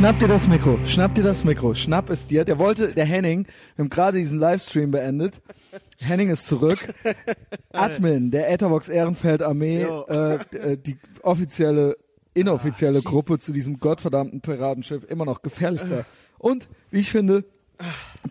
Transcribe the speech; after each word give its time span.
Schnapp 0.00 0.18
dir 0.18 0.28
das 0.28 0.48
Mikro, 0.48 0.78
schnapp 0.86 1.14
dir 1.14 1.22
das 1.22 1.44
Mikro, 1.44 1.74
schnapp 1.74 2.08
es 2.08 2.26
dir. 2.26 2.46
Der 2.46 2.58
wollte, 2.58 2.94
der 2.94 3.04
Henning, 3.04 3.44
wir 3.76 3.82
haben 3.82 3.90
gerade 3.90 4.16
diesen 4.16 4.38
Livestream 4.38 4.90
beendet. 4.90 5.42
Henning 5.98 6.30
ist 6.30 6.46
zurück. 6.46 6.94
Admin 7.74 8.30
der 8.30 8.50
Etherbox 8.50 8.88
Ehrenfeld 8.88 9.42
Armee, 9.42 9.82
äh, 9.82 10.36
äh, 10.56 10.78
die 10.78 10.96
offizielle, 11.20 11.98
inoffizielle 12.32 13.02
Gruppe 13.02 13.38
zu 13.40 13.52
diesem 13.52 13.78
gottverdammten 13.78 14.40
Piratenschiff, 14.40 15.04
immer 15.04 15.26
noch 15.26 15.42
gefährlichster. 15.42 16.06
Und, 16.38 16.70
wie 16.90 17.00
ich 17.00 17.10
finde, 17.10 17.44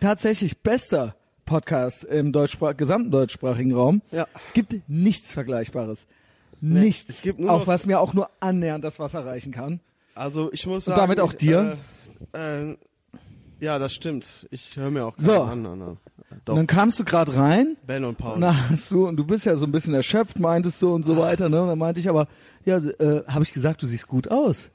tatsächlich 0.00 0.58
bester 0.62 1.14
Podcast 1.46 2.02
im 2.02 2.32
deutschsprach 2.32 2.76
gesamten 2.76 3.12
deutschsprachigen 3.12 3.72
Raum. 3.76 4.02
Ja. 4.10 4.26
Es 4.44 4.54
gibt 4.54 4.74
nichts 4.88 5.32
Vergleichbares. 5.32 6.08
Nichts, 6.60 7.08
es 7.08 7.22
gibt 7.22 7.38
nur 7.38 7.52
auf 7.52 7.68
was 7.68 7.86
mir 7.86 8.00
auch 8.00 8.12
nur 8.12 8.28
annähernd 8.40 8.82
das 8.82 8.98
Wasser 8.98 9.24
reichen 9.24 9.52
kann. 9.52 9.78
Also 10.20 10.52
ich 10.52 10.66
muss 10.66 10.86
Und 10.86 10.94
sagen. 10.94 11.00
damit 11.00 11.18
auch 11.20 11.32
dir? 11.32 11.78
Äh, 12.34 12.72
äh, 12.72 12.76
ja, 13.58 13.78
das 13.78 13.94
stimmt. 13.94 14.46
Ich 14.50 14.76
höre 14.76 14.90
mir 14.90 15.06
auch 15.06 15.14
So. 15.16 15.32
keinen 15.46 15.64
an. 15.64 15.80
an. 15.82 15.96
Doch, 16.44 16.52
Und 16.52 16.58
dann 16.58 16.66
kamst 16.66 17.00
du 17.00 17.04
gerade 17.04 17.34
rein 17.34 17.76
Ben 17.86 18.04
und 18.04 18.18
Paul. 18.18 18.34
und 18.36 18.44
hast 18.70 18.90
du, 18.90 19.08
und 19.08 19.16
du 19.16 19.24
bist 19.24 19.46
ja 19.46 19.56
so 19.56 19.64
ein 19.64 19.72
bisschen 19.72 19.94
erschöpft, 19.94 20.38
meintest 20.38 20.80
du 20.82 20.94
und 20.94 21.04
so 21.04 21.16
weiter, 21.16 21.48
ne? 21.48 21.62
Und 21.62 21.68
dann 21.68 21.78
meinte 21.78 22.00
ich 22.00 22.08
aber, 22.10 22.28
ja, 22.66 22.76
äh, 22.76 23.24
habe 23.26 23.42
ich 23.44 23.52
gesagt, 23.54 23.80
du 23.82 23.86
siehst 23.86 24.06
gut 24.08 24.30
aus. 24.30 24.70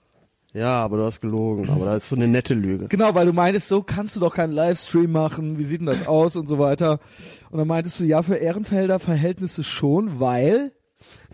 Ja, 0.54 0.84
aber 0.84 0.98
du 0.98 1.04
hast 1.04 1.21
gelogen. 1.21 1.70
Aber 1.70 1.85
das 1.85 2.04
ist 2.04 2.09
so 2.09 2.16
eine 2.16 2.27
nette 2.27 2.55
Lüge. 2.55 2.88
Genau, 2.88 3.13
weil 3.13 3.27
du 3.27 3.34
meintest, 3.34 3.68
so 3.68 3.84
kannst 3.84 4.16
du 4.16 4.20
doch 4.21 4.34
keinen 4.34 4.54
Livestream 4.54 5.12
machen, 5.12 5.59
wie 5.59 5.63
sieht 5.63 5.80
denn 5.82 5.85
das 5.88 6.07
aus 6.07 6.35
und 6.35 6.48
so 6.48 6.57
weiter. 6.59 6.99
Und 7.52 7.59
dann 7.59 7.68
meintest 7.68 7.99
du, 7.99 8.05
ja, 8.05 8.23
für 8.23 8.35
Ehrenfelder 8.35 8.98
Verhältnisse 8.99 9.63
schon, 9.63 10.20
weil, 10.20 10.71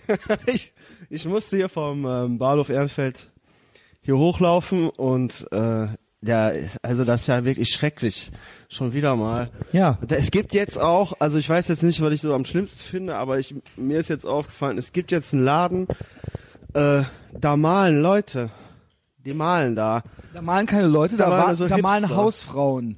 ich, 0.47 0.73
ich 1.09 1.25
musste 1.25 1.55
hier 1.55 1.69
vom 1.69 2.05
ähm, 2.05 2.37
Bahnhof 2.37 2.69
Ehrenfeld 2.69 3.30
hier 4.01 4.17
hochlaufen 4.17 4.89
und 4.89 5.47
äh, 5.51 5.87
ja, 6.23 6.51
also 6.83 7.03
das 7.03 7.21
ist 7.21 7.27
ja 7.27 7.45
wirklich 7.45 7.69
schrecklich. 7.69 8.31
Schon 8.69 8.93
wieder 8.93 9.15
mal. 9.15 9.49
ja, 9.71 9.97
Es 10.09 10.29
gibt 10.31 10.53
jetzt 10.53 10.79
auch, 10.79 11.13
also 11.19 11.37
ich 11.39 11.49
weiß 11.49 11.67
jetzt 11.67 11.83
nicht, 11.83 11.99
was 12.01 12.13
ich 12.13 12.21
so 12.21 12.33
am 12.33 12.45
schlimmsten 12.45 12.77
finde, 12.79 13.15
aber 13.15 13.39
ich, 13.39 13.55
mir 13.75 13.99
ist 13.99 14.09
jetzt 14.09 14.25
aufgefallen, 14.25 14.77
es 14.77 14.91
gibt 14.93 15.11
jetzt 15.11 15.33
einen 15.33 15.43
Laden, 15.43 15.87
äh, 16.73 17.01
da 17.33 17.57
malen 17.57 18.01
Leute. 18.01 18.49
Die 19.25 19.33
malen 19.33 19.75
da. 19.75 20.03
da 20.33 20.41
malen 20.41 20.65
keine 20.67 20.87
Leute, 20.87 21.17
da, 21.17 21.29
Da 21.29 21.47
wa- 21.47 21.55
so 21.55 21.67
da 21.67 21.77
malen. 21.77 22.09
Hausfrauen. 22.15 22.97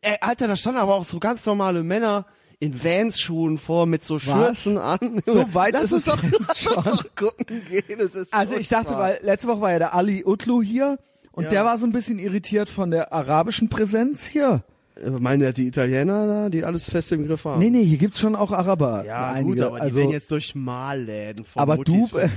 Ey, 0.00 0.16
Alter, 0.20 0.48
da 0.48 0.56
standen 0.56 0.80
aber 0.80 0.94
auch 0.94 1.04
so 1.04 1.18
ganz 1.20 1.44
normale 1.46 1.82
Männer 1.82 2.26
in 2.64 2.82
Vans-Schuhen 2.82 3.58
vor 3.58 3.86
mit 3.86 4.02
so 4.02 4.18
Schürzen 4.18 4.78
an. 4.78 5.20
So 5.24 5.52
weit 5.54 5.74
lass 5.74 5.84
ist 5.84 5.92
es 5.92 6.04
doch, 6.06 6.22
lass 6.48 6.66
uns 6.76 6.84
doch 6.84 7.04
gucken 7.16 7.62
gehen. 7.68 8.00
Es 8.00 8.14
ist 8.14 8.32
Also 8.32 8.56
ich 8.56 8.68
dachte, 8.68 8.96
weil 8.96 9.18
letzte 9.22 9.48
Woche 9.48 9.60
war 9.60 9.72
ja 9.72 9.78
der 9.78 9.94
Ali 9.94 10.24
Utlu 10.24 10.62
hier 10.62 10.98
und 11.32 11.44
Ja. 11.44 11.50
der 11.50 11.64
war 11.64 11.78
so 11.78 11.86
ein 11.86 11.92
bisschen 11.92 12.18
irritiert 12.18 12.68
von 12.68 12.90
der 12.90 13.12
arabischen 13.12 13.68
Präsenz 13.68 14.24
hier. 14.26 14.62
Äh, 14.96 15.10
Meinen 15.10 15.42
ja 15.42 15.50
die 15.52 15.66
Italiener 15.66 16.26
da, 16.26 16.48
die 16.48 16.64
alles 16.64 16.88
fest 16.88 17.10
im 17.12 17.26
Griff 17.26 17.44
haben? 17.44 17.58
Nee, 17.58 17.70
nee, 17.70 17.84
hier 17.84 17.98
gibt's 17.98 18.20
schon 18.20 18.36
auch 18.36 18.52
Araber. 18.52 19.04
Ja, 19.04 19.30
einige. 19.32 19.56
gut, 19.56 19.60
aber 19.64 19.76
die 19.78 19.82
also, 19.82 19.96
werden 19.96 20.10
jetzt 20.10 20.30
durch 20.30 20.54
Malläden 20.54 21.44
von 21.44 21.60
aber 21.60 21.74
Muttis 21.76 22.10
du, 22.12 22.18
äh, 22.18 22.28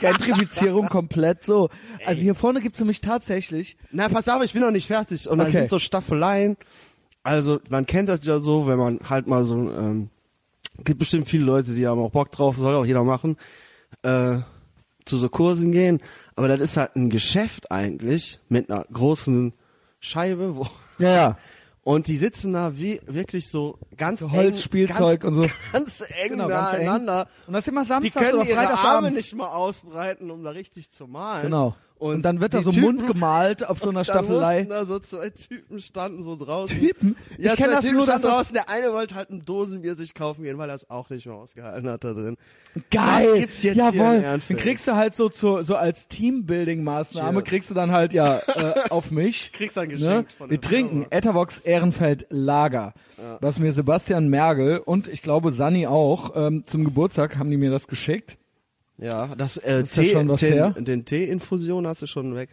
Gentrifizierung 0.00 0.88
komplett 0.88 1.44
so. 1.44 1.70
Also 2.04 2.20
hier 2.20 2.34
vorne 2.34 2.60
gibt's 2.60 2.78
nämlich 2.80 3.00
tatsächlich, 3.00 3.76
Na, 3.90 4.08
pass 4.08 4.28
auf, 4.28 4.42
ich 4.44 4.52
bin 4.52 4.62
noch 4.62 4.70
nicht 4.70 4.86
fertig. 4.86 5.28
Und 5.28 5.38
dann 5.38 5.48
Okay. 5.48 5.56
sind 5.58 5.70
so 5.70 5.78
Staffeleien. 5.78 6.56
Also, 7.24 7.58
man 7.70 7.86
kennt 7.86 8.08
das 8.08 8.24
ja 8.24 8.38
so, 8.38 8.66
wenn 8.66 8.78
man 8.78 9.00
halt 9.08 9.26
mal 9.26 9.44
so, 9.44 9.56
ähm, 9.56 10.10
gibt 10.84 10.98
bestimmt 10.98 11.26
viele 11.26 11.44
Leute, 11.44 11.72
die 11.72 11.86
haben 11.86 12.00
auch 12.00 12.10
Bock 12.10 12.30
drauf, 12.30 12.56
soll 12.56 12.74
auch 12.74 12.84
jeder 12.84 13.02
machen, 13.02 13.36
äh, 14.02 14.38
zu 15.06 15.16
so 15.16 15.28
Kursen 15.30 15.72
gehen. 15.72 16.00
Aber 16.36 16.48
das 16.48 16.60
ist 16.60 16.76
halt 16.76 16.96
ein 16.96 17.10
Geschäft 17.10 17.70
eigentlich 17.70 18.40
mit 18.48 18.70
einer 18.70 18.84
großen 18.92 19.54
Scheibe, 20.00 20.56
wo, 20.56 20.66
ja, 20.98 21.12
ja, 21.14 21.38
und 21.82 22.08
die 22.08 22.18
sitzen 22.18 22.52
da 22.52 22.76
wie, 22.76 23.00
wirklich 23.06 23.48
so 23.48 23.78
ganz 23.96 24.20
so 24.20 24.26
eng, 24.26 24.32
Holzspielzeug 24.32 25.20
ganz, 25.20 25.36
und 25.36 25.44
so. 25.44 25.50
ganz 25.72 26.00
eng 26.00 26.30
Genau, 26.30 26.48
ganz 26.48 26.74
eng. 26.74 26.88
Und 26.88 27.06
das 27.06 27.64
ist 27.64 27.68
immer 27.68 27.82
Die 27.82 27.86
samstags 27.86 28.26
können 28.26 28.40
oder 28.40 28.50
ihre 28.50 28.78
Arme 28.78 29.10
nicht 29.12 29.34
mal 29.34 29.48
ausbreiten, 29.48 30.30
um 30.30 30.42
da 30.44 30.50
richtig 30.50 30.90
zu 30.90 31.06
malen. 31.06 31.44
Genau. 31.44 31.74
Und, 31.96 32.22
dann 32.24 32.40
wird 32.40 32.52
da 32.54 32.60
so 32.60 32.70
Typen- 32.70 32.84
Mund 32.96 33.06
gemalt 33.06 33.64
auf 33.66 33.78
so 33.78 33.88
einer 33.88 34.02
dann 34.02 34.04
Staffelei. 34.04 34.64
da 34.64 34.84
so 34.84 34.98
zwei 34.98 35.30
Typen 35.30 35.80
standen 35.80 36.22
so 36.22 36.36
draußen. 36.36 36.78
Typen? 36.78 37.16
Ja, 37.38 37.52
ich 37.52 37.56
kenne 37.58 37.74
das 37.74 37.84
Typen 37.84 37.98
nur, 37.98 38.06
dass 38.06 38.20
das 38.22 38.30
draußen. 38.30 38.52
Der 38.54 38.68
eine 38.68 38.92
wollte 38.92 39.14
halt 39.14 39.30
ein 39.30 39.44
Dosenbier 39.44 39.94
sich 39.94 40.12
kaufen 40.12 40.42
gehen, 40.42 40.58
weil 40.58 40.68
er 40.68 40.74
es 40.74 40.90
auch 40.90 41.08
nicht 41.08 41.24
mehr 41.26 41.36
ausgehalten 41.36 41.88
hat 41.88 42.04
da 42.04 42.12
drin. 42.12 42.36
geil. 42.90 43.28
Was 43.32 43.38
gibt's 43.38 43.62
jetzt 43.62 43.76
Jawohl. 43.76 44.20
Dann 44.22 44.56
kriegst 44.56 44.86
du 44.88 44.96
halt 44.96 45.14
so 45.14 45.28
zu, 45.28 45.62
so 45.62 45.76
als 45.76 46.08
Teambuilding-Maßnahme 46.10 47.42
kriegst 47.42 47.70
du 47.70 47.74
dann 47.74 47.92
halt 47.92 48.12
ja 48.12 48.38
äh, 48.54 48.90
auf 48.90 49.10
mich. 49.10 49.52
Kriegst 49.52 49.78
ein 49.78 49.88
Ne? 49.88 49.94
Geschenk 49.94 50.28
von 50.36 50.50
Wir 50.50 50.60
trinken. 50.60 51.06
Ethervox 51.10 51.58
Ehrenfeld 51.58 52.26
Lager, 52.30 52.94
was 53.40 53.58
mir 53.58 53.72
Sebastian 53.72 54.28
Mergel 54.28 54.78
und 54.78 55.08
ich 55.08 55.22
glaube 55.22 55.52
Sani 55.52 55.86
auch 55.86 56.32
ähm, 56.34 56.64
zum 56.66 56.84
Geburtstag 56.84 57.36
haben 57.36 57.50
die 57.50 57.56
mir 57.56 57.70
das 57.70 57.86
geschickt. 57.86 58.36
Ja, 58.98 59.34
das, 59.34 59.56
äh, 59.56 59.82
Ist 59.82 59.96
da 59.98 60.02
Tee, 60.02 60.12
schon 60.12 60.28
was 60.28 60.40
den, 60.40 60.52
her? 60.52 60.70
den 60.78 61.04
Tee-Infusion 61.04 61.86
hast 61.86 62.02
du 62.02 62.06
schon 62.06 62.34
weg. 62.34 62.50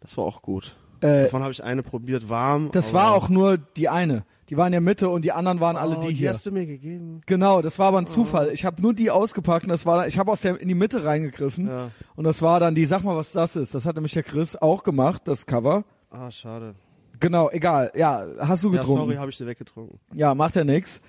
Das 0.00 0.16
war 0.16 0.24
auch 0.24 0.42
gut. 0.42 0.76
Äh, 1.00 1.24
Davon 1.24 1.42
habe 1.42 1.52
ich 1.52 1.62
eine 1.62 1.82
probiert, 1.82 2.28
warm. 2.28 2.70
Das 2.72 2.92
war 2.92 3.14
auch 3.14 3.28
nur 3.28 3.56
die 3.56 3.88
eine. 3.88 4.24
Die 4.50 4.56
waren 4.56 4.68
in 4.68 4.72
der 4.72 4.80
Mitte 4.80 5.08
und 5.10 5.24
die 5.24 5.32
anderen 5.32 5.60
waren 5.60 5.76
alle 5.76 5.96
oh, 5.98 6.02
die 6.02 6.08
die 6.08 6.14
hier. 6.14 6.30
hast 6.30 6.44
du 6.46 6.50
mir 6.50 6.66
gegeben. 6.66 7.20
Genau, 7.26 7.60
das 7.62 7.78
war 7.78 7.88
aber 7.88 7.98
ein 7.98 8.06
Zufall. 8.06 8.50
Ich 8.52 8.64
habe 8.64 8.80
nur 8.80 8.94
die 8.94 9.10
ausgepackt 9.10 9.64
und 9.64 9.68
das 9.70 9.84
war, 9.86 10.06
ich 10.08 10.18
habe 10.18 10.32
aus 10.32 10.40
der 10.40 10.58
in 10.60 10.68
die 10.68 10.74
Mitte 10.74 11.04
reingegriffen 11.04 11.66
Ja. 11.68 11.90
und 12.16 12.24
das 12.24 12.40
war 12.42 12.58
dann 12.58 12.74
die. 12.74 12.84
Sag 12.86 13.04
mal, 13.04 13.14
was 13.16 13.32
das 13.32 13.56
ist. 13.56 13.74
Das 13.74 13.84
hat 13.84 13.96
nämlich 13.96 14.14
der 14.14 14.22
Chris 14.22 14.56
auch 14.56 14.82
gemacht, 14.84 15.22
das 15.26 15.44
Cover. 15.46 15.84
Ah, 16.10 16.30
schade. 16.30 16.74
Genau, 17.20 17.50
egal. 17.50 17.92
Ja, 17.94 18.24
hast 18.38 18.64
du 18.64 18.72
Ja, 18.72 18.78
getrunken? 18.80 19.02
sorry, 19.02 19.16
habe 19.16 19.30
ich 19.30 19.36
dir 19.36 19.46
weggetrunken. 19.46 19.98
Ja, 20.14 20.34
macht 20.34 20.56
ja 20.56 20.64
nix. 20.64 21.00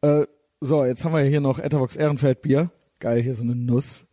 Äh, 0.00 0.26
so, 0.60 0.84
jetzt 0.84 1.04
haben 1.04 1.12
wir 1.14 1.22
hier 1.22 1.40
noch 1.40 1.58
Etherbox 1.58 1.96
Ehrenfeld 1.96 2.40
Bier. 2.42 2.70
Geil, 3.00 3.22
hier 3.22 3.34
so 3.34 3.42
eine 3.42 3.54
Nuss 3.54 4.06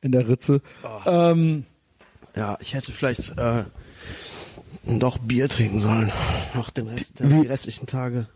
in 0.00 0.12
der 0.12 0.28
Ritze. 0.28 0.60
Ähm, 1.06 1.64
Ja, 2.36 2.56
ich 2.60 2.74
hätte 2.74 2.92
vielleicht 2.92 3.36
äh, 3.38 3.64
doch 4.86 5.18
Bier 5.18 5.48
trinken 5.48 5.80
sollen. 5.80 6.10
Noch 6.54 6.70
den 6.70 6.88
Rest, 6.88 7.12
Wie- 7.18 7.42
die 7.42 7.46
restlichen 7.46 7.86
Tage. 7.86 8.26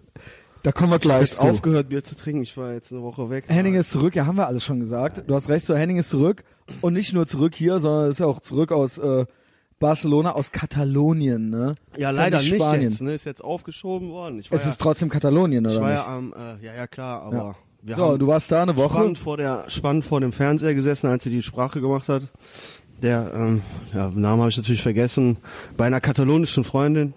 da 0.62 0.72
kommen 0.72 0.91
wir 0.91 0.97
Ich 0.97 1.02
gleich 1.02 1.30
habe 1.32 1.41
zu. 1.48 1.52
aufgehört, 1.54 1.88
Bier 1.88 2.04
zu 2.04 2.16
trinken. 2.16 2.42
Ich 2.42 2.56
war 2.56 2.72
jetzt 2.72 2.92
eine 2.92 3.02
Woche 3.02 3.30
weg. 3.30 3.44
Henning 3.48 3.74
ist 3.74 3.91
zurück, 3.91 4.14
ja, 4.16 4.26
haben 4.26 4.36
wir 4.36 4.47
alles 4.47 4.64
schon 4.64 4.80
gesagt. 4.80 5.22
Du 5.28 5.34
hast 5.34 5.48
recht, 5.48 5.64
so 5.66 5.74
Henning 5.76 5.97
ist 5.98 6.10
zurück 6.10 6.44
und 6.80 6.92
nicht 6.92 7.12
nur 7.12 7.26
zurück 7.26 7.54
hier, 7.54 7.78
sondern 7.78 8.10
ist 8.10 8.18
ja 8.20 8.26
auch 8.26 8.41
zurück 8.41 8.72
aus 8.72 8.98
äh, 8.98 9.24
Barcelona, 9.78 10.32
aus 10.32 10.53
Katalonien, 10.53 11.50
ne? 11.50 11.74
ja, 11.98 12.08
Ist 12.10 12.16
leider 12.16 12.38
nicht 12.38 12.50
nicht 12.53 12.62
Spanien. 12.62 12.82
jetzt. 12.91 13.03
Ne? 13.03 13.12
Ist 13.14 13.24
jetzt 13.26 13.44
aufgeschoben 13.44 14.10
worden. 14.10 14.38
Ich 14.41 14.50
Es 14.50 14.64
ja, 14.64 14.70
ist 14.70 14.80
trotzdem 14.80 15.08
Katalonien, 15.10 15.64
ich 15.66 15.72
oder 15.72 15.80
war 15.82 15.88
nicht? 15.91 15.98
ja 15.98 16.06
am, 16.06 16.32
äh, 16.60 16.64
ja, 16.64 16.74
ja 16.74 16.86
klar, 16.86 17.22
aber 17.22 17.36
Ja. 17.36 17.54
Wir 17.82 17.94
so, 17.94 18.16
du 18.16 18.26
warst 18.26 18.50
da 18.50 18.62
eine 18.62 18.76
Woche. 18.76 18.94
spannend 18.94 19.19
vor 19.19 19.37
der 19.37 19.69
spannend 19.69 20.04
vor 20.04 20.20
dem 20.20 20.32
Fernseher 20.32 20.75
gesessen, 20.75 21.09
als 21.09 21.25
sie 21.25 21.31
die 21.31 21.42
Sprache 21.42 21.81
gemacht 21.81 22.09
hat. 22.09 22.22
Der 23.03 23.32
ähm, 23.34 23.62
ja, 23.92 24.10
Namen 24.10 24.41
habe 24.41 24.48
ich 24.50 24.56
natürlich 24.56 24.82
vergessen. 24.82 25.38
Bei 25.76 25.86
einer 25.86 26.00
katalonischen 26.00 26.65
Freundin 26.65 27.15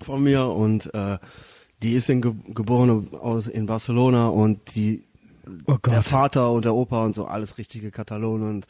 von 0.00 0.22
mir 0.22 0.46
und 0.46 0.92
äh, 0.94 1.18
die 1.82 1.94
ist 1.94 2.08
in 2.08 2.22
Ge 2.22 2.32
geboren 2.54 3.08
aus 3.20 3.46
in 3.46 3.66
Barcelona 3.66 4.28
und 4.28 4.74
die 4.74 5.04
Oh 5.66 5.76
der. 5.84 6.02
Vater 6.02 6.52
und 6.52 6.64
der 6.64 6.74
Opa 6.74 7.04
und 7.04 7.16
so 7.16 7.24
alles 7.24 7.58
richtige 7.58 7.90
Katalonen 7.90 8.48
und 8.48 8.66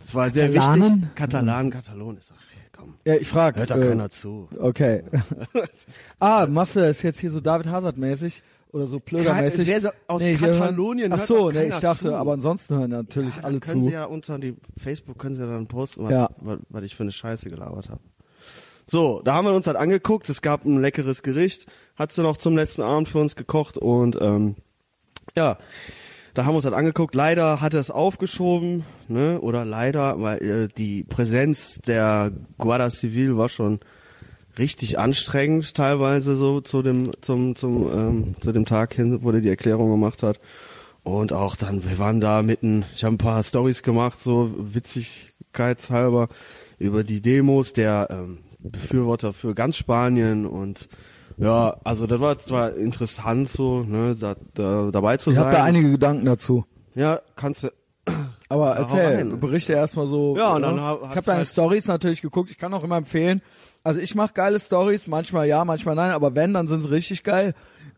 das 0.00 0.14
war 0.14 0.30
sehr 0.30 0.48
Katalanen? 0.50 1.02
wichtig. 1.02 1.14
Katalanen, 1.14 1.70
Katalon 1.70 2.16
ist 2.16 2.30
doch 2.30 2.36
komm. 2.76 2.94
Ja, 3.04 3.14
ich 3.14 3.28
frag. 3.28 3.56
Hört 3.56 3.70
da 3.70 3.78
äh, 3.78 3.88
keiner 3.88 4.10
zu. 4.10 4.48
Okay. 4.58 5.04
ah, 6.18 6.46
machst 6.48 6.76
du 6.76 6.80
das 6.80 7.02
jetzt 7.02 7.20
hier 7.20 7.30
so 7.30 7.40
David 7.40 7.68
Hazard 7.68 7.96
mäßig 7.96 8.42
oder 8.74 8.86
so 8.86 8.98
plögermäßig? 9.00 9.66
Wer 9.68 9.80
so 9.80 9.88
aus 10.08 10.22
hier 10.22 10.36
Katalonien 10.36 11.12
Ach 11.12 11.20
so, 11.20 11.50
nee, 11.50 11.68
ich 11.68 11.78
dachte, 11.78 12.06
zu. 12.08 12.14
aber 12.16 12.32
ansonsten 12.32 12.76
hören 12.76 12.90
natürlich 12.90 13.36
Dann 13.36 13.44
alle 13.44 13.60
können 13.60 13.82
zu. 13.82 13.86
Sie 13.88 13.92
ja 13.92 14.04
unter 14.04 14.38
die 14.38 14.56
Facebook 14.76 15.18
können 15.18 15.34
Sie 15.36 15.40
ja 15.42 15.46
dann 15.46 15.66
posten, 15.68 16.10
Ja. 16.10 16.28
was, 16.38 16.58
was 16.68 16.82
ich 16.82 16.96
für 16.96 17.04
eine 17.04 17.12
Scheiße 17.12 17.48
gelabert 17.50 17.88
habe. 17.88 18.00
So, 18.86 19.22
da 19.24 19.34
haben 19.34 19.46
wir 19.46 19.54
uns 19.54 19.66
halt 19.66 19.76
angeguckt. 19.78 20.28
Es 20.28 20.42
gab 20.42 20.64
ein 20.66 20.80
leckeres 20.80 21.22
Gericht, 21.22 21.66
hat 21.96 22.12
sie 22.12 22.22
noch 22.22 22.36
zum 22.36 22.56
letzten 22.56 22.82
Abend 22.82 23.08
für 23.08 23.18
uns 23.18 23.36
gekocht 23.36 23.78
und 23.78 24.18
ähm, 24.20 24.56
ja, 25.36 25.56
da 26.34 26.44
haben 26.44 26.52
wir 26.52 26.56
uns 26.56 26.64
halt 26.64 26.74
angeguckt. 26.74 27.14
Leider 27.14 27.60
hat 27.60 27.74
er 27.74 27.80
es 27.80 27.90
aufgeschoben, 27.92 28.84
ne? 29.08 29.40
Oder 29.40 29.64
leider, 29.64 30.20
weil 30.20 30.42
äh, 30.42 30.68
die 30.68 31.04
Präsenz 31.04 31.80
der 31.86 32.32
Guardia 32.58 32.90
Civil 32.90 33.36
war 33.38 33.48
schon 33.48 33.78
richtig 34.58 34.98
anstrengend 34.98 35.74
teilweise 35.74 36.36
so 36.36 36.60
zu 36.60 36.82
dem 36.82 37.10
zum 37.20 37.56
zum 37.56 37.92
ähm, 37.92 38.34
zu 38.40 38.52
dem 38.52 38.64
Tag 38.66 38.94
hin, 38.94 39.20
wo 39.22 39.32
der 39.32 39.40
die 39.40 39.48
Erklärung 39.48 39.90
gemacht 39.90 40.22
hat. 40.22 40.40
Und 41.02 41.32
auch 41.34 41.54
dann, 41.56 41.84
wir 41.88 41.98
waren 41.98 42.20
da 42.20 42.42
mitten, 42.42 42.84
ich 42.94 43.04
habe 43.04 43.14
ein 43.14 43.18
paar 43.18 43.42
Stories 43.42 43.82
gemacht, 43.82 44.20
so 44.20 44.50
witzigkeitshalber, 44.56 46.28
über 46.78 47.04
die 47.04 47.20
Demos 47.20 47.72
der 47.72 48.08
ähm, 48.10 48.38
Befürworter 48.58 49.32
für 49.32 49.54
ganz 49.54 49.76
Spanien 49.76 50.46
und 50.46 50.88
ja, 51.36 51.76
also 51.84 52.06
das 52.06 52.20
war 52.20 52.38
zwar 52.38 52.74
interessant 52.76 53.48
so, 53.48 53.82
ne, 53.82 54.16
da, 54.18 54.36
da 54.54 54.90
dabei 54.92 55.16
zu 55.16 55.30
Ich 55.30 55.36
sein. 55.36 55.46
habe 55.46 55.56
da 55.56 55.64
einige 55.64 55.90
Gedanken 55.90 56.24
dazu. 56.24 56.64
Ja, 56.94 57.20
kannst 57.36 57.64
du 57.64 57.68
Aber 58.48 58.72
erzähl, 58.76 59.16
rein. 59.16 59.40
berichte 59.40 59.72
erstmal 59.72 60.06
so. 60.06 60.36
Ja, 60.36 60.54
und 60.54 60.62
dann 60.62 60.76
ich 60.76 60.80
habe 60.80 61.22
deine 61.24 61.38
halt- 61.38 61.48
Stories 61.48 61.86
natürlich 61.86 62.22
geguckt. 62.22 62.50
Ich 62.50 62.58
kann 62.58 62.72
auch 62.72 62.84
immer 62.84 62.96
empfehlen. 62.98 63.42
Also 63.84 64.00
ich 64.00 64.14
mache 64.14 64.32
geile 64.32 64.58
Stories, 64.58 65.06
manchmal 65.06 65.46
ja, 65.46 65.64
manchmal 65.64 65.94
nein, 65.94 66.10
aber 66.10 66.34
wenn, 66.34 66.54
dann 66.54 66.68
sind 66.68 66.80
sie 66.80 66.90
richtig 66.90 67.22
geil. 67.22 67.54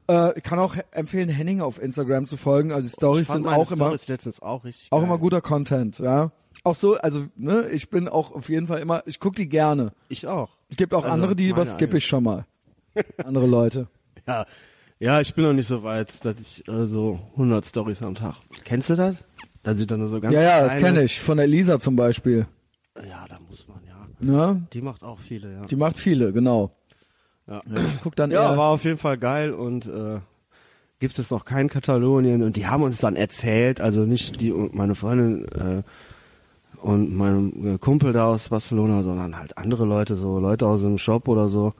Äh, 0.08 0.36
ich 0.36 0.42
kann 0.42 0.58
auch 0.58 0.76
empfehlen, 0.90 1.28
Henning 1.28 1.60
auf 1.60 1.80
Instagram 1.80 2.26
zu 2.26 2.36
folgen. 2.36 2.72
Also 2.72 2.88
die 2.88 2.92
Stories 2.92 3.28
sind 3.28 3.46
auch 3.46 3.70
immer 3.70 3.86
Storys 3.86 4.08
letztens 4.08 4.42
auch 4.42 4.64
richtig 4.64 4.90
auch 4.90 4.98
geil. 4.98 5.06
immer 5.06 5.18
guter 5.18 5.40
Content, 5.40 5.98
ja. 6.00 6.32
Auch 6.64 6.74
so, 6.74 6.96
also 6.96 7.26
ne, 7.36 7.68
ich 7.70 7.88
bin 7.88 8.08
auch 8.08 8.32
auf 8.32 8.48
jeden 8.48 8.66
Fall 8.66 8.80
immer, 8.80 9.02
ich 9.06 9.20
guck 9.20 9.36
die 9.36 9.48
gerne. 9.48 9.92
Ich 10.08 10.26
auch. 10.26 10.50
Es 10.68 10.76
gibt 10.76 10.92
auch 10.92 11.04
Also, 11.04 11.14
andere, 11.14 11.36
die 11.36 11.48
überskippe 11.48 11.98
ich 11.98 12.06
schon 12.06 12.24
mal. 12.24 12.44
Andere 13.24 13.46
Leute. 13.46 13.86
Ja, 14.26 14.46
ja, 14.98 15.20
ich 15.20 15.34
bin 15.34 15.44
noch 15.44 15.52
nicht 15.52 15.68
so 15.68 15.82
weit, 15.82 16.24
dass 16.24 16.34
ich 16.40 16.66
äh, 16.66 16.86
so 16.86 17.20
100 17.32 17.66
Stories 17.66 18.02
am 18.02 18.14
Tag. 18.14 18.36
Kennst 18.64 18.90
du 18.90 18.96
das? 18.96 19.16
Da 19.62 19.76
sind 19.76 19.90
dann 19.90 20.00
nur 20.00 20.08
so 20.08 20.20
ganz 20.20 20.34
Ja, 20.34 20.40
ja, 20.40 20.62
das 20.64 20.78
kenne 20.78 21.02
ich. 21.04 21.20
Von 21.20 21.36
der 21.36 21.46
Lisa 21.46 21.78
zum 21.78 21.94
Beispiel. 21.94 22.46
Ja, 23.08 23.26
da 23.28 23.38
muss 23.48 23.68
man 23.68 23.84
ja. 24.20 24.52
Ne? 24.54 24.66
Die 24.72 24.80
macht 24.82 25.02
auch 25.02 25.18
viele, 25.18 25.52
ja. 25.52 25.64
Die 25.66 25.76
macht 25.76 25.98
viele, 25.98 26.32
genau. 26.32 26.70
Ja, 27.46 27.60
Ich 27.66 28.00
guck 28.02 28.16
dann 28.16 28.30
ja 28.30 28.50
eher. 28.50 28.56
war 28.56 28.70
auf 28.72 28.84
jeden 28.84 28.98
Fall 28.98 29.18
geil 29.18 29.52
und 29.52 29.86
äh, 29.86 30.18
gibt 30.98 31.18
es 31.18 31.30
noch 31.30 31.44
kein 31.44 31.68
Katalonien 31.68 32.42
und 32.42 32.56
die 32.56 32.66
haben 32.66 32.82
uns 32.82 32.98
dann 32.98 33.16
erzählt, 33.16 33.80
also 33.80 34.04
nicht 34.04 34.40
die 34.40 34.50
und 34.52 34.74
meine 34.74 34.94
Freundin 34.94 35.46
äh, 35.48 35.82
und 36.80 37.14
mein 37.14 37.74
äh, 37.74 37.78
Kumpel 37.78 38.12
da 38.12 38.26
aus 38.26 38.48
Barcelona, 38.48 39.02
sondern 39.02 39.38
halt 39.38 39.58
andere 39.58 39.84
Leute, 39.84 40.16
so 40.16 40.38
Leute 40.40 40.66
aus 40.66 40.82
dem 40.82 40.98
Shop 40.98 41.28
oder 41.28 41.48
so, 41.48 41.74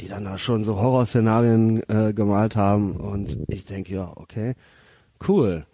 die 0.00 0.08
dann 0.08 0.24
da 0.24 0.38
schon 0.38 0.62
so 0.64 0.76
Horrorszenarien 0.76 1.82
äh, 1.88 2.12
gemalt 2.12 2.56
haben 2.56 2.92
und 2.92 3.38
ich 3.48 3.64
denke, 3.64 3.94
ja, 3.94 4.12
okay, 4.14 4.54
cool. 5.28 5.66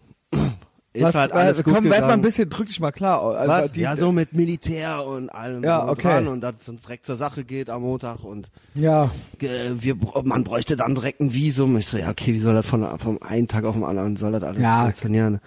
Ist 0.97 1.03
was, 1.05 1.15
halt 1.15 1.33
alles 1.33 1.61
äh, 1.61 1.63
gut 1.63 1.75
komm, 1.75 1.85
werd 1.85 1.93
mal 1.93 1.97
ein 1.97 2.03
gegangen. 2.09 2.23
bisschen, 2.23 2.51
drück 2.51 2.67
dich 2.67 2.81
mal 2.81 2.91
klar. 2.93 3.23
Also 3.23 3.69
die- 3.73 3.81
ja, 3.81 3.97
so 3.97 4.13
mit 4.13 4.33
Militär 4.33 5.05
und 5.05 5.29
allem 5.31 5.63
Ja, 5.63 5.89
okay. 5.89 6.03
dran 6.09 6.29
und 6.29 6.41
dass 6.41 6.55
es 6.67 6.81
direkt 6.83 7.05
zur 7.07 7.17
Sache 7.17 7.45
geht 7.45 7.71
am 7.71 7.83
Montag 7.83 8.25
und 8.25 8.49
Ja, 8.75 9.11
äh, 9.41 9.71
wir, 9.79 9.95
br- 9.99 10.23
man 10.25 10.45
bräuchte 10.45 10.77
dann 10.77 10.95
direkt 10.95 11.21
ein 11.21 11.33
Visum. 11.33 11.77
Ich 11.77 11.87
so, 11.87 11.99
ja, 11.99 12.11
okay, 12.11 12.33
wie 12.35 12.39
soll 12.39 12.55
das 12.55 12.67
von, 12.67 12.99
vom 12.99 13.19
einen 13.23 13.49
Tag 13.49 13.65
auf 13.65 13.75
den 13.75 13.85
anderen, 13.85 14.17
soll 14.17 14.33
das 14.33 14.43
alles 14.43 14.63
Ja. 14.63 14.83
funktionieren? 14.85 15.41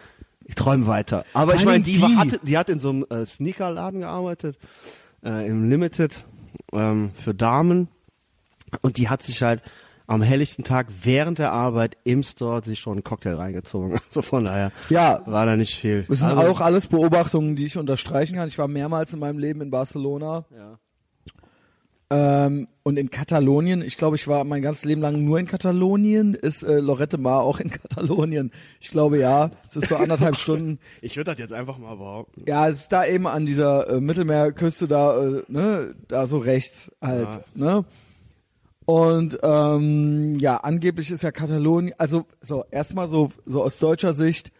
Ich 0.46 0.56
träume 0.56 0.88
weiter. 0.88 1.26
Aber 1.34 1.52
Vor 1.52 1.60
ich 1.60 1.66
meine, 1.66 1.84
die, 1.84 1.94
die- 1.94 2.16
hatte, 2.18 2.40
die 2.44 2.58
hat 2.58 2.70
in 2.70 2.80
so 2.80 2.90
einem 2.90 3.06
äh, 3.10 3.26
Sneakerladen 3.26 4.00
gearbeitet, 4.00 4.58
äh, 5.24 5.48
im 5.48 5.70
Limited, 5.70 6.26
ähm, 6.74 7.12
für 7.14 7.34
Damen. 7.36 7.88
Und 8.82 8.98
die 8.98 9.10
hat 9.10 9.24
sich 9.24 9.42
halt 9.42 9.62
am 10.10 10.24
helllichten 10.24 10.64
Tag 10.64 10.88
während 11.04 11.38
der 11.38 11.52
Arbeit 11.52 11.96
im 12.04 12.24
Store 12.24 12.64
sich 12.64 12.80
schon 12.80 12.94
einen 12.94 13.04
Cocktail 13.04 13.36
reingezogen. 13.36 14.00
Also 14.10 14.24
von 14.24 14.46
daher 14.46 14.72
ja. 14.90 15.22
war 15.28 15.46
da 15.46 15.56
nicht 15.56 15.76
viel. 15.76 16.04
Das 16.10 16.20
sind 16.20 16.30
also, 16.30 16.52
auch 16.52 16.62
alles 16.62 16.88
Beobachtungen, 16.88 17.56
die 17.56 17.66
ich 17.66 17.78
unterstreichen 17.78 18.36
kann. 18.36 18.48
Ich 18.48 18.58
war 18.58 18.68
mehrmals 18.68 19.14
in 19.14 19.20
meinem 19.20 19.38
Leben 19.38 19.62
in 19.62 19.70
Barcelona 19.70 20.46
Ja. 20.50 20.80
ähm, 22.10 22.68
und 22.82 22.98
in 22.98 23.12
Katalonien. 23.12 23.84
Ich 23.84 23.98
glaube, 23.98 24.16
ich 24.16 24.28
war 24.28 24.44
mein 24.46 24.64
ganzes 24.64 24.84
Leben 24.86 25.02
lang 25.02 25.24
nur 25.24 25.38
in 25.38 25.46
Katalonien. 25.46 26.34
Ist 26.34 26.64
äh, 26.64 26.80
Lorette 26.80 27.20
Mar 27.20 27.42
auch 27.42 27.60
in 27.60 27.70
Katalonien? 27.72 28.52
Ich 28.80 28.90
glaube 28.90 29.20
ja. 29.20 29.52
Es 29.68 29.76
ist 29.76 29.90
so 29.90 29.98
anderthalb 29.98 30.36
Stunden. 30.40 30.80
Ich 31.02 31.18
würde 31.18 31.32
das 31.32 31.40
jetzt 31.40 31.54
einfach 31.54 31.78
mal 31.78 31.98
behaupten. 31.98 32.46
Ja, 32.48 32.68
es 32.68 32.82
ist 32.82 32.92
da 32.92 33.06
eben 33.06 33.28
an 33.28 33.46
dieser 33.46 33.88
äh, 33.90 34.02
Mittelmeerküste 34.02 34.88
da, 34.88 35.24
äh, 35.24 35.44
ne, 35.48 35.94
da 36.08 36.26
so 36.26 36.40
rechts 36.40 36.92
halt, 37.00 37.42
ne? 37.56 37.86
Und 38.90 39.38
ähm, 39.44 40.40
ja, 40.40 40.58
angeblich 40.58 41.12
ist 41.12 41.22
ja 41.22 41.30
Katalonien, 41.30 41.94
also 42.00 42.26
so 42.42 42.66
erstmal 42.72 43.08
so 43.08 43.32
so 43.46 43.62
aus 43.62 43.78
deutscher 43.78 44.14
Sicht 44.14 44.52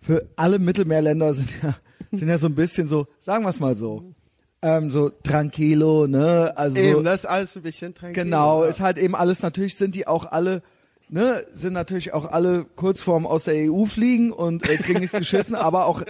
für 0.00 0.26
alle 0.36 0.58
Mittelmeerländer 0.58 1.34
sind 1.34 1.50
ja 1.62 1.74
sind 2.10 2.28
ja 2.28 2.38
so 2.38 2.46
ein 2.46 2.54
bisschen 2.54 2.88
so, 2.88 3.06
sagen 3.18 3.44
wir 3.44 3.50
es 3.50 3.60
mal 3.60 3.74
so, 3.74 4.14
ähm, 4.62 4.90
so 4.90 5.10
tranquilo, 5.10 6.06
ne? 6.06 6.54
Also 6.56 6.80
so, 6.80 7.02
das 7.02 7.24
ist 7.24 7.26
alles 7.26 7.56
ein 7.56 7.62
bisschen 7.62 7.94
tranquil. 7.94 8.24
Genau, 8.24 8.62
ist 8.62 8.80
halt 8.80 8.96
eben 8.96 9.14
alles, 9.14 9.42
natürlich 9.42 9.76
sind 9.76 9.94
die 9.94 10.06
auch 10.06 10.32
alle, 10.32 10.62
ne, 11.10 11.44
sind 11.52 11.74
natürlich 11.74 12.14
auch 12.14 12.24
alle 12.24 12.64
kurz 12.76 13.02
vorm 13.02 13.26
aus 13.26 13.44
der 13.44 13.70
EU 13.70 13.84
fliegen 13.84 14.32
und 14.32 14.66
äh, 14.66 14.78
kriegen 14.78 15.00
nichts 15.00 15.18
geschissen, 15.18 15.54
aber 15.54 15.84
auch, 15.84 16.00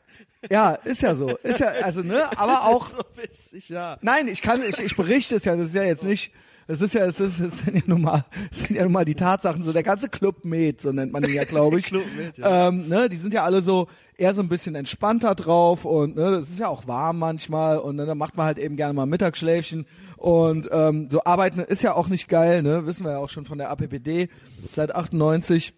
ja, 0.50 0.74
ist 0.74 1.02
ja 1.02 1.16
so, 1.16 1.30
ist 1.42 1.58
ja, 1.58 1.66
also, 1.82 2.04
ne, 2.04 2.30
aber 2.38 2.66
auch, 2.66 2.90
so 2.90 3.02
witzig, 3.16 3.70
ja. 3.70 3.98
nein, 4.02 4.28
ich 4.28 4.40
kann, 4.40 4.60
ich, 4.62 4.78
ich 4.78 4.94
berichte 4.94 5.34
es 5.34 5.44
ja, 5.44 5.56
das 5.56 5.66
ist 5.66 5.74
ja 5.74 5.82
jetzt 5.82 6.04
nicht, 6.04 6.32
es 6.66 6.80
ist 6.80 6.94
ja, 6.94 7.04
es 7.04 7.20
ist, 7.20 7.40
es 7.40 7.58
sind 7.58 7.76
ja 7.76 7.82
nun 7.86 8.02
mal, 8.02 8.24
es 8.50 8.60
sind 8.60 8.76
ja 8.76 8.84
nun 8.84 8.92
mal 8.92 9.04
die 9.04 9.14
Tatsachen, 9.14 9.62
so 9.62 9.72
der 9.72 9.82
ganze 9.82 10.08
Club 10.08 10.44
Med, 10.44 10.80
so 10.80 10.92
nennt 10.92 11.12
man 11.12 11.24
ihn 11.24 11.34
ja, 11.34 11.44
glaube 11.44 11.78
ich. 11.78 11.86
Club 11.86 12.04
Med, 12.16 12.38
ja. 12.38 12.68
ähm, 12.68 12.88
ne, 12.88 13.08
die 13.08 13.16
sind 13.16 13.34
ja 13.34 13.44
alle 13.44 13.62
so 13.62 13.88
eher 14.16 14.34
so 14.34 14.42
ein 14.42 14.48
bisschen 14.48 14.74
entspannter 14.74 15.34
drauf 15.34 15.84
und 15.84 16.16
ne, 16.16 16.30
das 16.30 16.50
ist 16.50 16.60
ja 16.60 16.68
auch 16.68 16.86
warm 16.86 17.18
manchmal 17.18 17.78
und 17.78 17.96
ne, 17.96 18.06
dann 18.06 18.18
macht 18.18 18.36
man 18.36 18.46
halt 18.46 18.58
eben 18.58 18.76
gerne 18.76 18.94
mal 18.94 19.06
Mittagsschläfchen 19.06 19.86
und 20.16 20.68
ähm, 20.72 21.08
so 21.10 21.24
arbeiten 21.24 21.60
ist 21.60 21.82
ja 21.82 21.94
auch 21.94 22.08
nicht 22.08 22.28
geil, 22.28 22.62
ne, 22.62 22.86
wissen 22.86 23.04
wir 23.04 23.12
ja 23.12 23.18
auch 23.18 23.28
schon 23.28 23.44
von 23.44 23.58
der 23.58 23.70
APPD 23.70 24.28
seit 24.72 24.94
98 24.94 25.74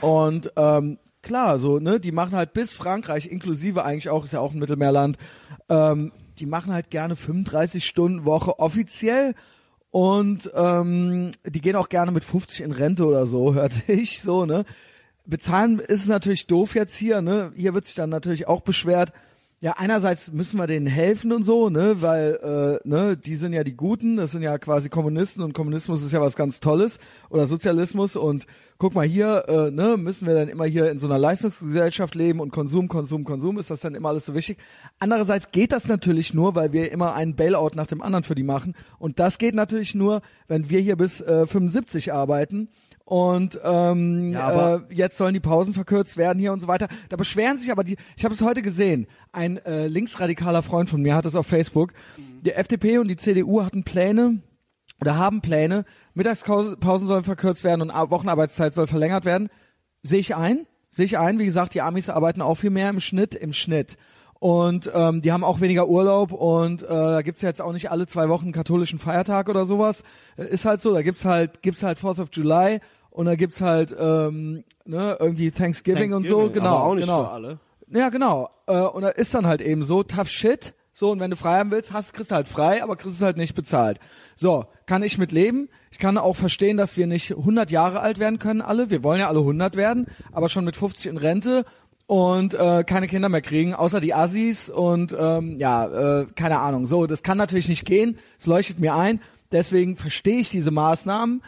und 0.00 0.52
ähm, 0.56 0.98
klar, 1.22 1.58
so 1.58 1.80
ne, 1.80 1.98
die 1.98 2.12
machen 2.12 2.36
halt 2.36 2.52
bis 2.52 2.70
Frankreich 2.70 3.26
inklusive 3.26 3.84
eigentlich 3.84 4.08
auch 4.08 4.24
ist 4.24 4.32
ja 4.32 4.40
auch 4.40 4.52
ein 4.52 4.60
Mittelmeerland, 4.60 5.18
ähm, 5.68 6.12
die 6.38 6.46
machen 6.46 6.72
halt 6.72 6.90
gerne 6.90 7.16
35 7.16 7.84
Stunden 7.84 8.24
Woche 8.24 8.58
offiziell 8.58 9.34
und 9.94 10.50
ähm, 10.56 11.30
die 11.46 11.60
gehen 11.60 11.76
auch 11.76 11.88
gerne 11.88 12.10
mit 12.10 12.24
50 12.24 12.62
in 12.62 12.72
Rente 12.72 13.06
oder 13.06 13.26
so, 13.26 13.54
hörte 13.54 13.92
ich 13.92 14.20
so, 14.20 14.44
ne? 14.44 14.64
Bezahlen 15.24 15.78
ist 15.78 16.08
natürlich 16.08 16.48
doof 16.48 16.74
jetzt 16.74 16.96
hier, 16.96 17.22
ne? 17.22 17.52
Hier 17.54 17.74
wird 17.74 17.84
sich 17.84 17.94
dann 17.94 18.10
natürlich 18.10 18.48
auch 18.48 18.62
beschwert. 18.62 19.12
Ja, 19.64 19.76
einerseits 19.78 20.30
müssen 20.30 20.58
wir 20.58 20.66
denen 20.66 20.86
helfen 20.86 21.32
und 21.32 21.42
so, 21.42 21.70
ne, 21.70 22.02
weil 22.02 22.80
äh, 22.84 22.86
ne, 22.86 23.16
die 23.16 23.34
sind 23.34 23.54
ja 23.54 23.64
die 23.64 23.74
Guten, 23.74 24.18
das 24.18 24.32
sind 24.32 24.42
ja 24.42 24.58
quasi 24.58 24.90
Kommunisten 24.90 25.42
und 25.42 25.54
Kommunismus 25.54 26.02
ist 26.02 26.12
ja 26.12 26.20
was 26.20 26.36
ganz 26.36 26.60
Tolles 26.60 26.98
oder 27.30 27.46
Sozialismus 27.46 28.14
und 28.14 28.46
guck 28.76 28.94
mal 28.94 29.06
hier, 29.06 29.44
äh, 29.48 29.70
ne, 29.70 29.96
müssen 29.96 30.26
wir 30.26 30.34
dann 30.34 30.50
immer 30.50 30.66
hier 30.66 30.90
in 30.90 30.98
so 30.98 31.06
einer 31.06 31.18
Leistungsgesellschaft 31.18 32.14
leben 32.14 32.40
und 32.40 32.50
Konsum, 32.50 32.88
Konsum, 32.88 33.24
Konsum, 33.24 33.58
ist 33.58 33.70
das 33.70 33.80
dann 33.80 33.94
immer 33.94 34.10
alles 34.10 34.26
so 34.26 34.34
wichtig? 34.34 34.58
Andererseits 34.98 35.50
geht 35.50 35.72
das 35.72 35.88
natürlich 35.88 36.34
nur, 36.34 36.54
weil 36.54 36.74
wir 36.74 36.92
immer 36.92 37.14
einen 37.14 37.34
Bailout 37.34 37.70
nach 37.74 37.86
dem 37.86 38.02
anderen 38.02 38.24
für 38.24 38.34
die 38.34 38.42
machen 38.42 38.74
und 38.98 39.18
das 39.18 39.38
geht 39.38 39.54
natürlich 39.54 39.94
nur, 39.94 40.20
wenn 40.46 40.68
wir 40.68 40.80
hier 40.80 40.96
bis 40.96 41.22
äh, 41.22 41.46
75 41.46 42.12
arbeiten 42.12 42.68
und 43.04 43.58
ähm, 43.62 44.32
Ja, 44.32 44.48
aber- 44.48 44.86
äh, 44.90 44.94
jetzt 44.94 45.16
sollen 45.18 45.34
die 45.34 45.40
Pausen 45.40 45.74
verkürzt 45.74 46.16
werden 46.16 46.38
hier 46.38 46.52
und 46.52 46.60
so 46.60 46.68
weiter. 46.68 46.88
Da 47.10 47.16
beschweren 47.16 47.58
sich 47.58 47.70
aber 47.70 47.84
die, 47.84 47.96
ich 48.16 48.24
habe 48.24 48.34
es 48.34 48.40
heute 48.42 48.62
gesehen, 48.62 49.06
ein 49.32 49.58
äh, 49.64 49.86
linksradikaler 49.88 50.62
Freund 50.62 50.88
von 50.88 51.02
mir 51.02 51.14
hat 51.14 51.26
es 51.26 51.36
auf 51.36 51.46
Facebook, 51.46 51.92
die 52.16 52.52
FDP 52.52 52.98
und 52.98 53.08
die 53.08 53.16
CDU 53.16 53.62
hatten 53.62 53.84
Pläne 53.84 54.40
oder 55.00 55.16
haben 55.18 55.40
Pläne, 55.42 55.84
Mittagspausen 56.14 57.06
sollen 57.06 57.24
verkürzt 57.24 57.64
werden 57.64 57.82
und 57.82 57.90
Ar- 57.90 58.10
Wochenarbeitszeit 58.10 58.72
soll 58.74 58.86
verlängert 58.86 59.24
werden. 59.24 59.48
Sehe 60.02 60.20
ich 60.20 60.34
ein, 60.34 60.66
sehe 60.90 61.04
ich 61.06 61.18
ein, 61.18 61.38
wie 61.38 61.44
gesagt, 61.44 61.74
die 61.74 61.82
Amis 61.82 62.08
arbeiten 62.08 62.40
auch 62.42 62.54
viel 62.54 62.70
mehr 62.70 62.88
im 62.90 63.00
Schnitt, 63.00 63.34
im 63.34 63.52
Schnitt. 63.52 63.96
Und 64.40 64.90
ähm, 64.92 65.22
die 65.22 65.32
haben 65.32 65.44
auch 65.44 65.60
weniger 65.60 65.88
Urlaub 65.88 66.32
und 66.32 66.82
äh, 66.82 66.86
da 66.86 67.22
gibt's 67.22 67.40
ja 67.40 67.48
jetzt 67.48 67.62
auch 67.62 67.72
nicht 67.72 67.90
alle 67.90 68.06
zwei 68.06 68.28
Wochen 68.28 68.44
einen 68.44 68.52
katholischen 68.52 68.98
Feiertag 68.98 69.48
oder 69.48 69.64
sowas. 69.64 70.02
Äh, 70.36 70.48
ist 70.48 70.64
halt 70.64 70.80
so, 70.80 70.92
da 70.92 71.02
gibt's 71.02 71.24
halt, 71.24 71.62
gibt's 71.62 71.82
halt 71.82 71.98
Fourth 71.98 72.18
of 72.18 72.28
July 72.32 72.80
und 73.10 73.26
da 73.26 73.36
gibt's 73.36 73.60
halt 73.60 73.96
ähm, 73.98 74.64
ne, 74.84 75.16
irgendwie 75.18 75.50
Thanksgiving, 75.50 76.12
und 76.12 76.26
so, 76.26 76.40
Thanksgiving, 76.40 76.52
genau. 76.52 76.76
aber 76.76 76.84
auch 76.84 76.94
nicht 76.94 77.04
genau. 77.04 77.24
für 77.24 77.30
alle. 77.30 77.58
Ja, 77.90 78.08
genau. 78.08 78.50
Äh, 78.66 78.80
und 78.80 79.02
da 79.02 79.08
ist 79.08 79.34
dann 79.34 79.46
halt 79.46 79.60
eben 79.60 79.84
so, 79.84 80.02
tough 80.02 80.28
shit. 80.28 80.74
So, 80.96 81.10
und 81.10 81.18
wenn 81.18 81.30
du 81.30 81.36
frei 81.36 81.58
haben 81.58 81.72
willst, 81.72 81.92
hast, 81.92 82.12
kriegst 82.12 82.30
du 82.30 82.36
halt 82.36 82.46
frei, 82.46 82.82
aber 82.82 82.94
kriegst 82.96 83.16
es 83.16 83.22
halt 83.22 83.36
nicht 83.36 83.54
bezahlt. 83.54 83.98
So, 84.36 84.66
kann 84.86 85.02
ich 85.02 85.18
mit 85.18 85.32
leben. 85.32 85.68
Ich 85.90 85.98
kann 85.98 86.18
auch 86.18 86.36
verstehen, 86.36 86.76
dass 86.76 86.96
wir 86.96 87.08
nicht 87.08 87.32
100 87.32 87.70
Jahre 87.72 88.00
alt 88.00 88.20
werden 88.20 88.38
können 88.38 88.62
alle. 88.62 88.90
Wir 88.90 89.02
wollen 89.02 89.18
ja 89.18 89.28
alle 89.28 89.40
100 89.40 89.74
werden, 89.74 90.06
aber 90.30 90.48
schon 90.48 90.64
mit 90.64 90.76
50 90.76 91.06
in 91.06 91.16
Rente 91.16 91.64
und 92.06 92.54
äh, 92.54 92.84
keine 92.84 93.06
Kinder 93.06 93.28
mehr 93.28 93.40
kriegen, 93.40 93.74
außer 93.74 94.00
die 94.00 94.14
Assis 94.14 94.68
und 94.68 95.16
ähm, 95.18 95.58
ja, 95.58 96.20
äh, 96.20 96.26
keine 96.34 96.60
Ahnung. 96.60 96.86
So, 96.86 97.06
das 97.06 97.22
kann 97.22 97.38
natürlich 97.38 97.68
nicht 97.68 97.84
gehen. 97.84 98.18
Es 98.38 98.46
leuchtet 98.46 98.78
mir 98.78 98.94
ein. 98.94 99.20
Deswegen 99.52 99.96
verstehe 99.96 100.38
ich 100.38 100.50
diese 100.50 100.70
Maßnahmen. 100.70 101.42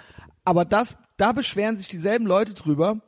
Aber 0.44 0.64
das, 0.64 0.96
da 1.16 1.32
beschweren 1.32 1.76
sich 1.76 1.88
dieselben 1.88 2.26
Leute 2.26 2.54
drüber, 2.54 3.00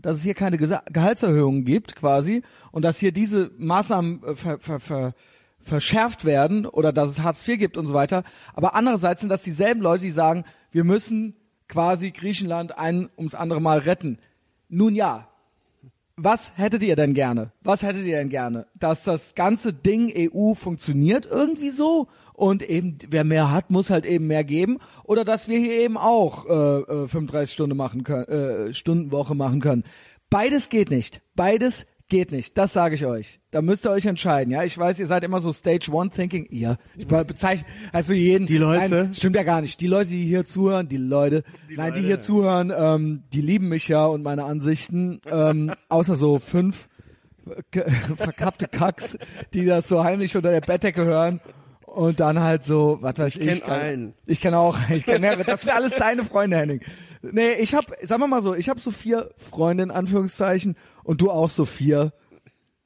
dass 0.00 0.18
es 0.18 0.22
hier 0.22 0.34
keine 0.34 0.56
Gesa 0.56 0.82
Gehaltserhöhungen 0.90 1.64
gibt 1.64 1.96
quasi 1.96 2.42
und 2.70 2.84
dass 2.84 2.98
hier 2.98 3.12
diese 3.12 3.50
Maßnahmen 3.58 4.22
äh, 4.22 4.34
ver, 4.36 4.60
ver, 4.60 4.80
ver, 4.80 5.14
verschärft 5.58 6.24
werden 6.24 6.64
oder 6.64 6.92
dass 6.92 7.08
es 7.10 7.22
Hartz 7.22 7.46
IV 7.46 7.58
gibt 7.58 7.76
und 7.76 7.86
so 7.86 7.92
weiter. 7.92 8.22
Aber 8.54 8.74
andererseits 8.74 9.20
sind 9.20 9.30
das 9.30 9.42
dieselben 9.42 9.82
Leute, 9.82 10.04
die 10.04 10.10
sagen, 10.10 10.44
wir 10.70 10.84
müssen 10.84 11.36
quasi 11.68 12.10
Griechenland 12.10 12.78
ein 12.78 13.10
ums 13.16 13.34
andere 13.34 13.60
Mal 13.60 13.78
retten. 13.78 14.18
Nun 14.68 14.94
ja, 14.94 15.29
was 16.24 16.52
hättet 16.56 16.82
ihr 16.82 16.96
denn 16.96 17.14
gerne? 17.14 17.52
Was 17.62 17.82
hättet 17.82 18.04
ihr 18.04 18.18
denn 18.18 18.28
gerne? 18.28 18.66
Dass 18.78 19.04
das 19.04 19.34
ganze 19.34 19.72
Ding 19.72 20.12
EU 20.14 20.54
funktioniert 20.54 21.26
irgendwie 21.26 21.70
so 21.70 22.08
und 22.34 22.62
eben 22.62 22.98
wer 23.08 23.24
mehr 23.24 23.50
hat, 23.50 23.70
muss 23.70 23.90
halt 23.90 24.06
eben 24.06 24.26
mehr 24.26 24.44
geben 24.44 24.78
oder 25.04 25.24
dass 25.24 25.48
wir 25.48 25.58
hier 25.58 25.80
eben 25.80 25.96
auch 25.96 26.46
äh, 26.46 26.80
äh, 27.02 27.08
35 27.08 27.52
Stunden 27.52 27.76
machen 27.76 28.04
können, 28.04 28.24
äh, 28.26 28.74
Stundenwoche 28.74 29.34
machen 29.34 29.60
können. 29.60 29.84
Beides 30.28 30.68
geht 30.68 30.90
nicht. 30.90 31.22
Beides 31.34 31.86
Geht 32.10 32.32
nicht, 32.32 32.58
das 32.58 32.72
sage 32.74 32.96
ich 32.96 33.06
euch. 33.06 33.38
Da 33.52 33.62
müsst 33.62 33.86
ihr 33.86 33.90
euch 33.92 34.04
entscheiden, 34.04 34.50
ja. 34.52 34.64
Ich 34.64 34.76
weiß, 34.76 34.98
ihr 34.98 35.06
seid 35.06 35.24
immer 35.24 35.40
so 35.40 35.52
Stage 35.52 35.90
One 35.92 36.10
Thinking. 36.10 36.44
Ihr, 36.50 36.76
ich 36.96 37.06
be- 37.06 37.24
bezeichne 37.24 37.64
also 37.92 38.12
jeden. 38.12 38.46
Die 38.46 38.58
Leute? 38.58 38.94
Nein, 39.04 39.14
stimmt 39.14 39.36
ja 39.36 39.44
gar 39.44 39.60
nicht. 39.62 39.80
Die 39.80 39.86
Leute, 39.86 40.10
die 40.10 40.26
hier 40.26 40.44
zuhören, 40.44 40.88
die 40.88 40.96
Leute, 40.98 41.44
nein, 41.68 41.92
die 41.94 42.00
Leute. 42.00 42.00
hier 42.00 42.20
zuhören, 42.20 42.72
ähm, 42.76 43.22
die 43.32 43.40
lieben 43.40 43.68
mich 43.68 43.86
ja 43.88 44.04
und 44.06 44.22
meine 44.24 44.42
Ansichten. 44.44 45.20
Ähm, 45.30 45.72
außer 45.88 46.16
so 46.16 46.38
fünf 46.40 46.88
ge- 47.70 47.88
verkappte 48.16 48.66
Kacks, 48.66 49.16
die 49.54 49.64
das 49.64 49.86
so 49.88 50.02
heimlich 50.04 50.36
unter 50.36 50.50
der 50.50 50.60
Bettdecke 50.62 51.04
hören. 51.04 51.40
Und 51.94 52.20
dann 52.20 52.40
halt 52.40 52.62
so, 52.64 52.98
was 53.00 53.18
weiß 53.18 53.36
ich. 53.36 53.46
kenn 53.46 53.60
keine- 53.60 53.82
einen. 53.82 54.14
Ich 54.26 54.40
kenne 54.40 54.58
auch, 54.58 54.78
ich 54.90 55.04
kenne 55.04 55.20
mehrere. 55.20 55.44
Das 55.44 55.60
sind 55.62 55.70
alles 55.74 55.92
deine 55.94 56.24
Freunde, 56.24 56.56
Henning. 56.56 56.80
Nee, 57.22 57.52
ich 57.54 57.74
hab, 57.74 57.86
sagen 58.02 58.22
wir 58.22 58.28
mal 58.28 58.42
so, 58.42 58.54
ich 58.54 58.68
habe 58.68 58.80
so 58.80 58.90
vier 58.90 59.30
Freunde 59.36 59.82
in 59.82 59.90
Anführungszeichen 59.90 60.76
und 61.04 61.20
du 61.20 61.30
auch 61.30 61.50
so 61.50 61.64
vier. 61.64 62.12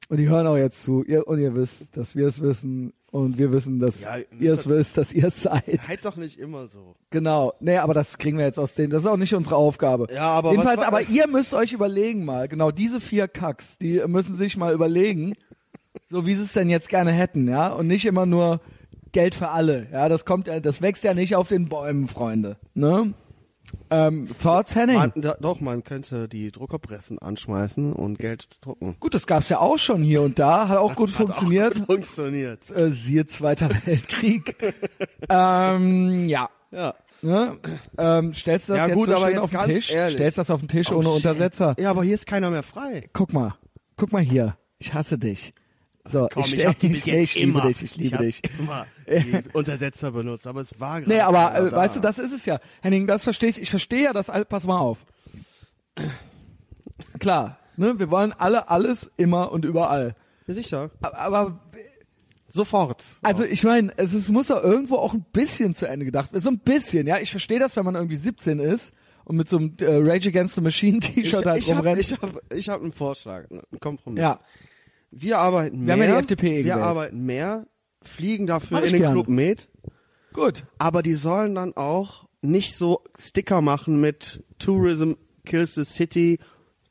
Und 0.08 0.16
die 0.18 0.28
hören 0.28 0.46
auch 0.46 0.56
jetzt 0.56 0.82
zu. 0.82 1.02
Ihr, 1.04 1.26
und 1.26 1.38
ihr 1.38 1.54
wisst, 1.54 1.96
dass 1.96 2.16
wir 2.16 2.26
es 2.26 2.40
wissen. 2.40 2.92
Und 3.10 3.38
wir 3.38 3.52
wissen, 3.52 3.78
dass 3.78 4.00
Ja, 4.00 4.16
ihr 4.40 4.52
es 4.54 4.68
wisst, 4.68 4.96
dass 4.98 5.12
ihr 5.12 5.28
es 5.28 5.40
seid. 5.42 5.84
Seid 5.86 6.04
doch 6.04 6.16
nicht 6.16 6.36
immer 6.38 6.66
so. 6.66 6.96
Genau. 7.10 7.52
Nee, 7.60 7.76
aber 7.78 7.94
das 7.94 8.18
kriegen 8.18 8.38
wir 8.38 8.44
jetzt 8.44 8.58
aus 8.58 8.74
denen. 8.74 8.90
Das 8.90 9.02
ist 9.02 9.08
auch 9.08 9.16
nicht 9.16 9.34
unsere 9.34 9.54
Aufgabe. 9.54 10.08
Ja, 10.12 10.28
aber 10.30 10.50
Jedenfalls, 10.50 10.80
aber 10.82 11.00
ihr 11.02 11.28
müsst 11.28 11.54
euch 11.54 11.72
überlegen 11.72 12.24
mal, 12.24 12.48
genau 12.48 12.72
diese 12.72 13.00
vier 13.00 13.28
Kacks, 13.28 13.78
die 13.78 14.02
müssen 14.08 14.34
sich 14.34 14.56
mal 14.56 14.74
überlegen, 14.74 15.34
so 16.10 16.26
wie 16.26 16.34
sie 16.34 16.42
es 16.42 16.54
denn 16.54 16.68
jetzt 16.68 16.88
gerne 16.88 17.12
hätten, 17.12 17.46
ja. 17.48 17.68
Und 17.72 17.86
nicht 17.86 18.04
immer 18.04 18.26
nur 18.26 18.60
Geld 19.14 19.34
für 19.34 19.48
alle. 19.48 19.86
Ja, 19.90 20.10
das 20.10 20.26
kommt 20.26 20.46
ja, 20.48 20.60
das 20.60 20.82
wächst 20.82 21.02
ja 21.04 21.14
nicht 21.14 21.34
auf 21.36 21.48
den 21.48 21.70
Bäumen, 21.70 22.06
Freunde. 22.08 22.58
Ne? 22.74 23.14
Ähm, 23.90 24.28
Thoughts, 24.42 24.74
Henning? 24.76 24.96
Man, 24.98 25.12
doch, 25.40 25.60
man 25.60 25.82
könnte 25.82 26.28
die 26.28 26.52
Druckerpressen 26.52 27.18
anschmeißen 27.18 27.92
und 27.94 28.18
Geld 28.18 28.48
drucken. 28.60 28.96
Gut, 29.00 29.14
das 29.14 29.26
gab's 29.26 29.48
ja 29.48 29.58
auch 29.58 29.78
schon 29.78 30.02
hier 30.02 30.20
und 30.22 30.38
da, 30.38 30.68
hat 30.68 30.76
auch 30.78 30.94
gut 30.96 31.10
funktioniert. 31.10 31.80
Auch 31.80 31.86
funktioniert. 31.86 32.70
Äh, 32.70 32.90
siehe 32.90 33.26
Zweiter 33.26 33.70
Weltkrieg. 33.86 34.54
ähm, 35.28 36.28
ja. 36.28 36.50
Ja. 36.70 36.94
Ne? 37.22 37.56
Ähm, 37.96 38.34
stellst 38.34 38.68
du 38.68 38.72
das 38.74 38.80
Ja, 38.82 38.86
jetzt 38.88 38.96
gut, 38.96 39.08
so 39.08 39.14
aber 39.16 39.30
jetzt 39.30 39.38
auf 39.40 39.50
den 39.50 39.60
Tisch? 39.62 39.90
ehrlich. 39.90 40.14
Stellst 40.16 40.38
das 40.38 40.50
auf 40.50 40.60
den 40.60 40.68
Tisch 40.68 40.90
Oh, 40.92 40.96
ohne 40.96 41.04
shit. 41.06 41.16
Untersetzer? 41.16 41.74
Ja, 41.78 41.90
aber 41.90 42.04
hier 42.04 42.14
ist 42.16 42.26
keiner 42.26 42.50
mehr 42.50 42.62
frei. 42.62 43.08
Guck 43.12 43.32
mal, 43.32 43.54
guck 43.96 44.12
mal 44.12 44.22
hier. 44.22 44.56
Ich 44.78 44.92
hasse 44.92 45.16
dich. 45.18 45.54
So, 46.06 46.28
Komm, 46.32 46.42
ich, 46.44 46.54
ich, 46.58 46.66
hab 46.66 46.78
die 46.78 46.92
ich, 46.92 47.06
jetzt 47.06 47.16
ich 47.30 47.34
liebe 47.36 47.50
immer. 47.58 47.66
dich, 47.66 47.82
ich 47.82 47.96
liebe 47.96 48.16
hab 48.16 48.22
dich. 48.22 48.42
immer 48.58 48.86
die 49.08 49.42
Untersetzer 49.54 50.10
benutzt, 50.10 50.46
aber 50.46 50.60
es 50.60 50.78
war 50.78 51.00
gerade 51.00 51.10
Nee, 51.14 51.20
aber 51.20 51.54
äh, 51.56 51.72
weißt 51.72 51.96
du, 51.96 52.00
das 52.00 52.18
ist 52.18 52.32
es 52.32 52.44
ja. 52.44 52.60
Henning, 52.82 53.06
das 53.06 53.22
verstehe 53.24 53.48
ich. 53.48 53.60
Ich 53.60 53.70
verstehe 53.70 54.04
ja 54.04 54.12
das. 54.12 54.30
Pass 54.48 54.64
mal 54.64 54.78
auf. 54.78 55.06
Klar, 57.18 57.58
ne? 57.76 57.98
Wir 57.98 58.10
wollen 58.10 58.32
alle 58.32 58.68
alles 58.68 59.10
immer 59.16 59.50
und 59.52 59.64
überall. 59.64 60.14
Ja, 60.46 60.54
sicher. 60.54 60.90
Aber, 61.00 61.18
aber 61.18 61.60
Sofort. 62.50 63.02
also 63.22 63.42
ich 63.44 63.64
meine, 63.64 63.92
es 63.96 64.12
ist, 64.12 64.28
muss 64.28 64.48
ja 64.48 64.60
irgendwo 64.60 64.96
auch 64.96 65.14
ein 65.14 65.24
bisschen 65.32 65.74
zu 65.74 65.86
Ende 65.86 66.04
gedacht 66.04 66.32
werden. 66.32 66.42
So 66.42 66.50
ein 66.50 66.58
bisschen, 66.58 67.06
ja. 67.06 67.18
Ich 67.18 67.30
verstehe 67.30 67.58
das, 67.58 67.76
wenn 67.76 67.84
man 67.84 67.94
irgendwie 67.94 68.16
17 68.16 68.58
ist 68.58 68.92
und 69.24 69.36
mit 69.36 69.48
so 69.48 69.56
einem 69.56 69.74
äh, 69.80 69.86
Rage 69.86 70.28
Against 70.28 70.54
the 70.56 70.60
Machine 70.60 70.98
ich 70.98 71.14
T-Shirt 71.14 71.46
halt 71.46 71.58
ich 71.62 71.70
habe 71.72 71.78
rumrennt. 71.78 71.98
ich 72.00 72.12
hab, 72.12 72.52
ich 72.52 72.68
hab 72.68 72.82
einen 72.82 72.92
Vorschlag, 72.92 73.50
einen 73.50 73.62
Kompromiss. 73.80 74.20
ja, 74.20 74.38
Wir 75.16 75.38
arbeiten 75.38 75.86
Wir 75.86 75.92
haben 75.92 75.98
mehr. 76.00 76.08
ja 76.08 76.14
die 76.14 76.20
FDP 76.20 76.50
Wir 76.56 76.62
gewählt. 76.64 76.76
arbeiten 76.78 77.24
mehr, 77.24 77.66
fliegen 78.02 78.46
dafür 78.46 78.78
Mach 78.78 78.84
in 78.86 78.92
den 78.92 79.00
gerne. 79.00 79.14
Club 79.14 79.28
mit, 79.28 79.68
gut. 80.32 80.64
aber 80.78 81.02
die 81.02 81.14
sollen 81.14 81.54
dann 81.54 81.76
auch 81.76 82.26
nicht 82.42 82.76
so 82.76 83.02
Sticker 83.18 83.60
machen 83.60 84.00
mit 84.00 84.42
Tourism 84.58 85.12
kills 85.44 85.74
the 85.74 85.84
city, 85.84 86.38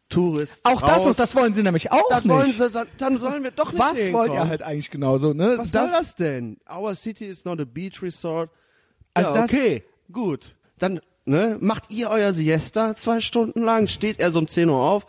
Tourist 0.09 0.59
Auch 0.63 0.81
das 0.81 0.97
raus. 0.99 1.05
und 1.07 1.19
das 1.19 1.35
wollen 1.35 1.53
sie 1.53 1.63
nämlich 1.63 1.91
auch 1.91 2.07
das 2.09 2.23
nicht. 2.23 2.33
wollen 2.33 2.51
sie, 2.51 2.69
dann, 2.69 2.87
dann 2.99 3.17
sollen 3.17 3.43
wir 3.43 3.51
doch 3.51 3.71
nicht 3.71 3.81
Was 3.81 4.11
wollt 4.13 4.31
ihr 4.31 4.47
halt 4.47 4.61
eigentlich 4.61 4.91
genauso, 4.91 5.33
ne? 5.33 5.55
Was 5.57 5.71
soll 5.71 5.89
das 5.89 6.15
denn? 6.15 6.57
Our 6.71 6.93
city 6.93 7.25
is 7.25 7.45
not 7.45 7.59
a 7.59 7.65
beach 7.65 8.01
resort. 8.03 8.51
Also 9.15 9.29
ja, 9.31 9.35
das- 9.35 9.45
okay, 9.51 9.83
gut. 10.11 10.55
Dann 10.77 10.99
ne, 11.25 11.57
macht 11.61 11.91
ihr 11.91 12.09
euer 12.11 12.31
Siesta 12.33 12.95
zwei 12.95 13.21
Stunden 13.21 13.63
lang, 13.63 13.87
steht 13.87 14.19
er 14.19 14.29
so 14.31 14.39
um 14.39 14.47
10 14.47 14.69
Uhr 14.69 14.77
auf, 14.77 15.05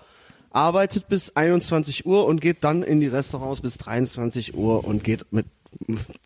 arbeitet 0.54 1.08
bis 1.08 1.37
21 1.37 2.06
Uhr 2.06 2.26
und 2.26 2.40
geht 2.40 2.62
dann 2.62 2.82
in 2.82 3.00
die 3.00 3.08
Restaurants 3.08 3.61
bis 3.61 3.76
23 3.78 4.54
Uhr 4.54 4.84
und 4.84 5.02
geht 5.02 5.32
mit 5.32 5.46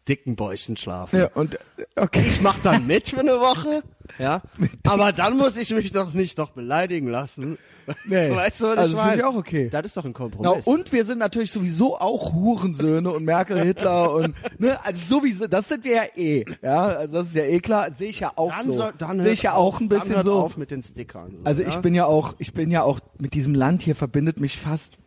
dicken 0.08 0.36
Bäuchen 0.36 0.76
schlafen. 0.76 1.18
Ja, 1.20 1.30
und 1.34 1.58
okay. 1.96 2.24
Ich 2.26 2.40
mach 2.40 2.58
dann 2.62 2.86
mit 2.86 3.08
für 3.10 3.20
eine 3.20 3.40
Woche, 3.40 3.82
ja. 4.18 4.42
Aber 4.86 5.12
dann 5.12 5.36
muss 5.36 5.56
ich 5.56 5.70
mich 5.70 5.92
doch 5.92 6.12
nicht 6.12 6.38
noch 6.38 6.50
beleidigen 6.50 7.08
lassen. 7.08 7.58
Nee. 8.06 8.30
Weißt 8.34 8.60
du, 8.60 8.66
was 8.68 8.78
Also 8.78 8.90
ich 8.92 8.96
meine? 8.96 9.16
ich 9.16 9.24
auch 9.24 9.34
okay. 9.34 9.68
Das 9.70 9.84
ist 9.84 9.96
doch 9.96 10.04
ein 10.04 10.12
Kompromiss. 10.12 10.66
und 10.66 10.92
wir 10.92 11.04
sind 11.04 11.18
natürlich 11.18 11.50
sowieso 11.52 11.98
auch 11.98 12.32
Hurensöhne 12.32 13.10
und 13.10 13.24
Merkel, 13.24 13.60
Hitler 13.62 14.12
und 14.12 14.34
ne, 14.58 14.78
also 14.84 15.16
sowieso, 15.16 15.46
das 15.46 15.68
sind 15.68 15.84
wir 15.84 15.94
ja 15.94 16.04
eh, 16.16 16.44
ja, 16.62 16.82
also 16.86 17.16
das 17.18 17.28
ist 17.28 17.34
ja 17.36 17.44
eh 17.44 17.60
klar, 17.60 17.92
sehe 17.92 18.10
ich 18.10 18.20
ja 18.20 18.32
auch 18.36 18.52
dann 18.52 18.66
so, 18.66 18.72
soll, 18.72 18.92
dann 18.98 19.20
sehe 19.20 19.32
ich 19.32 19.42
ja 19.42 19.54
auch 19.54 19.80
ein 19.80 19.88
dann 19.88 20.00
bisschen 20.00 20.16
hört 20.16 20.26
so. 20.26 20.34
auf 20.34 20.56
mit 20.56 20.70
den 20.70 20.82
Stickern. 20.82 21.36
So, 21.38 21.44
Also 21.44 21.62
ja? 21.62 21.68
ich 21.68 21.76
bin 21.76 21.94
ja 21.94 22.04
auch, 22.06 22.34
ich 22.38 22.52
bin 22.52 22.70
ja 22.70 22.82
auch 22.82 23.00
mit 23.18 23.34
diesem 23.34 23.54
Land 23.54 23.82
hier 23.82 23.94
verbindet 23.94 24.38
mich 24.40 24.58
fast 24.58 24.98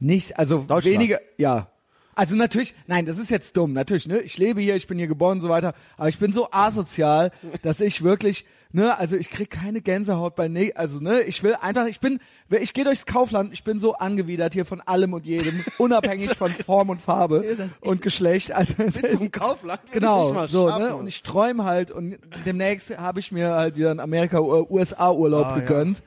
nicht, 0.00 0.38
also 0.38 0.68
weniger, 0.68 1.20
ja. 1.36 1.68
Also 2.14 2.34
natürlich, 2.36 2.74
nein, 2.86 3.06
das 3.06 3.18
ist 3.18 3.30
jetzt 3.30 3.56
dumm, 3.56 3.72
natürlich, 3.72 4.06
ne? 4.06 4.20
Ich 4.20 4.36
lebe 4.36 4.60
hier, 4.60 4.76
ich 4.76 4.86
bin 4.86 4.98
hier 4.98 5.06
geboren 5.06 5.38
und 5.38 5.42
so 5.42 5.48
weiter, 5.48 5.74
aber 5.96 6.08
ich 6.08 6.18
bin 6.18 6.32
so 6.32 6.48
asozial, 6.50 7.30
dass 7.62 7.80
ich 7.80 8.02
wirklich, 8.02 8.44
ne, 8.72 8.98
also 8.98 9.16
ich 9.16 9.30
krieg 9.30 9.48
keine 9.50 9.80
Gänsehaut 9.80 10.34
bei 10.34 10.48
ne, 10.48 10.72
also 10.74 11.00
ne, 11.00 11.22
ich 11.22 11.42
will 11.42 11.54
einfach, 11.54 11.86
ich 11.86 12.00
bin, 12.00 12.18
ich 12.50 12.72
gehe 12.74 12.84
durchs 12.84 13.06
Kaufland, 13.06 13.52
ich 13.52 13.64
bin 13.64 13.78
so 13.78 13.94
angewidert 13.94 14.52
hier 14.52 14.66
von 14.66 14.80
allem 14.80 15.14
und 15.14 15.24
jedem, 15.24 15.64
unabhängig 15.78 16.34
von 16.34 16.50
Form 16.50 16.90
und 16.90 17.00
Farbe 17.00 17.70
und 17.80 18.02
Geschlecht, 18.02 18.52
also 18.52 18.74
Bis 18.74 19.12
zum 19.12 19.30
Kaufland. 19.30 19.80
Genau, 19.92 20.46
so, 20.46 20.68
ne? 20.68 20.96
Und 20.96 21.06
ich 21.06 21.22
träume 21.22 21.64
halt 21.64 21.90
und 21.90 22.18
demnächst 22.44 22.96
habe 22.98 23.20
ich 23.20 23.32
mir 23.32 23.50
halt 23.50 23.76
wieder 23.76 23.90
einen 23.92 24.00
Amerika 24.00 24.40
USA 24.40 25.10
Urlaub 25.12 25.46
Ah, 25.46 25.54
ja. 25.58 25.60
gegönnt. 25.60 26.02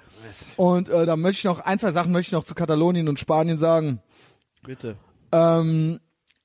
Und 0.57 0.89
äh, 0.89 1.05
da 1.05 1.15
möchte 1.15 1.39
ich 1.39 1.43
noch 1.45 1.59
ein, 1.59 1.79
zwei 1.79 1.91
Sachen 1.91 2.11
möchte 2.11 2.29
ich 2.29 2.33
noch 2.33 2.43
zu 2.43 2.55
Katalonien 2.55 3.07
und 3.07 3.19
Spanien 3.19 3.57
sagen. 3.57 3.99
Bitte. 4.63 4.95
Ähm, 5.33 5.99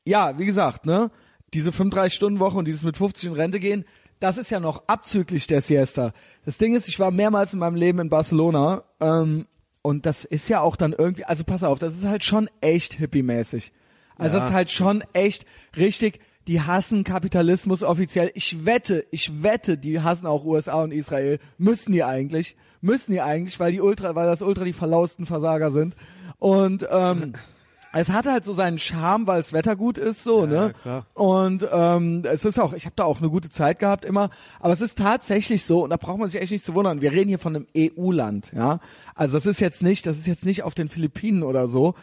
ja, 0.04 0.38
wie 0.38 0.46
gesagt, 0.46 0.86
ne? 0.86 1.10
Diese 1.54 1.70
35-Stunden-Woche 1.70 2.58
und 2.58 2.66
dieses 2.66 2.82
mit 2.82 2.96
50 2.96 3.28
in 3.30 3.34
Rente 3.34 3.58
gehen, 3.60 3.84
das 4.20 4.36
ist 4.38 4.50
ja 4.50 4.58
noch 4.60 4.88
abzüglich 4.88 5.46
der 5.46 5.60
Siesta. 5.60 6.12
Das 6.44 6.58
Ding 6.58 6.74
ist, 6.74 6.88
ich 6.88 6.98
war 6.98 7.10
mehrmals 7.10 7.52
in 7.52 7.58
meinem 7.58 7.76
Leben 7.76 8.00
in 8.00 8.08
Barcelona 8.10 8.82
ähm, 9.00 9.46
und 9.82 10.06
das 10.06 10.24
ist 10.24 10.48
ja 10.48 10.60
auch 10.60 10.76
dann 10.76 10.92
irgendwie, 10.92 11.24
also 11.24 11.44
pass 11.44 11.62
auf, 11.62 11.78
das 11.78 11.94
ist 11.94 12.04
halt 12.04 12.24
schon 12.24 12.50
echt 12.60 12.94
hippie-mäßig. 12.98 13.72
Also 14.16 14.36
Ja. 14.36 14.40
das 14.40 14.48
ist 14.50 14.54
halt 14.56 14.70
schon 14.70 15.04
echt 15.12 15.46
richtig, 15.76 16.20
die 16.48 16.60
hassen 16.62 17.04
Kapitalismus 17.04 17.82
offiziell. 17.82 18.30
Ich 18.34 18.64
wette, 18.64 19.04
ich 19.10 19.42
wette, 19.42 19.78
die 19.78 20.00
hassen 20.00 20.26
auch 20.26 20.44
USA 20.44 20.82
und 20.82 20.92
Israel. 20.92 21.38
Müssen 21.58 21.92
die 21.92 22.02
eigentlich. 22.02 22.56
Müssen 22.80 23.12
die 23.12 23.20
eigentlich, 23.20 23.60
weil 23.60 23.72
die 23.72 23.80
Ultra, 23.82 24.14
weil 24.14 24.26
das 24.26 24.40
Ultra 24.42 24.64
die 24.64 24.72
verlausten 24.72 25.26
Versager 25.26 25.70
sind. 25.70 25.94
Und 26.38 26.86
ähm, 26.90 27.34
es 28.00 28.10
hat 28.10 28.26
halt 28.26 28.44
so 28.44 28.54
seinen 28.54 28.78
Charme, 28.78 29.26
weil 29.26 29.40
das 29.40 29.52
Wetter 29.52 29.74
gut 29.74 29.98
ist, 29.98 30.22
so, 30.22 30.46
ne? 30.46 30.72
klar. 30.82 31.04
Und 31.14 31.66
ähm, 31.72 32.22
es 32.24 32.44
ist 32.44 32.58
auch, 32.60 32.72
ich 32.72 32.84
habe 32.84 32.94
da 32.96 33.04
auch 33.04 33.18
eine 33.18 33.28
gute 33.28 33.50
Zeit 33.50 33.80
gehabt 33.80 34.04
immer, 34.04 34.30
aber 34.60 34.72
es 34.72 34.80
ist 34.80 34.98
tatsächlich 34.98 35.64
so, 35.64 35.82
und 35.82 35.90
da 35.90 35.96
braucht 35.96 36.18
man 36.18 36.28
sich 36.28 36.40
echt 36.40 36.52
nicht 36.52 36.64
zu 36.64 36.74
wundern, 36.74 37.00
wir 37.00 37.10
reden 37.10 37.28
hier 37.28 37.40
von 37.40 37.56
einem 37.56 37.66
EU-Land, 37.76 38.52
ja. 38.54 38.78
Also 39.14 39.36
das 39.36 39.46
ist 39.46 39.60
jetzt 39.60 39.82
nicht, 39.82 40.06
das 40.06 40.16
ist 40.16 40.28
jetzt 40.28 40.44
nicht 40.44 40.62
auf 40.62 40.74
den 40.74 40.88
Philippinen 40.88 41.42
oder 41.42 41.66
so. 41.66 41.94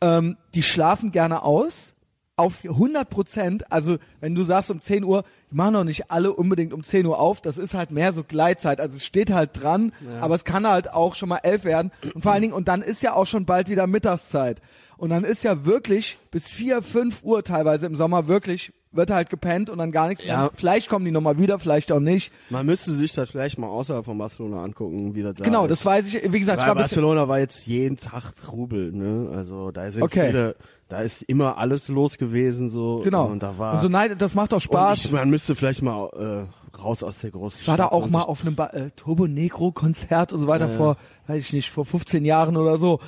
Ähm, 0.00 0.36
die 0.56 0.64
schlafen 0.64 1.12
gerne 1.12 1.42
aus, 1.42 1.94
auf 2.36 2.64
100 2.64 3.08
Prozent, 3.08 3.70
also 3.70 3.98
wenn 4.20 4.34
du 4.34 4.42
sagst 4.42 4.70
um 4.72 4.80
10 4.80 5.04
Uhr, 5.04 5.22
die 5.52 5.54
machen 5.54 5.74
doch 5.74 5.84
nicht 5.84 6.10
alle 6.10 6.32
unbedingt 6.32 6.72
um 6.72 6.82
10 6.82 7.06
Uhr 7.06 7.20
auf, 7.20 7.40
das 7.40 7.58
ist 7.58 7.74
halt 7.74 7.92
mehr 7.92 8.12
so 8.12 8.24
Gleitzeit, 8.24 8.80
also 8.80 8.96
es 8.96 9.04
steht 9.04 9.30
halt 9.30 9.50
dran, 9.52 9.92
aber 10.20 10.34
es 10.34 10.44
kann 10.44 10.66
halt 10.66 10.92
auch 10.92 11.14
schon 11.14 11.28
mal 11.28 11.38
11 11.44 11.64
werden 11.64 11.92
und 12.12 12.22
vor 12.22 12.32
allen 12.32 12.42
Dingen, 12.42 12.54
und 12.54 12.66
dann 12.66 12.82
ist 12.82 13.02
ja 13.02 13.12
auch 13.12 13.26
schon 13.26 13.46
bald 13.46 13.68
wieder 13.68 13.86
Mittagszeit 13.86 14.60
und 14.96 15.10
dann 15.10 15.24
ist 15.24 15.44
ja 15.44 15.64
wirklich 15.66 16.18
bis 16.30 16.48
4, 16.48 16.82
5 16.82 17.22
Uhr 17.24 17.42
teilweise 17.44 17.86
im 17.86 17.96
Sommer 17.96 18.28
wirklich, 18.28 18.72
wird 18.92 19.10
halt 19.10 19.28
gepennt 19.28 19.70
und 19.70 19.78
dann 19.78 19.90
gar 19.90 20.06
nichts, 20.08 20.24
Ja. 20.24 20.42
dann, 20.46 20.50
vielleicht 20.54 20.88
kommen 20.88 21.04
die 21.04 21.10
nochmal 21.10 21.36
wieder, 21.38 21.58
vielleicht 21.58 21.90
auch 21.90 21.98
nicht. 21.98 22.32
Man 22.50 22.64
müsste 22.64 22.92
sich 22.92 23.12
das 23.12 23.28
vielleicht 23.30 23.58
mal 23.58 23.66
außerhalb 23.66 24.04
von 24.04 24.16
Barcelona 24.16 24.62
angucken, 24.62 25.14
wie 25.16 25.22
das 25.22 25.34
da 25.34 25.44
Genau, 25.44 25.64
ist. 25.64 25.70
das 25.72 25.84
weiß 25.84 26.06
ich, 26.14 26.32
wie 26.32 26.38
gesagt, 26.38 26.60
ich 26.60 26.66
war 26.68 26.74
Barcelona 26.76 27.26
war 27.26 27.40
jetzt 27.40 27.66
jeden 27.66 27.96
Tag 27.96 28.36
Trubel, 28.36 28.92
ne? 28.92 29.30
Also 29.34 29.72
da 29.72 29.90
sind 29.90 30.02
Okay. 30.04 30.28
viele, 30.28 30.54
da 30.88 31.00
ist 31.00 31.22
immer 31.22 31.58
alles 31.58 31.88
los 31.88 32.18
gewesen 32.18 32.70
so. 32.70 33.00
genau, 33.02 33.26
Und 33.26 33.42
da 33.42 33.58
war. 33.58 33.74
und 33.74 33.80
so 33.80 33.88
neid, 33.88 34.20
das 34.22 34.34
macht 34.34 34.54
auch 34.54 34.60
Spaß. 34.60 35.06
ich, 35.06 35.10
man 35.10 35.28
müsste 35.28 35.56
vielleicht 35.56 35.82
mal 35.82 36.46
äh, 36.76 36.76
raus 36.78 37.02
aus 37.02 37.18
der 37.18 37.32
Großstadt. 37.32 37.62
Ich 37.62 37.68
war 37.68 37.76
da 37.76 37.86
auch 37.88 38.08
mal 38.10 38.22
auf 38.22 38.42
einem 38.42 38.54
ba 38.54 38.66
äh, 38.68 38.90
Turbo 38.94 39.26
Negro 39.26 39.72
Konzert 39.72 40.32
und 40.32 40.38
so 40.40 40.46
weiter 40.46 40.68
vor, 40.68 40.98
weiß 41.26 41.42
ich 41.42 41.52
nicht, 41.52 41.68
vor 41.70 41.84
15 41.84 42.24
Jahren 42.24 42.56
oder 42.56 42.76
so. 42.76 43.00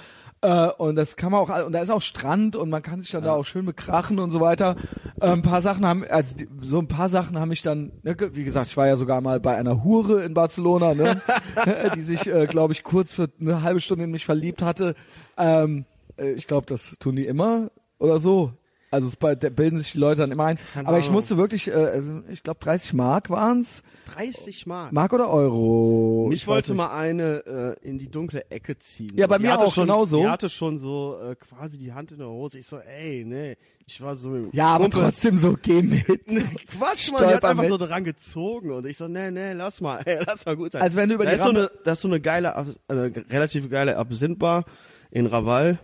Äh, 0.42 0.68
und 0.78 0.96
das 0.96 1.16
kann 1.16 1.32
man 1.32 1.40
auch, 1.40 1.66
und 1.66 1.72
da 1.72 1.80
ist 1.80 1.90
auch 1.90 2.02
Strand 2.02 2.56
und 2.56 2.68
man 2.68 2.82
kann 2.82 3.00
sich 3.00 3.10
dann 3.10 3.24
da 3.24 3.32
auch 3.32 3.46
schön 3.46 3.64
bekrachen 3.64 4.18
und 4.18 4.30
so 4.30 4.40
weiter. 4.40 4.76
Äh, 5.20 5.30
ein 5.30 5.42
paar 5.42 5.62
Sachen 5.62 5.86
haben, 5.86 6.04
also 6.08 6.34
so 6.60 6.78
ein 6.78 6.88
paar 6.88 7.08
Sachen 7.08 7.38
haben 7.38 7.48
mich 7.48 7.62
dann, 7.62 7.92
ne, 8.02 8.16
wie 8.32 8.44
gesagt, 8.44 8.66
ich 8.66 8.76
war 8.76 8.86
ja 8.86 8.96
sogar 8.96 9.20
mal 9.20 9.40
bei 9.40 9.56
einer 9.56 9.82
Hure 9.82 10.22
in 10.22 10.34
Barcelona, 10.34 10.94
ne, 10.94 11.22
die 11.94 12.02
sich, 12.02 12.26
äh, 12.26 12.46
glaube 12.46 12.74
ich, 12.74 12.82
kurz 12.82 13.12
für 13.12 13.28
eine 13.40 13.62
halbe 13.62 13.80
Stunde 13.80 14.04
in 14.04 14.10
mich 14.10 14.26
verliebt 14.26 14.62
hatte. 14.62 14.94
Ähm, 15.38 15.86
äh, 16.16 16.32
ich 16.32 16.46
glaube, 16.46 16.66
das 16.66 16.96
tun 16.98 17.16
die 17.16 17.26
immer 17.26 17.70
oder 17.98 18.18
so. 18.18 18.52
Also 18.90 19.08
es 19.08 19.16
bilden 19.16 19.78
sich 19.78 19.92
die 19.92 19.98
Leute 19.98 20.20
dann 20.22 20.30
immer 20.32 20.44
ein. 20.44 20.58
Keine 20.72 20.88
Aber 20.88 20.98
ich 20.98 21.10
musste 21.10 21.36
wirklich, 21.36 21.68
äh, 21.68 21.72
also 21.72 22.22
ich 22.30 22.42
glaube 22.42 22.60
30 22.60 22.92
Mark 22.94 23.30
waren's. 23.30 23.82
30 24.14 24.66
Mark. 24.66 24.92
Mark 24.92 25.12
oder 25.12 25.28
Euro? 25.28 26.26
Mich 26.28 26.42
Ich 26.42 26.46
wollte 26.46 26.72
mal 26.72 26.90
eine 26.96 27.76
äh, 27.82 27.86
in 27.86 27.98
die 27.98 28.08
dunkle 28.08 28.48
Ecke 28.50 28.78
ziehen. 28.78 29.10
Ja, 29.16 29.26
bei 29.26 29.38
Die 29.38 29.44
mir 29.44 29.58
auch, 29.58 29.74
schon, 29.74 29.86
genauso. 29.86 30.20
Die 30.22 30.28
hatte 30.28 30.48
schon 30.48 30.78
so 30.78 31.18
äh, 31.20 31.34
quasi 31.34 31.78
die 31.78 31.92
Hand 31.92 32.12
in 32.12 32.18
der 32.18 32.28
Hose. 32.28 32.58
Ich 32.60 32.66
so, 32.68 32.78
ey, 32.78 33.24
nee. 33.26 33.56
Ich 33.88 34.00
war 34.00 34.16
so 34.16 34.48
Ja, 34.52 34.68
aber 34.68 34.84
Kumpel- 34.84 35.02
trotzdem 35.02 35.36
so, 35.38 35.56
geh 35.60 35.82
mit. 35.82 36.06
Quatsch, 36.68 37.10
Mann, 37.12 37.28
die 37.28 37.34
hat 37.34 37.44
einfach 37.44 37.62
mit. 37.62 37.68
so 37.70 37.76
dran 37.78 38.04
gezogen 38.04 38.70
und 38.72 38.86
ich 38.86 38.96
so, 38.96 39.08
nee, 39.08 39.30
nee, 39.30 39.52
lass 39.52 39.80
mal, 39.80 39.98
ey, 40.04 40.18
lass 40.26 40.44
mal 40.46 40.56
gut 40.56 40.72
sein. 40.72 40.82
Also 40.82 40.96
wenn 40.96 41.08
du 41.08 41.16
über 41.16 41.24
da 41.24 41.30
die 41.30 41.36
ist 41.36 41.42
so 41.42 41.50
eine, 41.50 41.70
das 41.84 41.98
ist 41.98 42.02
so 42.02 42.08
eine 42.08 42.20
geile, 42.20 42.54
Ab- 42.54 42.66
äh, 42.88 42.94
relativ 42.94 43.68
geile 43.68 43.96
Absinthbar 43.96 44.64
in 45.10 45.26
Raval. 45.26 45.78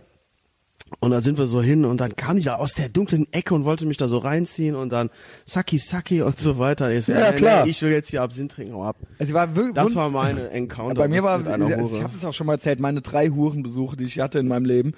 Und 0.99 1.11
dann 1.11 1.21
sind 1.21 1.37
wir 1.37 1.45
so 1.47 1.61
hin 1.61 1.83
und 1.85 1.99
dann 1.99 2.15
kam 2.15 2.37
die 2.37 2.43
da 2.43 2.55
aus 2.55 2.73
der 2.75 2.87
dunklen 2.89 3.27
Ecke 3.31 3.53
und 3.53 3.65
wollte 3.65 3.85
mich 3.85 3.97
da 3.97 4.07
so 4.07 4.19
reinziehen 4.19 4.75
und 4.75 4.89
dann 4.91 5.09
Saki 5.45 5.77
Saki 5.77 6.21
und 6.21 6.37
so 6.39 6.57
weiter. 6.59 6.91
Ich 6.91 7.05
so, 7.05 7.11
Ja, 7.13 7.31
klar. 7.33 7.65
Nee, 7.65 7.71
ich 7.71 7.81
will 7.81 7.91
jetzt 7.91 8.09
hier 8.09 8.21
Absinth 8.21 8.53
trinken, 8.53 8.73
hau 8.73 8.83
ab. 8.85 8.95
Also 9.19 9.31
ich 9.31 9.33
war 9.33 9.55
wirklich, 9.55 9.73
Das 9.75 9.95
war 9.95 10.09
meine 10.09 10.49
Encounter. 10.51 10.95
bei 10.95 11.07
mir 11.07 11.21
war, 11.23 11.45
also 11.45 11.97
ich 11.97 12.03
habe 12.03 12.15
es 12.15 12.23
auch 12.23 12.33
schon 12.33 12.47
mal 12.47 12.53
erzählt, 12.53 12.79
meine 12.79 13.01
drei 13.01 13.29
Hurenbesuche, 13.29 13.97
die 13.97 14.05
ich 14.05 14.19
hatte 14.19 14.39
in 14.39 14.47
meinem 14.47 14.65
Leben. 14.65 14.93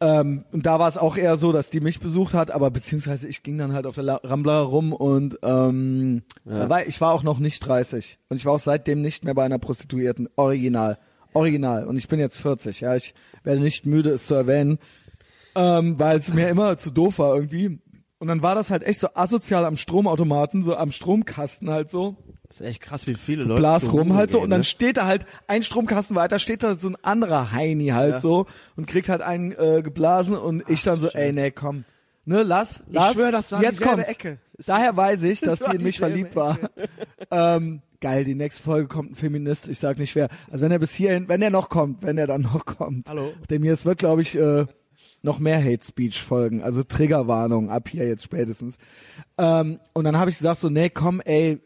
Ähm, 0.00 0.44
und 0.52 0.64
da 0.64 0.78
war 0.78 0.88
es 0.88 0.96
auch 0.96 1.16
eher 1.16 1.36
so, 1.36 1.50
dass 1.50 1.70
die 1.70 1.80
mich 1.80 1.98
besucht 1.98 2.32
hat, 2.32 2.52
aber 2.52 2.70
beziehungsweise 2.70 3.26
ich 3.26 3.42
ging 3.42 3.58
dann 3.58 3.72
halt 3.72 3.84
auf 3.84 3.96
der 3.96 4.04
La- 4.04 4.20
Rambla 4.22 4.60
rum 4.60 4.92
und 4.92 5.38
ähm, 5.42 6.22
da 6.44 6.68
war, 6.68 6.86
ich 6.86 7.00
war 7.00 7.12
auch 7.12 7.24
noch 7.24 7.40
nicht 7.40 7.58
30 7.66 8.18
und 8.28 8.36
ich 8.36 8.44
war 8.46 8.52
auch 8.52 8.60
seitdem 8.60 9.02
nicht 9.02 9.24
mehr 9.24 9.34
bei 9.34 9.44
einer 9.44 9.58
Prostituierten. 9.58 10.28
Original. 10.36 10.98
Original. 11.34 11.84
Und 11.84 11.96
ich 11.96 12.06
bin 12.06 12.20
jetzt 12.20 12.36
40, 12.36 12.80
ja. 12.82 12.94
Ich 12.94 13.12
werde 13.42 13.60
nicht 13.60 13.86
müde, 13.86 14.10
es 14.10 14.28
zu 14.28 14.34
erwähnen, 14.36 14.78
ähm, 15.58 15.98
weil 15.98 16.16
es 16.18 16.32
mir 16.32 16.48
immer 16.48 16.78
zu 16.78 16.90
doof 16.90 17.18
war 17.18 17.34
irgendwie. 17.34 17.80
Und 18.20 18.28
dann 18.28 18.42
war 18.42 18.54
das 18.54 18.70
halt 18.70 18.84
echt 18.84 19.00
so 19.00 19.08
asozial 19.14 19.64
am 19.64 19.76
Stromautomaten, 19.76 20.62
so 20.62 20.76
am 20.76 20.92
Stromkasten 20.92 21.68
halt 21.70 21.90
so. 21.90 22.16
Das 22.48 22.60
ist 22.60 22.66
echt 22.66 22.80
krass, 22.80 23.06
wie 23.06 23.14
viele 23.14 23.42
Leute. 23.42 23.60
Blas 23.60 23.82
so 23.84 23.90
rum 23.90 24.14
halt 24.14 24.30
so 24.30 24.38
rumgehen, 24.38 24.44
und 24.44 24.50
dann 24.50 24.60
ne? 24.60 24.64
steht 24.64 24.96
da 24.96 25.06
halt 25.06 25.26
ein 25.48 25.62
Stromkasten 25.62 26.16
weiter, 26.16 26.38
steht 26.38 26.62
da 26.62 26.76
so 26.76 26.88
ein 26.88 26.96
anderer 27.02 27.52
Heini 27.52 27.88
halt 27.88 28.14
Ja. 28.14 28.20
so 28.20 28.46
und 28.76 28.86
kriegt 28.86 29.08
halt 29.08 29.20
einen 29.20 29.52
äh, 29.52 29.82
geblasen 29.82 30.36
und 30.36 30.68
ich 30.70 30.82
dann 30.82 31.00
so, 31.00 31.08
ey, 31.08 31.32
nee, 31.32 31.50
komm. 31.50 31.84
Ne, 32.24 32.42
lass, 32.42 32.84
lass. 32.90 33.14
schwör, 33.14 33.32
das 33.32 33.52
war 33.52 33.62
jetzt 33.62 33.80
kommt's. 33.80 34.08
Ecke. 34.08 34.38
Daher 34.66 34.96
weiß 34.96 35.22
ich, 35.24 35.40
dass 35.42 35.60
die 35.60 35.76
in 35.76 35.82
mich 35.82 35.98
verliebt 35.98 36.36
war. 36.36 36.58
ähm, 37.30 37.82
geil, 38.00 38.24
die 38.24 38.34
nächste 38.34 38.62
Folge 38.62 38.86
kommt 38.88 39.12
ein 39.12 39.14
Feminist, 39.16 39.68
ich 39.68 39.78
sag 39.78 39.98
nicht 39.98 40.14
wer. 40.14 40.28
Also 40.50 40.64
wenn 40.64 40.72
er 40.72 40.78
bis 40.78 40.94
hierhin, 40.94 41.28
wenn 41.28 41.42
er 41.42 41.50
noch 41.50 41.68
kommt, 41.68 42.02
wenn 42.02 42.18
er 42.18 42.26
dann 42.26 42.42
noch 42.42 42.64
kommt. 42.64 43.08
Hallo. 43.08 43.32
Dem 43.50 43.62
hier, 43.62 43.72
es 43.72 43.84
wird, 43.84 43.98
glaube 43.98 44.22
ich, 44.22 44.36
äh, 44.36 44.66
noch 45.22 45.38
mehr 45.38 45.62
Hate 45.62 45.84
Speech 45.84 46.22
folgen, 46.22 46.62
also 46.62 46.82
Triggerwarnung 46.82 47.70
ab 47.70 47.88
hier 47.88 48.06
jetzt 48.06 48.24
spätestens. 48.24 48.76
Ähm, 49.36 49.80
und 49.92 50.04
dann 50.04 50.16
habe 50.18 50.30
ich 50.30 50.38
gesagt 50.38 50.60
so, 50.60 50.68
nee, 50.68 50.88
komm, 50.90 51.20
ey, 51.20 51.60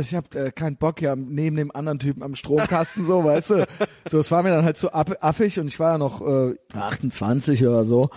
ich 0.00 0.14
hab 0.14 0.34
äh, 0.34 0.50
keinen 0.52 0.76
Bock 0.76 1.00
ja 1.02 1.14
neben 1.16 1.56
dem 1.56 1.70
anderen 1.70 1.98
Typen 1.98 2.22
am 2.22 2.34
Stromkasten 2.34 3.04
so, 3.06 3.24
weißt 3.24 3.50
du. 3.50 3.66
So, 4.08 4.20
es 4.20 4.30
war 4.30 4.42
mir 4.44 4.50
dann 4.50 4.64
halt 4.64 4.78
so 4.78 4.90
aff- 4.92 5.16
affig 5.20 5.58
und 5.58 5.66
ich 5.66 5.80
war 5.80 5.92
ja 5.92 5.98
noch 5.98 6.20
äh, 6.24 6.54
28 6.72 7.66
oder 7.66 7.84
so. 7.84 8.08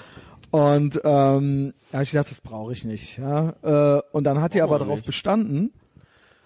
Und 0.52 1.02
ähm, 1.04 1.74
da 1.92 1.98
habe 1.98 2.04
ich 2.04 2.12
gedacht, 2.12 2.30
das 2.30 2.42
brauche 2.42 2.72
ich 2.74 2.86
nicht. 2.86 3.18
Ja? 3.18 3.54
Äh, 3.98 4.02
und 4.12 4.24
dann 4.24 4.40
hat 4.42 4.54
die 4.54 4.62
aber 4.62 4.78
darauf 4.80 5.04
bestanden. 5.04 5.74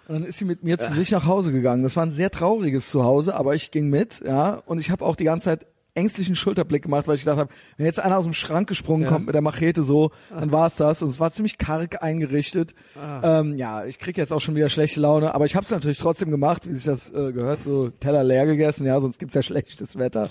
Und 0.08 0.16
dann 0.16 0.24
ist 0.24 0.40
sie 0.40 0.46
mit 0.46 0.64
mir 0.64 0.78
zu 0.80 0.94
sich 0.94 1.12
nach 1.12 1.26
Hause 1.26 1.52
gegangen. 1.52 1.84
Das 1.84 1.96
war 1.96 2.06
ein 2.06 2.14
sehr 2.14 2.30
trauriges 2.32 2.90
Zuhause, 2.90 3.36
aber 3.36 3.54
ich 3.56 3.70
ging 3.72 3.90
mit, 3.90 4.22
ja. 4.26 4.62
Und 4.66 4.80
ich 4.80 4.92
habe 4.92 5.06
auch 5.06 5.16
die 5.18 5.24
ganze 5.26 5.46
Zeit 5.46 5.66
ängstlichen 5.96 6.36
Schulterblick 6.36 6.84
gemacht, 6.84 7.08
weil 7.08 7.16
ich 7.16 7.22
gedacht 7.22 7.38
habe, 7.38 7.54
wenn 7.78 7.86
jetzt 7.86 8.00
einer 8.00 8.18
aus 8.18 8.24
dem 8.24 8.34
Schrank 8.34 8.68
gesprungen 8.68 9.04
Ja. 9.04 9.10
kommt 9.10 9.28
mit 9.28 9.36
der 9.36 9.42
Machete 9.42 9.84
so, 9.84 10.12
dann 10.32 10.52
war 10.52 10.68
es 10.68 10.76
das. 10.76 11.02
Und 11.04 11.10
es 11.10 11.20
war 11.20 11.32
ziemlich 11.32 11.58
karg 11.58 12.02
eingerichtet. 12.02 12.74
Ähm, 13.22 13.58
ja, 13.58 13.86
ich 13.86 14.00
krieg 14.00 14.18
jetzt 14.18 14.34
auch 14.34 14.40
schon 14.40 14.56
wieder 14.56 14.70
schlechte 14.70 15.00
Laune, 15.00 15.36
aber 15.36 15.46
ich 15.46 15.56
habe 15.56 15.66
es 15.66 15.72
natürlich 15.72 16.00
trotzdem 16.00 16.32
gemacht, 16.32 16.68
wie 16.68 16.74
sich 16.74 16.84
das 16.86 17.10
äh, 17.10 17.32
gehört, 17.32 17.62
so 17.62 17.90
Teller 17.90 18.24
leer 18.24 18.46
gegessen, 18.46 18.86
ja, 18.88 19.00
sonst 19.00 19.20
gibt's 19.20 19.36
ja 19.36 19.42
schlechtes 19.44 19.98
Wetter. 19.98 20.30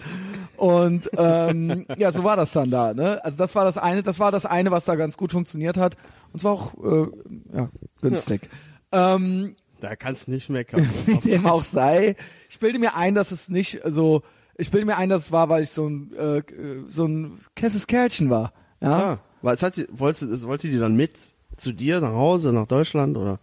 Und 0.57 1.09
ähm, 1.16 1.87
ja, 1.96 2.11
so 2.12 2.25
war 2.25 2.37
das 2.37 2.53
dann 2.53 2.70
da. 2.70 2.92
Ne? 2.94 3.25
Also 3.25 3.38
das 3.38 3.55
war 3.55 3.64
das 3.64 3.79
eine, 3.79 4.03
das 4.03 4.18
war 4.18 4.33
das 4.33 4.46
eine, 4.46 4.70
was 4.70 4.85
da 4.85 4.96
ganz 4.96 5.16
gut 5.16 5.33
funktioniert 5.33 5.77
hat. 5.77 5.96
Und 6.33 6.40
zwar 6.40 6.53
auch 6.53 6.75
äh, 6.85 7.07
ja, 7.55 7.68
günstig. 8.01 8.48
Ähm, 8.90 9.55
Da 9.81 9.96
kannst 9.96 10.27
du 10.27 10.33
nicht 10.33 10.48
meckern. 10.51 10.88
wie 11.07 11.16
dem 11.31 11.46
auch 11.46 11.62
sei. 11.64 12.16
Ich 12.48 12.59
bilde 12.59 12.79
mir 12.79 12.94
ein, 12.96 13.14
dass 13.14 13.33
es 13.33 13.48
nicht 13.48 13.81
so, 13.87 14.22
ich 14.62 14.70
bilde 14.70 14.87
mir 14.87 14.96
ein, 14.96 15.09
dass 15.11 15.25
es 15.27 15.33
war, 15.33 15.48
weil 15.48 15.62
ich 15.62 15.70
so 15.70 15.87
ein, 15.88 16.12
äh, 16.16 16.42
so 16.88 17.05
ein 17.05 17.40
kesses 17.55 17.87
Kerlchen 17.87 18.31
war. 18.31 18.53
Ja. 18.81 18.98
Ah, 18.98 19.18
was 19.42 19.62
hat 19.62 19.77
die, 19.77 19.87
wollte, 19.92 20.40
wollte 20.42 20.68
die 20.68 20.79
dann 20.79 20.96
mit 20.96 21.12
zu 21.57 21.72
dir 21.72 22.01
nach 22.01 22.12
Hause, 22.12 22.53
nach 22.53 22.66
Deutschland 22.66 23.16
oder? 23.16 23.38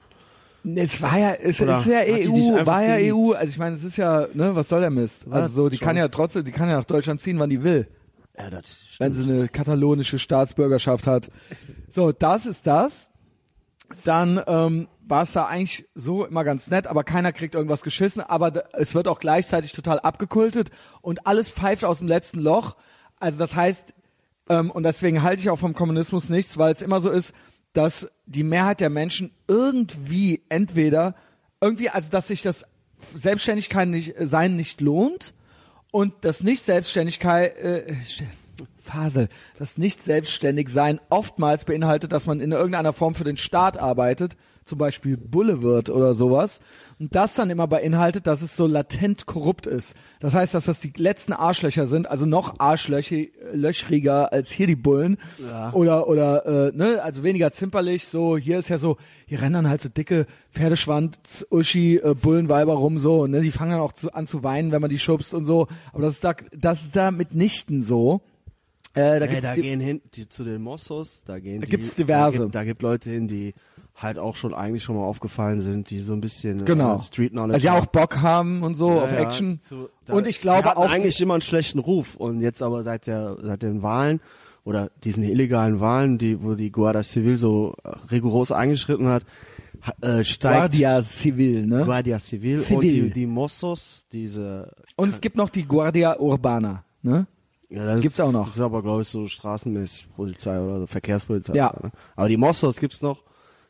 Es 0.76 1.02
war 1.02 1.18
ja, 1.18 1.32
es 1.34 1.62
Oder 1.62 1.78
ist 1.78 1.86
ja 1.86 2.00
hat 2.00 2.08
EU, 2.08 2.34
einfach 2.54 2.66
war 2.66 2.84
ja 2.84 2.98
geliebt? 2.98 3.16
EU. 3.16 3.32
Also 3.34 3.48
ich 3.50 3.58
meine, 3.58 3.76
es 3.76 3.84
ist 3.84 3.98
ja, 3.98 4.28
ne, 4.34 4.56
was 4.56 4.68
soll 4.68 4.82
der 4.82 4.90
Mist? 4.90 5.30
War 5.30 5.44
Also 5.44 5.54
so, 5.56 5.70
die 5.70 5.78
schon. 5.78 5.88
kann 5.88 5.98
ja 5.98 6.08
trotzdem, 6.10 6.44
die 6.44 6.52
kann 6.52 6.68
ja 6.70 6.78
nach 6.78 6.86
Deutschland 6.86 7.22
ziehen, 7.22 7.40
wann 7.40 7.50
die 7.50 7.64
will, 7.64 7.88
Ja, 8.38 8.50
das 8.50 8.66
wenn 8.98 9.14
sie 9.14 9.24
eine 9.24 9.48
katalonische 9.48 10.20
Staatsbürgerschaft 10.20 11.08
hat. 11.08 11.30
So, 11.88 12.12
das 12.12 12.46
ist 12.46 12.68
das. 12.68 13.10
Dann 14.04 14.42
ähm, 14.48 14.88
war 15.10 15.24
es 15.24 15.34
da 15.34 15.46
eigentlich 15.46 15.88
so 15.96 16.26
immer 16.26 16.44
ganz 16.44 16.70
nett, 16.70 16.88
aber 16.88 17.04
keiner 17.04 17.32
kriegt 17.32 17.56
irgendwas 17.56 17.82
geschissen, 17.82 18.22
aber 18.22 18.64
es 18.74 18.94
wird 18.94 19.08
auch 19.08 19.20
gleichzeitig 19.20 19.74
total 19.74 20.00
abgekultet 20.00 20.70
und 21.02 21.26
alles 21.26 21.50
pfeift 21.50 21.84
aus 21.86 22.00
dem 22.00 22.08
letzten 22.08 22.40
Loch. 22.40 22.76
Also 23.20 23.40
das 23.40 23.56
heißt, 23.56 23.94
ähm, 24.50 24.72
und 24.72 24.84
deswegen 24.84 25.24
halte 25.24 25.42
ich 25.42 25.50
auch 25.50 25.60
vom 25.60 25.74
Kommunismus 25.74 26.30
nichts, 26.30 26.58
weil 26.58 26.72
es 26.74 26.82
immer 26.82 27.02
so 27.02 27.10
ist, 27.10 27.34
dass 27.74 28.10
die 28.26 28.44
Mehrheit 28.44 28.80
der 28.80 28.90
Menschen 28.90 29.32
irgendwie 29.48 30.44
entweder 30.50 31.16
irgendwie, 31.62 31.90
also 31.90 32.10
dass 32.10 32.28
sich 32.28 32.42
das 32.42 32.66
Selbstständigkeit 33.16 33.88
nicht, 33.88 34.16
sein 34.20 34.56
nicht 34.56 34.82
lohnt 34.82 35.34
und 35.92 36.14
das 36.22 36.44
nicht 36.44 36.64
Selbstständigkeit 36.64 37.56
äh, 37.58 37.94
Phase, 38.90 39.30
das 39.58 39.78
nicht 39.78 40.02
selbstständig 40.02 40.70
sein 40.70 41.00
oftmals 41.10 41.66
beinhaltet, 41.66 42.12
dass 42.12 42.26
man 42.26 42.42
in 42.42 42.52
irgendeiner 42.52 42.94
Form 42.94 43.16
für 43.16 43.24
den 43.24 43.38
Staat 43.38 43.78
arbeitet, 43.78 44.36
zum 44.70 44.78
Beispiel 44.78 45.18
Bulle 45.18 45.62
wird 45.62 45.90
oder 45.90 46.14
sowas. 46.14 46.62
Und 47.00 47.16
das 47.16 47.36
dann 47.36 47.50
immer 47.50 47.68
beinhaltet, 47.68 48.28
dass 48.28 48.42
es 48.42 48.56
so 48.56 48.68
latent 48.68 49.26
korrupt 49.26 49.66
ist. 49.68 49.96
Das 50.20 50.34
heißt, 50.34 50.54
dass 50.54 50.66
das 50.66 50.80
die 50.80 50.94
letzten 50.98 51.34
Arschlöcher 51.34 51.88
sind, 51.88 52.10
also 52.10 52.26
noch 52.26 52.60
arschlöchriger 52.60 54.32
als 54.32 54.52
hier 54.52 54.68
die 54.68 54.76
Bullen. 54.76 55.18
Ja. 55.40 55.74
Oder, 55.74 56.08
oder, 56.08 56.46
äh, 56.46 56.78
ne, 56.78 57.02
also 57.02 57.24
weniger 57.24 57.52
zimperlich, 57.52 58.08
so, 58.08 58.38
hier 58.38 58.60
ist 58.60 58.70
ja 58.70 58.78
so, 58.78 58.98
hier 59.26 59.42
rennen 59.42 59.54
dann 59.54 59.70
halt 59.70 59.82
so 59.82 59.90
dicke 59.90 60.26
Pferdeschwanz, 60.52 61.46
Uschi, 61.50 61.98
äh, 61.98 62.16
Bullenweiber 62.16 62.74
rum, 62.74 63.00
so, 63.00 63.28
ne, 63.28 63.42
die 63.42 63.52
fangen 63.52 63.72
dann 63.72 63.82
auch 63.82 63.94
zu, 63.94 64.14
an 64.14 64.28
zu 64.28 64.44
weinen, 64.44 64.72
wenn 64.72 64.82
man 64.82 64.90
die 64.90 65.00
schubst 65.00 65.34
und 65.34 65.46
so. 65.46 65.68
Aber 65.94 66.04
das 66.04 66.16
ist 66.16 66.24
da, 66.24 66.34
das 66.52 66.82
ist 66.82 66.96
da 66.96 67.12
mitnichten 67.12 67.82
so. 67.82 68.22
Äh, 68.94 69.20
da 69.20 69.26
Ey, 69.26 69.30
gibt's 69.30 69.44
da 69.44 69.54
gehen 69.54 69.80
hin 69.80 70.02
die, 70.16 70.28
zu 70.28 70.44
den 70.44 70.62
Mossos, 70.62 71.22
da 71.26 71.40
gehen 71.40 71.62
Da 71.62 71.66
die, 71.66 71.72
gibt's 71.72 71.94
diverse. 71.94 72.38
Da 72.40 72.44
gibt, 72.44 72.56
da 72.56 72.64
gibt 72.64 72.82
Leute 72.82 73.10
hin, 73.12 73.28
die 73.28 73.54
halt 74.02 74.18
auch 74.18 74.36
schon 74.36 74.54
eigentlich 74.54 74.84
schon 74.84 74.96
mal 74.96 75.04
aufgefallen 75.04 75.62
sind, 75.62 75.90
die 75.90 76.00
so 76.00 76.14
ein 76.14 76.22
bisschen 76.22 76.64
genau. 76.66 76.96
äh, 76.96 77.00
Street 77.02 77.32
Knowledge 77.32 77.56
Also 77.56 77.68
ja 77.68 77.78
auch. 77.78 77.86
Bock 77.88 78.22
haben 78.22 78.64
und 78.64 78.76
so 78.76 78.90
Ja, 78.92 79.02
auf 79.04 79.12
ja, 79.12 79.20
Action. 79.20 79.60
zu- 79.62 79.90
da- 80.06 80.14
und 80.14 80.26
ich 80.28 80.40
glaube 80.40 80.78
auch, 80.78 80.90
eigentlich 80.90 81.20
immer 81.22 81.34
einen 81.34 81.42
schlechten 81.42 81.80
Ruf 81.80 82.16
und 82.16 82.42
jetzt 82.42 82.62
aber 82.62 82.84
seit 82.84 83.08
der 83.08 83.36
seit 83.42 83.62
den 83.62 83.84
Wahlen 83.84 84.22
oder 84.64 84.90
diesen 85.04 85.24
illegalen 85.24 85.80
Wahlen, 85.80 86.18
die 86.18 86.42
wo 86.42 86.56
die 86.56 86.72
Guardia 86.72 87.04
Civil 87.04 87.38
so 87.38 87.76
äh, 87.84 87.90
rigoros 88.12 88.52
eingeschritten 88.52 89.08
hat, 89.08 89.24
ha- 89.82 89.94
äh, 90.08 90.24
steigt 90.24 90.58
Guardia 90.60 91.02
Civil, 91.04 91.66
ne? 91.66 91.84
Guardia 91.86 92.20
Civil, 92.20 92.60
und 92.60 92.66
Civil. 92.68 93.04
die, 93.08 93.12
die 93.12 93.26
Mossos, 93.26 94.06
diese 94.12 94.72
und 94.96 95.10
es 95.10 95.20
gibt 95.22 95.36
noch 95.36 95.50
die 95.50 95.66
Guardia 95.66 96.18
Urbana, 96.20 96.84
ne? 97.02 97.26
ja, 97.70 97.86
das 97.86 98.02
Gibt's 98.02 98.18
ist, 98.20 98.24
auch 98.24 98.32
noch. 98.32 98.48
Das 98.48 98.56
ist 98.56 98.62
aber 98.62 98.82
glaube 98.82 99.02
ich 99.02 99.08
so 99.10 99.28
straßenmäßig 99.28 100.08
Polizei 100.16 100.60
oder 100.60 100.80
so 100.82 100.88
Verkehrspolizei. 100.88 101.54
Ja. 101.54 101.74
Ne? 101.82 101.92
Aber 102.16 102.30
die 102.30 102.38
Mossos 102.38 102.78
gibt's 102.80 103.02
noch. 103.02 103.24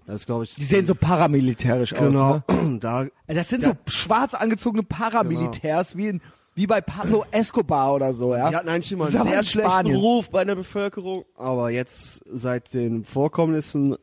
Das 0.09 0.25
glaube 0.25 0.43
ich 0.43 0.55
Die 0.55 0.63
sehen 0.63 0.87
so 0.87 0.95
paramilitärisch 0.95 1.93
genau. 1.93 2.41
aus, 2.47 2.55
ne? 2.55 2.79
da 2.81 3.05
Das 3.27 3.49
sind 3.49 3.61
Ja. 3.61 3.69
so 3.69 3.91
schwarz 3.91 4.33
angezogene 4.33 4.81
Paramilitärs, 4.81 5.95
wie, 5.95 6.07
in, 6.07 6.21
wie 6.55 6.65
bei 6.65 6.81
Pablo 6.81 7.25
Escobar 7.29 7.93
oder 7.93 8.11
so, 8.13 8.35
ja? 8.35 8.49
Die 8.49 8.55
hatten 8.55 8.69
eigentlich 8.69 8.91
immer 8.91 9.05
einen 9.05 9.13
sehr 9.13 9.43
schlechten 9.43 9.69
Spanien. 9.71 9.95
Ruf 9.97 10.31
bei 10.31 10.43
der 10.43 10.55
Bevölkerung, 10.55 11.25
aber 11.37 11.69
jetzt 11.69 12.23
seit 12.33 12.73
den 12.73 13.05
Vorkommnissen 13.05 13.97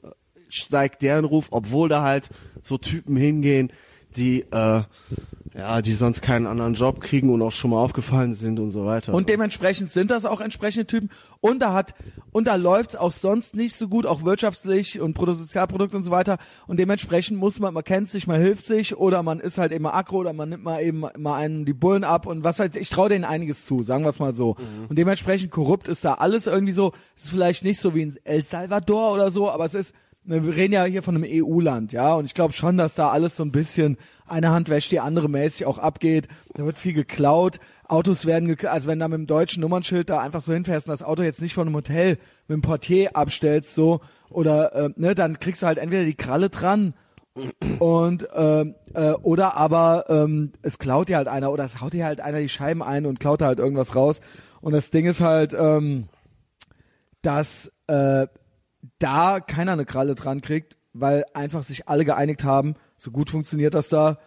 steigt 0.48 1.02
deren 1.02 1.24
Ruf, 1.24 1.46
obwohl 1.50 1.88
da 1.88 2.02
halt 2.02 2.30
so 2.62 2.78
Typen 2.78 3.16
hingehen, 3.16 3.72
die 4.16 4.42
äh, 4.52 4.82
ja, 5.56 5.80
die 5.80 5.94
sonst 5.94 6.20
keinen 6.20 6.46
anderen 6.46 6.74
Job 6.74 7.00
kriegen 7.00 7.30
und 7.30 7.40
auch 7.40 7.52
schon 7.52 7.70
mal 7.70 7.78
aufgefallen 7.78 8.34
sind 8.34 8.60
und 8.60 8.72
so 8.72 8.84
weiter. 8.84 9.14
Und 9.14 9.30
dementsprechend 9.30 9.90
sind 9.90 10.10
das 10.10 10.26
auch 10.26 10.42
entsprechende 10.42 10.86
Typen. 10.86 11.08
Und 11.40 11.60
da 11.60 11.72
hat, 11.72 11.94
und 12.30 12.46
da 12.46 12.56
läuft's 12.56 12.94
auch 12.94 13.12
sonst 13.12 13.56
nicht 13.56 13.74
so 13.74 13.88
gut, 13.88 14.04
auch 14.04 14.22
wirtschaftlich 14.22 15.00
und 15.00 15.14
Bruttosozialprodukt 15.14 15.94
und 15.94 16.02
so 16.02 16.10
weiter. 16.10 16.36
Und 16.66 16.78
dementsprechend 16.78 17.38
muss 17.38 17.58
man, 17.58 17.72
man 17.72 17.84
kennt 17.84 18.10
sich, 18.10 18.26
man 18.26 18.38
hilft 18.38 18.66
sich 18.66 18.98
oder 18.98 19.22
man 19.22 19.40
ist 19.40 19.56
halt 19.56 19.72
immer 19.72 19.94
aggro 19.94 20.18
oder 20.18 20.34
man 20.34 20.50
nimmt 20.50 20.62
mal 20.62 20.82
eben 20.82 21.04
mal 21.16 21.36
einen 21.36 21.64
die 21.64 21.72
Bullen 21.72 22.04
ab 22.04 22.26
und 22.26 22.44
was 22.44 22.58
weiß 22.58 22.72
ich. 22.74 22.82
Ich 22.82 22.90
traue 22.90 23.08
denen 23.08 23.24
einiges 23.24 23.64
zu, 23.64 23.82
sagen 23.82 24.04
wir 24.04 24.10
es 24.10 24.18
mal 24.18 24.34
so. 24.34 24.56
Mhm. 24.58 24.86
Und 24.88 24.98
dementsprechend 24.98 25.50
korrupt 25.50 25.88
ist 25.88 26.04
da 26.04 26.14
alles 26.14 26.46
irgendwie 26.46 26.74
so. 26.74 26.92
Es 27.16 27.24
ist 27.24 27.30
vielleicht 27.30 27.64
nicht 27.64 27.80
so 27.80 27.94
wie 27.94 28.02
in 28.02 28.14
El 28.24 28.44
Salvador 28.44 29.14
oder 29.14 29.30
so, 29.30 29.50
aber 29.50 29.64
es 29.64 29.72
ist, 29.72 29.94
wir 30.26 30.56
reden 30.56 30.74
ja 30.74 30.84
hier 30.84 31.02
von 31.02 31.14
einem 31.14 31.24
EU-Land, 31.26 31.92
ja, 31.92 32.14
und 32.14 32.24
ich 32.24 32.34
glaube 32.34 32.52
schon, 32.52 32.76
dass 32.76 32.94
da 32.94 33.08
alles 33.08 33.36
so 33.36 33.44
ein 33.44 33.52
bisschen 33.52 33.96
eine 34.26 34.50
Hand 34.50 34.68
wäscht 34.68 34.90
die 34.90 35.00
andere 35.00 35.28
mäßig 35.28 35.66
auch 35.66 35.78
abgeht. 35.78 36.28
Da 36.54 36.64
wird 36.64 36.78
viel 36.78 36.92
geklaut. 36.92 37.60
Autos 37.88 38.26
werden, 38.26 38.48
gek 38.48 38.64
also 38.64 38.88
wenn 38.88 38.98
da 38.98 39.06
mit 39.06 39.18
dem 39.18 39.26
deutschen 39.28 39.60
Nummernschild 39.60 40.10
da 40.10 40.20
einfach 40.20 40.42
so 40.42 40.52
hinfährst 40.52 40.88
und 40.88 40.92
das 40.92 41.04
Auto 41.04 41.22
jetzt 41.22 41.40
nicht 41.40 41.54
von 41.54 41.68
einem 41.68 41.76
Hotel 41.76 42.18
mit 42.48 42.56
dem 42.56 42.62
Portier 42.62 43.16
abstellst, 43.16 43.74
so, 43.74 44.00
oder, 44.28 44.74
äh, 44.74 44.90
ne, 44.96 45.14
dann 45.14 45.38
kriegst 45.38 45.62
du 45.62 45.66
halt 45.66 45.78
entweder 45.78 46.04
die 46.04 46.16
Kralle 46.16 46.50
dran 46.50 46.94
und 47.78 48.26
ähm, 48.34 48.74
äh, 48.94 49.12
oder 49.12 49.56
aber 49.56 50.06
ähm, 50.08 50.52
es 50.62 50.78
klaut 50.78 51.08
dir 51.08 51.18
halt 51.18 51.28
einer 51.28 51.52
oder 51.52 51.64
es 51.64 51.80
haut 51.80 51.92
dir 51.92 52.06
halt 52.06 52.20
einer 52.20 52.40
die 52.40 52.48
Scheiben 52.48 52.82
ein 52.82 53.04
und 53.06 53.20
klaut 53.20 53.42
halt 53.42 53.58
irgendwas 53.58 53.94
raus. 53.94 54.20
Und 54.60 54.72
das 54.72 54.90
Ding 54.90 55.06
ist 55.06 55.20
halt, 55.20 55.54
ähm, 55.54 56.08
dass 57.22 57.70
äh, 57.88 58.26
da 58.98 59.40
keiner 59.40 59.72
eine 59.72 59.84
Kralle 59.84 60.14
dran 60.14 60.40
kriegt, 60.40 60.76
weil 60.92 61.24
einfach 61.34 61.62
sich 61.62 61.88
alle 61.88 62.04
geeinigt 62.04 62.44
haben, 62.44 62.74
so 62.96 63.10
gut 63.10 63.30
funktioniert 63.30 63.74
das 63.74 63.88
da, 63.88 64.18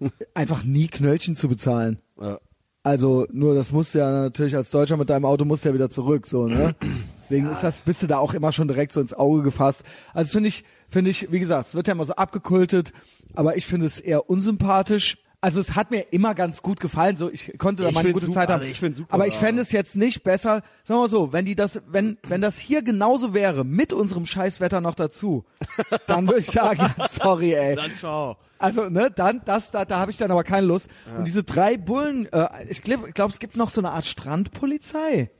einfach 0.34 0.64
nie 0.64 0.88
Knöllchen 0.88 1.34
zu 1.34 1.48
bezahlen. 1.48 1.98
ja. 2.20 2.38
Also 2.84 3.28
nur 3.30 3.54
das 3.54 3.70
musst 3.70 3.94
du 3.94 4.00
ja 4.00 4.10
natürlich 4.10 4.56
als 4.56 4.70
Deutscher 4.70 4.96
mit 4.96 5.08
deinem 5.08 5.24
Auto 5.24 5.44
musst 5.44 5.64
du 5.64 5.68
ja 5.68 5.74
wieder 5.74 5.88
zurück, 5.88 6.26
so 6.26 6.48
ne. 6.48 6.74
Deswegen 7.20 7.48
ist 7.48 7.62
das 7.62 7.80
bist 7.80 8.02
du 8.02 8.08
da 8.08 8.18
auch 8.18 8.34
immer 8.34 8.50
schon 8.50 8.66
direkt 8.66 8.92
so 8.92 9.00
ins 9.00 9.14
Auge 9.14 9.42
gefasst. 9.42 9.84
Also 10.12 10.32
finde 10.32 10.48
ich 10.48 10.64
finde 10.88 11.10
ich 11.10 11.30
wie 11.30 11.38
gesagt, 11.38 11.68
es 11.68 11.74
wird 11.76 11.86
ja 11.86 11.92
immer 11.92 12.06
so 12.06 12.14
abgekultet, 12.14 12.92
aber 13.34 13.56
ich 13.56 13.66
finde 13.66 13.86
es 13.86 14.00
eher 14.00 14.28
unsympathisch. 14.28 15.21
Also 15.42 15.60
es 15.60 15.74
hat 15.74 15.90
mir 15.90 16.12
immer 16.12 16.34
ganz 16.34 16.62
gut 16.62 16.80
gefallen, 16.80 17.16
so 17.16 17.30
ich 17.30 17.58
konnte 17.58 17.82
da 17.82 17.90
mal 17.90 18.00
eine 18.00 18.12
gute 18.12 18.26
super, 18.26 18.40
Zeit 18.40 18.48
haben. 18.48 18.62
also 18.62 18.86
ich 18.86 18.94
super, 18.94 19.12
aber 19.12 19.26
ich 19.26 19.34
ja. 19.34 19.40
fände 19.40 19.60
es 19.60 19.72
jetzt 19.72 19.96
nicht 19.96 20.22
besser, 20.22 20.62
sagen 20.84 21.00
wir 21.00 21.02
mal 21.02 21.08
so, 21.10 21.32
wenn 21.32 21.44
die 21.44 21.56
das 21.56 21.82
wenn 21.88 22.16
wenn 22.28 22.40
das 22.40 22.58
hier 22.58 22.82
genauso 22.82 23.34
wäre 23.34 23.64
mit 23.64 23.92
unserem 23.92 24.24
Scheißwetter 24.24 24.80
noch 24.80 24.94
dazu, 24.94 25.44
dann 26.06 26.28
würde 26.28 26.40
ich 26.40 26.46
sagen, 26.46 26.80
ja, 26.96 27.08
sorry, 27.08 27.54
ey. 27.54 27.74
Dann 27.74 27.92
ciao. 27.94 28.36
Also, 28.58 28.88
ne, 28.88 29.10
dann, 29.12 29.40
das, 29.44 29.72
da, 29.72 29.84
da 29.84 29.98
habe 29.98 30.12
ich 30.12 30.16
dann 30.16 30.30
aber 30.30 30.44
keine 30.44 30.68
Lust. 30.68 30.88
Und 31.18 31.26
diese 31.26 31.42
drei 31.42 31.76
Bullen, 31.76 32.32
äh, 32.32 32.46
ich 32.68 32.82
glaube, 32.82 33.08
ich 33.08 33.14
glaub, 33.14 33.32
es 33.32 33.40
gibt 33.40 33.56
noch 33.56 33.70
so 33.70 33.80
eine 33.80 33.90
Art 33.90 34.04
Strandpolizei. 34.04 35.32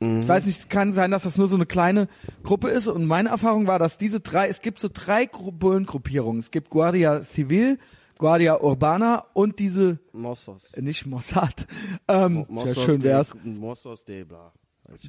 Ich 0.00 0.28
weiß 0.28 0.46
nicht, 0.46 0.58
es 0.58 0.68
kann 0.68 0.92
sein, 0.92 1.10
dass 1.10 1.22
das 1.22 1.38
nur 1.38 1.46
so 1.46 1.56
eine 1.56 1.66
kleine 1.66 2.08
Gruppe 2.42 2.68
ist. 2.68 2.88
Und 2.88 3.06
meine 3.06 3.30
Erfahrung 3.30 3.66
war, 3.66 3.78
dass 3.78 3.96
diese 3.96 4.20
drei, 4.20 4.48
es 4.48 4.60
gibt 4.60 4.78
so 4.78 4.90
drei 4.92 5.24
Gru 5.24 5.50
Bullengruppierungen. 5.50 6.40
Es 6.40 6.50
gibt 6.50 6.68
Guardia 6.68 7.22
Civil, 7.22 7.78
Guardia 8.18 8.60
Urbana 8.60 9.26
und 9.32 9.58
diese, 9.58 9.98
Mossos. 10.12 10.62
äh, 10.72 10.82
nicht 10.82 11.06
Mossad. 11.06 11.66
Ähm, 12.08 12.38
ja, 12.38 12.44
Mossos 12.48 12.82
schön 12.84 13.00
de- 13.00 13.10
wär's. 13.10 13.34
Mossos 13.44 14.04
de 14.04 14.24
bla. 14.24 14.52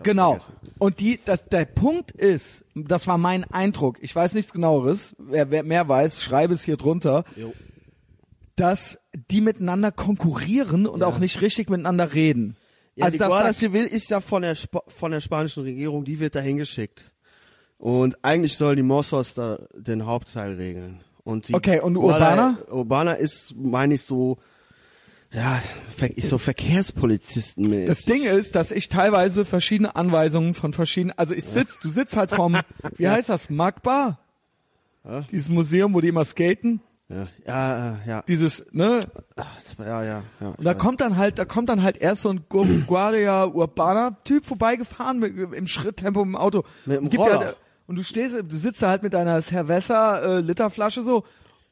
Genau. 0.04 0.40
vergessen. 0.40 0.54
Und 0.80 1.00
die, 1.02 1.20
das, 1.26 1.46
der 1.50 1.66
Punkt 1.66 2.12
ist, 2.12 2.64
das 2.76 3.08
war 3.08 3.18
mein 3.18 3.44
Eindruck, 3.44 3.98
ich 4.02 4.16
weiß 4.16 4.34
nichts 4.34 4.54
genaueres, 4.54 5.16
wer, 5.20 5.52
wer 5.52 5.64
mehr 5.64 5.88
weiß, 5.90 6.24
schreibe 6.24 6.54
es 6.54 6.64
hier 6.64 6.78
drunter, 6.78 7.26
Jo. 7.36 7.54
dass 8.56 8.98
die 9.30 9.42
miteinander 9.42 9.92
konkurrieren 9.92 10.88
und 10.88 11.04
auch 11.04 11.20
nicht 11.20 11.42
richtig 11.42 11.70
miteinander 11.70 12.14
reden. 12.14 12.56
Ja, 12.96 13.06
also 13.06 13.16
die 13.16 13.20
das 13.20 13.28
Guardia 13.28 13.52
Civil 13.54 13.86
ist 13.86 14.10
ja 14.10 14.22
von 14.22 14.44
der, 14.44 14.52
Sp 14.56 14.80
von 14.88 15.12
der 15.12 15.20
spanischen 15.20 15.64
Regierung, 15.64 16.06
die 16.06 16.22
wird 16.22 16.36
da 16.36 16.40
hingeschickt. 16.40 17.12
Und 17.78 18.24
eigentlich 18.24 18.56
soll 18.56 18.78
die 18.78 18.82
Mossos 18.84 19.34
da 19.34 19.60
den 19.76 20.06
Hauptteil 20.06 20.54
regeln. 20.54 21.02
Und 21.26 21.50
die 21.50 21.54
Okay, 21.56 21.80
und 21.82 21.96
Guardia- 21.96 22.58
Urbana 22.72 23.14
ist, 23.14 23.54
meine 23.58 23.96
ich, 23.96 24.04
so, 24.04 24.38
ja, 25.34 25.62
ist 26.16 26.30
so 26.30 26.38
Verkehrspolizisten 26.38 27.66
-mäßig. 27.68 27.88
das 27.88 28.06
Ding 28.06 28.24
ist, 28.24 28.56
dass 28.56 28.72
ich 28.72 28.88
teilweise 28.90 29.44
verschiedene 29.44 29.96
Anweisungen 29.96 30.54
von 30.54 30.72
verschiedenen, 30.72 31.18
also 31.18 31.34
ich 31.34 31.44
sitz, 31.46 31.78
du 31.82 31.90
sitzt 31.90 32.16
halt 32.16 32.32
vom, 32.32 32.58
wie 32.98 33.10
heißt 33.10 33.28
das, 33.30 33.50
Magba? 33.50 34.20
Ja. 35.04 35.22
Dieses 35.32 35.50
Museum, 35.50 35.94
wo 35.94 36.00
die 36.02 36.08
immer 36.10 36.24
skaten, 36.26 36.80
Ja, 37.10 37.28
ja, 37.46 37.94
äh, 37.96 38.10
ja. 38.10 38.22
dieses, 38.28 38.66
ne, 38.72 39.08
ja, 39.80 40.04
ja, 40.04 40.24
ja. 40.40 40.48
Und 40.50 40.64
da 40.64 40.74
kommt 40.74 41.02
dann 41.02 41.18
halt, 41.18 41.38
da 41.40 41.46
kommt 41.46 41.70
dann 41.70 41.84
halt 41.84 41.98
erst 41.98 42.22
so 42.22 42.30
ein 42.30 42.46
Gu- 42.50 42.84
Guardia 42.88 43.46
Urbana 43.48 44.18
Typ 44.24 44.46
vorbeigefahren 44.46 45.20
mit, 45.20 45.36
im 45.38 45.68
Schritttempo 45.68 46.22
im 46.22 46.36
Auto. 46.36 46.64
Mit 46.86 47.14
dem 47.14 47.20
Roller. 47.20 47.40
halt, 47.40 47.58
und 47.88 47.96
du 47.98 48.04
stehst, 48.04 48.36
du 48.36 48.56
sitzt 48.56 48.82
da 48.82 48.90
halt 48.90 49.04
mit 49.04 49.14
deiner 49.14 49.42
Cerveza 49.42 50.20
äh, 50.20 50.40
Literflasche 50.40 51.04
so 51.04 51.24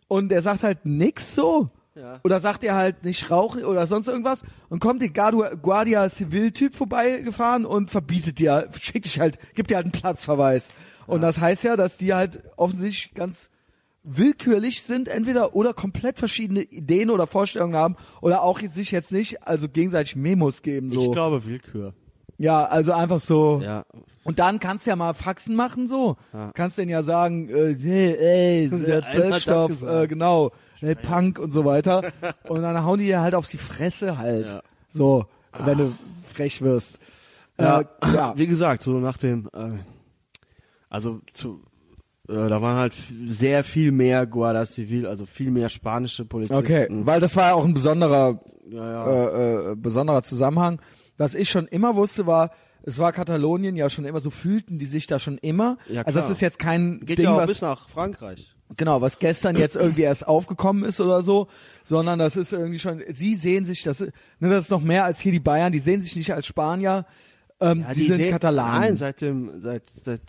und 0.08 0.30
der 0.30 0.42
sagt 0.42 0.64
halt 0.64 0.86
nix 0.86 1.36
so. 1.36 1.70
Ja. 1.96 2.20
Oder 2.24 2.40
sagt 2.40 2.64
er 2.64 2.74
halt 2.74 3.04
nicht 3.04 3.30
rauchen 3.30 3.64
oder 3.64 3.86
sonst 3.86 4.08
irgendwas 4.08 4.42
und 4.70 4.80
kommt 4.80 5.04
der 5.04 5.10
Guardia, 5.10 6.10
Civil 6.10 6.52
Typ 6.52 6.74
vorbeigefahren 6.74 7.66
und 7.66 7.92
verbietet 7.92 8.40
dir, 8.40 8.68
schickt 8.80 9.06
dich 9.06 9.20
halt, 9.20 9.38
gibt 9.54 9.70
dir 9.70 9.76
halt 9.76 9.86
einen 9.86 9.92
Platzverweis. 9.92 10.74
Und 11.06 11.22
das 11.22 11.40
heißt 11.40 11.64
ja, 11.64 11.76
dass 11.76 11.98
die 11.98 12.16
halt 12.16 12.42
offensichtlich 12.58 13.14
ganz 13.14 13.52
willkürlich 14.04 14.84
sind 14.84 15.08
entweder 15.08 15.56
oder 15.56 15.74
komplett 15.74 16.20
verschiedene 16.20 16.62
Ideen 16.62 17.10
oder 17.10 17.28
Vorstellungen 17.28 17.76
haben 17.76 17.96
oder 18.22 18.42
auch 18.42 18.60
sich 18.60 18.92
jetzt 18.92 19.12
nicht 19.12 19.44
also 19.48 19.70
gegenseitig 19.70 20.16
Memos 20.16 20.62
geben 20.62 20.90
so. 20.92 21.06
Ich 21.06 21.12
glaube 21.12 21.46
Willkür. 21.46 21.94
ja, 22.38 22.66
also 22.66 22.92
einfach 22.92 23.20
so. 23.20 23.62
Ja. 23.64 23.86
Und 24.24 24.40
dann 24.40 24.60
kannst 24.60 24.86
du 24.86 24.92
ja 24.92 24.96
mal 24.96 25.14
Faxen 25.14 25.56
machen 25.56 25.88
so. 25.88 26.16
Ja. 26.34 26.52
Kannst 26.54 26.78
denn 26.78 26.90
ja 26.90 27.04
sagen, 27.04 27.50
äh, 27.50 27.76
nee, 27.78 28.14
ey, 28.14 28.68
gesagt. 28.70 29.84
äh, 29.84 30.08
genau, 30.08 30.52
hey, 30.80 30.96
Punk 30.96 31.40
und 31.40 31.52
so 31.52 31.66
weiter. 31.66 32.04
und 32.48 32.62
dann 32.62 32.84
hauen 32.84 33.00
die 33.00 33.06
dir 33.06 33.22
halt 33.22 33.36
auf 33.36 33.48
die 33.48 33.58
Fresse 33.58 34.18
halt. 34.18 34.50
Ja. 34.50 34.62
So, 34.88 35.26
wenn 35.66 35.78
du 35.78 35.94
frech 36.28 36.62
wirst. 36.62 37.00
Ja, 37.60 37.82
Äh, 37.82 37.86
ja. 38.14 38.34
wie 38.38 38.48
gesagt, 38.48 38.82
so 38.82 38.94
nach 39.00 39.18
dem, 39.18 39.50
äh, 39.54 39.78
also 40.90 41.22
zu, 41.34 41.64
äh, 42.30 42.34
da 42.34 42.62
waren 42.62 42.78
halt 42.78 42.94
sehr 43.28 43.64
viel 43.64 43.92
mehr 43.92 44.26
Guardia 44.26 44.66
Civil, 44.66 45.06
also 45.06 45.26
viel 45.26 45.52
mehr 45.52 45.70
spanische 45.70 46.26
Polizisten. 46.26 46.64
Okay, 46.64 46.88
weil 46.90 47.20
das 47.20 47.36
war 47.36 47.50
ja 47.50 47.54
auch 47.54 47.66
ein 47.66 47.74
besonderer 47.74 48.40
ja, 48.70 48.92
ja. 48.92 49.06
äh, 49.06 49.72
äh, 49.72 49.76
besonderer 49.76 50.24
Zusammenhang. 50.24 50.82
Was 51.18 51.36
ich 51.36 51.50
schon 51.50 51.68
immer 51.68 51.96
wusste, 51.96 52.26
war, 52.26 52.52
es 52.84 52.98
war 53.00 53.12
Katalonien 53.14 53.76
ja 53.76 53.90
schon 53.90 54.06
immer, 54.06 54.20
so 54.20 54.30
fühlten 54.30 54.78
die 54.80 54.86
sich 54.86 55.08
da 55.08 55.18
schon 55.20 55.38
immer. 55.40 55.78
Ja, 55.90 56.02
also 56.04 56.18
das 56.18 56.26
klar. 56.26 56.32
ist 56.34 56.42
jetzt 56.42 56.60
kein 56.60 57.00
Geht 57.06 57.18
Ding, 57.20 57.26
ja 57.26 57.34
auch 57.34 57.38
was, 57.38 57.48
bis 57.48 57.62
nach 57.62 57.90
Frankreich. 57.90 58.54
genau, 58.78 59.02
was 59.02 59.20
gestern 59.20 59.56
jetzt 59.56 59.76
irgendwie 59.76 60.02
erst 60.04 60.28
aufgekommen 60.28 60.84
ist 60.84 61.00
oder 61.00 61.22
so, 61.22 61.48
sondern 61.84 62.20
das 62.20 62.36
ist 62.38 62.54
irgendwie 62.54 62.80
schon, 62.80 63.02
sie 63.14 63.36
sehen 63.36 63.66
sich, 63.66 63.84
das, 63.84 64.02
ist- 64.02 64.12
ne, 64.40 64.50
das 64.50 64.66
ist 64.66 64.70
noch 64.72 64.82
mehr 64.82 65.06
als 65.06 65.20
hier 65.22 65.32
die 65.32 65.40
Bayern, 65.40 65.72
die 65.72 65.80
sehen 65.80 66.02
sich 66.02 66.16
nicht 66.16 66.34
als 66.34 66.46
Spanier, 66.46 67.06
ähm, 67.62 67.82
Ja, 67.88 67.94
sie 67.94 68.02
die 68.02 68.08
sind 68.08 68.30
Katalanen. 68.30 68.82
Nein, 68.82 68.98
seit 68.98 69.22
dem, 69.22 69.62
seit, 69.62 69.84
seit, 70.04 70.22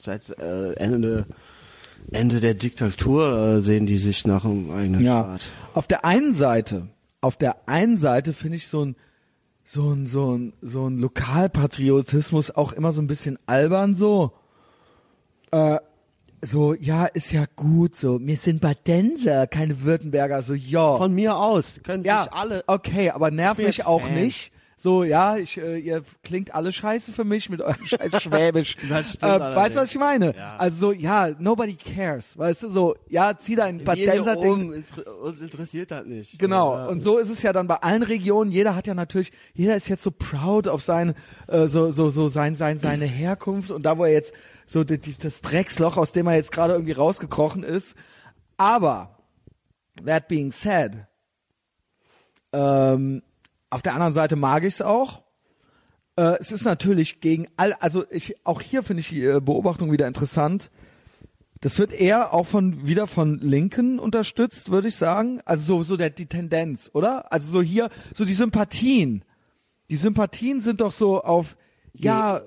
seit 0.00 0.38
äh, 0.38 0.74
Ende, 0.74 1.26
Ende 2.12 2.40
der 2.40 2.54
Diktatur 2.54 3.36
äh, 3.58 3.60
sehen 3.62 3.86
die 3.86 3.98
sich 3.98 4.24
nach 4.26 4.44
einem 4.44 4.70
eigenen 4.70 5.00
Ja. 5.04 5.22
Staat. 5.24 5.40
Auf 5.74 5.86
der 5.88 6.04
einen 6.04 6.32
Seite, 6.34 6.88
auf 7.20 7.36
der 7.36 7.68
einen 7.68 7.96
Seite 7.96 8.32
finde 8.32 8.56
ich 8.58 8.68
so 8.68 8.84
ein 8.84 8.96
so 9.66 9.90
ein 9.92 10.06
so 10.06 10.36
ein 10.36 10.52
so 10.62 10.88
ein 10.88 10.98
Lokalpatriotismus 10.98 12.52
auch 12.52 12.72
immer 12.72 12.92
so 12.92 13.02
ein 13.02 13.08
bisschen 13.08 13.38
albern 13.46 13.96
so. 13.96 14.32
Äh, 15.50 15.78
so 16.40 16.74
ja, 16.74 17.06
ist 17.06 17.32
ja 17.32 17.44
gut 17.56 17.96
so. 17.96 18.20
Wir 18.20 18.36
sind 18.36 18.60
Badenser, 18.60 19.48
keine 19.48 19.82
Württemberger 19.82 20.42
so 20.42 20.54
ja. 20.54 20.96
Von 20.96 21.14
mir 21.14 21.36
aus 21.36 21.80
können 21.82 22.04
ja, 22.04 22.22
sich 22.24 22.32
alle 22.32 22.64
okay, 22.68 23.10
aber 23.10 23.32
nerv 23.32 23.58
mich 23.58 23.84
auch 23.84 24.02
Fan. 24.02 24.14
nicht. 24.14 24.52
So, 24.78 25.04
ja, 25.04 25.38
ich, 25.38 25.56
äh, 25.56 25.78
ihr 25.78 26.04
klingt 26.22 26.54
alle 26.54 26.70
scheiße 26.70 27.10
für 27.10 27.24
mich 27.24 27.48
mit 27.48 27.62
eurem 27.62 27.82
scheiß 27.82 28.10
Schwäbisch. 28.22 28.76
Das 28.90 29.08
stimmt 29.08 29.22
äh, 29.22 29.26
allerdings. 29.26 29.56
weißt 29.56 29.76
du, 29.76 29.80
was 29.80 29.90
ich 29.90 29.98
meine? 29.98 30.36
Ja. 30.36 30.56
Also 30.58 30.88
so, 30.88 30.92
ja, 30.92 31.30
nobody 31.38 31.76
cares. 31.76 32.36
Weißt 32.36 32.64
du, 32.64 32.68
so, 32.68 32.94
ja, 33.08 33.38
zieh 33.38 33.56
dein 33.56 33.80
oben, 33.80 34.74
inter 34.74 35.18
uns 35.22 35.40
interessiert 35.40 35.90
das 35.90 36.04
nicht. 36.04 36.38
Genau. 36.38 36.76
Ja. 36.76 36.86
Und 36.88 37.02
so 37.02 37.16
ist 37.16 37.30
es 37.30 37.40
ja 37.42 37.54
dann 37.54 37.68
bei 37.68 37.76
allen 37.76 38.02
Regionen. 38.02 38.52
Jeder 38.52 38.76
hat 38.76 38.86
ja 38.86 38.92
natürlich, 38.92 39.32
jeder 39.54 39.76
ist 39.76 39.88
jetzt 39.88 40.02
so 40.02 40.10
proud 40.10 40.68
auf 40.68 40.82
sein, 40.82 41.14
äh, 41.48 41.68
so, 41.68 41.90
so, 41.90 42.10
so 42.10 42.28
sein, 42.28 42.54
sein, 42.54 42.78
seine 42.78 43.06
Herkunft 43.06 43.70
und 43.70 43.82
da, 43.84 43.96
wo 43.96 44.04
er 44.04 44.12
jetzt 44.12 44.34
so 44.66 44.84
die, 44.84 44.98
die, 44.98 45.16
das 45.16 45.40
Drecksloch, 45.40 45.96
aus 45.96 46.12
dem 46.12 46.26
er 46.26 46.34
jetzt 46.34 46.52
gerade 46.52 46.74
irgendwie 46.74 46.92
rausgekrochen 46.92 47.62
ist. 47.62 47.96
Aber, 48.58 49.16
that 50.04 50.28
being 50.28 50.52
said, 50.52 51.06
ähm, 52.52 53.22
auf 53.70 53.82
der 53.82 53.94
anderen 53.94 54.12
Seite 54.12 54.36
mag 54.36 54.64
ich 54.64 54.74
es 54.74 54.82
auch. 54.82 55.22
Äh, 56.16 56.38
es 56.40 56.52
ist 56.52 56.64
natürlich 56.64 57.20
gegen 57.20 57.46
all, 57.56 57.74
also 57.74 58.04
ich, 58.10 58.36
auch 58.44 58.60
hier 58.60 58.82
finde 58.82 59.00
ich 59.00 59.08
die 59.08 59.24
äh, 59.24 59.40
Beobachtung 59.40 59.92
wieder 59.92 60.06
interessant. 60.06 60.70
Das 61.60 61.78
wird 61.78 61.92
eher 61.92 62.34
auch 62.34 62.46
von 62.46 62.86
wieder 62.86 63.06
von 63.06 63.38
Linken 63.38 63.98
unterstützt, 63.98 64.70
würde 64.70 64.88
ich 64.88 64.96
sagen. 64.96 65.40
Also 65.44 65.78
so 65.78 65.82
so 65.82 65.96
der 65.96 66.10
die 66.10 66.26
Tendenz, 66.26 66.90
oder? 66.92 67.32
Also 67.32 67.50
so 67.50 67.62
hier 67.62 67.88
so 68.14 68.24
die 68.24 68.34
Sympathien. 68.34 69.24
Die 69.88 69.96
Sympathien 69.96 70.60
sind 70.60 70.80
doch 70.80 70.92
so 70.92 71.22
auf 71.22 71.56
ja 71.94 72.42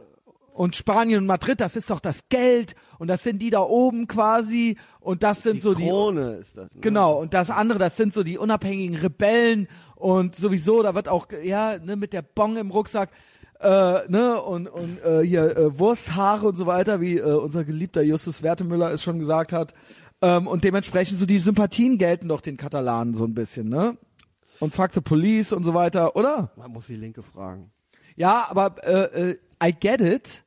und 0.60 0.76
Spanien 0.76 1.22
und 1.22 1.26
Madrid, 1.26 1.62
das 1.62 1.78
ist 1.78 1.90
doch 1.90 2.02
das 2.02 2.28
Geld 2.28 2.76
und 2.98 3.08
das 3.08 3.24
sind 3.24 3.42
die 3.42 3.50
da 3.50 3.62
oben 3.62 4.10
quasi 4.10 4.78
und 5.00 5.24
das 5.24 5.42
sind 5.42 5.56
Die 5.56 5.62
so 5.62 5.74
die 5.74 5.88
Krone 5.88 6.34
ist 6.34 6.58
das. 6.58 6.66
Ne? 6.66 6.82
Genau, 6.82 7.18
und 7.18 7.34
das 7.34 7.50
andere, 7.50 7.80
das 7.80 7.96
sind 7.96 8.14
so 8.14 8.24
die 8.24 8.38
unabhängigen 8.38 8.98
Rebellen 8.98 9.70
und 10.00 10.36
sowieso, 10.36 10.82
da 10.82 10.96
wird 10.96 11.08
auch, 11.10 11.28
ja, 11.44 11.78
ne, 11.78 11.96
mit 11.96 12.14
der 12.14 12.22
Bong 12.24 12.58
im 12.58 12.72
Rucksack, 12.72 13.10
äh, 13.60 14.08
ne, 14.08 14.42
und, 14.42 14.68
und 14.68 15.04
äh, 15.04 15.22
hier 15.22 15.56
äh, 15.58 15.78
Wursthaare 15.78 16.48
und 16.48 16.56
so 16.56 16.66
weiter, 16.66 17.02
wie 17.02 17.18
äh, 17.18 17.34
unser 17.34 17.66
geliebter 17.66 18.02
Justus 18.02 18.42
Wertemüller 18.42 18.92
es 18.92 19.04
schon 19.04 19.20
gesagt 19.20 19.52
hat. 19.52 19.74
Ähm, 20.22 20.48
und 20.48 20.64
dementsprechend 20.64 21.20
so 21.20 21.26
die 21.26 21.40
Sympathien 21.40 21.98
gelten 21.98 22.30
doch 22.30 22.42
den 22.42 22.58
Katalanen 22.58 23.14
so 23.14 23.26
ein 23.26 23.34
bisschen, 23.34 23.68
ne? 23.70 23.98
Und 24.60 24.74
Fuck 24.74 24.94
the 24.94 25.02
Police 25.02 25.54
und 25.54 25.64
so 25.64 25.74
weiter, 25.74 26.16
oder? 26.16 26.52
Man 26.56 26.72
muss 26.72 26.88
die 26.88 26.96
Linke 26.96 27.22
fragen. 27.22 27.72
Ja, 28.16 28.48
aber 28.50 28.76
äh, 28.84 29.32
äh, 29.32 29.40
I 29.64 29.74
get 29.74 30.02
it. 30.02 30.44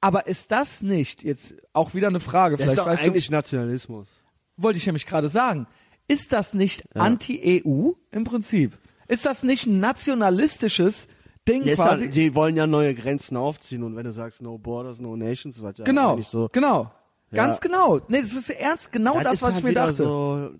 Aber 0.00 0.26
ist 0.28 0.52
das 0.52 0.82
nicht 0.82 1.24
jetzt 1.24 1.56
auch 1.72 1.94
wieder 1.94 2.08
eine 2.08 2.20
Frage? 2.20 2.56
Das 2.56 2.66
ist 2.66 2.72
Vielleicht 2.72 2.86
doch 2.86 2.92
weißt 2.92 3.02
du, 3.02 3.06
eigentlich 3.06 3.30
Nationalismus. 3.30 4.08
wollte 4.56 4.78
ich 4.78 4.86
nämlich 4.86 5.06
gerade 5.06 5.28
sagen. 5.28 5.66
Ist 6.08 6.32
das 6.32 6.54
nicht 6.54 6.84
anti-EU 6.94 7.92
im 8.12 8.24
Prinzip? 8.24 8.78
Ist 9.08 9.26
das 9.26 9.42
nicht 9.42 9.66
ein 9.66 9.80
nationalistisches 9.80 11.08
Ding 11.48 11.64
Ja, 11.64 11.74
quasi? 11.74 12.06
ja, 12.06 12.10
die 12.10 12.34
wollen 12.34 12.56
ja 12.56 12.66
neue 12.66 12.94
Grenzen 12.94 13.36
aufziehen 13.36 13.82
und 13.82 13.96
wenn 13.96 14.04
du 14.04 14.12
sagst 14.12 14.42
No 14.42 14.58
Borders, 14.58 15.00
No 15.00 15.16
Nations, 15.16 15.62
was 15.62 15.78
ja 15.78 15.84
genau, 15.84 16.12
eigentlich 16.14 16.28
so. 16.28 16.48
genau. 16.52 16.90
Ja. 17.30 17.44
Ganz 17.44 17.60
genau. 17.60 18.00
Nee, 18.08 18.20
das 18.22 18.32
ist 18.34 18.50
ernst 18.50 18.92
genau 18.92 19.20
das, 19.20 19.34
ist 19.34 19.42
was 19.42 19.48
halt 19.54 19.58
ich 19.58 19.64
mir 19.64 19.74
dachte. 19.74 19.94
So, 19.94 20.50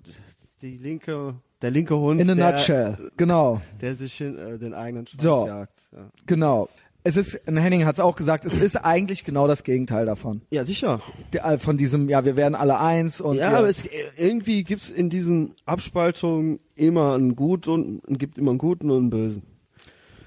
die 0.62 0.76
linke, 0.78 1.34
der 1.62 1.70
linke 1.70 1.96
Hund, 1.96 2.20
In 2.20 2.28
a 2.30 2.34
der, 2.34 2.52
nutshell. 2.52 3.10
Genau, 3.16 3.60
der 3.80 3.94
sich 3.94 4.14
hin, 4.14 4.36
äh, 4.36 4.58
den 4.58 4.74
eigenen 4.74 5.06
Schwanz 5.06 5.22
So. 5.22 5.46
jagt. 5.46 5.78
Ja. 5.92 6.10
genau. 6.26 6.68
Es 7.06 7.16
ist, 7.16 7.40
Henning 7.46 7.84
hat 7.84 7.94
es 7.94 8.00
auch 8.00 8.16
gesagt, 8.16 8.44
es 8.46 8.58
ist 8.58 8.74
eigentlich 8.74 9.22
genau 9.22 9.46
das 9.46 9.62
Gegenteil 9.62 10.06
davon. 10.06 10.42
ja, 10.50 10.64
sicher. 10.64 11.00
Der, 11.32 11.44
äh, 11.44 11.58
von 11.60 11.76
diesem, 11.76 12.08
ja, 12.08 12.24
wir 12.24 12.36
werden 12.36 12.56
alle 12.56 12.80
eins 12.80 13.20
und 13.20 13.36
Ja, 13.36 13.52
wir, 13.52 13.58
aber 13.58 13.68
es, 13.68 13.84
irgendwie 14.16 14.64
gibt's 14.64 14.90
in 14.90 15.08
diesen 15.08 15.54
Abspaltungen 15.66 16.58
immer 16.74 17.14
einen 17.14 17.36
Guten 17.36 17.70
und 17.70 18.02
es 18.10 18.18
gibt 18.18 18.38
immer 18.38 18.50
einen 18.50 18.58
Guten 18.58 18.90
und 18.90 18.96
einen 18.98 19.10
Bösen. 19.10 19.42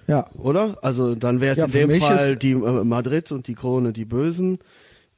ja. 0.08 0.28
Oder? 0.38 0.78
Also 0.82 1.16
dann 1.16 1.42
wäre 1.42 1.52
es 1.52 1.58
Ja, 1.58 1.66
in 1.66 1.90
dem 1.90 2.00
Fall 2.00 2.38
die 2.38 2.52
äh, 2.52 2.84
Madrid 2.86 3.32
und 3.34 3.48
die 3.48 3.56
Krone 3.56 3.92
die 3.92 4.06
Bösen. 4.06 4.60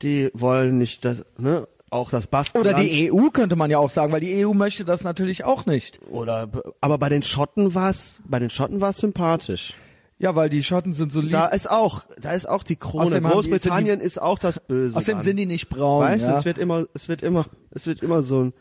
Die 0.01 0.31
wollen 0.33 0.79
nicht 0.79 1.05
das, 1.05 1.23
ne? 1.37 1.67
Auch 1.91 2.09
das 2.09 2.25
Baskenland. 2.25 2.73
Oder 2.75 2.83
die 2.83 3.11
EU 3.11 3.29
könnte 3.29 3.55
man 3.55 3.69
ja 3.69 3.77
auch 3.77 3.91
sagen, 3.91 4.11
weil 4.11 4.21
die 4.21 4.45
EU 4.45 4.53
möchte 4.55 4.83
das 4.83 5.03
natürlich 5.03 5.43
auch 5.43 5.67
nicht. 5.67 5.99
Oder 6.09 6.49
aber 6.79 6.97
bei 6.97 7.09
den 7.09 7.21
Schotten 7.21 7.75
war's, 7.75 8.19
bei 8.25 8.39
den 8.39 8.49
Schotten 8.49 8.81
war's 8.81 8.97
sympathisch. 8.97 9.75
Ja, 10.21 10.35
weil 10.35 10.49
die 10.49 10.61
Schotten 10.63 10.93
sind 10.93 11.11
so 11.11 11.19
lieb. 11.19 11.31
Da 11.31 11.47
ist 11.47 11.69
auch, 11.69 12.03
da 12.21 12.33
ist 12.33 12.47
auch 12.47 12.61
die 12.61 12.75
Krone. 12.75 13.05
Außerdem 13.05 13.23
haben 13.25 13.41
die- 13.41 13.49
Großbritannien 13.49 13.99
ist 14.01 14.21
auch 14.21 14.37
das 14.37 14.59
Böse. 14.59 14.95
Außerdem 14.95 15.17
dann. 15.17 15.23
sind 15.23 15.37
die 15.37 15.45
nicht 15.47 15.67
braun. 15.67 16.03
Weißt 16.03 16.25
ja. 16.25 16.33
du, 16.33 16.37
es 16.39 16.45
wird 16.45 16.57
immer, 16.59 16.85
es 16.93 17.07
wird 17.07 17.23
immer, 17.23 17.45
es 17.71 17.87
wird 17.87 18.03
immer 18.03 18.21
so 18.21 18.43
ein. 18.45 18.53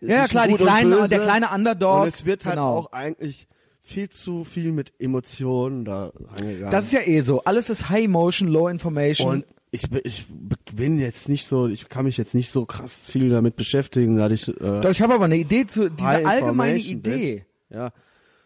Ja, 0.00 0.08
ja, 0.08 0.26
klar, 0.28 0.46
die 0.48 0.54
Böse. 0.54 1.08
der 1.08 1.20
kleine 1.20 1.50
Underdog. 1.54 2.02
Und 2.02 2.08
es 2.08 2.24
wird 2.24 2.46
halt 2.46 2.54
genau. 2.56 2.76
auch 2.76 2.92
eigentlich 2.92 3.46
viel 3.82 4.08
zu 4.08 4.44
viel 4.44 4.72
mit 4.72 4.92
Emotionen 4.98 5.84
da 5.84 6.12
rangegangen. 6.16 6.70
Das 6.70 6.86
ist 6.86 6.92
ja 6.92 7.00
eh 7.00 7.20
so. 7.20 7.44
Alles 7.44 7.68
ist 7.68 7.88
High 7.90 8.04
Emotion, 8.04 8.48
Low 8.48 8.68
Information. 8.68 9.28
und 9.28 9.46
ich, 9.70 9.90
bin- 9.90 10.00
ich 10.04 10.26
bin 10.74 10.98
jetzt 10.98 11.28
nicht 11.28 11.46
so, 11.46 11.66
ich 11.68 11.88
kann 11.90 12.04
mich 12.06 12.16
jetzt 12.16 12.34
nicht 12.34 12.50
so 12.50 12.64
krass 12.64 12.98
viel 13.02 13.28
damit 13.28 13.56
beschäftigen, 13.56 14.16
da 14.16 14.30
ich, 14.30 14.48
äh, 14.48 14.80
Doch, 14.80 14.90
ich 14.90 15.02
habe 15.02 15.14
aber 15.14 15.26
eine 15.26 15.36
Idee 15.36 15.66
zu, 15.66 15.90
diese 15.90 16.08
allgemeine 16.26 16.78
Idee, 16.78 17.44
ja, 17.68 17.92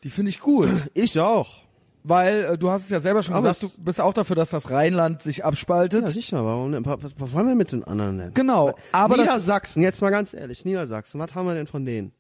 die 0.02 0.10
finde 0.10 0.30
ich 0.30 0.40
gut. 0.40 0.68
ich 0.94 1.20
auch. 1.20 1.61
Weil 2.04 2.44
äh, 2.44 2.58
du 2.58 2.70
hast 2.70 2.84
es 2.84 2.90
ja 2.90 3.00
selber 3.00 3.22
schon 3.22 3.34
Aber 3.34 3.52
gesagt, 3.52 3.62
du 3.62 3.82
bist 3.82 4.00
auch 4.00 4.12
dafür, 4.12 4.34
dass 4.34 4.50
das 4.50 4.70
Rheinland 4.70 5.22
sich 5.22 5.44
abspaltet. 5.44 6.02
Ja, 6.02 6.08
sicher, 6.08 6.44
warum 6.44 6.72
denn? 6.72 6.84
Was, 6.84 6.98
was 7.16 7.32
wollen 7.32 7.46
wir 7.46 7.54
mit 7.54 7.70
den 7.72 7.84
anderen 7.84 8.18
denn? 8.18 8.34
Genau, 8.34 8.74
aber 8.90 9.16
das, 9.16 9.26
Niedersachsen, 9.26 9.82
jetzt 9.82 10.02
mal 10.02 10.10
ganz 10.10 10.34
ehrlich, 10.34 10.64
Niedersachsen, 10.64 11.20
was 11.20 11.34
haben 11.34 11.46
wir 11.46 11.54
denn 11.54 11.66
von 11.68 11.84
denen? 11.84 12.12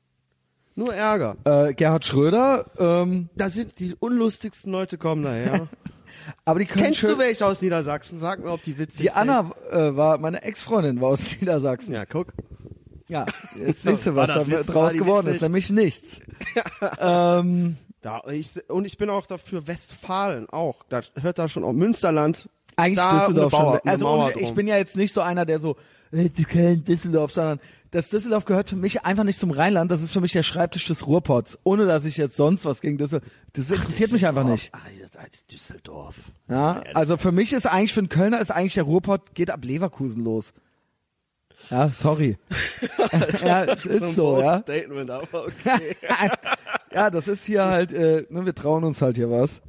Nur 0.74 0.94
Ärger. 0.94 1.36
äh, 1.44 1.74
Gerhard 1.74 2.04
Schröder, 2.04 2.66
ähm, 2.78 3.28
Da 3.34 3.50
sind 3.50 3.78
die 3.78 3.94
unlustigsten 3.98 4.72
Leute 4.72 4.96
kommen 4.98 5.24
daher. 5.24 5.68
aber 6.44 6.60
die 6.60 6.66
können 6.66 6.84
Kennst 6.84 7.00
schön, 7.00 7.10
du 7.10 7.18
welche 7.18 7.44
aus 7.44 7.60
Niedersachsen? 7.60 8.18
Sag 8.18 8.42
mir, 8.42 8.50
ob 8.50 8.62
die 8.62 8.78
witzig 8.78 9.00
Die 9.00 9.10
Anna 9.10 9.50
äh, 9.70 9.94
war, 9.96 10.18
meine 10.18 10.42
Ex-Freundin 10.42 11.00
war 11.00 11.10
aus 11.10 11.40
Niedersachsen. 11.40 11.88
sind. 11.88 11.94
Ja, 11.96 12.06
guck. 12.06 12.32
Ja, 13.08 13.26
jetzt 13.58 13.82
siehst 13.82 14.06
du, 14.06 14.16
was 14.16 14.28
da 14.28 14.44
draus 14.44 14.94
geworden 14.94 15.26
witzig? 15.26 15.36
ist, 15.36 15.42
nämlich 15.42 15.70
nichts. 15.70 16.20
ähm, 16.98 17.76
Da, 18.02 18.22
ich, 18.30 18.68
und 18.68 18.84
ich 18.84 18.98
bin 18.98 19.08
auch 19.10 19.26
dafür 19.26 19.66
Westfalen 19.66 20.48
auch. 20.50 20.82
Da 20.88 21.00
hört 21.20 21.38
da 21.38 21.48
schon 21.48 21.64
auch 21.64 21.72
Münsterland. 21.72 22.48
eigentlich 22.76 22.98
da 22.98 23.18
Düsseldorf 23.26 23.52
Mauer- 23.52 23.80
schon. 23.84 23.88
Also 23.90 24.30
ich 24.40 24.46
drum. 24.48 24.54
bin 24.56 24.66
ja 24.66 24.76
jetzt 24.76 24.96
nicht 24.96 25.12
so 25.14 25.20
einer, 25.20 25.46
der 25.46 25.60
so, 25.60 25.76
äh, 26.10 26.28
du 26.28 26.42
kennst 26.42 26.88
Düsseldorf, 26.88 27.32
sondern 27.32 27.60
das 27.92 28.10
Düsseldorf 28.10 28.44
gehört 28.44 28.68
für 28.70 28.76
mich 28.76 29.04
einfach 29.04 29.22
nicht 29.24 29.38
zum 29.38 29.50
Rheinland. 29.52 29.90
Das 29.90 30.02
ist 30.02 30.12
für 30.12 30.20
mich 30.20 30.32
der 30.32 30.42
Schreibtisch 30.42 30.86
des 30.86 31.06
Ruhrpots. 31.06 31.58
Ohne 31.62 31.86
dass 31.86 32.04
ich 32.04 32.16
jetzt 32.16 32.36
sonst 32.36 32.64
was 32.64 32.80
gegen 32.80 32.98
Düsseldorf. 32.98 33.30
Das 33.52 33.70
interessiert 33.70 34.10
mich 34.12 34.26
einfach 34.26 34.44
nicht. 34.44 34.74
Ah, 34.74 34.78
Düsseldorf. 35.50 36.16
Ja, 36.48 36.82
also 36.94 37.16
für 37.16 37.32
mich 37.32 37.52
ist 37.52 37.66
eigentlich, 37.66 37.92
für 37.92 38.00
einen 38.00 38.08
Kölner 38.08 38.40
ist 38.40 38.50
eigentlich 38.50 38.74
der 38.74 38.84
Ruhrpott 38.84 39.34
geht 39.34 39.50
ab 39.50 39.64
Leverkusen 39.64 40.24
los. 40.24 40.52
Ja, 41.70 41.90
sorry. 41.90 42.36
ja, 43.44 43.64
es 43.64 43.86
ist 43.86 44.14
so, 44.14 44.40
ja. 44.40 44.58
Statement, 44.60 45.10
aber 45.10 45.46
okay. 45.46 45.96
ja, 46.94 47.10
das 47.10 47.28
ist 47.28 47.44
hier 47.44 47.64
halt, 47.64 47.92
äh, 47.92 48.26
ne, 48.28 48.44
wir 48.44 48.54
trauen 48.54 48.84
uns 48.84 49.00
halt 49.00 49.16
hier 49.16 49.30
was. 49.30 49.62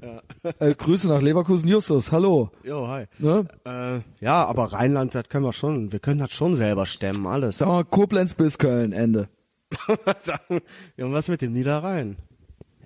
Äh, 0.59 0.75
Grüße 0.75 1.07
nach 1.07 1.21
Leverkusen, 1.21 1.69
Justus, 1.69 2.11
hallo. 2.11 2.51
Jo, 2.63 2.87
hi. 2.87 3.05
Ne? 3.19 3.45
Äh, 3.65 3.99
ja, 4.23 4.45
aber 4.45 4.73
Rheinland, 4.73 5.15
das 5.15 5.29
können 5.29 5.45
wir 5.45 5.53
schon. 5.53 5.91
Wir 5.91 5.99
können 5.99 6.19
das 6.19 6.31
schon 6.31 6.55
selber 6.55 6.85
stemmen, 6.85 7.25
alles. 7.25 7.59
Wir 7.59 7.67
mal, 7.67 7.85
Koblenz 7.85 8.33
bis 8.33 8.57
Köln, 8.57 8.91
Ende. 8.91 9.29
ja, 10.97 11.05
und 11.05 11.13
was 11.13 11.27
mit 11.27 11.41
dem 11.41 11.53
Niederrhein? 11.53 12.17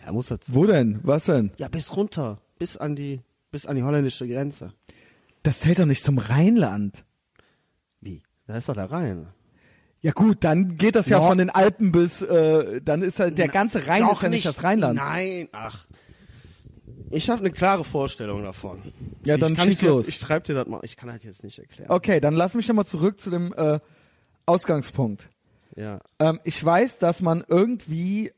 Ja, 0.06 0.12
muss 0.12 0.28
das. 0.28 0.40
Wo 0.48 0.66
denn? 0.66 1.00
Was 1.04 1.26
denn? 1.26 1.52
Ja, 1.58 1.68
bis 1.68 1.96
runter. 1.96 2.40
Bis 2.60 2.78
an 2.78 2.96
die, 2.96 3.22
bis 3.52 3.66
an 3.66 3.76
die 3.76 3.84
holländische 3.84 4.28
Grenze. 4.28 4.74
Das 5.44 5.60
zählt 5.60 5.80
doch 5.80 5.86
nicht 5.86 6.04
zum 6.04 6.18
Rheinland. 6.18 7.04
Da 8.48 8.58
ist 8.58 8.70
doch 8.70 8.76
der 8.76 8.90
Rhein. 8.92 9.28
Ja 10.02 10.12
gut, 10.12 10.44
dann 10.44 10.78
geht 10.78 10.96
das 10.96 11.10
ja 11.10 11.20
Ja. 11.20 11.28
von 11.28 11.38
den 11.38 11.50
Alpen 11.50 11.92
bis, 11.92 12.22
äh, 12.22 12.82
dann 12.82 13.02
ist 13.02 13.20
halt 13.20 13.38
der 13.38 13.48
ganze 13.48 13.88
Rhein 13.88 14.04
Doch 14.04 14.14
ist 14.14 14.22
ja 14.24 14.30
nicht 14.30 14.46
das 14.46 14.64
Rheinland. 14.64 14.96
Nein, 14.98 15.50
ach. 15.52 15.86
Ich 17.10 17.30
habe 17.30 17.40
eine 17.40 17.52
klare 17.52 17.84
Vorstellung 17.84 18.44
davon. 18.44 18.82
Ja, 19.24 19.38
dann 19.38 19.58
schieß 19.58 19.80
dir, 19.80 19.90
los. 19.90 20.08
Ich 20.08 20.18
schreib 20.18 20.44
dir 20.44 20.54
das 20.56 20.68
mal. 20.68 20.82
Ich 20.84 20.98
kann 20.98 21.10
das 21.10 21.24
jetzt 21.24 21.44
nicht 21.44 21.58
erklären. 21.58 21.90
Okay, 21.90 22.20
dann 22.20 22.34
lass 22.36 22.54
mich 22.54 22.68
nochmal 22.68 22.86
zurück 22.86 23.20
zu 23.20 23.30
dem 23.30 23.54
äh, 23.54 23.80
Ausgangspunkt. 24.46 25.30
Ja. 25.76 26.00
Ähm, 26.20 26.40
ich 26.44 26.64
weiß, 26.64 27.00
dass 27.00 27.22
man 27.22 27.44
irgendwie, 27.48 28.32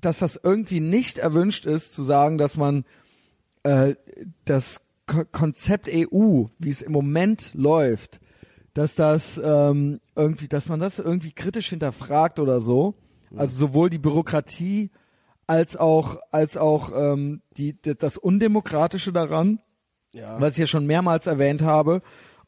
dass 0.00 0.18
das 0.18 0.40
irgendwie 0.42 0.80
nicht 0.80 1.18
erwünscht 1.18 1.66
ist, 1.66 1.94
zu 1.94 2.02
sagen, 2.02 2.38
dass 2.38 2.56
man 2.56 2.84
äh, 3.62 3.94
das 4.44 4.80
Ko 5.06 5.24
Konzept 5.30 5.88
EU, 5.90 6.44
wie 6.58 6.68
es 6.70 6.82
im 6.82 6.92
Moment 6.92 7.52
läuft, 7.54 8.20
dass 8.78 8.94
das 8.94 9.40
ähm, 9.42 10.00
irgendwie, 10.14 10.48
dass 10.48 10.68
man 10.68 10.80
das 10.80 10.98
irgendwie 10.98 11.32
kritisch 11.32 11.68
hinterfragt 11.70 12.38
oder 12.40 12.60
so. 12.60 12.94
Also 13.36 13.56
sowohl 13.58 13.90
die 13.90 13.98
Bürokratie 13.98 14.90
als 15.46 15.76
auch 15.76 16.16
als 16.30 16.56
auch 16.56 16.92
ähm, 16.94 17.42
die, 17.56 17.76
das 17.82 18.16
Undemokratische 18.18 19.12
daran 19.12 19.58
Ja. 20.12 20.40
was 20.40 20.52
ich 20.52 20.58
ja 20.58 20.66
schon 20.66 20.86
mehrmals 20.86 21.26
erwähnt 21.26 21.62
habe. 21.62 22.00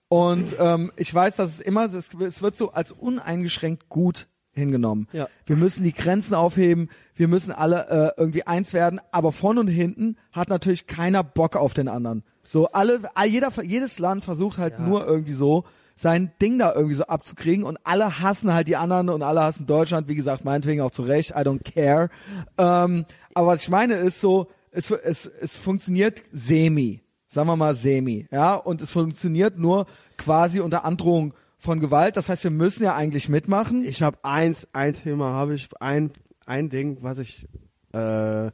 Und 0.09 0.57
ähm, 0.59 0.91
ich 0.97 1.13
weiß, 1.15 1.37
dass 1.37 1.51
es 1.55 1.61
immer, 1.61 1.85
es, 1.93 2.09
es 2.15 2.43
wird 2.43 2.57
so 2.57 2.73
als 2.73 2.93
uneingeschränkt 2.93 3.89
gut 3.89 4.27
hingenommen. 4.53 5.07
Ja. 5.13 5.29
Wir 5.47 5.57
müssen 5.57 5.85
die 5.85 5.93
Grenzen 5.93 6.35
aufheben, 6.35 6.89
wir 7.15 7.29
müssen 7.29 7.53
alle 7.53 8.15
äh, 8.17 8.21
irgendwie 8.21 8.45
eins 8.47 8.73
werden, 8.73 9.01
aber 9.13 9.31
vorne 9.33 9.61
und 9.61 9.69
hinten 9.69 10.17
hat 10.33 10.49
natürlich 10.49 10.87
keiner 10.89 11.23
Bock 11.23 11.55
auf 11.57 11.75
den 11.75 11.87
anderen. 11.89 12.25
So 12.45 12.67
alle, 12.73 13.01
all- 13.15 13.29
jeder, 13.29 13.51
jedes 13.63 13.99
Land 14.01 14.25
versucht 14.25 14.59
halt 14.59 14.81
nur 14.81 15.07
irgendwie 15.07 15.35
so 15.35 15.65
sein 16.01 16.33
Ding 16.41 16.59
da 16.59 16.73
irgendwie 16.75 16.95
so 16.95 17.05
abzukriegen 17.05 17.63
und 17.63 17.79
alle 17.85 18.21
hassen 18.21 18.55
halt 18.55 18.69
die 18.69 18.77
anderen 18.77 19.11
und 19.11 19.23
alle 19.23 19.43
hassen 19.43 19.67
Deutschland, 19.67 20.09
wie 20.09 20.15
gesagt, 20.15 20.47
meinetwegen 20.47 20.81
auch 20.81 20.93
zu 20.93 21.03
Recht, 21.03 21.33
I 21.33 21.41
don't 21.41 21.63
care. 21.63 22.09
Ähm, 22.57 23.05
aber 23.35 23.49
was 23.49 23.65
ich 23.65 23.69
meine 23.69 23.97
ist 23.97 24.19
so, 24.19 24.49
es, 24.71 24.91
es, 24.91 25.27
es 25.27 25.57
funktioniert 25.59 26.23
semi, 26.33 27.03
sagen 27.27 27.49
wir 27.49 27.57
mal 27.57 27.75
semi, 27.75 28.27
ja, 28.31 28.55
und 28.55 28.81
es 28.81 28.91
funktioniert 28.91 29.59
nur 29.59 29.85
quasi 30.17 30.61
unter 30.61 30.87
Androhung 30.87 31.35
von 31.59 31.81
Gewalt. 31.81 32.17
Das 32.17 32.31
heißt, 32.31 32.45
wir 32.45 32.51
müssen 32.51 32.85
ja 32.85 32.97
eigentlich 32.97 33.29
mitmachen. 33.29 33.85
Ich 33.85 34.03
habe 34.03 34.17
eins, 34.23 34.69
ein 34.73 34.95
Thema 34.95 35.35
habe 35.35 35.55
ich, 35.55 35.69
ein, 35.81 36.13
ein 36.47 36.71
Ding, 36.71 36.97
was 37.03 37.19
ich, 37.19 37.47
äh, 37.93 37.99
habe 37.99 38.53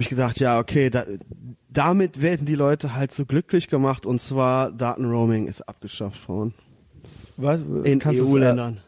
ich 0.00 0.08
gesagt, 0.08 0.40
ja, 0.40 0.58
okay, 0.58 0.90
da, 0.90 1.04
damit 1.72 2.20
werden 2.20 2.46
die 2.46 2.54
Leute 2.54 2.94
halt 2.94 3.12
so 3.12 3.24
glücklich 3.24 3.68
gemacht 3.68 4.06
und 4.06 4.20
zwar 4.20 4.70
Datenroaming 4.70 5.46
ist 5.46 5.62
abgeschafft 5.68 6.28
worden. 6.28 6.54
Was? 7.36 7.62
In 7.62 8.00
EU-Ländern. 8.04 8.80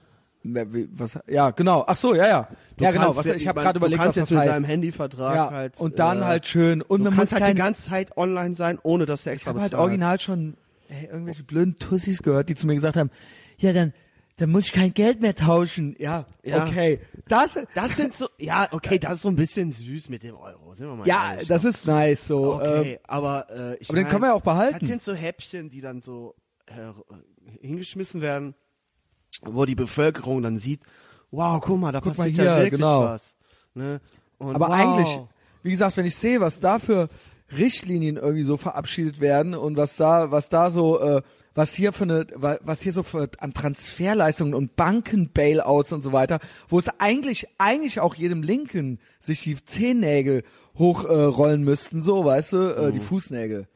äh, 0.44 0.66
wie- 0.70 0.88
was, 0.92 1.18
ja, 1.26 1.50
genau. 1.50 1.84
Ach 1.86 1.96
so, 1.96 2.14
ja, 2.14 2.26
ja. 2.26 2.48
ja, 2.78 2.90
genau. 2.90 3.16
Was, 3.16 3.26
ich 3.26 3.48
habe 3.48 3.60
gerade 3.62 3.78
überlegt, 3.78 4.02
du 4.02 4.06
was 4.06 4.14
kannst 4.14 4.16
das 4.18 4.30
jetzt 4.30 4.36
mit 4.36 4.40
heißt. 4.40 4.50
deinem 4.50 4.64
Handyvertrag 4.64 5.34
ja, 5.34 5.50
halt. 5.50 5.80
und 5.80 5.98
dann 5.98 6.20
äh, 6.20 6.24
halt 6.24 6.46
schön. 6.46 6.82
Und 6.82 6.98
du 7.00 7.04
man 7.04 7.14
muss 7.14 7.30
kannst 7.30 7.32
halt 7.44 7.54
die 7.56 7.58
ganze 7.58 7.88
Zeit 7.88 8.16
online 8.16 8.54
sein, 8.54 8.78
ohne 8.82 9.06
dass 9.06 9.24
du 9.24 9.30
Ich 9.30 9.34
extra 9.34 9.50
habe 9.50 9.62
halt 9.62 9.74
original 9.74 10.20
schon 10.20 10.54
ey, 10.88 11.08
irgendwelche 11.10 11.42
blöden 11.42 11.78
Tussis 11.78 12.22
gehört, 12.22 12.48
die 12.48 12.54
zu 12.54 12.66
mir 12.66 12.74
gesagt 12.74 12.96
haben, 12.96 13.10
ja, 13.58 13.72
dann, 13.72 13.92
dann 14.36 14.50
muss 14.50 14.66
ich 14.66 14.72
kein 14.72 14.92
Geld 14.92 15.20
mehr 15.20 15.34
tauschen. 15.34 15.94
Ja, 15.98 16.26
Ja. 16.42 16.64
okay. 16.66 17.00
Das, 17.28 17.58
Das 17.74 17.96
sind 17.96 18.14
so, 18.14 18.28
ja, 18.38 18.68
okay, 18.72 18.98
das 18.98 19.14
ist 19.14 19.22
so 19.22 19.28
ein 19.28 19.36
bisschen 19.36 19.70
süß 19.70 20.08
mit 20.08 20.22
dem 20.24 20.34
Euro, 20.36 20.74
sind 20.74 20.88
wir 20.88 20.96
mal 20.96 21.06
ja, 21.06 21.32
ehrlich. 21.32 21.48
das 21.48 21.64
ist 21.64 21.86
nice, 21.86 22.26
so. 22.26 22.54
Okay, 22.54 22.92
ähm, 22.94 22.98
aber 23.06 23.46
äh, 23.50 23.76
ich 23.76 23.88
aber 23.88 23.96
den 23.96 24.02
mein, 24.04 24.10
können 24.10 24.22
wir 24.22 24.28
ja 24.28 24.34
auch 24.34 24.42
behalten. 24.42 24.78
Das 24.80 24.88
sind 24.88 25.02
so 25.02 25.14
Häppchen, 25.14 25.70
die 25.70 25.80
dann 25.80 26.02
so 26.02 26.34
äh, 26.66 26.72
hingeschmissen 27.60 28.20
werden, 28.20 28.54
wo 29.42 29.64
die 29.64 29.74
Bevölkerung 29.76 30.42
dann 30.42 30.58
sieht, 30.58 30.80
wow, 31.30 31.60
guck 31.60 31.78
mal, 31.78 31.92
da 31.92 32.00
Guck 32.00 32.18
mal 32.18 32.24
passiert 32.24 32.36
hier, 32.36 32.44
ja 32.44 32.56
wirklich 32.58 32.80
genau. 32.80 33.02
was. 33.02 33.34
Ne? 33.74 34.00
Und 34.38 34.54
Aber 34.54 34.68
wow. 34.68 34.74
eigentlich, 34.74 35.20
wie 35.62 35.70
gesagt, 35.70 35.96
wenn 35.96 36.06
ich 36.06 36.16
sehe, 36.16 36.40
was 36.40 36.60
da 36.60 36.78
für 36.78 37.08
Richtlinien 37.56 38.16
irgendwie 38.16 38.42
so 38.42 38.56
verabschiedet 38.56 39.20
werden 39.20 39.54
und 39.54 39.76
was 39.76 39.96
da, 39.96 40.30
was 40.30 40.48
da 40.48 40.70
so, 40.70 41.00
äh, 41.00 41.22
was 41.54 41.72
hier 41.74 41.92
für 41.92 42.04
eine, 42.04 42.26
wa- 42.34 42.58
was 42.62 42.80
hier 42.82 42.92
so 42.92 43.02
für 43.02 43.28
an 43.38 43.54
Transferleistungen 43.54 44.54
und 44.54 44.76
Banken-Bailouts 44.76 45.92
und 45.92 46.02
so 46.02 46.12
weiter, 46.12 46.38
wo 46.68 46.78
es 46.78 46.88
eigentlich, 46.98 47.46
eigentlich 47.58 48.00
auch 48.00 48.14
jedem 48.14 48.42
Linken 48.42 48.98
sich 49.20 49.42
die 49.42 49.62
Zehennägel 49.64 50.42
hochrollen 50.78 51.62
äh, 51.62 51.64
müssten, 51.64 52.02
so, 52.02 52.24
weißt 52.24 52.52
du, 52.54 52.56
äh, 52.58 52.88
Mhm. 52.88 52.92
die 52.94 53.00
Fußnägel. 53.00 53.66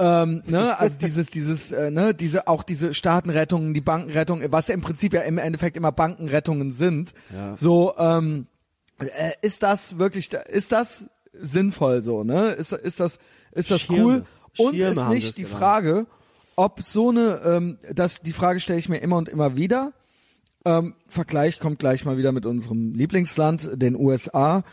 Ähm, 0.00 0.42
ne, 0.46 0.78
also 0.78 0.96
dieses, 0.96 1.26
dieses, 1.26 1.72
äh, 1.72 1.90
ne, 1.90 2.14
diese, 2.14 2.46
auch 2.46 2.62
diese 2.62 2.94
Staatenrettungen, 2.94 3.74
die 3.74 3.80
Bankenrettungen, 3.80 4.50
was 4.52 4.68
im 4.68 4.80
Prinzip 4.80 5.12
ja 5.12 5.22
im 5.22 5.38
Endeffekt 5.38 5.76
immer 5.76 5.90
Bankenrettungen 5.92 6.72
sind. 6.72 7.14
Ja. 7.34 7.56
So, 7.56 7.94
ähm, 7.98 8.46
äh, 9.00 9.32
ist 9.42 9.64
das 9.64 9.98
wirklich, 9.98 10.32
ist 10.32 10.70
das 10.72 11.08
sinnvoll 11.32 12.00
so, 12.02 12.22
ne? 12.24 12.50
Ist, 12.52 12.72
ist 12.72 13.00
das, 13.00 13.18
ist 13.52 13.70
das 13.72 13.80
Schirme. 13.80 14.24
cool? 14.56 14.66
Und 14.66 14.76
Schirme 14.76 14.90
ist 15.02 15.08
nicht 15.08 15.36
die 15.36 15.42
genannt. 15.42 15.58
Frage, 15.58 16.06
ob 16.58 16.82
so 16.82 17.10
eine, 17.10 17.40
ähm, 17.44 17.78
das, 17.92 18.20
die 18.20 18.32
Frage 18.32 18.58
stelle 18.58 18.80
ich 18.80 18.88
mir 18.88 18.98
immer 18.98 19.16
und 19.16 19.28
immer 19.28 19.56
wieder. 19.56 19.92
Ähm, 20.64 20.94
Vergleich 21.06 21.60
kommt 21.60 21.78
gleich 21.78 22.04
mal 22.04 22.18
wieder 22.18 22.32
mit 22.32 22.46
unserem 22.46 22.90
Lieblingsland, 22.90 23.70
den 23.74 23.94
USA. 23.94 24.64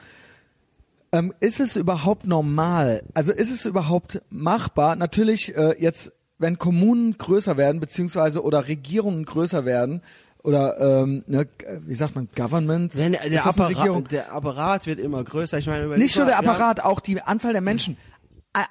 Ähm, 1.12 1.32
ist 1.40 1.60
es 1.60 1.76
überhaupt 1.76 2.26
normal? 2.26 3.04
Also 3.14 3.32
ist 3.32 3.52
es 3.52 3.66
überhaupt 3.66 4.24
machbar? 4.32 4.96
Natürlich 4.96 5.56
äh, 5.56 5.76
jetzt, 5.80 6.12
wenn 6.40 6.58
Kommunen 6.58 7.20
größer 7.20 7.56
werden, 7.56 7.80
beziehungsweise 7.80 8.44
oder 8.44 8.68
Regierungen 8.68 9.24
größer 9.24 9.64
werden, 9.64 10.02
oder 10.42 10.80
ähm, 10.80 11.24
ne, 11.28 11.48
wie 11.86 11.96
sagt 11.96 12.16
man, 12.16 12.30
Governments? 12.36 12.98
Wenn 12.98 13.12
der, 13.12 13.30
der, 13.30 13.46
Apparat, 13.46 14.12
der 14.12 14.32
Apparat 14.32 14.88
wird 14.88 15.00
immer 15.00 15.24
größer. 15.24 15.60
Ich 15.60 15.68
meine, 15.68 15.88
Nicht 15.98 16.18
nur 16.18 16.26
der 16.26 16.40
Apparat, 16.40 16.80
auch 16.80 17.00
die 17.00 17.22
Anzahl 17.22 17.54
der 17.54 17.62
Menschen. 17.62 17.96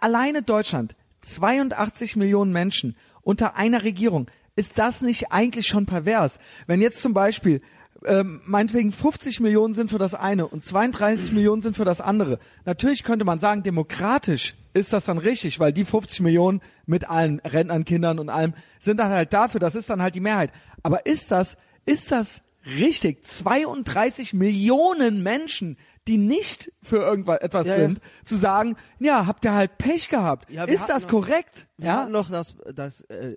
Alleine 0.01 0.43
Deutschland, 0.43 0.95
82 1.25 2.17
Millionen 2.17 2.53
Menschen 2.53 2.97
unter 3.23 3.57
einer 3.57 3.83
Regierung. 3.85 4.31
Ist 4.57 4.79
das 4.79 5.03
nicht 5.03 5.33
eigentlich 5.33 5.67
schon 5.67 5.87
pervers? 5.87 6.39
Wenn 6.67 6.81
jetzt 6.81 7.03
zum 7.03 7.15
Beispiel 7.15 7.61
ähm, 8.05 8.41
meinetwegen 8.45 8.93
50 8.93 9.41
Millionen 9.41 9.75
sind 9.75 9.91
für 9.91 9.99
das 9.99 10.15
eine 10.15 10.47
und 10.47 10.63
32 10.63 11.33
Millionen 11.33 11.63
sind 11.63 11.77
für 11.77 11.85
das 11.85 12.01
andere. 12.01 12.39
Natürlich 12.65 13.03
könnte 13.03 13.25
man 13.25 13.39
sagen, 13.39 13.63
demokratisch 13.63 14.55
ist 14.75 14.93
das 14.93 15.07
dann 15.07 15.19
richtig, 15.19 15.59
weil 15.59 15.73
die 15.73 15.85
50 15.85 16.21
Millionen 16.21 16.61
mit 16.87 17.09
allen 17.09 17.41
Rentnern, 17.41 17.85
Kindern 17.85 18.19
und 18.19 18.29
allem 18.29 18.55
sind 18.79 18.99
dann 18.99 19.11
halt 19.11 19.33
dafür, 19.33 19.61
das 19.61 19.75
ist 19.75 19.89
dann 19.89 20.03
halt 20.03 20.15
die 20.15 20.21
Mehrheit. 20.21 20.51
Aber 20.83 21.07
ist 21.07 21.31
das, 21.31 21.57
ist 21.87 22.13
das 22.13 22.43
richtig? 22.67 23.25
32 23.25 24.33
Millionen 24.35 25.23
Menschen, 25.23 25.77
die 26.07 26.19
nicht 26.19 26.71
für 26.83 26.97
irgendwas 26.99 27.41
etwas 27.41 27.67
Ja, 27.67 27.73
ja. 27.75 27.79
sind, 27.81 28.01
zu 28.25 28.37
sagen, 28.37 28.77
ja, 28.99 29.27
habt 29.27 29.45
ihr 29.45 29.55
halt 29.55 29.79
Pech 29.79 30.09
gehabt. 30.09 30.51
Ja, 30.51 30.65
ist 30.65 30.87
das 30.89 31.05
noch- 31.05 31.11
korrekt? 31.11 31.67
Wir 31.79 31.87
Ja. 31.87 32.09
noch 32.09 32.31
das, 32.31 32.55
das 32.75 33.01
äh, 33.03 33.37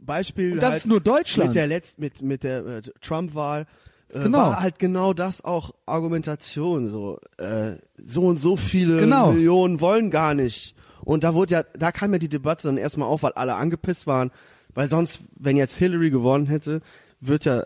Beispiel. 0.00 0.52
Und 0.52 0.62
das 0.62 0.70
halt 0.70 0.78
ist 0.78 0.86
nur 0.86 1.00
Deutschland. 1.00 1.50
Mit 1.50 1.54
der, 1.56 1.66
Letz 1.68 1.94
mit, 1.98 2.22
mit 2.22 2.42
der 2.44 2.66
äh, 2.66 2.82
Trump-Wahl. 3.00 3.66
Äh, 4.08 4.24
Genau. 4.24 4.38
War 4.38 4.60
halt 4.60 4.78
genau 4.78 5.14
das 5.14 5.42
auch 5.44 5.70
Argumentation. 5.86 6.88
So, 6.88 7.18
äh, 7.38 7.76
so 7.96 8.22
und 8.22 8.40
so 8.40 8.56
viele 8.56 8.98
Genau. 8.98 9.32
Millionen 9.32 9.80
wollen 9.80 10.10
gar 10.10 10.34
nicht. 10.34 10.74
Und 11.02 11.24
da 11.24 11.34
wurde 11.34 11.54
ja, 11.54 11.62
da 11.62 11.92
kam 11.92 12.12
ja 12.12 12.18
die 12.18 12.28
Debatte 12.28 12.66
dann 12.68 12.76
erstmal 12.76 13.08
auf, 13.08 13.22
weil 13.22 13.32
alle 13.32 13.54
angepisst 13.54 14.06
waren. 14.06 14.30
Weil 14.74 14.88
sonst, 14.88 15.20
wenn 15.38 15.56
jetzt 15.56 15.76
Hillary 15.76 16.10
gewonnen 16.10 16.46
hätte, 16.46 16.80
wird 17.20 17.44
ja, 17.44 17.64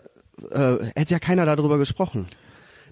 äh, 0.51 0.77
hätte 0.95 1.13
ja 1.13 1.19
keiner 1.19 1.45
darüber 1.45 1.77
gesprochen. 1.77 2.27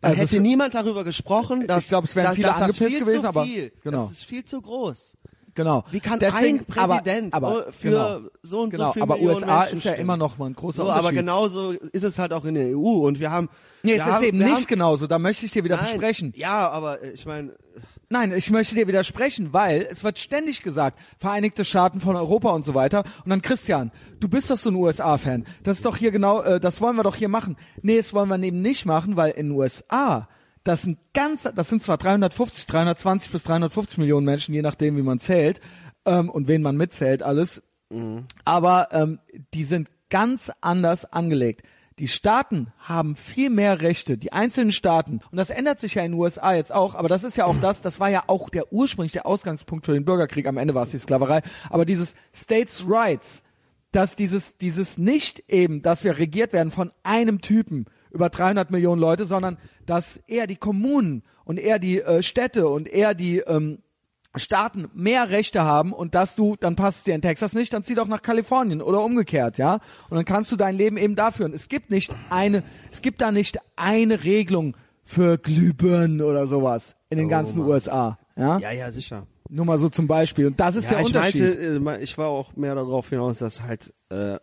Da 0.01 0.10
Also 0.10 0.21
hätte 0.21 0.36
es- 0.36 0.41
niemand 0.41 0.75
darüber 0.75 1.03
gesprochen, 1.03 1.65
dass, 1.67 1.84
Ich 1.84 1.89
glaub, 1.89 2.03
es 2.05 2.15
wären 2.15 2.25
dass, 2.27 2.36
viele 2.36 2.47
dass 2.47 2.55
das 2.58 2.63
angepisst 2.69 2.89
viel 2.91 2.99
gewesen, 3.01 3.21
zu 3.21 3.27
aber- 3.27 3.43
viel. 3.45 3.71
genau. 3.84 4.03
Das 4.08 4.12
ist 4.17 4.23
viel 4.25 4.45
zu 4.45 4.62
groß. 4.62 5.13
Genau. 5.55 5.86
Wie 5.89 6.01
kann 6.01 6.19
Deswegen, 6.19 6.60
ein 6.60 6.65
Präsident 6.65 7.34
aber, 7.34 7.47
aber, 7.47 7.71
für 7.71 7.89
genau, 7.89 8.19
so 8.43 8.60
und 8.62 8.71
genau, 8.71 8.88
so 8.88 8.91
viele 8.93 9.03
aber 9.03 9.15
Millionen 9.15 9.36
USA 9.38 9.60
Menschen 9.60 9.77
ist 9.77 9.84
ja 9.86 9.91
stimmen? 9.93 10.01
immer 10.01 10.17
noch 10.17 10.38
mal 10.38 10.47
ein 10.47 10.53
großer 10.53 10.75
So, 10.75 10.84
aber 10.84 10.95
Unterschied. 10.99 11.17
genauso 11.19 11.71
ist 11.71 12.03
es 12.03 12.19
halt 12.19 12.34
auch 12.34 12.43
in 12.43 12.55
der 12.55 12.77
EU 12.77 13.05
und 13.08 13.21
wir 13.21 13.31
haben. 13.31 13.47
Nee, 13.81 13.93
es 13.93 13.99
ist 13.99 14.05
haben, 14.05 14.23
eben 14.25 14.38
nicht 14.39 14.49
haben, 14.53 14.65
genauso. 14.67 15.08
Da 15.08 15.17
möchte 15.17 15.45
ich 15.45 15.53
dir 15.53 15.63
wieder 15.63 15.77
Nein. 15.77 16.34
Ja, 16.36 16.69
aber 16.69 17.01
äh, 17.01 17.12
ich 17.12 17.25
meine, 17.25 17.53
Nein, 18.09 18.33
ich 18.33 18.51
möchte 18.51 18.75
dir 18.75 18.87
widersprechen, 18.87 19.51
weil 19.51 19.87
es 19.89 20.03
wird 20.03 20.19
ständig 20.19 20.61
gesagt, 20.61 20.99
Vereinigte 21.17 21.65
Staaten 21.65 22.01
von 22.01 22.15
Europa 22.15 22.51
und 22.51 22.63
so 22.63 22.75
weiter. 22.75 23.03
Und 23.23 23.29
dann 23.29 23.41
Christian, 23.41 23.91
du 24.19 24.27
bist 24.27 24.49
doch 24.49 24.57
so 24.57 24.69
ein 24.69 24.75
USA-Fan. 24.75 25.45
Das 25.63 25.77
ist 25.77 25.85
doch 25.85 25.97
hier 25.97 26.11
genau, 26.11 26.41
äh, 26.41 26.59
das 26.59 26.81
wollen 26.81 26.95
wir 26.95 27.03
doch 27.03 27.15
hier 27.15 27.29
machen. 27.29 27.57
Nee, 27.81 27.97
das 27.97 28.13
wollen 28.13 28.29
wir 28.29 28.41
eben 28.41 28.61
nicht 28.61 28.85
machen, 28.85 29.15
weil 29.15 29.31
in 29.31 29.49
den 29.49 29.57
USA, 29.57 30.27
das 30.63 30.83
sind 30.83 30.99
ganz, 31.13 31.43
das 31.43 31.69
sind 31.69 31.83
zwar 31.83 31.97
350, 31.97 32.67
320 32.67 33.31
bis 33.31 33.43
350 33.43 33.97
Millionen 33.97 34.25
Menschen, 34.25 34.53
je 34.53 34.61
nachdem, 34.61 34.97
wie 34.97 35.01
man 35.01 35.19
zählt 35.19 35.59
ähm, 36.05 36.29
und 36.29 36.47
wen 36.47 36.61
man 36.61 36.77
mitzählt, 36.77 37.23
alles. 37.23 37.63
Aber 38.45 38.89
ähm, 38.91 39.19
die 39.53 39.63
sind 39.63 39.89
ganz 40.09 40.51
anders 40.61 41.05
angelegt. 41.11 41.63
Die 41.97 42.10
Staaten 42.10 42.73
haben 42.77 43.15
viel 43.15 43.49
mehr 43.49 43.81
Rechte, 43.81 44.17
die 44.17 44.34
einzelnen 44.34 44.73
Staaten. 44.73 45.21
Und 45.31 45.38
das 45.38 45.49
ändert 45.49 45.79
sich 45.79 45.95
ja 45.95 46.03
in 46.03 46.12
den 46.12 46.19
USA 46.19 46.53
jetzt 46.53 46.73
auch, 46.73 46.93
aber 46.93 47.08
das 47.08 47.23
ist 47.23 47.38
ja 47.38 47.45
auch 47.45 47.55
das, 47.62 47.81
das 47.81 48.01
war 48.01 48.10
ja 48.10 48.23
auch 48.27 48.49
der 48.49 48.73
ursprünglich 48.73 49.13
der 49.13 49.25
Ausgangspunkt 49.25 49.86
für 49.86 49.93
den 49.93 50.03
Bürgerkrieg. 50.03 50.45
Am 50.47 50.58
Ende 50.58 50.75
war 50.75 50.84
es 50.84 50.91
die 50.91 50.97
Sklaverei. 50.97 51.41
Aber 51.69 51.86
dieses 51.86 52.15
States 52.34 52.84
Rights, 52.86 53.43
dass 53.93 54.17
dieses, 54.17 54.58
dieses 54.58 54.97
nicht 54.97 55.45
eben, 55.47 55.81
dass 55.81 56.03
wir 56.03 56.17
regiert 56.17 56.51
werden 56.51 56.71
von 56.71 56.91
einem 57.03 57.39
Typen 57.39 57.86
über 58.12 58.29
300 58.29 58.71
Millionen 58.71 58.99
Leute, 58.99 59.25
sondern 59.25 59.58
dass 59.86 60.17
eher 60.27 60.47
die 60.47 60.58
Kommunen 60.58 61.23
und 61.45 61.60
eher 61.60 61.79
die 61.79 62.01
äh, 62.01 62.21
Städte 62.23 62.67
und 62.67 62.89
eher 62.89 63.13
die 63.13 63.39
ähm, 63.39 63.79
Staaten 64.38 64.89
mehr 64.93 65.30
Rechte 65.30 65.63
haben 65.63 65.93
und 65.93 66.15
dass 66.15 66.36
du, 66.36 66.56
dann 66.60 66.76
passt 66.76 67.00
es 67.00 67.04
dir 67.04 67.15
in 67.15 67.21
Texas 67.21 67.54
nicht, 67.54 67.74
dann 67.74 67.84
zieh 67.84 67.95
doch 67.95 68.08
nach 68.08 68.21
Kalifornien 68.21 68.82
oder 68.82 69.02
umgekehrt, 69.04 69.58
ja. 69.58 69.76
Und 70.10 70.15
dann 70.17 70.26
kannst 70.26 70.52
du 70.52 70.56
dein 70.56 70.76
Leben 70.76 70.98
eben 70.98 71.15
da 71.15 71.32
führen. 71.32 71.54
Es 71.54 71.67
gibt 71.69 71.89
nicht 71.91 72.13
eine, 72.30 72.63
es 72.91 73.02
gibt 73.02 73.21
da 73.21 73.32
nicht 73.32 73.58
eine 73.76 74.24
Regelung 74.24 74.76
für 75.04 75.38
Glühbirnen 75.38 76.21
oder 76.21 76.48
sowas 76.48 76.95
in 77.10 77.17
den 77.17 77.28
Oh, 77.28 77.30
ganzen 77.30 77.60
Mann. 77.60 77.67
USA, 77.69 78.17
ja? 78.36 78.58
ja, 78.60 78.71
ja, 78.71 78.91
sicher. 78.91 79.28
Nur 79.50 79.65
mal 79.65 79.78
so 79.78 79.89
zum 79.89 80.08
Beispiel. 80.08 80.48
Und 80.48 80.60
das 80.60 80.76
ist 80.76 80.86
ja, 80.86 80.91
der 80.91 81.00
ich 81.02 81.06
Unterschied. 81.08 81.41
meinte, 81.43 81.60
äh, 81.60 81.80
me- 81.80 82.00
ich 82.02 82.17
war 82.17 82.28
auch 82.30 82.56
mehr 82.56 82.74
darauf 82.74 83.10
hinaus, 83.10 83.38
dass 83.38 83.62
halt 83.62 83.93
äh, 84.10 84.36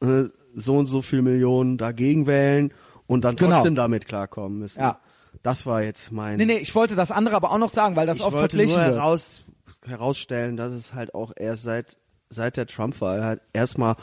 äh, 0.00 0.28
so 0.54 0.78
und 0.78 0.86
so 0.86 1.02
viele 1.02 1.22
Millionen 1.22 1.76
dagegen 1.78 2.26
wählen 2.26 2.72
und 3.06 3.24
dann 3.24 3.36
Genau. 3.36 3.56
trotzdem 3.56 3.74
damit 3.74 4.06
klarkommen 4.06 4.58
müssen. 4.58 4.80
Ja. 4.80 4.98
Das 5.42 5.66
war 5.66 5.82
jetzt 5.82 6.12
mein. 6.12 6.36
nee, 6.38 6.44
nee, 6.44 6.58
ich 6.58 6.74
wollte 6.74 6.94
das 6.94 7.10
andere 7.10 7.34
aber 7.36 7.50
auch 7.50 7.58
noch 7.58 7.70
sagen, 7.70 7.96
weil 7.96 8.06
das 8.06 8.18
ich 8.18 8.22
oft 8.24 8.34
wollte 8.36 8.56
verglichen 8.56 8.76
nur 8.80 8.84
wird. 8.86 8.96
heraus, 8.96 9.42
herausstellen, 9.84 10.56
dass 10.56 10.72
es 10.72 10.94
halt 10.94 11.14
auch 11.14 11.32
erst 11.36 11.64
seit 11.64 11.96
seit 12.30 12.56
der 12.56 12.66
Trump-Wahl 12.66 13.24
halt 13.24 13.40
erstmal 13.52 13.96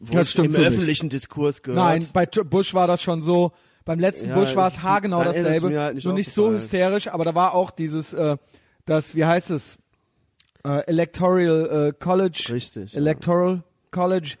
wo 0.00 0.14
Das 0.14 0.22
es 0.22 0.30
stimmt 0.32 0.46
im 0.46 0.52
so 0.52 0.58
nicht. 0.60 0.68
öffentlichen 0.68 1.08
Diskurs 1.10 1.62
gehört. 1.62 1.78
Nein, 1.84 2.08
bei 2.12 2.26
Bush 2.26 2.74
war 2.74 2.86
das 2.86 3.02
schon 3.02 3.22
so. 3.22 3.52
Beim 3.84 3.98
letzten 4.00 4.30
Ja, 4.30 4.34
Bush 4.38 4.56
war 4.56 4.66
es 4.66 4.82
haargenau 4.82 5.22
dasselbe. 5.22 5.78
halt 5.78 5.94
nicht 5.96 6.04
nur 6.06 6.14
nicht 6.14 6.32
so 6.32 6.50
hysterisch, 6.50 7.08
aber 7.08 7.24
da 7.24 7.34
war 7.34 7.54
auch 7.54 7.70
dieses, 7.70 8.14
äh, 8.14 8.36
das, 8.86 9.14
wie 9.14 9.26
heißt 9.26 9.50
es? 9.50 9.76
Äh, 10.64 10.86
Electoral 10.86 11.88
äh, 11.88 11.92
College. 12.02 12.46
Richtig, 12.50 12.92
ja. 12.94 12.98
Electoral 12.98 13.62
College. 13.90 14.36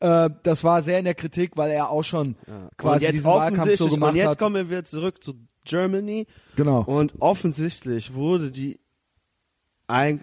Äh, 0.00 0.30
das 0.42 0.64
war 0.64 0.82
sehr 0.82 0.98
in 0.98 1.04
der 1.04 1.14
Kritik, 1.14 1.52
weil 1.56 1.70
er 1.70 1.90
auch 1.90 2.02
schon 2.02 2.34
und 2.46 2.68
quasi 2.76 3.06
diesen 3.10 3.24
Wahlkampf 3.24 3.76
so 3.76 3.88
gemacht 3.88 4.10
und 4.10 4.16
jetzt 4.16 4.30
hat. 4.30 4.38
kommen 4.40 4.68
wir 4.68 4.84
zurück 4.84 5.22
zu 5.22 5.34
Germany 5.68 6.26
Genau. 6.56 6.82
und 6.82 7.14
offensichtlich 7.20 8.14
wurde 8.14 8.50
die 8.50 8.80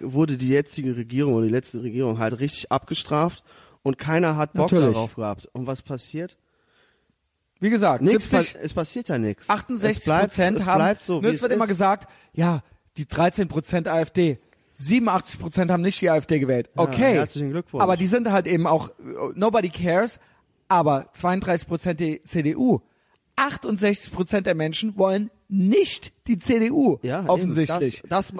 wurde 0.02 0.36
die 0.36 0.48
jetzige 0.48 0.96
Regierung 0.96 1.34
oder 1.34 1.46
die 1.46 1.52
letzte 1.52 1.82
Regierung 1.82 2.18
halt 2.18 2.38
richtig 2.38 2.70
abgestraft 2.70 3.42
und 3.82 3.98
keiner 3.98 4.36
hat 4.36 4.52
Bock 4.52 4.70
Natürlich. 4.70 4.94
darauf 4.94 5.14
gehabt. 5.16 5.48
Und 5.52 5.66
was 5.66 5.82
passiert? 5.82 6.36
Wie 7.58 7.70
gesagt, 7.70 8.02
Nichts, 8.02 8.30
70, 8.30 8.54
pa- 8.54 8.58
es 8.60 8.74
passiert 8.74 9.08
ja 9.08 9.18
nichts. 9.18 9.48
68 9.48 9.98
es 9.98 10.04
bleibt, 10.04 10.22
Prozent 10.28 10.58
es 10.58 10.66
haben, 10.66 10.78
bleibt 10.78 11.02
so, 11.02 11.22
wie 11.22 11.26
es 11.28 11.40
wird 11.42 11.50
ist. 11.52 11.56
immer 11.56 11.66
gesagt, 11.66 12.06
ja, 12.32 12.62
die 12.96 13.06
13 13.06 13.48
Prozent 13.48 13.88
AfD. 13.88 14.38
87 14.72 15.40
Prozent 15.40 15.70
haben 15.70 15.82
nicht 15.82 16.00
die 16.00 16.10
AfD 16.10 16.38
gewählt. 16.38 16.68
Ja, 16.76 16.82
Okay. 16.82 17.14
herzlichen 17.14 17.50
Glückwunsch. 17.50 17.82
Aber 17.82 17.96
die 17.96 18.06
sind 18.06 18.30
halt 18.30 18.46
eben 18.46 18.66
auch, 18.66 18.90
nobody 19.34 19.70
cares. 19.70 20.20
aber 20.68 21.08
32 21.14 21.66
Prozent 21.66 21.98
die 22.00 22.22
CDU. 22.24 22.82
68 23.36 24.12
Prozent 24.12 24.46
der 24.46 24.54
Menschen 24.54 24.96
wollen 24.98 25.30
nicht 25.48 26.12
die 26.26 26.38
CDU, 26.38 26.98
Ja, 27.02 27.20
eben. 27.20 27.28
offensichtlich. 27.28 28.02
Das, 28.08 28.32
das, 28.32 28.34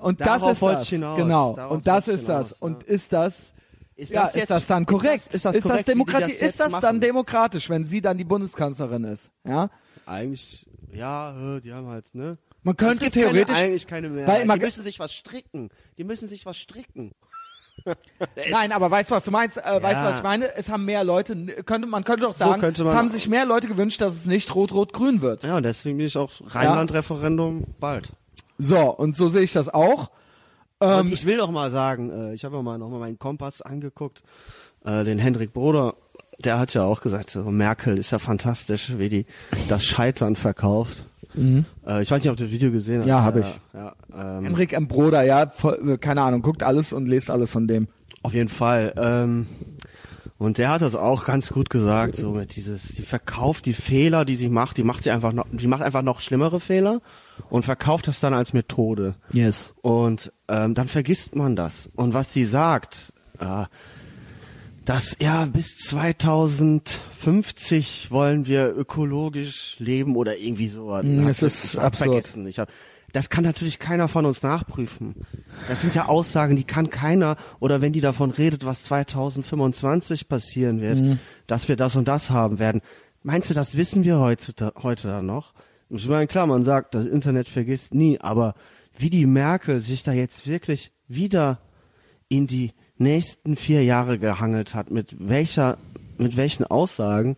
und 0.00 0.20
das 0.20 0.42
ist 0.46 0.62
wollte 0.62 0.78
das. 0.80 0.88
hinaus. 0.88 1.16
Genau. 1.18 1.68
Und 1.70 1.86
das 1.86 2.08
ist 2.08 2.28
das. 2.28 2.48
hinaus, 2.48 2.52
Und 2.60 2.82
ja. 2.82 2.88
ist 2.94 3.12
das 3.12 3.52
Ist 3.96 4.10
ja, 4.10 4.22
das 4.22 4.30
ist 4.30 4.36
jetzt- 4.36 4.50
das 4.50 4.66
dann 4.66 4.82
ist 4.82 4.90
das- 4.90 5.00
korrekt? 5.00 5.34
ist 5.34 5.44
das 5.44 5.60
korrekt, 5.60 5.78
wie 5.78 5.82
die 5.82 5.90
Demokratie? 5.92 6.20
das 6.22 6.40
jetzt 6.40 6.42
ist 6.50 6.60
das 6.60 6.72
dann 6.72 6.82
machen? 6.82 7.00
demokratisch, 7.00 7.70
wenn 7.70 7.84
sie 7.84 8.00
dann 8.00 8.18
die 8.18 8.24
Bundeskanzlerin 8.24 9.04
ist? 9.04 9.30
Ja? 9.46 9.70
eigentlich, 10.06 10.66
ja, 10.92 11.60
die 11.60 11.72
haben 11.72 11.86
halt, 11.86 12.14
ne? 12.14 12.36
Man 12.62 12.76
könnte 12.76 13.10
theoretisch- 13.10 13.54
keine, 13.56 13.66
eigentlich 13.68 13.86
keine 13.86 14.08
mehr. 14.08 14.26
weil 14.26 14.46
die 14.46 14.58
müssen 14.64 14.82
sich 14.82 14.98
was 14.98 15.12
stricken. 15.14 15.68
Die 15.98 16.04
müssen 16.04 16.28
sich 16.28 16.44
was 16.46 16.56
stricken. 16.56 17.12
Nein, 18.50 18.72
aber 18.72 18.90
weißt 18.90 19.10
du, 19.10 19.14
was 19.14 19.24
du 19.24 19.30
meinst? 19.30 19.58
Äh, 19.58 19.62
Weißt 19.82 19.96
du, 20.00 20.04
Ja. 20.04 20.10
was 20.10 20.16
ich 20.18 20.22
meine? 20.22 20.54
Es 20.56 20.68
haben 20.70 20.84
mehr 20.84 21.04
Leute, 21.04 21.36
könnte, 21.64 21.86
man 21.86 22.04
könnte 22.04 22.22
doch 22.22 22.32
sagen, 22.34 22.60
könnte 22.60 22.84
man- 22.84 22.92
es 22.92 22.98
haben 22.98 23.08
sich 23.10 23.28
mehr 23.28 23.44
Leute 23.46 23.68
gewünscht, 23.68 24.00
dass 24.00 24.12
es 24.12 24.26
nicht 24.26 24.54
rot-rot-grün 24.54 25.20
wird. 25.22 25.44
Ja, 25.44 25.56
und 25.56 25.62
deswegen 25.64 25.98
bin 25.98 26.06
ich 26.06 26.16
auch 26.16 26.30
Rheinland-Referendum 26.46 27.64
bald. 27.80 28.10
So, 28.58 28.78
und 28.94 29.16
so 29.16 29.28
sehe 29.28 29.42
ich 29.42 29.52
das 29.52 29.68
auch. 29.72 30.10
Ähm, 30.80 31.10
ich 31.12 31.26
will 31.26 31.36
doch 31.38 31.50
mal 31.50 31.70
sagen, 31.70 32.10
äh, 32.10 32.34
ich 32.34 32.44
habe 32.44 32.56
mir 32.56 32.62
mal 32.62 32.78
noch 32.78 32.88
mal 32.88 32.98
meinen 32.98 33.18
Kompass 33.18 33.62
angeguckt, 33.62 34.22
äh, 34.84 35.04
den 35.04 35.18
Hendrik 35.18 35.52
Broder, 35.52 35.94
der 36.38 36.58
hat 36.58 36.74
ja 36.74 36.84
auch 36.84 37.00
gesagt, 37.00 37.30
so, 37.30 37.44
Merkel 37.44 37.96
ist 37.98 38.10
ja 38.10 38.18
fantastisch, 38.18 38.98
wie 38.98 39.08
die 39.08 39.26
das 39.68 39.84
Scheitern 39.84 40.36
verkauft. 40.36 41.04
Äh, 41.36 42.02
ich 42.02 42.10
weiß 42.10 42.22
nicht, 42.22 42.30
ob 42.30 42.36
du 42.36 42.44
das 42.44 42.52
Video 42.52 42.70
gesehen 42.70 42.98
hast. 43.00 43.04
Mhm. 43.06 43.10
Ja, 43.10 43.22
hab 43.22 43.36
Äh, 43.36 43.40
ich. 43.40 43.60
Ja, 43.72 43.94
ähm, 44.14 44.44
Henrik 44.44 44.72
M. 44.72 44.88
Broder, 44.88 45.22
ja, 45.22 45.46
voll, 45.48 45.98
keine 45.98 46.22
Ahnung, 46.22 46.42
guckt 46.42 46.62
alles 46.62 46.92
und 46.92 47.06
lest 47.06 47.30
alles 47.30 47.50
von 47.52 47.66
dem. 47.68 47.88
Auf 48.22 48.34
jeden 48.34 48.48
Fall. 48.48 48.94
Ähm, 48.96 49.46
und 50.38 50.58
der 50.58 50.70
hat 50.70 50.82
das 50.82 50.94
auch 50.96 51.24
ganz 51.24 51.50
gut 51.50 51.70
gesagt, 51.70 52.16
so 52.16 52.32
mit 52.32 52.56
dieses, 52.56 52.88
die 52.88 53.02
verkauft 53.02 53.66
die 53.66 53.72
Fehler, 53.72 54.24
die 54.24 54.34
sie 54.34 54.48
macht, 54.48 54.76
die 54.76 54.82
macht 54.82 55.04
sie 55.04 55.10
einfach 55.10 55.32
noch, 55.32 55.46
die 55.52 55.66
macht 55.68 55.82
einfach 55.82 56.02
noch 56.02 56.20
schlimmere 56.20 56.58
Fehler 56.60 57.00
und 57.50 57.64
verkauft 57.64 58.08
das 58.08 58.20
dann 58.20 58.34
als 58.34 58.52
Methode. 58.52 59.14
Yes. 59.32 59.74
Und 59.80 60.32
ähm, 60.48 60.74
dann 60.74 60.88
vergisst 60.88 61.34
man 61.36 61.54
das. 61.56 61.88
Und 61.94 62.14
was 62.14 62.30
die 62.30 62.44
sagt, 62.44 63.12
äh, 63.38 63.64
dass 64.84 65.16
ja 65.20 65.44
bis 65.46 65.78
2050 65.78 68.10
wollen 68.10 68.46
wir 68.46 68.74
ökologisch 68.76 69.76
leben 69.78 70.16
oder 70.16 70.36
irgendwie 70.36 70.68
so. 70.68 70.90
Mm, 71.02 71.28
ich- 71.28 71.42
ist 71.42 71.76
absurd. 71.76 72.26
Hab, 72.58 72.68
das 73.12 73.30
kann 73.30 73.44
natürlich 73.44 73.78
keiner 73.78 74.08
von 74.08 74.26
uns 74.26 74.42
nachprüfen. 74.42 75.14
Das 75.68 75.80
sind 75.82 75.94
ja 75.94 76.06
Aussagen, 76.06 76.56
die 76.56 76.64
kann 76.64 76.90
keiner, 76.90 77.36
oder 77.60 77.80
wenn 77.80 77.92
die 77.92 78.00
davon 78.00 78.30
redet, 78.32 78.66
was 78.66 78.82
2025 78.84 80.28
passieren 80.28 80.80
wird, 80.80 80.98
Mhm. 80.98 81.18
dass 81.46 81.68
wir 81.68 81.76
das 81.76 81.94
und 81.96 82.08
das 82.08 82.30
haben 82.30 82.58
werden. 82.58 82.80
Meinst 83.22 83.50
du, 83.50 83.54
das 83.54 83.76
wissen 83.76 84.04
wir 84.04 84.18
heute, 84.18 84.72
heute 84.82 85.08
dann 85.08 85.26
noch? 85.26 85.54
Ich 85.90 86.08
meine, 86.08 86.26
klar, 86.26 86.46
man 86.46 86.62
sagt, 86.64 86.94
das 86.94 87.04
Internet 87.04 87.48
vergisst 87.48 87.94
nie, 87.94 88.18
aber 88.20 88.54
wie 88.98 89.10
die 89.10 89.26
Merkel 89.26 89.80
sich 89.80 90.02
da 90.02 90.12
jetzt 90.12 90.46
wirklich 90.46 90.90
wieder 91.08 91.60
in 92.28 92.46
die 92.46 92.72
nächsten 92.98 93.56
vier 93.56 93.82
Jahre 93.84 94.18
gehangelt 94.18 94.74
hat, 94.74 94.90
mit 94.90 95.16
welcher, 95.18 95.78
mit 96.18 96.36
welchen 96.36 96.64
Aussagen, 96.64 97.36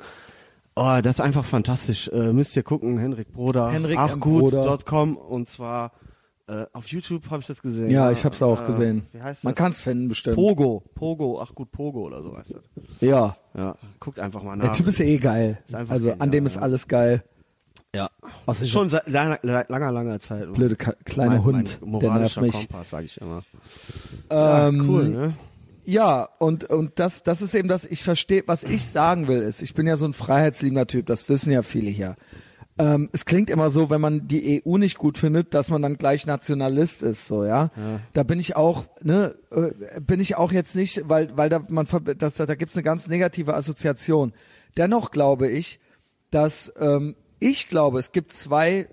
oh, 0.75 0.99
das 1.03 1.17
ist 1.17 1.21
einfach 1.21 1.45
fantastisch. 1.45 2.09
Äh, 2.09 2.33
müsst 2.33 2.55
ihr 2.57 2.63
gucken, 2.63 2.99
Henrik 2.99 3.33
Broder, 3.33 3.71
Henrik 3.71 3.99
achgut.com 3.99 5.17
und 5.17 5.49
zwar 5.49 5.93
äh, 6.49 6.65
auf 6.73 6.87
YouTube 6.89 7.29
habe 7.31 7.41
ich 7.41 7.47
das 7.47 7.61
gesehen. 7.61 7.91
Ja, 7.91 8.13
ich 8.13 8.25
hab's 8.25 8.41
auch 8.43 8.63
Äh, 8.63 8.67
gesehen. 8.67 9.07
Wie 9.13 9.21
heißt 9.21 9.43
Man 9.43 9.55
das? 9.55 9.59
kann's 9.59 9.81
finden, 9.81 10.09
bestimmt. 10.09 10.37
Pogo, 10.37 10.83
Pogo, 10.95 11.41
ach 11.43 11.55
gut, 11.55 11.73
Pogo 11.73 12.03
oder 12.07 12.23
so 12.23 12.37
heißt 12.37 12.55
das. 12.55 12.63
Ja. 13.01 13.37
Ja, 13.57 13.75
guckt 13.99 14.21
einfach 14.21 14.43
mal 14.45 14.57
Der 14.59 14.69
nach. 14.69 14.77
Typ 14.77 14.87
ist 14.87 15.01
eh 15.01 15.19
geil. 15.19 15.59
Ist 15.67 15.75
einfach 15.75 15.95
Also 15.95 16.11
an 16.13 16.19
genial, 16.19 16.31
dem 16.31 16.47
ist 16.47 16.57
alles 16.59 16.87
geil. 16.87 17.25
Ja. 17.97 18.11
Ist 18.47 18.71
Schon 18.71 18.89
seit 18.89 19.07
langer, 19.09 19.39
langer, 19.43 19.93
langer 19.93 20.21
Zeit. 20.21 20.53
Blöde 20.53 20.77
kleiner 20.77 21.43
Hund, 21.45 21.81
mein 21.85 22.01
der 22.01 22.11
nervt 22.11 22.37
moralischer 22.37 22.41
mich. 22.43 22.53
Kompass, 22.53 22.91
sage 22.91 23.07
ich 23.07 23.21
immer. 23.21 23.43
Ähm, 24.31 24.89
cool, 24.89 25.09
ne? 25.09 25.35
Ja, 25.85 26.29
und, 26.39 26.65
und 26.65 26.99
das, 26.99 27.23
das 27.23 27.43
ist 27.43 27.55
eben 27.55 27.69
das, 27.69 27.85
ich 27.85 28.03
verstehe, 28.03 28.43
was 28.47 28.65
ich 28.65 28.87
sagen 28.87 29.29
will, 29.29 29.43
ist, 29.43 29.63
ich 29.63 29.73
bin 29.75 29.87
ja 29.87 29.97
so 29.97 30.05
ein 30.05 30.13
freiheitsliebender 30.13 30.87
Typ, 30.89 31.07
das 31.07 31.29
wissen 31.29 31.53
ja 31.53 31.63
viele 31.63 31.91
hier. 31.91 32.17
Ähm, 32.79 33.09
es 33.13 33.25
klingt 33.25 33.51
immer 33.51 33.71
so, 33.71 33.89
wenn 33.89 34.01
man 34.01 34.27
die 34.27 34.63
EU 34.67 34.79
nicht 34.79 34.99
gut 34.99 35.17
findet, 35.17 35.55
dass 35.55 35.71
man 35.71 35.81
dann 35.81 35.97
gleich 35.97 36.27
Nationalist 36.27 37.03
ist, 37.03 37.27
so, 37.29 37.45
ja. 37.45 37.71
Da 38.13 38.23
bin 38.25 38.41
ich 38.41 38.57
auch, 38.57 38.87
ne, 39.03 39.37
äh, 39.51 40.01
bin 40.01 40.21
ich 40.21 40.37
auch 40.37 40.53
jetzt 40.53 40.75
nicht, 40.75 41.09
weil, 41.09 41.35
weil 41.37 41.49
da 41.49 41.63
man, 41.69 41.87
das, 42.19 42.35
da, 42.35 42.47
da 42.47 42.55
gibt's 42.57 42.77
eine 42.77 42.83
ganz 42.83 43.09
negative 43.09 43.55
Assoziation. 43.55 44.33
Dennoch 44.77 45.11
glaube 45.13 45.49
ich, 45.49 45.79
dass, 46.31 46.73
ähm, 46.79 47.15
ich 47.39 47.69
glaube, 47.69 47.99
es 47.99 48.13
gibt 48.13 48.33
zwei 48.33 48.89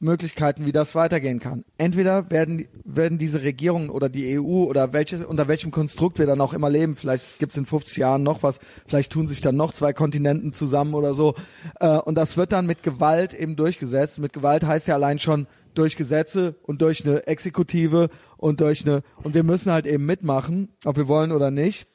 Möglichkeiten, 0.00 0.64
wie 0.64 0.72
das 0.72 0.94
weitergehen 0.94 1.40
kann. 1.40 1.64
Entweder 1.76 2.30
werden, 2.30 2.68
werden 2.84 3.18
diese 3.18 3.42
Regierungen 3.42 3.90
oder 3.90 4.08
die 4.08 4.38
EU 4.38 4.64
oder 4.64 4.92
welches, 4.92 5.24
unter 5.24 5.48
welchem 5.48 5.72
Konstrukt 5.72 6.18
wir 6.20 6.26
dann 6.26 6.40
auch 6.40 6.54
immer 6.54 6.70
leben, 6.70 6.94
vielleicht 6.94 7.38
gibt's 7.40 7.56
in 7.56 7.66
50 7.66 7.96
Jahren 7.96 8.22
noch 8.22 8.42
was, 8.44 8.60
vielleicht 8.86 9.10
tun 9.12 9.26
sich 9.26 9.40
dann 9.40 9.56
noch 9.56 9.72
zwei 9.72 9.92
Kontinenten 9.92 10.52
zusammen 10.52 10.94
oder 10.94 11.14
so. 11.14 11.34
Äh, 11.80 11.98
und 11.98 12.14
das 12.14 12.36
wird 12.36 12.52
dann 12.52 12.66
mit 12.66 12.82
Gewalt 12.84 13.34
eben 13.34 13.56
durchgesetzt. 13.56 14.20
Mit 14.20 14.32
Gewalt 14.32 14.64
heißt 14.64 14.86
ja 14.86 14.94
allein 14.94 15.18
schon 15.18 15.48
durch 15.74 15.96
Gesetze 15.96 16.56
und 16.62 16.80
durch 16.80 17.04
eine 17.04 17.26
Exekutive 17.26 18.08
und 18.36 18.60
durch 18.60 18.86
eine, 18.86 19.02
und 19.22 19.34
wir 19.34 19.42
müssen 19.42 19.72
halt 19.72 19.86
eben 19.86 20.06
mitmachen, 20.06 20.68
ob 20.84 20.96
wir 20.96 21.08
wollen 21.08 21.32
oder 21.32 21.50
nicht. 21.50 21.88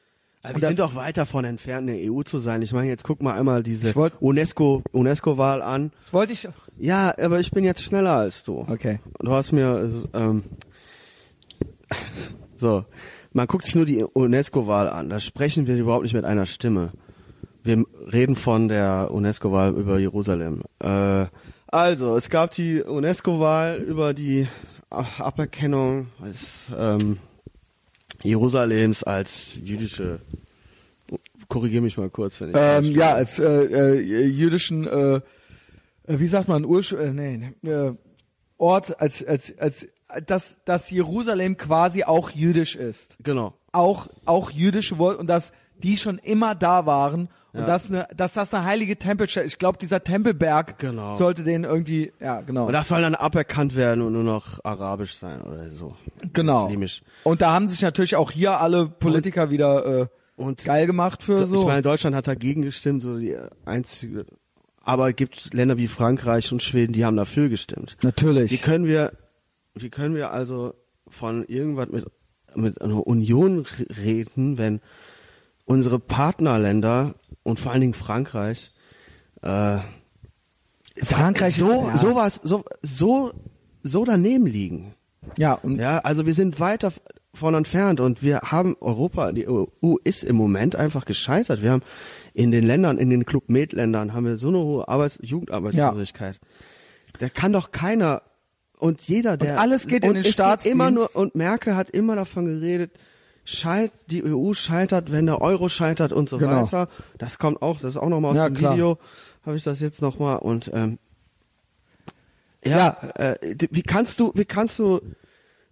Also 0.44 0.56
Und 0.56 0.60
wir 0.62 0.68
sind 0.68 0.78
doch 0.80 0.94
weit 0.94 1.16
davon 1.16 1.44
entfernt, 1.46 1.88
eine 1.88 1.98
EU 2.12 2.22
zu 2.22 2.38
sein. 2.38 2.60
Ich 2.60 2.72
meine, 2.74 2.86
jetzt 2.88 3.02
guck 3.02 3.22
mal 3.22 3.32
einmal 3.32 3.62
diese 3.62 3.94
wollt- 3.96 4.12
UNESCO, 4.20 4.82
UNESCO-Wahl 4.92 5.62
an. 5.62 5.90
Das 6.00 6.12
wollte 6.12 6.34
ich, 6.34 6.46
Ja, 6.78 7.14
aber 7.18 7.40
ich 7.40 7.50
bin 7.50 7.64
jetzt 7.64 7.80
schneller 7.82 8.12
als 8.12 8.42
du. 8.44 8.58
okay. 8.68 9.00
Du 9.20 9.32
hast 9.32 9.52
mir, 9.52 9.90
ähm, 10.12 10.42
so, 12.56 12.84
man 13.32 13.46
guckt 13.46 13.64
sich 13.64 13.74
nur 13.74 13.86
die 13.86 14.04
UNESCO-Wahl 14.04 14.88
an. 14.90 15.08
Da 15.08 15.18
sprechen 15.20 15.66
wir 15.66 15.76
überhaupt 15.76 16.04
nicht 16.04 16.14
mit 16.14 16.24
einer 16.24 16.46
Stimme. 16.46 16.92
Wir 17.62 17.82
reden 18.12 18.36
von 18.36 18.68
der 18.68 19.08
UNESCO-Wahl 19.12 19.74
über 19.74 19.98
Jerusalem. 19.98 20.62
Äh, 20.80 21.26
also, 21.68 22.16
es 22.16 22.28
gab 22.30 22.52
die 22.52 22.82
UNESCO-Wahl 22.82 23.76
über 23.78 24.12
die 24.14 24.46
Aberkennung 24.90 26.08
als, 26.22 26.68
ähm, 26.78 27.18
Jerusalems 28.24 29.04
als 29.04 29.58
jüdische. 29.62 30.20
Korrigiere 31.48 31.82
mich 31.82 31.96
mal 31.96 32.10
kurz, 32.10 32.40
wenn 32.40 32.50
ich. 32.50 32.56
Ähm, 32.58 32.84
ja, 32.96 33.14
als 33.14 33.38
äh, 33.38 33.44
äh, 33.44 34.00
jüdischen, 34.26 34.86
äh, 34.86 35.16
äh, 35.16 35.20
wie 36.06 36.26
sagt 36.26 36.48
man, 36.48 36.64
Ursch 36.64 36.92
äh, 36.92 37.12
nee, 37.12 37.52
nee, 37.60 37.70
äh, 37.70 37.94
Ort, 38.56 39.00
als, 39.00 39.22
als, 39.24 39.56
als, 39.58 39.88
dass, 40.26 40.56
dass 40.64 40.90
Jerusalem 40.90 41.56
quasi 41.56 42.04
auch 42.04 42.30
jüdisch 42.30 42.76
ist. 42.76 43.16
Genau. 43.22 43.52
Auch, 43.72 44.08
auch 44.24 44.50
jüdische 44.50 44.98
Wort 44.98 45.18
und 45.18 45.26
dass 45.26 45.52
die 45.82 45.96
schon 45.96 46.18
immer 46.18 46.54
da 46.54 46.86
waren 46.86 47.28
und 47.52 47.60
Ja. 47.60 47.66
dass, 47.66 47.88
ne, 47.90 48.06
dass 48.16 48.32
das 48.34 48.52
eine 48.54 48.64
heilige 48.64 48.96
Tempelstelle 48.96 49.46
Ich 49.46 49.58
glaube, 49.58 49.78
dieser 49.78 50.02
Tempelberg 50.02 50.78
Genau. 50.78 51.16
sollte 51.16 51.44
den 51.44 51.64
irgendwie, 51.64 52.12
ja, 52.20 52.40
genau. 52.40 52.66
Und 52.66 52.72
das 52.72 52.88
soll 52.88 53.02
dann 53.02 53.14
aberkannt 53.14 53.76
werden 53.76 54.02
und 54.02 54.12
nur 54.12 54.22
noch 54.24 54.64
arabisch 54.64 55.14
sein 55.16 55.40
oder 55.42 55.68
so. 55.70 55.94
genau. 56.32 56.62
Muslimisch. 56.62 57.02
Und 57.22 57.42
da 57.42 57.52
haben 57.52 57.66
sich 57.66 57.82
natürlich 57.82 58.16
auch 58.16 58.30
hier 58.30 58.60
alle 58.60 58.86
Politiker 58.88 59.50
wieder 59.50 60.02
äh, 60.02 60.06
Und 60.36 60.64
geil 60.64 60.86
gemacht 60.86 61.22
für 61.22 61.46
so. 61.46 61.60
Ich 61.60 61.66
meine, 61.66 61.82
Deutschland 61.82 62.16
hat 62.16 62.26
dagegen 62.26 62.62
gestimmt, 62.62 63.02
so 63.02 63.18
die 63.18 63.36
einzige. 63.64 64.26
Aber 64.82 65.08
es 65.10 65.16
gibt 65.16 65.54
Länder 65.54 65.76
wie 65.78 65.86
Frankreich 65.88 66.50
und 66.52 66.62
Schweden, 66.62 66.92
die 66.92 67.04
haben 67.04 67.16
dafür 67.16 67.48
gestimmt. 67.48 67.96
natürlich. 68.02 68.50
Wie 68.52 68.58
können 68.58 68.86
wir, 68.86 69.12
wie 69.74 69.90
können 69.90 70.14
wir 70.14 70.30
also 70.32 70.74
von 71.08 71.44
irgendwas 71.46 71.88
mit, 71.90 72.04
mit 72.56 72.82
einer 72.82 73.06
Union 73.06 73.64
reden, 74.04 74.58
wenn 74.58 74.80
unsere 75.64 75.98
Partnerländer 75.98 77.14
und 77.42 77.60
vor 77.60 77.72
allen 77.72 77.80
Dingen 77.80 77.94
Frankreich, 77.94 78.72
äh, 79.42 79.78
Frankreich 81.02 81.56
so, 81.56 81.70
ist, 81.70 81.86
ja. 81.88 81.96
sowas, 81.96 82.40
so, 82.42 82.64
so, 82.82 83.32
so 83.82 84.04
daneben 84.04 84.46
liegen. 84.46 84.94
ja, 85.36 85.54
und 85.54 85.78
Ja, 85.78 85.98
also 85.98 86.26
wir 86.26 86.34
sind 86.34 86.60
weit 86.60 86.84
dav- 86.84 87.00
von 87.34 87.54
entfernt 87.54 87.98
und 87.98 88.22
wir 88.22 88.40
haben 88.42 88.76
Europa, 88.80 89.32
die 89.32 89.48
EU 89.48 89.96
ist 90.04 90.22
im 90.22 90.36
Moment 90.36 90.76
einfach 90.76 91.04
gescheitert. 91.04 91.62
Wir 91.62 91.72
haben 91.72 91.82
in 92.32 92.52
den 92.52 92.64
Ländern, 92.64 92.96
in 92.98 93.10
den 93.10 93.24
Club 93.26 93.48
Med 93.48 93.72
Ländern 93.72 94.12
haben 94.12 94.24
wir 94.24 94.36
so 94.36 94.48
eine 94.48 94.58
hohe 94.58 94.86
Arbeits 94.88 95.18
Jugendarbeitslosigkeit. 95.20 96.38
Da 97.18 97.28
kann 97.28 97.52
doch 97.52 97.72
keiner 97.72 98.22
und 98.78 99.00
jeder, 99.02 99.36
der 99.36 99.60
alles 99.60 99.88
geht 99.88 100.04
in 100.04 100.10
und 100.10 100.14
den 100.14 100.20
es 100.20 100.26
geht 100.26 100.34
Staatsdienst. 100.34 100.74
immer 100.74 100.90
nur 100.92 101.16
und 101.16 101.34
Merkel 101.34 101.74
hat 101.74 101.90
immer 101.90 102.14
davon 102.14 102.44
geredet, 102.46 102.92
schalt 103.44 103.92
die 104.08 104.24
EU 104.24 104.52
scheitert, 104.54 105.12
wenn 105.12 105.26
der 105.26 105.40
Euro 105.42 105.68
scheitert 105.68 106.12
und 106.12 106.28
so 106.28 106.38
Genau. 106.38 106.62
weiter. 106.62 106.88
Das 107.18 107.38
kommt 107.38 107.60
auch, 107.62 107.76
das 107.80 107.92
ist 107.92 107.96
auch 107.96 108.08
nochmal 108.08 108.32
aus 108.32 108.36
Ja, 108.38 108.48
dem 108.48 108.56
klar. 108.56 108.74
Video, 108.74 108.98
habe 109.44 109.56
ich 109.56 109.62
das 109.62 109.80
jetzt 109.80 110.00
nochmal 110.02 110.38
und 110.38 110.70
ähm, 110.74 110.98
ja, 112.64 112.96
Ja. 113.02 113.10
Äh, 113.16 113.56
wie 113.70 113.82
kannst 113.82 114.20
du, 114.20 114.32
wie 114.34 114.44
kannst 114.44 114.78
du 114.78 115.00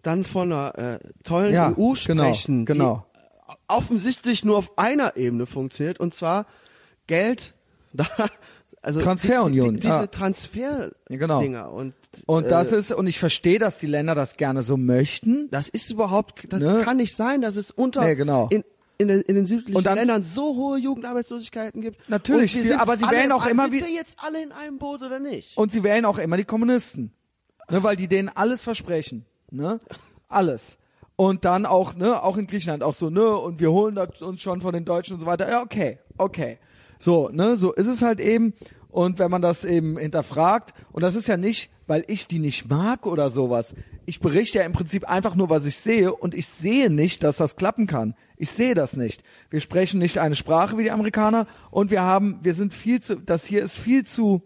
dann 0.02 0.24
von 0.24 0.52
einer 0.52 0.78
äh, 0.78 0.98
tollen 1.24 1.54
Ja, 1.54 1.70
EU 1.76 1.94
genau, 2.06 2.24
sprechen, 2.34 2.66
genau. 2.66 3.06
die 3.48 3.52
offensichtlich 3.68 4.44
nur 4.44 4.56
auf 4.58 4.76
einer 4.78 5.16
Ebene 5.16 5.46
funktioniert 5.46 6.00
und 6.00 6.14
zwar 6.14 6.46
Geld 7.06 7.54
da, 7.94 8.06
also 8.82 9.00
Transferunion, 9.00 9.68
die, 9.74 9.80
die, 9.80 9.86
diese 9.86 10.00
ja. 10.00 10.06
Transfer 10.08 10.90
Ja, 11.08 11.16
genau. 11.16 11.38
Dinger 11.40 11.72
und 12.26 12.44
Und 12.44 12.50
das 12.50 12.72
äh, 12.72 12.78
ist, 12.78 12.92
und 12.92 13.06
ich 13.06 13.18
verstehe, 13.18 13.58
dass 13.58 13.78
die 13.78 13.86
Länder 13.86 14.14
das 14.14 14.36
gerne 14.36 14.62
so 14.62 14.76
möchten. 14.76 15.48
das 15.50 15.68
ist 15.68 15.90
überhaupt 15.90 16.44
das 16.52 16.60
Ne? 16.60 16.82
kann 16.84 16.96
nicht 16.98 17.16
sein, 17.16 17.40
dass 17.40 17.56
es 17.56 17.70
unter 17.70 18.04
Nee, 18.04 18.14
genau. 18.16 18.48
in 18.50 18.64
in 18.98 19.08
den, 19.08 19.20
in 19.22 19.34
den 19.34 19.46
südlichen 19.46 19.74
Und 19.76 19.86
dann- 19.86 19.98
Ländern 19.98 20.22
so 20.22 20.54
hohe 20.54 20.78
Jugendarbeitslosigkeiten 20.78 21.80
gibt. 21.80 22.08
Natürlich, 22.08 22.52
sie- 22.52 22.60
sind 22.60 22.78
aber 22.80 22.96
sie 22.96 23.10
wählen 23.10 23.32
auch 23.32 23.46
immer 23.46 23.64
sind 23.64 23.72
wie- 23.72 23.80
wir 23.80 23.90
jetzt 23.90 24.16
alle 24.22 24.40
in 24.42 24.52
einem 24.52 24.78
Boot 24.78 25.02
oder 25.02 25.18
nicht? 25.18 25.56
Und 25.56 25.72
sie 25.72 25.82
wählen 25.82 26.04
auch 26.04 26.18
immer 26.18 26.36
die 26.36 26.44
Kommunisten. 26.44 27.12
Ne, 27.70 27.82
weil 27.82 27.96
die 27.96 28.06
denen 28.06 28.28
alles 28.28 28.60
versprechen. 28.60 29.24
Ne? 29.50 29.80
Alles. 30.28 30.78
Und 31.16 31.44
dann 31.44 31.66
auch, 31.66 31.94
ne, 31.94 32.22
auch 32.22 32.36
in 32.36 32.46
Griechenland 32.46 32.82
auch 32.82 32.94
so, 32.94 33.10
ne, 33.10 33.36
und 33.36 33.58
wir 33.60 33.72
holen 33.72 33.94
das 33.94 34.20
uns 34.22 34.40
schon 34.40 34.60
von 34.60 34.72
den 34.72 34.84
Deutschen 34.84 35.14
und 35.14 35.20
so 35.20 35.26
weiter. 35.26 35.48
Ja, 35.48 35.62
okay, 35.62 35.98
okay. 36.18 36.58
So, 36.98 37.28
ne, 37.30 37.56
so 37.56 37.72
ist 37.72 37.86
es 37.88 38.02
halt 38.02 38.20
eben. 38.20 38.54
Und 38.88 39.18
wenn 39.18 39.30
man 39.30 39.42
das 39.42 39.64
eben 39.64 39.96
hinterfragt, 39.98 40.74
und 40.92 41.02
das 41.02 41.14
ist 41.16 41.26
ja 41.28 41.36
nicht, 41.36 41.70
weil 41.92 42.04
ich 42.06 42.26
die 42.26 42.38
nicht 42.38 42.70
mag 42.70 43.04
oder 43.04 43.28
sowas. 43.28 43.74
Ich 44.06 44.18
berichte 44.18 44.56
ja 44.56 44.64
im 44.64 44.72
Prinzip 44.72 45.06
einfach 45.06 45.34
nur, 45.34 45.50
was 45.50 45.66
ich 45.66 45.76
sehe, 45.76 46.14
und 46.14 46.34
ich 46.34 46.46
sehe 46.46 46.88
nicht, 46.88 47.22
dass 47.22 47.36
das 47.36 47.54
klappen 47.56 47.86
kann. 47.86 48.14
Ich 48.38 48.48
sehe 48.48 48.74
das 48.74 48.96
nicht. 48.96 49.22
Wir 49.50 49.60
sprechen 49.60 49.98
nicht 49.98 50.16
eine 50.16 50.34
Sprache 50.34 50.78
wie 50.78 50.84
die 50.84 50.90
Amerikaner, 50.90 51.46
und 51.70 51.90
wir 51.90 52.00
haben, 52.00 52.38
wir 52.40 52.54
sind 52.54 52.72
viel 52.72 53.02
zu, 53.02 53.16
das 53.16 53.44
hier 53.44 53.62
ist 53.62 53.76
viel 53.76 54.06
zu, 54.06 54.40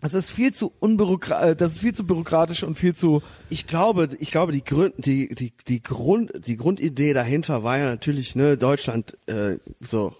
das 0.00 0.14
ist 0.14 0.30
viel 0.30 0.52
zu 0.52 0.72
unbürokratisch, 0.80 1.58
das 1.58 1.74
ist 1.74 1.78
viel 1.78 1.94
zu 1.94 2.04
bürokratisch 2.04 2.64
und 2.64 2.74
viel 2.74 2.96
zu, 2.96 3.22
Ich 3.50 3.68
glaube, 3.68 4.08
ich 4.18 4.32
glaube, 4.32 4.50
die 4.50 4.64
Grund, 4.64 4.94
die, 4.98 5.32
die, 5.32 5.52
die 5.68 5.80
Grund, 5.80 6.32
die 6.44 6.56
Grundidee 6.56 7.12
dahinter 7.12 7.62
war 7.62 7.78
ja 7.78 7.84
natürlich, 7.84 8.34
ne, 8.34 8.56
Deutschland, 8.56 9.16
äh, 9.26 9.58
so, 9.80 10.16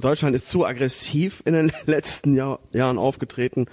Deutschland 0.00 0.34
ist 0.34 0.48
zu 0.48 0.64
aggressiv 0.64 1.42
in 1.44 1.52
den 1.52 1.72
letzten 1.84 2.34
Jahr, 2.34 2.58
Jahren 2.72 2.96
aufgetreten. 2.96 3.66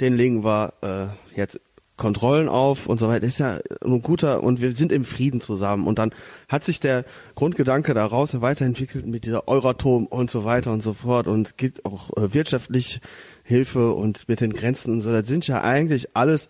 Den 0.00 0.16
legen 0.16 0.44
wir 0.44 0.72
äh, 0.82 1.36
jetzt 1.36 1.60
Kontrollen 1.98 2.48
auf 2.48 2.86
und 2.86 2.98
so 2.98 3.08
weiter. 3.08 3.26
Ist 3.26 3.38
ja 3.38 3.58
ein 3.84 4.00
guter 4.00 4.42
und 4.42 4.62
wir 4.62 4.74
sind 4.74 4.92
im 4.92 5.04
Frieden 5.04 5.42
zusammen. 5.42 5.86
Und 5.86 5.98
dann 5.98 6.14
hat 6.48 6.64
sich 6.64 6.80
der 6.80 7.04
Grundgedanke 7.34 7.92
daraus 7.92 8.40
weiterentwickelt 8.40 9.06
mit 9.06 9.26
dieser 9.26 9.48
Euratom 9.48 10.06
und 10.06 10.30
so 10.30 10.44
weiter 10.44 10.72
und 10.72 10.82
so 10.82 10.94
fort 10.94 11.26
und 11.26 11.58
gibt 11.58 11.84
auch 11.84 12.16
äh, 12.16 12.32
wirtschaftlich 12.32 13.00
Hilfe 13.42 13.92
und 13.92 14.28
mit 14.28 14.40
den 14.40 14.52
Grenzen 14.54 14.94
und 14.94 15.00
so. 15.02 15.12
Das 15.12 15.28
sind 15.28 15.46
ja 15.46 15.60
eigentlich 15.62 16.16
alles 16.16 16.48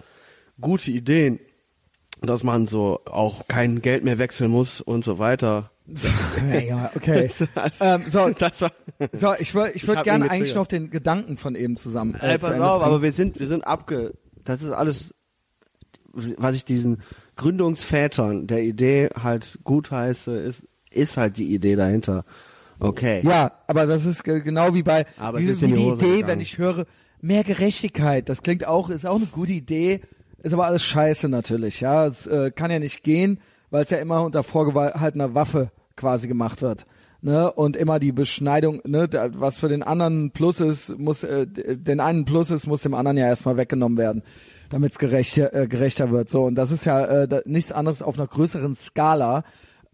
gute 0.61 0.90
Ideen, 0.90 1.40
dass 2.20 2.42
man 2.42 2.66
so 2.66 3.01
auch 3.07 3.49
kein 3.49 3.80
Geld 3.80 4.05
mehr 4.05 4.18
wechseln 4.18 4.51
muss 4.51 4.80
und 4.80 5.05
so 5.05 5.18
weiter. 5.18 5.70
Ja, 6.66 6.91
okay. 6.95 7.30
ähm, 7.80 8.03
so, 8.07 8.28
Das 8.30 8.61
war, 8.61 8.72
so, 9.12 9.32
ich 9.39 9.55
würde, 9.55 9.72
ich 9.72 9.89
hab 9.89 10.05
gerne 10.05 10.30
eigentlich 10.30 10.55
noch 10.55 10.66
den 10.66 10.91
Gedanken 10.91 11.36
von 11.36 11.55
eben 11.55 11.76
zusammen. 11.76 12.14
Äh, 12.20 12.32
Ey, 12.32 12.39
pass 12.39 12.61
auf, 12.61 12.82
aber 12.82 13.03
wir 13.03 13.12
sind, 13.12 13.39
wir 13.41 13.47
sind 13.47 13.66
abge, 13.66 14.14
das 14.45 14.62
ist 14.62 14.70
alles, 14.72 15.14
was 16.12 16.57
ich 16.57 16.64
diesen 16.64 17.03
Gründungsvätern 17.36 18.47
der 18.47 18.62
Idee 18.62 19.09
halt 19.20 19.59
gut 19.64 19.91
heiße, 19.91 20.36
ist, 20.36 20.66
ist 20.91 21.16
halt 21.16 21.36
die 21.39 21.55
Idee 21.55 21.76
dahinter. 21.76 22.24
Okay. 22.80 23.20
Ja, 23.24 23.53
aber 23.66 23.86
das 23.86 24.05
ist 24.05 24.24
ge- 24.24 24.41
genau 24.41 24.74
wie 24.74 24.82
bei 24.82 25.07
Aber 25.18 25.39
wie, 25.39 25.49
wie 25.49 25.53
die 25.53 25.64
Idee, 25.74 25.91
gegangen. 26.16 26.26
wenn 26.26 26.41
ich 26.41 26.59
höre, 26.59 26.86
mehr 27.20 27.45
Gerechtigkeit. 27.45 28.28
Das 28.28 28.43
klingt 28.43 28.66
auch, 28.66 28.91
ist 28.91 29.07
auch 29.07 29.16
eine 29.16 29.26
gute 29.26 29.53
Idee, 29.53 30.01
ist 30.43 30.53
aber 30.53 30.66
alles 30.66 30.84
scheiße 30.84 31.28
natürlich. 31.28 31.80
Ja, 31.80 32.07
es 32.07 32.26
äh, 32.26 32.51
kann 32.53 32.70
ja 32.70 32.78
nicht 32.78 33.03
gehen, 33.03 33.41
weil 33.70 33.82
es 33.84 33.91
ja 33.91 33.99
immer 33.99 34.22
unter 34.24 34.43
vorgehaltener 34.45 35.34
Waffe 35.34 35.70
quasi 35.99 36.28
gemacht 36.28 36.62
wird. 36.62 36.86
Ne, 37.20 37.53
und 37.53 37.76
immer 37.76 37.99
die 37.99 38.12
Beschneidung, 38.12 38.80
ne, 38.86 39.09
was 39.34 39.59
für 39.59 39.68
den 39.68 39.82
anderen 39.82 40.30
Plus 40.30 40.61
ist, 40.61 40.96
muss 40.99 41.24
äh, 41.24 41.49
den 41.49 41.99
einen 41.99 42.24
Plus 42.24 42.53
ist, 42.53 42.68
muss 42.68 42.82
dem 42.82 42.94
anderen 42.94 43.16
ja 43.16 43.26
erstmal 43.26 43.57
weggenommen 43.57 43.99
werden, 43.99 44.22
damit 44.70 44.92
es 44.92 44.99
gerechter, 44.99 45.53
äh, 45.53 45.66
gerechter 45.66 46.12
wird. 46.12 46.30
So 46.30 46.44
und 46.44 46.55
das 46.55 46.70
ist 46.70 46.84
ja 46.84 47.05
äh, 47.05 47.26
da, 47.26 47.40
nichts 47.44 47.72
anderes 47.72 48.03
auf 48.03 48.16
einer 48.16 48.28
größeren 48.28 48.76
Skala. 48.76 49.42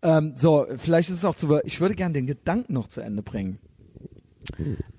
Ähm, 0.02 0.34
so, 0.36 0.66
vielleicht 0.76 1.08
ist 1.08 1.16
es 1.16 1.24
auch 1.24 1.34
zu. 1.34 1.58
Ich 1.64 1.80
würde 1.80 1.94
gerne 1.94 2.12
den 2.12 2.26
Gedanken 2.26 2.74
noch 2.74 2.88
zu 2.88 3.00
Ende 3.00 3.22
bringen. 3.22 3.58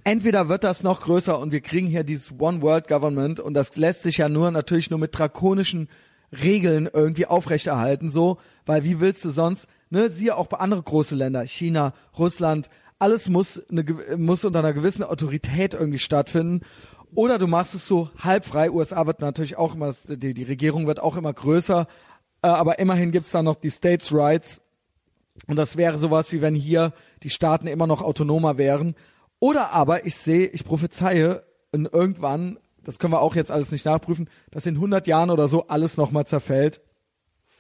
Entweder 0.04 0.50
wird 0.50 0.64
das 0.64 0.82
noch 0.82 1.02
größer 1.02 1.40
und 1.40 1.52
wir 1.52 1.62
kriegen 1.62 1.88
hier 1.88 2.04
dieses 2.04 2.34
One 2.40 2.64
World 2.64 2.88
Government 2.88 3.40
und 3.40 3.54
das 3.54 3.76
lässt 3.76 4.02
sich 4.02 4.18
ja 4.18 4.30
nur 4.30 4.50
natürlich 4.50 4.90
nur 4.90 5.00
mit 5.00 5.16
drakonischen 5.18 5.90
Regeln 6.32 6.90
irgendwie 6.92 7.26
aufrechterhalten, 7.26 8.12
so, 8.12 8.38
weil 8.66 8.84
wie 8.84 9.00
willst 9.00 9.24
du 9.26 9.30
sonst, 9.30 9.68
ne, 9.96 10.10
siehe 10.10 10.36
auch 10.36 10.48
bei 10.48 10.58
andere 10.58 10.84
große 10.84 11.16
Länder, 11.16 11.46
China, 11.48 11.94
Russland, 12.18 12.70
alles 13.00 13.30
muss, 13.30 13.62
eine, 13.70 13.84
muss 14.18 14.46
unter 14.46 14.60
einer 14.60 14.74
gewissen 14.74 15.04
Autorität 15.04 15.74
irgendwie 15.74 16.00
stattfinden. 16.00 16.62
Oder 17.14 17.40
du 17.40 17.48
machst 17.48 17.76
es 17.76 17.88
so 17.88 18.10
halbfrei. 18.20 18.70
USA 18.72 19.08
wird 19.08 19.22
natürlich 19.22 19.58
auch 19.58 19.76
immer, 19.76 19.94
die, 20.08 20.34
die 20.34 20.44
Regierung 20.44 20.86
wird 20.86 21.00
auch 21.00 21.16
immer 21.16 21.34
größer, 21.34 21.88
äh, 22.42 22.48
aber 22.48 22.80
immerhin 22.80 23.12
gibt's 23.12 23.32
da 23.32 23.42
noch 23.42 23.56
die 23.56 23.72
States 23.72 24.14
Rights. 24.14 24.62
Und 25.48 25.56
das 25.56 25.78
wäre 25.78 25.98
sowas 25.98 26.32
wie 26.32 26.42
wenn 26.42 26.56
hier 26.56 26.94
die 27.24 27.30
Staaten 27.30 27.68
immer 27.68 27.88
noch 27.88 28.02
autonomer 28.02 28.58
wären. 28.58 28.96
Oder 29.40 29.72
aber 29.72 30.06
ich 30.06 30.16
sehe, 30.16 30.48
ich 30.48 30.64
prophezeie 30.64 31.44
irgendwann, 31.72 32.58
das 32.84 33.00
können 33.00 33.14
wir 33.14 33.22
auch 33.22 33.36
jetzt 33.36 33.52
alles 33.52 33.72
nicht 33.72 33.86
nachprüfen, 33.86 34.30
dass 34.52 34.66
in 34.66 34.76
100 34.76 35.08
Jahren 35.08 35.30
oder 35.30 35.48
so 35.48 35.68
alles 35.68 35.98
nochmal 35.98 36.26
zerfällt. 36.26 36.82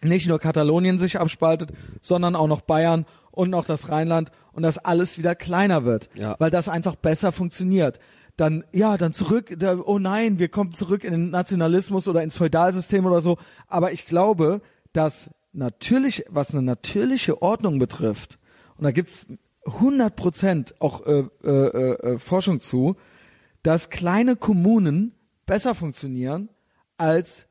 Nicht 0.06 0.28
nur 0.28 0.40
Katalonien 0.40 1.00
sich 1.00 1.20
abspaltet, 1.20 1.72
sondern 2.02 2.36
auch 2.36 2.48
noch 2.48 2.62
Bayern 2.62 3.06
und 3.32 3.50
noch 3.50 3.66
das 3.66 3.90
Rheinland 3.90 4.32
und 4.54 4.64
dass 4.64 4.78
alles 4.78 5.18
wieder 5.18 5.36
kleiner 5.36 5.84
wird, 5.86 6.10
Ja. 6.16 6.36
weil 6.40 6.50
das 6.52 6.70
einfach 6.70 6.96
besser 6.96 7.32
funktioniert. 7.32 8.00
Dann, 8.38 8.64
ja, 8.72 8.98
dann 8.98 9.14
zurück, 9.14 9.54
da, 9.58 9.78
oh 9.78 10.00
nein, 10.00 10.40
wir 10.40 10.50
kommen 10.50 10.76
zurück 10.76 11.04
in 11.04 11.12
den 11.12 11.30
Nationalismus 11.30 12.08
oder 12.08 12.22
ins 12.24 12.38
Feudalsystem 12.38 13.06
oder 13.06 13.22
so. 13.22 13.38
Aber 13.68 13.92
ich 13.94 14.06
glaube, 14.06 14.62
dass 14.94 15.30
natürlich, 15.54 16.26
was 16.30 16.52
eine 16.52 16.62
natürliche 16.62 17.42
Ordnung 17.42 17.80
betrifft, 17.80 18.38
und 18.78 18.84
da 18.84 18.92
gibt's 18.92 19.26
100 19.66 20.16
Prozent 20.16 20.76
auch 20.80 21.06
äh, 21.08 21.24
äh, 21.44 21.50
äh, 21.50 22.20
Forschung 22.20 22.60
zu, 22.62 22.98
dass 23.64 23.90
kleine 23.90 24.36
Kommunen 24.36 25.14
besser 25.46 25.74
funktionieren 25.74 26.50
als 26.98 27.48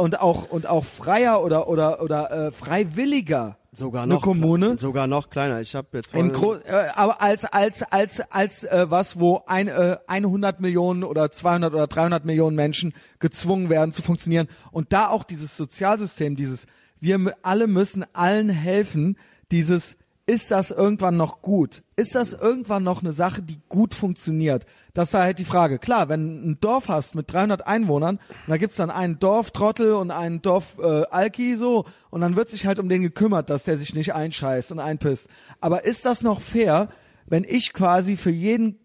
und 0.00 0.20
auch 0.20 0.50
und 0.50 0.66
auch 0.66 0.84
freier 0.84 1.42
oder 1.42 1.68
oder 1.68 2.02
oder 2.02 2.30
äh, 2.30 2.52
freiwilliger 2.52 3.58
Sogar 3.72 4.04
eine 4.04 4.14
noch, 4.14 4.22
Kommune 4.22 4.78
sogar 4.78 5.06
noch 5.06 5.30
kleiner. 5.30 5.60
Ich 5.60 5.74
habe 5.74 5.88
jetzt 5.92 6.14
im 6.14 6.32
Gro 6.32 6.54
äh, 6.54 6.88
aber 6.94 7.22
als 7.22 7.44
als 7.44 7.82
als 7.82 8.20
als 8.20 8.64
äh, 8.64 8.86
was 8.88 9.18
wo 9.18 9.42
ein 9.46 9.68
äh, 9.68 9.96
100 10.06 10.60
Millionen 10.60 11.02
oder 11.04 11.30
200 11.30 11.72
oder 11.72 11.86
300 11.86 12.24
Millionen 12.24 12.56
Menschen 12.56 12.92
gezwungen 13.18 13.70
werden 13.70 13.92
zu 13.92 14.02
funktionieren 14.02 14.48
und 14.70 14.92
da 14.92 15.08
auch 15.08 15.24
dieses 15.24 15.56
Sozialsystem 15.56 16.36
dieses 16.36 16.66
wir 17.00 17.34
alle 17.42 17.66
müssen 17.66 18.04
allen 18.14 18.48
helfen 18.48 19.16
dieses 19.50 19.96
ist 20.26 20.50
das 20.50 20.70
irgendwann 20.70 21.18
noch 21.18 21.42
gut? 21.42 21.82
Ist 21.96 22.14
das 22.14 22.32
irgendwann 22.32 22.82
noch 22.82 23.02
eine 23.02 23.12
Sache, 23.12 23.42
die 23.42 23.60
gut 23.68 23.94
funktioniert? 23.94 24.64
Das 24.94 25.10
sei 25.10 25.22
halt 25.22 25.40
die 25.40 25.44
Frage. 25.44 25.80
Klar, 25.80 26.08
wenn 26.08 26.42
du 26.42 26.50
ein 26.50 26.60
Dorf 26.60 26.88
hast 26.88 27.16
mit 27.16 27.32
300 27.32 27.66
Einwohnern, 27.66 28.20
da 28.46 28.56
gibt's 28.56 28.76
dann 28.76 28.90
einen 28.90 29.18
Dorftrottel 29.18 29.92
und 29.92 30.12
einen 30.12 30.40
Dorf 30.40 30.78
äh, 30.80 31.02
Alki 31.10 31.56
so, 31.56 31.84
und 32.10 32.20
dann 32.20 32.36
wird 32.36 32.48
sich 32.48 32.64
halt 32.64 32.78
um 32.78 32.88
den 32.88 33.02
gekümmert, 33.02 33.50
dass 33.50 33.64
der 33.64 33.76
sich 33.76 33.94
nicht 33.94 34.14
einscheißt 34.14 34.70
und 34.70 34.78
einpisst. 34.78 35.28
Aber 35.60 35.84
ist 35.84 36.04
das 36.04 36.22
noch 36.22 36.40
fair, 36.40 36.88
wenn 37.26 37.42
ich 37.42 37.72
quasi 37.72 38.16
für 38.16 38.30
jeden, 38.30 38.78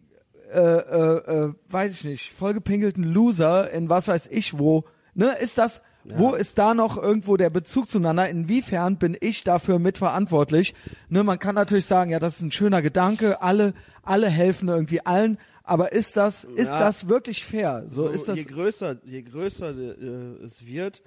äh, 0.52 0.60
äh, 0.60 1.46
äh, 1.46 1.54
weiß 1.70 1.92
ich 1.92 2.04
nicht, 2.04 2.34
vollgepinkelten 2.34 3.04
Loser 3.04 3.70
in 3.70 3.88
was 3.90 4.08
weiß 4.08 4.30
ich 4.32 4.58
wo, 4.58 4.86
ne, 5.14 5.36
ist 5.40 5.60
das, 5.60 5.84
wo 6.06 6.34
ist 6.34 6.58
da 6.58 6.74
noch 6.74 6.98
irgendwo 6.98 7.38
der 7.38 7.52
Bezug 7.52 7.88
zueinander? 7.88 8.28
Inwiefern 8.30 8.98
bin 8.98 9.16
ich 9.20 9.44
dafür 9.44 9.78
mitverantwortlich? 9.78 10.74
Ne, 11.10 11.24
man 11.24 11.38
kann 11.38 11.54
natürlich 11.54 11.86
sagen, 11.86 12.10
ja, 12.10 12.20
das 12.20 12.38
ist 12.38 12.42
ein 12.42 12.52
schöner 12.52 12.82
Gedanke, 12.82 13.44
alle, 13.44 13.74
alle 14.02 14.28
helfen 14.28 14.70
irgendwie 14.70 15.06
allen, 15.06 15.38
aber 15.70 15.92
ist 15.94 16.18
das, 16.18 16.44
ist 16.44 16.70
Ja. 16.70 16.80
das 16.80 17.08
wirklich 17.08 17.44
fair? 17.46 17.84
So, 17.88 18.04
so, 18.04 18.08
ist 18.10 18.28
das, 18.28 18.38
je 18.38 18.44
größer, 18.46 18.98
je 19.04 19.22
größer 19.22 19.70
äh, 19.72 20.44
es 20.46 20.66
wird, 20.66 21.02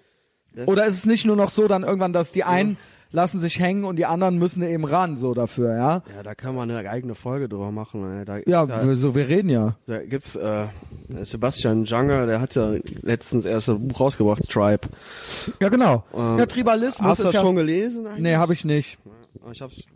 oder 0.67 0.87
ist 0.87 0.97
es 0.99 1.07
nicht 1.07 1.25
nur 1.25 1.37
noch 1.37 1.51
so 1.51 1.67
dann 1.69 1.83
irgendwann, 1.83 2.13
dass 2.13 2.31
die 2.33 2.45
einen 2.45 2.77
lassen 3.15 3.41
sich 3.41 3.59
hängen 3.61 3.85
und 3.85 3.97
die 3.97 4.07
anderen 4.07 4.39
müssen 4.39 4.63
eben 4.63 4.85
ran, 4.87 5.17
so 5.19 5.35
dafür, 5.35 5.75
ja? 5.77 6.03
ja, 6.17 6.23
da 6.23 6.35
kann 6.35 6.55
man 6.55 6.71
eine 6.71 6.89
eigene 6.89 7.15
Folge 7.15 7.47
drüber 7.47 7.71
machen. 7.71 8.25
Da 8.25 8.39
Ja, 8.47 8.67
wir- 8.87 8.95
so, 8.95 9.15
wir 9.15 9.29
reden 9.29 9.51
ja. 9.51 9.77
Da 9.87 9.99
gibt's 10.03 10.35
äh, 10.35 10.67
Sebastian 11.23 11.85
Janger, 11.85 12.25
der 12.27 12.41
hat 12.41 12.55
ja 12.55 12.75
letztens 13.03 13.45
erst 13.45 13.69
ein 13.69 13.87
Buch 13.89 14.01
rausgebracht, 14.01 14.49
Tribe. 14.49 14.89
Ja, 15.61 15.69
genau. 15.69 16.05
Ähm, 16.15 16.39
ja, 16.39 16.47
Tribalismus 16.47 17.07
Hast 17.11 17.21
du 17.21 17.25
das 17.25 17.35
ja, 17.35 17.41
schon 17.43 17.57
gelesen? 17.57 18.07
eigentlich? 18.07 18.23
nee, 18.23 18.37
habe 18.37 18.55
ich 18.55 18.65
nicht. 18.65 18.99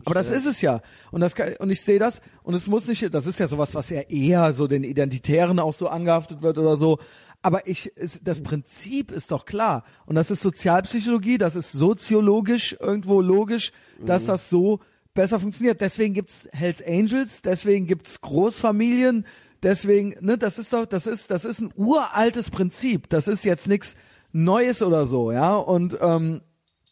Aber 0.05 0.15
das 0.15 0.31
ist 0.31 0.45
es 0.45 0.61
ja. 0.61 0.81
Und 1.11 1.21
das 1.21 1.35
kann, 1.35 1.55
und 1.59 1.69
ich 1.69 1.81
sehe 1.81 1.99
das 1.99 2.21
und 2.43 2.53
es 2.53 2.67
muss 2.67 2.87
nicht, 2.87 3.13
das 3.13 3.25
ist 3.27 3.39
ja 3.39 3.47
sowas, 3.47 3.75
was 3.75 3.89
ja 3.89 4.01
eher 4.01 4.53
so 4.53 4.67
den 4.67 4.83
Identitären 4.83 5.59
auch 5.59 5.73
so 5.73 5.87
angehaftet 5.87 6.41
wird 6.41 6.57
oder 6.57 6.77
so. 6.77 6.99
Aber 7.41 7.67
ich, 7.67 7.91
es, 7.95 8.19
das 8.23 8.41
Prinzip 8.41 9.11
ist 9.11 9.31
doch 9.31 9.45
klar. 9.45 9.83
Und 10.05 10.15
das 10.15 10.31
ist 10.31 10.41
Sozialpsychologie, 10.41 11.37
das 11.37 11.55
ist 11.55 11.71
soziologisch 11.71 12.75
irgendwo 12.79 13.21
logisch, 13.21 13.71
dass 14.03 14.23
Mhm. 14.23 14.27
das 14.27 14.49
so 14.49 14.79
besser 15.13 15.39
funktioniert. 15.39 15.81
Deswegen 15.81 16.13
gibt's 16.13 16.49
Hells 16.51 16.81
Angels, 16.85 17.41
deswegen 17.43 17.85
gibt's 17.87 18.21
Großfamilien, 18.21 19.25
Deswegen, 19.63 20.15
ne, 20.21 20.37
das 20.37 20.59
ist 20.59 20.71
doch, 20.71 20.85
das 20.85 21.07
ist, 21.07 21.31
das 21.31 21.43
ist 21.43 21.61
ein 21.61 21.71
uraltes 21.75 22.49
Prinzip. 22.51 23.09
Das 23.09 23.27
ist 23.27 23.43
jetzt 23.43 23.67
nichts 23.67 23.95
Neues 24.31 24.83
oder 24.83 25.05
so, 25.05 25.31
ja. 25.31 25.55
Und 25.55 25.97
ähm, 25.99 26.41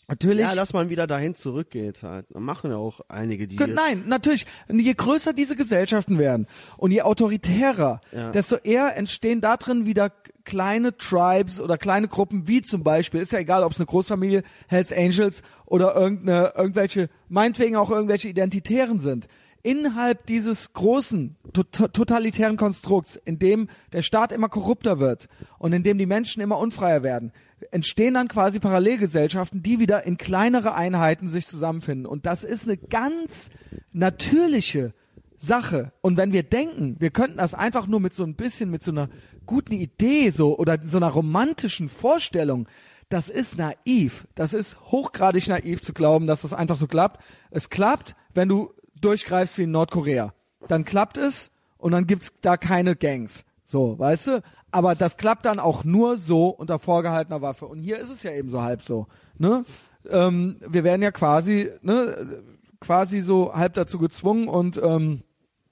natürlich. 0.08 0.42
Ja, 0.46 0.56
dass 0.56 0.74
man 0.74 0.90
wieder 0.90 1.08
dahin 1.08 1.36
zurückgeht 1.36 2.04
halt. 2.04 2.34
Machen 2.38 2.72
ja 2.72 2.78
auch 2.78 3.02
einige, 3.08 3.48
die. 3.48 3.58
Nein, 3.58 4.04
natürlich. 4.08 4.46
Je 4.72 4.94
größer 4.94 5.34
diese 5.34 5.56
Gesellschaften 5.56 6.18
werden 6.20 6.48
und 6.78 6.92
je 6.92 7.02
autoritärer, 7.02 8.02
Ja. 8.12 8.32
desto 8.32 8.56
eher 8.58 8.96
entstehen 8.98 9.42
da 9.42 9.58
drin 9.58 9.86
wieder 9.86 10.12
kleine 10.44 10.96
Tribes 10.98 11.60
oder 11.60 11.78
kleine 11.78 12.08
Gruppen, 12.08 12.48
wie 12.48 12.62
zum 12.62 12.84
Beispiel, 12.84 13.22
ist 13.22 13.34
ja 13.34 13.40
egal, 13.40 13.64
ob 13.64 13.72
es 13.72 13.80
eine 13.80 13.88
Großfamilie, 13.88 14.44
Hells 14.68 14.92
Angels 14.94 15.42
oder 15.66 15.96
irgendeine, 15.96 16.54
irgendwelche, 16.56 17.10
meinetwegen 17.30 17.76
auch 17.76 17.90
irgendwelche 17.90 18.30
Identitären 18.30 19.00
sind. 19.00 19.28
Innerhalb 19.66 20.28
dieses 20.28 20.74
großen 20.74 21.38
to- 21.52 21.64
totalitären 21.64 22.56
Konstrukts, 22.56 23.16
in 23.26 23.40
dem 23.40 23.68
der 23.94 24.04
Staat 24.04 24.32
immer 24.32 24.48
korrupter 24.48 25.00
wird 25.00 25.28
und 25.58 25.74
in 25.74 25.82
dem 25.82 25.98
die 25.98 26.06
Menschen 26.06 26.40
immer 26.44 26.60
unfreier 26.60 27.02
werden, 27.02 27.32
entstehen 27.72 28.14
dann 28.14 28.28
quasi 28.28 28.60
Parallelgesellschaften, 28.60 29.64
die 29.64 29.80
wieder 29.80 30.04
in 30.06 30.18
kleinere 30.18 30.76
Einheiten 30.76 31.30
sich 31.30 31.48
zusammenfinden. 31.48 32.06
Und 32.06 32.28
das 32.28 32.44
ist 32.44 32.68
eine 32.68 32.78
ganz 32.78 33.50
natürliche 33.92 34.94
Sache. 35.36 35.92
Und 36.02 36.16
wenn 36.16 36.32
wir 36.32 36.44
denken, 36.44 36.98
wir 37.00 37.10
könnten 37.10 37.38
das 37.38 37.56
einfach 37.56 37.88
nur 37.88 38.00
mit 38.00 38.14
so 38.14 38.24
ein 38.24 38.36
bisschen, 38.36 38.70
mit 38.70 38.84
so 38.84 38.92
einer 38.92 39.10
guten 39.48 39.74
Idee 39.74 40.30
so 40.30 40.60
oder 40.60 40.78
so 40.86 40.98
einer 40.98 41.10
romantischen 41.10 41.90
Vorstellung, 41.90 42.68
das 43.10 43.30
ist 43.30 43.58
naiv. 43.58 44.28
Das 44.36 44.54
ist 44.54 44.80
hochgradig 44.92 45.48
naiv 45.48 45.82
zu 45.82 45.94
glauben, 45.94 46.28
dass 46.28 46.44
das 46.44 46.54
einfach 46.54 46.78
so 46.78 46.86
klappt. 46.86 47.24
Es 47.50 47.72
klappt, 47.72 48.16
wenn 48.36 48.48
du 48.48 48.75
durchgreifst 49.02 49.58
wie 49.58 49.64
in 49.64 49.72
Nordkorea. 49.72 50.34
Dann 50.68 50.86
klappt 50.86 51.18
es 51.18 51.52
und 51.78 51.92
dann 51.92 52.08
gibt's 52.08 52.32
da 52.42 52.58
keine 52.58 52.96
Gangs. 52.96 53.46
So, 53.66 53.98
weißt 53.98 54.28
du? 54.28 54.44
Aber 54.72 54.96
das 54.96 55.18
klappt 55.18 55.46
dann 55.46 55.60
auch 55.60 55.84
nur 55.84 56.18
so 56.18 56.50
unter 56.50 56.80
vorgehaltener 56.80 57.42
Waffe. 57.42 57.66
Und 57.66 57.80
hier 57.80 57.98
ist 57.98 58.10
es 58.10 58.24
ja 58.24 58.32
eben 58.32 58.50
so 58.50 58.62
halb 58.62 58.84
so. 58.84 59.08
Ne? 59.38 59.66
Ähm, 60.10 60.58
wir 60.68 60.84
werden 60.84 61.02
ja 61.02 61.12
quasi, 61.12 61.70
ne, 61.82 62.44
quasi 62.80 63.22
so 63.22 63.54
halb 63.54 63.74
dazu 63.74 64.00
gezwungen 64.00 64.48
und 64.48 64.78
ähm, 64.84 65.22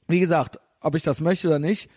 wie 0.07 0.19
gesagt, 0.19 0.59
ob 0.79 0.95
ich 0.95 1.03
das 1.03 1.19
möchte 1.19 1.47
oder 1.47 1.59
nicht, 1.59 1.89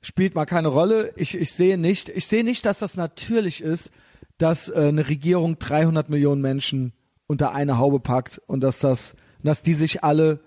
spielt 0.00 0.34
mal 0.34 0.46
keine 0.46 0.68
Rolle. 0.68 1.12
Ich, 1.16 1.36
ich 1.36 1.52
sehe 1.52 1.78
nicht, 1.78 2.08
ich 2.08 2.26
sehe 2.26 2.44
nicht, 2.44 2.64
dass 2.64 2.78
das 2.78 2.96
natürlich 2.96 3.60
ist, 3.60 3.90
dass 4.38 4.68
äh, 4.68 4.88
eine 4.88 5.08
Regierung 5.08 5.58
300 5.58 6.08
Millionen 6.08 6.40
Menschen 6.40 6.92
unter 7.26 7.52
eine 7.52 7.78
Haube 7.78 8.00
packt 8.00 8.40
und 8.46 8.60
dass 8.60 8.78
das, 8.78 9.16
dass 9.42 9.62
die 9.62 9.74
sich 9.74 10.04
alle 10.04 10.40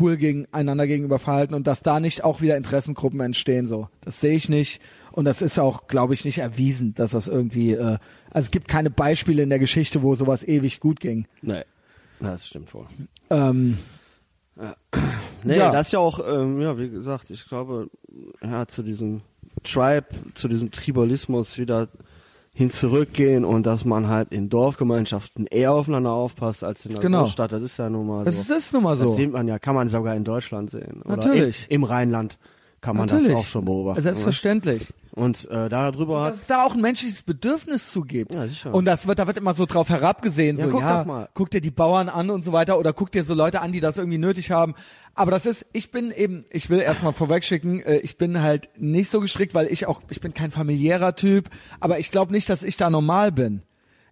cool 0.00 0.16
gegeneinander 0.16 0.86
gegenüber 0.86 1.18
verhalten 1.18 1.54
und 1.54 1.66
dass 1.66 1.82
da 1.82 2.00
nicht 2.00 2.24
auch 2.24 2.40
wieder 2.40 2.56
Interessengruppen 2.56 3.20
entstehen 3.20 3.66
so. 3.66 3.88
Das 4.02 4.20
sehe 4.20 4.34
ich 4.34 4.48
nicht 4.48 4.80
und 5.12 5.24
das 5.24 5.40
ist 5.42 5.58
auch, 5.58 5.86
glaube 5.86 6.14
ich, 6.14 6.24
nicht 6.24 6.38
erwiesen, 6.38 6.94
dass 6.94 7.12
das 7.12 7.26
irgendwie 7.28 7.72
äh, 7.72 7.98
also 8.30 8.46
es 8.46 8.50
gibt 8.50 8.68
keine 8.68 8.90
Beispiele 8.90 9.42
in 9.42 9.48
der 9.50 9.58
Geschichte, 9.58 10.02
wo 10.02 10.14
sowas 10.14 10.46
ewig 10.46 10.80
gut 10.80 11.00
ging. 11.00 11.26
Nee. 11.42 11.62
Das 12.20 12.46
stimmt 12.48 12.72
wohl. 12.74 12.86
Ähm, 13.30 13.78
Nee, 15.44 15.56
Ja. 15.56 15.70
das 15.70 15.86
ist 15.86 15.92
ja 15.92 16.00
auch, 16.00 16.18
ähm, 16.26 16.60
ja, 16.60 16.76
wie 16.78 16.90
gesagt, 16.90 17.30
ich 17.30 17.46
glaube, 17.48 17.88
ja, 18.42 18.66
zu 18.66 18.82
diesem 18.82 19.20
Tribe, 19.62 20.06
zu 20.34 20.48
diesem 20.48 20.72
Tribalismus 20.72 21.58
wieder 21.58 21.88
hin 22.58 22.70
zurückgehen 22.72 23.44
und 23.44 23.66
dass 23.66 23.84
man 23.84 24.08
halt 24.08 24.32
in 24.32 24.48
Dorfgemeinschaften 24.48 25.46
eher 25.46 25.72
aufeinander 25.72 26.10
aufpasst 26.10 26.64
als 26.64 26.84
in 26.86 26.92
der 26.92 27.00
Genau. 27.00 27.20
Großstadt. 27.20 27.52
Das 27.52 27.62
ist 27.62 27.76
ja 27.76 27.88
nun 27.88 28.08
mal 28.08 28.24
das 28.24 28.48
so. 28.48 28.52
ist 28.54 28.72
nun 28.72 28.82
mal 28.82 28.96
Das 28.96 29.06
so. 29.06 29.10
sieht 29.10 29.30
man 29.32 29.46
ja, 29.46 29.60
kann 29.60 29.76
man 29.76 29.88
sogar 29.90 30.16
in 30.16 30.24
Deutschland 30.24 30.68
sehen. 30.68 31.00
Oder 31.04 31.18
Natürlich. 31.18 31.66
Im, 31.68 31.76
im 31.76 31.84
Rheinland 31.84 32.36
kann 32.80 32.96
man 32.96 33.06
Natürlich. 33.06 33.28
das 33.32 33.36
auch 33.36 33.46
schon 33.46 33.64
beobachten. 33.64 34.02
Selbstverständlich. 34.02 34.86
Und 35.12 35.50
äh, 35.50 35.68
darüber 35.68 36.22
hat 36.22 36.34
dass 36.34 36.40
es 36.42 36.46
da 36.46 36.62
auch 36.64 36.74
ein 36.74 36.80
menschliches 36.80 37.22
Bedürfnis 37.24 37.90
zugibt. 37.90 38.32
Ja, 38.32 38.46
sicher. 38.46 38.72
Und 38.72 38.84
das 38.84 39.08
wird, 39.08 39.18
da 39.18 39.26
wird 39.26 39.36
immer 39.36 39.52
so 39.54 39.66
drauf 39.66 39.88
herabgesehen, 39.88 40.56
Ja, 40.58 40.64
so, 40.66 40.70
guck 40.70 40.80
ja, 40.82 41.04
mal. 41.04 41.28
guck 41.34 41.50
dir 41.50 41.60
die 41.60 41.72
Bauern 41.72 42.08
an 42.08 42.30
und 42.30 42.44
so 42.44 42.52
weiter 42.52 42.78
oder 42.78 42.92
guck 42.92 43.10
dir 43.10 43.24
so 43.24 43.34
Leute 43.34 43.60
an, 43.60 43.72
die 43.72 43.80
das 43.80 43.98
irgendwie 43.98 44.18
nötig 44.18 44.52
haben. 44.52 44.74
Aber 45.16 45.32
das 45.32 45.44
ist, 45.44 45.66
ich 45.72 45.90
bin 45.90 46.12
eben, 46.12 46.44
ich 46.50 46.70
will 46.70 46.78
erstmal 46.78 47.12
vorwegschicken, 47.14 47.82
äh, 47.82 47.96
ich 47.96 48.16
bin 48.16 48.40
halt 48.40 48.68
nicht 48.76 49.10
so 49.10 49.18
gestrickt, 49.20 49.54
weil 49.54 49.66
ich 49.66 49.86
auch, 49.86 50.00
ich 50.08 50.20
bin 50.20 50.32
kein 50.32 50.52
familiärer 50.52 51.16
Typ, 51.16 51.50
aber 51.80 51.98
ich 51.98 52.12
glaube 52.12 52.30
nicht, 52.30 52.48
dass 52.48 52.62
ich 52.62 52.76
da 52.76 52.88
normal 52.88 53.32
bin. 53.32 53.62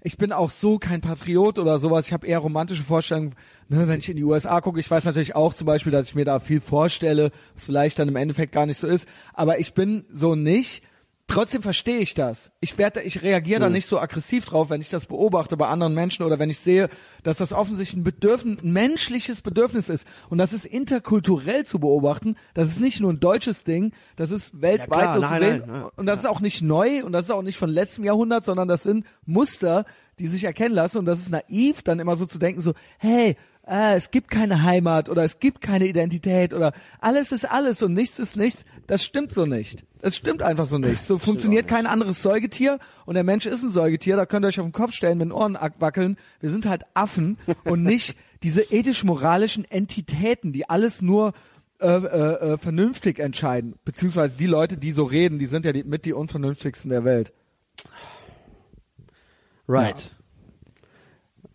Ich 0.03 0.19
bin 0.19 0.33
auch 0.33 0.51
so 0.51 0.79
kein 0.79 1.01
Patriot 1.01 1.59
oder 1.59 1.79
sowas. 1.79 2.07
Ich 2.07 2.13
habe 2.13 2.27
eher 2.27 2.39
romantische 2.39 2.83
Vorstellungen, 2.83 3.35
ne, 3.69 3.89
wenn 3.89 3.99
ich 3.99 4.09
in 4.09 4.17
die 4.17 4.25
USA 4.25 4.61
gucke. 4.61 4.81
Ich 4.81 4.91
weiß 4.91 5.05
natürlich 5.05 5.35
auch 5.35 5.55
zum 5.55 5.67
Beispiel, 5.67 5.93
dass 5.93 6.09
ich 6.09 6.15
mir 6.15 6.25
da 6.25 6.39
viel 6.39 6.61
vorstelle, 6.61 7.33
was 7.55 7.65
vielleicht 7.65 7.99
dann 7.99 8.09
im 8.09 8.17
Endeffekt 8.17 8.53
gar 8.53 8.67
nicht 8.67 8.79
so 8.79 8.87
ist. 8.87 9.09
Aber 9.33 9.59
ich 9.59 9.75
bin 9.75 10.05
so 10.11 10.35
nicht. 10.35 10.83
Trotzdem 11.29 11.61
verstehe 11.61 11.99
ich 11.99 12.15
das. 12.15 12.53
Ich 12.61 12.79
werde, 12.79 13.03
ich 13.03 13.23
reagiere 13.23 13.59
da 13.59 13.69
nicht 13.69 13.87
so 13.87 13.99
aggressiv 13.99 14.45
drauf, 14.47 14.71
wenn 14.71 14.81
ich 14.81 14.91
das 14.91 15.07
beobachte 15.07 15.57
bei 15.57 15.67
anderen 15.67 15.93
Menschen 15.93 16.25
oder 16.25 16.39
wenn 16.39 16.51
ich 16.51 16.61
sehe, 16.61 16.89
dass 17.25 17.39
das 17.39 17.53
offensichtlich 17.53 18.01
ein 18.01 18.05
Bedürfnis, 18.05 18.63
ein 18.63 18.73
menschliches 18.73 19.43
Bedürfnis 19.43 19.89
ist. 19.89 20.07
Und 20.31 20.39
das 20.39 20.53
ist 20.53 20.67
interkulturell 20.67 21.67
zu 21.67 21.81
beobachten. 21.81 22.37
Das 22.55 22.69
ist 22.69 22.81
nicht 22.81 23.01
nur 23.01 23.13
ein 23.13 23.19
deutsches 23.19 23.65
Ding. 23.65 23.93
Das 24.15 24.31
ist 24.31 24.61
weltweit 24.61 24.89
klar, 24.89 25.15
so 25.15 25.21
nein, 25.21 25.41
zu 25.41 25.47
sehen. 25.47 25.65
nein, 25.67 25.81
ja. 25.81 25.91
und 25.97 26.07
das 26.07 26.21
ist 26.21 26.27
auch 26.27 26.41
nicht 26.41 26.63
neu 26.63 27.05
und 27.05 27.11
das 27.11 27.25
ist 27.25 27.33
auch 27.33 27.43
nicht 27.43 27.59
von 27.59 27.71
letztem 27.71 28.05
Jahrhundert, 28.05 28.45
sondern 28.45 28.69
das 28.69 28.85
sind 28.85 29.05
Muster, 29.25 29.85
die 30.21 30.29
sich 30.29 30.45
erkennen 30.45 30.75
lassen. 30.75 30.99
Und 30.99 31.07
das 31.07 31.19
ist 31.19 31.31
naiv, 31.31 31.83
dann 31.83 31.99
immer 31.99 32.15
so 32.15 32.27
zu 32.27 32.39
denken, 32.39 32.61
so, 32.61 32.73
hey, 32.99 33.37
äh, 33.67 33.95
es 33.97 34.11
gibt 34.11 34.31
keine 34.31 34.63
Heimat 34.63 35.09
oder 35.09 35.25
es 35.25 35.39
gibt 35.41 35.61
keine 35.61 35.87
Identität 35.87 36.55
oder 36.55 36.73
alles 37.01 37.33
ist 37.33 37.51
alles 37.51 37.83
und 37.83 37.95
nichts 37.95 38.19
ist 38.19 38.37
nichts. 38.37 38.65
Das 38.87 39.05
stimmt 39.05 39.33
so 39.33 39.47
nicht. 39.47 39.85
Das 40.01 40.17
stimmt 40.17 40.43
einfach 40.43 40.67
so 40.67 40.79
nicht. 40.79 41.03
So 41.03 41.19
funktioniert 41.19 41.67
kein 41.67 41.87
anderes 41.87 42.23
Säugetier 42.23 42.79
und 43.07 43.15
der 43.15 43.25
Mensch 43.25 43.47
ist 43.47 43.63
ein 43.63 43.71
Säugetier. 43.71 44.17
Da 44.17 44.25
könnt 44.27 44.45
ihr 44.45 44.49
euch 44.49 44.61
auf 44.61 44.67
den 44.67 44.73
Kopf 44.73 44.93
stellen, 44.93 45.19
mit 45.19 45.27
den 45.27 45.33
Ohren 45.33 45.59
wackeln. 45.79 46.17
Wir 46.41 46.51
sind 46.51 46.67
halt 46.67 46.85
Affen 46.95 47.39
und 47.65 47.83
nicht 47.83 48.17
diese 48.43 48.63
ethisch-moralischen 48.63 49.65
Entitäten, 49.65 50.53
die 50.53 50.71
alles 50.71 51.03
nur 51.03 51.33
äh, 51.81 51.89
äh, 51.89 52.53
äh, 52.53 52.59
vernünftig 52.59 53.19
entscheiden. 53.19 53.75
Beziehungsweise 53.85 54.37
die 54.37 54.47
Leute, 54.47 54.77
die 54.77 54.93
so 54.93 55.05
reden, 55.05 55.39
die 55.39 55.47
sind 55.47 55.67
ja 55.67 55.73
die, 55.73 55.85
mit 55.85 56.05
die 56.05 56.13
unvernünftigsten 56.13 56.89
der 56.91 57.05
Welt. 57.05 57.33
right. 59.69 60.11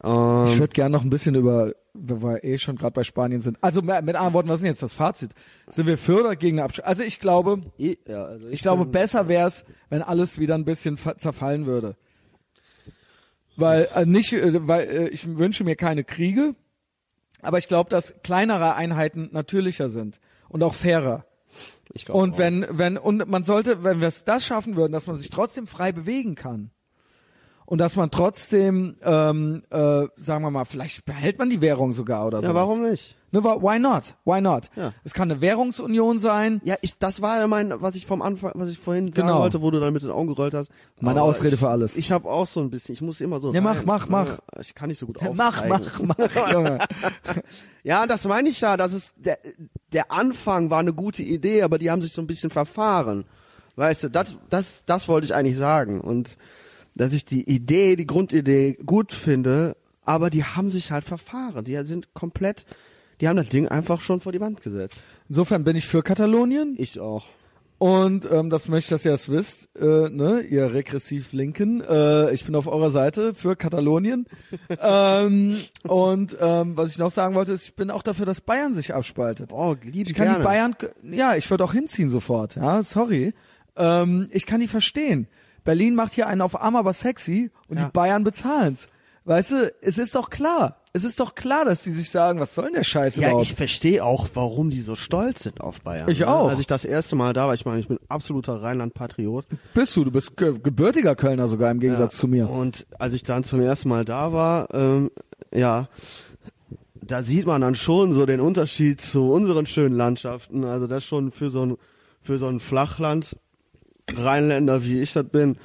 Ich 0.04 0.08
Ähm, 0.08 0.60
würde 0.60 0.74
gerne 0.74 0.92
noch 0.92 1.04
ein 1.04 1.10
bisschen 1.10 1.36
über, 1.36 1.74
weil 1.94 2.22
wir 2.22 2.44
eh 2.44 2.58
schon 2.58 2.76
gerade 2.78 2.94
bei 2.94 3.04
Spanien 3.04 3.42
sind. 3.42 3.58
Also 3.62 3.82
mit 3.82 3.92
anderen 3.92 4.34
Worten, 4.34 4.48
was 4.50 4.56
ist 4.56 4.62
denn 4.64 4.72
jetzt 4.72 4.84
das 4.84 4.94
Fazit? 4.94 5.32
Sind 5.68 5.88
wir 5.88 5.98
für 5.98 6.22
oder 6.22 6.36
gegen 6.36 6.58
eine 6.60 6.66
Absch 6.66 6.80
Also 6.84 7.04
ich 7.04 7.20
glaube, 7.20 7.62
i- 7.80 8.00
ja, 8.08 8.24
also 8.26 8.48
ich 8.48 8.62
glaube, 8.62 8.84
bin- 8.86 8.92
besser 8.94 9.28
wäre 9.28 9.48
es, 9.48 9.66
wenn 9.90 10.02
alles 10.02 10.40
wieder 10.40 10.56
ein 10.56 10.66
bisschen 10.66 10.98
zerfallen 10.98 11.66
würde. 11.66 11.96
Weil 13.58 13.90
äh, 13.94 14.06
nicht, 14.06 14.34
äh, 14.34 14.68
weil 14.68 14.88
äh, 14.90 15.08
ich 15.10 15.38
wünsche 15.38 15.64
mir 15.64 15.76
keine 15.76 16.04
Kriege, 16.04 16.56
aber 17.42 17.58
ich 17.58 17.68
glaube, 17.68 17.90
dass 17.90 18.14
kleinere 18.24 18.76
Einheiten 18.76 19.30
natürlicher 19.32 19.90
sind 19.90 20.20
und 20.48 20.64
auch 20.64 20.74
fairer. 20.74 21.26
ich 21.94 22.06
glaube 22.06 22.20
Und 22.22 22.34
auch. 22.36 22.38
wenn, 22.38 22.66
wenn, 22.70 22.98
und 22.98 23.28
man 23.28 23.44
sollte, 23.44 23.84
wenn 23.84 24.00
wir 24.00 24.08
es 24.08 24.24
das 24.24 24.46
schaffen 24.46 24.76
würden, 24.78 24.94
dass 24.94 25.08
man 25.08 25.18
sich 25.18 25.30
trotzdem 25.30 25.68
frei 25.68 25.92
bewegen 25.92 26.36
kann. 26.36 26.72
Und 27.72 27.78
dass 27.78 27.96
man 27.96 28.12
trotzdem, 28.12 28.98
ähm, 29.02 29.64
äh, 29.70 29.78
sagen 30.18 30.44
wir 30.44 30.52
mal, 30.52 30.66
vielleicht 30.66 31.06
behält 31.06 31.40
man 31.40 31.50
die 31.50 31.62
Währung 31.62 31.94
sogar 31.94 32.28
oder 32.28 32.42
so. 32.42 32.48
ja, 32.48 32.54
warum 32.54 32.82
nicht? 32.82 33.16
Ne, 33.32 33.42
why 33.46 33.80
not? 33.80 34.16
Why 34.26 34.42
not? 34.42 34.70
Ja. 34.76 34.92
Es 35.06 35.14
kann 35.14 35.32
eine 35.32 35.40
Währungsunion 35.40 36.20
sein. 36.20 36.60
Ja, 36.66 36.76
ich, 36.82 36.98
das 36.98 37.22
war 37.22 37.40
ja 37.40 37.48
mein, 37.48 37.82
was 37.82 37.96
ich 37.96 38.06
vom 38.06 38.22
Anfang, 38.22 38.52
was 38.56 38.70
ich 38.70 38.78
vorhin 38.78 39.14
sagen 39.14 39.26
Genau. 39.30 39.40
wollte, 39.40 39.62
wo 39.62 39.72
du 39.72 39.80
dann 39.80 39.94
mit 39.94 40.04
den 40.04 40.12
Augen 40.12 40.28
gerollt 40.28 40.54
hast. 40.54 40.70
Meine 41.00 41.22
Aber 41.22 41.30
Ausrede 41.30 41.54
ich, 41.54 41.62
für 41.62 41.70
alles. 41.70 41.96
Ich 41.96 42.12
habe 42.12 42.30
auch 42.30 42.46
so 42.46 42.60
ein 42.60 42.70
bisschen, 42.70 42.92
ich 42.92 43.00
muss 43.02 43.22
immer 43.22 43.40
so. 43.40 43.54
Ja, 43.54 43.62
mach, 43.62 43.78
rein. 43.78 43.84
mach, 43.86 44.10
mach. 44.10 44.40
Ich 44.60 44.76
kann 44.76 44.90
nicht 44.90 45.00
so 45.00 45.06
gut 45.06 45.20
Mach, 45.34 45.64
aufzeigen. 45.64 46.06
mach, 46.10 46.18
mach, 46.18 46.52
Junge. 46.54 46.78
Ja, 47.84 48.06
das 48.06 48.26
meine 48.26 48.50
ich 48.50 48.60
ja. 48.60 48.76
Das 48.76 48.92
ist 48.92 49.14
der, 49.16 49.38
der 49.94 50.12
Anfang 50.12 50.70
war 50.72 50.80
eine 50.80 50.92
gute 50.92 51.24
Idee, 51.24 51.62
aber 51.64 51.78
die 51.78 51.90
haben 51.90 52.02
sich 52.02 52.12
so 52.12 52.22
ein 52.22 52.28
bisschen 52.28 52.50
verfahren. 52.50 53.24
Weißt 53.78 54.04
du, 54.04 54.10
das, 54.10 54.36
das, 54.50 54.84
das 54.86 55.08
wollte 55.08 55.24
ich 55.24 55.34
eigentlich 55.34 55.58
sagen. 55.58 56.02
Und 56.02 56.36
dass 56.96 57.14
ich 57.14 57.26
die 57.26 57.50
Idee, 57.50 57.96
die 57.96 58.08
Grundidee 58.08 58.78
gut 58.86 59.14
finde, 59.14 59.76
aber 60.04 60.30
die 60.30 60.44
haben 60.44 60.70
sich 60.70 60.92
halt 60.92 61.04
verfahren. 61.04 61.64
Die 61.66 61.78
sind 61.86 62.14
komplett, 62.14 62.66
die 63.22 63.28
haben 63.28 63.38
das 63.38 63.50
Ding 63.50 63.68
einfach 63.68 64.02
schon 64.02 64.20
vor 64.20 64.32
die 64.32 64.42
Wand 64.42 64.62
gesetzt. 64.62 65.00
Insofern 65.30 65.64
bin 65.64 65.76
ich 65.76 65.88
für 65.88 66.02
Katalonien 66.04 66.76
Ich 66.78 67.00
auch. 67.00 67.26
und 67.78 68.28
ähm, 68.32 68.50
das 68.50 68.68
möchte 68.68 68.88
ich, 68.88 68.90
dass 68.90 69.06
ihr 69.06 69.12
das 69.12 69.30
wisst, 69.30 69.70
äh, 69.78 70.10
ne, 70.10 70.42
ihr 70.42 70.74
regressiv 70.74 71.32
Linken. 71.34 71.82
Äh, 71.82 72.32
ich 72.34 72.46
bin 72.46 72.56
auf 72.56 72.68
eurer 72.68 72.90
Seite 72.90 73.34
für 73.34 73.56
Katalonien. 73.56 74.26
ähm, 74.82 75.60
und 75.84 76.36
ähm, 76.42 76.76
was 76.78 76.92
ich 76.92 76.98
noch 76.98 77.12
sagen 77.12 77.36
wollte, 77.36 77.52
ist, 77.54 77.64
ich 77.66 77.76
bin 77.76 77.90
auch 77.92 78.04
dafür, 78.04 78.26
dass 78.26 78.42
Bayern 78.42 78.74
sich 78.74 78.94
abspaltet. 78.94 79.52
Oh, 79.54 79.76
lieb 79.84 80.08
Ich 80.08 80.14
kann 80.16 80.26
gerne. 80.26 80.40
die 80.40 80.44
Bayern, 80.44 80.76
ja, 81.04 81.36
ich 81.36 81.50
würde 81.50 81.64
auch 81.64 81.74
hinziehen 81.74 82.10
sofort, 82.10 82.56
ja, 82.56 82.84
sorry. 82.84 83.34
Ähm, 83.78 84.28
ich 84.32 84.46
kann 84.46 84.60
die 84.60 84.68
verstehen. 84.68 85.28
Berlin 85.64 85.96
macht 85.96 86.14
hier 86.14 86.28
einen 86.28 86.42
auf 86.42 86.60
arm, 86.62 86.76
aber 86.76 86.94
sexy 86.94 87.52
und 87.68 87.78
Ja. 87.80 87.86
die 87.86 87.92
Bayern 87.92 88.24
bezahlen's. 88.24 88.88
Weißt 89.26 89.52
du, 89.52 89.74
es 89.82 89.98
ist 90.00 90.16
doch 90.16 90.30
klar. 90.32 90.78
Es 90.94 91.04
ist 91.04 91.20
doch 91.20 91.36
klar, 91.36 91.64
dass 91.64 91.84
die 91.84 91.92
sich 91.92 92.10
sagen, 92.10 92.40
was 92.40 92.56
soll 92.56 92.66
denn 92.66 92.74
der 92.74 92.84
Scheiß 92.84 93.16
Ja, 93.16 93.28
überhaupt? 93.30 93.44
ich 93.44 93.54
verstehe 93.54 94.04
auch, 94.04 94.28
warum 94.34 94.72
die 94.72 94.82
so 94.82 94.96
stolz 94.96 95.44
sind 95.44 95.62
auf 95.62 95.80
Bayern. 95.82 96.10
Ich 96.10 96.20
ne? 96.22 96.28
auch. 96.28 96.50
Als 96.50 96.60
ich 96.60 96.68
das 96.68 96.84
erste 96.84 97.16
Mal 97.16 97.32
da 97.34 97.48
war, 97.48 97.54
ich 97.54 97.64
meine, 97.64 97.80
ich 97.80 97.88
bin 97.88 98.00
absoluter 98.10 98.62
Rheinland-Patriot. 98.62 99.46
bist 99.76 99.96
du, 99.96 100.04
du 100.04 100.12
bist 100.12 100.36
ge 100.38 100.60
gebürtiger 100.62 101.16
Kölner 101.16 101.48
sogar 101.48 101.70
im 101.72 101.80
Gegensatz 101.80 102.18
zu 102.18 102.28
mir. 102.28 102.50
Und 102.50 102.88
als 103.00 103.14
ich 103.14 103.24
dann 103.24 103.44
zum 103.44 103.62
ersten 103.62 103.88
Mal 103.90 104.04
da 104.04 104.34
war, 104.34 104.74
ähm, 104.74 105.12
ja, 105.54 105.88
da 106.96 107.24
sieht 107.24 107.46
man 107.46 107.62
dann 107.62 107.76
schon 107.76 108.14
so 108.14 108.26
den 108.26 108.40
Unterschied 108.40 109.02
zu 109.02 109.32
unseren 109.32 109.66
schönen 109.68 109.96
Landschaften. 109.96 110.66
Also 110.66 110.88
das 110.88 111.04
schon 111.06 111.32
für 111.32 111.50
so 111.50 111.66
ein, 111.66 111.78
für 112.22 112.38
so 112.38 112.48
ein 112.48 112.60
Flachland, 112.60 113.38
Rheinländer 114.18 114.84
wie 114.84 115.02
ich 115.02 115.14
das 115.14 115.26
bin, 115.28 115.56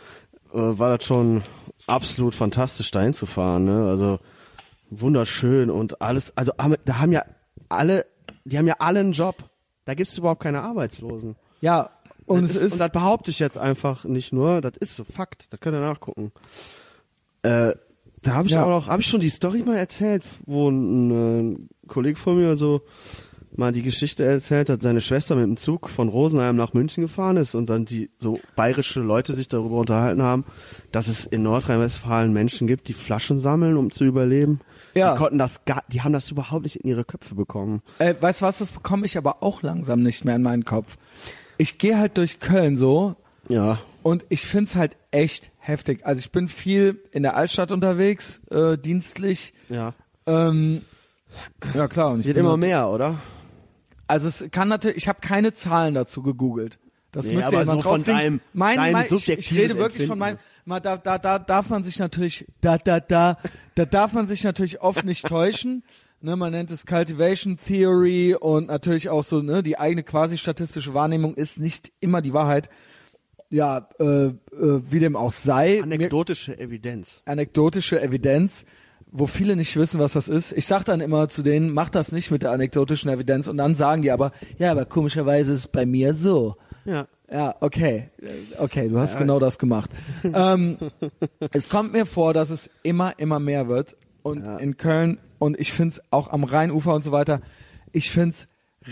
äh, 0.53 0.59
war 0.59 0.97
das 0.97 1.07
schon 1.07 1.43
absolut 1.87 2.35
fantastisch 2.35 2.91
dahin 2.91 3.15
zu 3.15 3.27
fahren. 3.27 3.65
Ne? 3.65 3.89
Also 3.89 4.19
wunderschön 4.91 5.71
und 5.71 6.01
alles. 6.01 6.37
Also 6.37 6.53
da 6.85 6.99
haben 6.99 7.13
ja 7.13 7.25
alle, 7.69 8.07
die 8.45 8.59
haben 8.59 8.67
ja 8.67 8.77
alle 8.79 9.01
einen 9.01 9.13
Job. 9.13 9.37
Da 9.85 9.95
gibt's 9.95 10.17
überhaupt 10.19 10.43
keine 10.43 10.63
Arbeitslosen. 10.63 11.37
Ja, 11.61 11.91
und 12.27 12.43
das 12.43 12.51
es 12.51 12.57
ist, 12.57 12.63
ist, 12.63 12.73
und 12.75 12.79
das 12.81 12.91
behaupte 12.91 13.31
ich 13.31 13.39
jetzt 13.39 13.59
einfach 13.59 14.05
nicht 14.05 14.33
nur, 14.33 14.61
das 14.61 14.73
ist 14.79 14.97
so 14.97 15.05
Fakt, 15.05 15.47
das 15.53 15.61
könnt 15.61 15.77
ihr 15.77 15.81
nachgucken. 15.81 16.33
Äh, 17.43 17.73
da 18.23 18.33
habe 18.35 18.49
ich 18.49 18.55
Ja. 18.55 18.65
auch 18.65 18.69
noch, 18.69 18.89
habe 18.89 19.01
ich 19.03 19.07
schon 19.09 19.21
die 19.21 19.29
Story 19.29 19.63
mal 19.63 19.77
erzählt, 19.77 20.25
wo 20.45 20.69
ein, 20.69 21.51
äh, 21.55 21.87
Kollege 21.89 22.19
von 22.19 22.37
mir 22.39 22.57
so 22.57 22.83
mal 23.55 23.73
die 23.73 23.83
Geschichte 23.83 24.25
erzählt 24.25 24.69
hat, 24.69 24.83
seine 24.83 25.01
Schwester 25.01 25.35
mit 25.37 25.45
dem 25.45 25.57
Zug 25.57 25.89
von 25.89 26.09
Rosenheim 26.09 26.57
nach 26.57 26.75
München 26.75 27.03
gefahren 27.03 27.37
ist 27.37 27.55
und 27.55 27.71
dann 27.71 27.85
die 27.87 28.11
so 28.19 28.39
bayerische 28.55 29.01
Leute 29.01 29.35
sich 29.35 29.49
darüber 29.49 29.77
unterhalten 29.79 30.23
haben, 30.23 30.45
dass 30.93 31.09
es 31.09 31.25
in 31.25 31.43
Nordrhein-Westfalen 31.43 32.33
Menschen 32.33 32.67
gibt, 32.67 32.89
die 32.89 32.93
Flaschen 32.93 33.39
sammeln, 33.39 33.77
um 33.77 33.91
zu 33.91 34.05
überleben. 34.05 34.61
Ja. 34.95 35.13
Die 35.13 35.19
konnten 35.19 35.39
das 35.39 35.65
gar, 35.65 35.83
die 35.89 36.03
haben 36.03 36.13
das 36.13 36.31
überhaupt 36.31 36.65
nicht 36.65 36.77
in 36.77 36.89
ihre 36.89 37.05
Köpfe 37.05 37.35
bekommen. 37.35 37.83
äh, 37.99 38.15
weißt 38.19 38.41
du 38.41 38.47
was, 38.47 38.59
das 38.59 38.69
bekomme 38.69 39.07
ich 39.07 39.17
aber 39.19 39.43
auch 39.43 39.63
langsam 39.63 40.03
nicht 40.03 40.25
mehr 40.25 40.37
in 40.37 40.43
meinen 40.43 40.65
Kopf. 40.65 40.97
Ich 41.59 41.79
gehe 41.79 41.99
halt 41.99 42.17
durch 42.19 42.41
Köln 42.41 42.77
so 42.77 43.17
Ja. 43.49 43.79
und 44.03 44.25
ich 44.29 44.47
find's 44.47 44.75
halt 44.75 44.97
echt 45.11 45.51
heftig. 45.59 46.05
Also 46.05 46.19
ich 46.21 46.31
bin 46.31 46.49
viel 46.49 47.01
in 47.13 47.23
der 47.23 47.37
Altstadt 47.37 47.73
unterwegs, 47.73 48.41
äh, 48.51 48.77
dienstlich. 48.77 49.55
Ja. 49.71 49.95
Ähm, 50.27 50.83
ja 51.75 51.89
klar. 51.89 52.11
Und 52.13 52.21
ich 52.21 52.27
Wird 52.27 52.37
bin 52.37 52.45
immer 52.45 52.57
nat- 52.57 52.67
mehr, 52.67 52.89
oder? 52.89 53.19
Also 54.09 54.29
es 54.29 54.45
kann 54.51 54.69
natürlich, 54.69 54.97
ich 54.99 55.09
habe 55.09 55.21
keine 55.21 55.53
Zahlen 55.53 55.95
dazu 55.95 56.23
gegoogelt. 56.23 56.79
Das 57.13 57.27
Nee, 57.27 57.35
müsste 57.35 57.49
aber 57.49 57.61
jemand 57.61 57.83
so 57.83 57.89
von 57.89 58.05
deinem- 58.05 58.41
mein, 58.53 58.77
deinem 58.77 58.93
mein, 58.93 59.07
ich, 59.11 59.29
ich 59.29 59.53
rede 59.55 59.79
wirklich 59.79 60.07
von 60.07 60.19
meinem, 60.19 60.33
Empfinden. 60.37 60.61
mal, 60.67 60.81
da, 60.81 60.97
da, 60.99 61.19
da 61.19 61.39
darf 61.39 61.71
man 61.71 61.83
sich 61.83 61.99
natürlich, 61.99 62.47
da, 62.61 62.77
da, 62.79 63.01
da, 63.01 63.39
da 63.75 63.85
darf 63.87 64.13
man 64.13 64.27
sich 64.27 64.45
natürlich 64.45 64.81
oft 64.83 65.05
nicht 65.05 65.25
täuschen. 65.27 65.83
Ne, 66.21 66.35
man 66.35 66.51
nennt 66.53 66.71
es 66.71 66.87
Cultivation 66.87 67.59
Theory 67.67 68.35
und 68.35 68.69
natürlich 68.69 69.09
auch 69.11 69.23
so, 69.25 69.43
ne, 69.43 69.63
die 69.63 69.79
eigene 69.79 70.03
quasi 70.03 70.39
statistische 70.39 70.95
Wahrnehmung 70.95 71.35
ist 71.35 71.59
nicht 71.59 71.93
immer 72.01 72.23
die 72.23 72.33
Wahrheit. 72.33 72.69
Ja, 73.51 73.89
äh, 74.01 74.05
äh, 74.05 74.33
wie 74.91 74.99
dem 74.99 75.15
auch 75.15 75.33
sei. 75.33 75.77
Mir, 75.77 75.83
Anekdotische 75.85 76.59
Evidenz. 76.59 77.23
anekdotische 77.27 78.01
Evidenz, 78.03 78.65
wo 79.11 79.27
viele 79.27 79.57
nicht 79.57 79.77
wissen, 79.77 80.01
was 80.01 80.13
das 80.13 80.29
ist. 80.29 80.53
Ich 80.53 80.67
sag 80.67 80.85
dann 80.85 81.01
immer 81.01 81.29
zu 81.29 81.43
denen, 81.43 81.73
mach 81.73 81.91
das 81.91 82.13
nicht 82.13 82.31
mit 82.31 82.43
der 82.43 82.51
anekdotischen 82.51 83.11
Evidenz 83.11 83.49
und 83.49 83.57
dann 83.57 83.75
sagen 83.75 84.03
die 84.03 84.11
aber, 84.11 84.33
ja, 84.59 84.71
aber 84.71 84.85
komischerweise 84.85 85.53
ist 85.53 85.59
es 85.61 85.69
bei 85.69 85.87
mir 85.87 86.15
so. 86.15 86.57
Ja. 86.85 87.07
Ja, 87.31 87.57
okay. 87.61 88.09
Okay, 88.59 88.89
du 88.89 88.99
hast 89.01 89.19
genau 89.19 89.41
das 89.41 89.59
gemacht. 89.59 89.91
ähm, 90.23 90.79
es 91.53 91.69
kommt 91.69 91.93
mir 91.93 92.07
vor, 92.07 92.33
dass 92.35 92.51
es 92.51 92.71
immer, 92.85 93.19
immer 93.19 93.41
mehr 93.41 93.67
wird. 93.69 93.97
Und 94.23 94.45
Ja. 94.45 94.59
in 94.59 94.77
Köln, 94.77 95.19
und 95.39 95.59
ich 95.59 95.73
find's 95.73 96.01
auch 96.11 96.29
am 96.33 96.45
Rheinufer 96.45 96.95
und 96.95 97.03
so 97.03 97.13
weiter, 97.13 97.41
ich 97.93 98.11
find's 98.11 98.49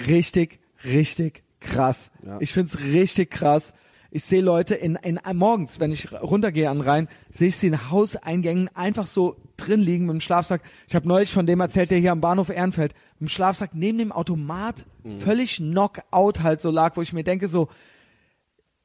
richtig, 0.08 0.58
richtig 0.84 1.44
krass. 1.60 2.10
Ja. 2.24 2.38
Ich 2.40 2.52
find's 2.52 2.78
richtig 2.80 3.30
krass. 3.30 3.72
Ich 4.14 4.22
sehe 4.22 4.42
Leute 4.42 4.76
in, 4.76 4.94
in 5.02 5.18
morgens, 5.32 5.80
wenn 5.80 5.90
ich 5.90 6.12
runtergehe 6.12 6.70
an 6.70 6.80
Rhein, 6.80 7.08
sehe 7.30 7.48
ich 7.48 7.56
sie 7.56 7.66
in 7.66 7.90
Hauseingängen 7.90 8.70
einfach 8.72 9.08
so 9.08 9.34
drin 9.56 9.80
liegen 9.80 10.06
mit 10.06 10.12
dem 10.12 10.20
Schlafsack. 10.20 10.62
Ich 10.86 10.94
habe 10.94 11.08
neulich 11.08 11.32
von 11.32 11.46
dem 11.46 11.58
erzählt, 11.58 11.90
der 11.90 11.98
hier 11.98 12.12
am 12.12 12.20
Bahnhof 12.20 12.48
Ehrenfeld 12.48 12.94
mit 13.18 13.28
dem 13.28 13.32
Schlafsack 13.32 13.70
neben 13.72 13.98
dem 13.98 14.12
Automat 14.12 14.86
völlig 15.18 15.56
Knockout 15.56 16.44
halt 16.44 16.60
so 16.60 16.70
lag, 16.70 16.96
wo 16.96 17.02
ich 17.02 17.12
mir 17.12 17.24
denke 17.24 17.48
so, 17.48 17.68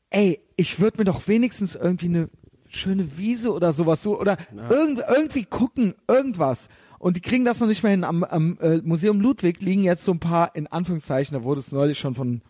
ey, 0.10 0.40
ich 0.56 0.80
würde 0.80 0.98
mir 0.98 1.06
doch 1.06 1.28
wenigstens 1.28 1.76
irgendwie 1.76 2.08
eine 2.08 2.30
schöne 2.68 3.16
Wiese 3.20 3.54
oder 3.54 3.72
sowas 3.72 4.02
so 4.02 4.20
oder 4.20 4.36
irgend, 4.68 5.04
irgendwie 5.16 5.44
gucken, 5.44 5.94
irgendwas. 6.08 6.70
Und 6.98 7.18
die 7.18 7.22
kriegen 7.22 7.46
das 7.46 7.60
noch 7.60 7.68
nicht 7.68 7.84
mehr 7.84 7.92
hin. 7.92 8.04
Am, 8.04 8.24
am 8.24 8.58
äh, 8.62 8.78
Museum 8.78 9.22
Ludwig 9.22 9.62
liegen 9.62 9.84
jetzt 9.84 10.06
so 10.06 10.12
ein 10.12 10.20
paar, 10.20 10.56
in 10.56 10.66
Anführungszeichen, 10.66 11.38
da 11.38 11.44
wurde 11.44 11.60
es 11.60 11.72
neulich 11.72 12.00
schon 12.00 12.16
von 12.16 12.42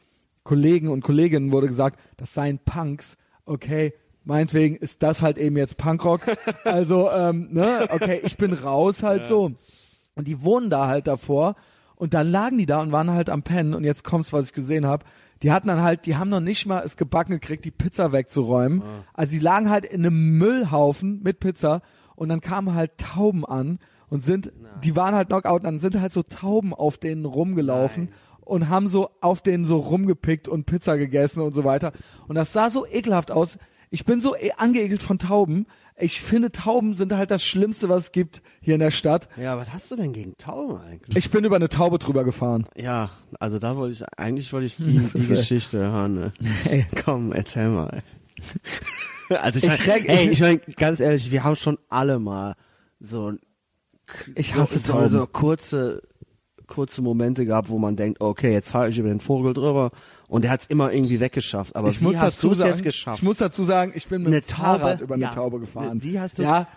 Kollegen 0.50 0.88
und 0.88 1.04
Kolleginnen 1.04 1.52
wurde 1.52 1.68
gesagt, 1.68 2.00
das 2.18 2.34
seien 2.34 2.58
Punks. 2.58 3.18
Okay, 3.46 3.94
meinetwegen 4.24 4.78
ist 4.78 5.04
das 5.04 5.22
halt 5.22 5.38
eben 5.38 5.56
jetzt 5.58 5.78
Punkrock. 5.78 6.22
Also, 6.64 7.12
ähm, 7.12 7.50
ne, 7.52 7.88
okay, 7.92 8.20
ich 8.24 8.36
bin 8.36 8.54
raus 8.54 9.04
halt 9.04 9.28
so. 9.28 9.52
Und 10.16 10.28
die 10.28 10.42
wohnen 10.44 10.72
da 10.72 10.88
halt 10.88 11.06
davor. 11.06 11.56
Und 11.96 12.16
dann 12.16 12.32
lagen 12.32 12.58
die 12.58 12.66
da 12.66 12.82
und 12.82 12.92
waren 12.92 13.12
halt 13.12 13.30
am 13.30 13.44
Pennen. 13.44 13.76
Und 13.76 13.84
jetzt 13.84 14.04
kommt's, 14.04 14.34
was 14.34 14.46
ich 14.46 14.54
gesehen 14.54 14.88
habe. 14.88 15.06
Die 15.44 15.52
hatten 15.52 15.68
dann 15.68 15.84
halt, 15.84 16.08
die 16.08 16.16
haben 16.16 16.30
noch 16.30 16.40
nicht 16.40 16.66
mal 16.66 16.82
es 16.84 16.98
gebacken 16.98 17.34
gekriegt, 17.34 17.64
die 17.64 17.70
Pizza 17.72 18.12
wegzuräumen. 18.12 18.82
Also 19.14 19.34
die 19.34 19.40
lagen 19.40 19.70
halt 19.70 19.86
in 19.86 20.04
einem 20.04 20.40
Müllhaufen 20.40 21.22
mit 21.22 21.40
Pizza. 21.40 21.84
Und 22.16 22.30
dann 22.30 22.42
kamen 22.42 22.74
halt 22.74 22.98
Tauben 22.98 23.46
an 23.46 23.78
und 24.10 24.24
sind, 24.24 24.52
die 24.84 24.96
waren 24.96 25.14
halt 25.14 25.28
Knockout. 25.28 25.58
Und 25.58 25.66
dann 25.66 25.80
sind 25.80 26.02
halt 26.02 26.12
so 26.12 26.24
Tauben 26.24 26.74
auf 26.74 26.98
denen 26.98 27.26
rumgelaufen. 27.26 28.10
Und 28.50 28.68
haben 28.70 28.88
so 28.88 29.12
auf 29.22 29.42
denen 29.44 29.66
so 29.66 29.78
rumgepickt 29.78 30.48
und 30.48 30.66
Pizza 30.66 30.98
gegessen 30.98 31.42
und 31.42 31.54
so 31.54 31.64
weiter. 31.64 31.92
Und 32.28 32.36
das 32.36 32.52
sah 32.52 32.70
so 32.70 32.86
ekelhaft 32.88 33.30
aus. 33.32 33.58
Ich 33.92 34.06
bin 34.06 34.22
so 34.22 34.36
e- 34.36 34.52
angeekelt 34.58 35.02
von 35.04 35.20
Tauben. 35.20 35.68
Ich 36.02 36.22
finde, 36.22 36.52
Tauben 36.52 36.94
sind 36.96 37.14
halt 37.14 37.30
das 37.30 37.44
Schlimmste, 37.44 37.90
was 37.90 38.06
es 38.06 38.12
gibt 38.12 38.42
hier 38.62 38.74
in 38.76 38.80
der 38.80 38.90
Stadt. 38.92 39.28
Ja, 39.38 39.58
was 39.58 39.72
hast 39.74 39.92
du 39.92 39.96
denn 39.96 40.14
gegen 40.14 40.36
Tauben 40.38 40.80
eigentlich? 40.82 41.16
Ich 41.16 41.30
bin 41.30 41.44
über 41.44 41.58
eine 41.58 41.70
Taube 41.70 42.00
drüber 42.00 42.24
gefahren. 42.24 42.66
ja, 42.76 43.12
also 43.40 43.60
da 43.60 43.76
wollte 43.76 43.94
ich, 43.94 44.04
eigentlich 44.20 44.52
wollte 44.54 44.66
ich 44.68 44.78
die, 44.78 44.98
Das 45.00 45.12
die 45.12 45.18
ist, 45.20 45.28
Geschichte 45.28 45.78
hören. 45.80 46.16
Ne? 46.16 46.32
Hey. 46.64 46.86
Komm, 47.06 47.32
erzähl 47.34 47.70
mal. 47.70 48.02
also 49.30 49.60
ich, 49.60 49.66
Ich 49.66 49.88
mein, 49.88 50.06
ey, 50.06 50.26
ich- 50.26 50.32
ich 50.32 50.40
meine, 50.42 50.60
ganz 50.76 51.00
ehrlich, 51.00 51.32
wir 51.32 51.44
haben 51.44 51.56
schon 51.56 51.78
alle 51.90 52.18
mal 52.20 52.56
so, 53.00 53.34
Ich 54.36 54.54
so, 54.54 54.62
hasse 54.62 54.80
so, 54.80 54.94
Tauben. 54.94 55.10
so 55.10 55.28
kurze, 55.28 56.02
kurze 56.70 57.02
Momente 57.02 57.46
gehabt, 57.46 57.70
wo 57.70 57.78
man 57.78 57.96
denkt, 57.98 58.22
okay, 58.22 58.54
jetzt 58.54 58.72
fahre 58.72 58.90
ich 58.90 58.98
über 58.98 59.10
den 59.10 59.20
Vogel 59.20 59.54
drüber 59.54 59.92
und 60.28 60.44
der 60.44 60.52
hat 60.52 60.62
es 60.62 60.68
immer 60.68 60.94
irgendwie 60.94 61.20
weggeschafft. 61.20 61.76
Aber 61.76 61.90
ich 61.90 62.00
wie 62.00 62.06
muss 62.06 62.18
hast 62.18 62.38
dazu 62.38 62.48
du 62.48 62.54
es 62.54 62.60
sagen, 62.60 62.70
jetzt 62.72 62.84
geschafft? 62.84 63.18
ich 63.18 63.24
muss 63.24 63.38
dazu 63.40 63.64
sagen, 63.64 63.92
ich 63.96 64.08
bin 64.08 64.22
mit 64.24 64.28
Eine 64.32 64.42
dem 64.42 64.48
Fahrrad 64.48 64.80
Taube? 65.00 65.04
über 65.04 65.14
eine 65.16 65.24
Ja. 65.24 65.30
Taube 65.32 65.60
gefahren. 65.60 66.02
Wie 66.04 66.20
hast 66.20 66.40
du- 66.40 66.44
Ja, 66.44 66.68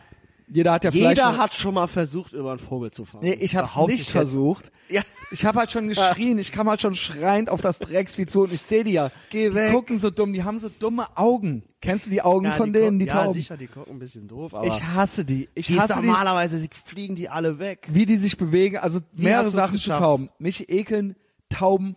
jeder 0.52 0.72
hat 0.72 0.84
ja 0.84 0.90
vielleicht 0.90 1.16
Jeder 1.16 1.36
hat 1.38 1.54
schon 1.54 1.74
mal 1.74 1.86
versucht, 1.86 2.32
über 2.32 2.50
einen 2.50 2.58
Vogel 2.60 2.90
zu 2.90 3.04
fahren. 3.04 3.24
Nee, 3.24 3.32
ich 3.40 3.56
habe 3.56 3.66
Behaupte 3.68 3.92
nicht 3.92 4.10
versucht. 4.10 4.70
Ja. 4.88 5.02
Ich 5.30 5.44
habe 5.46 5.58
halt 5.60 5.72
schon 5.72 5.88
geschrien, 5.88 6.38
ich 6.38 6.52
kam 6.52 6.68
halt 6.68 6.82
schon 6.82 6.94
schreiend 6.94 7.48
auf 7.48 7.62
das 7.62 7.78
Drecksvieh 7.78 8.26
zu 8.26 8.42
und 8.42 8.52
ich 8.52 8.60
sehe 8.60 8.84
die 8.84 8.92
ja. 8.92 9.10
Geh 9.30 9.48
Die 9.48 9.54
weg. 9.54 9.72
gucken 9.72 9.96
so 9.98 10.10
dumm, 10.10 10.32
die 10.34 10.44
haben 10.44 10.58
so 10.58 10.68
dumme 10.68 11.06
Augen. 11.16 11.62
Kennst 11.80 12.06
du 12.06 12.10
die 12.10 12.20
Augen 12.20 12.44
Ja, 12.44 12.52
von 12.52 12.72
die 12.72 12.78
denen, 12.80 12.98
die 12.98 13.06
ja, 13.06 13.14
Tauben? 13.14 13.32
sicher, 13.32 13.56
die 13.56 13.66
gucken 13.66 13.94
ein 13.94 13.98
bisschen 13.98 14.28
doof, 14.28 14.52
aber 14.54 14.66
Ich 14.66 14.82
hasse 14.82 15.24
die. 15.24 15.48
Ich 15.54 15.68
die 15.68 15.74
ist 15.74 15.80
hasse 15.80 15.94
die, 16.00 16.06
normalerweise 16.06 16.58
sie 16.58 16.68
fliegen 16.84 17.16
die 17.16 17.28
alle 17.30 17.58
weg. 17.58 17.88
wie 17.90 18.04
die 18.04 18.18
sich 18.18 18.36
bewegen. 18.36 18.76
Also 18.76 19.00
mehrere 19.14 19.38
hast 19.46 19.46
du's 19.46 19.52
Sachen 19.54 19.78
zu? 19.78 19.90
Tauben. 19.94 20.28
Mich 20.38 20.68
ekeln 20.68 21.16
Tauben 21.48 21.96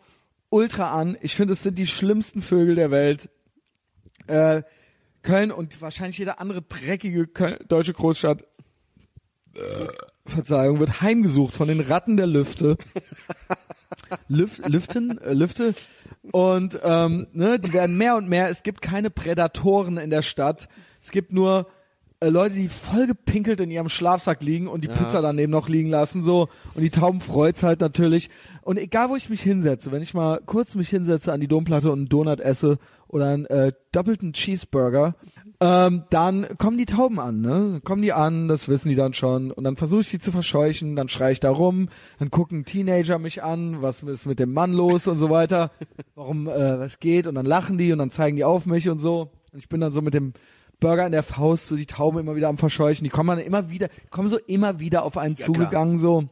ultra 0.49 0.93
an. 0.97 1.17
Ich 1.21 1.35
finde, 1.35 1.53
es 1.53 1.63
sind 1.63 1.77
die 1.77 1.87
schlimmsten 1.87 2.41
Vögel 2.41 2.75
der 2.75 2.89
Welt. 2.89 3.29
Äh, 4.27 4.63
Köln 5.25 5.51
und 5.51 5.81
wahrscheinlich 5.81 6.17
jede 6.17 6.39
andere 6.39 6.61
dreckige 6.61 7.27
Köln, 7.27 7.57
deutsche 7.67 7.93
Großstadt, 7.93 8.43
äh, 9.55 9.59
Verzeihung, 10.25 10.79
wird 10.79 11.01
heimgesucht 11.01 11.53
von 11.53 11.67
den 11.67 11.81
Ratten 11.81 12.15
der 12.15 12.27
Lüfte. 12.27 12.77
Lüf, 14.27 14.61
Lüften, 14.67 15.19
äh, 15.21 15.33
Lüfte. 15.33 15.73
Und 16.31 16.79
ähm, 16.83 17.27
ne, 17.33 17.59
die 17.59 17.73
werden 17.73 17.97
mehr 17.97 18.15
und 18.15 18.29
mehr. 18.29 18.49
Es 18.49 18.63
gibt 18.63 18.81
keine 18.81 19.09
Prädatoren 19.09 19.97
in 19.97 20.09
der 20.09 20.21
Stadt. 20.21 20.67
Es 21.01 21.11
gibt 21.11 21.31
nur 21.33 21.67
äh, 22.19 22.29
Leute, 22.29 22.55
die 22.55 22.69
voll 22.69 23.07
gepinkelt 23.07 23.59
in 23.59 23.71
ihrem 23.71 23.89
Schlafsack 23.89 24.41
liegen 24.41 24.67
und 24.67 24.83
die 24.83 24.87
Pizza 24.87 25.21
daneben 25.21 25.51
noch 25.51 25.69
liegen 25.69 25.89
lassen. 25.89 26.23
so 26.23 26.49
Und 26.73 26.81
die 26.81 26.89
Tauben 26.89 27.21
freut's 27.21 27.63
halt 27.63 27.81
natürlich. 27.81 28.29
Und 28.61 28.77
egal, 28.77 29.09
wo 29.09 29.15
ich 29.15 29.29
mich 29.29 29.41
hinsetze, 29.41 29.91
wenn 29.91 30.01
ich 30.01 30.13
mal 30.13 30.39
kurz 30.45 30.75
mich 30.75 30.89
hinsetze 30.89 31.33
an 31.33 31.41
die 31.41 31.47
Domplatte 31.47 31.91
und 31.91 31.99
einen 31.99 32.09
Donut 32.09 32.39
esse 32.39 32.77
oder 33.15 33.29
einen 33.29 33.45
äh, 33.45 33.71
doppelten 33.93 34.33
Cheeseburger, 34.33 35.15
ähm, 35.61 36.03
dann 36.09 36.45
kommen 36.57 36.77
die 36.77 36.85
Tauben 36.85 37.17
an, 37.17 37.39
ne? 37.39 37.79
Kommen 37.81 38.01
die 38.01 38.11
an, 38.11 38.49
das 38.49 38.67
wissen 38.67 38.89
die 38.89 38.95
dann 38.95 39.13
schon. 39.13 39.51
Und 39.51 39.63
dann 39.63 39.77
versuche 39.77 40.01
ich 40.01 40.09
die 40.09 40.19
zu 40.19 40.33
verscheuchen, 40.33 40.97
dann 40.97 41.07
schreie 41.07 41.31
ich 41.31 41.39
da 41.39 41.49
rum, 41.49 41.87
dann 42.19 42.29
gucken 42.29 42.65
Teenager 42.65 43.17
mich 43.17 43.41
an, 43.41 43.81
was 43.81 44.03
ist 44.03 44.25
mit 44.25 44.39
dem 44.39 44.51
Mann 44.51 44.73
los 44.73 45.07
und 45.07 45.17
so 45.17 45.29
weiter, 45.29 45.71
warum, 46.15 46.49
äh, 46.49 46.79
was 46.79 46.99
geht, 46.99 47.25
und 47.25 47.35
dann 47.35 47.45
lachen 47.45 47.77
die 47.77 47.93
und 47.93 47.99
dann 47.99 48.11
zeigen 48.11 48.35
die 48.35 48.43
auf 48.43 48.65
mich 48.65 48.89
und 48.89 48.99
so. 48.99 49.31
Und 49.53 49.59
ich 49.59 49.69
bin 49.69 49.79
dann 49.79 49.93
so 49.93 50.01
mit 50.01 50.13
dem 50.13 50.33
Burger 50.81 51.05
in 51.05 51.13
der 51.13 51.23
Faust, 51.23 51.67
so 51.67 51.77
die 51.77 51.85
Tauben 51.85 52.19
immer 52.19 52.35
wieder 52.35 52.49
am 52.49 52.57
Verscheuchen. 52.57 53.05
Die 53.05 53.09
kommen 53.09 53.29
dann 53.29 53.39
immer 53.39 53.69
wieder, 53.69 53.87
kommen 54.09 54.27
so 54.27 54.37
immer 54.37 54.81
wieder 54.81 55.03
auf 55.03 55.17
einen 55.17 55.37
zugegangen, 55.37 55.99
so. 55.99 56.17
Und 56.17 56.29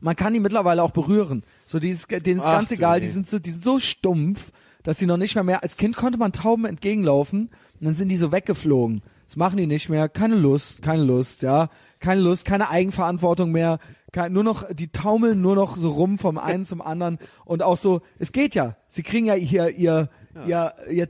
man 0.00 0.14
kann 0.14 0.32
die 0.32 0.38
mittlerweile 0.38 0.80
auch 0.84 0.92
berühren. 0.92 1.42
So 1.66 1.80
dieses, 1.80 2.06
denen 2.06 2.38
ist 2.38 2.46
Ach 2.46 2.58
ganz 2.58 2.70
egal, 2.70 3.00
nee. 3.00 3.06
die 3.06 3.10
sind 3.10 3.26
so, 3.26 3.40
die 3.40 3.50
sind 3.50 3.64
so 3.64 3.80
stumpf, 3.80 4.52
dass 4.82 4.98
sie 4.98 5.06
noch 5.06 5.16
nicht 5.16 5.34
mehr 5.34 5.44
mehr, 5.44 5.62
als 5.62 5.76
Kind 5.76 5.96
konnte 5.96 6.18
man 6.18 6.32
Tauben 6.32 6.64
entgegenlaufen 6.64 7.50
und 7.80 7.86
dann 7.86 7.94
sind 7.94 8.08
die 8.08 8.16
so 8.16 8.32
weggeflogen. 8.32 9.02
Das 9.26 9.36
machen 9.36 9.56
die 9.56 9.66
nicht 9.66 9.88
mehr, 9.88 10.08
keine 10.08 10.34
Lust, 10.36 10.82
keine 10.82 11.04
Lust, 11.04 11.42
ja, 11.42 11.68
keine 12.00 12.20
Lust, 12.20 12.44
keine 12.44 12.68
Eigenverantwortung 12.68 13.50
mehr, 13.52 13.78
kein, 14.12 14.32
nur 14.32 14.44
noch, 14.44 14.66
die 14.72 14.88
taumeln 14.88 15.40
nur 15.40 15.54
noch 15.54 15.76
so 15.76 15.90
rum 15.92 16.18
vom 16.18 16.36
einen 16.36 16.66
zum 16.66 16.82
anderen. 16.82 17.18
Und 17.46 17.62
auch 17.62 17.78
so, 17.78 18.02
es 18.18 18.32
geht 18.32 18.54
ja, 18.54 18.76
sie 18.88 19.02
kriegen 19.02 19.24
ja 19.26 19.34
hier 19.34 19.70
ihr, 19.70 20.10
ihr, 20.46 20.74
ihr 20.90 21.08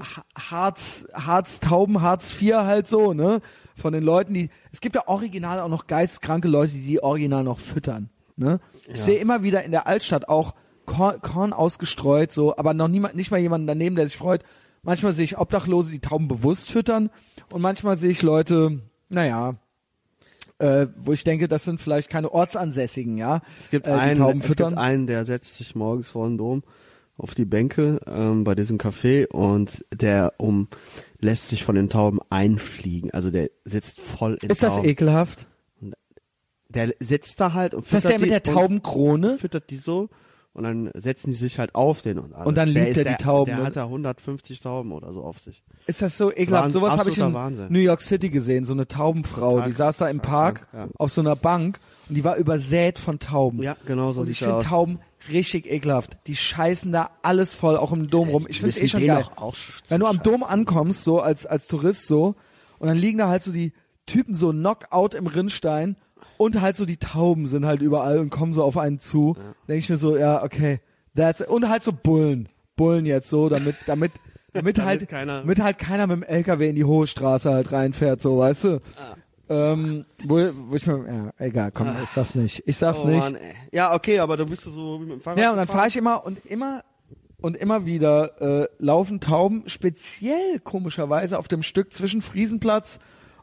Ha- 0.00 0.22
Harz, 0.38 1.06
Harz 1.12 1.58
Tauben, 1.60 2.00
Harz 2.00 2.30
4 2.30 2.64
halt 2.64 2.86
so, 2.86 3.12
ne, 3.12 3.40
von 3.74 3.92
den 3.92 4.04
Leuten, 4.04 4.34
die, 4.34 4.50
es 4.72 4.80
gibt 4.80 4.94
ja 4.94 5.08
original 5.08 5.58
auch 5.60 5.68
noch 5.68 5.86
geisteskranke 5.88 6.46
Leute, 6.46 6.72
die 6.74 6.82
die 6.84 7.02
original 7.02 7.42
noch 7.42 7.58
füttern, 7.58 8.08
ne. 8.36 8.60
Ich 8.90 9.02
sehe 9.02 9.18
immer 9.18 9.42
wieder 9.42 9.64
in 9.64 9.70
der 9.72 9.86
Altstadt 9.86 10.28
auch 10.28 10.54
Korn, 10.88 11.20
Korn 11.20 11.52
ausgestreut, 11.52 12.32
so, 12.32 12.56
aber 12.56 12.74
noch 12.74 12.88
niemand, 12.88 13.14
nicht 13.14 13.30
mal 13.30 13.38
jemanden 13.38 13.66
daneben, 13.66 13.94
der 13.94 14.06
sich 14.08 14.16
freut. 14.16 14.42
Manchmal 14.82 15.12
sehe 15.12 15.24
ich 15.24 15.38
Obdachlose, 15.38 15.90
die 15.90 16.00
Tauben 16.00 16.26
bewusst 16.28 16.70
füttern 16.70 17.10
und 17.50 17.60
manchmal 17.60 17.98
sehe 17.98 18.10
ich 18.10 18.22
Leute, 18.22 18.80
naja, 19.08 19.56
äh, 20.58 20.86
wo 20.96 21.12
ich 21.12 21.24
denke, 21.24 21.46
das 21.46 21.64
sind 21.64 21.80
vielleicht 21.80 22.08
keine 22.08 22.32
Ortsansässigen, 22.32 23.16
ja. 23.18 23.42
Es 23.60 23.70
gibt, 23.70 23.86
äh, 23.86 23.90
einen, 23.90 24.16
Tauben 24.18 24.40
es 24.40 24.48
gibt 24.48 24.62
einen, 24.62 25.06
der 25.06 25.24
setzt 25.24 25.56
sich 25.56 25.76
morgens 25.76 26.08
vor 26.08 26.26
den 26.26 26.38
Dom 26.38 26.62
auf 27.18 27.34
die 27.34 27.44
Bänke 27.44 28.00
ähm, 28.06 28.44
bei 28.44 28.54
diesem 28.54 28.78
Café 28.78 29.28
und 29.28 29.84
der 29.92 30.34
um 30.38 30.68
lässt 31.20 31.48
sich 31.48 31.64
von 31.64 31.74
den 31.74 31.90
Tauben 31.90 32.20
einfliegen. 32.30 33.10
Also 33.12 33.30
der 33.30 33.50
sitzt 33.64 34.00
voll 34.00 34.38
in 34.40 34.50
Ist 34.50 34.62
das 34.62 34.76
Tauben. 34.76 34.88
ekelhaft? 34.88 35.46
Der 36.68 36.94
sitzt 37.00 37.40
da 37.40 37.54
halt 37.54 37.74
und 37.74 37.84
Ist 37.84 37.94
das 37.94 38.02
der 38.04 38.20
mit 38.20 38.30
der 38.30 38.42
Taubenkrone? 38.42 39.38
füttert 39.38 39.70
die 39.70 39.78
so 39.78 40.08
und 40.58 40.64
dann 40.64 40.90
setzen 40.94 41.30
die 41.30 41.36
sich 41.36 41.60
halt 41.60 41.76
auf 41.76 42.02
den 42.02 42.18
und 42.18 42.34
alles. 42.34 42.48
Und 42.48 42.56
dann 42.56 42.74
der 42.74 42.86
liebt 42.86 42.96
er 42.96 43.04
die 43.04 43.10
der, 43.10 43.18
Tauben, 43.18 43.46
Der 43.46 43.58
ne? 43.58 43.64
hat 43.66 43.76
da 43.76 43.84
150 43.84 44.58
Tauben 44.58 44.90
oder 44.90 45.12
so 45.12 45.22
auf 45.22 45.38
sich. 45.38 45.62
Ist 45.86 46.02
das 46.02 46.18
so 46.18 46.32
ekelhaft? 46.32 46.66
ein 46.66 46.70
Sowas 46.72 46.98
habe 46.98 47.10
ich 47.10 47.18
in 47.18 47.32
Wahnsinn. 47.32 47.66
New 47.70 47.78
York 47.78 48.00
City 48.00 48.28
gesehen, 48.28 48.64
so 48.64 48.72
eine 48.72 48.88
Taubenfrau, 48.88 49.60
die 49.60 49.70
saß 49.70 49.98
da 49.98 50.08
im 50.08 50.18
Park 50.18 50.66
ja. 50.72 50.88
auf 50.98 51.12
so 51.12 51.20
einer 51.20 51.36
Bank 51.36 51.78
und 52.08 52.16
die 52.16 52.24
war 52.24 52.36
übersät 52.36 52.98
von 52.98 53.20
Tauben. 53.20 53.62
Ja, 53.62 53.76
genau 53.86 54.10
so 54.10 54.22
und 54.22 54.30
ich 54.30 54.40
finde. 54.40 54.58
Tauben 54.58 54.98
richtig 55.28 55.70
ekelhaft. 55.70 56.18
Die 56.26 56.34
scheißen 56.34 56.90
da 56.90 57.10
alles 57.22 57.54
voll, 57.54 57.76
auch 57.76 57.92
im 57.92 58.10
Dom 58.10 58.28
rum. 58.28 58.46
Ich 58.48 58.58
finde 58.58 58.70
es 58.70 58.82
eh 58.82 58.88
schon 58.88 59.06
geil. 59.06 59.26
Wenn 59.86 60.00
du 60.00 60.06
am 60.06 60.22
Dom 60.24 60.42
ankommst, 60.42 61.04
so 61.04 61.20
als, 61.20 61.46
als 61.46 61.68
Tourist 61.68 62.06
so, 62.06 62.34
und 62.80 62.88
dann 62.88 62.96
liegen 62.96 63.18
da 63.18 63.28
halt 63.28 63.44
so 63.44 63.52
die 63.52 63.72
Typen 64.06 64.34
so 64.34 64.50
Knockout 64.50 65.14
im 65.14 65.28
Rinnstein 65.28 65.96
und 66.38 66.60
halt 66.60 66.76
so 66.76 66.86
die 66.86 66.96
Tauben 66.96 67.48
sind 67.48 67.66
halt 67.66 67.82
überall 67.82 68.18
und 68.18 68.30
kommen 68.30 68.54
so 68.54 68.62
auf 68.62 68.78
einen 68.78 68.98
zu. 69.00 69.34
Denke 69.68 69.78
ich 69.80 69.90
mir 69.90 69.96
so, 69.98 70.16
ja, 70.16 70.42
okay, 70.42 70.80
that's 71.14 71.40
it. 71.40 71.48
Und 71.48 71.68
halt 71.68 71.82
so 71.82 71.92
Bullen. 71.92 72.48
Bullen 72.76 73.04
jetzt 73.06 73.28
so, 73.28 73.48
damit, 73.48 73.76
damit, 73.86 74.12
damit, 74.54 74.80
halt, 74.82 75.08
keiner- 75.08 75.40
damit 75.40 75.60
halt 75.62 75.78
keiner 75.78 76.06
mit 76.06 76.16
dem 76.18 76.22
LKW 76.22 76.68
in 76.70 76.76
die 76.76 76.84
hohe 76.84 77.06
Straße 77.06 77.52
halt 77.52 77.72
reinfährt, 77.72 78.22
so, 78.22 78.38
weißt 78.38 78.64
du? 78.64 78.80
Ähm, 79.50 80.04
wo, 80.24 80.36
wo 80.68 80.74
ich 80.76 80.86
mir, 80.86 81.04
ja, 81.38 81.44
egal, 81.46 81.70
komm, 81.72 81.88
ich 82.02 82.10
sag's 82.10 82.34
nicht. 82.34 82.62
Ich 82.66 82.76
sag's 82.76 83.00
Oh 83.02 83.06
nicht. 83.08 83.18
Mann. 83.18 83.38
Ja, 83.72 83.94
okay, 83.94 84.18
aber 84.18 84.36
du 84.36 84.44
bist 84.44 84.62
so 84.62 85.00
wie 85.00 85.04
mit 85.06 85.12
dem 85.14 85.20
Fahrrad. 85.22 85.40
Ja, 85.40 85.50
und 85.52 85.56
dann 85.56 85.68
fahre 85.68 85.88
ich 85.88 85.96
immer 85.96 86.24
und 86.26 86.44
immer 86.44 86.84
und 87.40 87.56
immer 87.56 87.86
wieder 87.86 88.40
äh, 88.42 88.68
laufen 88.78 89.20
Tauben, 89.20 89.62
speziell 89.66 90.58
komischerweise 90.62 91.38
auf 91.38 91.48
dem 91.48 91.62
Stück 91.62 91.92
zwischen 91.94 92.20
Friesenplatz 92.20 92.98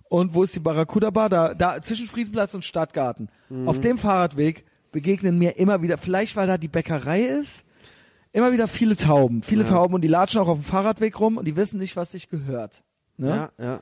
und 0.10 0.34
wo 0.34 0.44
ist 0.44 0.56
die 0.56 0.60
Barracuda 0.60 1.10
Bar? 1.10 1.30
Da, 1.30 1.54
da 1.54 1.82
zwischen 1.82 2.08
Friesenplatz 2.08 2.54
und 2.54 2.64
Stadtgarten. 2.64 3.30
Mhm. 3.50 3.68
Auf 3.68 3.80
dem 3.80 3.98
Fahrradweg 3.98 4.66
begegnen 4.92 5.38
mir 5.38 5.58
immer 5.58 5.82
wieder, 5.82 5.98
vielleicht 5.98 6.36
weil 6.36 6.48
da 6.48 6.58
die 6.58 6.68
Bäckerei 6.68 7.22
ist, 7.22 7.66
immer 8.32 8.52
wieder 8.54 8.68
viele 8.68 8.96
Tauben. 8.96 9.44
Viele 9.44 9.64
Ja. 9.64 9.70
Tauben 9.70 9.94
und 9.96 10.02
die 10.02 10.08
latschen 10.08 10.42
auch 10.42 10.48
auf 10.48 10.60
dem 10.60 10.64
Fahrradweg 10.64 11.20
rum 11.20 11.38
und 11.38 11.46
die 11.46 11.56
wissen 11.56 11.80
nicht, 11.80 11.96
was 11.96 12.12
sich 12.12 12.30
gehört. 12.30 12.84
Ne? 13.18 13.50
Ja, 13.58 13.64
ja. 13.64 13.82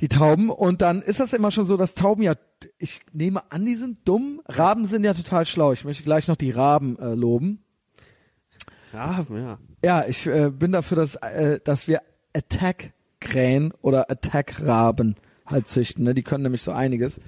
die 0.00 0.08
Tauben. 0.08 0.50
Und 0.50 0.82
dann 0.82 1.02
ist 1.02 1.20
das 1.20 1.32
immer 1.32 1.50
schon 1.50 1.66
so, 1.66 1.76
dass 1.76 1.94
Tauben 1.94 2.22
ja, 2.22 2.34
ich 2.78 3.00
nehme 3.12 3.50
an, 3.52 3.64
die 3.64 3.74
sind 3.74 3.98
dumm. 4.06 4.40
Raben 4.46 4.86
sind 4.86 5.04
ja 5.04 5.14
total 5.14 5.46
schlau. 5.46 5.72
Ich 5.72 5.84
möchte 5.84 6.02
gleich 6.02 6.28
noch 6.28 6.36
die 6.36 6.50
Raben 6.50 6.98
äh, 6.98 7.14
loben. 7.14 7.62
Ja, 8.92 9.24
ja. 9.30 9.58
Ja, 9.84 10.04
ich 10.06 10.26
äh, 10.26 10.50
bin 10.50 10.72
dafür, 10.72 10.96
dass, 10.96 11.16
äh, 11.16 11.58
dass 11.64 11.88
wir 11.88 12.02
Attack-Krähen 13.22 13.72
oder 13.82 14.10
Attack-Raben 14.10 15.16
halt 15.46 15.68
züchten. 15.68 16.04
Ne? 16.04 16.14
Die 16.14 16.22
können 16.22 16.42
nämlich 16.42 16.62
so 16.62 16.72
einiges. 16.72 17.20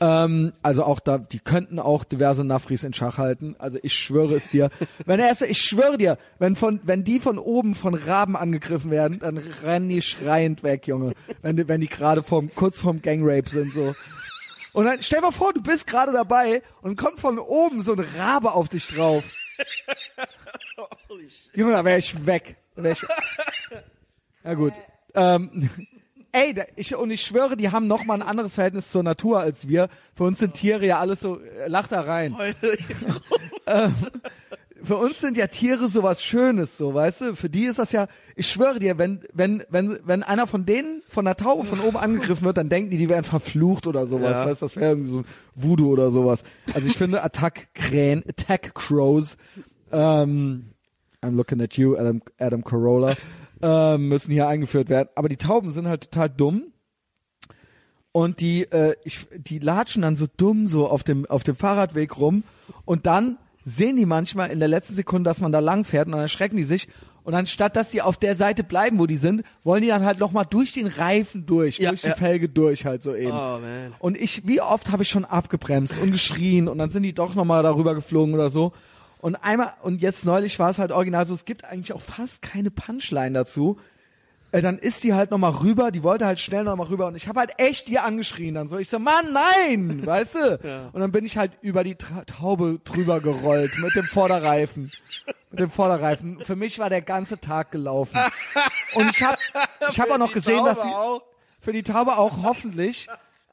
Ähm, 0.00 0.52
also 0.62 0.84
auch 0.84 1.00
da, 1.00 1.18
die 1.18 1.38
könnten 1.38 1.78
auch 1.78 2.04
diverse 2.04 2.44
Nafris 2.44 2.84
in 2.84 2.92
Schach 2.92 3.18
halten. 3.18 3.56
Also 3.58 3.78
ich 3.82 3.94
schwöre 3.94 4.34
es 4.34 4.48
dir. 4.48 4.70
wenn 5.04 5.20
er 5.20 5.28
erst, 5.28 5.42
ich 5.42 5.60
schwöre 5.60 5.98
dir, 5.98 6.18
wenn 6.38 6.56
von, 6.56 6.80
wenn 6.84 7.04
die 7.04 7.20
von 7.20 7.38
oben 7.38 7.74
von 7.74 7.94
Raben 7.94 8.36
angegriffen 8.36 8.90
werden, 8.90 9.18
dann 9.18 9.38
rennen 9.38 9.88
die 9.88 10.02
schreiend 10.02 10.62
weg, 10.62 10.86
Junge. 10.86 11.14
Wenn 11.42 11.56
die, 11.56 11.68
wenn 11.68 11.80
die 11.80 11.88
gerade 11.88 12.22
vorm, 12.22 12.50
kurz 12.54 12.78
vorm 12.78 13.02
Gangrape 13.02 13.48
sind, 13.48 13.72
so. 13.72 13.94
Und 14.72 14.86
dann 14.86 15.02
stell 15.02 15.20
mal 15.20 15.32
vor, 15.32 15.52
du 15.52 15.62
bist 15.62 15.86
gerade 15.86 16.12
dabei 16.12 16.62
und 16.80 16.96
kommt 16.96 17.20
von 17.20 17.38
oben 17.38 17.82
so 17.82 17.92
ein 17.92 18.04
Rabe 18.18 18.52
auf 18.52 18.70
dich 18.70 18.88
drauf. 18.88 19.24
Junge, 21.54 21.72
da 21.72 21.84
wäre 21.84 21.98
ich 21.98 22.26
weg. 22.26 22.56
Wär 22.74 22.92
ich 22.92 23.02
ja 24.44 24.54
gut. 24.54 24.72
Ähm, 25.14 25.68
ey, 26.32 26.54
ich, 26.76 26.94
und 26.96 27.10
ich 27.10 27.22
schwöre, 27.22 27.56
die 27.56 27.70
haben 27.70 27.86
noch 27.86 28.04
mal 28.04 28.14
ein 28.14 28.22
anderes 28.22 28.54
Verhältnis 28.54 28.90
zur 28.90 29.02
Natur 29.02 29.40
als 29.40 29.68
wir. 29.68 29.88
Für 30.14 30.24
uns 30.24 30.38
sind 30.38 30.54
Tiere 30.54 30.86
ja 30.86 30.98
alles 30.98 31.20
so, 31.20 31.40
äh, 31.40 31.68
lach 31.68 31.88
da 31.88 32.00
rein. 32.02 32.34
Ähm, 33.64 33.94
für 34.82 34.96
uns 34.96 35.20
sind 35.20 35.36
ja 35.36 35.46
Tiere 35.46 35.86
sowas 35.86 36.20
Schönes, 36.20 36.76
so, 36.76 36.92
weißt 36.92 37.20
du? 37.20 37.36
Für 37.36 37.48
die 37.48 37.66
ist 37.66 37.78
das 37.78 37.92
ja, 37.92 38.08
ich 38.34 38.48
schwöre 38.48 38.80
dir, 38.80 38.98
wenn, 38.98 39.20
wenn, 39.32 39.62
wenn, 39.68 40.00
wenn 40.04 40.24
einer 40.24 40.48
von 40.48 40.66
denen 40.66 41.02
von 41.08 41.24
der 41.24 41.36
Taube 41.36 41.64
von 41.64 41.78
oben 41.78 41.96
angegriffen 41.96 42.44
wird, 42.44 42.56
dann 42.58 42.68
denken 42.68 42.90
die, 42.90 42.96
die 42.96 43.08
wären 43.08 43.22
verflucht 43.22 43.86
oder 43.86 44.08
sowas, 44.08 44.32
Ja. 44.32 44.46
weißt 44.46 44.62
du? 44.62 44.66
Das 44.66 44.74
wäre 44.74 44.90
irgendwie 44.90 45.10
so 45.12 45.22
Voodoo 45.54 45.92
oder 45.92 46.10
sowas. 46.10 46.42
Also 46.74 46.88
ich 46.88 46.96
finde 46.96 47.22
Attack-Krähen, 47.22 48.24
Attack-Crows, 48.28 49.36
ähm, 49.92 50.72
I'm 51.22 51.36
looking 51.36 51.60
at 51.60 51.74
you, 51.74 51.96
Adam, 51.96 52.20
Adam 52.40 52.64
Carolla, 52.64 53.14
ähm, 53.62 54.08
müssen 54.08 54.32
hier 54.32 54.48
eingeführt 54.48 54.88
werden. 54.88 55.08
Aber 55.14 55.28
die 55.28 55.36
Tauben 55.36 55.70
sind 55.70 55.88
halt 55.88 56.10
total 56.10 56.28
dumm. 56.28 56.64
Und 58.12 58.40
die, 58.40 58.64
äh, 58.64 58.94
ich, 59.04 59.26
die 59.36 59.58
latschen 59.58 60.02
dann 60.02 60.16
so 60.16 60.26
dumm 60.36 60.66
so 60.66 60.86
auf 60.86 61.02
dem, 61.02 61.24
auf 61.26 61.44
dem 61.44 61.56
Fahrradweg 61.56 62.18
rum. 62.18 62.44
Und 62.84 63.06
dann 63.06 63.38
sehen 63.64 63.96
die 63.96 64.06
manchmal 64.06 64.50
in 64.50 64.58
der 64.58 64.68
letzten 64.68 64.94
Sekunde, 64.94 65.30
dass 65.30 65.40
man 65.40 65.52
da 65.52 65.60
lang 65.60 65.84
fährt 65.84 66.06
und 66.06 66.12
dann 66.12 66.20
erschrecken 66.20 66.56
die 66.56 66.64
sich. 66.64 66.88
Und 67.24 67.34
anstatt, 67.34 67.76
dass 67.76 67.90
die 67.90 68.02
auf 68.02 68.16
der 68.16 68.34
Seite 68.34 68.64
bleiben, 68.64 68.98
wo 68.98 69.06
die 69.06 69.16
sind, 69.16 69.44
wollen 69.62 69.82
die 69.82 69.88
dann 69.88 70.04
halt 70.04 70.18
nochmal 70.18 70.44
durch 70.48 70.72
den 70.72 70.88
Reifen 70.88 71.46
durch, 71.46 71.78
Ja, 71.78 71.90
durch 71.90 72.02
die 72.02 72.08
ja. 72.08 72.14
Felge 72.14 72.48
durch 72.48 72.84
halt 72.84 73.02
so 73.02 73.14
eben. 73.14 73.30
Oh, 73.30 73.58
man. 73.60 73.94
Und 74.00 74.20
ich, 74.20 74.46
wie 74.46 74.60
oft 74.60 74.90
habe 74.90 75.04
ich 75.04 75.08
schon 75.08 75.24
abgebremst 75.24 75.98
und 75.98 76.10
geschrien 76.10 76.68
und 76.68 76.78
dann 76.78 76.90
sind 76.90 77.04
die 77.04 77.12
doch 77.12 77.34
nochmal 77.34 77.62
darüber 77.62 77.94
geflogen 77.94 78.34
oder 78.34 78.50
so. 78.50 78.72
Und 79.22 79.36
einmal, 79.36 79.74
und 79.82 80.02
jetzt 80.02 80.24
neulich 80.24 80.58
war 80.58 80.70
es 80.70 80.80
halt 80.80 80.90
original 80.90 81.24
so, 81.26 81.34
es 81.34 81.44
gibt 81.44 81.64
eigentlich 81.64 81.92
auch 81.92 82.00
fast 82.00 82.42
keine 82.42 82.72
Punchline 82.72 83.32
dazu. 83.32 83.78
Äh, 84.50 84.62
dann 84.62 84.78
ist 84.78 85.04
die 85.04 85.14
halt 85.14 85.30
nochmal 85.30 85.52
rüber, 85.52 85.92
die 85.92 86.02
wollte 86.02 86.26
halt 86.26 86.40
schnell 86.40 86.64
nochmal 86.64 86.88
rüber 86.88 87.06
und 87.06 87.14
ich 87.14 87.28
habe 87.28 87.38
halt 87.38 87.52
echt 87.56 87.86
die 87.86 88.00
angeschrien 88.00 88.56
dann 88.56 88.66
so. 88.68 88.78
Ich 88.78 88.88
so, 88.88 88.98
Mann, 88.98 89.32
nein, 89.32 90.02
weißt 90.04 90.34
du? 90.34 90.88
Und 90.92 91.00
dann 91.00 91.12
bin 91.12 91.24
ich 91.24 91.36
halt 91.36 91.52
über 91.62 91.84
die 91.84 91.94
Tra 91.94 92.24
Taube 92.24 92.80
drüber 92.84 93.20
gerollt 93.20 93.70
mit 93.78 93.94
dem 93.94 94.06
Vorderreifen. 94.06 94.90
Mit 95.52 95.60
dem 95.60 95.70
Vorderreifen. 95.70 96.42
Für 96.44 96.56
mich 96.56 96.80
war 96.80 96.90
der 96.90 97.02
ganze 97.02 97.38
Tag 97.38 97.70
gelaufen. 97.70 98.18
Und 98.96 99.08
ich 99.08 99.22
habe 99.22 99.38
ich 99.88 100.00
hab 100.00 100.10
auch 100.10 100.18
noch 100.18 100.32
gesehen, 100.32 100.64
dass 100.64 100.78
Taube 100.78 100.88
sie, 100.88 100.96
auch. 100.96 101.22
für 101.60 101.72
die 101.72 101.84
Taube 101.84 102.18
auch 102.18 102.42
hoffentlich. 102.42 103.06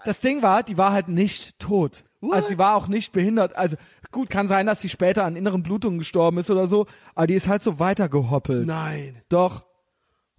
Das 0.04 0.20
Ding 0.20 0.42
war, 0.42 0.64
die 0.64 0.80
war 0.80 0.94
halt 0.94 1.10
nicht 1.10 1.60
tot. 1.60 2.06
Also 2.32 2.50
sie 2.50 2.58
war 2.58 2.76
auch 2.76 2.88
nicht 2.88 3.14
behindert. 3.14 3.56
Also 3.56 3.78
gut, 4.12 4.30
kann 4.30 4.48
sein, 4.48 4.66
dass 4.66 4.82
sie 4.82 4.90
später 4.90 5.26
an 5.26 5.36
inneren 5.36 5.64
Blutungen 5.64 6.00
gestorben 6.00 6.38
ist 6.38 6.50
oder 6.50 6.68
so, 6.68 6.86
aber 7.16 7.28
die 7.28 7.36
ist 7.36 7.48
halt 7.48 7.64
so 7.64 7.80
weitergehoppelt. 7.80 8.66
Nein. 8.66 9.22
Doch. 9.30 9.66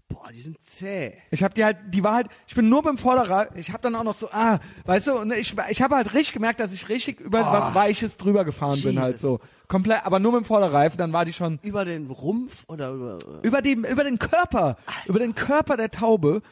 Boah, 0.08 0.32
die 0.32 0.40
sind 0.40 0.58
zäh. 0.64 1.12
Ich 1.30 1.44
hab 1.44 1.54
die 1.54 1.64
halt, 1.64 1.76
die 1.90 2.02
war 2.02 2.14
halt, 2.14 2.26
ich 2.48 2.56
bin 2.56 2.68
nur 2.68 2.82
beim 2.82 2.98
Vorderrad, 2.98 3.56
ich 3.56 3.72
hab 3.72 3.80
dann 3.80 3.94
auch 3.94 4.02
noch 4.02 4.16
so, 4.16 4.28
ah, 4.32 4.58
weißt 4.84 5.06
du, 5.06 5.12
und 5.20 5.32
ich, 5.32 5.54
ich 5.68 5.82
habe 5.82 5.94
halt 5.94 6.14
richtig 6.14 6.34
gemerkt, 6.34 6.58
dass 6.58 6.72
ich 6.72 6.88
richtig 6.88 7.20
über 7.20 7.40
was 7.44 7.76
Weiches 7.76 8.16
drüber 8.16 8.44
gefahren 8.44 8.82
bin 8.82 8.98
halt 8.98 9.20
so. 9.20 9.38
Komplett, 9.68 10.04
aber 10.04 10.18
nur 10.18 10.32
mit 10.32 10.40
dem 10.40 10.44
Vorderreifen, 10.46 10.98
dann 10.98 11.12
war 11.12 11.24
die 11.24 11.32
schon 11.32 11.60
Über 11.62 11.84
den 11.84 12.10
Rumpf 12.10 12.64
oder 12.66 12.90
über... 12.90 13.18
über 13.42 13.62
den, 13.62 13.84
über 13.84 14.02
den 14.02 14.18
Körper, 14.18 14.76
über 15.06 15.20
den 15.20 15.36
Körper 15.36 15.76
der 15.76 15.92
Taube. 15.92 16.42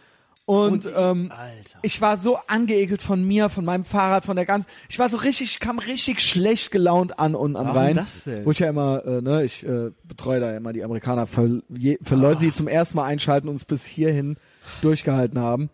Und, 0.48 0.86
Und 0.86 0.94
ähm, 0.96 1.30
Alter. 1.30 1.78
ich 1.82 2.00
war 2.00 2.16
so 2.16 2.38
angeekelt 2.46 3.02
von 3.02 3.22
mir, 3.22 3.50
von 3.50 3.66
meinem 3.66 3.84
Fahrrad, 3.84 4.24
von 4.24 4.34
der 4.34 4.46
ganzen. 4.46 4.66
Ich 4.88 4.98
war 4.98 5.10
so 5.10 5.18
richtig, 5.18 5.50
ich 5.50 5.60
kam 5.60 5.78
richtig 5.78 6.20
schlecht 6.22 6.70
gelaunt 6.70 7.18
an 7.18 7.34
und 7.34 7.54
am 7.54 7.66
Warum 7.66 7.76
Rhein. 7.78 7.96
das 7.96 8.24
denn? 8.24 8.46
Wo 8.46 8.52
ich 8.52 8.58
ja 8.60 8.70
immer, 8.70 9.04
äh, 9.04 9.20
ne, 9.20 9.44
ich 9.44 9.62
äh, 9.66 9.90
betreue 10.04 10.40
da 10.40 10.56
immer 10.56 10.72
die 10.72 10.82
Amerikaner 10.82 11.26
für, 11.26 11.62
je, 11.68 11.98
für 12.02 12.14
Leute, 12.14 12.40
die 12.40 12.50
zum 12.50 12.66
ersten 12.66 12.96
Mal 12.96 13.04
einschalten 13.04 13.46
und 13.50 13.56
es 13.56 13.66
bis 13.66 13.84
hierhin 13.84 14.38
durchgehalten 14.80 15.38
haben. 15.38 15.68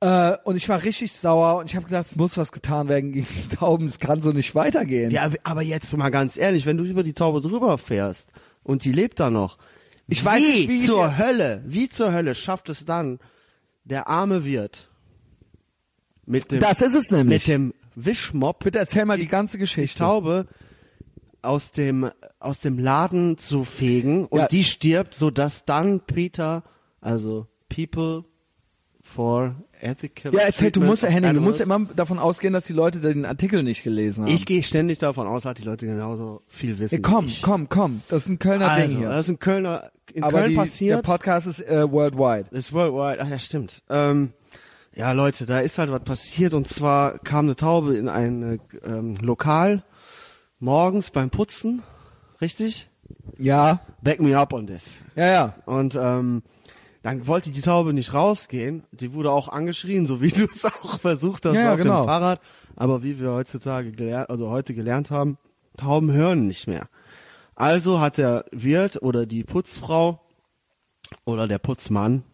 Äh, 0.00 0.38
und 0.42 0.56
ich 0.56 0.68
war 0.68 0.82
richtig 0.82 1.12
sauer 1.12 1.58
und 1.60 1.70
ich 1.70 1.76
habe 1.76 1.84
gesagt, 1.84 2.10
es 2.10 2.16
muss 2.16 2.36
was 2.36 2.50
getan 2.50 2.88
werden 2.88 3.12
gegen 3.12 3.28
die 3.48 3.54
Tauben, 3.54 3.86
es 3.86 4.00
kann 4.00 4.22
so 4.22 4.32
nicht 4.32 4.56
weitergehen. 4.56 5.12
Ja, 5.12 5.30
aber 5.44 5.62
jetzt 5.62 5.96
mal 5.96 6.10
ganz 6.10 6.36
ehrlich, 6.36 6.66
wenn 6.66 6.78
du 6.78 6.82
über 6.82 7.04
die 7.04 7.14
Taube 7.14 7.40
drüber 7.40 7.78
fährst 7.78 8.28
und 8.64 8.84
die 8.84 8.90
lebt 8.90 9.20
da 9.20 9.30
noch, 9.30 9.56
Ich 10.08 10.24
weiß 10.24 10.42
wie 10.42 10.46
nicht, 10.66 10.68
wie 10.68 10.80
zur 10.82 11.16
Hölle, 11.16 11.62
wie 11.64 11.88
zur 11.88 12.12
Hölle 12.12 12.34
schafft 12.34 12.68
es 12.70 12.84
dann 12.84 13.20
der 13.84 14.08
arme 14.08 14.44
Wirt 14.44 14.90
mit 16.26 16.50
dem 16.50 16.60
das 16.60 16.80
ist 16.80 16.94
es 16.94 17.10
nämlich. 17.10 17.46
mit 17.46 17.48
dem 17.48 17.74
Wischmopp 17.94 18.64
Bitte 18.64 18.78
erzähl 18.78 19.04
mal 19.04 19.18
die 19.18 19.28
ganze 19.28 19.58
Geschichte. 19.58 19.98
Taube 19.98 20.46
aus 21.42 21.72
dem 21.72 22.10
aus 22.40 22.58
dem 22.60 22.78
Laden 22.78 23.36
zu 23.38 23.64
fegen 23.64 24.24
und 24.26 24.40
Ja. 24.40 24.48
die 24.48 24.64
stirbt, 24.64 25.14
so 25.14 25.30
dass 25.30 25.64
dann 25.66 26.00
Peter, 26.00 26.64
also 27.00 27.46
People 27.68 28.24
for 29.14 29.54
Ethical. 29.80 30.34
Ja, 30.34 30.40
erzähl, 30.40 30.70
du 30.70 30.80
musst, 30.80 31.02
Henning, 31.02 31.34
du 31.34 31.40
musst 31.40 31.60
immer 31.60 31.80
davon 31.94 32.18
ausgehen, 32.18 32.52
dass 32.52 32.64
die 32.64 32.72
Leute 32.72 33.00
den 33.00 33.24
Artikel 33.24 33.62
nicht 33.62 33.82
gelesen 33.82 34.24
haben. 34.24 34.32
Ich 34.32 34.46
gehe 34.46 34.62
ständig 34.62 34.98
davon 34.98 35.26
aus, 35.26 35.42
dass 35.42 35.54
die 35.54 35.62
Leute 35.62 35.86
genauso 35.86 36.42
viel 36.48 36.78
wissen. 36.78 36.96
ja, 36.96 37.00
komm, 37.02 37.28
komm, 37.42 37.68
komm, 37.68 38.02
das 38.08 38.24
ist 38.24 38.28
ein 38.30 38.38
Kölner 38.38 38.70
also, 38.70 38.88
Ding 38.88 38.98
hier. 38.98 39.08
Das 39.10 39.20
ist 39.20 39.28
ein 39.30 39.38
Kölner, 39.38 39.90
in 40.12 40.22
Aber 40.22 40.38
Köln 40.38 40.50
die, 40.50 40.54
der 40.54 40.62
passiert. 40.62 41.02
Podcast 41.02 41.46
ist 41.46 41.60
äh, 41.60 41.90
worldwide. 41.90 42.54
Ist 42.56 42.72
worldwide. 42.72 43.22
Ach 43.22 43.28
ja, 43.28 43.38
stimmt. 43.38 43.82
Ähm, 43.88 44.32
ja, 44.94 45.12
Leute, 45.12 45.44
da 45.46 45.60
ist 45.60 45.78
halt 45.78 45.90
was 45.90 46.02
passiert 46.02 46.54
und 46.54 46.68
zwar 46.68 47.18
kam 47.18 47.46
eine 47.46 47.56
Taube 47.56 47.96
in 47.96 48.08
ein 48.08 48.42
äh, 48.42 48.58
ähm, 48.86 49.16
Lokal 49.20 49.82
morgens 50.60 51.10
beim 51.10 51.30
Putzen, 51.30 51.82
richtig? 52.40 52.88
Ja, 53.38 53.80
Back 54.02 54.20
me 54.20 54.36
up 54.36 54.52
on 54.52 54.66
this. 54.66 55.00
ja, 55.14 55.26
ja. 55.26 55.54
Und 55.66 55.98
ähm, 56.00 56.42
dann 57.04 57.26
wollte 57.26 57.50
die 57.50 57.60
Taube 57.60 57.92
nicht 57.92 58.14
rausgehen. 58.14 58.84
Die 58.90 59.12
wurde 59.12 59.30
auch 59.30 59.50
angeschrien, 59.50 60.06
so 60.06 60.22
wie 60.22 60.30
du 60.30 60.46
es 60.46 60.64
auch 60.64 60.98
versucht 60.98 61.44
hast 61.44 61.54
Ja, 61.54 61.72
auf 61.72 61.76
genau. 61.76 62.02
dem 62.02 62.06
Fahrrad. 62.06 62.40
Aber 62.76 63.02
wie 63.02 63.20
wir 63.20 63.30
heutzutage 63.32 63.92
gelernt, 63.92 64.30
also 64.30 64.48
heute 64.48 64.72
gelernt 64.72 65.10
haben, 65.10 65.36
Tauben 65.76 66.10
hören 66.12 66.46
nicht 66.46 66.66
mehr. 66.66 66.88
Also 67.56 68.00
hat 68.00 68.16
der 68.16 68.46
Wirt 68.52 69.02
oder 69.02 69.26
die 69.26 69.44
Putzfrau 69.44 70.18
oder 71.26 71.46
der 71.46 71.58
Putzmann 71.58 72.24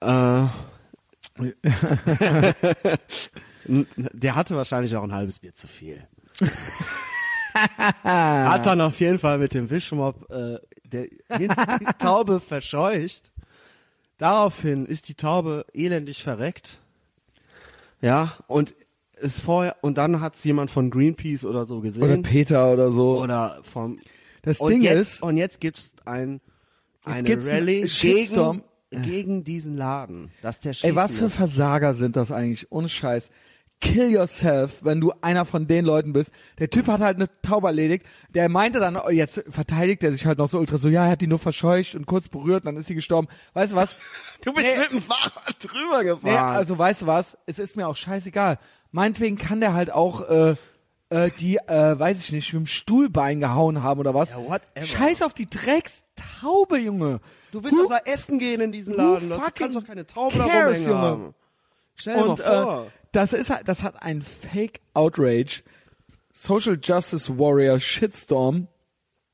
äh, 0.00 0.42
der 3.64 4.34
hatte 4.34 4.54
wahrscheinlich 4.54 4.94
auch 4.96 5.02
ein 5.04 5.12
halbes 5.12 5.38
Bier 5.38 5.54
zu 5.54 5.66
viel. 5.66 6.06
Hat 8.04 8.66
dann 8.66 8.82
auf 8.82 9.00
jeden 9.00 9.18
Fall 9.18 9.38
mit 9.38 9.54
dem 9.54 9.70
Wischmopp 9.70 10.30
äh, 10.30 10.58
der, 10.84 11.06
die 11.38 11.48
Taube 11.98 12.40
verscheucht. 12.40 13.31
Daraufhin 14.22 14.86
ist 14.86 15.08
die 15.08 15.14
Taube 15.14 15.66
elendig 15.74 16.22
verreckt. 16.22 16.78
Ja, 18.00 18.34
und 18.46 18.72
ist 19.20 19.40
vorher 19.40 19.74
und 19.80 19.98
dann 19.98 20.20
hat's 20.20 20.44
jemand 20.44 20.70
von 20.70 20.90
Greenpeace 20.90 21.44
oder 21.44 21.64
so 21.64 21.78
Oder 21.78 21.90
gesehen 21.90 22.22
Peter 22.22 22.72
oder 22.72 22.92
so. 22.92 23.20
oder 23.20 23.58
vom 23.64 23.98
das 24.42 24.60
und 24.60 24.70
Ding 24.70 24.82
jetzt, 24.82 25.14
ist, 25.14 25.22
und 25.24 25.38
jetzt 25.38 25.60
gibt's 25.60 25.92
ein 26.04 26.40
eine 27.04 27.24
gibt's 27.24 27.48
einen 27.48 27.66
Rallye 27.66 27.84
gegen, 27.84 28.62
gegen 28.92 29.42
diesen 29.42 29.76
Laden, 29.76 30.30
dass 30.40 30.60
der 30.60 30.76
ey, 30.82 30.94
was 30.94 31.16
für 31.16 31.28
Versager 31.28 31.94
sind 31.94 32.14
das 32.14 32.30
eigentlich? 32.30 32.70
Ohne 32.70 32.88
Scheiß. 32.88 33.28
Kill 33.82 34.10
yourself, 34.10 34.84
wenn 34.84 35.00
du 35.00 35.12
einer 35.20 35.44
von 35.44 35.66
den 35.66 35.84
Leuten 35.84 36.12
bist. 36.14 36.32
Der 36.58 36.70
Typ 36.70 36.86
hat 36.86 37.00
halt 37.00 37.16
eine 37.16 37.28
Taube 37.42 37.66
erledigt. 37.66 38.06
Der 38.30 38.48
meinte 38.48 38.78
dann, 38.80 38.96
oh, 38.96 39.10
jetzt 39.10 39.42
verteidigt 39.50 40.02
er 40.04 40.12
sich 40.12 40.24
halt 40.24 40.38
noch 40.38 40.48
so 40.48 40.58
ultra 40.58 40.78
so, 40.78 40.88
ja, 40.88 41.04
er 41.06 41.10
hat 41.10 41.20
die 41.20 41.26
nur 41.26 41.38
verscheucht 41.40 41.94
und 41.94 42.06
kurz 42.06 42.28
berührt 42.28 42.62
und 42.64 42.66
dann 42.66 42.76
ist 42.76 42.86
sie 42.86 42.94
gestorben. 42.94 43.28
Weißt 43.54 43.72
du 43.72 43.76
was? 43.76 43.94
Du 44.44 44.52
bist 44.52 44.66
Nee. 44.66 44.78
mit 44.80 44.92
dem 44.92 45.02
Fahrrad 45.02 45.54
drüber 45.60 46.02
gefahren. 46.02 46.32
Nee, 46.32 46.36
also 46.38 46.76
weißt 46.78 47.02
du 47.02 47.06
was? 47.06 47.36
Es 47.46 47.58
ist 47.60 47.76
mir 47.76 47.86
auch 47.86 47.94
scheißegal. 47.96 48.58
Meinetwegen 48.90 49.36
kann 49.38 49.60
der 49.60 49.72
halt 49.74 49.92
auch 49.92 50.28
äh, 50.28 50.56
äh, 51.10 51.30
die, 51.38 51.58
äh, 51.58 51.98
weiß 51.98 52.18
ich 52.18 52.32
nicht, 52.32 52.52
mit 52.52 52.62
dem 52.62 52.66
Stuhlbein 52.66 53.38
gehauen 53.40 53.82
haben 53.84 54.00
oder 54.00 54.14
was. 54.14 54.30
Ja, 54.30 54.38
whatever. 54.38 54.84
Scheiß 54.86 55.22
auf 55.22 55.32
die 55.34 55.46
Dreckstaube, 55.46 56.78
Junge. 56.78 57.20
du 57.52 57.62
willst 57.62 57.76
Who- 57.78 57.82
doch 57.84 57.90
da 57.90 57.98
essen 58.10 58.38
gehen 58.38 58.60
in 58.60 58.72
diesen 58.72 58.94
Laden. 58.96 59.28
Du 59.28 59.38
kannst 59.54 59.76
doch 59.76 59.84
keine 59.86 60.06
Taube 60.06 60.36
da 60.38 60.46
cares, 60.46 60.78
rumhängen 60.78 60.88
Junge? 60.88 61.00
haben. 61.02 61.34
Stell 61.96 62.16
dir 62.16 62.24
Und 62.24 62.38
mal 62.40 62.64
vor. 62.64 62.86
äh, 62.86 62.90
das 63.12 63.32
ist 63.32 63.50
halt, 63.50 63.68
das 63.68 63.82
hat 63.82 64.02
ein 64.02 64.22
Fake 64.22 64.80
Outrage, 64.94 65.62
Social 66.32 66.78
Justice 66.82 67.38
Warrior 67.38 67.78
Shitstorm 67.78 68.68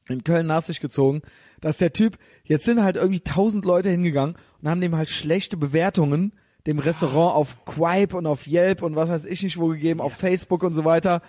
in 0.08 0.24
Köln 0.24 0.46
nach 0.46 0.62
sich 0.62 0.80
gezogen, 0.80 1.22
dass 1.60 1.78
der 1.78 1.92
Typ, 1.92 2.18
jetzt 2.44 2.64
sind 2.64 2.82
halt 2.82 2.96
irgendwie 2.96 3.20
tausend 3.20 3.64
Leute 3.64 3.90
hingegangen 3.90 4.36
und 4.60 4.68
haben 4.68 4.80
dem 4.80 4.96
halt 4.96 5.08
schlechte 5.08 5.56
Bewertungen 5.56 6.32
dem 6.66 6.78
Restaurant 6.80 7.34
auf 7.34 7.64
Quipe 7.64 8.16
und 8.16 8.26
auf 8.26 8.46
Yelp 8.46 8.82
und 8.82 8.94
was 8.94 9.08
weiß 9.08 9.24
ich 9.24 9.42
nicht 9.42 9.58
wo 9.58 9.68
gegeben, 9.68 10.00
auf 10.00 10.14
Facebook 10.14 10.62
und 10.62 10.74
so 10.74 10.84
weiter. 10.84 11.22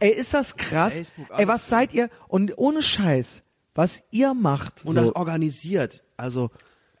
Ey, 0.00 0.10
ist 0.10 0.34
das 0.34 0.56
krass? 0.56 0.94
Facebook, 0.94 1.26
Ey, 1.36 1.48
was 1.48 1.68
seid 1.68 1.94
ihr? 1.94 2.10
Und 2.28 2.58
ohne 2.58 2.82
Scheiß, 2.82 3.42
was 3.74 4.02
ihr 4.10 4.34
macht. 4.34 4.84
und 4.84 4.94
so. 4.94 5.00
das 5.00 5.16
organisiert. 5.16 6.04
Also 6.16 6.50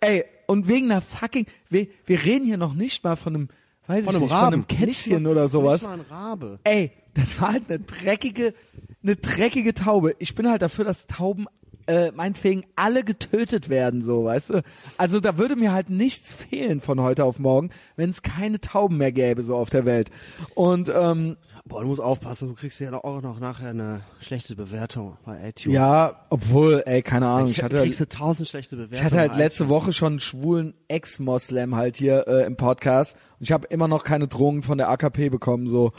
Ey, 0.02 0.24
und 0.48 0.68
wegen 0.68 0.90
einer 0.90 1.00
fucking, 1.00 1.46
wir, 1.70 1.86
wir 2.06 2.24
reden 2.24 2.44
hier 2.44 2.56
noch 2.56 2.74
nicht 2.74 3.04
mal 3.04 3.14
von 3.14 3.36
einem, 3.36 3.48
weiß 3.86 4.04
von 4.04 4.14
ich 4.14 4.20
nicht, 4.20 4.30
Raben. 4.30 4.44
von 4.44 4.54
einem 4.54 4.66
Kätzchen 4.66 5.22
mal- 5.22 5.32
oder 5.32 5.48
sowas. 5.48 5.82
Nicht 5.82 5.90
mal 5.90 5.98
ein 6.00 6.06
Rabe. 6.10 6.58
Ey, 6.64 6.92
das 7.14 7.40
war 7.40 7.52
halt 7.52 7.64
eine 7.68 7.80
dreckige, 7.80 8.54
eine 9.02 9.16
dreckige 9.16 9.74
Taube. 9.74 10.14
Ich 10.18 10.34
bin 10.34 10.48
halt 10.48 10.62
dafür, 10.62 10.84
dass 10.84 11.06
Tauben 11.06 11.46
äh, 11.88 12.12
meinetwegen 12.12 12.64
alle 12.76 13.02
getötet 13.02 13.68
werden, 13.68 14.02
so, 14.02 14.24
weißt 14.24 14.50
du? 14.50 14.62
Also 14.98 15.18
da 15.18 15.36
würde 15.36 15.56
mir 15.56 15.72
halt 15.72 15.90
nichts 15.90 16.32
fehlen 16.32 16.80
von 16.80 17.00
heute 17.00 17.24
auf 17.24 17.38
morgen, 17.40 17.70
wenn 17.96 18.08
es 18.10 18.22
keine 18.22 18.60
Tauben 18.60 18.98
mehr 18.98 19.10
gäbe, 19.10 19.42
so 19.42 19.56
auf 19.56 19.68
der 19.68 19.84
Welt. 19.84 20.10
Und 20.54 20.92
ähm, 20.94 21.36
Boah, 21.64 21.82
du 21.82 21.86
musst 21.86 22.00
aufpassen, 22.00 22.48
du 22.48 22.54
kriegst 22.54 22.80
ja 22.80 22.92
auch 22.92 23.22
noch 23.22 23.38
nachher 23.38 23.70
eine 23.70 24.00
schlechte 24.20 24.56
Bewertung 24.56 25.16
bei 25.24 25.48
iTunes. 25.48 25.74
ja, 25.74 26.26
obwohl, 26.28 26.82
ey, 26.86 27.02
keine 27.02 27.28
Ahnung, 27.28 27.50
ich 27.50 27.62
hatte, 27.62 27.82
kriegst 27.82 28.00
du 28.00 28.08
tausend 28.08 28.48
schlechte 28.48 28.74
Bewertungen. 28.74 28.98
ich 28.98 29.04
hatte 29.04 29.18
halt 29.18 29.36
letzte 29.36 29.68
Woche 29.68 29.92
schon 29.92 30.14
einen 30.14 30.20
schwulen 30.20 30.74
Ex-Moslem 30.88 31.76
halt 31.76 31.96
hier 31.96 32.26
äh, 32.26 32.46
im 32.46 32.56
Podcast 32.56 33.16
und 33.38 33.44
ich 33.44 33.52
habe 33.52 33.68
immer 33.68 33.86
noch 33.86 34.02
keine 34.02 34.26
Drohungen 34.26 34.64
von 34.64 34.76
der 34.76 34.88
AKP 34.88 35.28
bekommen, 35.30 35.68
so 35.68 35.92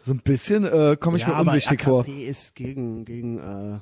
so 0.00 0.12
ein 0.12 0.20
bisschen 0.20 0.64
äh, 0.64 0.96
komme 0.98 1.16
ich 1.16 1.22
ja, 1.22 1.28
mir 1.28 1.34
aber 1.36 1.50
unwichtig 1.52 1.80
AKP 1.80 1.84
vor. 1.84 2.06
ist 2.06 2.54
gegen 2.54 3.04
gegen 3.04 3.38
äh, 3.38 3.78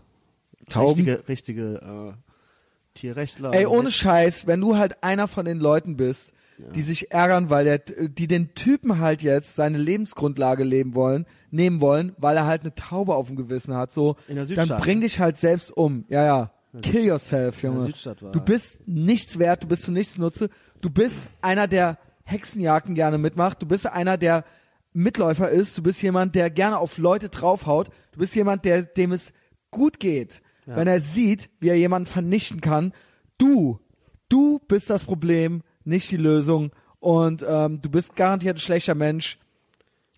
Tauben? 0.71 1.05
richtige 1.05 1.29
richtige 1.29 2.15
äh, 2.15 2.99
Tierrechtler. 2.99 3.55
Ey, 3.55 3.67
ohne 3.67 3.91
Scheiß, 3.91 4.47
wenn 4.47 4.61
du 4.61 4.77
halt 4.77 5.03
einer 5.03 5.29
von 5.29 5.45
den 5.45 5.61
Leuten 5.61 5.97
bist, 5.97 6.33
die 6.75 6.83
sich 6.83 7.11
ärgern, 7.11 7.51
weil 7.51 7.65
der, 7.65 7.79
die 7.79 8.27
den 8.27 8.55
Typen 8.55 8.99
halt 8.99 9.23
jetzt 9.23 9.57
seine 9.57 9.79
Lebensgrundlage 9.79 10.65
leben 10.65 10.95
wollen, 10.95 11.27
nehmen 11.51 11.81
wollen, 11.81 12.15
weil 12.19 12.37
er 12.37 12.47
halt 12.47 12.63
eine 12.63 12.75
Taube 12.75 13.15
auf 13.15 13.27
dem 13.27 13.37
Gewissen 13.37 13.75
hat, 13.75 13.93
so, 13.93 14.17
In 14.29 14.37
der 14.37 14.47
dann 14.47 14.69
bring 14.81 14.99
ne? 14.99 15.05
dich 15.05 15.21
halt 15.21 15.37
selbst 15.37 15.71
um. 15.77 16.05
Ja, 16.09 16.25
ja. 16.25 16.51
Kill 16.81 17.05
yourself, 17.05 17.63
Junge. 17.63 17.93
Du 18.33 18.41
bist 18.41 18.81
nichts 18.87 19.39
wert, 19.39 19.63
du 19.63 19.69
bist 19.69 19.83
zu 19.83 19.93
nichts 19.93 20.17
Nutze. 20.17 20.49
Du 20.81 20.89
bist 20.89 21.29
einer, 21.43 21.69
der 21.69 21.99
Hexenjagden 22.25 22.95
gerne 22.95 23.19
mitmacht. 23.19 23.61
Du 23.61 23.67
bist 23.67 23.87
einer, 23.87 24.17
der 24.17 24.45
Mitläufer 24.95 25.51
ist. 25.51 25.77
Du 25.77 25.83
bist 25.83 26.01
jemand, 26.03 26.35
der 26.35 26.49
gerne 26.51 26.79
auf 26.79 26.97
Leute 26.97 27.29
draufhaut. 27.29 27.91
Du 28.13 28.21
bist 28.21 28.35
jemand, 28.35 28.65
der, 28.65 28.83
dem 28.83 29.13
es 29.13 29.35
gut 29.71 30.01
geht, 30.01 30.41
wenn 30.65 30.89
er 30.89 31.01
sieht, 31.01 31.51
wie 31.61 31.69
er 31.69 31.77
jemanden 31.77 32.07
vernichten 32.07 32.61
kann. 32.61 32.93
Du, 33.37 33.81
du 34.29 34.59
bist 34.69 34.89
das 34.89 35.05
Problem, 35.05 35.63
nicht 35.85 36.11
die 36.11 36.17
Lösung. 36.17 36.71
Und 37.01 37.45
ähm, 37.49 37.81
du 37.83 37.91
bist 37.91 38.15
garantiert 38.17 38.57
ein 38.57 38.61
schlechter 38.61 38.95
Mensch. 38.95 39.39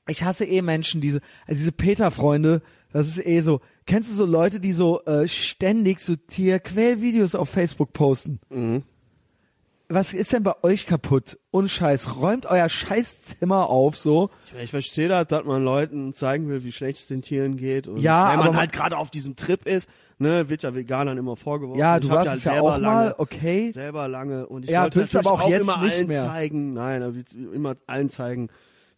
Ich 0.06 0.22
hasse 0.22 0.44
eh 0.44 0.60
Menschen, 0.60 1.00
diese, 1.00 1.20
also 1.46 1.58
diese 1.58 1.72
Peter-Freunde, 1.72 2.60
das 2.92 3.08
ist 3.08 3.24
eh 3.26 3.40
so. 3.40 3.60
Kennst 3.86 4.10
du 4.10 4.14
so 4.14 4.26
Leute, 4.26 4.60
die 4.60 4.72
so 4.72 5.02
äh, 5.04 5.26
ständig 5.28 6.00
so 6.00 6.14
Tierquellvideos 6.16 7.34
auf 7.34 7.48
Facebook 7.48 7.92
posten? 7.92 8.38
Was 9.88 10.14
ist 10.14 10.32
denn 10.32 10.42
bei 10.42 10.54
euch 10.62 10.86
kaputt? 10.86 11.38
Unscheiß, 11.50 12.16
räumt 12.16 12.46
euer 12.46 12.68
Scheißzimmer 12.68 13.68
auf, 13.68 13.96
so. 13.96 14.30
Ich, 14.56 14.64
ich 14.64 14.70
verstehe 14.70 15.08
das, 15.08 15.28
dass 15.28 15.44
man 15.44 15.62
Leuten 15.62 16.14
zeigen 16.14 16.48
will, 16.48 16.64
wie 16.64 16.72
schlecht 16.72 16.98
es 17.00 17.06
den 17.06 17.20
Tieren 17.22 17.56
geht. 17.58 17.86
Und 17.88 17.98
Ja, 17.98 18.32
wenn 18.32 18.38
man- 18.38 18.56
halt 18.56 18.72
gerade 18.72 18.96
auf 18.96 19.10
diesem 19.10 19.36
Trip 19.36 19.66
ist, 19.66 19.88
ne, 20.18 20.48
wird 20.48 20.62
ja 20.62 20.74
Veganern 20.74 21.18
immer 21.18 21.36
vorgeworfen. 21.36 21.78
Ja, 21.80 21.98
du 22.00 22.08
warst 22.08 22.30
halt 22.30 22.44
ja 22.44 22.52
selber 22.52 22.74
auch 22.74 22.80
mal, 22.80 23.04
lange, 23.04 23.18
okay. 23.18 23.72
Selber 23.72 24.08
lange. 24.08 24.46
Und 24.46 24.64
ich 24.64 24.70
Ja, 24.70 24.82
wollte 24.84 25.00
bist 25.00 25.16
aber 25.16 25.32
auch 25.32 25.48
jetzt 25.48 25.62
immer 25.62 25.82
nicht 25.82 25.96
allen 25.96 26.06
mehr. 26.08 26.26
zeigen, 26.26 26.72
nein, 26.74 27.24
immer 27.52 27.76
allen 27.86 28.10
zeigen, 28.10 28.48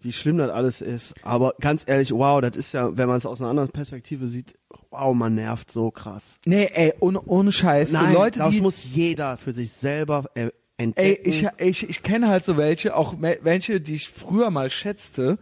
wie 0.01 0.13
schlimm 0.13 0.39
das 0.39 0.51
alles 0.51 0.81
ist. 0.81 1.15
Aber 1.23 1.55
ganz 1.61 1.83
ehrlich, 1.87 2.13
wow, 2.13 2.41
das 2.41 2.55
ist 2.57 2.73
ja, 2.73 2.97
wenn 2.97 3.09
man 3.09 3.17
es 3.19 3.27
aus 3.27 3.41
einer 3.41 3.51
anderen 3.51 3.71
Perspektive 3.71 4.29
sieht, 4.29 4.55
wow, 4.91 5.15
man 5.15 5.35
nervt 5.35 5.71
so 5.73 5.91
krass. 5.91 6.23
Nee, 6.45 6.71
ey, 6.73 6.93
ohne, 7.01 7.21
ohne 7.23 7.51
Scheiß. 7.53 7.93
Nein, 7.93 8.13
so 8.13 8.19
Leute, 8.19 8.39
das 8.41 8.51
die, 8.51 8.61
muss 8.61 8.85
jeder 8.85 9.37
für 9.37 9.53
sich 9.53 9.73
selber 9.73 10.27
äh, 10.35 10.43
Ey, 10.43 10.51
entdecken. 10.79 11.29
ich, 11.29 11.47
ich, 11.59 11.89
ich 11.89 12.03
kenne 12.03 12.29
halt 12.29 12.45
so 12.45 12.57
welche, 12.59 12.95
auch 12.95 13.15
welche, 13.19 13.81
die 13.81 13.95
ich 13.95 14.09
früher 14.11 14.51
mal 14.51 14.69
schätzte, 14.71 15.39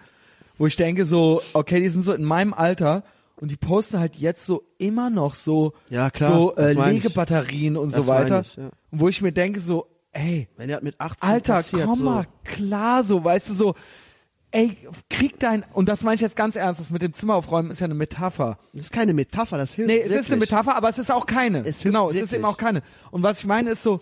wo 0.57 0.67
ich 0.67 0.77
denke 0.77 1.05
so, 1.05 1.43
okay, 1.55 1.81
die 1.81 1.89
sind 1.89 2.03
so 2.03 2.13
in 2.13 2.23
meinem 2.23 2.55
Alter 2.55 3.03
und 3.45 3.51
die 3.51 3.57
posten 3.57 3.99
halt 3.99 4.17
jetzt 4.17 4.47
so 4.47 4.63
immer 4.79 5.11
noch 5.11 5.35
so, 5.35 5.75
Ja, 5.91 6.09
klar, 6.11 6.33
so 6.33 6.55
äh, 6.57 6.73
meine 6.73 6.95
ich. 6.95 7.03
Legebatterien 7.05 7.77
und 7.77 7.95
Das 7.95 8.07
so 8.07 8.11
weiter. 8.11 8.41
ich, 8.41 8.57
ja. 8.57 8.71
Und 8.91 9.01
wo 9.01 9.09
ich 9.11 9.21
mir 9.21 9.33
denke 9.33 9.61
so, 9.61 9.87
ey, 10.13 10.49
Wenn 10.57 10.71
er 10.71 10.83
mit 10.83 10.99
18 10.99 11.29
Alter, 11.29 11.53
passiert, 11.57 11.85
komm 11.85 11.99
so. 11.99 12.05
mal 12.07 12.27
klar, 12.43 13.05
so, 13.05 13.23
weißt 13.23 13.51
du, 13.51 13.55
so, 13.55 13.75
ey, 14.51 14.79
krieg 15.11 15.39
dein, 15.41 15.63
und 15.75 15.91
das 15.91 16.03
meine 16.03 16.15
ich 16.15 16.23
jetzt 16.23 16.37
ganz 16.37 16.57
ernst, 16.57 16.81
das 16.81 16.89
mit 16.91 17.03
dem 17.03 17.13
Zimmer 17.13 17.35
aufräumen 17.35 17.71
ist 17.71 17.81
ja 17.81 17.85
eine 17.85 17.95
Metapher. 17.95 18.59
Das 18.73 18.85
ist 18.87 18.93
keine 18.93 19.13
Metapher, 19.13 19.59
das 19.59 19.75
hilft 19.75 19.91
Nee, 19.91 19.99
es 19.99 20.07
ist 20.07 20.31
eine 20.31 20.41
wirklich. 20.41 20.51
Metapher, 20.53 20.75
aber 20.77 20.89
es 20.89 20.99
ist 20.99 21.13
auch 21.13 21.27
keine. 21.27 21.67
Es 21.67 21.83
genau, 21.83 22.09
es 22.09 22.15
ist 22.17 22.21
wirklich. 22.23 22.39
eben 22.39 22.45
auch 22.47 22.57
keine. 22.57 22.83
Und 23.11 23.23
was 23.23 23.41
ich 23.41 23.47
meine 23.47 23.71
ist 23.73 23.83
so, 23.83 24.01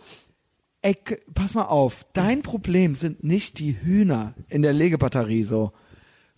ey, 0.82 0.94
pass 1.34 1.54
mal 1.54 1.64
auf, 1.64 2.06
dein 2.12 2.42
Problem 2.42 2.94
sind 2.94 3.24
nicht 3.24 3.58
die 3.58 3.76
Hühner 3.82 4.34
in 4.48 4.62
der 4.62 4.72
Legebatterie 4.72 5.42
so. 5.42 5.72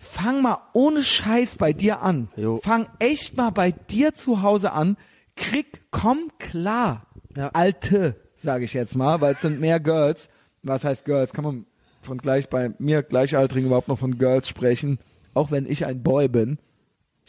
Fang 0.05 0.43
mal 0.43 0.59
ohne 0.73 1.03
Scheiß 1.03 1.57
bei 1.57 1.73
dir 1.73 2.03
an. 2.03 2.29
Jo. 2.37 2.59
Fang 2.59 2.89
echt 2.99 3.37
mal 3.37 3.51
bei 3.51 3.73
dir 3.73 4.15
zu 4.15 4.43
Hause 4.43 4.73
an. 4.73 4.97
Krieg, 5.37 5.83
komm 5.91 6.31
klar. 6.39 7.07
Ja. 7.37 7.51
Alte, 7.53 8.17
sage 8.37 8.65
ich 8.65 8.73
jetzt 8.75 8.95
mal, 8.97 9.21
weil 9.21 9.35
es 9.35 9.41
sind 9.41 9.61
mehr 9.61 9.81
Girls. 9.81 10.29
Was 10.63 10.85
heißt 10.85 11.05
Girls? 11.05 11.33
Kann 11.33 11.45
man 11.45 11.67
von 12.01 12.19
gleich 12.19 12.49
bei 12.49 12.73
mir 12.79 13.03
Gleichaltrigen 13.03 13.67
überhaupt 13.67 13.89
noch 13.89 13.99
von 13.99 14.19
Girls 14.19 14.49
sprechen? 14.49 14.99
Auch 15.35 15.51
wenn 15.51 15.67
ich 15.67 15.85
ein 15.87 16.03
Boy 16.03 16.29
bin. 16.29 16.59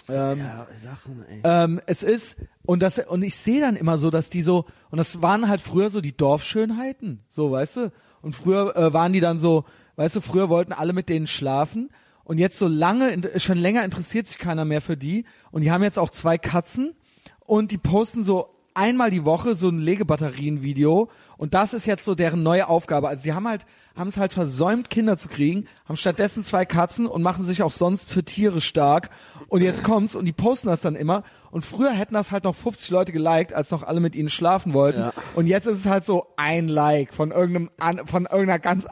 Ähm, 0.09 0.39
Ja, 0.39 0.67
Sachen, 0.81 1.25
ey. 1.27 1.41
ähm, 1.43 1.81
es 1.87 2.03
ist 2.03 2.37
und 2.65 2.83
das 2.83 2.99
und 2.99 3.23
ich 3.23 3.35
sehe 3.37 3.61
dann 3.61 3.75
immer 3.75 3.97
so, 3.97 4.11
dass 4.11 4.29
die 4.29 4.41
so 4.43 4.65
und 4.91 4.97
das 4.97 5.21
waren 5.21 5.47
halt 5.49 5.61
früher 5.61 5.89
so 5.89 6.01
die 6.01 6.15
Dorfschönheiten, 6.15 7.21
so 7.27 7.49
weißt 7.51 7.77
du. 7.77 7.91
Und 8.21 8.35
früher 8.35 8.75
äh, 8.75 8.93
waren 8.93 9.13
die 9.13 9.21
dann 9.21 9.39
so, 9.39 9.63
weißt 9.95 10.17
du, 10.17 10.21
früher 10.21 10.49
wollten 10.49 10.73
alle 10.73 10.93
mit 10.93 11.09
denen 11.09 11.27
schlafen 11.27 11.89
und 12.25 12.39
jetzt 12.39 12.57
so 12.57 12.67
lange 12.67 13.17
schon 13.37 13.57
länger 13.57 13.85
interessiert 13.85 14.27
sich 14.27 14.39
keiner 14.39 14.65
mehr 14.65 14.81
für 14.81 14.97
die. 14.97 15.25
Und 15.51 15.61
die 15.61 15.71
haben 15.71 15.83
jetzt 15.83 15.99
auch 15.99 16.09
zwei 16.09 16.37
Katzen. 16.37 16.93
Und 17.39 17.71
die 17.71 17.77
posten 17.77 18.23
so 18.23 18.55
einmal 18.73 19.11
die 19.11 19.25
Woche 19.25 19.53
so 19.53 19.69
ein 19.69 19.79
Legebatterien-Video. 19.79 21.09
Und 21.37 21.53
das 21.53 21.75
ist 21.75 21.85
jetzt 21.85 22.03
so 22.03 22.15
deren 22.15 22.41
neue 22.41 22.67
Aufgabe. 22.67 23.07
Also 23.07 23.23
sie 23.23 23.33
haben 23.33 23.47
halt 23.47 23.65
haben 23.95 24.09
es 24.09 24.17
halt 24.17 24.33
versäumt 24.33 24.89
Kinder 24.89 25.17
zu 25.17 25.29
kriegen, 25.29 25.67
haben 25.87 25.95
stattdessen 25.95 26.43
zwei 26.43 26.65
Katzen 26.65 27.07
und 27.07 27.23
machen 27.23 27.45
sich 27.45 27.63
auch 27.63 27.71
sonst 27.71 28.11
für 28.11 28.23
Tiere 28.25 28.59
stark. 28.59 29.09
Und 29.47 29.61
jetzt 29.61 29.83
kommt's 29.83 30.15
und 30.15 30.25
die 30.25 30.33
posten 30.33 30.67
das 30.67 30.81
dann 30.81 30.95
immer. 30.95 31.23
Und 31.51 31.63
früher 31.63 31.91
hätten 31.91 32.15
das 32.15 32.31
halt 32.31 32.43
noch 32.43 32.55
50 32.55 32.89
Leute 32.89 33.13
geliked, 33.13 33.53
als 33.53 33.71
noch 33.71 33.83
alle 33.83 34.01
mit 34.01 34.15
ihnen 34.15 34.29
schlafen 34.29 34.73
wollten. 34.73 34.99
Ja. 34.99 35.13
und 35.35 35.47
jetzt 35.47 35.67
ist 35.67 35.79
es 35.79 35.85
halt 35.85 36.03
so 36.03 36.27
ein 36.35 36.67
Like 36.67 37.13
von 37.13 37.31
irgendeinem 37.31 37.69
von 38.05 38.25
irgendeiner 38.25 38.59
ganz 38.59 38.85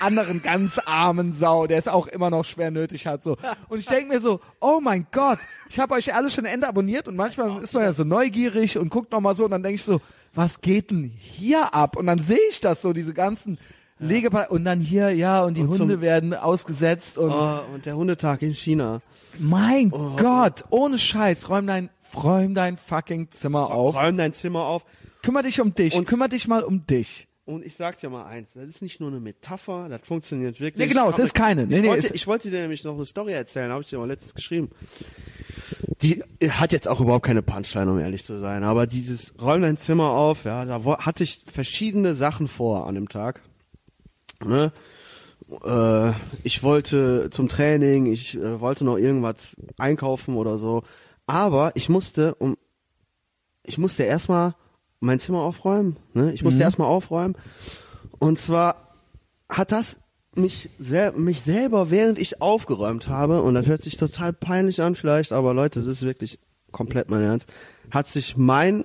anderen 0.00 0.42
ganz 0.42 0.78
armen 0.84 1.32
Sau, 1.32 1.66
der 1.66 1.78
es 1.78 1.88
auch 1.88 2.06
immer 2.06 2.28
noch 2.30 2.44
schwer 2.44 2.70
nötig 2.70 3.06
hat 3.06 3.22
so. 3.22 3.36
Und 3.68 3.78
ich 3.78 3.86
denke 3.86 4.12
mir 4.14 4.20
so, 4.20 4.40
oh 4.60 4.80
mein 4.82 5.06
Gott, 5.12 5.38
ich 5.70 5.78
habe 5.78 5.94
euch 5.94 6.14
alle 6.14 6.28
schon 6.30 6.44
entabonniert 6.44 7.08
und 7.08 7.16
manchmal 7.16 7.62
ist 7.62 7.72
man 7.74 7.82
ja 7.84 7.92
so 7.92 8.04
neugierig 8.04 8.76
und 8.76 8.90
guckt 8.90 9.12
noch 9.12 9.20
mal 9.20 9.34
so 9.34 9.44
und 9.44 9.50
dann 9.52 9.62
denke 9.62 9.76
ich 9.76 9.82
so, 9.84 10.00
was 10.34 10.60
geht 10.60 10.90
denn 10.90 11.04
hier 11.16 11.72
ab? 11.74 11.96
Und 11.96 12.06
dann 12.06 12.18
sehe 12.18 12.38
ich 12.50 12.60
das 12.60 12.82
so, 12.82 12.92
diese 12.92 13.14
ganzen 13.14 13.58
Legepa 14.00 14.46
und 14.46 14.64
dann 14.64 14.80
hier, 14.80 15.10
ja, 15.14 15.44
und 15.44 15.54
die 15.56 15.62
Und 15.62 15.78
Hunde 15.78 16.00
werden 16.00 16.34
ausgesetzt 16.34 17.16
und 17.16 17.30
Oh, 17.30 17.60
und 17.72 17.86
der 17.86 17.96
Hundetag 17.96 18.42
in 18.42 18.54
China. 18.54 19.00
mein 19.38 19.92
Oh. 19.92 20.16
Gott, 20.16 20.64
ohne 20.70 20.98
Scheiß, 20.98 21.48
räum 21.48 21.66
dein, 21.68 21.88
räum 22.16 22.54
dein 22.54 22.76
fucking 22.76 23.30
Zimmer 23.30 23.70
auf. 23.70 23.94
Räum 23.96 24.16
dein 24.18 24.34
Zimmer 24.34 24.64
auf. 24.66 24.84
Kümmer 25.22 25.42
dich 25.42 25.60
um 25.60 25.74
dich, 25.74 25.94
Und- 25.94 26.06
kümmer 26.06 26.28
dich 26.28 26.48
mal 26.48 26.64
um 26.64 26.84
dich. 26.86 27.28
Und 27.46 27.64
ich 27.64 27.76
sag 27.76 27.98
dir 27.98 28.08
mal 28.08 28.24
eins, 28.24 28.54
das 28.54 28.64
ist 28.64 28.80
nicht 28.80 29.00
nur 29.00 29.10
eine 29.10 29.20
Metapher, 29.20 29.88
das 29.90 30.00
funktioniert 30.02 30.60
wirklich. 30.60 30.86
Nee, 30.86 30.92
genau, 30.92 31.10
es 31.10 31.18
ist 31.18 31.34
keine. 31.34 31.66
Nee, 31.66 31.76
ich, 31.76 31.82
nee, 31.82 31.88
wollte, 31.88 32.14
ich 32.14 32.26
wollte 32.26 32.50
dir 32.50 32.60
nämlich 32.60 32.84
noch 32.84 32.94
eine 32.94 33.04
Story 33.04 33.32
erzählen, 33.32 33.70
habe 33.70 33.82
ich 33.82 33.90
dir 33.90 33.98
mal 33.98 34.08
letztens 34.08 34.34
geschrieben. 34.34 34.70
Die 36.00 36.22
hat 36.48 36.72
jetzt 36.72 36.88
auch 36.88 37.00
überhaupt 37.00 37.26
keine 37.26 37.42
Punchline, 37.42 37.90
um 37.90 37.98
ehrlich 37.98 38.24
zu 38.24 38.40
sein. 38.40 38.64
Aber 38.64 38.86
dieses 38.86 39.34
Räum 39.40 39.60
dein 39.60 39.76
Zimmer 39.76 40.10
auf, 40.10 40.44
ja, 40.44 40.64
da 40.64 40.82
hatte 40.98 41.22
ich 41.22 41.44
verschiedene 41.52 42.14
Sachen 42.14 42.48
vor 42.48 42.86
an 42.86 42.94
dem 42.94 43.10
Tag. 43.10 43.42
Ne? 44.42 44.72
Äh, 45.64 46.12
ich 46.44 46.62
wollte 46.62 47.28
zum 47.30 47.48
Training, 47.48 48.06
ich 48.06 48.36
äh, 48.36 48.60
wollte 48.60 48.84
noch 48.84 48.96
irgendwas 48.96 49.54
einkaufen 49.76 50.36
oder 50.36 50.56
so. 50.56 50.82
Aber 51.26 51.72
ich 51.74 51.90
musste 51.90 52.34
um 52.36 52.56
ich 53.64 53.78
musste 53.78 54.02
erstmal 54.02 54.54
mein 55.04 55.20
Zimmer 55.20 55.40
aufräumen. 55.40 55.96
Ne? 56.14 56.32
Ich 56.32 56.42
musste 56.42 56.62
erstmal 56.62 56.88
aufräumen. 56.88 57.36
Und 58.18 58.38
zwar 58.38 58.76
hat 59.48 59.72
das 59.72 59.98
mich, 60.34 60.70
sel 60.78 61.12
mich 61.12 61.42
selber, 61.42 61.90
während 61.90 62.18
ich 62.18 62.40
aufgeräumt 62.40 63.08
habe, 63.08 63.42
und 63.42 63.54
das 63.54 63.66
hört 63.66 63.82
sich 63.82 63.96
total 63.96 64.32
peinlich 64.32 64.82
an 64.82 64.94
vielleicht, 64.94 65.32
aber 65.32 65.54
Leute, 65.54 65.80
das 65.80 65.88
ist 65.88 66.02
wirklich 66.02 66.40
komplett 66.72 67.10
mein 67.10 67.22
Ernst, 67.22 67.48
hat 67.90 68.08
sich 68.08 68.36
mein, 68.36 68.84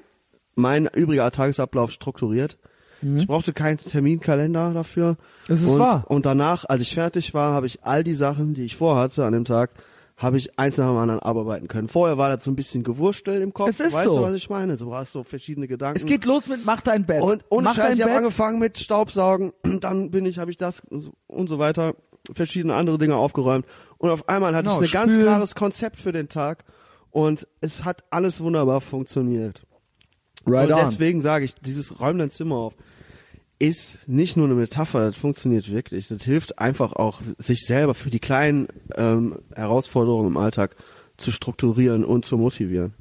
mein 0.55 0.85
übriger 0.85 1.31
Tagesablauf 1.31 1.91
strukturiert. 1.91 2.57
Ich 3.01 3.27
brauchte 3.27 3.53
keinen 3.53 3.77
Terminkalender 3.77 4.73
dafür. 4.73 5.15
Das 5.47 5.61
ist 5.61 5.69
und, 5.69 5.79
wahr. 5.79 6.03
Und 6.09 6.25
danach, 6.25 6.65
als 6.65 6.81
ich 6.81 6.93
fertig 6.93 7.33
war, 7.33 7.53
habe 7.53 7.65
ich 7.65 7.83
all 7.83 8.03
die 8.03 8.13
Sachen, 8.13 8.53
die 8.53 8.63
ich 8.63 8.75
vorhatte 8.75 9.25
an 9.25 9.31
dem 9.31 9.45
Tag, 9.45 9.71
habe 10.19 10.37
ich 10.37 10.59
eins 10.59 10.75
nach 10.77 10.87
dem 10.87 10.97
anderen 10.97 11.21
abarbeiten 11.21 11.69
können. 11.69 11.87
Vorher 11.87 12.17
war 12.17 12.35
das 12.35 12.43
so 12.43 12.51
ein 12.51 12.55
bisschen 12.57 12.83
gewurstelt 12.83 13.41
im 13.41 13.53
Kopf. 13.53 13.69
Es 13.69 13.79
ist 13.79 13.93
weißt 13.93 14.09
so. 14.09 14.17
du, 14.17 14.21
was 14.21 14.33
ich 14.33 14.49
meine? 14.49 14.75
Du 14.75 14.93
hast 14.93 15.13
so 15.13 15.23
verschiedene 15.23 15.65
Gedanken. 15.67 15.97
Es 15.97 16.05
geht 16.05 16.25
los 16.25 16.49
mit 16.49 16.65
mach 16.65 16.81
dein 16.81 17.05
Bett. 17.05 17.21
Und 17.21 17.45
ohne 17.49 17.63
mach 17.63 17.75
Scheiß, 17.75 17.87
dein 17.87 17.97
ich 17.97 18.03
habe 18.03 18.15
angefangen 18.15 18.59
mit 18.59 18.77
Staubsaugen, 18.77 19.53
dann 19.79 20.11
bin 20.11 20.25
ich, 20.25 20.37
habe 20.37 20.51
ich 20.51 20.57
das 20.57 20.83
und 21.27 21.47
so 21.47 21.57
weiter, 21.57 21.95
verschiedene 22.33 22.75
andere 22.75 22.97
Dinge 22.97 23.15
aufgeräumt. 23.15 23.65
Und 23.97 24.09
auf 24.09 24.27
einmal 24.27 24.53
hatte 24.53 24.67
Genau, 24.67 24.81
ich 24.81 24.93
ein 24.97 25.07
ganz 25.07 25.17
klares 25.17 25.55
Konzept 25.55 25.97
für 25.97 26.11
den 26.11 26.27
Tag 26.27 26.65
und 27.11 27.47
es 27.61 27.85
hat 27.85 28.03
alles 28.09 28.41
wunderbar 28.41 28.81
funktioniert. 28.81 29.61
Right 30.45 30.69
und 30.69 30.75
on. 30.75 30.85
deswegen 30.85 31.21
sage 31.21 31.45
ich, 31.45 31.55
dieses 31.55 32.01
Räum 32.01 32.17
dein 32.17 32.29
Zimmer 32.29 32.55
auf 32.55 32.75
ist 33.59 34.07
nicht 34.07 34.37
nur 34.37 34.45
eine 34.45 34.55
Metapher, 34.55 35.05
das 35.05 35.17
funktioniert 35.17 35.69
wirklich. 35.69 36.07
Das 36.07 36.23
hilft 36.23 36.59
einfach 36.59 36.93
auch, 36.93 37.21
sich 37.37 37.65
selber 37.65 37.93
für 37.93 38.09
die 38.09 38.19
kleinen 38.19 38.67
ähm, 38.95 39.39
Herausforderungen 39.53 40.27
im 40.27 40.37
Alltag 40.37 40.75
zu 41.17 41.31
strukturieren 41.31 42.05
und 42.05 42.25
zu 42.25 42.37
motivieren. 42.37 42.93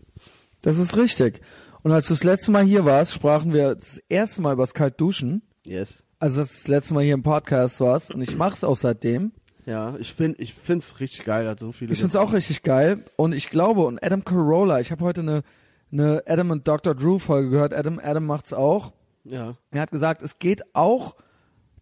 Das 0.63 0.79
ist 0.79 0.97
richtig. 0.97 1.41
Und 1.83 1.93
als 1.93 2.09
du 2.09 2.15
das 2.15 2.25
letzte 2.25 2.51
Mal 2.51 2.65
hier 2.65 2.85
warst, 2.85 3.15
sprachen 3.15 3.53
wir 3.53 3.77
das 3.77 3.99
erste 4.09 4.43
Mal 4.43 4.55
über 4.55 4.65
das 4.65 4.75
Kaltduschen. 4.75 5.43
Yes. 5.65 6.03
Also 6.19 6.41
das, 6.41 6.53
das 6.53 6.69
letzte 6.69 6.95
Mal 6.95 7.05
hier 7.05 7.15
im 7.15 7.23
Podcast 7.23 7.81
warst 7.81 8.11
und 8.13 8.21
ich 8.21 8.37
mach's 8.37 8.65
auch 8.65 8.77
seitdem. 8.77 9.31
Ja, 9.67 9.95
ich 10.01 10.17
bin, 10.17 10.35
ich 10.39 10.55
find's 10.55 10.99
richtig 10.99 11.25
geil, 11.25 11.45
dass 11.45 11.61
so 11.61 11.71
viele. 11.71 11.93
Ich 11.93 12.01
find's 12.01 12.17
auch 12.17 12.33
richtig 12.33 12.63
geil 12.63 13.05
und 13.17 13.33
ich 13.33 13.51
glaube 13.51 13.83
und 13.83 14.03
Adam 14.03 14.25
Carolla, 14.25 14.81
ich 14.81 14.91
habe 14.91 15.05
heute 15.05 15.21
eine 15.21 15.43
eine 15.91 16.23
Adam 16.27 16.51
und 16.51 16.69
Dr. 16.69 16.95
Drew 16.95 17.19
Folge 17.19 17.51
gehört. 17.51 17.73
Adam 17.75 18.01
Adam 18.03 18.27
macht's 18.27 18.53
auch. 18.53 18.93
Ja. 19.29 19.55
Er 19.71 19.81
hat 19.81 19.91
gesagt, 19.91 20.23
es 20.23 20.39
geht 20.39 20.75
auch 20.75 21.17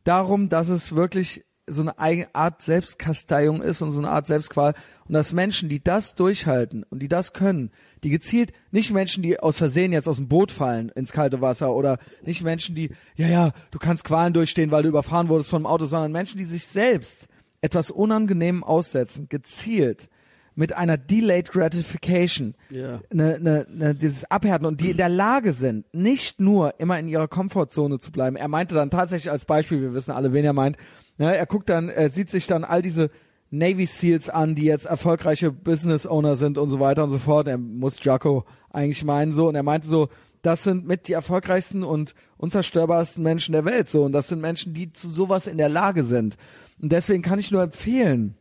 darum, 0.04 0.48
dass 0.48 0.68
es 0.68 0.94
wirklich 0.94 1.44
so 1.68 1.84
eine 1.96 2.34
Art 2.34 2.62
Selbstkasteiung 2.62 3.60
ist 3.60 3.82
und 3.82 3.90
so 3.90 3.98
eine 3.98 4.10
Art 4.10 4.26
Selbstqual 4.26 4.74
und 5.06 5.14
dass 5.14 5.32
Menschen, 5.32 5.68
die 5.68 5.82
das 5.82 6.14
durchhalten 6.14 6.84
und 6.84 7.00
die 7.00 7.08
das 7.08 7.32
können, 7.32 7.72
die 8.04 8.10
gezielt, 8.10 8.52
nicht 8.70 8.92
Menschen, 8.92 9.22
die 9.22 9.40
aus 9.40 9.58
Versehen 9.58 9.92
jetzt 9.92 10.08
aus 10.08 10.16
dem 10.16 10.28
Boot 10.28 10.52
fallen 10.52 10.90
ins 10.90 11.10
kalte 11.10 11.40
Wasser 11.40 11.74
oder 11.74 11.98
nicht 12.22 12.42
Menschen, 12.42 12.76
die, 12.76 12.90
ja, 13.16 13.26
ja, 13.26 13.52
du 13.72 13.78
kannst 13.78 14.04
Qualen 14.04 14.32
durchstehen, 14.32 14.70
weil 14.70 14.84
du 14.84 14.88
überfahren 14.88 15.28
wurdest 15.28 15.50
von 15.50 15.58
einem 15.58 15.66
Auto, 15.66 15.86
sondern 15.86 16.12
Menschen, 16.12 16.38
die 16.38 16.44
sich 16.44 16.66
selbst 16.66 17.26
etwas 17.60 17.90
Unangenehmem 17.90 18.62
aussetzen, 18.62 19.28
gezielt, 19.28 20.08
mit 20.56 20.72
einer 20.72 20.96
Delayed 20.98 21.52
Gratification, 21.52 22.54
Ja. 22.70 23.00
ne, 23.12 23.38
ne, 23.40 23.66
ne, 23.70 23.94
dieses 23.94 24.28
Abhärten 24.30 24.66
und 24.66 24.80
die 24.80 24.90
in 24.90 24.96
der 24.96 25.08
Lage 25.10 25.52
sind, 25.52 25.84
nicht 25.94 26.40
nur 26.40 26.80
immer 26.80 26.98
in 26.98 27.08
ihrer 27.08 27.28
Komfortzone 27.28 27.98
zu 27.98 28.10
bleiben. 28.10 28.36
Er 28.36 28.48
meinte 28.48 28.74
dann 28.74 28.90
tatsächlich 28.90 29.30
als 29.30 29.44
Beispiel, 29.44 29.80
wir 29.82 29.94
wissen 29.94 30.10
alle, 30.10 30.32
wen 30.32 30.44
er 30.44 30.54
meint, 30.54 30.76
ne, 31.18 31.36
er 31.36 31.46
guckt 31.46 31.68
dann, 31.68 31.88
er 31.90 32.08
sieht 32.08 32.30
sich 32.30 32.46
dann 32.46 32.64
all 32.64 32.82
diese 32.82 33.10
Navy 33.50 33.86
Seals 33.86 34.28
an, 34.28 34.54
die 34.54 34.64
jetzt 34.64 34.86
erfolgreiche 34.86 35.52
Business 35.52 36.06
Owner 36.06 36.34
sind 36.34 36.58
und 36.58 36.68
so 36.70 36.80
weiter 36.80 37.04
und 37.04 37.10
so 37.10 37.18
fort. 37.18 37.46
Er 37.46 37.58
muss 37.58 38.02
Jaco 38.02 38.44
eigentlich 38.70 39.04
meinen 39.04 39.34
so 39.34 39.48
und 39.48 39.54
er 39.54 39.62
meinte 39.62 39.86
so, 39.86 40.08
das 40.42 40.62
sind 40.62 40.86
mit 40.86 41.06
die 41.08 41.12
erfolgreichsten 41.12 41.82
und 41.84 42.14
unzerstörbarsten 42.38 43.22
Menschen 43.22 43.52
der 43.52 43.64
Welt 43.64 43.88
so 43.88 44.04
und 44.04 44.12
das 44.12 44.28
sind 44.28 44.40
Menschen, 44.40 44.74
die 44.74 44.92
zu 44.92 45.08
sowas 45.10 45.46
in 45.46 45.58
der 45.58 45.68
Lage 45.68 46.02
sind. 46.02 46.36
Und 46.80 46.92
deswegen 46.92 47.22
kann 47.22 47.38
ich 47.38 47.50
nur 47.50 47.62
empfehlen, 47.62 48.36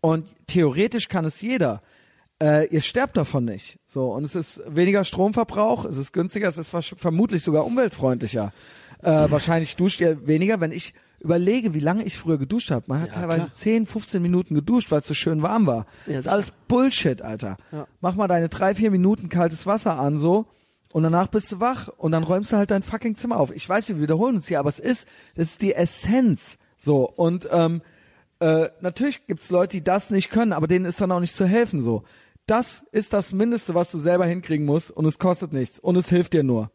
und 0.00 0.26
theoretisch 0.46 1.08
kann 1.08 1.24
es 1.24 1.40
jeder. 1.40 1.82
Äh, 2.42 2.68
ihr 2.68 2.82
sterbt 2.82 3.16
davon 3.16 3.44
nicht. 3.46 3.78
So 3.86 4.12
und 4.12 4.24
es 4.24 4.34
ist 4.34 4.62
weniger 4.68 5.04
Stromverbrauch, 5.04 5.84
es 5.86 5.96
ist 5.96 6.12
günstiger, 6.12 6.48
es 6.48 6.58
ist 6.58 6.70
vermutlich 6.96 7.42
sogar 7.42 7.64
umweltfreundlicher. 7.64 8.52
Äh, 9.02 9.30
wahrscheinlich 9.30 9.76
duscht 9.76 10.00
ihr 10.00 10.26
weniger, 10.26 10.60
wenn 10.60 10.72
ich 10.72 10.94
überlege, 11.20 11.72
wie 11.74 11.80
lange 11.80 12.04
ich 12.04 12.18
früher 12.18 12.38
geduscht 12.38 12.70
habe. 12.70 12.84
Man 12.88 13.00
hat 13.00 13.08
Ja, 13.08 13.14
teilweise 13.14 13.44
klar. 13.46 13.54
10, 13.54 13.86
15 13.86 14.22
Minuten 14.22 14.54
geduscht, 14.54 14.90
weil 14.90 15.00
es 15.00 15.08
so 15.08 15.14
schön 15.14 15.42
warm 15.42 15.66
war. 15.66 15.86
Ja, 16.06 16.12
das 16.14 16.26
ist 16.26 16.28
alles 16.28 16.52
Bullshit, 16.68 17.22
Alter. 17.22 17.56
Ja. 17.72 17.86
Mach 18.00 18.14
mal 18.16 18.28
deine 18.28 18.48
drei, 18.48 18.74
vier 18.74 18.90
Minuten 18.90 19.28
kaltes 19.28 19.66
Wasser 19.66 19.98
an 19.98 20.18
so 20.18 20.46
und 20.92 21.02
danach 21.02 21.28
bist 21.28 21.50
du 21.52 21.60
wach 21.60 21.88
und 21.88 22.12
dann 22.12 22.22
räumst 22.22 22.52
du 22.52 22.56
halt 22.56 22.70
dein 22.70 22.82
fucking 22.82 23.16
Zimmer 23.16 23.38
auf. 23.40 23.50
Ich 23.50 23.66
weiß, 23.68 23.88
wir 23.88 24.00
wiederholen 24.00 24.36
uns 24.36 24.48
hier, 24.48 24.60
aber 24.60 24.68
es 24.68 24.78
ist, 24.78 25.08
das 25.34 25.48
ist 25.48 25.62
die 25.62 25.74
Essenz. 25.74 26.58
So 26.76 27.08
und 27.08 27.48
ähm, 27.50 27.80
äh, 28.40 28.68
natürlich 28.80 29.26
gibt's 29.26 29.50
Leute, 29.50 29.76
die 29.78 29.84
das 29.84 30.10
nicht 30.10 30.30
können, 30.30 30.52
aber 30.52 30.66
denen 30.66 30.84
ist 30.84 31.00
dann 31.00 31.12
auch 31.12 31.20
nicht 31.20 31.34
zu 31.36 31.46
helfen 31.46 31.82
so. 31.82 32.02
Das 32.46 32.84
ist 32.92 33.12
das 33.12 33.32
Mindeste, 33.32 33.74
was 33.74 33.90
du 33.90 33.98
selber 33.98 34.24
hinkriegen 34.26 34.66
musst 34.66 34.90
und 34.90 35.04
es 35.06 35.18
kostet 35.18 35.52
nichts 35.52 35.78
und 35.80 35.96
es 35.96 36.08
hilft 36.08 36.32
dir 36.32 36.42
nur. 36.44 36.70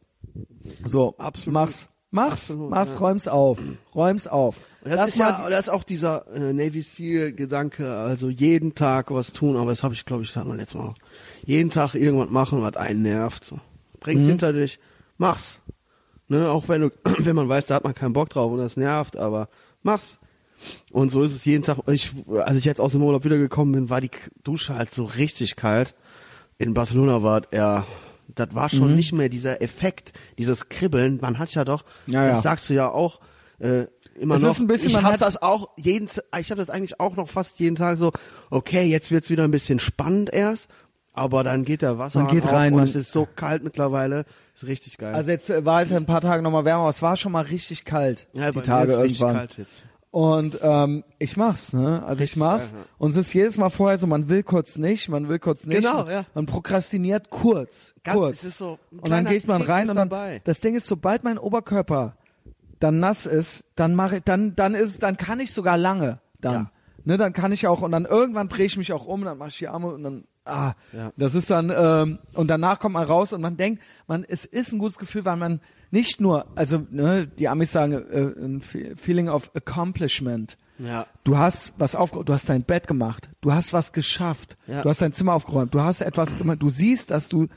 So, 0.85 1.15
Absolut. 1.17 1.53
mach's. 1.53 1.87
Mach's, 2.13 2.49
Absolut, 2.51 2.69
mach's, 2.71 2.91
ja. 2.95 2.99
räum's 2.99 3.27
auf, 3.29 3.59
räum's 3.95 4.27
auf. 4.27 4.57
Das, 4.83 4.95
Lass 4.95 5.09
ist 5.11 5.15
ja, 5.15 5.49
das 5.49 5.61
ist 5.61 5.69
auch 5.69 5.85
dieser 5.85 6.27
äh, 6.33 6.51
Navy 6.51 6.81
Seal 6.81 7.31
Gedanke, 7.31 7.89
also 7.89 8.27
jeden 8.27 8.75
Tag 8.75 9.11
was 9.11 9.31
tun, 9.31 9.55
aber 9.55 9.69
das 9.69 9.81
habe 9.81 9.93
ich 9.93 10.03
glaube 10.03 10.23
ich, 10.23 10.29
das 10.33 10.35
hat 10.41 10.45
man 10.45 10.57
letztes 10.57 10.77
Mal 10.77 10.89
auch. 10.89 10.95
Jeden 11.45 11.69
Tag 11.69 11.95
irgendwas 11.95 12.29
machen, 12.29 12.61
was 12.63 12.75
einen 12.75 13.03
nervt. 13.03 13.45
So. 13.45 13.59
Bring's 14.01 14.23
Mhm. 14.23 14.27
hinter 14.27 14.51
dich, 14.51 14.77
mach's. 15.17 15.61
Ne, 16.27 16.49
auch 16.49 16.67
wenn 16.67 16.81
du, 16.81 16.89
wenn 17.19 17.35
man 17.35 17.47
weiß, 17.47 17.67
da 17.67 17.75
hat 17.75 17.85
man 17.85 17.95
keinen 17.95 18.11
Bock 18.11 18.27
drauf 18.27 18.51
und 18.51 18.57
das 18.57 18.75
nervt, 18.75 19.15
aber 19.15 19.47
mach's. 19.81 20.19
Und 20.91 21.09
so 21.11 21.23
ist 21.23 21.33
es 21.35 21.45
jeden 21.45 21.63
Tag. 21.63 21.77
Ich, 21.87 22.11
als 22.43 22.57
ich 22.57 22.65
jetzt 22.65 22.81
aus 22.81 22.91
dem 22.93 23.03
Urlaub 23.03 23.23
wiedergekommen 23.23 23.73
bin, 23.73 23.89
war 23.89 24.01
die 24.01 24.11
Dusche 24.43 24.75
halt 24.75 24.91
so 24.93 25.05
richtig 25.05 25.55
kalt. 25.55 25.95
In 26.57 26.73
Barcelona 26.73 27.23
war 27.23 27.41
er, 27.51 27.85
das 28.35 28.53
war 28.53 28.65
Mhm. 28.65 28.77
schon 28.77 28.95
nicht 28.95 29.13
mehr 29.13 29.29
dieser 29.29 29.61
Effekt, 29.61 30.13
dieses 30.37 30.69
Kribbeln. 30.69 31.19
Man 31.21 31.39
hat 31.39 31.53
ja 31.53 31.65
doch, 31.65 31.83
Ja, 32.07 32.25
ja. 32.25 32.31
das 32.33 32.43
sagst 32.43 32.69
du 32.69 32.73
ja 32.73 32.89
auch, 32.89 33.19
äh, 33.59 33.85
immer 34.19 34.35
Es 34.35 34.41
noch. 34.41 34.51
ist 34.51 34.59
ein 34.59 34.67
bisschen- 34.67 34.89
ich 34.91 35.01
habe 35.01 35.17
das 35.17 35.41
auch 35.41 35.69
jeden, 35.77 36.07
ich 36.39 36.51
habe 36.51 36.59
das 36.61 36.69
eigentlich 36.69 36.99
auch 36.99 37.15
noch 37.15 37.27
fast 37.29 37.59
jeden 37.59 37.75
Tag 37.75 37.97
so. 37.97 38.11
Okay, 38.49 38.83
jetzt 38.83 39.09
wird's 39.11 39.29
wieder 39.29 39.43
ein 39.45 39.51
bisschen 39.51 39.79
spannend 39.79 40.31
erst, 40.31 40.69
aber 41.13 41.43
dann 41.43 41.63
geht 41.65 41.81
der 41.81 41.97
Wasser 41.97 42.25
geht 42.25 42.45
rein, 42.45 42.73
und 42.73 42.83
es 42.83 42.95
ist 42.95 43.11
so 43.11 43.25
kalt 43.35 43.63
mittlerweile, 43.63 44.25
ist 44.53 44.67
richtig 44.67 44.97
geil. 44.97 45.15
Also 45.15 45.31
jetzt 45.31 45.49
äh, 45.49 45.65
war 45.65 45.81
es 45.81 45.89
ja 45.89 45.97
ein 45.97 46.05
paar 46.05 46.21
Tage 46.21 46.43
nochmal 46.43 46.65
wärmer, 46.65 46.81
aber 46.83 46.89
es 46.89 47.01
war 47.01 47.15
schon 47.17 47.31
mal 47.31 47.45
richtig 47.45 47.85
kalt, 47.85 48.27
ja, 48.33 48.51
die 48.51 48.61
Tage 48.61 48.91
ist 48.91 48.99
richtig 48.99 49.19
irgendwann. 49.21 49.37
kalt 49.37 49.57
jetzt. 49.57 49.85
Und 50.11 50.59
ähm, 50.61 51.05
ich 51.19 51.37
mach's, 51.37 51.71
ne? 51.71 52.03
Also 52.05 52.23
ich 52.23 52.35
mach's. 52.35 52.73
Und 52.97 53.11
es 53.11 53.17
ist 53.17 53.33
jedes 53.33 53.57
Mal 53.57 53.69
vorher 53.69 53.97
so, 53.97 54.07
man 54.07 54.27
will 54.27 54.43
kurz 54.43 54.77
nicht, 54.77 55.07
man 55.07 55.29
will 55.29 55.39
kurz 55.39 55.65
nicht. 55.65 55.77
Genau, 55.77 56.05
ja. 56.07 56.25
Man 56.33 56.45
prokrastiniert 56.47 57.29
kurz, 57.29 57.93
Ganz- 58.03 58.17
kurz. 58.17 58.37
es 58.39 58.43
ist 58.43 58.57
so 58.57 58.77
und 58.91 59.09
dann 59.09 59.23
geht 59.25 59.47
man 59.47 59.61
rein 59.61 59.89
und 59.89 59.95
dann, 59.95 60.09
dabei. 60.09 60.41
das 60.43 60.59
Ding 60.59 60.75
ist, 60.75 60.85
sobald 60.87 61.23
mein 61.23 61.37
Oberkörper 61.37 62.17
dann 62.79 62.99
nass 62.99 63.25
ist, 63.25 63.63
dann 63.75 63.95
mache 63.95 64.17
ich, 64.17 64.23
dann, 64.23 64.55
dann 64.55 64.73
ist, 64.75 65.01
dann 65.03 65.15
kann 65.15 65.39
ich 65.39 65.53
sogar 65.53 65.77
lange, 65.77 66.19
dann. 66.41 66.53
Ja. 66.53 66.71
Ne, 67.05 67.17
dann 67.17 67.31
kann 67.31 67.51
ich 67.51 67.65
auch, 67.67 67.81
und 67.81 67.91
dann 67.91 68.05
irgendwann 68.05 68.49
drehe 68.49 68.65
ich 68.65 68.75
mich 68.77 68.91
auch 68.91 69.05
um, 69.05 69.23
dann 69.23 69.37
mache 69.37 69.49
ich 69.49 69.57
die 69.59 69.67
Arme 69.67 69.87
und 69.93 70.03
dann, 70.03 70.23
ah, 70.45 70.73
Ja. 70.91 71.11
das 71.15 71.35
ist 71.35 71.49
dann, 71.49 71.71
ähm, 71.75 72.19
und 72.33 72.47
danach 72.49 72.79
kommt 72.79 72.93
man 72.93 73.03
raus 73.03 73.33
und 73.33 73.41
man 73.41 73.55
denkt, 73.55 73.81
man, 74.07 74.23
es 74.27 74.45
ist 74.45 74.71
ein 74.73 74.77
gutes 74.79 74.97
Gefühl, 74.99 75.23
weil 75.25 75.37
man 75.37 75.61
nicht 75.91 76.19
nur, 76.21 76.45
also, 76.55 76.85
ne, 76.89 77.27
die 77.27 77.47
Amis 77.47 77.71
sagen, 77.71 77.93
äh, 77.93 78.43
ein 78.43 78.61
Fe- 78.61 78.95
Feeling 78.95 79.29
of 79.29 79.51
Accomplishment. 79.55 80.57
Ja. 80.79 81.05
Du 81.23 81.37
hast 81.37 81.73
was 81.77 81.95
aufgeräumt, 81.95 82.29
du 82.29 82.33
hast 82.33 82.49
dein 82.49 82.63
Bett 82.63 82.87
gemacht, 82.87 83.29
du 83.41 83.53
hast 83.53 83.71
was 83.73 83.93
geschafft, 83.93 84.57
Ja. 84.67 84.81
du 84.81 84.89
hast 84.89 85.01
dein 85.01 85.13
Zimmer 85.13 85.33
aufgeräumt, 85.33 85.73
du 85.73 85.81
hast 85.81 86.01
etwas 86.01 86.35
gemacht, 86.37 86.57
du 86.61 86.69
siehst, 86.69 87.11
dass 87.11 87.27
du 87.29 87.47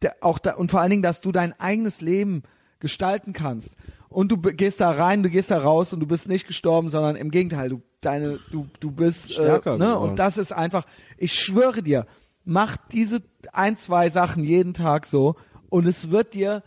der, 0.00 0.16
auch 0.20 0.38
da, 0.40 0.54
und 0.54 0.70
vor 0.70 0.80
allen 0.80 0.90
Dingen, 0.90 1.02
dass 1.02 1.20
du 1.20 1.30
dein 1.30 1.52
eigenes 1.60 2.00
Leben 2.00 2.42
gestalten 2.80 3.32
kannst. 3.32 3.76
Und 4.08 4.32
du 4.32 4.36
gehst 4.36 4.80
da 4.80 4.90
rein, 4.90 5.22
du 5.22 5.30
gehst 5.30 5.50
da 5.52 5.58
raus 5.58 5.92
und 5.92 6.00
du 6.00 6.06
bist 6.06 6.28
nicht 6.28 6.46
gestorben, 6.48 6.88
sondern 6.90 7.14
im 7.16 7.30
Gegenteil, 7.30 7.68
du 7.68 7.82
deine, 8.00 8.40
du, 8.50 8.66
du 8.80 8.90
bist 8.90 9.32
Stärker 9.32 9.74
äh, 9.74 9.78
ne? 9.78 9.84
geworden. 9.86 10.10
Und 10.10 10.18
das 10.18 10.36
ist 10.38 10.52
einfach, 10.52 10.84
ich 11.18 11.32
schwöre 11.34 11.82
dir, 11.82 12.06
mach 12.44 12.76
diese 12.90 13.22
ein, 13.52 13.76
zwei 13.76 14.10
Sachen 14.10 14.42
jeden 14.42 14.74
Tag 14.74 15.06
so 15.06 15.36
und 15.68 15.86
es 15.86 16.10
wird 16.10 16.34
dir 16.34 16.64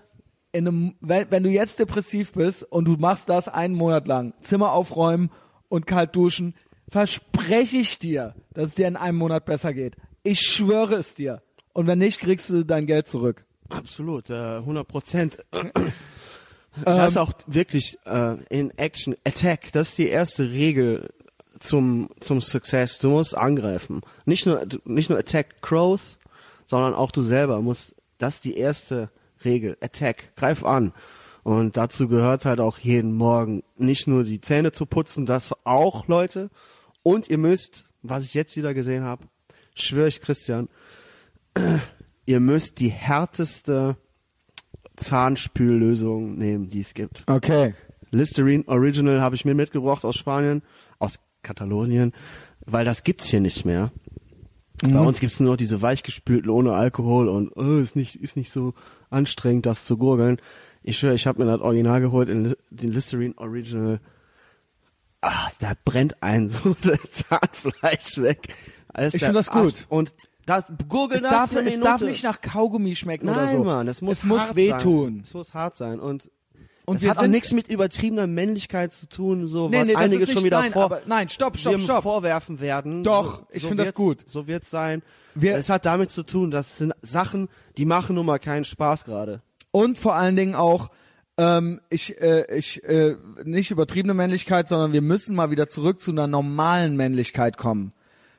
in 0.55 0.67
einem, 0.67 0.95
wenn, 1.01 1.29
wenn 1.31 1.43
du 1.43 1.49
jetzt 1.49 1.79
depressiv 1.79 2.31
bist 2.31 2.63
und 2.63 2.85
du 2.85 2.93
machst 2.93 3.27
das 3.27 3.49
einen 3.49 3.75
Monat 3.75 4.07
lang, 4.07 4.33
Zimmer 4.41 4.71
aufräumen 4.71 5.29
und 5.67 5.85
kalt 5.85 6.15
duschen, 6.15 6.55
verspreche 6.87 7.75
ich 7.75 7.99
dir, 7.99 8.35
dass 8.53 8.67
es 8.67 8.75
dir 8.75 8.87
in 8.87 8.95
einem 8.95 9.17
Monat 9.17 9.45
besser 9.45 9.73
geht. 9.73 9.97
Ich 10.23 10.39
schwöre 10.39 10.95
es 10.95 11.13
dir. 11.13 11.41
Und 11.73 11.87
wenn 11.87 11.99
nicht, 11.99 12.21
kriegst 12.21 12.49
du 12.49 12.63
dein 12.63 12.87
Geld 12.87 13.09
zurück. 13.09 13.43
Absolut, 13.67 14.29
äh, 14.29 14.57
100 14.57 14.87
Prozent. 14.87 15.37
Das 16.83 17.11
ist 17.11 17.17
auch 17.17 17.31
wirklich 17.47 17.97
äh, 18.05 18.35
in 18.49 18.69
Action 18.77 19.15
Attack. 19.23 19.71
Das 19.71 19.91
ist 19.91 19.97
die 19.97 20.09
erste 20.09 20.51
Regel 20.51 21.07
zum 21.61 22.09
zum 22.19 22.41
Success. 22.41 22.99
Du 22.99 23.11
musst 23.11 23.33
angreifen. 23.37 24.01
Nicht 24.25 24.45
nur 24.45 24.67
nicht 24.83 25.09
nur 25.09 25.17
Attack 25.17 25.61
Crows, 25.61 26.17
sondern 26.65 26.93
auch 26.93 27.11
du 27.11 27.21
selber 27.21 27.61
musst. 27.61 27.95
Das 28.17 28.35
ist 28.35 28.43
die 28.43 28.57
erste 28.57 29.09
Regel. 29.45 29.77
Attack. 29.81 30.35
Greif 30.35 30.63
an. 30.63 30.93
Und 31.43 31.77
dazu 31.77 32.07
gehört 32.07 32.45
halt 32.45 32.59
auch 32.59 32.79
jeden 32.79 33.13
Morgen 33.13 33.61
nicht 33.77 34.07
nur 34.07 34.23
die 34.23 34.41
Zähne 34.41 34.71
zu 34.71 34.87
putzen, 34.87 35.27
das 35.27 35.53
auch 35.63 36.07
Leute. 36.07 36.49
Und 37.03 37.29
ihr 37.29 37.37
müsst, 37.37 37.85
was 38.01 38.23
ich 38.23 38.33
jetzt 38.33 38.57
wieder 38.57 38.73
gesehen 38.73 39.03
habe, 39.03 39.27
schwöre 39.75 40.07
ich 40.07 40.21
Christian, 40.21 40.69
ihr 42.25 42.39
müsst 42.39 42.79
die 42.79 42.89
härteste 42.89 43.95
Zahnspüllösung 44.95 46.35
nehmen, 46.35 46.69
die 46.69 46.79
es 46.79 46.93
gibt. 46.95 47.23
Okay. 47.27 47.75
Listerine 48.09 48.63
Original 48.67 49.21
habe 49.21 49.35
ich 49.35 49.45
mir 49.45 49.53
mitgebracht 49.53 50.05
aus 50.05 50.15
Spanien, 50.15 50.63
aus 50.99 51.19
Katalonien, 51.43 52.13
weil 52.65 52.85
das 52.85 53.03
gibt's 53.03 53.27
hier 53.27 53.41
nicht 53.41 53.65
mehr. 53.65 53.91
Bei 54.81 54.99
uns 54.99 55.19
gibt's 55.19 55.39
nur 55.39 55.51
noch 55.51 55.57
diese 55.57 55.81
weichgespülten 55.81 56.49
ohne 56.49 56.73
Alkohol 56.73 57.29
und 57.29 57.55
oh, 57.55 57.77
ist 57.77 57.95
nicht 57.95 58.17
ist 58.17 58.35
nicht 58.35 58.51
so 58.51 58.73
anstrengend, 59.15 59.65
das 59.65 59.85
zu 59.85 59.97
gurgeln. 59.97 60.37
Ich 60.83 60.99
schwöre, 60.99 61.15
ich 61.15 61.25
habe 61.25 61.43
mir 61.43 61.51
das 61.51 61.61
Original 61.61 61.99
geholt, 62.01 62.29
in 62.29 62.55
den 62.69 62.91
Listerine 62.91 63.33
Original. 63.37 63.99
Ah, 65.21 65.49
da 65.59 65.73
brennt 65.83 66.21
ein 66.21 66.49
so 66.49 66.75
das 66.83 67.01
Zahnfleisch 67.11 68.17
weg. 68.19 68.53
Als 68.93 69.13
Ich 69.13 69.19
der 69.21 69.29
find 69.29 69.37
das 69.37 69.49
gut. 69.49 69.61
Abs- 69.73 69.85
Und 69.89 70.13
das 70.45 70.65
gurgel 70.87 71.17
Es 71.17 71.23
das 71.23 71.31
darf, 71.31 71.55
es 71.55 71.79
darf 71.79 72.01
nicht 72.01 72.23
nach 72.23 72.39
Kaugummi 72.41 72.95
schmecken 72.95 73.25
Nein, 73.25 73.35
oder 73.49 73.57
so. 73.57 73.63
Mann, 73.63 73.87
es 73.87 74.01
muss, 74.01 74.17
es 74.19 74.23
muss 74.25 74.55
wehtun. 74.55 75.13
Sein. 75.15 75.21
Es 75.25 75.33
muss 75.33 75.53
hart 75.55 75.75
sein 75.75 75.99
und 75.99 76.29
Und 76.85 77.01
das 77.01 77.09
hat 77.09 77.17
auch 77.17 77.27
nichts 77.27 77.51
mit 77.51 77.67
übertriebener 77.67 78.27
Männlichkeit 78.27 78.93
zu 78.93 79.09
tun, 79.09 79.47
so 79.47 79.69
Nee, 79.69 79.79
was 79.79 79.85
nee, 79.87 79.95
einige 79.95 80.27
schon 80.27 80.43
wieder 80.43 80.59
nein, 80.59 80.71
vor, 80.71 80.83
aber- 80.83 81.01
nein, 81.07 81.29
stopp, 81.29 81.57
stopp, 81.57 81.79
stopp. 81.79 82.03
vorwerfen 82.03 82.59
werden. 82.59 83.03
Doch, 83.03 83.39
so, 83.39 83.45
ich 83.49 83.61
so 83.63 83.67
find 83.69 83.79
das 83.79 83.93
gut. 83.95 84.23
So 84.27 84.45
wird's 84.45 84.69
sein. 84.69 85.01
Wir- 85.35 85.57
es 85.57 85.69
hat 85.69 85.85
damit 85.85 86.11
zu 86.11 86.23
tun, 86.23 86.49
das 86.49 86.77
sind 86.77 86.93
Sachen, 87.01 87.49
die 87.77 87.85
machen 87.85 88.15
nun 88.15 88.25
mal 88.25 88.39
keinen 88.39 88.63
Spaß 88.63 89.05
gerade. 89.05 89.41
Und 89.71 89.97
vor 89.97 90.15
allen 90.15 90.35
Dingen 90.35 90.55
auch, 90.55 90.89
ähm, 91.37 91.81
ich, 91.89 92.21
äh, 92.21 92.45
ich, 92.57 92.83
äh, 92.85 93.15
nicht 93.43 93.69
übertriebene 93.69 94.13
Männlichkeit, 94.13 94.69
sondern 94.69 94.93
wir 94.93 95.01
müssen 95.01 95.35
mal 95.35 95.51
wieder 95.51 95.67
zurück 95.67 96.01
zu 96.01 96.11
einer 96.11 96.27
normalen 96.27 96.95
Männlichkeit 96.95 97.57
kommen. 97.57 97.91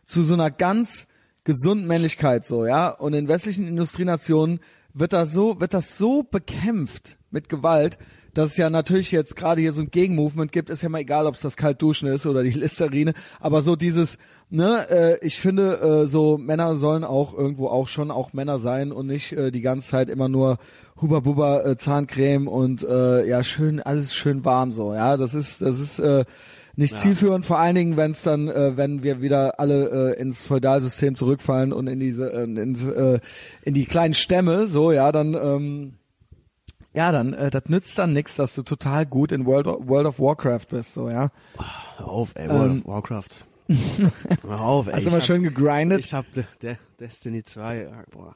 Zu 0.07 0.23
so 0.23 0.35
einer 0.35 0.51
ganz 0.51 1.07
gesunden 1.45 1.87
Männlichkeit 1.87 2.47
so, 2.47 2.65
ja. 2.65 2.89
Und 2.89 3.13
in 3.13 3.29
westlichen 3.29 3.69
Industrienationen 3.69 4.61
wird 4.95 5.13
das 5.13 5.33
so, 5.33 5.61
wird 5.61 5.75
das 5.75 5.99
so 5.99 6.23
bekämpft 6.23 7.19
mit 7.31 7.51
Gewalt, 7.51 7.99
dass 8.33 8.51
es 8.51 8.57
ja 8.57 8.71
natürlich 8.71 9.13
jetzt 9.13 9.37
gerade 9.37 9.61
hier 9.61 9.73
so 9.73 9.83
ein 9.83 9.91
Gegenmovement 9.91 10.53
gibt, 10.53 10.71
ist 10.71 10.83
ja 10.83 10.89
mal 10.89 10.99
egal, 10.99 11.27
ob 11.27 11.35
es 11.35 11.41
das 11.41 11.57
Kaltduschen 11.57 12.09
ist 12.09 12.27
oder 12.27 12.43
die 12.43 12.51
Listerine, 12.51 13.15
aber 13.41 13.63
so 13.63 13.77
dieses, 13.77 14.19
ne, 14.51 14.87
äh, 14.91 15.27
ich 15.27 15.39
finde, 15.41 16.03
äh, 16.05 16.07
so 16.07 16.39
Männer 16.39 16.77
sollen 16.77 17.05
auch 17.05 17.35
irgendwo 17.35 17.69
auch 17.69 17.89
schon 17.89 18.11
auch 18.11 18.33
Männer 18.33 18.59
sein 18.59 18.93
und 18.93 19.07
nicht 19.07 19.33
äh, 19.33 19.51
die 19.51 19.61
ganze 19.61 19.89
Zeit 19.89 20.09
immer 20.09 20.29
nur 20.29 20.59
Huba 21.01 21.21
Buba 21.21 21.63
äh, 21.65 21.77
Zahncreme 21.77 22.49
und 22.49 22.83
äh, 22.83 23.27
ja 23.27 23.43
schön 23.45 23.81
alles 23.81 24.15
schön 24.15 24.45
warm 24.45 24.73
so, 24.73 24.95
ja, 24.95 25.17
das 25.17 25.35
ist 25.35 25.63
das 25.63 25.79
ist 25.79 25.99
äh, 25.99 26.25
nicht 26.79 27.01
zielführend, 27.01 27.47
vor 27.47 27.59
allen 27.59 27.75
Dingen, 27.75 27.97
wenn 27.97 28.11
es 28.11 28.23
dann, 28.23 28.49
äh, 28.49 28.77
wenn 28.77 29.03
wir 29.03 29.23
wieder 29.23 29.59
alle 29.59 30.13
äh, 30.15 30.21
ins 30.21 30.43
Feudalsystem 30.43 31.15
zurückfallen 31.17 31.73
und 31.73 31.87
in 31.87 31.99
diese, 31.99 32.31
äh, 32.31 32.43
ins, 32.45 32.87
äh, 32.87 33.19
in 33.63 33.73
die 33.73 33.87
kleinen 33.87 34.13
Stämme, 34.13 34.67
so, 34.67 34.93
ja, 34.93 35.11
dann, 35.11 35.33
ähm, 35.33 35.95
ja, 36.93 37.13
dann, 37.13 37.33
äh, 37.33 37.49
das 37.49 37.63
nützt 37.69 37.99
dann 37.99 38.13
nichts, 38.13 38.37
dass 38.37 38.55
du 38.55 38.63
total 38.63 39.07
gut 39.07 39.33
in 39.33 39.47
World 39.47 39.67
of, 39.67 39.89
World 39.89 40.07
of 40.07 40.21
Warcraft 40.21 40.67
bist, 40.69 40.93
so, 40.93 41.09
ja. 41.09 41.31
Hör 41.97 42.09
auf, 42.09 42.33
ey, 42.35 42.51
World 42.51 42.73
Ähm. 42.73 42.79
of 42.81 42.87
Warcraft. 42.87 43.47
Hör 44.43 44.61
auf, 44.61 44.87
ey. 44.87 44.93
Hast 44.95 45.07
du 45.07 45.11
mal 45.11 45.17
hab- 45.21 45.25
schön 45.27 45.43
gegrindet? 45.43 46.01
Ich 46.01 46.13
hab 46.15 46.31
De 46.35 46.45
De 46.63 46.77
Destiny 47.01 47.45
2, 47.45 47.83
ja, 47.83 48.05
boah. 48.11 48.35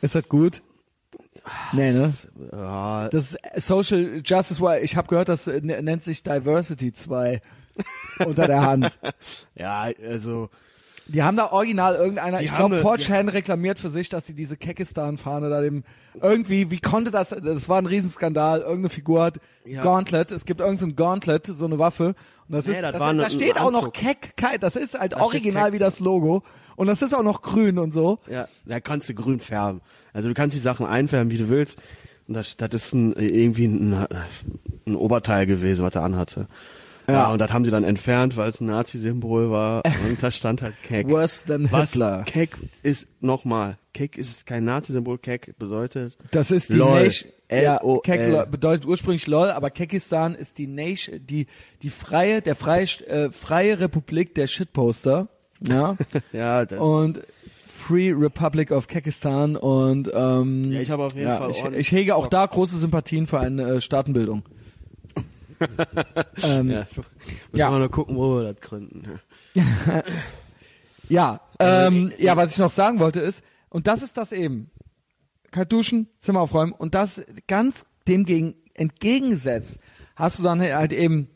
Ist 0.00 0.14
das 0.14 0.28
gut? 0.28 0.62
Nee, 1.72 1.92
ne? 1.92 2.12
Ja, 2.52 3.08
Das 3.08 3.34
ist 3.54 3.66
Social 3.66 4.22
Justice, 4.24 4.60
War- 4.60 4.80
ich 4.80 4.96
habe 4.96 5.08
gehört, 5.08 5.28
das 5.28 5.46
äh, 5.48 5.60
nennt 5.60 6.04
sich 6.04 6.22
Diversity 6.22 6.92
2 6.92 7.40
unter 8.26 8.46
der 8.46 8.62
Hand. 8.62 8.98
ja, 9.54 9.90
also, 10.06 10.50
Die 11.12 11.22
haben 11.22 11.36
da 11.36 11.52
original 11.52 11.94
irgendeiner, 11.94 12.38
Die 12.38 12.46
ich 12.46 12.54
glaube, 12.54 12.76
eine- 12.76 12.84
4chan 12.84 13.28
reklamiert 13.28 13.78
für 13.78 13.90
sich, 13.90 14.08
dass 14.08 14.26
sie 14.26 14.34
diese 14.34 14.56
Kekistan-Fahne 14.56 15.50
da 15.50 15.60
dem, 15.60 15.84
irgendwie, 16.20 16.70
wie 16.70 16.80
konnte 16.80 17.10
das, 17.10 17.30
das 17.30 17.68
war 17.68 17.78
ein 17.78 17.86
Riesenskandal, 17.86 18.60
irgendeine 18.60 18.88
Figur 18.90 19.22
hat, 19.22 19.38
Ja. 19.64 19.82
Gauntlet, 19.82 20.30
es 20.32 20.44
gibt 20.44 20.60
irgendein 20.60 20.96
Gauntlet, 20.96 21.46
so 21.46 21.64
eine 21.66 21.78
Waffe, 21.78 22.14
und 22.48 22.54
das 22.56 22.66
Nee, 22.66 22.72
ist, 22.74 22.82
das 22.82 22.92
das, 22.92 23.00
war 23.00 23.14
da 23.14 23.30
steht 23.30 23.60
auch 23.60 23.70
noch. 23.70 23.92
Keck, 23.92 24.36
Ke- 24.36 24.58
das 24.58 24.76
ist 24.76 24.98
halt 24.98 25.12
steht 25.12 25.22
original 25.22 25.72
wie 25.72 25.78
das 25.78 26.00
Logo, 26.00 26.42
und 26.76 26.86
das 26.86 27.02
ist 27.02 27.14
auch 27.14 27.22
noch 27.22 27.42
grün 27.42 27.78
und 27.78 27.92
so. 27.92 28.18
Ja, 28.28 28.48
da 28.64 28.80
kannst 28.80 29.08
du 29.08 29.14
grün 29.14 29.38
färben. 29.38 29.80
Also 30.14 30.28
du 30.28 30.34
kannst 30.34 30.56
die 30.56 30.60
Sachen 30.60 30.86
einfärben, 30.86 31.30
wie 31.30 31.38
du 31.38 31.48
willst. 31.48 31.78
Und 32.28 32.34
das, 32.34 32.56
das 32.56 32.70
ist 32.72 32.92
ein, 32.94 33.12
irgendwie 33.14 33.66
ein, 33.66 34.06
ein 34.86 34.94
Oberteil 34.96 35.44
gewesen, 35.46 35.84
was 35.84 35.94
er 35.94 36.04
anhatte. 36.04 36.46
Ja. 37.08 37.14
Ja. 37.14 37.32
und 37.32 37.38
das 37.40 37.52
haben 37.52 37.64
sie 37.64 37.70
dann 37.70 37.84
entfernt, 37.84 38.36
weil 38.36 38.48
es 38.50 38.60
ein 38.60 38.66
Nazi-Symbol 38.66 39.50
war. 39.50 39.82
Und 40.08 40.22
da 40.22 40.30
stand 40.30 40.62
halt 40.62 40.74
Keck. 40.84 41.08
Worse 41.08 41.44
than 41.46 41.70
Was 41.72 41.90
Hitler. 41.92 42.22
Keck 42.24 42.50
ist 42.82 43.08
nochmal. 43.20 43.76
Keck 43.92 44.16
ist 44.16 44.46
kein 44.46 44.64
Nazi-Symbol. 44.64 45.18
Keck 45.18 45.54
bedeutet 45.58 46.16
Das 46.30 46.50
ist 46.50 46.68
die 46.70 46.74
LOL. 46.74 47.02
Nation, 47.02 47.30
Ja, 47.50 47.80
lo- 47.82 48.46
bedeutet 48.50 48.86
ursprünglich 48.86 49.26
LOL, 49.26 49.50
aber 49.50 49.70
Kekistan 49.70 50.34
ist 50.34 50.58
die 50.58 50.66
Nation, 50.66 51.20
die 51.26 51.46
die 51.82 51.90
freie, 51.90 52.40
der 52.40 52.54
freie, 52.56 52.84
äh, 53.08 53.30
freie 53.32 53.78
Republik 53.80 54.34
der 54.34 54.46
Shitposter, 54.46 55.28
ja, 55.60 55.96
Ja, 56.32 56.64
das, 56.64 56.78
und 56.78 57.20
Free 57.66 58.12
Republic 58.12 58.70
of 58.70 58.86
Kekistan 58.86 59.56
und 59.56 60.08
ähm, 60.14 60.70
Ja, 60.72 60.80
ich 60.80 60.90
habe 60.90 61.02
auf 61.02 61.14
jeden 61.14 61.26
ja, 61.28 61.36
Fall 61.38 61.50
ich, 61.50 61.64
ich 61.64 61.92
hege 61.92 62.14
auch 62.14 62.28
da 62.28 62.46
große 62.46 62.78
Sympathien 62.78 63.26
für 63.26 63.40
eine 63.40 63.62
äh, 63.64 63.80
Staatenbildung. 63.80 64.44
ähm, 66.42 66.70
ja, 66.70 66.86
müssen 66.94 67.06
Ja. 67.52 67.78
nur 67.78 67.90
gucken, 67.90 68.16
wo 68.16 68.36
wir 68.36 68.52
das 68.52 68.60
gründen. 68.60 69.20
Ja, 71.08 71.40
ähm, 71.58 72.12
ja, 72.18 72.36
was 72.36 72.52
ich 72.52 72.58
noch 72.58 72.70
sagen 72.70 72.98
wollte 72.98 73.20
ist, 73.20 73.42
und 73.68 73.86
das 73.86 74.02
ist 74.02 74.16
das 74.16 74.32
eben, 74.32 74.70
kalt 75.50 75.70
duschen, 75.70 76.08
Zimmer 76.20 76.40
aufräumen 76.40 76.72
und 76.72 76.94
das 76.94 77.22
ganz 77.48 77.84
dem 78.08 78.24
gegen 78.24 78.54
entgegengesetzt 78.74 79.78
hast 80.16 80.38
du 80.38 80.42
dann 80.42 80.62
halt 80.62 80.92
eben 80.92 81.28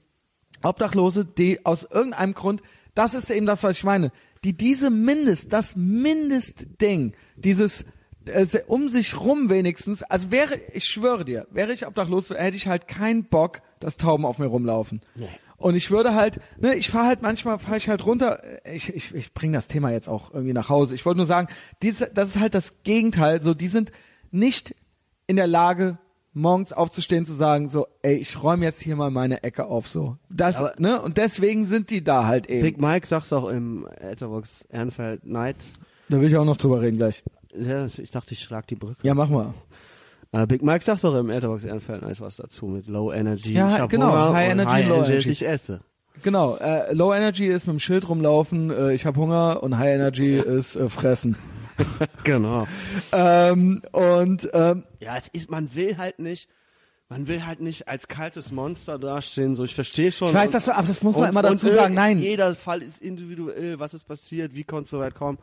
Obdachlose, 0.62 1.24
die 1.24 1.66
aus 1.66 1.84
irgendeinem 1.84 2.32
Grund, 2.32 2.62
das 2.94 3.14
ist 3.14 3.28
eben 3.30 3.44
das, 3.44 3.62
was 3.62 3.76
ich 3.76 3.84
meine, 3.84 4.12
die 4.44 4.56
diese 4.56 4.88
Mindest, 4.88 5.52
das 5.52 5.76
Mindestding, 5.76 7.12
dieses 7.36 7.84
äh, 8.26 8.46
um 8.66 8.88
sich 8.88 9.20
rum 9.20 9.50
wenigstens, 9.50 10.02
also 10.02 10.30
wäre, 10.30 10.58
ich 10.72 10.84
schwöre 10.84 11.24
dir, 11.24 11.46
wäre 11.50 11.72
ich 11.72 11.86
obdachlos, 11.86 12.30
hätte 12.30 12.56
ich 12.56 12.66
halt 12.66 12.88
keinen 12.88 13.24
Bock, 13.24 13.60
dass 13.86 13.96
Tauben 13.96 14.24
auf 14.26 14.38
mir 14.38 14.46
rumlaufen. 14.46 15.00
Nee. 15.14 15.28
Und 15.58 15.76
ich 15.76 15.90
würde 15.92 16.14
halt, 16.14 16.40
ne, 16.58 16.74
ich 16.74 16.90
fahre 16.90 17.06
halt 17.06 17.22
manchmal, 17.22 17.58
fahre 17.60 17.78
ich 17.78 17.88
halt 17.88 18.04
runter, 18.04 18.42
ich, 18.70 18.92
ich, 18.94 19.14
ich 19.14 19.32
bringe 19.32 19.56
das 19.56 19.68
Thema 19.68 19.90
jetzt 19.92 20.08
auch 20.08 20.34
irgendwie 20.34 20.52
nach 20.52 20.68
Hause. 20.68 20.94
Ich 20.96 21.06
wollte 21.06 21.18
nur 21.18 21.26
sagen, 21.26 21.46
diese, 21.82 22.10
das 22.12 22.30
ist 22.30 22.40
halt 22.40 22.54
das 22.54 22.82
Gegenteil, 22.82 23.40
so, 23.40 23.54
die 23.54 23.68
sind 23.68 23.92
nicht 24.32 24.74
in 25.28 25.36
der 25.36 25.46
Lage, 25.46 25.98
morgens 26.34 26.72
aufzustehen, 26.74 27.24
zu 27.24 27.32
sagen, 27.32 27.68
so, 27.68 27.86
ey, 28.02 28.16
ich 28.16 28.42
räume 28.42 28.64
jetzt 28.66 28.82
hier 28.82 28.96
mal 28.96 29.10
meine 29.10 29.44
Ecke 29.44 29.64
auf, 29.66 29.86
so. 29.86 30.18
Das, 30.28 30.56
Aber- 30.56 30.74
ne, 30.78 31.00
und 31.00 31.16
deswegen 31.16 31.64
sind 31.64 31.90
die 31.90 32.02
da 32.04 32.26
halt 32.26 32.48
eben. 32.48 32.62
Big 32.62 32.80
Mike 32.80 33.06
sagt's 33.06 33.32
auch 33.32 33.48
im 33.48 33.88
Etherbox 34.00 34.66
Ehrenfeld 34.68 35.24
Night. 35.24 35.56
Da 36.08 36.20
will 36.20 36.28
ich 36.28 36.36
auch 36.36 36.44
noch 36.44 36.56
drüber 36.58 36.82
reden 36.82 36.98
gleich. 36.98 37.22
Ja, 37.58 37.86
ich 37.86 38.10
dachte, 38.10 38.34
ich 38.34 38.40
schlag 38.42 38.66
die 38.66 38.74
Brücke. 38.74 38.98
Ja, 39.06 39.14
mach 39.14 39.30
mal. 39.30 39.54
Äh, 40.32 40.46
Big 40.46 40.62
Mike 40.62 40.84
sagt 40.84 41.04
doch 41.04 41.14
im 41.14 41.30
Etherbox 41.30 41.64
Ehrenfeld 41.64 42.02
Night 42.02 42.20
was 42.20 42.36
dazu 42.36 42.66
mit 42.66 42.86
Low 42.88 43.12
Energy. 43.12 43.52
Ja, 43.52 43.86
genau, 43.86 44.32
High 44.32 44.50
Energy, 44.50 44.70
High 44.70 44.88
Low 44.88 44.94
Energy 44.96 45.12
Energy. 45.12 45.30
ist, 45.30 45.40
ich 45.42 45.48
esse. 45.48 45.80
Genau, 46.22 46.56
äh, 46.56 46.92
Low 46.94 47.12
Energy 47.14 47.46
ist 47.46 47.66
mit 47.66 47.74
dem 47.74 47.78
Schild 47.80 48.08
rumlaufen, 48.08 48.70
äh, 48.70 48.92
ich 48.94 49.04
habe 49.06 49.20
Hunger 49.20 49.62
und 49.62 49.78
High 49.78 49.94
Energy 49.94 50.36
ist 50.38 50.74
äh, 50.76 50.88
fressen. 50.88 51.36
genau. 52.24 52.66
Ähm, 53.12 53.82
und 53.92 54.48
ähm, 54.54 54.84
Ja, 54.98 55.16
es 55.18 55.28
ist, 55.28 55.50
man 55.50 55.74
will 55.74 55.98
halt 55.98 56.18
nicht, 56.18 56.48
man 57.10 57.28
will 57.28 57.44
halt 57.44 57.60
nicht 57.60 57.86
als 57.86 58.08
kaltes 58.08 58.50
Monster 58.50 58.98
dastehen, 58.98 59.54
so 59.54 59.62
ich 59.64 59.74
verstehe 59.74 60.10
schon. 60.10 60.28
ich 60.28 60.34
weiß, 60.34 60.50
das, 60.52 60.68
aber 60.70 60.86
das 60.88 61.02
muss 61.02 61.14
man 61.16 61.24
und- 61.24 61.30
immer 61.30 61.42
dazu 61.42 61.68
äh, 61.68 61.72
sagen. 61.72 61.94
Nein, 61.94 62.18
Jeder 62.18 62.54
Fall 62.54 62.82
ist 62.82 63.00
individuell, 63.02 63.78
was 63.78 63.92
ist 63.92 64.04
passiert, 64.08 64.54
wie 64.54 64.64
konnte 64.64 64.84
es 64.84 64.90
so 64.90 64.98
weit 64.98 65.14
kommen. 65.14 65.38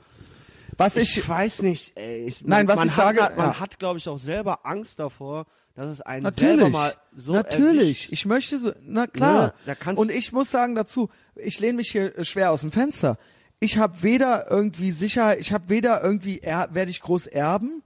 Was 0.78 0.96
Ich, 0.98 1.18
ich, 1.18 1.28
weiß 1.28 1.62
nicht, 1.62 1.98
ey. 1.98 2.26
Ich, 2.26 2.44
Nein, 2.46 2.68
was 2.68 2.76
man 2.76 2.88
ich 2.88 2.98
hat, 2.98 3.16
sage, 3.16 3.36
man 3.36 3.48
ja. 3.48 3.60
hat, 3.60 3.80
glaube 3.80 4.00
ich, 4.00 4.08
auch 4.08 4.18
selber 4.18 4.66
Angst 4.66 5.00
davor, 5.00 5.46
dass 5.76 5.88
es 5.88 6.02
einen 6.02 6.30
selber 6.32 6.56
Natürlich, 6.56 6.74
mal 6.74 6.94
so 7.14 7.34
natürlich. 7.34 7.82
erwischt. 7.82 8.12
Ich 8.12 8.26
möchte 8.26 8.60
so, 8.60 8.72
na 8.82 9.08
klar. 9.08 9.54
Ja, 9.66 9.76
und 9.94 10.12
ich 10.12 10.32
muss 10.32 10.52
sagen 10.52 10.76
dazu, 10.76 11.10
ich 11.36 11.60
lehne 11.60 11.78
mich 11.78 11.92
hier 11.92 12.18
äh, 12.18 12.26
schwer 12.26 12.52
aus 12.52 12.62
dem 12.62 12.72
Fenster. 12.72 13.18
Ich 13.60 13.78
habe 13.78 14.04
weder 14.04 14.52
irgendwie 14.52 14.92
Sicherheit, 14.92 15.40
ich 15.40 15.54
habe 15.54 15.70
weder 15.70 16.04
irgendwie 16.04 16.40
er, 16.40 16.74
werde 16.74 16.92
ich 16.92 17.02
groß 17.02 17.28
erben, 17.28 17.82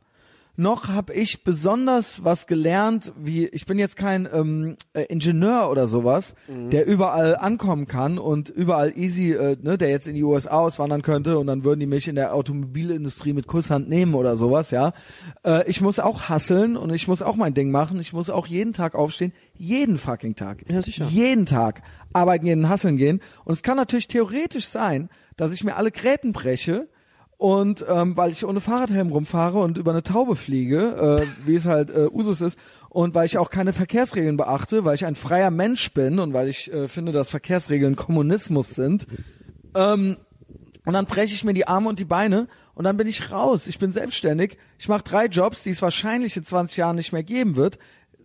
noch 0.59 0.87
habe 0.87 1.13
ich 1.13 1.43
besonders 1.43 2.23
was 2.25 2.47
gelernt, 2.47 3.13
wie 3.17 3.45
ich 3.47 3.65
bin 3.67 3.77
jetzt 3.77 3.95
kein 3.95 4.27
ähm, 4.33 4.75
äh, 4.93 5.03
Ingenieur 5.03 5.69
oder 5.71 5.87
sowas, 5.87 6.33
Mhm. 6.47 6.71
der 6.71 6.87
überall 6.87 7.35
ankommen 7.37 7.87
kann 7.87 8.17
und 8.17 8.49
überall 8.49 8.97
easy, 8.97 9.33
äh, 9.33 9.55
ne, 9.61 9.77
der 9.77 9.89
jetzt 9.89 10.07
in 10.07 10.15
die 10.15 10.23
USA 10.23 10.57
auswandern 10.59 11.03
könnte 11.03 11.37
und 11.37 11.47
dann 11.47 11.63
würden 11.63 11.79
die 11.79 11.85
mich 11.85 12.07
in 12.07 12.15
der 12.15 12.33
Automobilindustrie 12.33 13.33
mit 13.33 13.45
Kusshand 13.47 13.87
nehmen 13.87 14.15
oder 14.15 14.35
sowas, 14.35 14.71
ja. 14.71 14.93
Äh, 15.45 15.69
ich 15.69 15.79
muss 15.81 15.99
auch 15.99 16.23
hasseln 16.29 16.75
und 16.75 16.91
ich 16.93 17.07
muss 17.07 17.21
auch 17.21 17.35
mein 17.35 17.53
Ding 17.53 17.69
machen. 17.71 17.99
Ich 17.99 18.11
muss 18.13 18.29
auch 18.29 18.47
jeden 18.47 18.73
Tag 18.73 18.95
aufstehen, 18.95 19.33
jeden 19.55 19.97
fucking 19.97 20.35
Tag, 20.35 20.63
Ja, 20.69 20.81
sicher. 20.81 21.05
jeden 21.05 21.45
Tag 21.45 21.81
arbeiten 22.13 22.45
gehen, 22.45 22.67
hasseln 22.67 22.97
gehen. 22.97 23.21
Und 23.45 23.53
es 23.53 23.61
kann 23.63 23.77
natürlich 23.77 24.07
theoretisch 24.07 24.65
sein, 24.67 25.09
dass 25.35 25.51
ich 25.51 25.63
mir 25.63 25.75
alle 25.75 25.91
Gräten 25.91 26.31
breche 26.31 26.87
und 27.37 27.85
ähm, 27.87 28.17
weil 28.17 28.31
ich 28.31 28.45
ohne 28.45 28.59
Fahrradhelm 28.59 29.11
rumfahre 29.11 29.59
und 29.59 29.77
über 29.77 29.91
eine 29.91 30.03
Taube 30.03 30.35
fliege, 30.35 31.21
äh, 31.21 31.47
wie 31.47 31.55
es 31.55 31.65
halt 31.65 31.91
äh, 31.91 32.07
Usus 32.11 32.41
ist, 32.41 32.59
und 32.89 33.13
weil 33.15 33.25
ich 33.25 33.37
auch 33.37 33.49
keine 33.49 33.73
Verkehrsregeln 33.73 34.37
beachte, 34.37 34.85
weil 34.85 34.95
ich 34.95 35.05
ein 35.05 35.15
freier 35.15 35.51
Mensch 35.51 35.93
bin 35.93 36.19
und 36.19 36.33
weil 36.33 36.47
ich 36.47 36.71
äh, 36.73 36.87
finde, 36.87 37.11
dass 37.11 37.29
Verkehrsregeln 37.29 37.95
Kommunismus 37.95 38.69
sind, 38.69 39.07
ähm, 39.75 40.17
und 40.87 40.93
dann 40.93 41.05
breche 41.05 41.33
ich 41.33 41.43
mir 41.43 41.53
die 41.53 41.67
Arme 41.67 41.89
und 41.89 41.99
die 41.99 42.05
Beine 42.05 42.47
und 42.73 42.85
dann 42.85 42.95
bin 42.95 43.07
ich 43.07 43.29
raus. 43.29 43.67
Ich 43.67 43.77
bin 43.77 43.91
selbstständig. 43.91 44.57
Ich 44.79 44.87
mache 44.87 45.03
drei 45.03 45.25
Jobs, 45.25 45.63
die 45.63 45.71
es 45.71 45.81
wahrscheinlich 45.81 46.37
in 46.37 46.45
20 46.45 46.77
Jahren 46.77 46.95
nicht 46.95 47.11
mehr 47.11 47.23
geben 47.23 47.57
wird. 47.57 47.77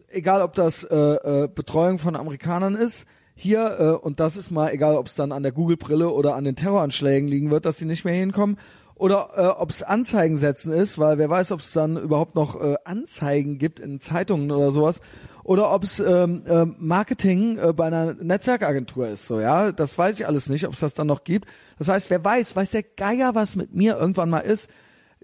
Egal, 0.09 0.43
ob 0.43 0.55
das 0.55 0.85
äh, 0.85 0.97
äh, 0.97 1.49
Betreuung 1.53 1.99
von 1.99 2.15
Amerikanern 2.15 2.77
ist, 2.77 3.09
hier, 3.35 3.79
äh, 3.81 4.07
und 4.07 4.21
das 4.21 4.37
ist 4.37 4.53
mal, 4.53 4.73
egal, 4.73 4.95
ob 4.95 5.09
es 5.09 5.17
dann 5.17 5.33
an 5.33 5.43
der 5.43 5.51
Google-Brille 5.51 6.09
oder 6.09 6.37
an 6.37 6.45
den 6.45 6.55
Terroranschlägen 6.55 7.29
liegen 7.29 7.51
wird, 7.51 7.65
dass 7.65 7.79
sie 7.79 7.85
nicht 7.85 8.05
mehr 8.05 8.15
hinkommen. 8.15 8.59
Oder 9.03 9.31
äh, 9.35 9.61
ob 9.61 9.71
es 9.71 9.83
Anzeigen 9.83 10.37
setzen 10.37 10.73
ist, 10.73 10.97
weil 10.97 11.19
wer 11.19 11.29
weiß, 11.29 11.51
ob 11.51 11.59
es 11.59 11.73
dann 11.73 11.97
überhaupt 11.97 12.37
noch 12.37 12.63
äh, 12.63 12.77
Anzeigen 12.85 13.59
gibt 13.59 13.81
in 13.81 14.01
Zeitungen 14.01 14.49
oder 14.53 14.71
sowas. 14.71 15.01
Oder 15.43 15.75
ob 15.75 15.83
es 15.83 15.99
ähm, 15.99 16.45
ähm, 16.47 16.77
Marketing 16.79 17.59
äh, 17.59 17.73
bei 17.73 17.89
einer 17.89 18.15
Netzwerkagentur 18.15 19.09
ist. 19.09 19.27
So, 19.27 19.41
ja, 19.41 19.73
das 19.73 19.99
weiß 19.99 20.21
ich 20.21 20.29
alles 20.29 20.49
nicht, 20.49 20.69
ob 20.69 20.75
es 20.75 20.79
das 20.79 20.95
dann 20.95 21.09
noch 21.09 21.25
gibt. 21.25 21.49
Das 21.81 21.89
heißt, 21.89 22.11
wer 22.11 22.25
weiß, 22.25 22.55
weiß 22.55 22.71
der 22.71 22.85
Geier, 22.85 23.35
was 23.35 23.57
mit 23.57 23.75
mir 23.75 23.97
irgendwann 23.97 24.31
mal 24.31 24.39
ist. 24.39 24.71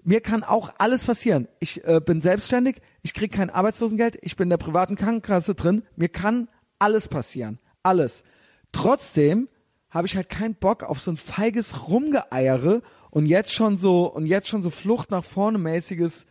Mir 0.03 0.19
kann 0.19 0.43
auch 0.43 0.73
alles 0.77 1.05
passieren. 1.05 1.47
Ich 1.61 1.81
äh, 1.85 2.01
bin 2.05 2.19
selbstständig, 2.19 2.81
ich 3.01 3.13
krieg 3.13 3.31
kein 3.31 3.49
Arbeitslosengeld, 3.49 4.19
ich 4.21 4.35
bin 4.35 4.47
in 4.47 4.49
der 4.49 4.57
privaten 4.57 4.97
Krankenkasse 4.97 5.55
drin. 5.55 5.83
Mir 5.95 6.09
kann 6.09 6.49
alles 6.79 7.07
passieren. 7.07 7.59
Alles. 7.81 8.25
Trotzdem 8.73 9.47
habe 9.89 10.05
ich 10.05 10.17
halt 10.17 10.27
keinen 10.27 10.55
Bock 10.55 10.83
auf 10.83 10.99
so 10.99 11.11
ein 11.11 11.17
feiges 11.17 11.87
Rumgeeiere 11.87 12.81
und 13.11 13.25
jetzt 13.25 13.53
schon 13.53 13.77
so 13.77 14.05
und 14.05 14.25
jetzt 14.25 14.47
schon 14.47 14.61
so 14.61 14.69
Flucht 14.69 15.11
nach 15.11 15.23
vorne 15.23 15.57
mäßiges. 15.57 16.25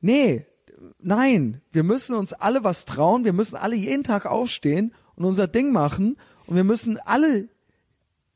Nee, 0.00 0.46
nein, 0.98 1.60
wir 1.72 1.82
müssen 1.82 2.14
uns 2.14 2.32
alle 2.32 2.64
was 2.64 2.84
trauen, 2.84 3.24
wir 3.24 3.32
müssen 3.32 3.56
alle 3.56 3.76
jeden 3.76 4.04
Tag 4.04 4.26
aufstehen 4.26 4.94
und 5.14 5.24
unser 5.24 5.46
Ding 5.46 5.72
machen 5.72 6.16
und 6.46 6.56
wir 6.56 6.64
müssen 6.64 6.98
alle 6.98 7.48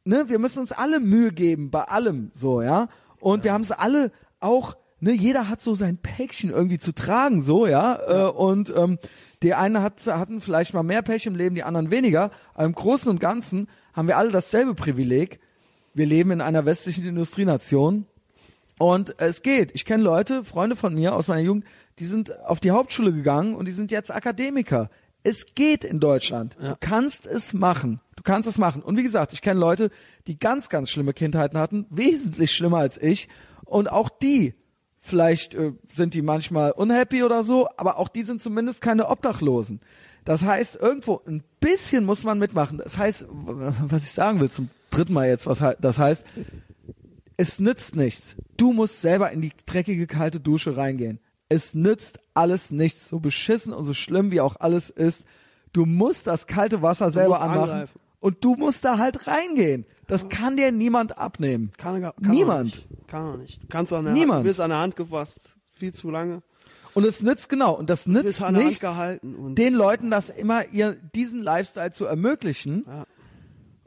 ne, 0.05 0.29
wir 0.29 0.39
müssen 0.39 0.61
uns 0.61 0.73
alle 0.73 1.01
Mühe 1.01 1.33
geben 1.33 1.71
bei 1.71 1.83
allem, 1.85 2.31
so, 2.35 2.63
ja. 2.63 2.89
Und 3.21 3.45
wir 3.45 3.53
haben 3.53 3.63
es 3.63 3.73
alle 3.73 4.13
auch, 4.41 4.77
ne, 5.01 5.13
jeder 5.13 5.49
hat 5.49 5.63
so 5.63 5.75
sein 5.75 5.97
Päckchen 5.99 6.51
irgendwie 6.51 6.79
zu 6.79 6.95
tragen, 6.95 7.43
so, 7.43 7.67
ja. 7.67 7.99
Äh, 8.07 8.31
und 8.31 8.73
ähm, 8.77 8.99
die 9.43 9.55
einen 9.55 9.83
hat, 9.83 10.07
hatten 10.07 10.41
vielleicht 10.41 10.75
mal 10.75 10.83
mehr 10.83 11.03
Pech 11.03 11.27
im 11.27 11.35
Leben, 11.35 11.55
die 11.55 11.65
anderen 11.65 11.91
weniger. 11.91 12.31
Aber 12.55 12.65
im 12.65 12.75
Großen 12.75 13.11
und 13.11 13.21
Ganzen 13.21 13.69
haben 13.93 14.09
wir 14.09 14.17
alle 14.17 14.31
dasselbe 14.31 14.75
Privileg. 14.75 15.41
Wir 15.95 16.07
leben 16.07 16.33
in 16.33 16.41
einer 16.41 16.67
westlichen 16.67 17.07
Industrienation. 17.07 18.07
Und 18.79 19.15
es 19.19 19.43
geht. 19.43 19.71
Ich 19.75 19.85
kenne 19.85 20.03
Leute, 20.03 20.43
Freunde 20.43 20.75
von 20.75 20.95
mir 20.95 21.15
aus 21.15 21.29
meiner 21.29 21.43
Jugend, 21.43 21.65
die 22.01 22.05
sind 22.05 22.37
auf 22.45 22.59
die 22.59 22.73
Hauptschule 22.73 23.13
gegangen 23.13 23.55
und 23.55 23.67
die 23.67 23.73
sind 23.73 23.93
jetzt 23.93 24.13
Akademiker. 24.13 24.91
Es 25.23 25.55
geht 25.55 25.85
in 25.85 26.01
Deutschland. 26.01 26.57
Du 26.61 26.77
kannst 26.81 27.27
es 27.27 27.55
machen. 27.55 28.01
Du 28.17 28.23
kannst 28.25 28.49
es 28.49 28.59
machen. 28.59 28.83
Und 28.83 28.97
wie 28.97 29.05
gesagt, 29.05 29.33
ich 29.33 29.41
kenne 29.41 29.61
Leute, 29.61 29.91
die 30.27 30.39
ganz, 30.39 30.69
ganz 30.69 30.91
schlimme 30.91 31.15
Kindheiten 31.15 31.59
hatten, 31.59 31.87
wesentlich 31.89 32.51
schlimmer 32.51 32.79
als 32.79 32.99
ich. 33.01 33.29
Und 33.65 33.91
auch 33.91 34.09
die, 34.09 34.55
vielleicht 34.99 35.55
äh, 35.55 35.73
sind 35.93 36.15
die 36.15 36.23
manchmal 36.23 36.73
unhappy 36.73 37.23
oder 37.23 37.45
so, 37.45 37.69
aber 37.77 37.99
auch 37.99 38.09
die 38.09 38.25
sind 38.25 38.43
zumindest 38.43 38.81
keine 38.81 39.09
Obdachlosen. 39.09 39.81
Das 40.25 40.43
heißt, 40.43 40.77
irgendwo 40.77 41.23
ein 41.27 41.45
bisschen 41.61 42.05
muss 42.05 42.25
man 42.25 42.39
mitmachen. 42.39 42.79
Das 42.79 42.99
heißt, 42.99 43.27
was 43.29 44.05
ich 44.05 44.13
sagen 44.13 44.41
will 44.41 44.51
zum 44.51 44.69
dritten 44.95 45.13
Mal 45.13 45.29
jetzt, 45.29 45.47
was 45.47 45.61
he- 45.61 45.77
das 45.81 45.99
heißt, 45.99 46.25
es 47.37 47.59
nützt 47.61 47.97
nichts. 47.97 48.37
Du 48.57 48.73
musst 48.73 49.01
selber 49.01 49.31
in 49.31 49.41
die 49.41 49.53
dreckige 49.67 50.07
kalte 50.07 50.41
Dusche 50.41 50.77
reingehen. 50.77 51.19
Es 51.49 51.75
nützt 51.75 52.19
alles 52.33 52.71
nichts. 52.71 53.09
So 53.09 53.19
beschissen 53.21 53.73
und 53.73 53.85
so 53.85 53.95
schlimm 53.95 54.31
wie 54.31 54.41
auch 54.41 54.57
alles 54.61 54.91
ist. 54.91 55.25
Du 55.73 55.85
musst 55.87 56.27
das 56.27 56.47
kalte 56.47 56.83
Wasser 56.83 57.11
selber 57.11 57.41
anmachen. 57.41 57.71
angreifen. 57.71 58.01
Und 58.21 58.43
du 58.45 58.55
musst 58.55 58.85
da 58.85 58.99
halt 58.99 59.27
reingehen. 59.27 59.85
Das 60.07 60.29
kann 60.29 60.57
dir 60.57 60.73
niemand 60.73 61.19
abnehmen. 61.19 61.73
Kann, 61.77 62.01
kann 62.01 62.13
Niemand. 62.21 62.87
Kann 63.07 63.27
er 63.33 63.37
nicht. 63.39 63.63
Du 63.63 63.67
kannst 63.69 63.93
an 63.93 64.05
der 64.05 64.15
Niemand. 64.15 64.37
Hand, 64.39 64.45
du 64.45 64.49
bist 64.49 64.61
an 64.61 64.71
der 64.71 64.79
Hand 64.79 64.97
gefasst. 64.97 65.41
Viel 65.73 65.93
zu 65.93 66.11
lange. 66.11 66.43
Und 66.95 67.05
es 67.05 67.21
nützt 67.23 67.49
genau. 67.49 67.75
Und 67.75 67.91
das 67.91 68.07
nützt 68.07 68.41
nichts, 68.53 68.81
den 69.23 69.75
Leuten 69.75 70.11
das 70.11 70.31
immer 70.31 70.67
ihr 70.73 70.93
diesen 71.15 71.43
Lifestyle 71.43 71.91
zu 71.91 72.05
ermöglichen. 72.07 72.85
Ja. 72.87 73.05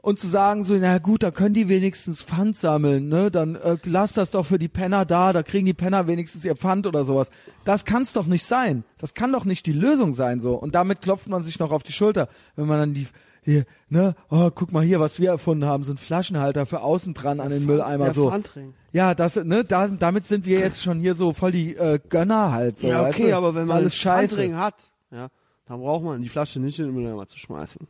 Und 0.08 0.18
zu 0.18 0.26
sagen 0.26 0.64
so, 0.64 0.74
na 0.74 0.96
gut, 0.98 1.22
da 1.22 1.30
können 1.30 1.52
die 1.52 1.68
wenigstens 1.68 2.22
Pfand 2.22 2.56
sammeln, 2.56 3.08
ne? 3.08 3.30
Dann 3.30 3.56
äh, 3.56 3.76
lass 3.84 4.14
das 4.14 4.30
doch 4.30 4.46
für 4.46 4.58
die 4.58 4.68
Penner 4.68 5.04
da, 5.04 5.34
da 5.34 5.42
kriegen 5.42 5.66
die 5.66 5.74
Penner 5.74 6.06
wenigstens 6.06 6.46
ihr 6.46 6.56
Pfand 6.56 6.86
oder 6.86 7.04
sowas. 7.04 7.30
Das 7.64 7.84
kann's 7.84 8.14
doch 8.14 8.24
nicht 8.26 8.44
sein. 8.46 8.84
Das 8.98 9.12
kann 9.12 9.32
doch 9.32 9.44
nicht 9.44 9.66
die 9.66 9.72
Lösung 9.72 10.14
sein 10.14 10.40
so. 10.40 10.54
Und 10.54 10.74
damit 10.74 11.02
klopft 11.02 11.28
man 11.28 11.42
sich 11.44 11.58
noch 11.58 11.72
auf 11.72 11.82
die 11.82 11.92
Schulter, 11.92 12.28
wenn 12.56 12.66
man 12.66 12.78
dann 12.78 12.94
die 12.94 13.06
hier, 13.42 13.64
ne, 13.90 14.14
oh, 14.30 14.50
guck 14.54 14.72
mal 14.72 14.82
hier, 14.82 14.98
was 14.98 15.20
wir 15.20 15.28
erfunden 15.30 15.66
haben, 15.66 15.84
so 15.84 15.92
ein 15.92 15.98
Flaschenhalter 15.98 16.64
für 16.64 16.80
außen 16.80 17.12
dran 17.14 17.38
an 17.40 17.50
den 17.50 17.66
Mülleimer 17.66 18.06
der 18.06 18.14
so. 18.14 18.30
Pfandring. 18.30 18.74
Ja, 18.92 19.14
das, 19.14 19.36
ne, 19.36 19.62
da, 19.64 19.88
damit 19.88 20.26
sind 20.26 20.46
wir 20.46 20.58
jetzt 20.58 20.82
schon 20.82 21.00
hier 21.00 21.14
so 21.16 21.34
voll 21.34 21.52
die 21.52 21.76
äh, 21.76 21.98
Gönner 22.08 22.52
halt. 22.52 22.78
So, 22.78 22.88
Ja, 22.88 23.02
weißt 23.04 23.18
okay, 23.18 23.30
du? 23.30 23.36
aber 23.36 23.54
wenn 23.54 23.66
man 23.66 23.78
alles. 23.78 23.94
Pfandring 23.94 24.56
hat, 24.56 24.74
ja, 25.10 25.28
dann 25.66 25.80
braucht 25.80 26.02
man 26.02 26.22
die 26.22 26.28
Flasche 26.30 26.60
nicht 26.60 26.78
in 26.78 26.86
den 26.86 26.94
Mülleimer 26.94 27.28
zu 27.28 27.38
schmeißen. 27.38 27.86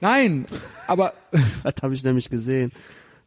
Nein, 0.00 0.46
aber 0.86 1.14
Das 1.62 1.74
habe 1.82 1.94
ich 1.94 2.02
nämlich 2.02 2.30
gesehen. 2.30 2.72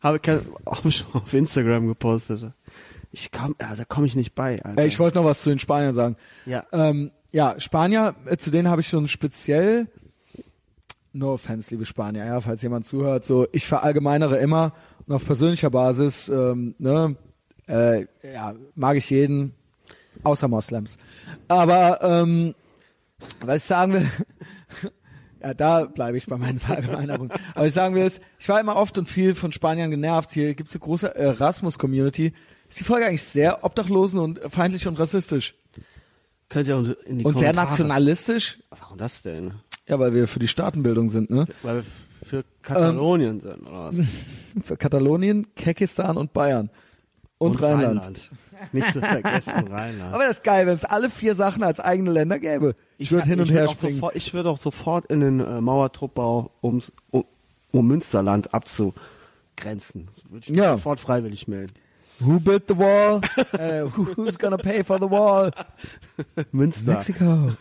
Habe 0.01 0.19
hab 0.65 0.85
ich 0.85 1.05
auf 1.13 1.33
Instagram 1.33 1.87
gepostet. 1.87 2.51
Ich 3.11 3.31
komm, 3.31 3.55
ja, 3.59 3.75
da 3.75 3.83
komme 3.85 4.05
ich 4.05 4.15
nicht 4.15 4.35
bei. 4.35 4.63
Alter. 4.63 4.85
ich 4.85 4.99
wollte 4.99 5.17
noch 5.17 5.25
was 5.25 5.41
zu 5.41 5.49
den 5.49 5.59
Spaniern 5.59 5.93
sagen. 5.93 6.15
ja. 6.45 6.65
Ähm, 6.71 7.11
ja, 7.33 7.59
Spanier, 7.59 8.15
äh, 8.25 8.37
zu 8.37 8.51
denen 8.51 8.69
habe 8.69 8.81
ich 8.81 8.87
schon 8.87 9.07
speziell, 9.07 9.87
no 11.13 11.33
offense, 11.33 11.71
liebe 11.71 11.85
Spanier, 11.85 12.25
ja, 12.25 12.39
falls 12.41 12.61
jemand 12.61 12.85
zuhört, 12.85 13.25
so, 13.25 13.47
ich 13.51 13.65
verallgemeinere 13.65 14.37
immer 14.37 14.73
und 15.05 15.13
auf 15.13 15.25
persönlicher 15.25 15.69
Basis, 15.69 16.29
ähm, 16.29 16.73
ne, 16.79 17.15
äh, 17.67 18.05
ja, 18.23 18.55
mag 18.75 18.97
ich 18.97 19.09
jeden, 19.09 19.53
außer 20.23 20.47
Moslems. 20.47 20.97
Aber, 21.47 22.01
ähm, 22.01 22.55
was 23.41 23.57
ich 23.57 23.63
sagen 23.63 23.93
will, 23.93 24.09
ja, 25.47 25.53
da 25.53 25.85
bleibe 25.85 26.17
ich 26.17 26.25
bei 26.27 26.37
meinen 26.37 26.59
Verallgemeinerungen. 26.59 27.31
Aber 27.55 27.65
ich 27.67 27.73
sagen 27.73 27.95
will 27.95 28.03
es, 28.03 28.19
ich 28.39 28.47
war 28.49 28.59
immer 28.59 28.75
oft 28.75 28.97
und 28.97 29.07
viel 29.09 29.33
von 29.35 29.51
Spaniern 29.51 29.89
genervt. 29.91 30.31
Hier 30.31 30.53
gibt's 30.55 30.73
eine 30.73 30.81
große 30.81 31.15
Erasmus-Community. 31.15 32.33
Ist 32.69 32.79
die 32.79 32.83
Folge 32.83 33.05
eigentlich 33.07 33.23
sehr 33.23 33.63
obdachlosen 33.63 34.19
und 34.19 34.39
feindlich 34.49 34.87
und 34.87 34.99
rassistisch? 34.99 35.55
Könnt 36.49 36.67
ihr 36.67 36.95
in 37.05 37.19
die 37.19 37.25
Und 37.25 37.37
sehr 37.37 37.51
Kommentare- 37.53 37.69
nationalistisch? 37.69 38.59
Warum 38.69 38.97
das 38.97 39.21
denn? 39.21 39.53
Ja, 39.87 39.99
weil 39.99 40.13
wir 40.13 40.27
für 40.27 40.39
die 40.39 40.47
Staatenbildung 40.47 41.09
sind, 41.09 41.29
ne? 41.29 41.47
Weil 41.63 41.77
wir 41.77 41.83
für 42.23 42.43
Katalonien 42.61 43.39
sind, 43.39 43.61
oder 43.67 43.85
was? 43.85 43.95
Für 44.63 44.75
Katalonien, 44.75 45.47
Kekistan 45.55 46.17
und 46.17 46.33
Bayern. 46.33 46.69
Und, 47.39 47.61
Rheinland. 47.61 48.29
Nicht 48.71 48.91
zu 48.93 48.99
vergessen, 48.99 49.67
Rheinland. 49.67 50.13
Aber 50.13 50.23
das 50.23 50.37
ist 50.37 50.43
geil, 50.43 50.65
wenn 50.65 50.75
es 50.75 50.85
alle 50.85 51.09
vier 51.11 51.35
Sachen 51.35 51.61
als 51.63 51.79
eigene 51.79 52.11
Länder 52.11 52.39
gäbe. 52.39 52.75
Ich 52.97 53.11
würde 53.11 53.27
hin 53.27 53.39
und 53.39 53.45
ich 53.47 53.51
her 53.53 53.67
springen. 53.67 53.97
Sofort, 53.97 54.15
ich 54.15 54.33
würde 54.33 54.49
auch 54.49 54.57
sofort 54.57 55.05
in 55.05 55.19
den 55.19 55.39
äh, 55.39 55.61
Mauertruppbau, 55.61 56.49
ums, 56.63 56.91
um, 57.11 57.23
um 57.71 57.87
Münsterland 57.87 58.53
abzugrenzen. 58.55 60.07
Würde 60.29 60.45
ich 60.49 60.55
Ja. 60.55 60.71
sofort 60.71 60.99
freiwillig 60.99 61.47
melden. 61.47 61.73
Who 62.19 62.39
built 62.39 62.63
the 62.67 62.75
wall? 62.77 63.21
äh, 63.59 63.83
who's 63.95 64.39
gonna 64.39 64.57
pay 64.57 64.83
for 64.83 64.97
the 64.97 65.09
wall? 65.09 65.51
Münster. 66.51 66.93
Mexiko. 66.93 67.51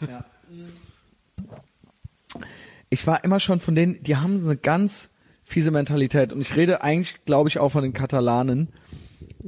Ich 2.88 3.06
war 3.06 3.22
immer 3.24 3.40
schon 3.40 3.60
von 3.60 3.74
denen, 3.74 4.02
die 4.02 4.16
haben 4.16 4.38
so 4.38 4.46
eine 4.46 4.56
ganz 4.56 5.10
fiese 5.44 5.70
Mentalität 5.70 6.32
und 6.32 6.40
ich 6.40 6.56
rede 6.56 6.82
eigentlich, 6.82 7.22
glaube 7.24 7.48
ich, 7.48 7.58
auch 7.58 7.68
von 7.70 7.82
den 7.82 7.92
Katalanen. 7.92 8.68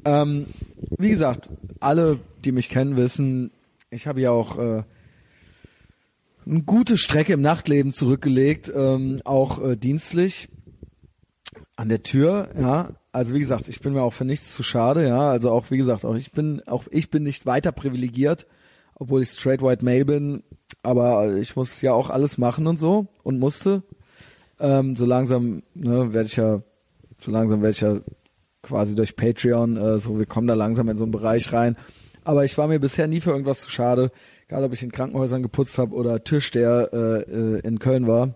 Ähm, 0.04 0.46
wie 0.98 1.10
gesagt, 1.10 1.48
alle, 1.80 2.18
die 2.44 2.52
mich 2.52 2.68
kennen, 2.68 2.96
wissen, 2.96 3.50
ich 3.90 4.06
habe 4.06 4.20
ja 4.20 4.30
auch 4.30 4.58
äh, 4.58 4.82
eine 6.46 6.62
gute 6.62 6.96
Strecke 6.96 7.32
im 7.32 7.42
Nachtleben 7.42 7.92
zurückgelegt, 7.92 8.72
ähm, 8.74 9.20
auch 9.24 9.62
äh, 9.62 9.76
dienstlich 9.76 10.48
an 11.76 11.88
der 11.88 12.02
Tür, 12.02 12.48
ja. 12.58 12.90
Also 13.12 13.34
wie 13.34 13.40
gesagt, 13.40 13.68
ich 13.68 13.80
bin 13.80 13.94
mir 13.94 14.02
auch 14.02 14.12
für 14.12 14.24
nichts 14.24 14.54
zu 14.54 14.62
schade, 14.62 15.06
ja. 15.06 15.30
Also 15.30 15.50
auch 15.50 15.70
wie 15.70 15.76
gesagt, 15.76 16.04
auch 16.04 16.14
ich 16.14 16.32
bin 16.32 16.62
auch 16.66 16.84
ich 16.90 17.10
bin 17.10 17.22
nicht 17.22 17.46
weiter 17.46 17.72
privilegiert, 17.72 18.46
obwohl 18.94 19.22
ich 19.22 19.30
straight 19.30 19.62
white 19.62 19.84
male 19.84 20.04
bin, 20.04 20.42
aber 20.82 21.36
ich 21.36 21.56
muss 21.56 21.80
ja 21.82 21.92
auch 21.92 22.10
alles 22.10 22.38
machen 22.38 22.66
und 22.66 22.78
so 22.78 23.06
und 23.22 23.38
musste. 23.38 23.82
Ähm, 24.60 24.96
so 24.96 25.06
langsam 25.06 25.62
ne, 25.74 26.12
werde 26.12 26.26
ich 26.26 26.36
ja, 26.36 26.62
so 27.18 27.30
langsam 27.30 27.62
werde 27.62 27.72
ich 27.72 27.80
ja 27.80 28.00
quasi 28.62 28.94
durch 28.94 29.16
Patreon, 29.16 29.76
äh, 29.76 29.98
so 29.98 30.18
wir 30.18 30.26
kommen 30.26 30.46
da 30.46 30.54
langsam 30.54 30.88
in 30.88 30.96
so 30.96 31.04
einen 31.04 31.12
Bereich 31.12 31.52
rein. 31.52 31.76
Aber 32.24 32.44
ich 32.44 32.58
war 32.58 32.68
mir 32.68 32.78
bisher 32.78 33.06
nie 33.06 33.20
für 33.20 33.30
irgendwas 33.30 33.60
zu 33.60 33.70
schade, 33.70 34.10
egal 34.46 34.64
ob 34.64 34.72
ich 34.72 34.82
in 34.82 34.92
Krankenhäusern 34.92 35.42
geputzt 35.42 35.78
habe 35.78 35.94
oder 35.94 36.24
Türsteher 36.24 36.90
äh, 36.92 37.22
äh, 37.22 37.60
in 37.60 37.78
Köln 37.78 38.06
war. 38.06 38.34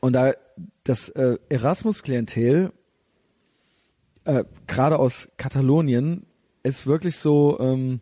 Und 0.00 0.14
da 0.14 0.32
das 0.84 1.08
äh, 1.10 1.38
Erasmus-Klientel, 1.48 2.72
äh, 4.24 4.44
gerade 4.66 4.98
aus 4.98 5.28
Katalonien, 5.36 6.26
ist 6.62 6.86
wirklich 6.86 7.16
so 7.16 7.58
ähm, 7.60 8.00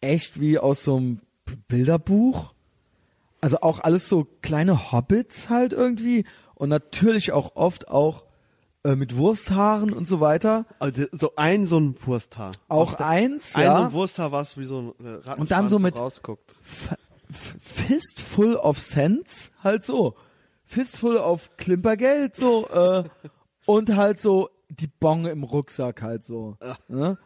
echt 0.00 0.40
wie 0.40 0.58
aus 0.58 0.84
so 0.84 0.96
einem 0.96 1.20
Bilderbuch. 1.68 2.54
Also 3.40 3.60
auch 3.60 3.80
alles 3.80 4.08
so 4.08 4.26
kleine 4.42 4.92
Hobbits 4.92 5.48
halt 5.48 5.72
irgendwie 5.72 6.24
und 6.54 6.68
natürlich 6.68 7.32
auch 7.32 7.54
oft 7.54 7.88
auch 7.88 8.24
äh, 8.84 8.94
mit 8.96 9.16
Wursthaaren 9.16 9.92
und 9.92 10.06
so 10.08 10.20
weiter. 10.20 10.66
Also 10.78 11.04
so 11.12 11.32
ein 11.36 11.66
so 11.66 11.78
ein 11.78 11.96
Wursthaar. 12.04 12.52
Auch 12.68 12.94
der- 12.94 13.06
eins, 13.06 13.54
Ein 13.54 13.62
so 13.62 13.66
ja. 13.68 13.84
ein 13.86 13.92
Wursthaar, 13.92 14.32
was 14.32 14.56
wie 14.56 14.64
so 14.64 14.94
ein 15.00 15.20
äh, 15.24 15.34
Und 15.36 15.50
dann 15.50 15.68
so 15.68 15.78
mit- 15.78 15.98
rausguckt. 15.98 16.54
Fistful 17.30 18.56
of 18.56 18.78
Cents, 18.80 19.50
halt 19.62 19.84
so. 19.84 20.14
Fistful 20.64 21.16
of 21.16 21.56
Klimpergeld, 21.56 22.36
so, 22.36 22.68
äh, 22.68 23.04
und 23.66 23.96
halt 23.96 24.20
so 24.20 24.50
die 24.68 24.86
Bon 24.86 25.24
im 25.24 25.42
Rucksack 25.42 26.02
halt 26.02 26.24
so. 26.26 26.56
Ne? 26.88 27.16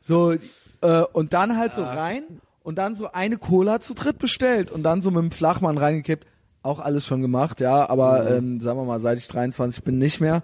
So, 0.00 0.32
äh, 0.80 1.02
und 1.12 1.32
dann 1.32 1.56
halt 1.56 1.74
so 1.74 1.82
rein 1.82 2.40
und 2.62 2.76
dann 2.76 2.94
so 2.94 3.10
eine 3.12 3.36
Cola 3.36 3.80
zu 3.80 3.94
dritt 3.94 4.18
bestellt 4.18 4.70
und 4.70 4.82
dann 4.84 5.02
so 5.02 5.10
mit 5.10 5.22
dem 5.22 5.30
Flachmann 5.32 5.76
reingekippt. 5.78 6.26
Auch 6.64 6.78
alles 6.78 7.04
schon 7.04 7.20
gemacht, 7.20 7.60
ja, 7.60 7.88
aber 7.88 8.30
ähm, 8.30 8.58
sagen 8.60 8.78
wir 8.78 8.84
mal, 8.84 8.98
seit 8.98 9.18
ich 9.18 9.28
23 9.28 9.84
bin, 9.84 9.98
nicht 9.98 10.20
mehr. 10.20 10.42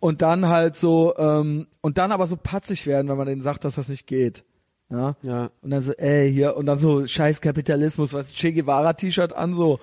Und 0.00 0.22
dann 0.22 0.48
halt 0.48 0.76
so, 0.76 1.14
ähm, 1.18 1.66
und 1.82 1.98
dann 1.98 2.10
aber 2.10 2.26
so 2.26 2.36
patzig 2.36 2.86
werden, 2.86 3.08
wenn 3.08 3.18
man 3.18 3.26
denen 3.26 3.42
sagt, 3.42 3.64
dass 3.64 3.74
das 3.74 3.88
nicht 3.88 4.06
geht. 4.06 4.44
Ja. 4.90 5.16
Ja. 5.22 5.50
Und 5.60 5.70
dann 5.70 5.82
so, 5.82 5.92
ey, 5.92 6.32
hier, 6.32 6.56
und 6.56 6.66
dann 6.66 6.78
so 6.78 7.06
scheiß 7.06 7.42
Kapitalismus, 7.42 8.14
was 8.14 8.32
Che 8.32 8.52
Guevara 8.52 8.94
T-Shirt 8.94 9.34
an, 9.34 9.54
so. 9.54 9.78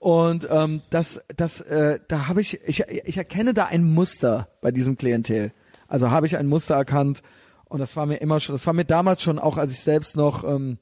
Und 0.00 0.48
ähm, 0.50 0.82
das, 0.90 1.22
das, 1.36 1.60
äh, 1.60 2.00
da 2.08 2.26
habe 2.26 2.40
ich, 2.40 2.60
ich, 2.66 2.84
ich 2.88 3.16
erkenne 3.16 3.54
da 3.54 3.66
ein 3.66 3.84
Muster 3.84 4.48
bei 4.60 4.70
diesem 4.70 4.96
Klientel. 4.96 5.52
Also 5.86 6.10
habe 6.10 6.26
ich 6.26 6.36
ein 6.36 6.48
Muster 6.48 6.74
erkannt 6.74 7.22
und 7.64 7.78
das 7.78 7.96
war 7.96 8.06
mir 8.06 8.16
immer 8.16 8.40
schon, 8.40 8.54
das 8.54 8.66
war 8.66 8.74
mir 8.74 8.84
damals 8.84 9.22
schon 9.22 9.38
auch, 9.38 9.56
als 9.56 9.70
ich 9.70 9.80
selbst 9.80 10.16
noch 10.16 10.44
ähm, 10.44 10.78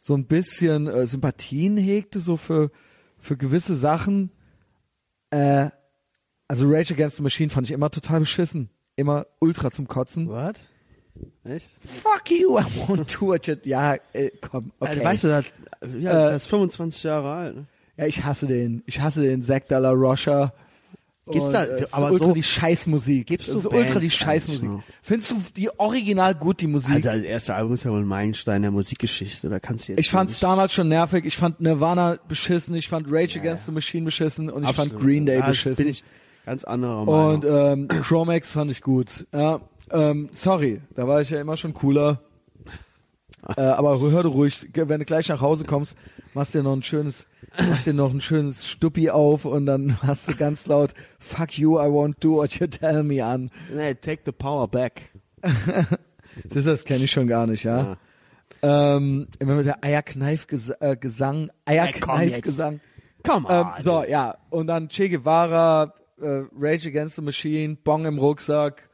so 0.00 0.14
ein 0.14 0.26
bisschen 0.26 0.86
äh, 0.86 1.06
Sympathien 1.06 1.76
hegte, 1.76 2.20
so 2.20 2.36
für, 2.36 2.70
für 3.18 3.36
gewisse 3.36 3.76
Sachen. 3.76 4.30
Äh, 5.30 5.70
also 6.46 6.66
Rage 6.68 6.94
Against 6.94 7.16
the 7.16 7.22
Machine 7.22 7.50
fand 7.50 7.66
ich 7.66 7.72
immer 7.72 7.90
total 7.90 8.20
beschissen. 8.20 8.70
Immer 8.96 9.26
ultra 9.38 9.70
zum 9.70 9.86
Kotzen. 9.86 10.28
What? 10.28 10.56
Echt? 11.44 11.68
Fuck 11.80 12.30
you, 12.30 12.58
I 12.58 12.62
won't 12.62 13.18
do 13.18 13.26
what 13.26 13.46
you... 13.46 13.56
Ja, 13.64 13.96
äh, 14.12 14.30
komm, 14.40 14.72
okay. 14.78 14.92
Alter, 14.92 15.04
weißt 15.04 15.24
du, 15.24 15.28
das, 15.28 15.44
ja, 15.98 16.28
Äh, 16.28 16.32
das 16.32 16.42
ist 16.42 16.48
25 16.48 17.02
Jahre 17.02 17.32
alt. 17.32 17.56
Ne? 17.56 17.66
Ja, 17.96 18.06
ich 18.06 18.22
hasse 18.22 18.46
den. 18.46 18.82
Ich 18.86 19.00
hasse 19.00 19.22
den 19.22 19.42
Zack 19.42 19.68
de 19.68 19.78
la 19.78 19.90
Rocha. 19.90 20.52
Gibt's 21.30 21.46
Und, 21.48 21.52
da- 21.54 21.64
äh, 21.64 21.68
es 21.74 21.80
ist 21.82 21.94
aber 21.94 22.10
ultra 22.12 22.28
so- 22.28 22.34
die 22.34 22.42
Scheißmusik. 22.42 23.26
Du 23.26 23.34
ist 23.58 23.66
ultra 23.66 23.98
die 24.00 24.10
Scheißmusik. 24.10 24.70
Findest 25.02 25.30
du 25.30 25.36
die 25.56 25.70
original 25.78 26.34
gut, 26.34 26.60
die 26.60 26.66
Musik? 26.66 26.94
Alter, 26.94 27.14
das 27.16 27.24
erste 27.24 27.54
Album 27.54 27.74
ist 27.74 27.84
ja 27.84 27.90
wohl 27.90 28.00
ein 28.00 28.06
Meilenstein 28.06 28.62
der 28.62 28.70
Musikgeschichte. 28.70 29.48
Da 29.48 29.60
kannst 29.60 29.88
du 29.88 29.92
jetzt 29.92 30.00
ich 30.00 30.10
fand's 30.10 30.32
nicht- 30.34 30.42
damals 30.42 30.72
schon 30.72 30.88
nervig. 30.88 31.24
Ich 31.24 31.36
fand 31.36 31.60
Nirvana 31.60 32.18
beschissen. 32.28 32.74
Ich 32.74 32.88
fand 32.88 33.06
Rage 33.10 33.38
Against 33.40 33.66
the 33.66 33.72
Machine 33.72 34.04
beschissen. 34.04 34.50
Und 34.50 34.62
ich 34.64 34.68
fand 34.70 34.92
Absolut. 34.92 35.02
Green 35.04 35.26
Day 35.26 35.36
Ja, 35.36 35.40
das 35.46 35.50
beschissen. 35.56 35.84
Bin 35.84 35.90
ich 35.92 36.04
ganz 36.46 36.64
anderer 36.64 37.04
Meinung. 37.04 37.34
und 37.34 37.44
ähm, 37.44 37.88
Chromax 38.02 38.52
fand 38.52 38.70
ich 38.70 38.80
gut. 38.80 39.26
Ja, 39.32 39.60
ähm, 39.92 40.28
sorry, 40.32 40.80
da 40.94 41.06
war 41.06 41.20
ich 41.20 41.30
ja 41.30 41.40
immer 41.40 41.56
schon 41.56 41.74
cooler. 41.74 42.20
Äh, 43.56 43.62
aber 43.62 44.00
hör 44.00 44.24
du 44.24 44.30
ruhig, 44.30 44.68
wenn 44.74 44.98
du 44.98 45.04
gleich 45.06 45.28
nach 45.28 45.40
Hause 45.40 45.64
kommst, 45.64 45.96
machst 46.34 46.54
dir 46.54 46.62
noch 46.62 46.72
ein 46.74 46.82
schönes, 46.82 47.26
machst 47.58 47.86
dir 47.86 47.94
noch 47.94 48.12
ein 48.12 48.20
schönes 48.20 48.66
Stuppi 48.68 49.10
auf 49.10 49.44
und 49.44 49.66
dann 49.66 50.00
hast 50.02 50.28
du 50.28 50.34
ganz 50.36 50.66
laut 50.66 50.94
Fuck 51.18 51.58
you, 51.58 51.78
I 51.78 51.84
won't 51.86 52.14
do 52.20 52.36
what 52.36 52.52
you 52.58 52.66
tell 52.66 53.02
me 53.02 53.24
an. 53.24 53.50
nee, 53.74 53.94
take 53.94 54.22
the 54.24 54.32
power 54.32 54.68
back. 54.68 55.10
Das, 56.50 56.64
das 56.66 56.84
kenne 56.84 57.04
ich 57.04 57.10
schon 57.10 57.26
gar 57.26 57.46
nicht, 57.46 57.64
ja. 57.64 57.96
Ähm, 58.60 59.28
immer 59.38 59.54
mit 59.54 59.66
der 59.66 59.82
Eierkneif-Gesang, 59.82 60.76
äh, 60.80 60.96
Gesang, 60.96 61.50
Eierkneif-Gesang. 61.64 62.80
Komm 63.26 63.46
Ähm, 63.48 63.66
on. 63.76 63.82
so, 63.82 64.04
ja. 64.04 64.36
Und 64.50 64.66
dann 64.66 64.88
Che 64.88 65.08
Guevara, 65.08 65.94
äh, 66.20 66.42
Rage 66.56 66.88
Against 66.88 67.16
the 67.16 67.22
Machine, 67.22 67.76
Bong 67.82 68.04
im 68.04 68.18
Rucksack 68.18 68.88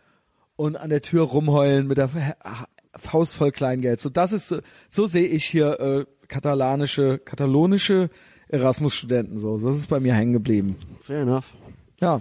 und 0.56 0.76
an 0.76 0.90
der 0.90 1.02
Tür 1.02 1.22
rumheulen 1.24 1.86
mit 1.88 1.98
der 1.98 2.08
Fa- 2.08 2.66
Faust 2.96 3.34
voll 3.34 3.50
Kleingeld. 3.50 3.98
So, 4.00 4.08
das 4.10 4.32
ist, 4.32 4.48
so, 4.48 4.60
so 4.88 5.06
sehe 5.06 5.26
ich 5.26 5.44
hier 5.44 5.80
äh, 5.80 6.06
katalanische, 6.28 7.18
katalonische 7.18 8.10
Erasmus-Studenten 8.48 9.38
so. 9.38 9.56
So 9.56 9.70
ist 9.70 9.88
bei 9.88 10.00
mir 10.00 10.14
hängen 10.14 10.32
geblieben. 10.32 10.76
Fair 11.02 11.22
enough. 11.22 11.54
Ja. 12.00 12.20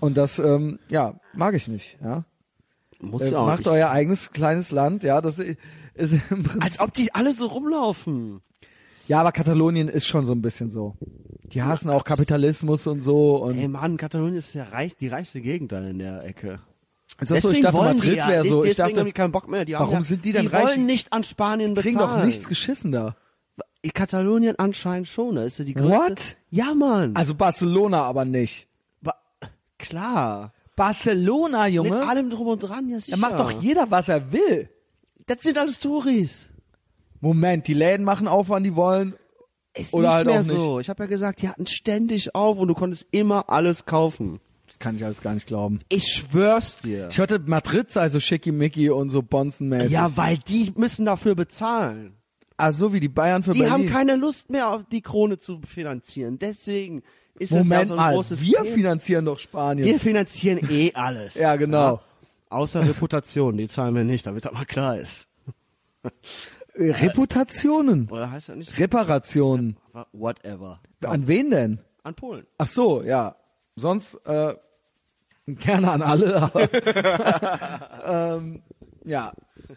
Und 0.00 0.16
das, 0.16 0.38
ähm, 0.38 0.78
ja, 0.88 1.20
mag 1.34 1.54
ich 1.54 1.68
nicht, 1.68 1.98
ja. 2.02 2.24
Muss 3.00 3.22
Äh, 3.22 3.34
auch 3.34 3.46
macht 3.46 3.60
nicht. 3.60 3.68
euer 3.68 3.90
eigenes 3.90 4.30
kleines 4.32 4.70
Land, 4.70 5.04
ja, 5.04 5.20
das 5.20 5.38
ist 5.38 6.12
im 6.30 6.42
Prinzip. 6.44 6.62
Als 6.64 6.80
ob 6.80 6.92
die 6.94 7.14
alle 7.14 7.32
so 7.34 7.46
rumlaufen. 7.46 8.40
Ja, 9.08 9.20
aber 9.20 9.32
Katalonien 9.32 9.88
ist 9.88 10.06
schon 10.06 10.26
so 10.26 10.32
ein 10.32 10.42
bisschen 10.42 10.70
so. 10.70 10.96
Die 11.44 11.62
hassen 11.62 11.90
auch 11.90 12.04
Kapitalismus 12.04 12.86
und 12.86 13.00
so 13.00 13.36
und 13.36 13.58
Ey 13.58 13.68
Mann, 13.68 13.96
Katalonien 13.96 14.36
ist 14.36 14.54
ja 14.54 14.64
reich, 14.64 14.96
die 14.96 15.08
reichste 15.08 15.40
Gegend 15.40 15.72
dann 15.72 15.86
in 15.86 15.98
der 15.98 16.24
Ecke. 16.24 16.60
Ist 17.20 17.30
das 17.30 17.42
so, 17.42 17.50
ich 17.50 17.60
dachte 17.60 17.76
wollen 17.76 17.96
Madrid 17.96 18.12
die 18.12 18.16
ja, 18.16 18.28
wäre 18.28 18.44
so, 18.48 18.64
ich 18.64 18.70
deswegen 18.70 18.84
haben 18.88 18.94
dachte, 18.94 19.04
die 19.06 19.12
keinen 19.12 19.32
Bock 19.32 19.48
mehr. 19.48 19.64
Die 19.64 19.76
haben 19.76 19.84
warum 19.84 19.96
ja, 19.96 20.02
sind 20.02 20.24
die 20.24 20.32
denn 20.32 20.42
die 20.42 20.48
reich? 20.48 20.64
wollen 20.64 20.86
nicht 20.86 21.12
an 21.12 21.24
Spanien 21.24 21.74
bezahlen. 21.74 21.96
kriegen 21.96 21.98
doch 21.98 22.24
nichts 22.24 22.48
geschissen 22.48 22.92
da. 22.92 23.16
In 23.82 23.92
Katalonien 23.92 24.58
anscheinend 24.58 25.08
schon, 25.08 25.34
da 25.36 25.42
ist 25.42 25.58
ja 25.58 25.64
die 25.64 25.74
größte. 25.74 25.90
What? 25.90 26.36
Ja, 26.50 26.72
Mann. 26.74 27.16
Also 27.16 27.34
Barcelona 27.34 28.02
aber 28.04 28.24
nicht. 28.24 28.68
Ba 29.00 29.14
klar. 29.78 30.52
Barcelona, 30.76 31.64
Mit 31.64 31.74
Junge. 31.74 32.08
allem 32.08 32.30
drum 32.30 32.46
und 32.46 32.60
dran, 32.60 32.88
ja 32.88 32.96
Da 32.96 33.00
sicher. 33.00 33.16
macht 33.18 33.38
doch 33.38 33.50
jeder, 33.62 33.90
was 33.90 34.08
er 34.08 34.32
will. 34.32 34.70
Das 35.26 35.42
sind 35.42 35.58
alles 35.58 35.78
Touris. 35.80 36.48
Moment, 37.20 37.66
die 37.68 37.74
Läden 37.74 38.04
machen 38.04 38.26
auf, 38.28 38.48
wann 38.48 38.64
die 38.64 38.74
wollen. 38.74 39.14
Ist 39.74 39.92
Oder 39.94 40.08
nicht 40.08 40.14
halt 40.14 40.26
mehr 40.26 40.40
auch 40.40 40.44
nicht. 40.44 40.56
so. 40.56 40.80
Ich 40.80 40.88
habe 40.88 41.02
ja 41.04 41.08
gesagt, 41.08 41.42
die 41.42 41.48
hatten 41.48 41.66
ständig 41.66 42.34
auf 42.34 42.58
und 42.58 42.68
du 42.68 42.74
konntest 42.74 43.06
immer 43.10 43.48
alles 43.48 43.84
kaufen. 43.86 44.40
Das 44.72 44.78
kann 44.78 44.96
ich 44.96 45.04
alles 45.04 45.20
gar 45.20 45.34
nicht 45.34 45.46
glauben. 45.46 45.80
Ich 45.90 46.04
schwör's 46.06 46.76
dir. 46.76 47.08
Ich 47.10 47.18
hörte, 47.18 47.38
Madrid 47.38 47.90
sei 47.90 48.08
so 48.08 48.20
schickimicki 48.20 48.88
und 48.88 49.10
so 49.10 49.22
bonzenmäßig. 49.22 49.90
Ja, 49.90 50.16
weil 50.16 50.38
die 50.38 50.72
müssen 50.76 51.04
dafür 51.04 51.34
bezahlen. 51.34 52.14
Ah, 52.56 52.72
so 52.72 52.94
wie 52.94 53.00
die 53.00 53.10
Bayern 53.10 53.42
für 53.42 53.52
Die 53.52 53.58
Berlin. 53.60 53.72
haben 53.72 53.86
keine 53.86 54.16
Lust 54.16 54.48
mehr, 54.48 54.70
auf 54.70 54.82
die 54.90 55.02
Krone 55.02 55.38
zu 55.38 55.60
finanzieren. 55.66 56.38
Deswegen 56.38 57.02
ist 57.38 57.50
das 57.52 57.58
ja 57.58 57.64
Moment 57.64 57.88
so 57.88 57.96
ein 57.96 58.14
großes 58.14 58.40
wir 58.42 58.62
Thema. 58.62 58.74
finanzieren 58.74 59.24
doch 59.26 59.38
Spanien. 59.38 59.86
Wir 59.86 59.98
finanzieren 60.00 60.60
eh 60.70 60.92
alles. 60.94 61.34
Ja, 61.42 61.56
genau. 61.56 62.00
Außer 62.48 62.80
Reputation, 62.86 63.56
die 63.58 63.68
zahlen 63.68 63.94
wir 63.94 64.04
nicht, 64.04 64.26
damit 64.26 64.44
das 64.46 64.52
mal 64.52 64.64
klar 64.64 64.96
ist. 64.98 65.26
Äh, 66.74 66.90
Reputationen. 66.92 68.08
Oder 68.10 68.30
heißt 68.30 68.48
das 68.48 68.56
nicht? 68.56 68.78
Reparationen. 68.78 69.76
Whatever. 70.12 70.80
An 71.04 71.28
wen 71.28 71.50
denn? 71.50 71.78
An 72.02 72.14
Polen. 72.14 72.46
Ach 72.58 72.66
so, 72.66 73.02
ja. 73.02 73.36
Sonst 73.76 74.14
äh, 74.26 74.54
gerne 75.46 75.90
an 75.90 76.02
alle. 76.02 76.42
Aber, 76.42 76.68
ähm, 78.36 78.62
ja. 79.04 79.32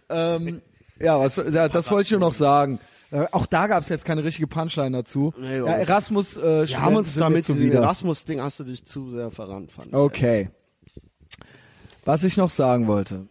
Ähm, 0.10 0.62
ja, 1.00 1.20
was, 1.20 1.36
ja, 1.38 1.68
das 1.70 1.92
wollte 1.92 2.04
ich 2.04 2.12
nur 2.12 2.20
noch 2.22 2.34
sagen. 2.34 2.80
Äh, 3.12 3.28
auch 3.32 3.46
da 3.46 3.68
gab 3.68 3.84
es 3.84 3.90
jetzt 3.90 4.06
keine 4.06 4.24
richtige 4.24 4.48
Punchline 4.48 4.98
dazu. 4.98 5.34
Nee, 5.38 5.58
ja, 5.58 5.66
Erasmus. 5.66 6.38
Äh, 6.38 6.68
Wir 6.68 6.82
haben 6.82 6.96
uns 6.96 7.16
damit 7.16 7.44
zu 7.44 7.60
wieder. 7.60 7.82
Erasmus-Ding 7.82 8.42
hast 8.42 8.60
du 8.60 8.64
dich 8.64 8.86
zu 8.86 9.12
sehr 9.12 9.32
verrannt, 9.32 9.72
fand 9.72 9.88
ich. 9.90 9.94
Okay. 9.94 10.50
Was 12.04 12.24
ich 12.24 12.38
noch 12.38 12.50
sagen 12.50 12.88
wollte. 12.88 13.28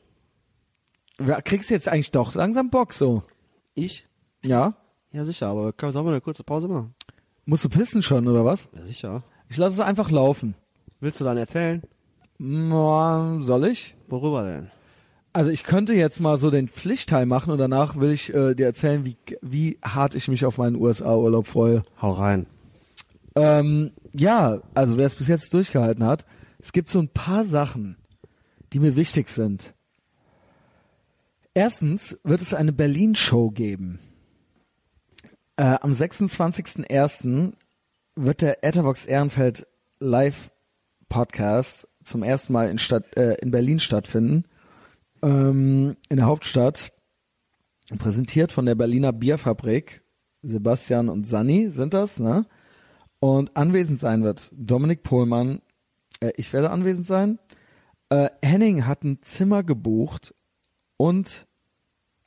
Kriegst 1.44 1.70
du 1.70 1.74
jetzt 1.74 1.88
eigentlich 1.88 2.10
doch 2.10 2.34
langsam 2.34 2.70
Bock 2.70 2.92
so? 2.92 3.22
Ich? 3.74 4.08
Ja? 4.42 4.74
Ja, 5.12 5.24
sicher, 5.24 5.46
aber 5.46 5.72
kann, 5.72 5.92
sollen 5.92 6.06
wir 6.06 6.10
eine 6.10 6.20
kurze 6.20 6.42
Pause 6.42 6.66
machen? 6.66 6.94
Musst 7.44 7.64
du 7.64 7.68
pissen 7.68 8.02
schon, 8.02 8.26
oder 8.26 8.44
was? 8.44 8.68
Ja, 8.74 8.82
sicher. 8.82 9.22
Ich 9.54 9.58
lasse 9.58 9.74
es 9.74 9.86
einfach 9.86 10.10
laufen. 10.10 10.56
Willst 10.98 11.20
du 11.20 11.24
dann 11.24 11.36
erzählen? 11.36 11.80
Na, 12.38 13.38
soll 13.40 13.66
ich? 13.66 13.94
Worüber 14.08 14.42
denn? 14.42 14.72
Also 15.32 15.52
ich 15.52 15.62
könnte 15.62 15.94
jetzt 15.94 16.18
mal 16.18 16.38
so 16.38 16.50
den 16.50 16.66
Pflichtteil 16.66 17.24
machen 17.24 17.52
und 17.52 17.58
danach 17.58 17.94
will 17.94 18.10
ich 18.10 18.34
äh, 18.34 18.56
dir 18.56 18.66
erzählen, 18.66 19.04
wie, 19.04 19.16
wie 19.42 19.78
hart 19.80 20.16
ich 20.16 20.26
mich 20.26 20.44
auf 20.44 20.58
meinen 20.58 20.74
USA-Urlaub 20.74 21.46
freue. 21.46 21.84
Hau 22.02 22.14
rein. 22.14 22.46
Ähm, 23.36 23.92
ja, 24.12 24.58
also 24.74 24.96
wer 24.96 25.06
es 25.06 25.14
bis 25.14 25.28
jetzt 25.28 25.54
durchgehalten 25.54 26.02
hat, 26.04 26.26
es 26.58 26.72
gibt 26.72 26.88
so 26.88 26.98
ein 26.98 27.08
paar 27.08 27.44
Sachen, 27.44 27.96
die 28.72 28.80
mir 28.80 28.96
wichtig 28.96 29.28
sind. 29.28 29.72
Erstens 31.54 32.18
wird 32.24 32.40
es 32.40 32.54
eine 32.54 32.72
Berlin-Show 32.72 33.52
geben. 33.52 34.00
Äh, 35.54 35.76
am 35.80 35.92
26.01. 35.92 37.52
wird 38.16 38.42
der 38.42 38.64
Ethervox 38.64 39.06
Ehrenfeld 39.06 39.66
Live 39.98 40.50
Podcast 41.08 41.88
zum 42.04 42.22
ersten 42.22 42.52
Mal 42.52 42.70
in, 42.70 42.78
Stadt, 42.78 43.16
äh, 43.16 43.34
in 43.40 43.50
Berlin 43.50 43.80
stattfinden. 43.80 44.44
Ähm, 45.22 45.96
in 46.08 46.16
der 46.16 46.26
Hauptstadt. 46.26 46.92
Präsentiert 47.98 48.52
von 48.52 48.66
der 48.66 48.74
Berliner 48.74 49.12
Bierfabrik. 49.12 50.02
Sebastian 50.42 51.08
und 51.08 51.26
Sani 51.26 51.70
sind 51.70 51.94
das, 51.94 52.18
ne? 52.18 52.46
Und 53.20 53.56
anwesend 53.56 54.00
sein 54.00 54.22
wird 54.22 54.50
Dominik 54.52 55.02
Pohlmann. 55.02 55.60
Äh, 56.20 56.32
ich 56.36 56.52
werde 56.52 56.70
anwesend 56.70 57.06
sein. 57.06 57.38
Äh, 58.10 58.28
Henning 58.42 58.86
hat 58.86 59.04
ein 59.04 59.22
Zimmer 59.22 59.62
gebucht 59.62 60.34
und 60.96 61.46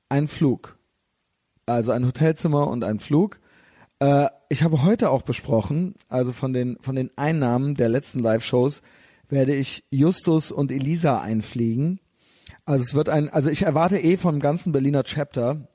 einen 0.09 0.27
Flug. 0.27 0.77
Also 1.65 1.91
ein 1.91 2.05
Hotelzimmer 2.05 2.67
und 2.67 2.83
ein 2.83 2.99
Flug. 2.99 3.39
Äh, 3.99 4.27
ich 4.49 4.63
habe 4.63 4.83
heute 4.83 5.09
auch 5.09 5.23
besprochen, 5.23 5.95
also 6.09 6.31
von 6.31 6.53
den, 6.53 6.77
von 6.81 6.95
den 6.95 7.11
Einnahmen 7.15 7.75
der 7.75 7.89
letzten 7.89 8.19
Live-Shows 8.19 8.81
werde 9.29 9.55
ich 9.55 9.83
Justus 9.89 10.51
und 10.51 10.71
Elisa 10.71 11.19
einfliegen. 11.19 11.99
Also 12.65 12.83
es 12.83 12.93
wird 12.93 13.09
ein, 13.09 13.29
also 13.29 13.49
ich 13.49 13.63
erwarte 13.63 13.97
eh 13.99 14.17
vom 14.17 14.39
ganzen 14.39 14.71
Berliner 14.71 15.03
Chapter, 15.03 15.67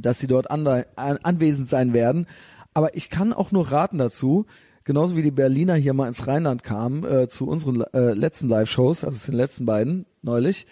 dass 0.00 0.18
sie 0.18 0.26
dort 0.26 0.50
an, 0.50 0.66
an, 0.66 1.18
anwesend 1.22 1.68
sein 1.68 1.92
werden. 1.92 2.26
Aber 2.74 2.96
ich 2.96 3.10
kann 3.10 3.32
auch 3.32 3.50
nur 3.50 3.72
raten 3.72 3.98
dazu, 3.98 4.46
genauso 4.84 5.16
wie 5.16 5.22
die 5.22 5.30
Berliner 5.30 5.74
hier 5.74 5.94
mal 5.94 6.06
ins 6.06 6.26
Rheinland 6.26 6.62
kamen, 6.62 7.04
äh, 7.04 7.28
zu 7.28 7.48
unseren 7.48 7.82
äh, 7.92 8.12
letzten 8.12 8.48
Live-Shows, 8.48 9.04
also 9.04 9.18
zu 9.18 9.32
den 9.32 9.38
letzten 9.38 9.66
beiden 9.66 10.06
neulich, 10.22 10.66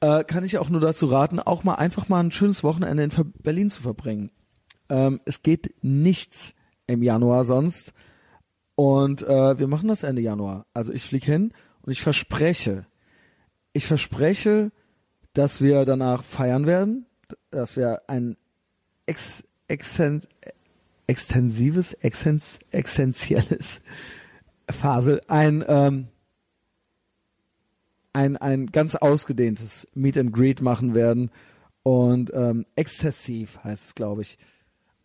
äh, 0.00 0.24
kann 0.24 0.44
ich 0.44 0.58
auch 0.58 0.70
nur 0.70 0.80
dazu 0.80 1.06
raten, 1.06 1.38
auch 1.38 1.64
mal 1.64 1.74
einfach 1.74 2.08
mal 2.08 2.20
ein 2.20 2.32
schönes 2.32 2.64
Wochenende 2.64 3.02
in 3.02 3.32
Berlin 3.42 3.70
zu 3.70 3.82
verbringen. 3.82 4.30
Ähm, 4.92 5.20
es 5.24 5.42
geht 5.42 5.74
nichts 5.82 6.54
im 6.86 7.02
Januar 7.02 7.46
sonst. 7.46 7.94
Und 8.74 9.22
äh, 9.22 9.58
wir 9.58 9.66
machen 9.66 9.88
das 9.88 10.02
Ende 10.02 10.20
Januar. 10.20 10.66
Also 10.74 10.92
ich 10.92 11.02
fliege 11.02 11.24
hin 11.26 11.52
und 11.80 11.92
ich 11.92 12.02
verspreche, 12.02 12.86
ich 13.72 13.86
verspreche, 13.86 14.70
dass 15.32 15.62
wir 15.62 15.86
danach 15.86 16.22
feiern 16.22 16.66
werden, 16.66 17.06
dass 17.50 17.76
wir 17.76 18.02
ein 18.06 18.36
ex, 19.06 19.44
exen, 19.66 20.22
extensives, 21.06 21.94
exens, 21.94 22.58
essentielles 22.70 23.80
Phase, 24.68 25.22
ein, 25.28 25.64
ähm, 25.66 26.08
ein, 28.12 28.36
ein 28.36 28.66
ganz 28.66 28.94
ausgedehntes 28.94 29.88
Meet 29.94 30.18
and 30.18 30.32
Greet 30.34 30.60
machen 30.60 30.94
werden 30.94 31.30
und 31.82 32.30
ähm, 32.34 32.66
exzessiv 32.76 33.58
heißt 33.64 33.86
es, 33.86 33.94
glaube 33.94 34.20
ich. 34.20 34.38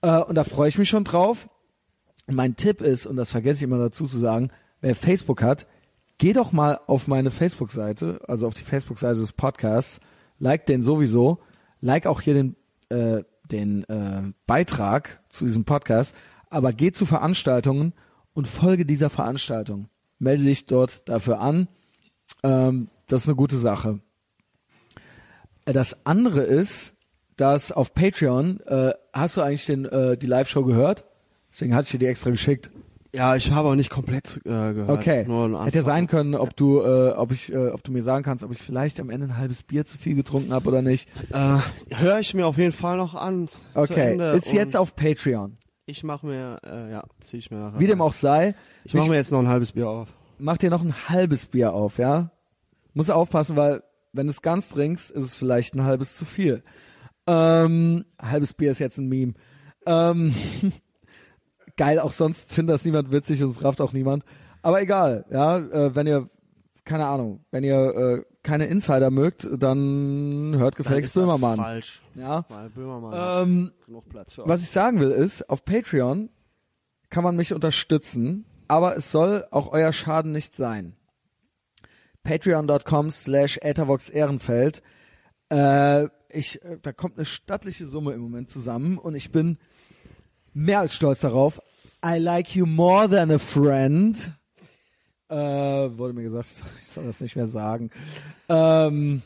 Äh, 0.01 0.21
und 0.21 0.35
da 0.35 0.43
freue 0.43 0.69
ich 0.69 0.77
mich 0.77 0.89
schon 0.89 1.03
drauf. 1.03 1.49
Mein 2.27 2.55
Tipp 2.55 2.81
ist, 2.81 3.05
und 3.05 3.15
das 3.15 3.29
vergesse 3.29 3.59
ich 3.59 3.63
immer 3.63 3.79
dazu 3.79 4.05
zu 4.05 4.19
sagen, 4.19 4.49
wer 4.81 4.95
Facebook 4.95 5.41
hat, 5.41 5.67
geh 6.17 6.33
doch 6.33 6.51
mal 6.51 6.79
auf 6.87 7.07
meine 7.07 7.31
Facebook-Seite, 7.31 8.21
also 8.27 8.47
auf 8.47 8.53
die 8.53 8.63
Facebook-Seite 8.63 9.19
des 9.19 9.31
Podcasts, 9.31 9.99
like 10.39 10.65
den 10.65 10.83
sowieso, 10.83 11.39
like 11.79 12.05
auch 12.05 12.21
hier 12.21 12.33
den, 12.33 12.55
äh, 12.89 13.23
den 13.49 13.83
äh, 13.85 14.33
Beitrag 14.45 15.23
zu 15.29 15.45
diesem 15.45 15.63
Podcast, 15.63 16.13
aber 16.49 16.73
geh 16.73 16.91
zu 16.91 17.05
Veranstaltungen 17.05 17.93
und 18.33 18.47
folge 18.47 18.85
dieser 18.85 19.09
Veranstaltung. 19.09 19.89
Melde 20.19 20.43
dich 20.43 20.65
dort 20.65 21.07
dafür 21.07 21.39
an. 21.39 21.67
Ähm, 22.43 22.89
das 23.07 23.21
ist 23.21 23.29
eine 23.29 23.35
gute 23.35 23.57
Sache. 23.57 23.99
Äh, 25.65 25.73
Das 25.73 26.05
andere 26.05 26.41
ist, 26.41 26.96
dass 27.37 27.71
auf 27.71 27.93
Patreon, 27.93 28.59
äh, 28.65 28.93
hast 29.13 29.37
du 29.37 29.41
eigentlich 29.41 29.65
den, 29.65 29.85
äh, 29.85 30.17
die 30.17 30.27
Live-Show 30.27 30.63
gehört? 30.63 31.05
Deswegen 31.51 31.73
hatte 31.73 31.85
ich 31.85 31.91
dir 31.91 31.99
die 31.99 32.07
extra 32.07 32.29
geschickt. 32.29 32.71
Ja, 33.13 33.35
ich 33.35 33.51
habe 33.51 33.69
auch 33.69 33.75
nicht 33.75 33.89
komplett 33.89 34.37
äh, 34.43 34.49
gehört. 34.49 34.89
Okay. 34.89 35.25
Hätte 35.63 35.77
ja 35.77 35.83
sein 35.83 36.07
können, 36.07 36.35
ob 36.35 36.55
du, 36.55 36.81
äh, 36.81 37.11
ob 37.11 37.31
ich, 37.31 37.51
äh, 37.51 37.69
ob 37.69 37.83
du 37.83 37.91
mir 37.91 38.03
sagen 38.03 38.23
kannst, 38.23 38.43
ob 38.43 38.51
ich 38.51 38.59
vielleicht 38.59 38.99
am 38.99 39.09
Ende 39.09 39.27
ein 39.27 39.37
halbes 39.37 39.63
Bier 39.63 39.85
zu 39.85 39.97
viel 39.97 40.15
getrunken 40.15 40.53
habe 40.53 40.67
oder 40.67 40.81
nicht. 40.81 41.07
Äh, 41.31 41.59
Höre 41.95 42.19
ich 42.19 42.33
mir 42.33 42.45
auf 42.45 42.57
jeden 42.57 42.73
Fall 42.73 42.97
noch 42.97 43.15
an. 43.15 43.47
Okay. 43.73 44.35
Ist 44.35 44.51
jetzt 44.51 44.75
auf 44.75 44.95
Patreon. 44.95 45.57
Ich 45.85 46.03
mache 46.03 46.27
mir, 46.27 46.59
äh, 46.65 46.91
ja, 46.91 47.03
zieh 47.21 47.37
ich 47.37 47.49
mir 47.49 47.57
nachher. 47.57 47.79
Wie 47.79 47.87
dem 47.87 48.01
auch 48.01 48.11
sei. 48.11 48.55
Ich 48.83 48.93
mache 48.93 49.09
mir 49.09 49.15
jetzt 49.15 49.31
noch 49.31 49.39
ein 49.39 49.47
halbes 49.47 49.71
Bier 49.71 49.87
auf. 49.87 50.09
mach 50.37 50.57
dir 50.57 50.69
noch 50.69 50.83
ein 50.83 50.93
halbes 51.07 51.45
Bier 51.45 51.73
auf, 51.73 51.97
ja? 51.97 52.31
Muss 52.93 53.09
aufpassen, 53.09 53.55
weil 53.55 53.83
wenn 54.11 54.27
du 54.27 54.31
es 54.31 54.41
ganz 54.41 54.69
trinkst, 54.69 55.11
ist 55.11 55.23
es 55.23 55.33
vielleicht 55.35 55.75
ein 55.75 55.83
halbes 55.85 56.17
zu 56.17 56.25
viel. 56.25 56.61
Ähm, 57.27 58.05
halbes 58.21 58.53
Bier 58.53 58.71
ist 58.71 58.79
jetzt 58.79 58.97
ein 58.97 59.07
Meme. 59.09 59.33
Ähm, 59.85 60.33
geil, 61.77 61.99
auch 61.99 62.13
sonst 62.13 62.51
findet 62.53 62.73
das 62.75 62.85
niemand 62.85 63.11
witzig 63.11 63.43
und 63.43 63.49
es 63.51 63.63
rafft 63.63 63.81
auch 63.81 63.93
niemand. 63.93 64.23
Aber 64.61 64.81
egal, 64.81 65.25
ja, 65.29 65.57
äh, 65.57 65.95
wenn 65.95 66.07
ihr, 66.07 66.29
keine 66.85 67.05
Ahnung, 67.05 67.45
wenn 67.51 67.63
ihr 67.63 67.75
äh, 67.77 68.23
keine 68.43 68.65
Insider 68.67 69.11
mögt, 69.11 69.47
dann 69.51 70.53
hört 70.57 70.75
Dann 70.75 70.83
gefälligst 70.83 71.15
das 71.15 71.21
Böhmermann. 71.21 71.59
falsch. 71.59 72.01
Ja. 72.15 72.45
Weil 72.49 72.69
Böhmermann 72.69 73.43
Ähm, 73.47 73.71
genug 73.85 74.07
Platz 74.09 74.33
für 74.33 74.47
was 74.47 74.61
ich 74.61 74.69
sagen 74.69 74.99
will 74.99 75.11
ist, 75.11 75.49
auf 75.49 75.65
Patreon 75.65 76.29
kann 77.09 77.23
man 77.23 77.35
mich 77.35 77.53
unterstützen, 77.53 78.45
aber 78.67 78.95
es 78.97 79.11
soll 79.11 79.45
auch 79.51 79.71
euer 79.71 79.91
Schaden 79.93 80.31
nicht 80.31 80.55
sein. 80.55 80.95
patreon.com 82.23 83.11
slash 83.11 83.57
ethervox-ehrenfeld. 83.61 84.81
Äh, 85.49 86.07
ich, 86.31 86.63
äh, 86.63 86.77
da 86.81 86.91
kommt 86.91 87.17
eine 87.17 87.25
stattliche 87.25 87.87
Summe 87.87 88.13
im 88.13 88.21
Moment 88.21 88.49
zusammen 88.49 88.97
und 88.97 89.15
ich 89.15 89.31
bin 89.31 89.57
mehr 90.53 90.79
als 90.79 90.93
stolz 90.93 91.21
darauf. 91.21 91.61
I 92.05 92.17
like 92.17 92.55
you 92.55 92.65
more 92.65 93.09
than 93.09 93.31
a 93.31 93.39
friend. 93.39 94.31
Äh, 95.29 95.35
wurde 95.35 96.13
mir 96.13 96.23
gesagt, 96.23 96.47
ich 96.81 96.87
soll 96.87 97.05
das 97.05 97.19
nicht 97.21 97.35
mehr 97.35 97.47
sagen. 97.47 97.89
Ähm, 98.49 99.21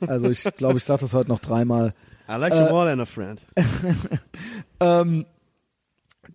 also 0.00 0.28
ich 0.28 0.42
glaube, 0.56 0.78
ich 0.78 0.84
sage 0.84 1.00
das 1.00 1.14
heute 1.14 1.30
noch 1.30 1.40
dreimal. 1.40 1.94
I 2.28 2.34
like 2.34 2.52
you 2.54 2.68
more 2.68 2.88
than 2.88 3.00
a 3.00 3.06
friend. 3.06 3.44
Ähm, 4.80 5.26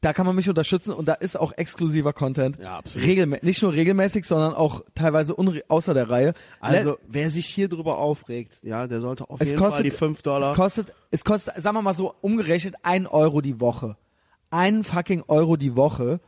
da 0.04 0.12
kann 0.12 0.26
man 0.26 0.36
mich 0.36 0.50
unterstützen 0.50 0.92
und 0.92 1.08
da 1.08 1.14
ist 1.14 1.40
auch 1.40 1.54
exklusiver 1.54 2.12
Content. 2.12 2.60
Ja, 2.60 2.78
absolut. 2.78 3.08
Regelmä 3.08 3.40
nicht 3.42 3.62
nur 3.62 3.74
regelmäßig, 3.74 4.26
sondern 4.26 4.54
auch 4.54 4.82
teilweise 4.96 5.36
außer 5.68 5.94
der 5.94 6.10
Reihe. 6.10 6.34
Also, 6.60 6.98
wer 7.08 7.32
sich 7.32 7.46
hier 7.46 7.70
drüber 7.70 7.98
aufregt, 7.98 8.60
ja, 8.64 8.88
der 8.88 9.00
sollte 9.00 9.30
auf 9.30 9.40
es 9.40 9.50
jeden 9.50 9.60
kostet, 9.60 9.76
Fall 9.76 9.84
die 9.84 9.92
5 9.92 10.22
Dollar. 10.22 10.52
Es 10.52 10.58
kostet, 10.58 10.94
es 11.12 11.24
kostet, 11.24 11.62
sagen 11.62 11.78
wir 11.78 11.82
mal 11.82 11.94
so, 11.94 12.14
umgerechnet 12.22 12.76
ein 12.84 13.08
Euro 13.08 13.40
die 13.40 13.62
Woche. 13.62 13.96
Ein 14.50 14.84
fucking 14.84 15.24
Euro 15.28 15.56
die 15.56 15.76
Woche 15.76 16.20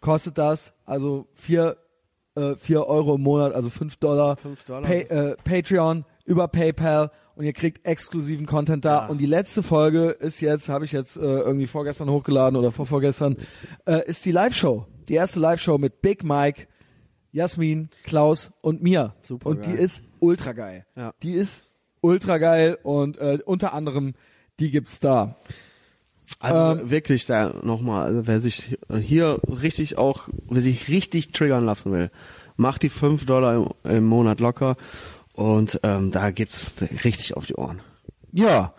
kostet 0.00 0.36
das, 0.36 0.74
also 0.84 1.28
vier, 1.34 1.76
äh, 2.34 2.56
vier 2.56 2.86
Euro 2.86 3.14
im 3.14 3.22
Monat, 3.22 3.54
also 3.54 3.70
fünf 3.70 3.96
Dollar. 3.96 4.38
Fünf 4.38 4.64
Dollar. 4.64 4.82
Pay, 4.82 5.02
äh, 5.02 5.36
Patreon 5.44 6.04
über 6.30 6.46
PayPal 6.46 7.10
und 7.34 7.44
ihr 7.44 7.52
kriegt 7.52 7.84
exklusiven 7.84 8.46
Content 8.46 8.84
da. 8.84 9.02
Ja. 9.02 9.06
Und 9.08 9.18
die 9.18 9.26
letzte 9.26 9.62
Folge 9.62 10.10
ist 10.10 10.40
jetzt, 10.40 10.68
habe 10.68 10.84
ich 10.84 10.92
jetzt 10.92 11.16
äh, 11.16 11.20
irgendwie 11.20 11.66
vorgestern 11.66 12.08
hochgeladen 12.08 12.56
oder 12.56 12.70
vorvorgestern, 12.70 13.36
äh, 13.84 14.06
ist 14.08 14.24
die 14.24 14.30
Live-Show. 14.30 14.86
Die 15.08 15.14
erste 15.14 15.40
Live-Show 15.40 15.76
mit 15.78 16.02
Big 16.02 16.22
Mike, 16.22 16.68
Jasmin, 17.32 17.90
Klaus 18.04 18.52
und 18.60 18.82
mir. 18.82 19.14
Super 19.24 19.50
und 19.50 19.66
die 19.66 19.70
geil. 19.70 19.80
ist 19.80 20.02
ultra 20.20 20.52
geil. 20.52 20.86
Ja. 20.94 21.12
Die 21.22 21.32
ist 21.32 21.64
ultra 22.00 22.38
geil 22.38 22.78
und 22.82 23.18
äh, 23.18 23.38
unter 23.44 23.74
anderem 23.74 24.14
die 24.60 24.70
gibt's 24.70 25.00
da. 25.00 25.36
Also 26.38 26.82
Ähm, 26.82 26.90
wirklich 26.90 27.26
da 27.26 27.54
nochmal, 27.62 28.04
also 28.06 28.26
wer 28.28 28.40
sich 28.40 28.78
hier 29.00 29.40
richtig 29.48 29.98
auch, 29.98 30.28
wer 30.48 30.62
sich 30.62 30.86
richtig 30.86 31.32
triggern 31.32 31.64
lassen 31.64 31.90
will, 31.90 32.10
macht 32.56 32.82
die 32.82 32.88
5 32.88 33.26
Dollar 33.26 33.56
im, 33.56 33.90
im 33.90 34.04
Monat 34.04 34.38
locker 34.38 34.76
und 35.34 35.80
ähm, 35.82 36.10
da 36.10 36.30
gibt's 36.30 36.74
richtig 37.04 37.36
auf 37.36 37.46
die 37.46 37.54
Ohren. 37.54 37.80
Ja. 38.32 38.74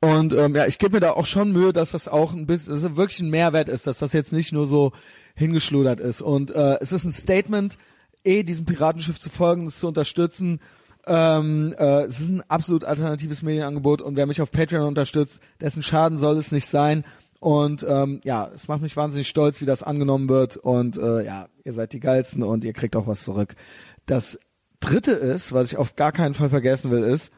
Und 0.00 0.32
ähm, 0.32 0.54
ja, 0.54 0.66
ich 0.66 0.78
gebe 0.78 0.94
mir 0.94 1.00
da 1.00 1.12
auch 1.12 1.26
schon 1.26 1.52
Mühe, 1.52 1.72
dass 1.72 1.92
das 1.92 2.08
auch 2.08 2.32
ein 2.32 2.46
bisschen, 2.46 2.74
dass 2.74 2.82
es 2.82 2.96
wirklich 2.96 3.20
ein 3.20 3.30
Mehrwert 3.30 3.68
ist, 3.68 3.86
dass 3.86 3.98
das 3.98 4.12
jetzt 4.12 4.32
nicht 4.32 4.52
nur 4.52 4.66
so 4.66 4.92
hingeschludert 5.36 6.00
ist. 6.00 6.22
Und 6.22 6.50
äh, 6.50 6.78
es 6.80 6.92
ist 6.92 7.04
ein 7.04 7.12
Statement, 7.12 7.78
eh 8.24 8.42
diesem 8.42 8.64
Piratenschiff 8.64 9.20
zu 9.20 9.30
folgen, 9.30 9.66
es 9.66 9.78
zu 9.78 9.86
unterstützen. 9.86 10.60
Ähm, 11.06 11.74
äh, 11.78 12.02
es 12.02 12.20
ist 12.20 12.30
ein 12.30 12.42
absolut 12.48 12.84
alternatives 12.84 13.42
Medienangebot 13.42 14.02
und 14.02 14.16
wer 14.16 14.26
mich 14.26 14.40
auf 14.40 14.52
Patreon 14.52 14.86
unterstützt, 14.86 15.40
dessen 15.60 15.82
Schaden 15.82 16.18
soll 16.18 16.36
es 16.36 16.52
nicht 16.52 16.66
sein. 16.66 17.04
Und 17.40 17.84
ähm, 17.88 18.20
ja, 18.22 18.48
es 18.54 18.68
macht 18.68 18.82
mich 18.82 18.96
wahnsinnig 18.96 19.28
stolz, 19.28 19.60
wie 19.60 19.66
das 19.66 19.82
angenommen 19.82 20.28
wird. 20.28 20.56
Und 20.56 20.96
äh, 20.96 21.24
ja, 21.24 21.48
ihr 21.64 21.72
seid 21.72 21.92
die 21.92 21.98
geilsten 22.00 22.44
und 22.44 22.64
ihr 22.64 22.72
kriegt 22.72 22.94
auch 22.94 23.08
was 23.08 23.24
zurück. 23.24 23.56
Das 24.06 24.38
dritte 24.82 25.12
ist, 25.12 25.52
was 25.52 25.72
ich 25.72 25.78
auf 25.78 25.96
gar 25.96 26.12
keinen 26.12 26.34
Fall 26.34 26.50
vergessen 26.50 26.90
will, 26.90 27.02
ist 27.02 27.32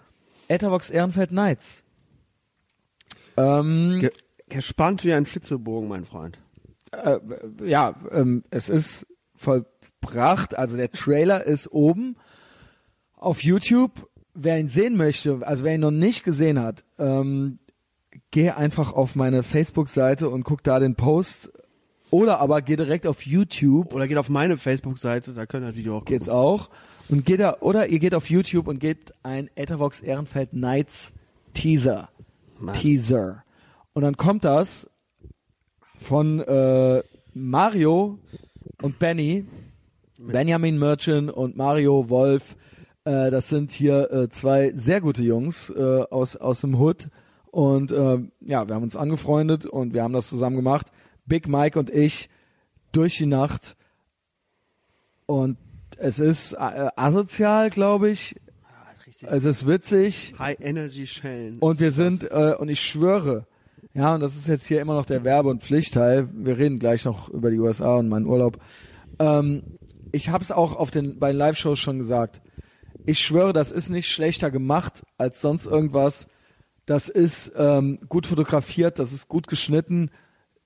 Ethervox 0.49 0.91
Ehrenfeld 0.91 1.31
Nights. 1.31 1.85
Ähm, 3.37 3.99
Ge 4.01 4.11
gespannt 4.49 5.05
wie 5.05 5.13
ein 5.13 5.27
Flitzebogen, 5.27 5.89
mein 5.89 6.05
Freund. 6.05 6.39
äh, 6.93 7.19
ja, 7.65 7.95
ähm, 8.13 8.43
es 8.51 8.69
ist 8.69 9.07
vollbracht. 9.37 10.57
Also 10.57 10.77
der 10.77 10.91
Trailer 10.93 11.45
ist 11.45 11.69
oben 11.73 12.17
auf 13.17 13.43
YouTube. 13.43 14.09
Wer 14.35 14.59
ihn 14.59 14.69
sehen 14.69 14.97
möchte, 14.97 15.47
also 15.47 15.63
wer 15.65 15.75
ihn 15.75 15.81
noch 15.81 15.93
nicht 15.93 16.25
gesehen 16.25 16.61
hat, 16.61 16.85
ähm, 16.99 17.61
geh 18.33 18.51
einfach 18.51 18.93
auf 18.93 19.15
meine 19.15 19.45
Facebook-Seite 19.45 20.29
und 20.29 20.43
guck 20.43 20.63
da 20.65 20.81
den 20.81 20.97
Post. 20.97 21.53
Oder 22.11 22.41
aber 22.41 22.61
geh 22.63 22.77
direkt 22.77 23.07
auf 23.07 23.27
YouTube, 23.27 23.93
Oder 23.95 24.07
geht 24.09 24.19
auf 24.19 24.29
meine 24.29 24.57
Facebook-Seite, 24.57 25.35
da 25.35 25.47
könnt 25.47 25.65
ihr 25.65 25.69
das 25.69 25.77
Video 25.77 25.95
auch 25.95 26.01
gucken. 26.01 26.15
geht's 26.15 26.29
auch. 26.29 26.71
Und 27.09 27.27
geht 27.27 27.41
da, 27.41 27.59
oder 27.61 27.89
ihr 27.89 27.99
geht 27.99 28.15
auf 28.15 28.31
YouTube 28.31 28.67
und 28.67 28.79
gebt 28.79 29.13
ein 29.23 29.51
Ethervox 29.55 30.01
Ehrenfeld 30.01 30.53
Nights 30.53 31.13
Teaser. 31.53 32.09
Mann. 32.59 32.75
Teaser. 32.75 33.45
Und 33.93 34.03
dann 34.03 34.17
kommt 34.17 34.45
das 34.45 34.89
von 35.99 36.41
äh, 36.41 37.03
Mario 37.33 38.19
und 38.83 38.99
Benny, 38.99 39.47
Benjamin 40.19 40.79
Merchant 40.79 41.31
und 41.31 41.57
Mario 41.57 42.09
Wolf. 42.09 42.57
Äh, 43.05 43.31
das 43.31 43.49
sind 43.49 43.71
hier 43.71 44.11
äh, 44.11 44.29
zwei 44.29 44.73
sehr 44.75 45.01
gute 45.01 45.23
Jungs 45.23 45.71
äh, 45.71 46.05
aus, 46.11 46.37
aus 46.37 46.63
dem 46.63 46.79
Hood. 46.79 47.09
Und 47.51 47.93
äh, 47.93 48.19
ja, 48.41 48.67
wir 48.67 48.75
haben 48.75 48.83
uns 48.83 48.97
angefreundet 48.97 49.67
und 49.67 49.95
wir 49.95 50.03
haben 50.03 50.15
das 50.15 50.29
zusammen 50.29 50.57
gemacht. 50.57 50.89
Big 51.27 51.47
Mike 51.49 51.79
und 51.79 51.91
ich 51.91 52.29
durch 52.93 53.17
die 53.17 53.27
Nacht. 53.27 53.77
Und 55.27 55.57
es 55.99 56.19
ist 56.19 56.53
äh, 56.53 56.89
asozial, 56.97 57.71
glaube 57.71 58.11
ich. 58.11 58.37
Es 59.23 59.45
ist 59.45 59.67
witzig. 59.67 60.35
High 60.39 60.59
Energy 60.61 61.07
Schellen. 61.07 61.59
Und 61.61 61.81
wir 61.81 61.93
sind, 61.93 62.25
äh, 62.31 62.55
und 62.59 62.69
ich 62.69 62.81
schwöre, 62.81 63.47
ja, 63.95 64.15
und 64.15 64.21
das 64.21 64.37
ist 64.37 64.49
jetzt 64.49 64.67
hier 64.67 64.81
immer 64.81 64.95
noch 64.95 65.07
der 65.07 65.25
Werbe- 65.25 65.51
und 65.51 65.63
Pflichtteil. 65.63 66.29
Wir 66.33 66.59
reden 66.59 66.79
gleich 66.79 67.05
noch 67.05 67.29
über 67.29 67.51
die 67.51 67.59
USA 67.59 67.97
und 67.97 68.09
meinen 68.09 68.27
Urlaub. 68.27 68.59
Ähm, 69.19 69.79
ich 70.13 70.31
habe 70.31 70.43
es 70.43 70.51
auch 70.51 70.77
auf 70.77 70.91
den 70.91 71.19
bei 71.19 71.31
den 71.31 71.39
Live-Shows 71.39 71.79
schon 71.79 71.99
gesagt. 71.99 72.43
Ich 73.07 73.21
schwöre, 73.21 73.53
das 73.53 73.71
ist 73.71 73.91
nicht 73.91 74.09
schlechter 74.09 74.51
gemacht 74.51 75.05
als 75.17 75.41
sonst 75.41 75.67
irgendwas. 75.67 76.27
Das 76.87 77.09
ist 77.09 77.53
ähm, 77.57 78.01
gut 78.09 78.27
fotografiert, 78.27 78.99
das 78.99 79.13
ist 79.13 79.29
gut 79.29 79.47
geschnitten. 79.47 80.11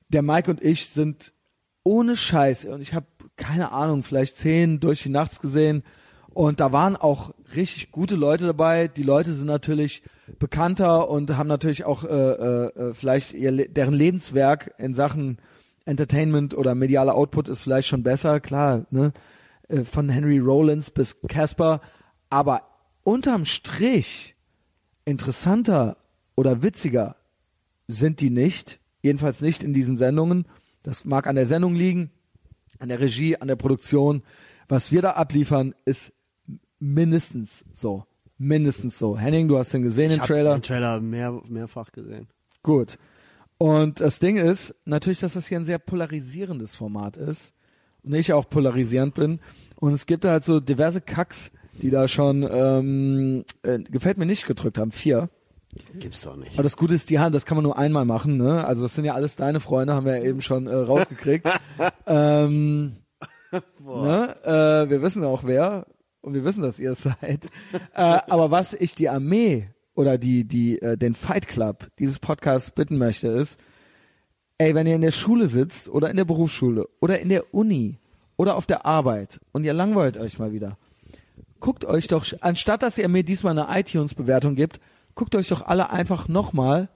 Der 0.09 0.22
Mike 0.22 0.50
und 0.50 0.62
ich 0.64 0.88
sind 0.88 1.32
ohne 1.84 2.16
Scheiß 2.16 2.64
und 2.64 2.80
ich 2.80 2.94
habe 2.94 3.06
keine 3.39 3.73
Ahnung, 3.73 4.02
vielleicht 4.02 4.36
zehn 4.36 4.81
durch 4.81 5.02
die 5.02 5.09
Nachts 5.09 5.40
gesehen 5.40 5.82
und 6.39 6.60
da 6.60 6.73
waren 6.73 6.94
auch 6.94 7.35
richtig 7.56 7.90
gute 7.90 8.15
Leute 8.15 8.47
dabei. 8.47 8.86
Die 8.86 9.02
Leute 9.02 9.32
sind 9.32 9.47
natürlich 9.47 10.02
bekannter 10.39 11.09
und 11.09 11.36
haben 11.36 11.48
natürlich 11.48 11.85
auch 11.85 12.05
äh, 12.05 12.09
äh, 12.09 12.66
äh, 12.66 12.94
vielleicht 12.94 13.32
ihr, 13.35 13.69
deren 13.69 13.94
Lebenswerk 13.94 14.73
in 14.78 14.94
Sachen 14.94 15.39
Entertainment 15.85 16.55
oder 16.55 16.74
medialer 16.77 17.16
Output 17.16 17.48
ist 17.48 17.62
vielleicht 17.62 17.89
schon 17.89 18.02
besser, 18.02 18.40
klar, 18.40 18.86
ne? 18.90 19.12
Äh, 19.69 19.85
Von 19.85 20.10
Henry 20.10 20.39
Rollins 20.39 20.90
bis 20.90 21.16
Casper, 21.28 21.81
aber 22.31 22.62
unterm 23.02 23.44
Strich 23.44 24.36
interessanter 25.05 25.97
oder 26.36 26.62
witziger 26.62 27.16
sind 27.89 28.20
die 28.20 28.31
nicht, 28.31 28.78
jedenfalls 29.02 29.40
nicht 29.40 29.65
in 29.65 29.73
diesen 29.73 29.97
Sendungen. 29.97 30.47
Das 30.82 31.05
mag 31.05 31.27
an 31.27 31.35
der 31.36 31.47
Sendung 31.47 31.74
liegen, 31.74 32.10
an 32.78 32.88
der 32.88 33.00
Regie, 33.00 33.36
an 33.36 33.48
der 33.48 33.56
Produktion. 33.56 34.22
Was 34.68 34.92
wir 34.92 35.02
da 35.02 35.12
abliefern, 35.12 35.74
ist 35.84 36.12
mindestens 36.78 37.64
so. 37.72 38.05
Mindestens 38.38 38.98
so. 38.98 39.18
Henning, 39.18 39.48
du 39.48 39.59
hast 39.59 39.72
den 39.74 39.82
gesehen, 39.82 40.10
ich 40.10 40.18
den 40.18 40.26
Trailer. 40.26 40.55
Den 40.55 40.62
Trailer 40.62 41.00
mehr, 41.00 41.40
mehrfach 41.48 41.90
gesehen. 41.90 42.28
Gut. 42.62 42.98
Und 43.59 44.00
das 44.00 44.20
Ding 44.20 44.36
ist 44.36 44.74
natürlich, 44.84 45.18
dass 45.18 45.32
das 45.32 45.48
hier 45.48 45.59
ein 45.59 45.64
sehr 45.64 45.78
polarisierendes 45.78 46.76
Format 46.76 47.16
ist 47.16 47.55
und 48.05 48.14
ich 48.14 48.32
auch 48.32 48.48
polarisierend 48.48 49.14
bin. 49.14 49.40
Und 49.76 49.92
es 49.92 50.06
gibt 50.06 50.24
da 50.24 50.30
halt 50.30 50.44
so 50.44 50.60
diverse 50.60 51.00
Kacks, 51.00 51.50
die 51.82 51.90
da 51.90 52.06
schon 52.06 52.48
ähm, 52.50 53.44
äh, 53.62 53.80
gefällt 53.80 54.18
mir 54.18 54.26
nicht 54.26 54.46
gedrückt 54.46 54.78
haben. 54.78 54.92
Vier. 54.92 55.28
Gibt's 55.94 56.22
doch 56.22 56.36
nicht. 56.36 56.52
Aber 56.55 56.62
das 56.62 56.76
Gute 56.76 56.94
ist, 56.94 57.10
die 57.10 57.18
Hand, 57.18 57.34
das 57.34 57.46
kann 57.46 57.56
man 57.56 57.64
nur 57.64 57.78
einmal 57.78 58.05
machen. 58.05 58.36
Ne? 58.36 58.64
Also 58.64 58.82
das 58.82 58.94
sind 58.94 59.05
ja 59.05 59.14
alles 59.14 59.36
deine 59.36 59.60
Freunde, 59.60 59.94
haben 59.94 60.06
wir 60.06 60.18
ja 60.18 60.24
eben 60.24 60.40
schon 60.40 60.66
äh, 60.66 60.74
rausgekriegt. 60.74 61.46
ähm, 62.06 62.96
ne? 63.52 64.36
äh, 64.44 64.90
wir 64.90 65.02
wissen 65.02 65.24
auch 65.24 65.44
wer 65.44 65.86
und 66.20 66.34
wir 66.34 66.44
wissen, 66.44 66.62
dass 66.62 66.78
ihr 66.78 66.92
es 66.92 67.02
seid. 67.02 67.46
äh, 67.72 67.80
aber 67.94 68.50
was 68.50 68.74
ich 68.74 68.94
die 68.94 69.09
Armee 69.09 69.68
oder 69.94 70.18
die 70.18 70.44
die 70.44 70.80
äh, 70.80 70.96
den 70.96 71.14
Fight 71.14 71.48
Club 71.48 71.88
dieses 71.98 72.18
Podcasts 72.18 72.70
bitten 72.70 72.98
möchte 72.98 73.28
ist, 73.28 73.59
ey, 74.59 74.74
wenn 74.74 74.86
ihr 74.86 74.94
in 74.94 75.00
der 75.00 75.12
Schule 75.12 75.48
sitzt 75.48 75.88
oder 75.88 76.10
in 76.10 76.16
der 76.16 76.24
Berufsschule 76.24 76.88
oder 77.00 77.20
in 77.20 77.28
der 77.28 77.55
Uni 77.55 77.98
oder 78.36 78.56
auf 78.56 78.66
der 78.66 78.86
Arbeit 78.86 79.40
und 79.52 79.64
ihr 79.64 79.72
langweilt 79.72 80.16
euch 80.16 80.38
mal 80.38 80.52
wieder, 80.52 80.78
guckt 81.60 81.84
euch 81.84 82.09
doch, 82.09 82.24
anstatt 82.40 82.82
dass 82.82 82.98
ihr 82.98 83.09
mir 83.09 83.22
diesmal 83.22 83.59
eine 83.59 83.80
iTunes-Bewertung 83.80 84.55
gibt, 84.55 84.80
guckt 85.19 85.35
euch 85.35 85.49
doch 85.49 85.66
alle 85.66 85.90
einfach 85.90 86.28
nochmal 86.28 86.89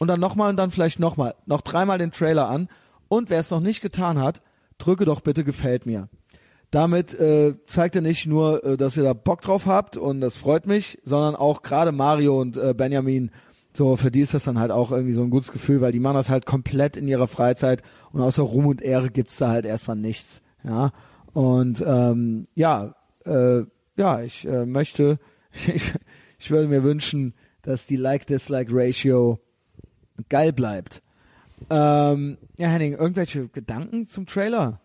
und 0.00 0.08
dann 0.08 0.20
nochmal 0.20 0.50
und 0.50 0.56
dann 0.56 0.72
vielleicht 0.72 0.98
nochmal, 0.98 1.36
noch 1.46 1.60
dreimal 1.60 1.98
den 1.98 2.10
Trailer 2.10 2.48
an 2.48 2.68
und 3.08 3.30
wer 3.30 3.38
es 3.38 3.50
noch 3.50 3.60
nicht 3.60 3.80
getan 3.80 4.18
hat, 4.18 4.42
drücke 4.76 5.04
doch 5.04 5.20
bitte 5.20 5.44
gefällt 5.44 5.86
mir. 5.86 6.08
Damit 6.72 7.14
äh, 7.14 7.54
zeigt 7.66 7.94
ihr 7.94 8.02
nicht 8.02 8.26
nur, 8.26 8.64
äh, 8.64 8.76
dass 8.76 8.96
ihr 8.96 9.04
da 9.04 9.12
Bock 9.12 9.40
drauf 9.40 9.66
habt 9.66 9.96
und 9.96 10.20
das 10.20 10.36
freut 10.36 10.66
mich, 10.66 10.98
sondern 11.04 11.36
auch 11.36 11.62
gerade 11.62 11.92
Mario 11.92 12.40
und 12.40 12.56
äh, 12.56 12.74
Benjamin, 12.76 13.30
so 13.72 13.94
für 13.94 14.10
die 14.10 14.22
ist 14.22 14.34
das 14.34 14.42
dann 14.42 14.58
halt 14.58 14.72
auch 14.72 14.90
irgendwie 14.90 15.12
so 15.12 15.22
ein 15.22 15.30
gutes 15.30 15.52
Gefühl, 15.52 15.80
weil 15.80 15.92
die 15.92 16.00
machen 16.00 16.16
das 16.16 16.30
halt 16.30 16.46
komplett 16.46 16.96
in 16.96 17.06
ihrer 17.06 17.28
Freizeit 17.28 17.82
und 18.10 18.20
außer 18.20 18.42
Ruhm 18.42 18.66
und 18.66 18.82
Ehre 18.82 19.10
gibt's 19.10 19.36
da 19.36 19.50
halt 19.50 19.64
erstmal 19.64 19.96
nichts. 19.96 20.42
Ja. 20.64 20.90
Und 21.32 21.84
ähm, 21.86 22.48
ja, 22.56 22.96
äh, 23.24 23.62
ja, 23.96 24.22
ich 24.22 24.44
äh, 24.48 24.66
möchte, 24.66 25.20
ich, 25.52 25.92
ich 26.40 26.50
würde 26.50 26.66
mir 26.66 26.82
wünschen, 26.82 27.34
dass 27.64 27.86
die 27.86 27.96
Like-Dislike-Ratio 27.96 29.40
geil 30.28 30.52
bleibt. 30.52 31.02
Ähm, 31.70 32.38
ja, 32.56 32.68
Henning, 32.68 32.94
irgendwelche 32.94 33.48
Gedanken 33.48 34.06
zum 34.06 34.26
Trailer? 34.26 34.80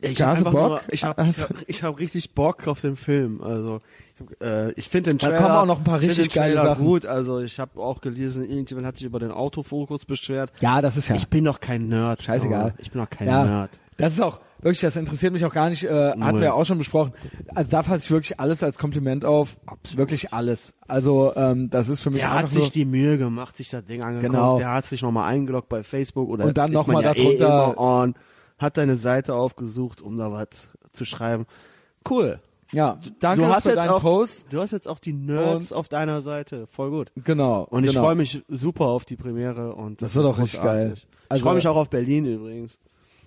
Ich 0.00 0.20
habe 0.20 0.42
Bock? 0.44 0.54
nur, 0.54 0.80
ich 0.90 1.04
habe 1.04 1.24
Hast 1.24 1.38
ich 1.38 1.42
hab, 1.44 1.68
ich 1.68 1.82
hab 1.82 1.98
richtig 1.98 2.34
Bock 2.34 2.66
auf 2.66 2.80
den 2.80 2.96
Film. 2.96 3.40
Also 3.40 3.80
ich, 4.18 4.40
äh, 4.40 4.72
ich 4.72 4.88
finde 4.88 5.10
den 5.10 5.18
Da 5.18 5.28
Trailer, 5.28 5.42
kommen 5.42 5.56
auch 5.56 5.66
noch 5.66 5.78
ein 5.78 5.84
paar 5.84 6.00
richtig 6.00 6.30
geile 6.30 6.56
Sachen. 6.56 6.84
gut. 6.84 7.06
Also 7.06 7.40
ich 7.40 7.58
habe 7.58 7.80
auch 7.80 8.00
gelesen, 8.00 8.44
irgendjemand 8.44 8.86
hat 8.86 8.96
sich 8.96 9.06
über 9.06 9.18
den 9.18 9.30
Autofokus 9.30 10.04
beschwert. 10.04 10.52
Ja, 10.60 10.82
das 10.82 10.96
ist 10.96 11.08
ja. 11.08 11.16
Ich 11.16 11.28
bin 11.28 11.44
doch 11.44 11.60
kein 11.60 11.88
Nerd. 11.88 12.22
Scheißegal. 12.22 12.74
Ich 12.78 12.90
bin 12.90 13.00
doch 13.00 13.10
kein 13.10 13.28
ja, 13.28 13.44
Nerd. 13.44 13.80
Das 13.96 14.12
ist 14.12 14.20
auch, 14.20 14.40
wirklich, 14.64 14.80
das 14.80 14.96
interessiert 14.96 15.32
mich 15.32 15.44
auch 15.44 15.52
gar 15.52 15.70
nicht, 15.70 15.84
äh, 15.84 16.10
hatten 16.10 16.38
wir 16.40 16.46
ja 16.46 16.52
auch 16.54 16.64
schon 16.64 16.78
besprochen. 16.78 17.12
Also 17.54 17.70
da 17.70 17.82
fasse 17.84 18.04
ich 18.04 18.10
wirklich 18.10 18.40
alles 18.40 18.62
als 18.62 18.76
Kompliment 18.78 19.24
auf. 19.24 19.56
Wirklich 19.94 20.32
alles. 20.32 20.74
Also, 20.88 21.32
ähm, 21.36 21.70
das 21.70 21.88
ist 21.88 22.00
für 22.00 22.10
mich 22.10 22.20
Der 22.20 22.34
hat 22.34 22.48
sich 22.50 22.58
nur, 22.58 22.70
die 22.70 22.84
Mühe 22.84 23.16
gemacht, 23.18 23.56
sich 23.56 23.68
das 23.70 23.84
Ding 23.84 24.02
angeguckt. 24.02 24.32
Genau. 24.32 24.58
Der 24.58 24.72
hat 24.72 24.86
sich 24.86 25.02
nochmal 25.02 25.30
eingeloggt 25.32 25.68
bei 25.68 25.82
Facebook 25.84 26.28
oder 26.28 26.44
Und 26.46 26.58
dann 26.58 26.70
ist 26.70 26.74
noch 26.74 26.86
man 26.88 26.94
mal 26.94 27.04
ja 27.04 27.14
darunter- 27.14 27.74
eh 27.76 27.80
on, 27.80 28.14
hat 28.58 28.76
deine 28.76 28.96
Seite 28.96 29.34
aufgesucht, 29.34 30.02
um 30.02 30.16
da 30.18 30.32
was 30.32 30.48
zu 30.92 31.04
schreiben. 31.04 31.46
Cool. 32.08 32.40
ja, 32.72 32.98
danke 33.20 33.44
du 33.44 33.48
hast 33.52 33.64
für 33.64 33.70
jetzt 33.70 33.78
deinen 33.78 33.90
auch, 33.90 34.00
Post. 34.02 34.46
Du 34.50 34.60
hast 34.60 34.72
jetzt 34.72 34.88
auch 34.88 34.98
die 34.98 35.12
Nerds 35.12 35.72
auf 35.72 35.88
deiner 35.88 36.22
Seite. 36.22 36.66
Voll 36.70 36.90
gut. 36.90 37.12
Genau. 37.16 37.66
Und 37.70 37.84
ich 37.84 37.90
genau. 37.90 38.04
freue 38.04 38.14
mich 38.14 38.42
super 38.48 38.86
auf 38.86 39.04
die 39.04 39.16
Premiere 39.16 39.74
und 39.74 40.02
Das 40.02 40.14
wird 40.14 40.24
auch 40.26 40.38
richtig 40.38 40.62
geil. 40.62 40.94
ich 40.96 41.06
Also- 41.28 41.44
freue 41.44 41.54
mich 41.56 41.66
auch 41.68 41.76
auf 41.76 41.90
Berlin 41.90 42.26
übrigens. 42.26 42.78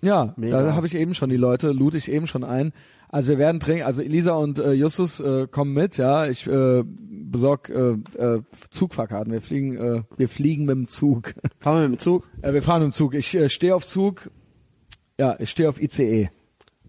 Ja, 0.01 0.33
Mega. 0.37 0.61
da 0.63 0.75
habe 0.75 0.87
ich 0.87 0.95
eben 0.95 1.13
schon 1.13 1.29
die 1.29 1.37
Leute, 1.37 1.71
lud 1.71 1.95
ich 1.95 2.11
eben 2.11 2.27
schon 2.27 2.43
ein. 2.43 2.73
Also 3.09 3.29
wir 3.29 3.37
werden 3.37 3.59
trinken, 3.59 3.83
also 3.85 4.01
Elisa 4.01 4.33
und 4.33 4.59
äh, 4.59 4.73
Justus 4.73 5.19
äh, 5.19 5.47
kommen 5.47 5.73
mit, 5.73 5.97
ja. 5.97 6.27
Ich 6.27 6.45
äh, 6.45 6.83
besorg 6.83 7.69
äh, 7.69 7.91
äh, 8.17 8.41
Zugfahrkarten. 8.69 9.31
Wir 9.31 9.41
fliegen, 9.41 9.77
äh, 9.77 10.03
wir 10.17 10.27
fliegen 10.29 10.65
mit 10.65 10.75
dem 10.75 10.87
Zug. 10.87 11.33
Fahren 11.59 11.81
wir 11.81 11.89
mit 11.89 11.99
dem 11.99 12.01
Zug? 12.01 12.27
äh, 12.41 12.53
wir 12.53 12.61
fahren 12.61 12.83
im 12.83 12.91
Zug. 12.91 13.13
Ich 13.13 13.33
äh, 13.33 13.49
stehe 13.49 13.75
auf 13.75 13.85
Zug. 13.85 14.29
Ja, 15.17 15.35
ich 15.39 15.49
stehe 15.49 15.69
auf 15.69 15.81
ICE. 15.81 16.29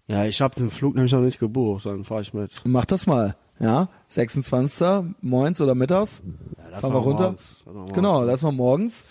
Ja, 0.07 0.25
ich 0.25 0.41
habe 0.41 0.55
den 0.55 0.71
Flug 0.71 0.95
nämlich 0.95 1.13
noch 1.13 1.21
nicht 1.21 1.39
gebucht, 1.39 1.87
dann 1.87 2.05
fahre 2.05 2.23
ich 2.23 2.33
mit. 2.35 2.51
Mach 2.65 2.85
das 2.87 3.07
mal. 3.07 3.37
Ja, 3.61 3.89
26. 4.09 4.87
moins 5.21 5.61
oder 5.61 5.75
mittags. 5.75 6.23
lass 6.71 6.81
fahren 6.81 6.93
wir 6.93 6.99
runter. 6.99 7.23
morgens. 7.25 7.57
Morgens. 7.67 7.95
Genau, 7.95 8.23
lass 8.25 8.43
mal 8.43 8.53
morgens. 8.53 9.05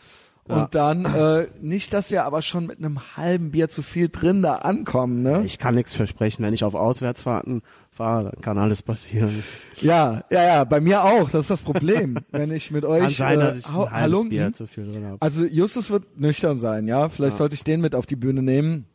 Ja. 0.49 0.63
Und 0.63 0.75
dann 0.75 1.05
äh, 1.05 1.47
nicht, 1.61 1.93
dass 1.93 2.09
wir 2.11 2.23
aber 2.25 2.41
schon 2.41 2.67
mit 2.67 2.77
einem 2.79 2.99
halben 3.17 3.51
Bier 3.51 3.69
zu 3.69 3.81
viel 3.81 4.07
drin 4.09 4.41
da 4.41 4.55
ankommen, 4.55 5.21
ne? 5.21 5.43
Ich 5.45 5.59
kann 5.59 5.75
nichts 5.75 5.93
versprechen. 5.93 6.43
Wenn 6.43 6.53
ich 6.53 6.63
auf 6.63 6.73
Auswärtsfahrten 6.73 7.61
fahre, 7.91 8.31
dann 8.31 8.41
kann 8.41 8.57
alles 8.57 8.81
passieren. 8.81 9.43
Ja, 9.81 10.23
ja, 10.29 10.43
ja, 10.43 10.63
bei 10.63 10.79
mir 10.79 11.03
auch. 11.03 11.29
Das 11.29 11.41
ist 11.41 11.49
das 11.49 11.61
Problem, 11.61 12.17
wenn 12.31 12.51
ich 12.51 12.71
mit 12.71 12.83
Kann 12.83 12.91
euch 12.91 13.17
sein, 13.17 13.41
äh, 13.41 13.57
ich 13.57 13.67
halbes 13.67 13.91
halunken- 13.91 14.29
Bier 14.29 14.53
zu 14.53 14.67
viel 14.67 14.91
drin 14.91 15.05
habe. 15.05 15.17
Also 15.19 15.43
Justus 15.45 15.89
wird 15.89 16.17
nüchtern 16.19 16.59
sein, 16.59 16.87
ja. 16.87 17.09
Vielleicht 17.09 17.33
Ja. 17.33 17.37
sollte 17.39 17.55
ich 17.55 17.63
den 17.63 17.81
mit 17.81 17.93
auf 17.93 18.05
die 18.05 18.15
Bühne 18.15 18.41
nehmen, 18.41 18.85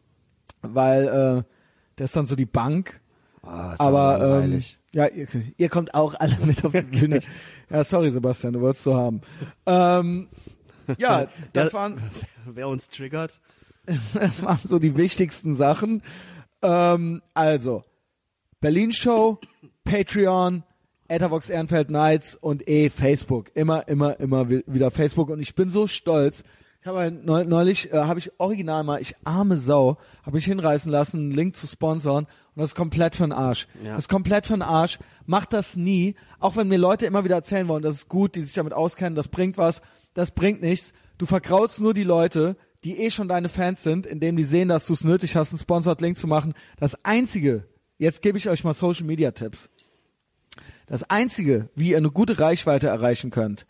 weil 0.62 1.04
äh, 1.08 1.42
der 1.98 2.04
ist 2.04 2.16
dann 2.16 2.26
so 2.26 2.36
die 2.36 2.46
Bank. 2.46 3.00
Ah, 3.42 3.72
ist 3.72 3.80
Aber 3.80 4.42
ähm, 4.44 4.62
ja, 4.92 5.06
ihr, 5.06 5.26
ihr 5.56 5.68
kommt 5.68 5.94
auch 5.94 6.14
alle 6.18 6.36
mit 6.46 6.64
auf 6.64 6.72
die 6.72 6.80
Bühne. 6.82 7.20
ja, 7.70 7.84
sorry 7.84 8.10
Sebastian, 8.10 8.52
du 8.54 8.60
wolltest 8.60 8.84
so 8.84 8.94
haben. 8.94 9.20
Ähm, 9.66 10.28
ja, 10.98 11.26
das 11.52 11.72
waren 11.74 12.00
Wer 12.46 12.68
uns 12.68 12.88
triggert, 12.88 13.40
das 14.14 14.42
waren 14.42 14.58
so 14.64 14.78
die 14.78 14.96
wichtigsten 14.96 15.54
Sachen. 15.54 16.02
Ähm, 16.62 17.22
also, 17.34 17.84
Berlin 18.60 18.92
Show, 18.92 19.38
Patreon, 19.84 20.62
Ethervox 21.08 21.50
Ehrenfeld 21.50 21.90
Nights 21.90 22.34
und 22.36 22.68
eh 22.68 22.88
Facebook. 22.88 23.50
Immer, 23.54 23.86
immer, 23.88 24.18
immer 24.20 24.48
wi- 24.48 24.64
wieder 24.66 24.90
Facebook. 24.90 25.28
Und 25.30 25.40
ich 25.40 25.54
bin 25.54 25.68
so 25.68 25.86
stolz. 25.86 26.42
Ich 26.80 26.86
habe 26.86 27.10
neu- 27.12 27.44
neulich, 27.44 27.92
äh, 27.92 27.96
habe 27.96 28.18
ich 28.18 28.32
original 28.38 28.82
mal, 28.82 29.00
ich 29.00 29.14
arme 29.24 29.56
Sau, 29.58 29.98
habe 30.22 30.36
mich 30.36 30.46
hinreißen 30.46 30.90
lassen, 30.90 31.18
einen 31.18 31.30
Link 31.32 31.56
zu 31.56 31.66
sponsoren. 31.66 32.24
Und 32.24 32.60
das 32.60 32.70
ist 32.70 32.74
komplett 32.74 33.14
für 33.16 33.24
den 33.24 33.32
Arsch. 33.32 33.66
Ja. 33.84 33.90
Das 33.92 34.02
ist 34.02 34.08
komplett 34.08 34.46
für 34.46 34.54
den 34.54 34.62
Arsch. 34.62 34.98
Macht 35.26 35.52
das 35.52 35.76
nie. 35.76 36.14
Auch 36.40 36.56
wenn 36.56 36.68
mir 36.68 36.78
Leute 36.78 37.06
immer 37.06 37.24
wieder 37.24 37.36
erzählen 37.36 37.68
wollen, 37.68 37.82
das 37.82 37.94
ist 37.94 38.08
gut, 38.08 38.34
die 38.34 38.42
sich 38.42 38.54
damit 38.54 38.72
auskennen, 38.72 39.14
das 39.14 39.28
bringt 39.28 39.58
was. 39.58 39.80
Das 40.14 40.30
bringt 40.30 40.62
nichts. 40.62 40.92
Du 41.18 41.26
verkraulst 41.26 41.80
nur 41.80 41.94
die 41.94 42.04
Leute, 42.04 42.56
die 42.84 42.98
eh 42.98 43.10
schon 43.10 43.28
deine 43.28 43.48
Fans 43.48 43.82
sind, 43.82 44.06
indem 44.06 44.36
die 44.36 44.42
sehen, 44.42 44.68
dass 44.68 44.86
du 44.86 44.92
es 44.92 45.04
nötig 45.04 45.36
hast, 45.36 45.52
einen 45.52 45.58
Sponsored 45.58 46.00
Link 46.00 46.18
zu 46.18 46.26
machen. 46.26 46.54
Das 46.78 47.04
einzige, 47.04 47.68
jetzt 47.98 48.22
gebe 48.22 48.38
ich 48.38 48.48
euch 48.48 48.64
mal 48.64 48.74
Social 48.74 49.04
Media 49.04 49.30
Tipps. 49.30 49.70
Das 50.86 51.04
einzige, 51.04 51.68
wie 51.74 51.90
ihr 51.90 51.96
eine 51.96 52.10
gute 52.10 52.38
Reichweite 52.38 52.88
erreichen 52.88 53.30
könnt, 53.30 53.66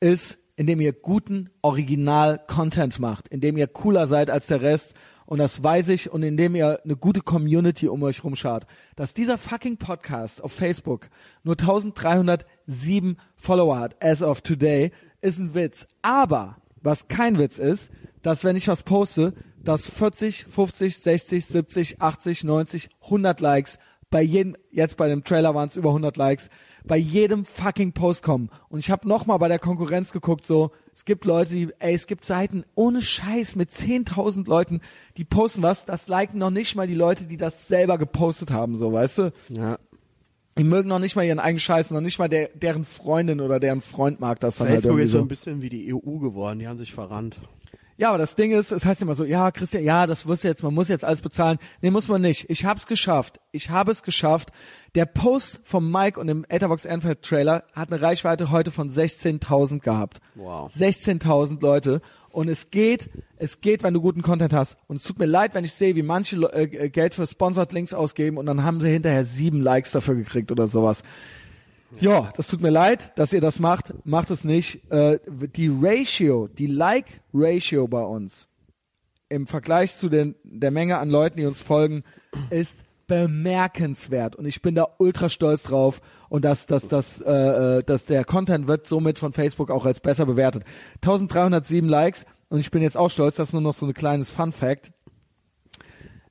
ist, 0.00 0.38
indem 0.56 0.80
ihr 0.80 0.92
guten 0.92 1.50
Original-Content 1.62 2.98
macht, 2.98 3.28
indem 3.28 3.56
ihr 3.56 3.66
cooler 3.66 4.06
seid 4.06 4.30
als 4.30 4.46
der 4.46 4.62
Rest. 4.62 4.94
Und 5.26 5.38
das 5.38 5.62
weiß 5.62 5.88
ich. 5.88 6.10
Und 6.10 6.22
indem 6.22 6.54
ihr 6.54 6.80
eine 6.84 6.96
gute 6.96 7.20
Community 7.20 7.88
um 7.88 8.02
euch 8.02 8.24
rumschart. 8.24 8.66
Dass 8.96 9.14
dieser 9.14 9.38
fucking 9.38 9.78
Podcast 9.78 10.42
auf 10.42 10.52
Facebook 10.52 11.08
nur 11.42 11.54
1307 11.58 13.16
Follower 13.36 13.78
hat, 13.78 14.02
as 14.02 14.22
of 14.22 14.42
today, 14.42 14.90
ist 15.24 15.38
ein 15.38 15.54
Witz. 15.54 15.88
Aber, 16.02 16.58
was 16.82 17.08
kein 17.08 17.38
Witz 17.38 17.58
ist, 17.58 17.90
dass 18.22 18.44
wenn 18.44 18.56
ich 18.56 18.68
was 18.68 18.82
poste, 18.82 19.32
dass 19.62 19.88
40, 19.88 20.44
50, 20.44 20.98
60, 20.98 21.46
70, 21.46 22.02
80, 22.02 22.44
90, 22.44 22.90
100 23.04 23.40
Likes 23.40 23.78
bei 24.10 24.22
jedem, 24.22 24.56
jetzt 24.70 24.96
bei 24.98 25.08
dem 25.08 25.24
Trailer 25.24 25.54
waren 25.54 25.68
es 25.68 25.76
über 25.76 25.88
100 25.88 26.16
Likes, 26.18 26.50
bei 26.84 26.98
jedem 26.98 27.46
fucking 27.46 27.92
Post 27.92 28.22
kommen. 28.22 28.50
Und 28.68 28.80
ich 28.80 28.90
habe 28.90 29.08
nochmal 29.08 29.38
bei 29.38 29.48
der 29.48 29.58
Konkurrenz 29.58 30.12
geguckt, 30.12 30.44
so, 30.44 30.70
es 30.94 31.06
gibt 31.06 31.24
Leute, 31.24 31.54
die, 31.54 31.70
ey, 31.78 31.94
es 31.94 32.06
gibt 32.06 32.26
Seiten 32.26 32.64
ohne 32.74 33.00
Scheiß 33.00 33.56
mit 33.56 33.70
10.000 33.70 34.46
Leuten, 34.46 34.82
die 35.16 35.24
posten 35.24 35.62
was, 35.62 35.86
das 35.86 36.06
liken 36.06 36.38
noch 36.38 36.50
nicht 36.50 36.76
mal 36.76 36.86
die 36.86 36.94
Leute, 36.94 37.24
die 37.24 37.38
das 37.38 37.66
selber 37.66 37.96
gepostet 37.96 38.50
haben, 38.50 38.76
so, 38.76 38.92
weißt 38.92 39.18
du? 39.18 39.32
ja. 39.48 39.78
Die 40.56 40.64
mögen 40.64 40.88
noch 40.88 41.00
nicht 41.00 41.16
mal 41.16 41.24
ihren 41.24 41.40
eigenen 41.40 41.60
Scheiß, 41.60 41.90
noch 41.90 42.00
nicht 42.00 42.18
mal 42.18 42.28
der, 42.28 42.48
deren 42.54 42.84
Freundin 42.84 43.40
oder 43.40 43.58
deren 43.58 43.80
Freund 43.80 44.20
mag 44.20 44.38
das 44.40 44.56
dann 44.56 44.68
halt 44.68 44.76
Facebook 44.76 44.90
irgendwie 44.92 45.04
ist 45.04 45.12
so 45.12 45.18
so. 45.18 45.24
ein 45.24 45.28
bisschen 45.28 45.62
wie 45.62 45.68
die 45.68 45.92
EU 45.92 46.18
geworden. 46.18 46.60
Die 46.60 46.68
haben 46.68 46.78
sich 46.78 46.92
verrannt. 46.92 47.38
Ja, 47.96 48.08
aber 48.08 48.18
das 48.18 48.34
Ding 48.34 48.50
ist, 48.50 48.72
es 48.72 48.84
heißt 48.84 49.02
immer 49.02 49.14
so, 49.14 49.24
ja, 49.24 49.52
Christian, 49.52 49.84
ja, 49.84 50.06
das 50.08 50.26
wirst 50.26 50.42
du 50.42 50.48
jetzt, 50.48 50.64
man 50.64 50.74
muss 50.74 50.88
jetzt 50.88 51.04
alles 51.04 51.20
bezahlen. 51.20 51.58
Nee, 51.80 51.92
muss 51.92 52.08
man 52.08 52.22
nicht. 52.22 52.50
Ich 52.50 52.64
hab's 52.64 52.86
geschafft. 52.86 53.40
Ich 53.52 53.70
habe 53.70 53.92
es 53.92 54.02
geschafft. 54.02 54.50
Der 54.96 55.06
Post 55.06 55.60
vom 55.62 55.92
Mike 55.92 56.18
und 56.18 56.26
dem 56.26 56.44
Etherbox 56.48 56.86
Anfield 56.86 57.22
Trailer 57.22 57.64
hat 57.72 57.92
eine 57.92 58.02
Reichweite 58.02 58.50
heute 58.50 58.72
von 58.72 58.90
16.000 58.90 59.78
gehabt. 59.78 60.20
Wow. 60.34 60.72
16.000 60.72 61.62
Leute. 61.62 62.00
Und 62.34 62.48
es 62.48 62.70
geht, 62.70 63.08
es 63.36 63.60
geht, 63.60 63.84
wenn 63.84 63.94
du 63.94 64.00
guten 64.00 64.20
Content 64.22 64.52
hast. 64.52 64.76
Und 64.88 64.96
es 64.96 65.04
tut 65.04 65.18
mir 65.20 65.26
leid, 65.26 65.54
wenn 65.54 65.64
ich 65.64 65.72
sehe, 65.72 65.94
wie 65.94 66.02
manche 66.02 66.36
Le- 66.36 66.52
äh, 66.52 66.90
Geld 66.90 67.14
für 67.14 67.26
Sponsored 67.26 67.72
Links 67.72 67.94
ausgeben 67.94 68.38
und 68.38 68.46
dann 68.46 68.64
haben 68.64 68.80
sie 68.80 68.88
hinterher 68.90 69.24
sieben 69.24 69.60
Likes 69.60 69.92
dafür 69.92 70.16
gekriegt 70.16 70.50
oder 70.50 70.66
sowas. 70.66 71.04
Ja, 72.00 72.32
das 72.36 72.48
tut 72.48 72.60
mir 72.60 72.70
leid, 72.70 73.12
dass 73.16 73.32
ihr 73.32 73.40
das 73.40 73.60
macht. 73.60 73.94
Macht 74.04 74.30
es 74.32 74.42
nicht. 74.42 74.90
Äh, 74.90 75.20
die 75.28 75.70
Ratio, 75.80 76.48
die 76.48 76.66
Like-Ratio 76.66 77.86
bei 77.86 78.02
uns 78.02 78.48
im 79.28 79.46
Vergleich 79.46 79.94
zu 79.94 80.08
den, 80.08 80.34
der 80.42 80.72
Menge 80.72 80.98
an 80.98 81.10
Leuten, 81.10 81.38
die 81.38 81.46
uns 81.46 81.62
folgen, 81.62 82.02
ist 82.50 82.80
bemerkenswert. 83.06 84.36
Und 84.36 84.46
ich 84.46 84.62
bin 84.62 84.74
da 84.74 84.88
ultra 84.98 85.28
stolz 85.28 85.64
drauf. 85.64 86.00
Und 86.28 86.44
dass, 86.44 86.66
dass, 86.66 86.88
dass, 86.88 87.20
äh, 87.20 87.30
äh, 87.78 87.82
dass 87.84 88.06
der 88.06 88.24
Content 88.24 88.66
wird 88.66 88.86
somit 88.86 89.18
von 89.18 89.32
Facebook 89.32 89.70
auch 89.70 89.86
als 89.86 90.00
besser 90.00 90.26
bewertet. 90.26 90.64
1307 90.96 91.88
Likes. 91.88 92.26
Und 92.48 92.60
ich 92.60 92.70
bin 92.70 92.82
jetzt 92.82 92.96
auch 92.96 93.10
stolz, 93.10 93.36
das 93.36 93.48
ist 93.48 93.52
nur 93.52 93.62
noch 93.62 93.74
so 93.74 93.86
ein 93.86 93.94
kleines 93.94 94.30
Fun-Fact 94.30 94.92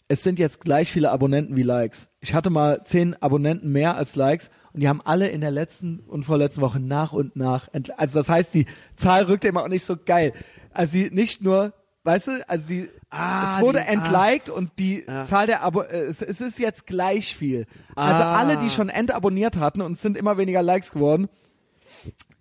es 0.08 0.24
sind 0.24 0.38
jetzt 0.38 0.62
gleich 0.62 0.92
viele 0.92 1.12
Abonnenten 1.12 1.58
wie 1.58 1.64
Likes. 1.64 2.10
Ich 2.20 2.34
hatte 2.34 2.50
mal 2.50 2.84
zehn 2.84 3.16
Abonnenten 3.22 3.72
mehr 3.72 3.96
als 3.96 4.16
Likes 4.16 4.52
und 4.72 4.82
die 4.82 4.88
haben 4.88 5.02
alle 5.04 5.30
in 5.30 5.42
der 5.42 5.52
letzten 5.52 6.00
und 6.02 6.24
vorletzten 6.24 6.62
Woche 6.62 6.80
nach 6.80 7.14
und 7.14 7.36
nach. 7.36 7.68
Also 7.98 8.20
das 8.20 8.30
heißt, 8.30 8.54
die 8.54 8.66
Zahl 8.96 9.24
rückt 9.24 9.46
immer 9.46 9.64
auch 9.64 9.70
nicht 9.70 9.86
so 9.86 9.96
geil. 9.98 10.34
Also 10.72 10.94
sie 10.94 11.10
nicht 11.10 11.42
nur, 11.42 11.74
weißt 12.04 12.28
du, 12.28 12.50
also 12.50 12.66
die, 12.68 12.90
Ah, 13.16 13.56
es 13.58 13.62
wurde 13.62 13.80
die- 13.80 13.86
ah. 13.88 13.92
entliked 13.92 14.50
und 14.50 14.72
die 14.80 15.04
Ja. 15.08 15.24
Zahl 15.26 15.48
der 15.48 15.62
Abo, 15.64 15.82
äh, 15.82 16.04
es, 16.06 16.22
es 16.22 16.42
ist 16.42 16.60
jetzt 16.60 16.88
gleich 16.88 17.36
viel. 17.36 17.66
Also 17.96 18.24
Ah. 18.24 18.38
alle, 18.40 18.58
die 18.58 18.70
schon 18.70 18.90
entabonniert 18.90 19.58
hatten 19.58 19.82
und 19.82 20.00
sind 20.00 20.18
immer 20.18 20.38
weniger 20.38 20.64
Likes 20.64 20.92
geworden, 20.92 21.30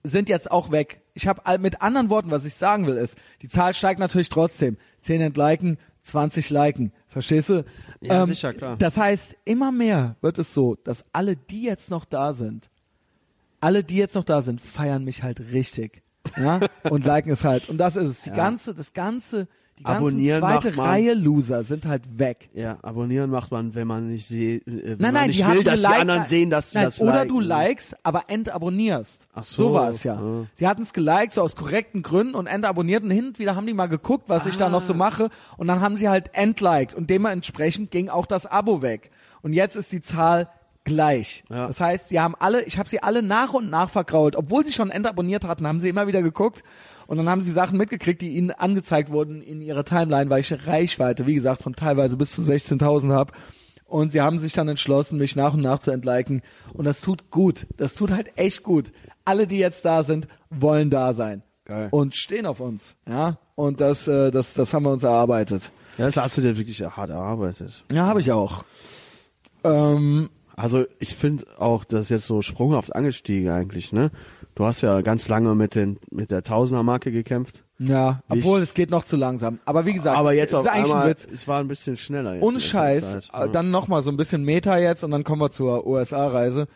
sind 0.02 0.28
jetzt 0.28 0.50
auch 0.50 0.70
weg. 0.70 1.02
Ich 1.14 1.26
habe 1.28 1.58
mit 1.58 1.82
anderen 1.82 2.10
Worten, 2.10 2.30
was 2.30 2.44
ich 2.44 2.54
sagen 2.54 2.86
will, 2.86 2.96
ist, 2.96 3.16
die 3.42 3.48
Zahl 3.48 3.74
steigt 3.74 4.00
natürlich 4.00 4.28
trotzdem. 4.30 4.76
10 5.02 5.20
entliken, 5.20 5.78
20 6.02 6.50
liken. 6.50 6.92
Verstehst 7.08 7.48
du? 7.50 7.54
Ähm, 7.58 7.64
Ja, 8.00 8.26
sicher, 8.26 8.52
klar. 8.54 8.76
Das 8.78 8.96
heißt, 8.96 9.36
immer 9.44 9.70
mehr 9.72 10.16
wird 10.20 10.38
es 10.38 10.54
so, 10.54 10.74
dass 10.76 11.04
alle, 11.12 11.36
die 11.36 11.62
jetzt 11.62 11.90
noch 11.90 12.04
da 12.04 12.32
sind, 12.32 12.70
alle, 13.60 13.84
die 13.84 13.96
jetzt 13.96 14.14
noch 14.16 14.24
da 14.24 14.42
sind, 14.42 14.60
feiern 14.60 15.04
mich 15.04 15.22
halt 15.22 15.40
richtig. 15.52 16.02
Ja? 16.36 16.60
Und 16.90 17.04
liken 17.04 17.30
es 17.30 17.44
halt. 17.44 17.68
Und 17.68 17.78
das 17.78 17.96
ist 17.96 18.08
es. 18.08 18.22
Die 18.22 18.30
Ja. 18.30 18.36
ganze, 18.36 18.74
das 18.74 18.92
ganze, 18.92 19.46
Die 19.82 19.86
ganzen 19.86 19.98
Abonnieren 20.06 20.38
zweite 20.40 20.68
macht 20.68 20.76
man- 20.76 20.86
Reihe 20.86 21.14
Loser 21.14 21.64
sind 21.64 21.86
halt 21.86 22.02
weg. 22.16 22.50
Ja, 22.54 22.78
abonnieren 22.82 23.30
macht 23.30 23.50
man, 23.50 23.74
wenn 23.74 23.88
man 23.88 24.08
nicht 24.08 24.28
sieht, 24.28 24.64
äh, 24.66 24.70
wenn 24.70 24.82
Nein, 24.84 24.96
man 25.00 25.14
nein, 25.14 25.26
nicht 25.26 25.40
die 25.40 25.46
will, 25.46 25.64
dass 25.64 25.74
die 25.74 25.80
geliked, 25.82 26.00
anderen 26.00 26.24
sehen, 26.24 26.50
dass 26.50 26.70
sie 26.70 26.78
nein, 26.78 26.84
das 26.86 27.00
Oder 27.00 27.12
liken. 27.14 27.28
du 27.28 27.40
likest, 27.40 27.96
aber 28.04 28.24
entabonnierst. 28.28 29.26
Ach 29.34 29.44
so, 29.44 29.72
war 29.74 29.88
es 29.88 30.04
ja. 30.04 30.14
ja. 30.14 30.46
Sie 30.54 30.68
hatten 30.68 30.82
es 30.82 30.92
geliked, 30.92 31.32
so 31.34 31.42
aus 31.42 31.56
korrekten 31.56 32.02
Gründen 32.02 32.34
und 32.36 32.46
entabonniert 32.46 33.02
und 33.02 33.10
hin 33.10 33.26
und 33.28 33.38
wieder 33.40 33.56
haben 33.56 33.66
die 33.66 33.74
mal 33.74 33.86
geguckt, 33.88 34.28
was 34.28 34.46
ich 34.46 34.56
da 34.56 34.68
noch 34.68 34.82
Ah. 34.82 34.86
so 34.86 34.94
mache 34.94 35.30
und 35.56 35.66
dann 35.66 35.80
haben 35.80 35.96
sie 35.96 36.08
halt 36.08 36.30
entliked 36.34 36.94
und 36.94 37.10
dementsprechend 37.10 37.90
ging 37.90 38.08
auch 38.08 38.26
das 38.26 38.46
Abo 38.46 38.82
weg. 38.82 39.10
Und 39.42 39.52
jetzt 39.52 39.74
ist 39.74 39.90
die 39.90 40.00
Zahl 40.00 40.48
gleich. 40.84 41.44
Ja. 41.48 41.66
Das 41.68 41.80
heißt, 41.80 42.08
sie 42.08 42.20
haben 42.20 42.34
alle, 42.38 42.62
ich 42.64 42.78
habe 42.78 42.88
sie 42.88 43.02
alle 43.02 43.22
nach 43.22 43.52
und 43.52 43.70
nach 43.70 43.88
vergrault. 43.90 44.34
Obwohl 44.36 44.64
sie 44.64 44.72
schon 44.72 44.90
entabonniert 44.90 45.44
hatten, 45.44 45.66
haben 45.66 45.80
sie 45.80 45.88
immer 45.88 46.06
wieder 46.06 46.22
geguckt 46.22 46.62
und 47.12 47.18
dann 47.18 47.28
haben 47.28 47.42
sie 47.42 47.52
Sachen 47.52 47.76
mitgekriegt, 47.76 48.22
die 48.22 48.36
ihnen 48.38 48.52
angezeigt 48.52 49.10
wurden 49.10 49.42
in 49.42 49.60
ihrer 49.60 49.84
Timeline, 49.84 50.30
weil 50.30 50.40
ich 50.40 50.66
Reichweite, 50.66 51.26
wie 51.26 51.34
gesagt, 51.34 51.60
von 51.60 51.74
teilweise 51.74 52.16
bis 52.16 52.32
zu 52.32 52.40
16.000 52.40 53.12
habe. 53.12 53.34
Und 53.84 54.12
sie 54.12 54.22
haben 54.22 54.38
sich 54.38 54.54
dann 54.54 54.66
entschlossen, 54.66 55.18
mich 55.18 55.36
nach 55.36 55.52
und 55.52 55.60
nach 55.60 55.78
zu 55.78 55.90
entliken. 55.90 56.40
Und 56.72 56.86
das 56.86 57.02
tut 57.02 57.30
gut. 57.30 57.66
Das 57.76 57.96
tut 57.96 58.12
halt 58.12 58.38
echt 58.38 58.62
gut. 58.62 58.92
Alle, 59.26 59.46
die 59.46 59.58
jetzt 59.58 59.84
da 59.84 60.04
sind, 60.04 60.26
wollen 60.48 60.88
da 60.88 61.12
sein. 61.12 61.42
Geil. 61.66 61.88
Und 61.90 62.16
stehen 62.16 62.46
auf 62.46 62.60
uns. 62.60 62.96
Ja. 63.06 63.36
Und 63.56 63.82
das, 63.82 64.08
äh, 64.08 64.30
das, 64.30 64.54
das 64.54 64.72
haben 64.72 64.84
wir 64.84 64.92
uns 64.92 65.02
erarbeitet. 65.04 65.70
Ja, 65.98 66.06
das 66.06 66.16
hast 66.16 66.38
du 66.38 66.40
dir 66.40 66.56
wirklich 66.56 66.80
hart 66.80 67.10
erarbeitet. 67.10 67.84
Ja, 67.92 68.06
habe 68.06 68.22
ich 68.22 68.32
auch. 68.32 68.64
Ähm, 69.64 70.30
Also 70.56 70.86
ich 70.98 71.14
finde 71.14 71.44
auch, 71.58 71.84
das 71.84 72.04
ist 72.04 72.08
jetzt 72.08 72.26
so 72.26 72.40
sprunghaft 72.40 72.96
angestiegen 72.96 73.50
eigentlich, 73.50 73.92
ne? 73.92 74.10
Du 74.54 74.64
hast 74.66 74.82
ja 74.82 75.00
ganz 75.00 75.28
lange 75.28 75.54
mit 75.54 75.74
den 75.74 75.98
mit 76.10 76.30
der 76.30 76.44
Tausender-Marke 76.44 77.10
gekämpft. 77.10 77.64
ja, 77.78 78.22
Wie 78.28 78.38
ich- 78.38 78.44
obwohl 78.44 78.60
es 78.60 78.74
geht 78.74 78.90
noch 78.90 79.04
zu 79.04 79.16
langsam. 79.16 79.58
Aber 79.64 79.86
wie 79.86 79.94
gesagt, 79.94 80.16
aber 80.16 80.32
es 80.32 80.36
jetzt 80.36 80.50
ist 80.50 80.54
auf 80.58 80.66
eigentlich 80.66 80.86
einmal, 80.92 81.04
ein 81.04 81.10
Witz. 81.10 81.26
es 81.32 81.48
war 81.48 81.60
ein 81.60 81.68
bisschen 81.68 81.96
schneller 81.96 82.34
jetzt. 82.34 82.42
Ohne 82.42 82.56
in 82.56 82.60
letzter 82.62 82.68
Scheiß, 82.78 83.12
Zeit. 83.30 83.48
äh, 83.48 83.50
dann 83.50 83.70
noch 83.70 83.88
mal 83.88 84.02
so 84.02 84.10
ein 84.10 84.16
bisschen 84.16 84.44
Meta 84.44 84.76
jetzt 84.78 85.04
und 85.04 85.10
dann 85.10 85.24
kommen 85.24 85.40
wir 85.40 85.50
zur 85.50 85.86
USA-Reise. 85.86 86.68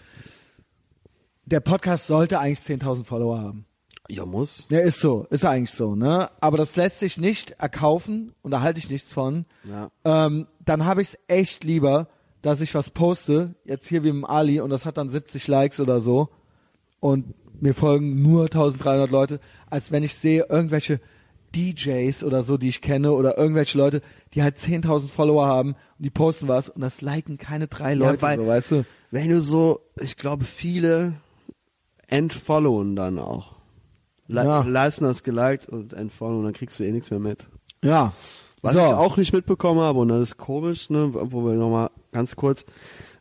Der 1.44 1.60
Podcast 1.60 2.06
sollte 2.06 2.40
eigentlich 2.40 2.60
10.000 2.60 3.04
Follower 3.06 3.38
haben. 3.38 3.66
Ja, 4.08 4.24
muss. 4.24 4.64
Ja, 4.70 4.78
ist 4.80 5.00
so, 5.00 5.26
ist 5.30 5.44
eigentlich 5.44 5.72
so, 5.72 5.94
ne? 5.96 6.30
Aber 6.40 6.56
das 6.56 6.76
lässt 6.76 7.00
sich 7.00 7.18
nicht 7.18 7.52
erkaufen 7.58 8.32
und 8.42 8.52
da 8.52 8.60
halte 8.62 8.78
ich 8.78 8.88
nichts 8.88 9.12
von. 9.12 9.44
Ja. 9.64 9.90
Ähm, 10.04 10.46
dann 10.64 10.86
habe 10.86 11.02
ich 11.02 11.08
es 11.08 11.18
echt 11.28 11.64
lieber, 11.64 12.08
dass 12.40 12.60
ich 12.60 12.74
was 12.74 12.90
poste, 12.90 13.54
jetzt 13.64 13.86
hier 13.88 14.02
wie 14.04 14.08
im 14.08 14.24
Ali 14.24 14.60
und 14.60 14.70
das 14.70 14.86
hat 14.86 14.96
dann 14.96 15.08
70 15.08 15.46
Likes 15.48 15.78
oder 15.80 16.00
so 16.00 16.28
und 17.00 17.34
mir 17.60 17.74
folgen 17.74 18.22
nur 18.22 18.44
1300 18.44 19.10
Leute, 19.10 19.40
als 19.70 19.92
wenn 19.92 20.02
ich 20.02 20.14
sehe 20.14 20.46
irgendwelche 20.48 21.00
DJs 21.54 22.22
oder 22.24 22.42
so, 22.42 22.56
die 22.58 22.68
ich 22.68 22.80
kenne 22.82 23.12
oder 23.12 23.38
irgendwelche 23.38 23.78
Leute, 23.78 24.02
die 24.34 24.42
halt 24.42 24.58
10.000 24.58 25.08
Follower 25.08 25.46
haben 25.46 25.70
und 25.70 26.04
die 26.04 26.10
posten 26.10 26.48
was 26.48 26.68
und 26.68 26.80
das 26.82 27.00
liken 27.00 27.38
keine 27.38 27.66
drei 27.68 27.94
Leute, 27.94 28.20
weil- 28.22 28.36
so, 28.36 28.46
weißt 28.46 28.70
du? 28.72 28.84
Wenn 29.10 29.30
du 29.30 29.40
so, 29.40 29.80
ich 30.00 30.16
glaube, 30.16 30.44
viele 30.44 31.14
entfollowen 32.08 32.96
dann 32.96 33.18
auch. 33.18 33.54
Le 34.28 34.44
Ja. 34.44 34.62
Leisten 34.62 35.04
das 35.04 35.22
geliked 35.22 35.68
und 35.68 35.92
entfollowen, 35.92 36.44
dann 36.44 36.52
kriegst 36.52 36.78
du 36.80 36.84
eh 36.84 36.92
nichts 36.92 37.10
mehr 37.10 37.20
mit. 37.20 37.46
Ja. 37.82 38.12
Was 38.62 38.74
so. 38.74 38.80
ich 38.80 38.86
auch 38.86 39.16
nicht 39.16 39.32
mitbekommen 39.32 39.80
habe, 39.80 40.00
und 40.00 40.08
das 40.08 40.20
ist 40.30 40.36
komisch, 40.38 40.90
ne, 40.90 41.10
wo 41.12 41.44
wir 41.44 41.54
nochmal 41.54 41.90
ganz 42.12 42.34
kurz, 42.34 42.64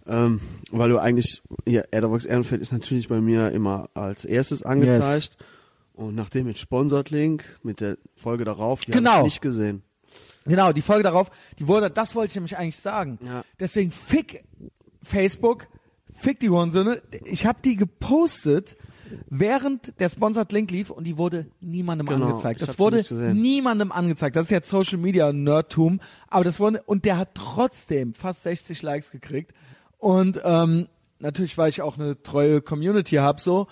ähm, 0.07 0.39
weil 0.71 0.89
du 0.89 0.99
eigentlich, 0.99 1.41
hier, 1.65 1.87
Adavox 1.93 2.25
Ehrenfeld 2.25 2.61
ist 2.61 2.71
natürlich 2.71 3.07
bei 3.07 3.21
mir 3.21 3.51
immer 3.51 3.89
als 3.93 4.25
erstes 4.25 4.63
angezeigt. 4.63 5.37
Und 5.93 6.13
nachdem 6.15 6.45
mit 6.47 6.57
Sponsored 6.57 7.09
Link, 7.09 7.43
mit 7.63 7.79
der 7.79 7.97
Folge 8.15 8.43
darauf, 8.43 8.81
die 8.81 8.91
Genau. 8.91 9.11
habe 9.11 9.27
ich 9.27 9.35
nicht 9.35 9.41
gesehen. 9.41 9.81
Genau, 10.45 10.71
die 10.73 10.81
Folge 10.81 11.03
darauf, 11.03 11.31
die 11.57 11.67
wurde, 11.67 11.89
das 11.89 12.15
wollte 12.15 12.31
ich 12.31 12.35
nämlich 12.35 12.57
eigentlich 12.57 12.77
sagen. 12.77 13.17
Ja. 13.25 13.43
Deswegen 13.59 13.91
fick 13.91 14.43
Facebook, 15.01 15.67
fick 16.13 16.39
die 16.39 16.49
Hurensöhne. 16.49 17.01
Ich 17.23 17.45
habe 17.45 17.59
die 17.63 17.75
gepostet, 17.77 18.75
während 19.29 19.99
der 19.99 20.09
Sponsored 20.09 20.51
Link 20.51 20.69
lief 20.71 20.89
und 20.89 21.05
die 21.05 21.17
wurde 21.17 21.47
niemandem 21.61 22.07
Genau, 22.07 22.27
angezeigt. 22.27 22.61
Das 22.61 22.77
wurde 22.77 23.03
niemandem 23.33 23.91
angezeigt. 23.91 24.35
Das 24.35 24.43
ist 24.45 24.51
jetzt 24.51 24.69
Social 24.69 24.97
Media 24.97 25.31
Nerdtum, 25.31 25.99
aber 26.27 26.43
das 26.43 26.59
wurde 26.59 26.83
und 26.85 27.05
der 27.05 27.17
hat 27.17 27.35
trotzdem 27.35 28.13
fast 28.13 28.43
60 28.43 28.81
Likes 28.81 29.11
gekriegt 29.11 29.53
und 30.05 30.39
ähm, 30.43 30.87
natürlich, 31.17 31.57
weil 31.57 31.69
ich 31.69 31.81
auch 31.81 31.97
eine 31.97 32.21
treue 32.21 32.61
Community 32.61 33.15
hab 33.15 33.41
so, 33.41 33.65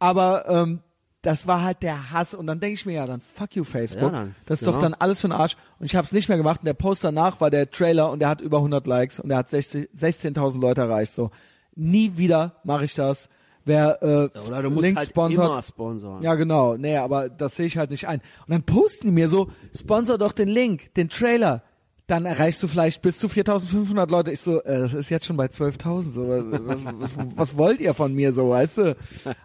aber 0.00 0.48
ähm, 0.48 0.80
das 1.22 1.46
war 1.46 1.62
halt 1.62 1.84
der 1.84 2.10
Hass 2.10 2.34
und 2.34 2.48
dann 2.48 2.58
denke 2.58 2.74
ich 2.74 2.86
mir 2.86 2.94
ja 2.94 3.06
dann 3.06 3.20
fuck 3.20 3.54
you 3.54 3.62
Facebook. 3.62 4.02
Ja, 4.02 4.10
dann, 4.10 4.34
das 4.46 4.62
ist 4.62 4.66
genau. 4.66 4.78
doch 4.78 4.82
dann 4.82 4.94
alles 4.94 5.20
für 5.20 5.28
den 5.28 5.32
Arsch 5.32 5.56
und 5.78 5.86
ich 5.86 5.94
habe 5.94 6.04
es 6.04 6.10
nicht 6.10 6.28
mehr 6.28 6.38
gemacht 6.38 6.62
und 6.62 6.66
der 6.66 6.74
Post 6.74 7.04
danach 7.04 7.40
war 7.40 7.52
der 7.52 7.70
Trailer 7.70 8.10
und 8.10 8.18
der 8.18 8.28
hat 8.28 8.40
über 8.40 8.56
100 8.56 8.84
Likes 8.84 9.20
und 9.20 9.28
der 9.28 9.38
hat 9.38 9.48
60 9.48 9.90
16.000 9.96 10.60
Leute 10.60 10.80
erreicht 10.80 11.14
so. 11.14 11.30
Nie 11.76 12.16
wieder 12.16 12.56
mache 12.64 12.84
ich 12.84 12.94
das. 12.94 13.28
Wer 13.64 14.02
äh, 14.02 14.38
Oder 14.40 14.62
du 14.62 14.70
musst 14.70 14.86
Link 14.86 14.98
halt 14.98 15.10
sponsort, 15.10 15.46
immer 15.46 15.62
sponsoren. 15.62 16.22
ja, 16.24 16.34
genau. 16.34 16.76
Nee, 16.76 16.96
aber 16.96 17.28
das 17.28 17.54
sehe 17.54 17.66
ich 17.66 17.78
halt 17.78 17.90
nicht 17.90 18.08
ein. 18.08 18.20
Und 18.46 18.50
dann 18.50 18.64
posten 18.64 19.06
die 19.06 19.12
mir 19.12 19.28
so, 19.28 19.52
sponsor 19.72 20.18
doch 20.18 20.32
den 20.32 20.48
Link, 20.48 20.92
den 20.94 21.10
Trailer. 21.10 21.62
Dann 22.06 22.24
erreichst 22.24 22.62
du 22.62 22.68
vielleicht 22.68 23.02
bis 23.02 23.18
zu 23.18 23.28
4500 23.28 24.10
Leute. 24.10 24.30
Ich 24.30 24.40
so, 24.40 24.62
äh, 24.62 24.78
das 24.78 24.94
ist 24.94 25.10
jetzt 25.10 25.26
schon 25.26 25.36
bei 25.36 25.46
12.000. 25.46 26.12
So, 26.12 26.28
was, 26.28 26.84
was, 26.84 27.16
was 27.34 27.56
wollt 27.56 27.80
ihr 27.80 27.94
von 27.94 28.14
mir 28.14 28.32
so, 28.32 28.50
weißt 28.50 28.78
du? 28.78 28.96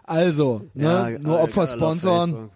Also, 0.04 0.62
ne, 0.74 0.84
Ja, 0.84 1.18
nur 1.18 1.40
Opfer 1.40 1.66
sponsoren. 1.66 2.50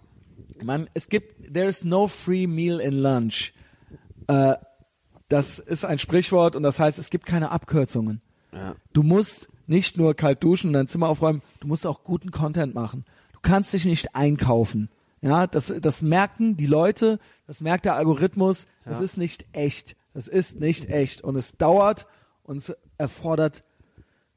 Man, 0.63 0.89
es 0.93 1.09
gibt, 1.09 1.53
there 1.53 1.67
is 1.67 1.83
no 1.83 2.07
free 2.07 2.47
meal 2.47 2.79
in 2.79 2.97
lunch. 2.97 3.53
Äh, 4.27 4.55
das 5.29 5.59
ist 5.59 5.83
ein 5.83 5.99
Sprichwort 5.99 6.55
und 6.55 6.63
das 6.63 6.79
heißt, 6.79 6.97
es 6.99 7.09
gibt 7.09 7.25
keine 7.25 7.51
Abkürzungen. 7.51 8.21
Ja. 8.53 8.75
Du 8.93 9.03
musst 9.03 9.49
nicht 9.67 9.97
nur 9.97 10.13
kalt 10.15 10.41
duschen 10.41 10.67
und 10.67 10.73
dein 10.73 10.87
Zimmer 10.87 11.09
aufräumen, 11.09 11.41
du 11.59 11.67
musst 11.67 11.85
auch 11.85 12.03
guten 12.03 12.31
Content 12.31 12.73
machen. 12.73 13.03
Du 13.33 13.39
kannst 13.41 13.73
dich 13.73 13.83
nicht 13.85 14.15
einkaufen. 14.15 14.89
Ja, 15.21 15.47
das, 15.47 15.73
das 15.81 16.01
merken 16.01 16.57
die 16.57 16.67
Leute, 16.67 17.19
das 17.47 17.61
merkt 17.61 17.85
der 17.85 17.95
Algorithmus, 17.95 18.67
das 18.85 18.99
Ja. 18.99 19.03
ist 19.05 19.17
nicht 19.17 19.45
echt. 19.53 19.95
Das 20.13 20.27
ist 20.27 20.59
nicht 20.59 20.89
echt. 20.89 21.21
Und 21.23 21.35
es 21.35 21.57
dauert 21.57 22.07
und 22.43 22.57
es 22.57 22.75
erfordert 22.97 23.63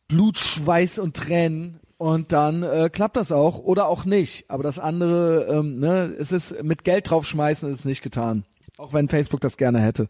Blut, 0.08 0.38
Schweiß 0.38 0.98
und 0.98 1.16
Tränen. 1.16 1.80
Und 1.96 2.32
dann 2.32 2.62
äh, 2.62 2.88
klappt 2.90 3.16
das 3.16 3.30
auch 3.30 3.58
oder 3.58 3.86
auch 3.86 4.06
nicht. 4.06 4.50
Aber 4.50 4.62
das 4.62 4.78
andere, 4.78 5.44
ähm, 5.50 5.80
ne, 5.80 6.14
es 6.18 6.32
ist 6.32 6.62
mit 6.62 6.82
Geld 6.84 7.10
draufschmeißen, 7.10 7.70
ist 7.70 7.84
nicht 7.84 8.00
getan. 8.02 8.44
Auch 8.78 8.94
wenn 8.94 9.08
Facebook 9.08 9.40
das 9.42 9.58
gerne 9.58 9.80
hätte. 9.80 10.08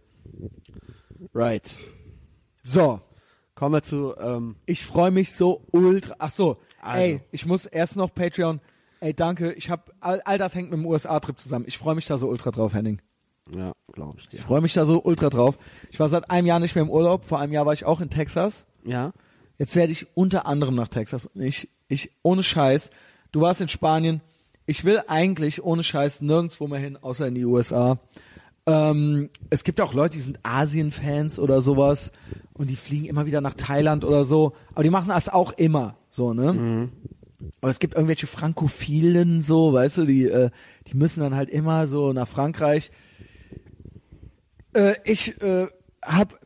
Right. 1.34 1.76
So, 2.62 3.00
Kommen 3.56 3.74
wir 3.74 3.82
zu, 3.82 4.14
ähm, 4.18 4.56
Ich 4.64 4.86
freue 4.86 5.10
mich 5.10 5.34
so 5.34 5.66
ultra. 5.72 6.14
Ach 6.18 6.32
so, 6.32 6.56
Also. 6.80 6.98
ey, 7.02 7.20
ich 7.30 7.44
muss 7.44 7.66
erst 7.66 7.96
noch 7.96 8.14
Patreon. 8.14 8.60
Ey, 9.00 9.14
danke. 9.14 9.52
Ich 9.52 9.70
habe 9.70 9.84
all, 10.00 10.20
all 10.24 10.38
das 10.38 10.54
hängt 10.54 10.70
mit 10.70 10.78
dem 10.78 10.86
USA-Trip 10.86 11.38
zusammen. 11.38 11.64
Ich 11.68 11.78
freue 11.78 11.94
mich 11.94 12.06
da 12.06 12.18
so 12.18 12.28
ultra 12.28 12.50
drauf, 12.50 12.74
Henning. 12.74 13.00
ja, 13.54 13.72
glaube 13.92 14.16
ich 14.18 14.28
dir. 14.28 14.36
Ich 14.36 14.42
freue 14.42 14.60
mich 14.60 14.74
da 14.74 14.84
so 14.86 15.02
ultra 15.02 15.30
drauf. 15.30 15.58
Ich 15.90 15.98
war 15.98 16.08
seit 16.08 16.30
einem 16.30 16.46
Jahr 16.46 16.60
nicht 16.60 16.74
mehr 16.74 16.84
im 16.84 16.90
Urlaub. 16.90 17.24
Vor 17.24 17.38
einem 17.40 17.52
Jahr 17.52 17.66
war 17.66 17.72
ich 17.72 17.84
auch 17.84 18.00
in 18.00 18.10
Texas. 18.10 18.66
Ja. 18.84 19.12
Jetzt 19.58 19.74
werde 19.74 19.92
ich 19.92 20.06
unter 20.16 20.46
anderem 20.46 20.74
nach 20.74 20.88
Texas. 20.88 21.26
Und 21.26 21.42
Ich, 21.42 21.68
ich, 21.88 22.10
ohne 22.22 22.42
Scheiß. 22.42 22.90
Du 23.32 23.40
warst 23.40 23.60
in 23.60 23.68
Spanien. 23.68 24.20
Ich 24.66 24.84
will 24.84 25.02
eigentlich 25.08 25.64
ohne 25.64 25.82
Scheiß 25.82 26.20
nirgendwo 26.20 26.68
mehr 26.68 26.78
hin, 26.78 26.96
außer 27.00 27.26
in 27.26 27.34
die 27.34 27.44
USA. 27.44 27.98
Ähm, 28.66 29.30
es 29.48 29.64
gibt 29.64 29.80
auch 29.80 29.94
Leute, 29.94 30.16
die 30.16 30.22
sind 30.22 30.38
Asien-Fans 30.42 31.38
oder 31.38 31.62
sowas 31.62 32.12
und 32.52 32.68
die 32.68 32.76
fliegen 32.76 33.06
immer 33.06 33.26
wieder 33.26 33.40
nach 33.40 33.54
Thailand 33.54 34.04
oder 34.04 34.24
so. 34.24 34.52
Aber 34.74 34.84
die 34.84 34.90
machen 34.90 35.08
das 35.08 35.28
auch 35.28 35.52
immer 35.54 35.96
so, 36.10 36.34
ne? 36.34 36.90
Aber 37.60 37.70
es 37.70 37.78
gibt 37.78 37.94
irgendwelche 37.94 38.26
Frankophilen 38.26 39.42
so, 39.42 39.72
weißt 39.72 39.98
du, 39.98 40.04
die, 40.04 40.26
äh, 40.26 40.50
die 40.86 40.96
müssen 40.96 41.20
dann 41.20 41.34
halt 41.34 41.48
immer 41.48 41.86
so 41.86 42.12
nach 42.12 42.28
Frankreich. 42.28 42.90
Äh, 44.74 44.94
ich 45.04 45.40
äh, 45.42 45.66
hab 46.02 46.38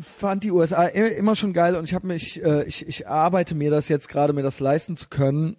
fand 0.00 0.44
die 0.44 0.52
USA 0.52 0.84
immer 0.84 1.34
schon 1.34 1.52
geil 1.52 1.74
und 1.74 1.84
ich 1.84 1.94
habe 1.94 2.06
mich, 2.06 2.42
äh, 2.42 2.64
ich, 2.64 2.86
ich 2.86 3.08
arbeite 3.08 3.54
mir 3.54 3.70
das 3.70 3.88
jetzt 3.88 4.08
gerade, 4.08 4.32
mir 4.32 4.42
das 4.42 4.60
leisten 4.60 4.96
zu 4.96 5.08
können. 5.08 5.56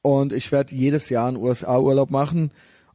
Und 0.00 0.32
ich 0.32 0.52
werde 0.52 0.74
jedes 0.74 1.08
Jahr 1.08 1.28
einen 1.28 1.38
USA-Urlaub 1.38 2.10
machen. 2.10 2.52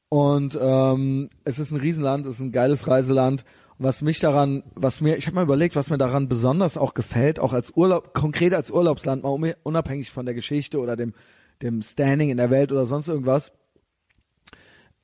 Und 0.09 0.57
ähm, 0.61 1.29
es 1.43 1.59
ist 1.59 1.71
ein 1.71 1.79
Riesenland, 1.79 2.25
es 2.25 2.35
ist 2.35 2.41
ein 2.41 2.51
geiles 2.51 2.87
Reiseland 2.87 3.45
was 3.79 4.01
mich 4.01 4.19
daran, 4.19 4.63
was 4.75 4.99
mir, 5.01 5.17
ich 5.17 5.25
habe 5.25 5.35
mal 5.35 5.43
überlegt, 5.43 5.75
was 5.75 5.89
mir 5.89 5.97
daran 5.97 6.27
besonders 6.27 6.77
auch 6.77 6.93
gefällt, 6.93 7.39
auch 7.39 7.53
als 7.53 7.71
Urlaub, 7.71 8.13
konkret 8.13 8.53
als 8.53 8.69
Urlaubsland, 8.69 9.23
mal 9.23 9.29
un- 9.29 9.53
unabhängig 9.63 10.11
von 10.11 10.25
der 10.25 10.35
Geschichte 10.35 10.79
oder 10.79 10.97
dem, 10.97 11.13
dem 11.61 11.81
Standing 11.81 12.29
in 12.29 12.37
der 12.37 12.51
Welt 12.51 12.71
oder 12.73 12.85
sonst 12.85 13.07
irgendwas. 13.07 13.53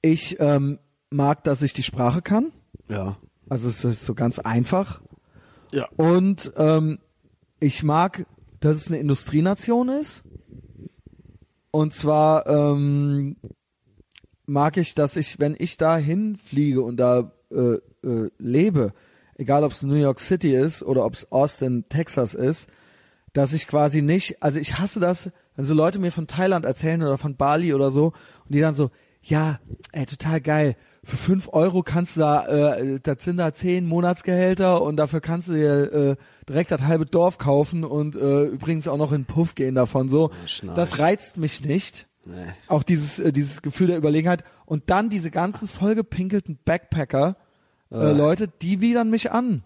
Ich 0.01 0.39
ähm, 0.39 0.77
mag, 1.09 1.43
dass 1.45 1.61
ich 1.61 1.73
die 1.73 1.83
Sprache 1.83 2.21
kann. 2.21 2.51
Ja. 2.89 3.17
Also 3.49 3.69
es 3.69 3.83
ist 3.85 4.05
so 4.05 4.13
ganz 4.13 4.39
einfach. 4.39 5.01
Ja. 5.71 5.87
Und 5.95 6.51
ähm, 6.57 6.99
ich 7.59 7.81
mag, 7.81 8.25
dass 8.59 8.75
es 8.77 8.87
eine 8.87 8.97
Industrienation 8.97 9.89
ist. 9.89 10.23
Und 11.71 11.93
zwar 11.93 12.47
ähm, 12.47 13.37
mag 14.45 14.77
ich, 14.77 14.93
dass 14.95 15.15
ich, 15.15 15.39
wenn 15.39 15.55
ich 15.57 15.77
da 15.77 15.97
hinfliege 15.97 16.81
und 16.81 16.97
da 16.97 17.31
äh, 17.51 18.07
äh, 18.07 18.29
lebe, 18.37 18.93
egal 19.37 19.63
ob 19.63 19.71
es 19.71 19.83
New 19.83 19.95
York 19.95 20.19
City 20.19 20.55
ist 20.55 20.83
oder 20.83 21.05
ob 21.05 21.13
es 21.13 21.31
Austin, 21.31 21.85
Texas 21.89 22.33
ist, 22.33 22.69
dass 23.33 23.53
ich 23.53 23.67
quasi 23.67 24.01
nicht, 24.01 24.41
also 24.41 24.59
ich 24.59 24.79
hasse 24.79 24.99
das, 24.99 25.31
wenn 25.55 25.65
so 25.65 25.73
Leute 25.73 25.99
mir 25.99 26.11
von 26.11 26.27
Thailand 26.27 26.65
erzählen 26.65 27.01
oder 27.03 27.17
von 27.17 27.35
Bali 27.35 27.73
oder 27.73 27.91
so 27.91 28.13
und 28.45 28.55
die 28.55 28.61
dann 28.61 28.75
so, 28.75 28.91
ja, 29.21 29.59
ey, 29.91 30.05
total 30.05 30.39
geil. 30.39 30.75
Für 31.03 31.17
fünf 31.17 31.49
Euro 31.51 31.83
kannst 31.83 32.15
du 32.15 32.21
da, 32.21 32.47
äh, 32.47 32.99
das 33.01 33.23
sind 33.23 33.37
da 33.37 33.53
zehn 33.53 33.85
Monatsgehälter 33.85 34.81
und 34.81 34.97
dafür 34.97 35.21
kannst 35.21 35.49
du 35.49 35.53
dir 35.53 35.93
äh, 35.93 36.15
direkt 36.47 36.71
das 36.71 36.81
halbe 36.81 37.05
Dorf 37.05 37.37
kaufen 37.37 37.83
und 37.83 38.15
äh, 38.15 38.45
übrigens 38.45 38.87
auch 38.87 38.97
noch 38.97 39.11
in 39.11 39.21
den 39.21 39.25
Puff 39.25 39.55
gehen 39.55 39.75
davon 39.75 40.09
so. 40.09 40.31
Schnarch. 40.47 40.75
Das 40.75 40.99
reizt 40.99 41.37
mich 41.37 41.63
nicht. 41.63 42.07
Nee. 42.25 42.47
Auch 42.67 42.83
dieses, 42.83 43.19
äh, 43.19 43.31
dieses 43.31 43.61
Gefühl 43.61 43.87
der 43.87 43.97
Überlegenheit. 43.97 44.43
Und 44.65 44.89
dann 44.89 45.09
diese 45.09 45.31
ganzen 45.31 45.67
vollgepinkelten 45.67 46.57
Backpacker, 46.65 47.37
äh, 47.91 48.11
Leute, 48.11 48.47
die 48.47 48.81
widern 48.81 49.09
mich 49.09 49.31
an. 49.31 49.63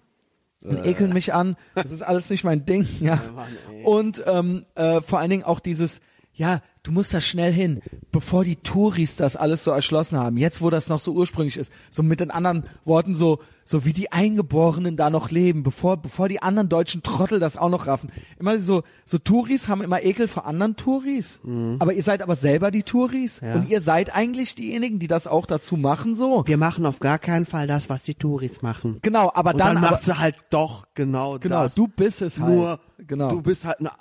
Und 0.61 0.85
ekeln 0.85 1.13
mich 1.13 1.33
an. 1.33 1.55
Das 1.73 1.89
ist 1.89 2.01
alles 2.01 2.29
nicht 2.29 2.43
mein 2.43 2.65
Ding, 2.65 2.85
ja. 2.99 3.21
Mann. 3.33 3.47
Und 3.85 4.21
ähm, 4.27 4.65
äh, 4.75 4.99
vor 4.99 5.19
allen 5.19 5.29
Dingen 5.29 5.43
auch 5.43 5.61
dieses, 5.61 6.01
ja, 6.33 6.61
du 6.83 6.91
musst 6.91 7.13
da 7.13 7.21
schnell 7.21 7.53
hin, 7.53 7.81
bevor 8.11 8.43
die 8.43 8.57
Touris 8.57 9.15
das 9.15 9.37
alles 9.37 9.63
so 9.63 9.71
erschlossen 9.71 10.17
haben. 10.17 10.35
Jetzt, 10.35 10.61
wo 10.61 10.69
das 10.69 10.89
noch 10.89 10.99
so 10.99 11.13
ursprünglich 11.13 11.55
ist, 11.55 11.71
so 11.89 12.03
mit 12.03 12.19
den 12.19 12.29
anderen 12.29 12.65
Worten 12.83 13.15
so, 13.15 13.39
so 13.71 13.85
wie 13.85 13.93
die 13.93 14.11
Eingeborenen 14.11 14.95
da 14.97 15.11
noch 15.11 15.29
leben, 15.29 15.61
bevor, 15.61 15.97
bevor 15.97 16.27
die 16.27 16.41
anderen 16.41 16.69
deutschen 16.69 17.03
Trottel 17.03 17.39
das 17.39 17.55
auch 17.55 17.69
noch 17.69 17.85
raffen. 17.85 18.09
Immer 18.39 18.57
so, 18.57 18.81
so 19.05 19.19
Touris 19.19 19.67
haben 19.67 19.83
immer 19.83 20.01
Ekel 20.01 20.27
vor 20.27 20.47
anderen 20.47 20.75
Touris. 20.75 21.39
Aber 21.77 21.93
ihr 21.93 22.01
seid 22.01 22.23
aber 22.23 22.35
selber 22.35 22.71
die 22.71 22.81
Touris 22.81 23.41
Mhm. 23.43 23.47
Ja. 23.47 23.55
und 23.55 23.69
ihr 23.69 23.81
seid 23.81 24.15
eigentlich 24.15 24.55
diejenigen, 24.55 24.97
die 24.97 25.07
das 25.07 25.27
auch 25.27 25.45
dazu 25.45 25.77
machen, 25.77 26.15
so. 26.15 26.43
Wir 26.47 26.57
machen 26.57 26.83
auf 26.87 26.99
gar 26.99 27.19
keinen 27.19 27.45
Fall 27.45 27.67
das, 27.67 27.89
was 27.89 28.01
die 28.01 28.15
Touris 28.15 28.63
machen. 28.63 28.97
Genau, 29.03 29.29
aber 29.35 29.51
Und 29.51 29.59
dann, 29.59 29.75
dann, 29.75 29.83
aber, 29.83 29.91
machst 29.91 30.07
du 30.07 30.17
halt 30.17 30.35
doch 30.49 30.87
genau, 30.95 31.37
genau, 31.37 31.65
das. 31.65 31.75
du 31.75 31.87
bist 31.87 32.23
es 32.23 32.39
halt. 32.39 32.51
Nur, 32.55 32.79
genau. 32.97 33.29
du 33.29 33.41
bist 33.43 33.65
halt, 33.65 33.77
na, 33.81 33.91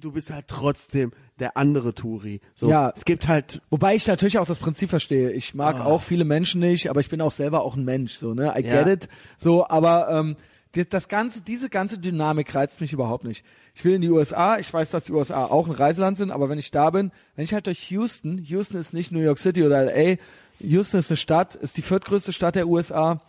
du 0.00 0.10
bist 0.10 0.30
halt 0.30 0.48
trotzdem 0.48 1.12
der 1.38 1.56
andere 1.56 1.94
Touri. 1.94 2.40
So, 2.54 2.68
Ja. 2.70 2.92
es 2.96 3.04
gibt 3.04 3.28
halt, 3.28 3.60
Wobei 3.70 3.94
ich 3.94 4.06
natürlich 4.06 4.38
auch 4.38 4.46
das 4.46 4.58
Prinzip 4.58 4.90
verstehe. 4.90 5.32
Ich 5.32 5.54
mag 5.54 5.80
auch 5.80 6.00
viele 6.02 6.24
Menschen 6.24 6.60
nicht, 6.60 6.88
aber 6.88 7.00
ich 7.00 7.08
bin 7.08 7.20
auch 7.20 7.32
selber 7.32 7.62
auch 7.62 7.76
ein 7.76 7.84
Mensch, 7.84 8.14
so, 8.14 8.32
ne? 8.34 8.54
I 8.56 8.64
Ja. 8.64 8.82
get 8.84 9.04
it. 9.04 9.08
So, 9.36 9.68
aber 9.68 10.08
ähm, 10.10 10.36
die, 10.74 10.88
das 10.88 11.08
ganze, 11.08 11.42
diese 11.42 11.68
ganze 11.68 11.98
Dynamik 11.98 12.54
reizt 12.54 12.80
mich 12.80 12.92
überhaupt 12.92 13.24
nicht. 13.24 13.44
Ich 13.74 13.84
will 13.84 13.94
in 13.94 14.02
die 14.02 14.10
USA, 14.10 14.58
ich 14.58 14.72
weiß, 14.72 14.90
dass 14.90 15.04
die 15.04 15.12
USA 15.12 15.44
auch 15.44 15.66
ein 15.68 15.74
Reiseland 15.74 16.16
sind, 16.16 16.30
aber 16.30 16.48
wenn 16.48 16.58
ich 16.58 16.70
da 16.70 16.90
bin, 16.90 17.12
wenn 17.34 17.44
ich 17.44 17.52
halt 17.54 17.66
durch 17.66 17.90
Houston, 17.90 18.38
Houston 18.38 18.78
ist 18.78 18.94
nicht 18.94 19.12
New 19.12 19.20
York 19.20 19.38
City 19.38 19.62
oder 19.62 19.84
LA, 19.84 20.16
Houston 20.60 20.98
ist 21.00 21.10
eine 21.10 21.16
Stadt, 21.18 21.54
ist 21.54 21.76
die 21.76 21.82
viertgrößte 21.82 22.32
Stadt 22.32 22.54
der 22.54 22.66
USA. 22.68 23.20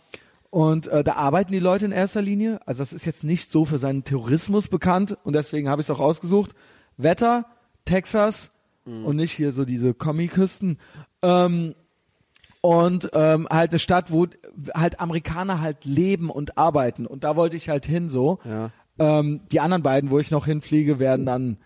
Und 0.50 0.88
äh, 0.88 1.04
da 1.04 1.12
arbeiten 1.16 1.52
die 1.52 1.58
Leute 1.58 1.84
in 1.84 1.92
erster 1.92 2.22
Linie. 2.22 2.58
Also 2.64 2.78
das 2.82 2.94
ist 2.94 3.04
jetzt 3.04 3.22
nicht 3.22 3.52
so 3.52 3.66
für 3.66 3.76
seinen 3.78 4.04
Tourismus 4.04 4.68
bekannt 4.68 5.18
und 5.24 5.34
deswegen 5.34 5.68
habe 5.68 5.82
ich 5.82 5.86
es 5.86 5.90
auch 5.90 6.00
ausgesucht. 6.00 6.52
Wetter, 6.96 7.44
Texas 7.88 8.50
und 8.84 9.16
nicht 9.16 9.32
hier 9.32 9.52
so 9.52 9.64
diese 9.66 9.92
Commie-Küsten. 9.92 10.78
Ähm, 11.22 11.74
und 12.60 13.10
ähm, 13.12 13.46
halt 13.50 13.70
eine 13.70 13.78
Stadt, 13.78 14.10
wo 14.10 14.26
halt 14.74 15.00
Amerikaner 15.00 15.60
halt 15.60 15.84
leben 15.84 16.30
und 16.30 16.58
arbeiten. 16.58 17.06
Und 17.06 17.22
da 17.24 17.36
wollte 17.36 17.56
ich 17.56 17.68
halt 17.68 17.86
hin 17.86 18.08
so. 18.08 18.38
Ja. 18.44 18.70
Ähm, 18.98 19.42
die 19.52 19.60
anderen 19.60 19.82
beiden, 19.82 20.10
wo 20.10 20.18
ich 20.18 20.30
noch 20.30 20.46
hinfliege, 20.46 20.98
werden 20.98 21.26
dann 21.26 21.58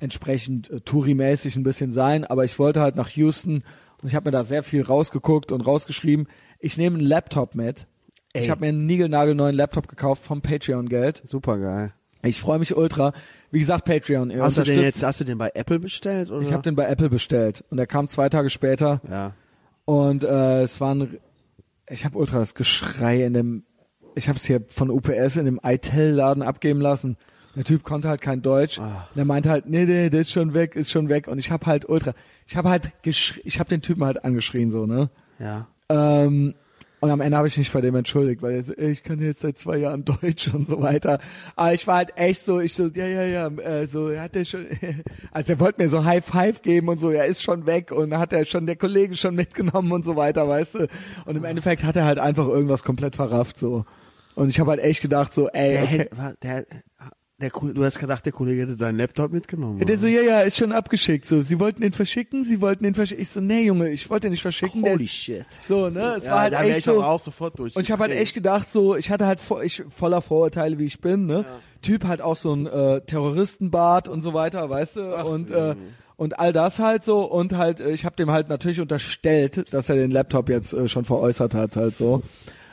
entsprechend 0.00 0.70
äh, 0.70 0.80
Touri-mäßig 0.80 1.56
ein 1.56 1.64
bisschen 1.64 1.92
sein. 1.92 2.24
Aber 2.24 2.44
ich 2.44 2.58
wollte 2.58 2.80
halt 2.80 2.96
nach 2.96 3.10
Houston 3.10 3.64
und 4.00 4.08
ich 4.08 4.14
habe 4.14 4.28
mir 4.28 4.32
da 4.32 4.44
sehr 4.44 4.62
viel 4.62 4.82
rausgeguckt 4.82 5.52
und 5.52 5.60
rausgeschrieben. 5.60 6.28
Ich 6.60 6.76
nehme 6.76 6.98
einen 6.98 7.06
Laptop 7.06 7.54
mit. 7.54 7.86
Ich 8.32 8.42
Ey. 8.42 8.48
habe 8.48 8.60
mir 8.62 8.68
einen 8.68 8.86
niegelnagelneuen 8.86 9.56
Laptop 9.56 9.88
gekauft 9.88 10.22
vom 10.22 10.42
Patreon-Geld. 10.42 11.22
super 11.26 11.58
geil. 11.58 11.92
Ich 12.22 12.40
freue 12.40 12.58
mich 12.58 12.76
ultra. 12.76 13.12
Wie 13.50 13.60
gesagt, 13.60 13.84
Patreon. 13.84 14.30
ihr 14.30 14.42
Hast 14.42 14.58
du 14.58 14.62
den 14.62 14.80
jetzt, 14.80 15.02
hast 15.02 15.20
du 15.20 15.24
den 15.24 15.38
bei 15.38 15.50
Apple 15.54 15.78
bestellt, 15.78 16.30
oder? 16.30 16.42
Ich 16.42 16.52
habe 16.52 16.62
den 16.62 16.74
bei 16.74 16.86
Apple 16.86 17.08
bestellt 17.08 17.64
und 17.70 17.78
er 17.78 17.86
kam 17.86 18.08
zwei 18.08 18.28
Tage 18.28 18.50
später. 18.50 19.00
ja. 19.08 19.32
Und 19.84 20.22
äh, 20.22 20.64
es 20.64 20.82
war 20.82 20.94
ein, 20.94 21.16
ich 21.88 22.04
habe 22.04 22.18
ultra 22.18 22.40
das 22.40 22.54
Geschrei 22.54 23.24
in 23.24 23.32
dem, 23.32 23.62
ich 24.14 24.28
habe 24.28 24.38
es 24.38 24.44
hier 24.44 24.62
von 24.68 24.90
UPS 24.90 25.36
in 25.36 25.46
dem 25.46 25.58
ITEL-Laden 25.62 26.42
abgeben 26.42 26.82
lassen. 26.82 27.16
Der 27.56 27.64
Typ 27.64 27.84
konnte 27.84 28.06
halt 28.08 28.20
kein 28.20 28.42
Deutsch. 28.42 28.78
Ah. 28.78 29.08
Und 29.14 29.18
er 29.18 29.24
meinte 29.24 29.48
halt, 29.48 29.66
nee, 29.66 29.86
nee, 29.86 30.10
der 30.10 30.20
ist 30.20 30.30
schon 30.30 30.52
weg, 30.52 30.76
ist 30.76 30.90
schon 30.90 31.08
weg. 31.08 31.26
Und 31.26 31.38
ich 31.38 31.50
habe 31.50 31.64
halt 31.64 31.88
ultra, 31.88 32.12
ich 32.46 32.54
habe 32.54 32.68
halt 32.68 32.92
ich 33.02 33.58
habe 33.58 33.70
den 33.70 33.80
Typen 33.80 34.04
halt 34.04 34.26
angeschrien 34.26 34.70
so, 34.70 34.84
ne? 34.84 35.08
Ja. 35.38 35.68
Ähm, 35.88 36.54
und 37.00 37.10
am 37.10 37.20
Ende 37.20 37.36
habe 37.36 37.46
ich 37.46 37.56
mich 37.56 37.70
bei 37.70 37.80
dem 37.80 37.94
entschuldigt, 37.94 38.42
weil 38.42 38.56
er 38.56 38.62
so, 38.62 38.72
ey, 38.74 38.90
ich 38.90 39.02
kann 39.02 39.20
jetzt 39.20 39.40
seit 39.40 39.58
zwei 39.58 39.76
Jahren 39.78 40.04
Deutsch 40.04 40.52
und 40.52 40.68
so 40.68 40.82
weiter. 40.82 41.20
Aber 41.54 41.72
ich 41.72 41.86
war 41.86 41.96
halt 41.96 42.16
echt 42.16 42.44
so, 42.44 42.60
ich 42.60 42.74
so, 42.74 42.86
ja, 42.88 43.06
ja, 43.06 43.24
ja, 43.24 43.46
äh, 43.48 43.86
so, 43.86 44.08
er 44.08 44.22
hat 44.22 44.34
der 44.34 44.44
schon, 44.44 44.66
also 45.30 45.52
er 45.52 45.60
wollte 45.60 45.80
mir 45.82 45.88
so 45.88 46.04
High 46.04 46.24
Five 46.24 46.62
geben 46.62 46.88
und 46.88 47.00
so, 47.00 47.10
er 47.10 47.26
ist 47.26 47.42
schon 47.42 47.66
weg 47.66 47.92
und 47.92 48.16
hat 48.16 48.32
er 48.32 48.44
schon 48.44 48.66
der 48.66 48.76
Kollege 48.76 49.16
schon 49.16 49.34
mitgenommen 49.34 49.92
und 49.92 50.04
so 50.04 50.16
weiter, 50.16 50.48
weißt 50.48 50.74
du. 50.74 50.88
Und 51.26 51.36
im 51.36 51.44
Endeffekt 51.44 51.84
hat 51.84 51.96
er 51.96 52.04
halt 52.04 52.18
einfach 52.18 52.48
irgendwas 52.48 52.82
komplett 52.82 53.16
verrafft, 53.16 53.58
so. 53.58 53.84
Und 54.34 54.48
ich 54.50 54.60
habe 54.60 54.70
halt 54.70 54.80
echt 54.80 55.00
gedacht, 55.02 55.34
so, 55.34 55.48
ey, 55.48 55.72
Der, 55.72 55.82
okay. 55.82 56.08
der, 56.42 56.66
der, 57.40 57.50
du 57.50 57.84
hast 57.84 58.00
gedacht, 58.00 58.24
der 58.26 58.32
Kollege 58.32 58.62
hätte 58.62 58.74
seinen 58.74 58.98
Laptop 58.98 59.30
mitgenommen. 59.32 59.78
Der 59.78 59.96
so, 59.96 60.08
ja, 60.08 60.22
ja, 60.22 60.40
ist 60.40 60.56
schon 60.56 60.72
abgeschickt. 60.72 61.24
So, 61.24 61.40
sie 61.42 61.60
wollten 61.60 61.84
ihn 61.84 61.92
verschicken, 61.92 62.44
sie 62.44 62.60
wollten 62.60 62.84
ihn 62.84 62.94
verschicken. 62.94 63.22
Ich 63.22 63.28
so, 63.28 63.40
nee, 63.40 63.62
Junge, 63.64 63.90
ich 63.90 64.10
wollte 64.10 64.26
ihn 64.26 64.32
nicht 64.32 64.42
verschicken. 64.42 64.82
der- 64.82 64.94
Holy 64.94 65.06
shit. 65.06 65.44
So, 65.68 65.88
ne, 65.88 66.16
es 66.18 66.24
Ja, 66.24 66.32
war 66.32 66.40
halt 66.40 66.54
echt 66.54 66.78
ich 66.78 66.84
so. 66.84 67.00
auch 67.02 67.22
sofort 67.22 67.56
durch. 67.58 67.76
Und 67.76 67.82
ich 67.82 67.92
habe 67.92 68.02
halt 68.02 68.12
echt 68.12 68.34
gedacht, 68.34 68.68
so, 68.68 68.96
ich 68.96 69.10
hatte 69.12 69.26
halt 69.26 69.38
vor, 69.40 69.62
ich, 69.62 69.84
voller 69.88 70.20
Vorurteile, 70.20 70.80
wie 70.80 70.84
ich 70.84 71.00
bin, 71.00 71.26
ne? 71.26 71.44
Typ 71.80 72.04
halt 72.06 72.20
auch 72.22 72.36
so 72.36 72.52
ein 72.54 72.66
äh, 72.66 73.02
Terroristenbart 73.02 74.08
und 74.08 74.22
so 74.22 74.34
weiter, 74.34 74.68
weißt 74.68 74.96
du? 74.96 75.16
und 75.24 75.50
äh, 75.52 75.76
und 76.16 76.40
all 76.40 76.52
das 76.52 76.80
halt 76.80 77.04
so 77.04 77.20
und 77.22 77.56
halt, 77.56 77.78
äh, 77.78 77.90
ich 77.92 78.04
habe 78.04 78.16
dem 78.16 78.32
halt 78.32 78.48
natürlich 78.48 78.80
unterstellt, 78.80 79.72
dass 79.72 79.88
er 79.88 79.94
den 79.94 80.10
Laptop 80.10 80.48
jetzt 80.48 80.72
äh, 80.72 80.88
schon 80.88 81.04
veräußert 81.04 81.54
hat, 81.54 81.76
halt 81.76 81.96
so. 81.96 82.22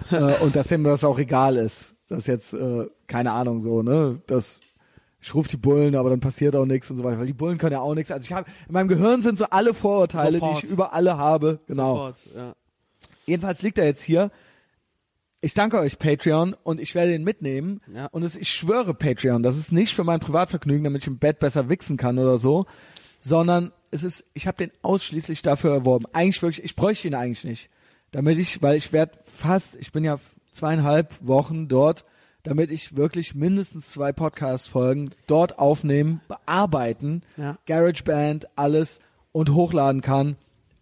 äh, 0.10 0.34
und 0.42 0.56
dass 0.56 0.72
ihm 0.72 0.84
das 0.84 1.04
auch 1.04 1.20
egal 1.20 1.56
ist. 1.58 1.95
Das 2.08 2.28
jetzt, 2.28 2.54
äh, 2.54 2.88
keine 3.08 3.32
Ahnung, 3.32 3.62
so, 3.62 3.82
ne? 3.82 4.22
Das 4.28 4.60
ich 5.26 5.34
rufe 5.34 5.50
die 5.50 5.58
Bullen, 5.58 5.96
aber 5.96 6.12
dann 6.12 6.20
passiert 6.20 6.56
auch 6.56 6.68
nichts 6.68 6.92
und 6.92 6.98
so 6.98 7.04
weiter, 7.04 7.18
weil 7.18 7.26
die 7.26 7.34
Bullen 7.34 7.58
können 7.58 7.72
ja 7.72 7.80
auch 7.80 7.96
nichts. 7.96 8.12
Also 8.12 8.26
ich 8.26 8.32
habe 8.32 8.48
in 8.68 8.74
meinem 8.74 8.88
Gehirn 8.88 9.24
sind 9.24 9.40
so 9.40 9.46
alle 9.46 9.74
Vorurteile, 9.74 10.38
Sofort. 10.38 10.62
die 10.62 10.66
ich 10.68 10.72
über 10.72 10.94
alle 10.94 11.18
habe. 11.18 11.60
Genau. 11.66 11.96
Sofort, 11.96 12.18
ja. 12.36 12.56
Jedenfalls 13.26 13.64
liegt 13.64 13.80
er 13.80 13.86
jetzt 13.86 14.04
hier. 14.04 14.30
Ich 15.42 15.56
danke 15.56 15.80
euch, 15.80 15.98
Patreon, 15.98 16.56
und 16.62 16.80
ich 16.80 16.94
werde 16.94 17.16
ihn 17.16 17.24
mitnehmen. 17.24 17.82
Ja. 17.92 18.06
Und 18.06 18.22
es, 18.22 18.36
ich 18.36 18.50
schwöre, 18.50 18.94
Patreon, 18.94 19.42
das 19.42 19.58
ist 19.58 19.72
nicht 19.72 19.96
für 19.96 20.04
mein 20.04 20.20
Privatvergnügen, 20.20 20.84
damit 20.84 21.02
ich 21.02 21.08
im 21.08 21.18
Bett 21.18 21.40
besser 21.40 21.70
wichsen 21.70 21.98
kann 21.98 22.20
oder 22.20 22.38
so, 22.38 22.68
sondern 23.20 23.72
es 23.90 24.04
ist, 24.04 24.26
ich 24.36 24.46
habe 24.46 24.58
den 24.58 24.72
ausschließlich 24.84 25.42
dafür 25.42 25.74
erworben. 25.74 26.06
Eigentlich 26.14 26.40
wirklich, 26.44 26.64
ich 26.64 26.76
bräuchte 26.76 27.08
ihn 27.08 27.16
eigentlich 27.16 27.44
nicht. 27.44 27.72
Damit 28.12 28.38
ich, 28.38 28.62
weil 28.62 28.78
ich 28.78 28.94
werde 28.94 29.18
fast, 29.26 29.76
ich 29.78 29.92
bin 29.92 30.04
ja 30.04 30.20
zweieinhalb 30.56 31.14
Wochen 31.22 31.68
dort, 31.68 32.06
damit 32.44 32.72
ich 32.72 32.96
wirklich 32.96 33.36
mindestens 33.36 33.92
zwei 33.92 34.12
Podcast-Folgen 34.12 35.12
dort 35.28 35.60
aufnehmen, 35.60 36.22
bearbeiten, 36.28 37.22
Ja. 37.38 37.58
GarageBand, 37.66 38.48
alles 38.56 39.00
und 39.32 39.54
hochladen 39.54 40.02
kann 40.02 40.36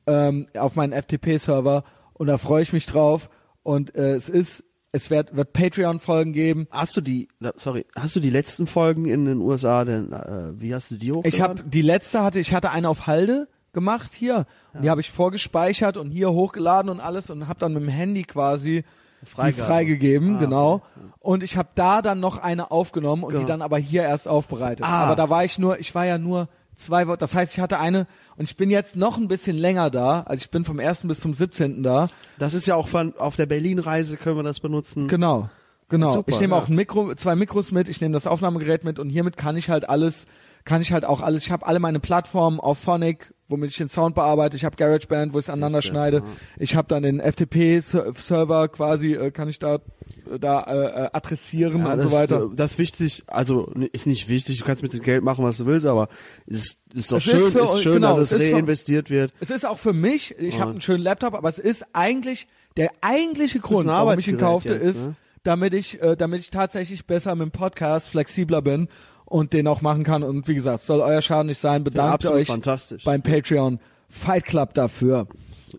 ähm, 0.06 0.48
auf 0.58 0.76
meinen 0.76 0.94
FTP-Server 0.94 1.84
und 2.14 2.28
da 2.28 2.38
freue 2.38 2.62
ich 2.64 2.74
mich 2.74 2.86
drauf 2.86 3.30
und 3.64 3.96
äh, 3.96 4.16
es 4.16 4.30
ist, 4.30 4.64
es 4.92 5.10
wird, 5.10 5.36
wird 5.36 5.54
Patreon-Folgen 5.54 6.34
geben. 6.34 6.68
Hast 6.70 6.96
du 6.98 7.02
die, 7.02 7.30
sorry, 7.56 7.86
hast 7.96 8.16
du 8.16 8.20
die 8.20 8.30
letzten 8.30 8.68
Folgen 8.68 9.06
in 9.06 9.26
den 9.26 9.40
USA 9.40 9.86
denn, 9.86 10.12
äh, 10.12 10.52
wie 10.60 10.76
hast 10.76 10.92
du 10.92 10.96
die 10.96 11.12
hochgeladen? 11.12 11.34
Ich 11.34 11.42
habe 11.42 11.64
die 11.64 11.82
letzte 11.82 12.22
hatte, 12.22 12.40
ich 12.40 12.54
hatte 12.54 12.72
eine 12.72 12.90
auf 12.90 13.08
Halde 13.08 13.48
gemacht 13.72 14.14
hier, 14.14 14.46
und 14.74 14.84
die 14.84 14.90
habe 14.92 15.02
ich 15.02 15.10
vorgespeichert 15.10 15.98
und 15.98 16.12
hier 16.12 16.32
hochgeladen 16.32 16.92
und 16.92 17.00
alles 17.00 17.30
und 17.32 17.48
habe 17.48 17.60
dann 17.60 17.74
mit 17.74 17.82
dem 17.82 17.90
Handy 17.90 18.24
quasi 18.24 18.84
die 19.26 19.32
Freigabe. 19.32 19.68
freigegeben, 19.68 20.36
Ah, 20.38 20.40
genau. 20.40 20.74
okay. 20.76 20.84
Und 21.20 21.44
ich 21.44 21.58
habe 21.58 21.70
da 21.76 22.02
dann 22.02 22.20
noch 22.20 22.38
eine 22.38 22.72
aufgenommen 22.72 23.24
und 23.24 23.32
die 23.32 23.38
Genau. 23.38 23.48
dann 23.48 23.62
aber 23.62 23.78
hier 23.78 24.04
erst 24.04 24.28
aufbereitet. 24.28 24.86
Ah. 24.86 25.04
Aber 25.06 25.16
da 25.16 25.30
war 25.30 25.44
ich 25.46 25.58
nur, 25.60 25.80
ich 25.80 25.94
war 25.96 26.06
ja 26.06 26.18
nur 26.18 26.48
zwei 26.76 27.08
Wochen, 27.08 27.20
das 27.20 27.34
heißt, 27.36 27.54
ich 27.54 27.60
hatte 27.60 27.80
eine 27.80 28.08
und 28.36 28.46
ich 28.46 28.58
bin 28.58 28.70
jetzt 28.70 28.96
noch 28.96 29.18
ein 29.18 29.28
bisschen 29.28 29.58
länger 29.58 29.90
da, 29.90 30.22
also 30.22 30.42
ich 30.44 30.50
bin 30.52 30.66
vom 30.66 30.80
1. 30.80 31.04
bis 31.08 31.20
zum 31.20 31.34
17. 31.34 31.84
da. 31.84 32.10
Das 32.40 32.54
ist 32.54 32.66
ja 32.66 32.76
auch 32.76 32.88
von, 32.88 33.14
auf 33.18 33.36
der 33.36 33.46
Berlin-Reise 33.46 34.18
können 34.18 34.38
wir 34.38 34.44
das 34.44 34.60
benutzen. 34.60 35.08
Genau. 35.08 35.50
Genau. 35.90 36.12
Super, 36.14 36.32
ich 36.32 36.40
nehme 36.40 36.56
ja. 36.56 36.62
auch 36.62 36.68
ein 36.70 36.76
Mikro, 36.76 37.14
zwei 37.16 37.36
Mikros 37.36 37.72
mit, 37.72 37.88
ich 37.88 38.02
nehme 38.02 38.14
das 38.14 38.26
Aufnahmegerät 38.26 38.84
mit 38.84 38.98
und 39.00 39.10
hiermit 39.10 39.38
kann 39.38 39.56
ich 39.56 39.70
halt 39.70 39.88
alles, 39.88 40.26
kann 40.66 40.82
ich 40.82 40.92
halt 40.94 41.06
auch 41.06 41.22
alles, 41.22 41.44
ich 41.44 41.52
habe 41.52 41.66
alle 41.66 41.80
meine 41.80 42.00
Plattformen 42.00 42.60
auf 42.60 42.78
Phonic, 42.80 43.34
womit 43.50 43.72
ich 43.72 43.78
den 43.78 43.90
Sound 43.90 44.16
bearbeite, 44.16 44.56
ich 44.56 44.66
habe 44.66 44.76
GarageBand, 44.76 45.34
wo 45.34 45.40
ich 45.40 45.46
es 45.46 45.50
aneinander 45.50 45.82
schneide, 45.82 46.18
ja. 46.18 46.24
ich 46.58 46.76
habe 46.76 46.88
dann 46.88 47.04
den 47.04 47.20
FTP-Server 47.20 48.68
quasi, 48.70 49.14
äh, 49.14 49.32
kann 49.32 49.50
ich 49.50 49.60
da, 49.60 49.76
äh, 49.76 50.40
da 50.40 50.62
äh, 50.62 51.04
äh, 51.06 51.10
adressieren 51.14 51.80
Ja, 51.80 51.94
und 51.94 52.02
so 52.02 52.12
weiter. 52.12 52.50
Das 52.56 52.72
ist 52.72 52.80
wichtig, 52.80 53.24
also 53.28 53.72
ist 53.92 54.08
nicht 54.08 54.30
wichtig, 54.30 54.60
du 54.60 54.66
kannst 54.66 54.82
mit 54.84 54.94
dem 54.94 55.02
Geld 55.02 55.24
machen, 55.24 55.44
was 55.44 55.58
du 55.58 55.66
willst, 55.66 55.86
aber 55.86 56.08
ist, 56.46 56.78
ist 56.94 57.12
doch 57.12 57.18
Es 57.18 57.26
ist 57.26 57.32
schön, 57.32 57.52
für 57.52 57.60
ist 57.60 57.82
schön, 57.84 57.94
genau, 57.96 58.18
dass 58.18 58.32
es 58.32 58.42
ist 58.42 58.50
für- 58.50 58.56
reinvestiert 58.56 59.10
wird. 59.10 59.34
Es 59.40 59.50
ist 59.50 59.66
auch 59.66 59.80
für 59.80 59.94
mich, 59.94 60.36
ich 60.40 60.60
habe 60.60 60.72
einen 60.72 60.82
schönen 60.82 61.04
Laptop, 61.04 61.34
aber 61.34 61.50
es 61.50 61.60
ist 61.60 61.86
eigentlich 61.94 62.48
Der 62.78 62.92
eigentliche 63.02 63.60
Grund, 63.60 63.88
warum 63.88 64.18
ich 64.18 64.28
ihn 64.28 64.38
kaufte, 64.38 64.74
jetzt, 64.74 64.84
ist, 64.84 65.08
ne? 65.08 65.16
damit 65.44 65.74
ich, 65.74 66.02
äh, 66.02 66.16
damit 66.16 66.40
ich 66.40 66.50
tatsächlich 66.50 67.06
besser 67.06 67.36
mit 67.36 67.50
dem 67.50 67.52
Podcast 67.52 68.08
flexibler 68.08 68.62
bin 68.62 68.88
und 69.34 69.54
den 69.54 69.66
auch 69.66 69.82
machen 69.82 70.04
kann. 70.04 70.22
Und 70.22 70.48
wie 70.48 70.54
gesagt, 70.54 70.84
soll 70.84 71.02
euer 71.02 71.24
Schaden 71.24 71.48
nicht 71.48 71.58
sein. 71.58 71.84
Bedankt 71.84 72.24
absolut 72.24 72.48
euch 72.68 73.04
beim 73.04 73.24
Patreon 73.24 73.80
Fight 74.08 74.46
Club 74.46 74.76
dafür. 74.76 75.28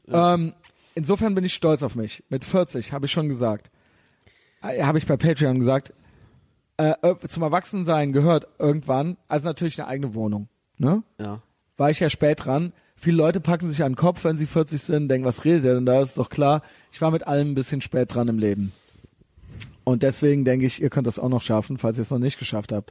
Ähm, 0.08 0.54
insofern 0.96 1.36
bin 1.36 1.44
ich 1.44 1.54
stolz 1.54 1.84
auf 1.84 1.94
mich. 1.94 2.24
Mit 2.30 2.44
40 2.44 2.92
habe 2.92 3.06
ich 3.06 3.12
schon 3.12 3.28
gesagt, 3.28 3.70
äh, 4.60 4.82
habe 4.82 4.98
ich 4.98 5.06
bei 5.06 5.16
Patreon 5.16 5.60
gesagt, 5.60 5.92
äh, 6.78 6.94
äh, 7.02 7.14
zum 7.28 7.44
Erwachsensein 7.44 8.12
gehört 8.12 8.48
irgendwann, 8.58 9.18
also 9.28 9.46
natürlich 9.46 9.80
eine 9.80 9.86
eigene 9.86 10.16
Wohnung. 10.16 10.48
Ne? 10.76 11.04
Ja. 11.20 11.40
war 11.76 11.90
ich 11.90 12.00
ja 12.00 12.10
spät 12.10 12.44
dran. 12.44 12.72
Viele 12.96 13.18
Leute 13.18 13.38
packen 13.38 13.68
sich 13.68 13.84
an 13.84 13.92
den 13.92 13.96
Kopf, 13.96 14.24
wenn 14.24 14.36
sie 14.36 14.46
40 14.46 14.82
sind, 14.82 15.08
denken, 15.08 15.28
was 15.28 15.44
redet 15.44 15.62
der 15.62 15.74
denn 15.74 15.86
da? 15.86 16.02
Ist 16.02 16.18
doch 16.18 16.28
klar. 16.28 16.62
Ich 16.90 17.00
war 17.00 17.12
mit 17.12 17.28
allem 17.28 17.52
ein 17.52 17.54
bisschen 17.54 17.80
spät 17.80 18.12
dran 18.12 18.26
im 18.26 18.40
Leben. 18.40 18.72
Und 19.84 20.02
deswegen 20.02 20.44
denke 20.44 20.66
ich, 20.66 20.82
ihr 20.82 20.90
könnt 20.90 21.06
das 21.06 21.20
auch 21.20 21.28
noch 21.28 21.42
schaffen, 21.42 21.78
falls 21.78 21.98
ihr 21.98 22.02
es 22.02 22.10
noch 22.10 22.18
nicht 22.18 22.40
geschafft 22.40 22.72
habt. 22.72 22.90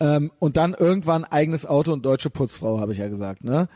Ähm, 0.00 0.30
und 0.38 0.56
dann 0.56 0.74
irgendwann 0.74 1.24
eigenes 1.24 1.66
Auto 1.66 1.92
und 1.92 2.04
deutsche 2.04 2.30
Putzfrau, 2.30 2.80
habe 2.80 2.92
ich 2.92 2.98
ja 2.98 3.08
gesagt. 3.08 3.44
Ne? 3.44 3.68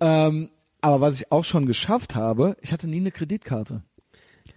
Ähm, 0.00 0.50
aber 0.80 1.00
was 1.00 1.14
ich 1.14 1.32
auch 1.32 1.44
schon 1.44 1.66
geschafft 1.66 2.14
habe, 2.14 2.56
ich 2.60 2.72
hatte 2.72 2.88
nie 2.88 3.00
eine 3.00 3.10
Kreditkarte. 3.10 3.82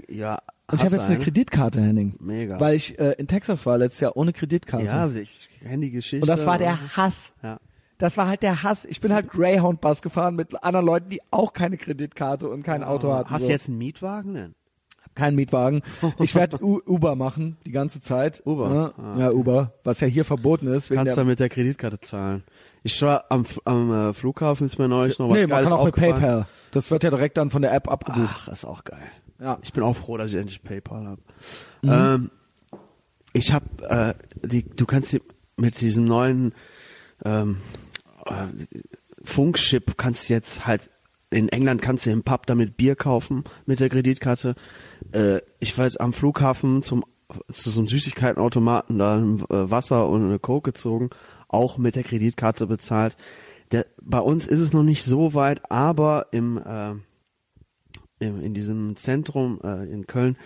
Ja. 0.08 0.40
Und 0.68 0.78
ich 0.78 0.86
habe 0.86 0.96
jetzt 0.96 1.10
eine 1.10 1.20
Kreditkarte, 1.20 1.82
Henning. 1.82 2.16
Mega. 2.20 2.60
Weil 2.60 2.76
ich 2.76 2.98
äh, 2.98 3.14
in 3.18 3.28
Texas 3.28 3.66
war 3.66 3.78
letztes 3.78 4.02
Jahr 4.02 4.16
ohne 4.16 4.32
Kreditkarte. 4.32 4.86
Ja, 4.86 5.08
ich 5.08 5.50
kenne 5.62 5.86
die 5.86 5.92
Geschichte. 5.92 6.24
und 6.24 6.28
das 6.28 6.46
war 6.46 6.58
der 6.58 6.96
Hass. 6.96 7.34
Ja. 7.44 7.60
Das 7.98 8.18
war 8.18 8.28
halt 8.28 8.42
der 8.42 8.64
Hass. 8.64 8.86
Ich 8.86 9.00
bin 9.00 9.14
halt 9.14 9.30
Greyhound-Bus 9.30 10.02
gefahren 10.02 10.36
mit 10.36 10.64
anderen 10.64 10.86
Leuten, 10.86 11.10
die 11.10 11.22
auch 11.30 11.54
keine 11.54 11.78
Kreditkarte 11.78 12.50
und 12.50 12.64
kein 12.64 12.84
Auto 12.84 13.14
hatten. 13.14 13.30
Hast 13.30 13.42
so. 13.42 13.48
du 13.48 13.52
jetzt 13.52 13.68
einen 13.68 13.78
Mietwagen 13.78 14.34
denn? 14.34 14.56
Keinen 15.16 15.36
Mietwagen. 15.36 15.82
Ich 16.20 16.36
werde 16.36 16.58
Uber 16.62 17.16
machen 17.16 17.58
die 17.66 17.72
ganze 17.72 18.02
Zeit. 18.02 18.42
Uber? 18.46 18.94
Ja, 18.98 19.20
ja, 19.20 19.32
Uber, 19.32 19.74
was 19.84 20.00
ja 20.00 20.08
hier 20.08 20.26
verboten 20.26 20.68
ist. 20.68 20.90
Kannst 20.90 21.18
du 21.18 21.24
mit 21.24 21.40
der 21.40 21.50
Kreditkarte 21.50 22.00
zahlen. 22.00 22.44
Ich 22.84 23.02
war 23.02 23.26
am, 23.30 23.46
am 23.66 23.92
äh, 23.92 24.14
Flughafen, 24.14 24.66
ist 24.66 24.80
mir 24.80 24.88
neulich 24.88 25.20
noch 25.20 25.30
was 25.30 25.36
nee, 25.36 25.42
man 25.42 25.50
Geiles 25.50 25.70
kann 25.70 25.80
auch 25.80 25.86
mit. 25.86 25.96
PayPal. 25.96 26.48
Das 26.72 26.90
wird 26.90 27.04
ja 27.04 27.10
direkt 27.10 27.38
dann 27.38 27.52
von 27.52 27.62
der 27.62 27.74
App 27.74 27.90
abgebucht. 27.90 28.44
Ach, 28.46 28.48
ist 28.48 28.66
auch 28.66 28.84
geil. 28.84 29.12
Ja. 29.40 29.60
Ich 29.62 29.74
bin 29.74 29.84
auch 29.84 29.96
froh, 29.96 30.18
dass 30.18 30.32
ich 30.32 30.38
endlich 30.38 30.64
PayPal 30.64 31.06
habe. 31.06 31.22
Mhm. 31.84 31.92
Ähm, 31.92 32.32
ich 33.34 33.54
habe, 33.54 33.66
äh, 33.82 34.14
die, 34.48 34.64
du 34.64 34.86
kannst 34.86 35.14
die, 35.14 35.22
mit 35.58 35.80
diesem 35.82 36.06
neuen 36.06 36.54
ähm, 37.24 37.58
äh, 38.26 38.48
Funkchip 39.24 39.98
kannst 39.98 40.30
du 40.30 40.34
jetzt 40.34 40.66
halt 40.66 40.90
in 41.32 41.50
England 41.50 41.82
kannst 41.82 42.06
du 42.06 42.12
im 42.12 42.24
Pub 42.24 42.46
damit 42.46 42.78
Bier 42.78 42.96
kaufen 42.96 43.44
mit 43.66 43.80
der 43.80 43.90
Kreditkarte. 43.90 44.56
Äh, 45.12 45.40
ich 45.60 45.76
weiß 45.78 45.98
am 45.98 46.14
Flughafen 46.14 46.84
zum 46.84 47.04
zu 47.52 47.70
so 47.70 47.80
einem 47.80 47.88
Süßigkeitenautomaten 47.88 49.00
da 49.00 49.18
äh, 49.18 49.72
Wasser 49.72 50.10
und 50.10 50.26
eine 50.26 50.38
Coke 50.38 50.72
gezogen, 50.72 51.12
auch 51.48 51.78
mit 51.78 51.96
der 51.96 52.04
Kreditkarte 52.04 52.68
bezahlt. 52.68 53.16
Der, 53.72 53.86
bei 54.02 54.20
uns 54.20 54.48
ist 54.48 54.60
es 54.60 54.74
noch 54.74 54.84
nicht 54.84 55.06
so 55.06 55.34
weit, 55.34 55.72
aber 55.72 56.28
im 56.32 56.58
äh, 56.58 56.96
im, 58.22 58.42
in 58.42 58.54
diesem 58.54 58.96
Zentrum 58.96 59.60
äh, 59.64 59.92
in 59.92 60.08
Köln, 60.08 60.38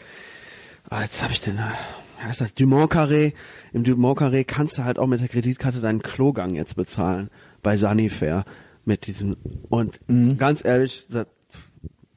ah, 0.90 1.02
jetzt 1.02 1.22
habe 1.22 1.34
ich 1.34 1.42
den, 1.42 1.58
äh, 1.58 2.24
heißt 2.24 2.42
das, 2.42 2.54
Dumont 2.54 2.92
Carré, 2.92 3.34
im 3.74 3.84
Dumont 3.84 4.20
Carré 4.20 4.44
kannst 4.44 4.78
du 4.78 4.84
halt 4.84 4.98
auch 4.98 5.08
mit 5.08 5.22
der 5.22 5.28
Kreditkarte 5.28 5.82
deinen 5.82 6.02
Klogang 6.02 6.56
jetzt 6.56 6.76
bezahlen 6.76 7.30
bei 7.62 7.78
Sanifair 7.78 8.46
mit 8.86 9.08
diesem 9.08 9.36
und 9.70 10.00
ganz 10.38 10.64
ehrlich, 10.64 11.08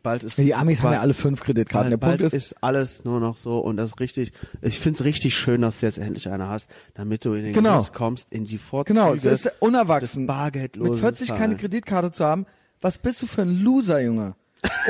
bald 0.03 0.23
ist 0.23 0.39
Mhm. 0.39 0.43
Die 0.43 0.55
Amis 0.55 0.79
haben 0.79 0.85
bald, 0.85 0.95
ja 0.97 1.01
alle 1.01 1.15
fünf 1.15 1.43
Kreditkarten. 1.43 1.91
Der 1.91 1.97
bald 1.97 2.21
Punkt 2.21 2.35
ist, 2.35 2.53
ist 2.53 2.63
alles 2.63 3.05
nur 3.05 3.21
noch 3.21 3.37
so 3.37 3.59
und 3.59 3.77
das 3.77 3.91
ist 3.93 4.01
richtig, 4.01 4.33
ich 4.63 4.79
find's 4.79 5.03
richtig 5.05 5.37
schön, 5.37 5.63
dass 5.63 5.81
du 5.81 5.87
jetzt 5.87 5.99
endlich 5.99 6.29
eine 6.31 6.49
hast, 6.49 6.69
damit 6.95 7.25
du 7.25 7.35
in 7.35 7.45
den 7.45 7.53
Genau. 7.53 7.71
Genuss 7.73 7.93
kommst, 7.93 8.31
in 8.33 8.45
die 8.45 8.59
Vorzüge. 8.59 8.99
genau, 8.99 9.13
es 9.15 9.25
ist 9.25 9.51
unerwachsen. 9.61 10.27
Mit 10.27 10.97
40 10.97 11.29
keine 11.29 11.39
Zahlen. 11.41 11.57
Kreditkarte 11.57 12.13
zu 12.13 12.25
haben. 12.25 12.47
Was 12.81 12.99
bist 12.99 13.23
du 13.23 13.27
für 13.27 13.43
ein 13.43 13.61
Loser, 13.63 14.01
Junge? 14.01 14.37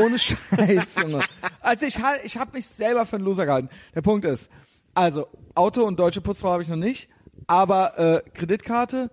Ohne 0.04 0.18
Scheiß, 0.18 0.96
Junge. 1.02 1.22
Also 1.60 1.86
ich 1.86 2.02
halt, 2.02 2.20
ich 2.24 2.36
habe 2.36 2.52
mich 2.52 2.66
selber 2.66 3.06
für 3.06 3.16
einen 3.16 3.24
Loser 3.24 3.46
gehalten. 3.46 3.68
Der 3.94 4.02
Punkt 4.02 4.24
ist, 4.24 4.50
also 4.94 5.26
Auto 5.54 5.84
und 5.84 5.98
deutsche 5.98 6.20
Putzfrau 6.20 6.50
habe 6.50 6.62
ich 6.62 6.68
noch 6.68 6.76
nicht, 6.76 7.08
aber 7.46 7.98
äh, 7.98 8.30
Kreditkarte, 8.34 9.10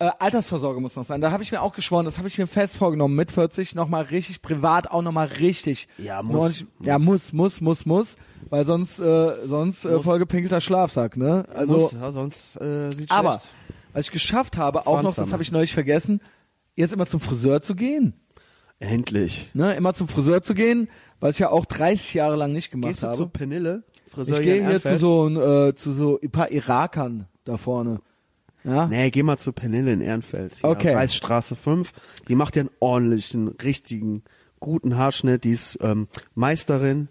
äh, 0.00 0.10
Altersvorsorge 0.18 0.80
muss 0.80 0.94
noch 0.96 1.04
sein. 1.04 1.20
Da 1.20 1.32
habe 1.32 1.42
ich 1.42 1.50
mir 1.50 1.60
auch 1.60 1.74
geschworen, 1.74 2.04
das 2.04 2.18
habe 2.18 2.28
ich 2.28 2.38
mir 2.38 2.46
fest 2.46 2.76
vorgenommen, 2.76 3.16
mit 3.16 3.32
40 3.32 3.74
nochmal 3.74 4.04
richtig 4.04 4.42
privat, 4.42 4.90
auch 4.90 5.02
nochmal 5.02 5.26
richtig. 5.26 5.88
Ja, 5.98 6.22
muss, 6.22 6.36
90 6.36 6.66
Ja, 6.80 6.98
muss, 6.98 7.32
muss, 7.32 7.60
muss, 7.60 7.84
muss, 7.86 8.16
weil 8.50 8.64
sonst, 8.64 9.00
äh, 9.00 9.46
sonst 9.46 9.84
äh, 9.84 9.88
Muss. 9.92 10.04
vollgepinkelter 10.04 10.60
Schlafsack, 10.60 11.16
ne? 11.16 11.44
Also, 11.52 11.78
Muss, 11.78 11.92
ja, 11.92 12.12
sonst 12.12 12.56
äh, 12.60 12.92
sieht 12.92 13.10
aber 13.10 13.40
schlecht. 13.40 13.52
was 13.92 14.04
ich 14.06 14.12
geschafft 14.12 14.56
habe, 14.56 14.86
auch 14.86 15.02
noch, 15.02 15.14
das 15.16 15.32
habe 15.32 15.42
ich 15.42 15.50
neulich 15.50 15.72
vergessen, 15.72 16.20
jetzt 16.76 16.92
immer 16.92 17.06
zum 17.06 17.20
Friseur 17.20 17.60
zu 17.60 17.74
gehen. 17.74 18.14
Endlich. 18.80 19.50
Ne, 19.54 19.74
immer 19.74 19.94
zum 19.94 20.06
Friseur 20.06 20.42
zu 20.42 20.54
gehen, 20.54 20.88
was 21.18 21.32
ich 21.32 21.38
ja 21.40 21.50
auch 21.50 21.66
30 21.66 22.14
Jahre 22.14 22.36
lang 22.36 22.52
nicht 22.52 22.70
gemacht 22.70 22.90
Gehst 22.90 23.02
du 23.02 23.08
habe. 23.08 23.16
zu 23.16 23.28
Penille? 23.28 23.82
Friseur 24.08 24.38
ich 24.38 24.44
gehe 24.44 24.64
hier 24.64 24.80
zu 24.80 24.96
so, 24.96 25.26
ein, 25.26 25.36
äh, 25.36 25.74
zu 25.74 25.92
so 25.92 26.20
ein 26.22 26.30
paar 26.30 26.52
Irakern 26.52 27.26
da 27.44 27.56
vorne. 27.56 28.00
Ja? 28.68 28.86
Nee, 28.86 29.10
geh 29.10 29.22
mal 29.22 29.38
zu 29.38 29.52
Penille 29.52 29.92
in 29.92 30.00
Ehrenfeld. 30.00 30.54
Hier, 30.56 30.68
Okay. 30.70 30.94
Reichsstraße 30.94 31.56
5. 31.56 31.92
Die 32.28 32.34
macht 32.34 32.56
ja 32.56 32.62
einen 32.62 32.70
ordentlichen, 32.80 33.48
richtigen, 33.48 34.22
guten 34.60 34.96
Haarschnitt. 34.96 35.44
Die 35.44 35.52
ist 35.52 35.78
ähm, 35.80 36.08
Meisterin. 36.34 37.08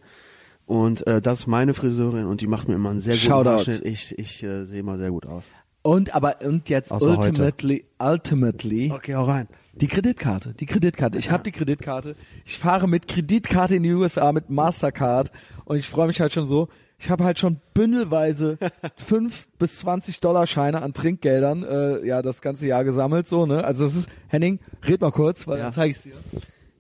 Und 0.66 1.08
äh, 1.08 1.22
das 1.22 1.40
ist 1.42 1.48
meine 1.48 1.74
Friseurin 1.74 2.26
und 2.26 2.42
die 2.42 2.48
macht 2.48 2.68
mir 2.68 2.76
immer 2.76 2.90
einen 2.90 3.00
sehr 3.00 3.14
guten 3.16 3.26
Shoutout. 3.26 3.50
Haarschnitt. 3.52 3.86
Ich, 3.86 4.18
ich 4.20 4.44
äh, 4.44 4.66
sehe 4.66 4.82
immer 4.82 4.98
sehr 4.98 5.12
gut 5.12 5.26
aus. 5.26 5.50
Und 5.82 6.14
aber 6.14 6.42
und 6.42 6.68
jetzt 6.68 6.92
Außer 6.92 7.16
heute. 7.16 7.30
ultimately, 7.30 7.86
ultimately 8.00 8.92
Okay, 8.92 9.16
hau 9.16 9.24
rein. 9.24 9.48
die 9.76 9.88
Kreditkarte, 9.88 10.54
die 10.54 10.66
Kreditkarte. 10.66 11.18
Ich 11.18 11.32
habe 11.32 11.44
die 11.44 11.52
Kreditkarte. 11.52 12.16
Ich 12.44 12.58
fahre 12.58 12.90
mit 12.90 13.08
Kreditkarte 13.08 13.78
in 13.78 13.84
die 13.84 13.94
USA 13.94 14.34
mit 14.34 14.50
Mastercard 14.50 15.32
und 15.64 15.78
ich 15.78 15.88
freue 15.88 16.08
mich 16.08 16.20
halt 16.20 16.34
schon 16.34 16.48
so. 16.48 16.68
Ich 17.00 17.10
habe 17.12 17.24
halt 17.24 17.38
schon 17.38 17.60
bündelweise 17.74 18.58
5 18.98 19.48
bis 19.60 19.78
20 19.80 20.20
Dollar 20.20 20.48
Scheine 20.48 20.82
an 20.82 20.94
Trinkgeldern, 20.94 21.64
äh, 21.64 22.06
ja, 22.06 22.22
das 22.22 22.42
ganze 22.42 22.68
Jahr 22.68 22.84
gesammelt, 22.84 23.28
so, 23.28 23.46
ne? 23.46 23.64
Also 23.64 23.86
das 23.86 23.96
ist, 23.96 24.10
Henning, 24.28 24.60
red 24.84 25.02
mal 25.02 25.12
kurz, 25.12 25.48
weil 25.48 25.58
Ja. 25.60 25.66
dann 25.66 25.74
zeige 25.74 25.92
ich 25.92 26.02
dir. 26.02 26.14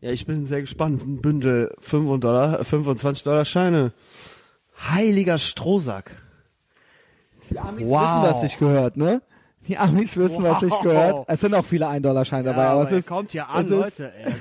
Ja, 0.01 0.11
ich 0.11 0.25
bin 0.25 0.45
sehr 0.47 0.61
gespannt. 0.61 1.03
Ein 1.03 1.21
Bündel 1.21 1.73
5 1.81 2.19
Dollar, 2.19 2.63
25 2.63 3.23
Dollar 3.23 3.45
Scheine. 3.45 3.93
Heiliger 4.89 5.37
Strohsack. 5.37 6.11
Die 7.49 7.57
Amis 7.59 7.87
Wow. 7.87 8.01
wissen, 8.01 8.21
was 8.23 8.41
sich 8.41 8.57
gehört, 8.57 8.97
ne? 8.97 9.21
Die 9.67 9.77
Amis 9.77 10.15
wissen, 10.17 10.43
was 10.43 10.59
sich 10.61 10.71
Wow. 10.71 10.81
gehört. 10.83 11.25
Es 11.27 11.41
sind 11.41 11.53
auch 11.53 11.65
viele 11.65 11.87
1-Dollar-Scheine 11.87 12.43
dabei, 12.43 12.67
aber 12.67 12.83
es 12.83 12.91
ist, 12.91 13.07
kommt 13.07 13.33
es 13.33 13.41
an, 13.41 13.67
Leute. 13.69 14.13
Ey. 14.13 14.33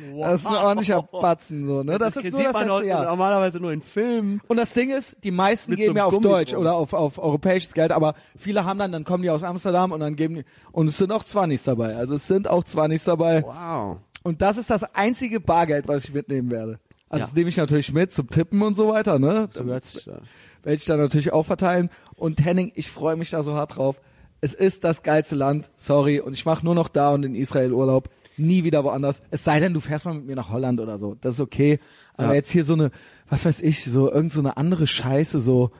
Das 0.00 0.08
ist, 0.08 0.14
wow. 0.14 0.24
Das 0.24 0.40
ist 0.40 0.46
ein 0.46 0.54
ordentlicher 0.64 1.02
Batzen, 1.02 1.66
so, 1.66 1.82
ne? 1.82 1.98
Das, 1.98 2.16
ist 2.16 2.30
nur 2.32 2.42
das 2.42 2.52
letzte 2.64 2.86
Jahr. 2.86 3.04
normalerweise 3.04 3.60
nur 3.60 3.72
in 3.72 3.80
Filmen. 3.82 4.40
Und 4.48 4.56
das 4.56 4.72
Ding 4.72 4.90
ist, 4.90 5.16
die 5.24 5.30
meisten 5.30 5.70
Mit 5.72 5.80
geben 5.80 5.92
so 5.94 5.98
ja 5.98 6.04
auf 6.04 6.12
Gummi 6.14 6.22
Deutsch 6.24 6.54
oder 6.54 6.74
auf, 6.74 6.92
auf 6.92 7.18
europäisches 7.18 7.74
Geld, 7.74 7.92
aber 7.92 8.14
viele 8.36 8.64
haben 8.64 8.78
dann, 8.78 8.92
dann 8.92 9.04
kommen 9.04 9.22
die 9.22 9.30
aus 9.30 9.42
Amsterdam 9.42 9.92
und 9.92 10.00
dann 10.00 10.16
geben 10.16 10.36
die, 10.36 10.44
und 10.72 10.88
es 10.88 10.98
sind 10.98 11.12
auch 11.12 11.24
20 11.24 11.62
dabei. 11.64 11.96
Also 11.96 12.14
es 12.14 12.26
sind 12.26 12.48
auch 12.48 12.64
20 12.64 13.02
dabei. 13.04 13.42
Wow. 13.44 13.98
Und 14.22 14.42
das 14.42 14.56
ist 14.58 14.70
das 14.70 14.82
einzige 14.94 15.40
Bargeld, 15.40 15.88
was 15.88 16.04
ich 16.04 16.12
mitnehmen 16.12 16.50
werde. 16.50 16.78
Also 17.08 17.20
Ja. 17.20 17.26
das 17.26 17.34
nehme 17.34 17.48
ich 17.48 17.56
natürlich 17.56 17.92
mit 17.92 18.12
zum 18.12 18.28
Tippen 18.28 18.60
und 18.62 18.76
so 18.76 18.88
weiter, 18.88 19.18
ne? 19.18 19.48
So 19.52 19.64
hört 19.64 19.84
sich 19.84 20.04
das. 20.04 20.20
werde 20.62 20.74
ich 20.74 20.84
dann 20.84 20.98
natürlich 20.98 21.32
auch 21.32 21.44
verteilen. 21.46 21.88
Und 22.16 22.44
Henning, 22.44 22.72
ich 22.74 22.90
freue 22.90 23.16
mich 23.16 23.30
da 23.30 23.42
so 23.42 23.54
hart 23.54 23.76
drauf. 23.76 24.00
Es 24.40 24.52
ist 24.54 24.84
das 24.84 25.02
geilste 25.02 25.34
Land, 25.34 25.70
sorry. 25.76 26.20
Und 26.20 26.32
ich 26.34 26.44
mache 26.44 26.64
nur 26.64 26.74
noch 26.74 26.88
da 26.88 27.14
und 27.14 27.24
in 27.24 27.34
Israel 27.34 27.72
Urlaub. 27.72 28.08
Nie 28.38 28.64
wieder 28.64 28.84
woanders. 28.84 29.20
Es 29.30 29.44
sei 29.44 29.60
denn, 29.60 29.74
du 29.74 29.80
fährst 29.80 30.04
mal 30.04 30.14
mit 30.14 30.26
mir 30.26 30.36
nach 30.36 30.50
Holland 30.50 30.80
oder 30.80 30.98
so. 30.98 31.16
Das 31.20 31.34
ist 31.34 31.40
okay. 31.40 31.80
Aber 32.16 32.28
Ja. 32.28 32.34
jetzt 32.34 32.50
hier 32.50 32.64
so 32.64 32.74
eine, 32.74 32.90
was 33.28 33.44
weiß 33.44 33.60
ich, 33.62 33.84
so 33.84 34.10
irgend 34.10 34.32
so 34.32 34.40
eine 34.40 34.56
andere 34.56 34.86
Scheiße, 34.86 35.40
so, 35.40 35.70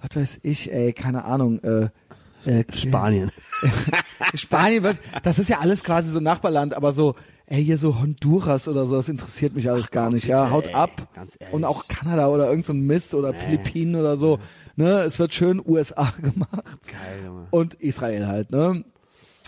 was 0.00 0.16
weiß 0.16 0.40
ich, 0.42 0.72
ey, 0.72 0.92
keine 0.92 1.24
Ahnung, 1.24 1.60
äh, 1.62 1.88
äh, 2.44 2.64
Spanien. 2.74 3.30
Spanien 4.34 4.82
wird, 4.82 5.00
das 5.22 5.38
ist 5.38 5.48
ja 5.48 5.58
alles 5.60 5.82
quasi 5.82 6.10
so 6.10 6.20
Nachbarland, 6.20 6.74
aber 6.74 6.92
so, 6.92 7.14
ey, 7.46 7.64
hier 7.64 7.78
so 7.78 7.98
Honduras 8.00 8.68
oder 8.68 8.86
so, 8.86 8.96
das 8.96 9.08
interessiert 9.08 9.54
mich 9.54 9.70
alles 9.70 9.90
gar 9.90 10.10
nicht, 10.10 10.26
ja, 10.26 10.42
bitte, 10.42 10.52
haut 10.52 10.66
ey, 10.68 10.74
ab. 10.74 11.08
ganz 11.14 11.36
ehrlich. 11.38 11.54
Und 11.54 11.64
auch 11.64 11.88
Kanada 11.88 12.28
oder 12.28 12.48
irgend 12.48 12.66
so 12.66 12.72
ein 12.72 12.80
Mist 12.86 13.14
oder 13.14 13.32
Philippinen 13.34 13.96
oder 13.96 14.16
so, 14.16 14.38
ne, 14.76 15.00
es 15.02 15.18
wird 15.18 15.32
schön 15.32 15.60
USA 15.64 16.12
gemacht. 16.22 16.50
Geil, 16.86 17.24
Junge. 17.24 17.46
Und 17.50 17.74
Israel 17.74 18.26
halt, 18.26 18.50
ne. 18.50 18.84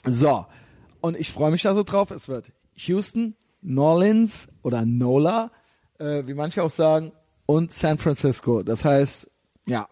So. 0.04 0.46
Und 1.00 1.16
ich 1.16 1.30
freue 1.30 1.50
mich 1.52 1.62
da 1.62 1.74
so 1.74 1.82
drauf, 1.84 2.10
es 2.10 2.28
wird 2.28 2.50
Houston, 2.86 3.34
New 3.62 3.82
Orleans 3.82 4.48
oder 4.62 4.84
NOLA, 4.86 5.50
äh, 5.98 6.22
wie 6.26 6.34
manche 6.34 6.62
auch 6.62 6.70
sagen, 6.70 7.12
und 7.46 7.72
San 7.72 7.98
Francisco. 7.98 8.62
Das 8.62 8.84
heißt, 8.84 9.28
ja, 9.66 9.88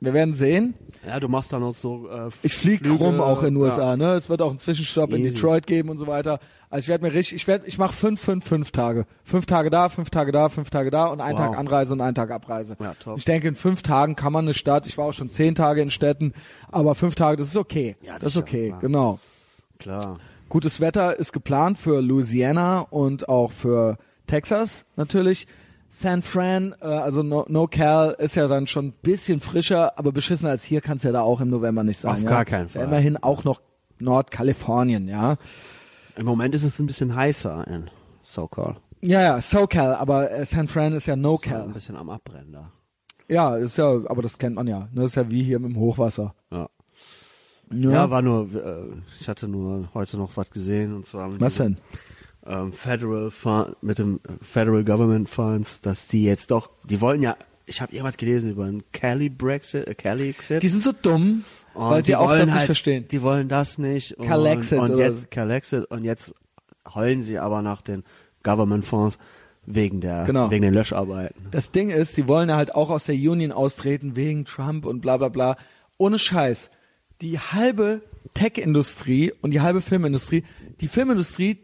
Wir 0.00 0.14
werden 0.14 0.34
sehen. 0.34 0.74
Ja, 1.06 1.20
du 1.20 1.28
machst 1.28 1.52
dann 1.52 1.62
auch 1.62 1.74
so. 1.76 2.08
Äh, 2.08 2.30
Ich 2.42 2.54
flieg 2.54 2.80
Flüge, 2.80 3.04
rum 3.04 3.20
auch 3.20 3.42
in 3.44 3.54
den 3.54 3.62
USA, 3.62 3.90
ja. 3.90 3.96
ne? 3.96 4.12
Es 4.14 4.28
wird 4.28 4.42
auch 4.42 4.50
einen 4.50 4.58
Zwischenstopp 4.58 5.12
in 5.12 5.20
Easy. 5.24 5.34
Detroit 5.34 5.64
geben 5.66 5.90
und 5.90 5.98
so 5.98 6.08
weiter. 6.08 6.40
Also 6.70 6.84
ich 6.84 6.88
werde 6.88 7.04
mir 7.06 7.12
richtig, 7.12 7.36
ich 7.36 7.46
werde, 7.46 7.66
ich 7.68 7.78
mache 7.78 7.92
fünf, 7.92 8.20
fünf, 8.20 8.44
fünf 8.44 8.72
Tage. 8.72 9.04
Fünf 9.22 9.46
Tage 9.46 9.70
da, 9.70 9.88
fünf 9.88 10.10
Tage 10.10 10.32
da, 10.32 10.48
fünf 10.48 10.70
Tage 10.70 10.90
da 10.90 11.06
und 11.06 11.20
einen 11.20 11.38
Wow. 11.38 11.46
Tag 11.50 11.58
Anreise 11.58 11.92
und 11.92 12.00
einen 12.00 12.14
Tag 12.16 12.30
Abreise. 12.32 12.76
Ja, 12.80 12.94
top. 12.98 13.16
Ich 13.18 13.24
denke, 13.24 13.46
in 13.46 13.54
fünf 13.54 13.82
Tagen 13.82 14.16
kann 14.16 14.32
man 14.32 14.44
eine 14.46 14.54
Stadt, 14.54 14.86
ich 14.88 14.98
war 14.98 15.04
auch 15.04 15.12
schon 15.12 15.30
zehn 15.30 15.54
Tage 15.54 15.82
in 15.82 15.90
Städten, 15.90 16.32
aber 16.72 16.94
fünf 16.96 17.14
Tage, 17.14 17.36
das 17.36 17.48
ist 17.48 17.56
okay. 17.56 17.96
Ja, 18.02 18.14
das 18.14 18.22
ist 18.28 18.32
sicher, 18.32 18.40
okay, 18.44 18.68
klar. 18.70 18.80
genau. 18.80 19.18
Klar. 19.78 20.18
Gutes 20.52 20.82
Wetter 20.82 21.18
ist 21.18 21.32
geplant 21.32 21.78
für 21.78 22.02
Louisiana 22.02 22.80
und 22.80 23.26
auch 23.26 23.50
für 23.50 23.96
Texas 24.26 24.84
natürlich. 24.96 25.46
San 25.88 26.20
Fran, 26.20 26.74
äh, 26.82 26.84
also 26.84 27.22
no, 27.22 27.46
no 27.48 27.66
Cal 27.66 28.14
ist 28.18 28.34
ja 28.34 28.48
dann 28.48 28.66
schon 28.66 28.88
ein 28.88 28.92
bisschen 29.00 29.40
frischer, 29.40 29.98
aber 29.98 30.12
beschissener 30.12 30.50
als 30.50 30.62
hier 30.62 30.82
kann 30.82 30.98
es 30.98 31.04
ja 31.04 31.12
da 31.12 31.22
auch 31.22 31.40
im 31.40 31.48
November 31.48 31.84
nicht 31.84 31.96
sein. 31.96 32.12
Auf 32.16 32.20
ja? 32.20 32.28
gar 32.28 32.44
keinen 32.44 32.66
Ist 32.66 32.74
ja 32.74 32.82
Fall. 32.82 32.88
immerhin 32.88 33.16
auch 33.16 33.44
noch 33.44 33.62
Nordkalifornien, 33.98 35.08
ja. 35.08 35.38
Im 36.16 36.26
Moment 36.26 36.54
ist 36.54 36.64
es 36.64 36.78
ein 36.78 36.86
bisschen 36.86 37.16
heißer 37.16 37.66
in 37.68 37.90
SoCal. 38.22 38.76
Ja, 39.00 39.22
ja, 39.22 39.40
SoCal, 39.40 39.94
aber 39.94 40.32
äh, 40.32 40.44
San 40.44 40.68
Fran 40.68 40.92
ist 40.92 41.06
ja 41.06 41.14
Ein 41.14 41.22
NoCal. 41.22 41.68
bisschen 41.68 41.96
am 41.96 42.10
Abbrennen 42.10 42.52
da. 42.52 42.72
Ja, 43.26 43.56
ist 43.56 43.78
ja, 43.78 43.86
aber 43.86 44.20
das 44.20 44.36
kennt 44.36 44.56
man 44.56 44.66
ja. 44.66 44.90
Das 44.94 45.06
ist 45.06 45.14
ja 45.14 45.30
wie 45.30 45.44
hier 45.44 45.58
mit 45.60 45.70
dem 45.70 45.78
Hochwasser. 45.78 46.34
Ja. 47.72 47.90
Ja, 47.90 48.10
war 48.10 48.22
nur, 48.22 48.48
äh, 48.54 48.84
ich 49.20 49.28
hatte 49.28 49.48
nur 49.48 49.88
heute 49.94 50.16
noch 50.16 50.36
was 50.36 50.50
gesehen 50.50 50.94
und 50.94 51.06
zwar 51.06 51.40
was 51.40 51.56
denn? 51.56 51.78
ähm, 52.46 52.72
Federal 52.72 53.30
Fund, 53.30 53.76
mit 53.82 53.98
dem 53.98 54.20
Federal 54.40 54.84
Government 54.84 55.28
Funds, 55.28 55.80
dass 55.80 56.06
die 56.08 56.24
jetzt 56.24 56.50
doch, 56.50 56.70
die 56.84 57.00
wollen 57.00 57.22
ja, 57.22 57.36
ich 57.66 57.80
habe 57.80 57.92
irgendwas 57.92 58.16
gelesen 58.16 58.50
über 58.50 58.64
einen 58.64 58.82
Cali 58.92 59.28
Brexit, 59.28 59.86
äh, 59.86 59.94
Cali 59.94 60.28
Exit. 60.30 60.62
Die 60.62 60.68
sind 60.68 60.82
so 60.82 60.92
dumm, 60.92 61.44
Und 61.74 61.90
weil 61.90 62.02
die 62.02 62.08
sie 62.08 62.16
auch 62.16 62.30
das 62.30 62.44
nicht 62.46 62.54
halt, 62.54 62.66
verstehen. 62.66 63.06
Die 63.08 63.22
wollen 63.22 63.48
das 63.48 63.78
nicht. 63.78 64.18
Und, 64.18 64.26
Calexit 64.26 64.78
und 64.80 64.96
jetzt. 64.98 65.30
Calexit 65.30 65.84
und 65.90 66.04
jetzt 66.04 66.34
heulen 66.92 67.22
sie 67.22 67.38
aber 67.38 67.62
nach 67.62 67.80
den 67.80 68.02
Government 68.42 68.84
Fonds 68.84 69.18
wegen 69.64 70.00
der 70.00 70.24
Genau. 70.24 70.50
wegen 70.50 70.62
den 70.62 70.74
Löscharbeiten. 70.74 71.46
Das 71.52 71.70
Ding 71.70 71.90
ist, 71.90 72.16
die 72.16 72.26
wollen 72.26 72.48
ja 72.48 72.56
halt 72.56 72.74
auch 72.74 72.90
aus 72.90 73.04
der 73.04 73.14
Union 73.14 73.52
austreten 73.52 74.16
wegen 74.16 74.44
Trump 74.44 74.84
und 74.84 75.00
bla 75.00 75.16
bla 75.16 75.28
bla. 75.28 75.56
Ohne 75.98 76.18
Scheiß. 76.18 76.72
Die 77.22 77.38
halbe 77.38 78.02
Tech-Industrie 78.34 79.32
und 79.40 79.52
die 79.52 79.60
halbe 79.60 79.80
Filmindustrie, 79.80 80.44
die 80.80 80.88
Filmindustrie, 80.88 81.58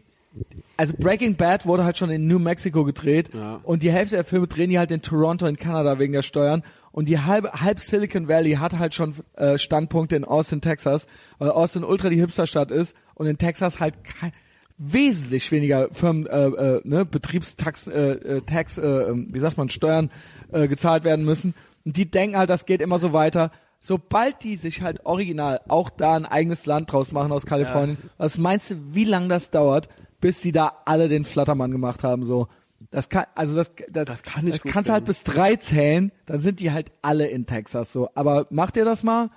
also 0.77 0.93
Breaking 0.97 1.35
Bad 1.35 1.65
wurde 1.65 1.83
halt 1.83 1.97
schon 1.97 2.09
in 2.09 2.27
New 2.27 2.39
Mexico 2.39 2.83
gedreht 2.85 3.31
Ja. 3.33 3.59
und 3.63 3.83
die 3.83 3.91
Hälfte 3.91 4.15
der 4.15 4.23
Filme 4.23 4.47
drehen 4.47 4.69
die 4.69 4.79
halt 4.79 4.91
in 4.91 5.01
Toronto 5.01 5.45
in 5.47 5.57
Kanada 5.57 5.99
wegen 5.99 6.13
der 6.13 6.21
Steuern 6.21 6.63
und 6.91 7.07
die 7.09 7.19
halbe 7.19 7.51
halb 7.53 7.79
Silicon 7.79 8.27
Valley 8.27 8.53
hat 8.53 8.77
halt 8.79 8.93
schon 8.95 9.13
äh, 9.35 9.57
Standpunkte 9.57 10.15
in 10.15 10.23
Austin, 10.23 10.61
Texas, 10.61 11.07
weil 11.39 11.49
Austin 11.49 11.83
ultra 11.83 12.09
die 12.09 12.19
Hipsterstadt 12.19 12.71
ist 12.71 12.95
und 13.15 13.27
in 13.27 13.37
Texas 13.37 13.79
halt 13.79 13.95
kein, 14.03 14.31
wesentlich 14.77 15.51
weniger 15.51 15.89
Firmen, 15.91 16.25
äh, 16.27 16.45
äh, 16.45 16.81
ne, 16.85 17.05
Betriebstax, 17.05 17.87
äh, 17.87 18.11
äh, 18.11 18.41
Tax, 18.41 18.77
äh, 18.77 18.87
ähm, 18.87 19.27
wie 19.31 19.39
sagt 19.39 19.57
man, 19.57 19.69
Steuern 19.69 20.09
äh, 20.53 20.67
gezahlt 20.69 21.03
werden 21.03 21.25
müssen. 21.25 21.53
Und 21.83 21.97
die 21.97 22.09
denken 22.09 22.37
halt, 22.37 22.49
das 22.49 22.65
geht 22.65 22.81
immer 22.81 22.97
so 22.97 23.11
weiter. 23.11 23.51
Sobald 23.81 24.43
die 24.43 24.55
sich 24.55 24.81
halt 24.81 25.05
original 25.05 25.61
auch 25.69 25.89
da 25.89 26.15
ein 26.15 26.25
eigenes 26.25 26.65
Land 26.65 26.91
draus 26.91 27.11
machen 27.11 27.31
aus 27.31 27.45
Kalifornien, 27.45 27.97
was 28.17 28.37
meinst 28.37 28.71
du, 28.71 28.75
wie 28.93 29.05
lange 29.05 29.29
das 29.29 29.51
dauert, 29.51 29.87
bis 30.19 30.41
sie 30.41 30.51
da 30.51 30.73
alle 30.85 31.07
den 31.07 31.23
Flattermann 31.23 31.71
gemacht 31.71 32.03
haben? 32.03 32.25
So, 32.25 32.47
das 32.91 33.07
kann, 33.09 33.25
also 33.35 33.55
das, 33.55 33.71
das, 33.89 34.05
Das 34.05 34.23
kann 34.23 34.45
nicht 34.45 34.63
das 34.65 34.71
kannst 34.71 34.89
du 34.89 34.93
halt 34.93 35.05
bis 35.05 35.23
drei 35.23 35.55
zählen, 35.55 36.11
dann 36.25 36.41
sind 36.41 36.59
die 36.59 36.71
halt 36.71 36.91
alle 37.01 37.27
in 37.27 37.45
Texas 37.45 37.93
so. 37.93 38.09
Aber 38.15 38.47
macht 38.49 38.75
ihr 38.75 38.85
das 38.85 39.03
mal? 39.03 39.29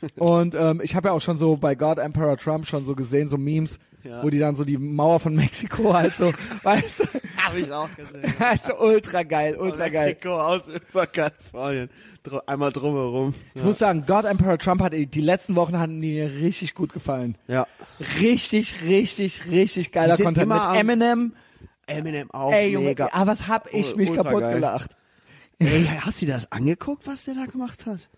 Und 0.16 0.54
ähm, 0.54 0.80
ich 0.82 0.96
habe 0.96 1.08
ja 1.08 1.12
auch 1.14 1.20
schon 1.20 1.38
so 1.38 1.56
bei 1.56 1.74
God 1.74 1.98
Emperor 1.98 2.36
Trump 2.38 2.66
schon 2.66 2.84
so 2.86 2.94
gesehen, 2.94 3.28
so 3.28 3.36
Memes, 3.38 3.78
Ja. 4.04 4.22
wo 4.22 4.30
die 4.30 4.38
dann 4.38 4.56
so 4.56 4.64
die 4.64 4.78
Mauer 4.78 5.20
von 5.20 5.34
Mexiko 5.36 5.92
halt 5.94 6.14
so, 6.14 6.32
weißt 6.62 7.00
du, 7.00 7.04
Habe 7.42 7.60
ich 7.60 7.70
auch 7.72 7.88
gesehen. 7.94 8.34
also 8.38 8.78
ultra 8.80 9.22
geil, 9.22 9.56
ultra 9.58 9.88
geil. 9.88 10.06
Mexiko 10.08 10.40
aus 10.40 10.62
über 10.68 11.06
Kalifornien. 11.06 11.90
Dr 12.22 12.48
einmal 12.48 12.72
drumherum. 12.72 13.34
Ich 13.54 13.62
muss 13.62 13.78
sagen, 13.78 14.04
God 14.06 14.24
Emperor 14.24 14.58
Trump 14.58 14.80
hat 14.82 14.92
die 14.92 15.20
letzten 15.20 15.56
Wochen 15.56 15.78
hatten 15.78 15.98
mir 15.98 16.26
richtig 16.32 16.74
gut 16.74 16.92
gefallen. 16.92 17.36
Ja. 17.48 17.66
Richtig, 18.20 18.82
richtig, 18.84 19.46
richtig 19.50 19.92
geiler 19.92 20.16
Content 20.16 20.48
mit 20.48 20.60
Eminem. 20.74 21.34
Eminem 21.86 22.30
auch 22.30 22.52
Ey, 22.52 22.68
Junge, 22.72 22.86
mega. 22.90 23.08
aber 23.12 23.32
was 23.32 23.48
hab 23.48 23.72
ich 23.74 23.96
mich 23.96 24.10
ultra 24.10 24.22
kaputt 24.24 24.40
geil. 24.42 24.54
gelacht. 24.54 24.90
Ey, 25.58 25.84
hast 26.00 26.22
du 26.22 26.26
dir 26.26 26.32
das 26.34 26.50
angeguckt, 26.52 27.06
was 27.06 27.24
der 27.24 27.34
da 27.34 27.46
gemacht 27.46 27.86
hat? 27.86 28.08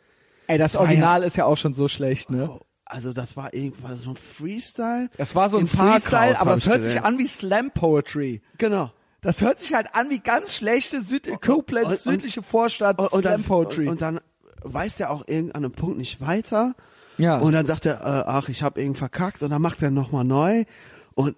Ey, 0.47 0.59
das 0.59 0.75
war 0.75 0.83
ja- 0.83 0.89
Original 0.89 1.23
ist 1.23 1.37
ja 1.37 1.47
auch 1.47 1.57
schon 1.57 1.75
so 1.75 1.89
schlecht, 1.89 2.31
ne? 2.31 2.51
Oh, 2.51 2.61
Also 2.85 3.15
das 3.15 3.37
war 3.37 3.55
irgendwas 3.55 4.03
so 4.03 4.11
ein 4.11 4.17
Freestyle. 4.17 5.09
Das 5.17 5.35
war 5.35 5.49
so 5.49 5.57
ein 5.59 5.67
Freestyle, 5.67 6.39
aber 6.39 6.55
es 6.55 6.67
hört 6.69 6.83
sich 6.83 7.03
an 7.03 7.19
wie 7.19 7.27
Slam 7.27 7.71
Poetry. 7.71 8.43
Genau. 8.59 8.93
Das 9.25 9.41
hört 9.41 9.59
sich 9.59 9.75
halt 9.75 9.95
an 9.95 10.11
wie 10.11 10.21
ganz 10.21 10.55
schlechte 10.55 11.03
Süd 11.03 11.29
Koblenz, 11.41 11.87
und- 11.87 11.93
und- 11.93 11.99
südliche 12.21 12.43
Vorstadt 12.43 12.99
Und, 12.99 13.13
und, 13.13 13.23
Slam 13.23 13.33
dann, 13.33 13.43
Poetry. 13.45 13.83
und, 13.87 13.89
und 13.93 14.03
dann 14.03 14.21
weiß 14.63 14.97
der 14.97 15.11
auch 15.11 15.27
irgend 15.27 15.55
an 15.55 15.65
einem 15.65 15.73
Punkt 15.73 15.99
nicht 15.99 16.21
weiter. 16.21 16.75
Ja. 17.19 17.39
Und 17.39 17.53
dann 17.53 17.67
sagt 17.67 17.87
er, 17.87 18.01
äh, 18.01 18.25
ach, 18.27 18.49
ich 18.49 18.63
habe 18.63 18.81
irgend 18.81 18.99
verkackt. 18.99 19.43
Und 19.43 19.51
dann 19.51 19.61
macht 19.63 19.83
er 19.83 19.91
nochmal 19.91 20.25
neu. 20.25 20.65
Und 21.15 21.37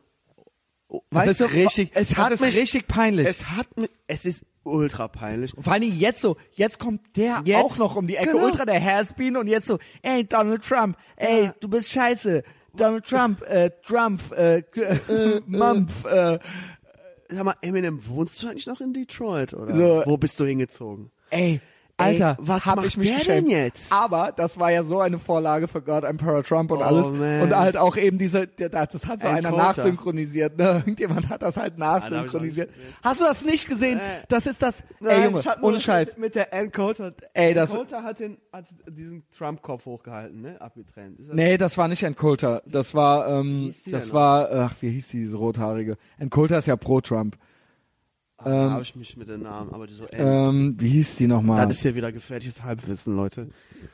das 0.89 1.01
weißt 1.11 1.29
ist 1.29 1.41
du, 1.41 1.45
richtig, 1.55 1.91
es 1.95 2.17
hat 2.17 2.33
ist 2.33 2.41
mich, 2.41 2.57
richtig 2.57 2.87
peinlich. 2.87 3.27
Es 3.27 3.51
hat 3.51 3.77
mich, 3.77 3.91
es 4.07 4.25
ist 4.25 4.45
ultra 4.63 5.09
peinlich. 5.09 5.53
Vor 5.59 5.73
allem 5.73 5.83
jetzt 5.83 6.21
so, 6.21 6.37
jetzt 6.53 6.79
kommt 6.79 7.17
der 7.17 7.43
Jetzt- 7.45 7.63
auch 7.63 7.77
noch 7.79 7.97
um 7.97 8.07
die 8.07 8.17
Ecke, 8.17 8.33
genau. 8.33 8.45
ultra 8.47 8.65
der 8.65 8.81
Hasbeen 8.83 9.37
und 9.37 9.49
jetzt 9.49 9.67
so, 9.67 9.79
ey 10.03 10.25
Donald 10.25 10.65
Trump, 10.65 10.97
ey, 11.17 11.45
Ja. 11.47 11.55
du 11.61 11.69
bist 11.69 11.91
scheiße. 11.91 12.43
Donald 12.75 13.05
Trump, 13.07 13.43
äh, 13.43 13.71
Trump, 13.87 14.21
äh, 14.33 14.59
äh, 14.59 15.41
Mumpf, 15.47 16.05
äh, 16.05 16.39
Sag 17.29 17.45
mal, 17.45 17.55
Eminem, 17.63 18.01
wohnst 18.07 18.43
du 18.43 18.49
eigentlich 18.49 18.67
noch 18.67 18.81
in 18.81 18.93
Detroit? 18.95 19.53
Oder 19.55 19.75
So. 19.75 20.03
wo 20.07 20.17
bist 20.17 20.39
du 20.41 20.45
hingezogen? 20.45 21.11
ey, 21.31 21.61
Alter, 21.99 22.37
was 22.41 22.67
hab 22.67 22.77
macht 22.77 22.87
ich 22.89 22.97
mich 22.99 23.09
der 23.09 23.19
geschämt. 23.19 23.47
denn 23.47 23.51
jetzt? 23.51 23.91
Aber 23.91 24.31
das 24.37 24.59
war 24.59 24.71
ja 24.71 24.85
so 24.85 25.01
eine 25.01 25.19
Vorlage 25.19 25.67
für 25.67 25.81
God 25.81 26.05
Emperor 26.05 26.45
Trump 26.45 26.71
und 26.71 26.79
Oh, 26.81 26.83
alles. 26.83 27.07
man. 27.11 27.41
Und 27.43 27.57
halt 27.57 27.77
auch 27.79 27.97
eben 27.97 28.19
diese, 28.19 28.47
der- 28.47 28.69
das 28.69 29.07
hat 29.07 29.23
so 29.23 29.29
einer 29.29 29.39
Encoder. 29.49 29.57
nachsynchronisiert, 29.63 30.59
ne? 30.59 30.65
Irgendjemand 30.87 31.31
hat 31.31 31.41
das 31.41 31.57
halt 31.57 31.79
nachsynchronisiert. 31.79 32.69
gesehen. 32.75 32.93
Hast 33.03 33.21
du 33.21 33.25
das 33.25 33.45
nicht 33.47 33.67
gesehen? 33.69 33.99
Äh. 33.99 34.03
Das 34.29 34.45
ist 34.45 34.61
das, 34.63 34.81
ey 34.81 34.87
Nein, 35.01 35.25
Junge, 35.25 35.41
ich 35.41 35.47
hab 35.47 35.61
nur 35.61 35.71
ohne 35.71 35.81
Scheiß. 35.81 36.19
Mit 36.19 36.35
der 36.35 36.53
Encoder. 36.53 37.15
Ey, 37.33 37.55
das- 37.55 37.71
Encoder 37.71 38.03
hat, 38.03 38.21
den, 38.21 38.37
hat 38.53 38.67
diesen 38.89 39.23
Trump-Kopf 39.37 39.87
hochgehalten, 39.87 40.43
ne? 40.43 40.61
Abgetrennt. 40.61 41.19
Das- 41.19 41.29
Nee, 41.35 41.57
das 41.57 41.79
war 41.79 41.89
nicht 41.89 42.03
Encoulter. 42.03 42.63
Das 42.67 42.95
war, 42.95 43.27
ähm, 43.29 43.75
das 43.87 44.13
war, 44.13 44.51
ach, 44.53 44.75
wie 44.81 44.91
hieß 44.91 45.09
die, 45.09 45.19
diese 45.21 45.39
rothaarige? 45.39 45.97
Encoulter 46.19 46.59
ist 46.59 46.67
ja 46.67 46.77
pro 46.77 47.01
Trump. 47.01 47.37
Da 48.51 48.71
habe 48.71 48.83
ich 48.83 48.95
mich 48.97 49.17
mit 49.17 49.29
den 49.29 49.43
Namen, 49.43 49.73
aber 49.75 49.87
die 49.87 49.95
so. 49.95 50.07
Ähm, 50.13 50.77
wie 50.79 50.89
hieß 50.89 51.17
die 51.17 51.27
nochmal? 51.27 51.67
Das 51.67 51.77
ist 51.77 51.83
hier 51.83 51.95
wieder 51.95 52.13
gefährliches 52.13 52.63
Halbwissen, 52.63 53.17
Leute. 53.17 53.49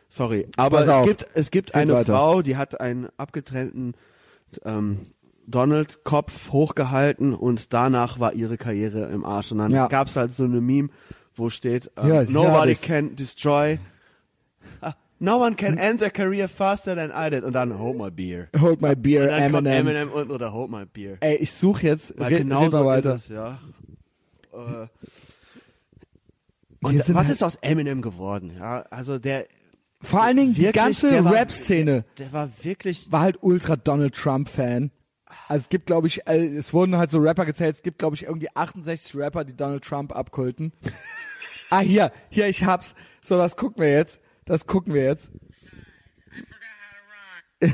Sorry. 0.08 0.46
Aber 0.56 0.78
Pass 0.78 0.86
es 0.88 0.92
auf. 0.92 1.06
gibt, 1.06 1.26
es 1.34 1.50
gibt 1.50 1.68
Geht 1.68 1.74
eine 1.74 1.92
weiter. 1.94 2.12
Frau, 2.14 2.42
die 2.42 2.56
hat 2.56 2.80
einen 2.80 3.08
abgetrennten 3.16 3.94
ähm, 4.64 5.00
Donald-Kopf 5.46 6.52
hochgehalten 6.52 7.34
und 7.34 7.72
danach 7.72 8.20
war 8.20 8.32
ihre 8.34 8.56
Karriere 8.58 9.06
im 9.10 9.24
Arsch. 9.24 9.52
Und 9.52 9.58
dann 9.58 9.70
Ja. 9.72 9.86
gab's 9.88 10.16
halt 10.16 10.32
so 10.32 10.44
eine 10.44 10.60
Meme, 10.60 10.88
wo 11.34 11.50
steht, 11.50 11.90
ähm, 11.96 12.08
Ja, 12.08 12.22
nobody 12.24 12.74
can 12.74 13.16
destroy, 13.16 13.78
ah, 14.80 14.92
no 15.18 15.38
one 15.44 15.56
can 15.56 15.78
end 15.78 16.00
their 16.00 16.10
career 16.10 16.48
faster 16.48 16.94
than 16.94 17.10
I 17.10 17.30
did. 17.30 17.42
Und 17.44 17.54
dann 17.54 17.78
hold 17.78 17.96
my 17.98 18.10
beer. 18.10 18.48
Hold 18.60 18.82
my 18.82 18.94
beer, 18.94 19.22
Und 19.24 19.28
dann 19.30 19.52
kommt 19.52 19.66
Eminem. 19.66 19.86
Eminem 19.88 20.10
und, 20.12 20.30
oder 20.30 20.52
hold 20.52 20.70
my 20.70 20.84
beer. 20.84 21.16
Ey, 21.20 21.36
ich 21.36 21.52
suche 21.52 21.86
jetzt, 21.86 22.14
Weil 22.18 22.38
genau 22.38 22.68
so 22.70 22.84
weiter. 22.84 23.14
ist 23.14 23.22
es, 23.24 23.28
ja. 23.30 23.58
Äh, 24.52 24.86
und 26.84 26.98
was 26.98 27.14
halt- 27.14 27.28
ist 27.30 27.42
aus 27.42 27.56
Eminem 27.56 28.02
geworden? 28.02 28.56
Ja, 28.58 28.82
also 28.90 29.18
der, 29.18 29.46
Vor 30.00 30.22
allen 30.22 30.36
Dingen 30.36 30.54
die 30.54 30.62
Wirklich, 30.62 30.74
ganze 30.84 31.10
der 31.10 31.24
war- 31.24 31.32
Rap-Szene 31.34 32.04
der 32.18 32.32
war 32.32 32.50
wirklich 32.62 33.10
war 33.12 33.20
halt 33.20 33.38
ultra 33.40 33.76
Donald 33.76 34.14
Trump-Fan. 34.16 34.90
Also 35.48 35.62
es 35.62 35.68
gibt, 35.68 35.86
glaube 35.86 36.06
ich, 36.08 36.26
äh, 36.26 36.44
es 36.56 36.72
wurden 36.72 36.96
halt 36.96 37.10
so 37.10 37.18
Rapper 37.18 37.44
gezählt, 37.44 37.76
es 37.76 37.82
gibt, 37.82 37.98
glaube 37.98 38.16
ich, 38.16 38.24
irgendwie 38.24 38.48
68 38.54 39.14
Rapper, 39.16 39.44
die 39.44 39.54
Donald 39.56 39.84
Trump 39.84 40.14
abkulten. 40.14 40.72
ah, 41.70 41.80
hier, 41.80 42.10
hier, 42.30 42.48
ich 42.48 42.64
hab's. 42.64 42.94
So, 43.22 43.36
das 43.36 43.56
gucken 43.56 43.82
wir 43.82 43.92
jetzt. 43.92 44.20
Das 44.44 44.66
gucken 44.66 44.92
wir 44.94 45.04
jetzt. 45.04 45.30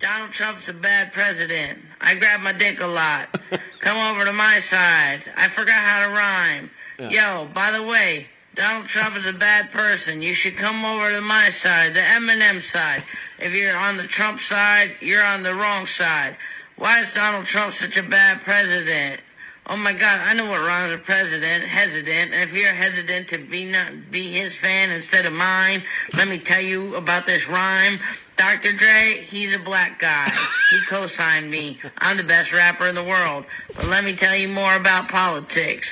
yeah, 0.00 0.08
check 0.08 0.40
it 0.40 0.42
out. 0.42 0.56
Yo, 0.56 0.60
yo. 0.60 0.60
Donald 0.60 0.60
Trump's 0.60 0.68
a 0.68 0.72
bad 0.72 1.12
president. 1.12 1.78
I 2.00 2.14
grab 2.14 2.40
my 2.40 2.52
dick 2.52 2.80
a 2.80 2.86
lot. 2.86 3.28
Come 3.80 3.98
over 3.98 4.24
to 4.24 4.32
my 4.32 4.60
side. 4.70 5.22
I 5.36 5.48
forgot 5.48 5.74
how 5.74 6.06
to 6.06 6.12
rhyme. 6.12 6.70
Yo, 7.10 7.48
by 7.54 7.70
the 7.70 7.82
way, 7.82 8.26
Donald 8.54 8.88
Trump 8.88 9.16
is 9.16 9.26
a 9.26 9.32
bad 9.32 9.70
person. 9.72 10.22
You 10.22 10.34
should 10.34 10.56
come 10.56 10.84
over 10.84 11.10
to 11.10 11.20
my 11.20 11.50
side, 11.62 11.94
the 11.94 12.00
Eminem 12.00 12.62
side. 12.72 13.04
If 13.38 13.54
you're 13.54 13.76
on 13.76 13.96
the 13.96 14.06
Trump 14.06 14.40
side, 14.48 14.96
you're 15.00 15.24
on 15.24 15.42
the 15.42 15.54
wrong 15.54 15.86
side. 15.96 16.36
Why 16.76 17.00
is 17.02 17.06
Donald 17.14 17.46
Trump 17.46 17.74
such 17.80 17.96
a 17.96 18.02
bad 18.02 18.42
president? 18.42 19.20
Oh 19.66 19.76
my 19.76 19.92
God, 19.92 20.20
I 20.24 20.34
know 20.34 20.46
what 20.46 20.60
wrong 20.60 20.90
with 20.90 20.98
the 20.98 21.04
president, 21.04 21.64
hesitant. 21.64 22.34
And 22.34 22.50
if 22.50 22.56
you're 22.56 22.74
hesitant 22.74 23.28
to 23.30 23.38
be 23.38 23.64
not 23.64 24.10
be 24.10 24.32
his 24.32 24.52
fan 24.60 24.90
instead 24.90 25.26
of 25.26 25.32
mine, 25.32 25.84
let 26.14 26.28
me 26.28 26.38
tell 26.38 26.60
you 26.60 26.96
about 26.96 27.26
this 27.26 27.48
rhyme. 27.48 28.00
Dr. 28.40 28.72
Dre, 28.72 29.26
he's 29.28 29.54
a 29.54 29.58
black 29.58 29.98
guy. 29.98 30.32
He 30.70 30.80
co-signed 30.88 31.50
me. 31.50 31.78
I'm 31.98 32.16
the 32.16 32.24
best 32.24 32.54
rapper 32.54 32.86
in 32.86 32.94
the 32.94 33.04
world. 33.04 33.44
But 33.76 33.84
let 33.88 34.02
me 34.02 34.16
tell 34.16 34.34
you 34.34 34.48
more 34.48 34.76
about 34.76 35.10
politics. 35.10 35.86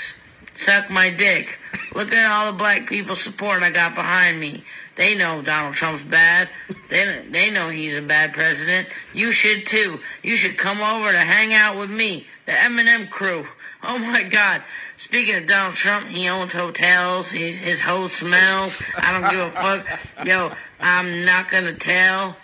Suck 0.64 0.88
my 0.88 1.10
dick. 1.10 1.46
Look 1.94 2.10
at 2.10 2.30
all 2.30 2.50
the 2.50 2.56
black 2.56 2.88
people 2.88 3.16
support 3.16 3.62
I 3.62 3.68
got 3.68 3.94
behind 3.94 4.40
me. 4.40 4.64
They 4.96 5.14
know 5.14 5.42
Donald 5.42 5.74
Trump's 5.74 6.10
bad. 6.10 6.48
They 6.88 7.22
they 7.30 7.50
know 7.50 7.68
he's 7.68 7.98
a 7.98 8.00
bad 8.00 8.32
president. 8.32 8.88
You 9.12 9.30
should 9.30 9.66
too. 9.66 10.00
You 10.22 10.38
should 10.38 10.56
come 10.56 10.80
over 10.80 11.12
to 11.12 11.18
hang 11.18 11.52
out 11.52 11.76
with 11.76 11.90
me, 11.90 12.26
the 12.46 12.52
Eminem 12.52 13.10
crew. 13.10 13.46
Oh 13.82 13.98
my 13.98 14.22
God. 14.22 14.62
Speaking 15.04 15.34
of 15.34 15.46
Donald 15.46 15.76
Trump, 15.76 16.08
he 16.08 16.28
owns 16.28 16.52
hotels. 16.52 17.26
He, 17.30 17.52
his 17.52 17.78
hoe 17.80 18.08
smells. 18.18 18.72
I 18.96 19.12
don't 19.12 19.30
give 19.30 19.40
a 19.40 19.50
fuck. 19.52 20.26
Yo, 20.26 20.52
I'm 20.80 21.24
not 21.24 21.50
gonna 21.50 21.74
tell. 21.74 22.36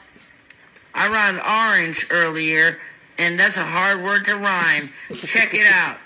I 0.94 1.08
rhymed 1.08 1.40
orange 1.40 2.06
earlier, 2.10 2.78
and 3.18 3.38
that's 3.38 3.56
a 3.56 3.64
hard 3.64 4.02
word 4.02 4.24
to 4.26 4.36
rhyme. 4.36 4.90
Check 5.14 5.54
it 5.54 5.66
out. 5.72 5.98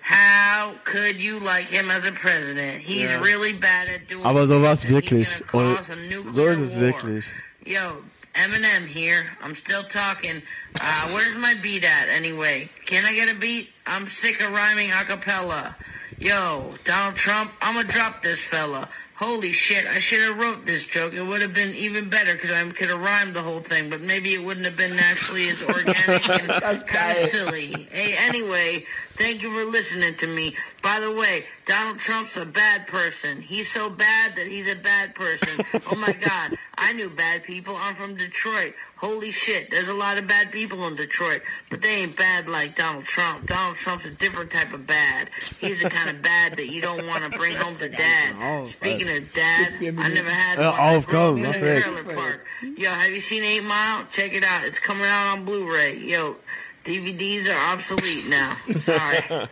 How 0.00 0.74
could 0.84 1.20
you 1.20 1.40
like 1.40 1.66
him 1.66 1.90
as 1.90 2.06
a 2.06 2.12
president? 2.12 2.82
He's 2.82 3.04
Ja. 3.10 3.20
really 3.20 3.52
bad 3.52 3.88
at 3.88 4.08
doing 4.08 4.24
Aber 4.24 4.46
so 4.46 4.60
war's 4.60 4.82
things, 4.84 4.94
and 4.94 5.04
he's 5.04 5.28
wirklich. 5.28 5.42
gonna 5.50 5.68
Und 5.68 5.78
cause 5.78 5.90
a 5.90 5.96
nuclear 5.96 6.32
so 6.34 6.46
ist 6.46 6.60
es 6.60 6.74
war. 6.76 6.82
wirklich. 6.92 7.24
Yo, 7.66 8.04
Eminem 8.34 8.86
here. 8.86 9.26
I'm 9.42 9.56
still 9.56 9.82
talking. 9.92 10.42
Uh, 10.80 11.08
where's 11.08 11.36
my 11.36 11.54
beat 11.54 11.84
at 11.84 12.08
anyway? 12.08 12.70
Can 12.86 13.04
I 13.04 13.12
get 13.12 13.28
a 13.28 13.34
beat? 13.34 13.70
I'm 13.86 14.08
sick 14.22 14.40
of 14.40 14.52
rhyming 14.52 14.90
a 14.92 15.04
cappella. 15.04 15.74
Yo, 16.18 16.74
Donald 16.84 17.16
Trump, 17.16 17.50
I'm 17.60 17.74
gonna 17.74 17.88
drop 17.92 18.22
this 18.22 18.38
fella. 18.50 18.88
Holy 19.20 19.52
shit, 19.52 19.86
I 19.86 20.00
should 20.00 20.20
have 20.20 20.38
wrote 20.38 20.64
this 20.64 20.82
joke. 20.84 21.12
It 21.12 21.20
would 21.20 21.42
have 21.42 21.52
been 21.52 21.74
even 21.74 22.08
better 22.08 22.32
because 22.32 22.52
I 22.52 22.66
could 22.70 22.88
have 22.88 23.00
rhymed 23.00 23.36
the 23.36 23.42
whole 23.42 23.60
thing, 23.60 23.90
but 23.90 24.00
maybe 24.00 24.32
it 24.32 24.42
wouldn't 24.42 24.64
have 24.64 24.78
been 24.78 24.96
naturally 24.96 25.50
as 25.50 25.60
organic 25.60 26.26
and 26.30 26.48
kind 26.86 27.18
of 27.18 27.30
silly. 27.30 27.86
Hey, 27.92 28.16
anyway, 28.16 28.86
thank 29.20 29.42
you 29.42 29.52
for 29.52 29.64
listening 29.66 30.14
to 30.16 30.26
me. 30.26 30.56
By 30.82 30.98
the 30.98 31.12
way, 31.12 31.44
Donald 31.66 31.98
Trump's 32.00 32.32
a 32.36 32.46
bad 32.46 32.86
person. 32.86 33.42
He's 33.42 33.66
so 33.74 33.90
bad 33.90 34.34
that 34.36 34.46
he's 34.46 34.66
a 34.66 34.74
bad 34.74 35.14
person. 35.14 35.64
oh 35.92 35.96
my 35.96 36.12
God, 36.12 36.56
I 36.78 36.94
knew 36.94 37.10
bad 37.10 37.44
people. 37.44 37.76
I'm 37.76 37.94
from 37.96 38.16
Detroit. 38.16 38.72
Holy 38.96 39.32
shit, 39.32 39.70
there's 39.70 39.88
a 39.88 39.94
lot 39.94 40.18
of 40.18 40.26
bad 40.26 40.50
people 40.52 40.86
in 40.86 40.94
Detroit, 40.94 41.40
but 41.70 41.80
they 41.80 42.02
ain't 42.02 42.16
bad 42.16 42.48
like 42.48 42.76
Donald 42.76 43.04
Trump. 43.06 43.46
Donald 43.46 43.76
Trump's 43.82 44.04
a 44.04 44.10
different 44.10 44.50
type 44.50 44.72
of 44.74 44.86
bad. 44.86 45.30
He's 45.58 45.82
the 45.82 45.88
kind 45.88 46.10
of 46.10 46.22
bad 46.22 46.56
that 46.56 46.68
you 46.68 46.82
don't 46.82 47.06
want 47.06 47.24
to 47.24 47.38
bring 47.38 47.56
home 47.56 47.74
to 47.76 47.88
dad. 48.04 48.72
Speaking 48.80 49.08
of 49.08 49.32
dad, 49.32 49.72
I 49.80 50.08
never 50.08 50.30
had 50.30 50.58
Hör 50.58 50.70
one. 50.70 50.80
I 50.80 50.96
auf, 50.96 51.06
grew 51.06 51.18
up 51.18 51.34
komm, 51.34 51.36
in 51.36 51.42
mach 51.44 51.56
trailer 51.56 52.04
park. 52.04 52.46
Yo, 52.76 52.90
have 52.90 53.10
you 53.10 53.22
seen 53.28 53.42
8 53.42 53.60
Mile? 53.64 54.06
Check 54.14 54.34
it 54.34 54.44
out. 54.44 54.64
It's 54.64 54.78
coming 54.80 55.04
out 55.04 55.32
on 55.32 55.44
Blu-ray. 55.46 55.98
Yo, 55.98 56.36
DVDs 56.84 57.48
are 57.48 57.74
obsolete 57.74 58.28
now. 58.28 58.56
Sorry. 58.86 59.48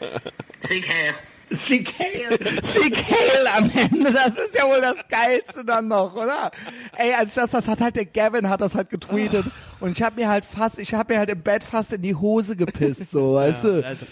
Sieg 0.69 0.89
Heil. 0.89 1.15
Sieg 1.51 1.95
Heil. 1.99 2.63
Sieg 2.63 2.97
Heil 2.97 3.47
am 3.57 3.71
Ende, 3.75 4.13
das 4.13 4.37
ist 4.37 4.55
ja 4.55 4.67
wohl 4.67 4.81
das 4.81 4.99
Geilste 5.09 5.65
dann 5.65 5.89
noch, 5.89 6.15
oder? 6.15 6.51
Ey, 6.97 7.15
als 7.15 7.35
das, 7.35 7.51
das 7.51 7.69
hat 7.69 7.81
halt 7.81 7.97
der 7.97 8.05
Gavin 8.05 8.49
hat 8.49 8.61
das 8.61 8.75
halt 8.75 8.91
getweetet 8.91 9.47
und 9.81 9.93
ich 9.93 10.03
habe 10.03 10.21
mir 10.21 10.29
halt 10.29 10.45
fast, 10.45 10.79
ich 10.79 10.93
habe 10.93 11.15
mir 11.15 11.21
halt 11.21 11.31
im 11.31 11.41
Bett 11.41 11.65
fast 11.65 11.93
in 11.93 12.03
die 12.03 12.15
Hose 12.15 12.55
gepisst, 12.55 13.11
so, 13.11 13.35
weißt 13.35 13.65
du? 13.65 13.85
Also, 13.85 14.07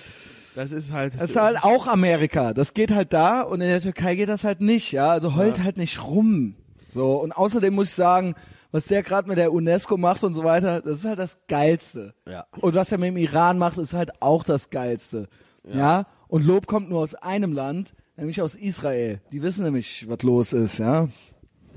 das 0.55 0.73
ist 0.73 0.91
halt. 0.91 1.13
Das 1.19 1.31
ist 1.31 1.37
halt 1.37 1.63
auch 1.63 1.87
Amerika. 1.87 2.55
Das 2.55 2.73
geht 2.73 2.91
halt 2.91 3.13
da 3.13 3.43
und 3.43 3.61
in 3.61 3.69
der 3.69 3.83
Türkei 3.83 4.15
geht 4.15 4.31
das 4.31 4.43
halt 4.43 4.63
nicht, 4.63 4.91
ja. 4.91 5.11
Also 5.11 5.37
heult 5.37 5.63
halt 5.63 5.77
nicht 5.77 6.03
rum. 6.03 6.57
So. 6.89 7.17
Und 7.17 7.33
außerdem 7.33 7.75
muss 7.75 7.91
ich 7.91 7.95
sagen, 7.95 8.35
was 8.77 8.85
der 8.89 9.03
gerade 9.03 9.27
mit 9.27 9.39
der 9.39 9.55
UNESCO 9.55 9.97
macht 9.97 10.23
und 10.23 10.35
so 10.35 10.45
weiter, 10.45 10.83
das 10.83 10.99
ist 10.99 11.05
halt 11.07 11.19
das 11.19 11.39
Geilste. 11.49 12.13
Ja. 12.29 12.45
Und 12.61 12.75
was 12.75 12.93
er 12.93 12.99
mit 12.99 13.09
dem 13.09 13.17
Iran 13.17 13.57
macht, 13.57 13.79
ist 13.79 13.95
halt 13.95 14.21
auch 14.21 14.45
das 14.45 14.69
Geilste. 14.69 15.29
Ja. 15.67 16.07
Und 16.29 16.45
Lob 16.45 16.67
kommt 16.67 16.91
nur 16.91 17.01
aus 17.01 17.15
einem 17.15 17.55
Land, 17.55 17.95
nämlich 18.19 18.43
aus 18.43 18.55
Israel. 18.55 19.23
Die 19.33 19.43
wissen 19.43 19.65
nämlich, 19.65 20.07
was 20.11 20.23
los 20.23 20.53
ist, 20.53 20.77
ja. 20.77 21.09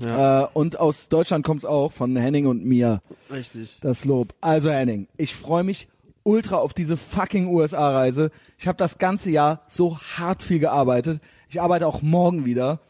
Ja. 0.04 0.42
Äh, 0.42 0.48
und 0.52 0.78
aus 0.78 1.08
Deutschland 1.08 1.42
kommt's 1.42 1.64
auch, 1.64 1.90
von 1.90 2.14
Henning 2.16 2.46
und 2.46 2.66
mir 2.66 3.00
Richtig. 3.32 3.78
das 3.80 4.04
Lob. 4.04 4.34
Also 4.42 4.70
Henning, 4.70 5.08
ich 5.16 5.34
freue 5.34 5.64
mich 5.64 5.88
ultra 6.22 6.56
auf 6.56 6.74
diese 6.74 6.98
fucking 6.98 7.46
USA-Reise. 7.46 8.30
Ich 8.58 8.68
habe 8.68 8.76
das 8.76 8.98
ganze 8.98 9.30
Jahr 9.30 9.62
so 9.68 9.98
hart 9.98 10.42
viel 10.42 10.58
gearbeitet. 10.58 11.22
Ich 11.48 11.62
arbeite 11.62 11.86
auch 11.86 12.02
morgen 12.02 12.44
wieder. 12.44 12.80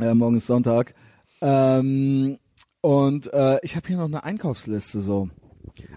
Äh, 0.00 0.14
morgen 0.14 0.36
ist 0.36 0.48
Sonntag. 0.48 0.94
Ähm, 1.40 2.38
und 2.80 3.32
äh, 3.32 3.58
ich 3.62 3.76
habe 3.76 3.86
hier 3.88 3.96
noch 3.96 4.04
eine 4.06 4.24
Einkaufsliste 4.24 5.00
so. 5.00 5.28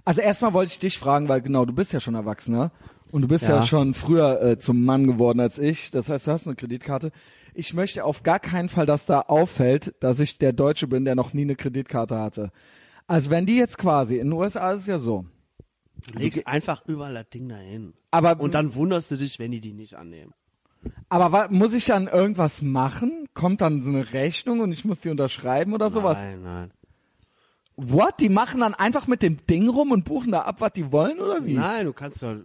Also 0.05 0.22
erstmal 0.22 0.53
wollte 0.53 0.72
ich 0.72 0.80
dich 0.80 0.97
fragen, 0.97 1.30
weil 1.30 1.41
genau, 1.41 1.65
du 1.65 1.73
bist 1.73 1.93
ja 1.93 1.99
schon 1.99 2.15
Erwachsener 2.15 2.72
und 3.11 3.22
du 3.23 3.27
bist 3.27 3.43
ja, 3.45 3.57
Ja. 3.57 3.61
schon 3.65 3.93
früher 3.93 4.41
äh, 4.41 4.57
zum 4.60 4.84
Mann 4.85 5.07
geworden 5.07 5.39
als 5.39 5.60
ich. 5.60 5.91
Das 5.91 6.10
heißt, 6.10 6.27
du 6.27 6.31
hast 6.31 6.45
eine 6.47 6.55
Kreditkarte. 6.55 7.11
Ich 7.53 7.73
möchte 7.73 8.03
auf 8.03 8.23
gar 8.23 8.39
keinen 8.39 8.69
Fall, 8.69 8.85
dass 8.85 9.05
da 9.05 9.22
auffällt, 9.22 9.93
dass 9.99 10.19
ich 10.19 10.38
der 10.39 10.53
Deutsche 10.53 10.88
bin, 10.88 11.05
der 11.05 11.15
noch 11.15 11.34
nie 11.34 11.43
eine 11.43 11.55
Kreditkarte 11.55 12.18
hatte. 12.19 12.51
Also 13.07 13.30
wenn 13.30 13.45
die 13.45 13.57
jetzt 13.57 13.77
quasi, 13.77 14.18
in 14.18 14.27
den 14.30 14.34
USA 14.34 14.72
ist 14.73 14.81
es 14.81 14.88
ja 14.88 14.99
so, 14.99 15.26
Du 16.11 16.19
legst 16.19 16.45
einfach 16.47 16.84
überall 16.85 17.14
das 17.14 17.30
Ding 17.30 17.47
dahin. 17.47 17.93
aber, 18.11 18.38
Und 18.39 18.53
dann 18.55 18.76
wunderst 18.76 19.10
du 19.11 19.15
dich, 19.15 19.39
wenn 19.39 19.51
die 19.51 19.61
die 19.61 19.73
nicht 19.73 19.93
annehmen. 19.95 20.34
Aber 21.10 21.31
wa- 21.31 21.47
muss 21.49 21.73
ich 21.73 21.85
dann 21.85 22.07
irgendwas 22.07 22.61
machen? 22.61 23.27
Kommt 23.34 23.61
dann 23.61 23.81
so 23.84 23.89
eine 23.89 24.14
Rechnung 24.14 24.60
und 24.60 24.72
ich 24.72 24.85
muss 24.85 25.01
die 25.01 25.10
unterschreiben 25.10 25.73
oder 25.73 25.89
sowas? 25.89 26.19
Nein, 26.23 26.41
nein. 26.43 26.72
What? 27.76 28.19
Die 28.19 28.30
machen 28.30 28.60
dann 28.61 28.73
einfach 28.76 29.07
mit 29.07 29.23
dem 29.23 29.45
Ding 29.47 29.68
rum 29.68 29.91
und 29.91 30.05
buchen 30.05 30.31
da 30.31 30.41
ab, 30.41 30.57
was 30.61 30.73
die 30.73 30.91
wollen 30.91 31.19
oder 31.19 31.43
wie? 31.45 31.55
Nein, 31.55 31.85
du 31.88 31.93
kannst 31.93 32.22
ja, 32.22 32.38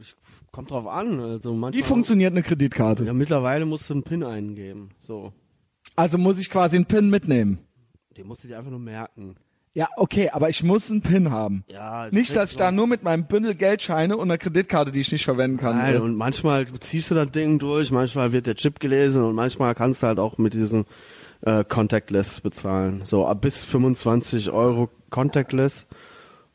kommt 0.51 0.71
drauf 0.71 0.87
an. 0.87 1.21
Also 1.21 1.53
manchmal, 1.53 1.73
Wie 1.79 1.87
funktioniert 1.87 2.33
eine 2.33 2.43
Kreditkarte? 2.43 3.05
Ja, 3.05 3.13
mittlerweile 3.13 3.67
musst 3.67 3.91
du 3.91 3.95
einen 3.95 4.03
PIN 4.05 4.25
eingeben. 4.25 4.91
So. 5.01 5.33
Also 5.97 6.17
muss 6.17 6.39
ich 6.39 6.49
quasi 6.49 6.77
einen 6.77 6.87
PIN 6.87 7.11
mitnehmen. 7.11 7.59
Den 8.17 8.27
musst 8.27 8.43
du 8.45 8.49
dir 8.49 8.57
einfach 8.59 8.71
nur 8.71 8.81
merken. 8.81 9.37
Ja, 9.79 9.87
okay, 9.95 10.29
aber 10.31 10.49
ich 10.49 10.65
muss 10.65 10.91
einen 10.91 11.03
PIN 11.03 11.31
haben. 11.31 11.63
Ja, 11.69 12.09
Nicht, 12.11 12.35
dass 12.35 12.51
ich 12.51 12.57
da 12.57 12.73
nur 12.73 12.89
mit 12.89 13.05
meinem 13.05 13.27
Bündel 13.27 13.55
Geldscheine 13.55 14.17
und 14.17 14.25
einer 14.25 14.37
Kreditkarte, 14.37 14.91
die 14.91 14.99
ich 14.99 15.13
nicht 15.13 15.25
verwenden 15.25 15.57
kann. 15.57 15.77
Nein, 15.77 15.95
äh, 15.95 15.99
und 15.99 16.17
manchmal 16.17 16.67
ziehst 16.81 17.13
du 17.13 17.15
das 17.15 17.31
Ding 17.31 17.61
durch, 17.61 17.93
manchmal 17.93 18.33
wird 18.33 18.49
der 18.49 18.57
Chip 18.57 18.81
gelesen 18.81 19.23
und 19.23 19.37
manchmal 19.37 19.77
kannst 19.77 20.03
du 20.03 20.09
halt 20.09 20.19
auch 20.19 20.37
mit 20.37 20.53
diesen 20.53 20.85
äh, 21.43 21.63
Contactless 21.63 22.41
bezahlen. 22.41 23.03
So 23.05 23.25
ab 23.25 23.41
bis 23.41 23.65
25 23.65 24.51
Euro 24.51 24.89
Contactless 25.11 25.87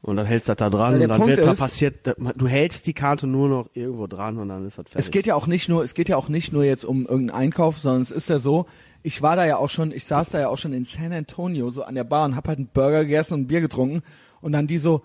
und 0.01 0.17
dann 0.17 0.25
hältst 0.25 0.49
du 0.49 0.51
das 0.51 0.57
da 0.57 0.69
dran 0.69 0.95
und 0.95 1.07
dann 1.07 1.17
Punkt 1.17 1.37
wird 1.37 1.47
da 1.47 1.53
passiert, 1.53 2.05
du 2.35 2.47
hältst 2.49 2.87
die 2.87 2.93
Karte 2.93 3.25
nur 3.25 3.47
noch 3.47 3.69
irgendwo 3.73 4.05
dran 4.07 4.37
und 4.37 4.49
dann 4.49 4.67
ist 4.67 4.77
das 4.77 4.89
fertig. 4.89 4.99
Es 4.99 5.11
geht 5.11 5.27
ja 5.27 5.35
auch 5.35 5.47
nicht 5.47 5.69
nur, 5.69 5.81
es 5.81 5.93
geht 5.93 6.09
ja 6.09 6.17
auch 6.17 6.27
nicht 6.27 6.51
nur 6.51 6.65
jetzt 6.65 6.83
um 6.83 7.05
irgendeinen 7.05 7.39
Einkauf, 7.39 7.79
sondern 7.79 8.01
es 8.01 8.11
ist 8.11 8.27
ja 8.27 8.39
so, 8.39 8.65
ich 9.03 9.21
war 9.21 9.35
da 9.35 9.45
ja 9.45 9.57
auch 9.57 9.69
schon, 9.69 9.91
ich 9.91 10.05
saß 10.05 10.29
da 10.29 10.39
ja 10.39 10.47
auch 10.47 10.57
schon 10.57 10.73
in 10.73 10.85
San 10.85 11.11
Antonio 11.11 11.69
so 11.69 11.83
an 11.83 11.95
der 11.95 12.05
Bar 12.05 12.25
und 12.25 12.35
hab 12.35 12.47
halt 12.47 12.57
einen 12.57 12.67
Burger 12.67 13.03
gegessen 13.03 13.35
und 13.35 13.41
ein 13.41 13.47
Bier 13.47 13.61
getrunken 13.61 14.01
und 14.41 14.53
dann 14.53 14.65
die 14.65 14.77
so, 14.77 15.03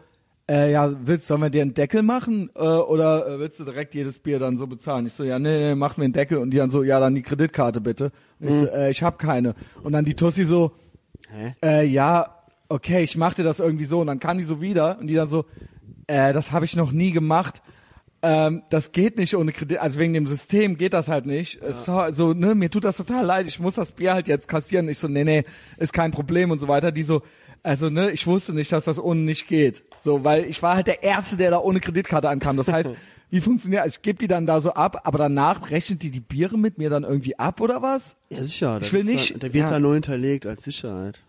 äh, 0.48 0.72
ja, 0.72 0.94
willst, 1.04 1.26
sollen 1.26 1.42
wir 1.42 1.50
dir 1.50 1.62
einen 1.62 1.74
Deckel 1.74 2.02
machen 2.02 2.50
äh, 2.54 2.60
oder 2.60 3.26
äh, 3.26 3.38
willst 3.38 3.60
du 3.60 3.64
direkt 3.64 3.94
jedes 3.94 4.18
Bier 4.18 4.38
dann 4.38 4.56
so 4.56 4.66
bezahlen? 4.66 5.06
Ich 5.06 5.12
so, 5.12 5.24
ja, 5.24 5.38
nee, 5.38 5.58
nee, 5.58 5.74
mach 5.74 5.96
mir 5.96 6.04
einen 6.04 6.14
Deckel 6.14 6.38
und 6.38 6.50
die 6.50 6.56
dann 6.56 6.70
so, 6.70 6.82
ja, 6.82 7.00
dann 7.00 7.14
die 7.14 7.22
Kreditkarte 7.22 7.80
bitte. 7.80 8.12
Und 8.40 8.48
ich 8.48 8.54
so, 8.54 8.66
äh, 8.66 8.90
ich 8.90 9.02
hab 9.02 9.18
keine. 9.18 9.54
Und 9.82 9.92
dann 9.92 10.04
die 10.04 10.14
Tussi 10.14 10.44
so, 10.44 10.72
Hä? 11.30 11.54
äh, 11.62 11.84
ja, 11.84 12.34
okay, 12.68 13.02
ich 13.02 13.16
mach 13.16 13.34
dir 13.34 13.44
das 13.44 13.60
irgendwie 13.60 13.84
so. 13.84 14.00
Und 14.00 14.06
dann 14.06 14.20
kam 14.20 14.38
die 14.38 14.44
so 14.44 14.62
wieder 14.62 14.98
und 14.98 15.08
die 15.08 15.14
dann 15.14 15.28
so, 15.28 15.44
äh, 16.06 16.32
das 16.32 16.52
habe 16.52 16.64
ich 16.64 16.76
noch 16.76 16.92
nie 16.92 17.10
gemacht. 17.10 17.62
Ähm, 18.20 18.62
das 18.70 18.90
geht 18.92 19.16
nicht 19.16 19.36
ohne 19.36 19.52
Kredit, 19.52 19.78
also 19.78 19.98
wegen 20.00 20.12
dem 20.12 20.26
System 20.26 20.76
geht 20.76 20.92
das 20.92 21.06
halt 21.08 21.24
nicht. 21.26 21.60
Halt 21.86 22.16
so, 22.16 22.32
ne, 22.34 22.54
mir 22.56 22.68
tut 22.70 22.84
das 22.84 22.96
total 22.96 23.24
leid, 23.24 23.46
ich 23.46 23.60
muss 23.60 23.76
das 23.76 23.92
Bier 23.92 24.14
halt 24.14 24.26
jetzt 24.26 24.48
kassieren. 24.48 24.88
Ich 24.88 24.98
so, 24.98 25.06
nee, 25.06 25.22
nee, 25.24 25.44
ist 25.76 25.92
kein 25.92 26.10
Problem 26.10 26.50
und 26.50 26.58
so 26.60 26.66
weiter. 26.66 26.90
Die 26.90 27.04
so, 27.04 27.22
also 27.62 27.90
ne, 27.90 28.10
ich 28.10 28.26
wusste 28.26 28.52
nicht, 28.54 28.72
dass 28.72 28.86
das 28.86 28.98
ohne 28.98 29.20
nicht 29.20 29.46
geht. 29.46 29.84
So, 30.00 30.24
weil 30.24 30.44
ich 30.46 30.60
war 30.62 30.74
halt 30.74 30.88
der 30.88 31.02
Erste, 31.04 31.36
der 31.36 31.52
da 31.52 31.58
ohne 31.58 31.78
Kreditkarte 31.80 32.28
ankam. 32.28 32.56
Das 32.56 32.66
heißt, 32.66 32.92
wie 33.30 33.40
funktioniert, 33.40 33.82
also 33.82 33.94
ich 33.96 34.02
gebe 34.02 34.18
die 34.18 34.26
dann 34.28 34.46
da 34.46 34.60
so 34.60 34.72
ab, 34.72 35.02
aber 35.04 35.18
danach 35.18 35.70
rechnet 35.70 36.02
die 36.02 36.10
die 36.10 36.20
Biere 36.20 36.58
mit 36.58 36.76
mir 36.78 36.90
dann 36.90 37.04
irgendwie 37.04 37.38
ab 37.38 37.60
oder 37.60 37.82
was? 37.82 38.16
Ja, 38.30 38.42
sicher. 38.42 38.78
Ich 38.80 38.92
will 38.92 39.04
nicht- 39.04 39.34
Da, 39.34 39.38
der 39.38 39.54
wird 39.54 39.64
ja. 39.64 39.70
da 39.70 39.78
nur 39.78 39.94
hinterlegt 39.94 40.44
als 40.46 40.64
Sicherheit. 40.64 41.20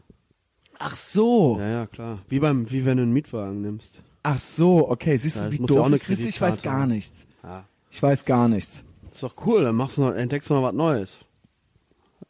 Ach 0.79 0.95
so. 0.95 1.57
Ja, 1.59 1.69
ja, 1.69 1.85
klar. 1.87 2.19
Wie 2.29 2.39
beim, 2.39 2.71
wie 2.71 2.85
wenn 2.85 2.97
du 2.97 3.03
einen 3.03 3.11
Mietwagen 3.13 3.61
nimmst. 3.61 4.01
Ach 4.23 4.39
so, 4.39 4.89
okay. 4.89 5.17
Siehst 5.17 5.37
du, 5.37 5.51
wie 5.51 5.59
doof 5.59 5.91
es 5.93 6.09
ist? 6.09 6.19
Ich 6.21 6.41
weiß 6.41 6.61
gar 6.61 6.85
nichts. 6.87 7.25
Ja. 7.43 7.65
Ich 7.91 8.01
weiß 8.01 8.25
gar 8.25 8.47
nichts. 8.47 8.83
Ist 9.13 9.23
doch 9.23 9.35
cool, 9.45 9.63
dann 9.63 9.75
machst 9.75 9.97
du 9.97 10.01
noch, 10.01 10.13
entdeckst 10.13 10.49
du 10.49 10.53
noch 10.53 10.63
was 10.63 10.73
Neues. 10.73 11.17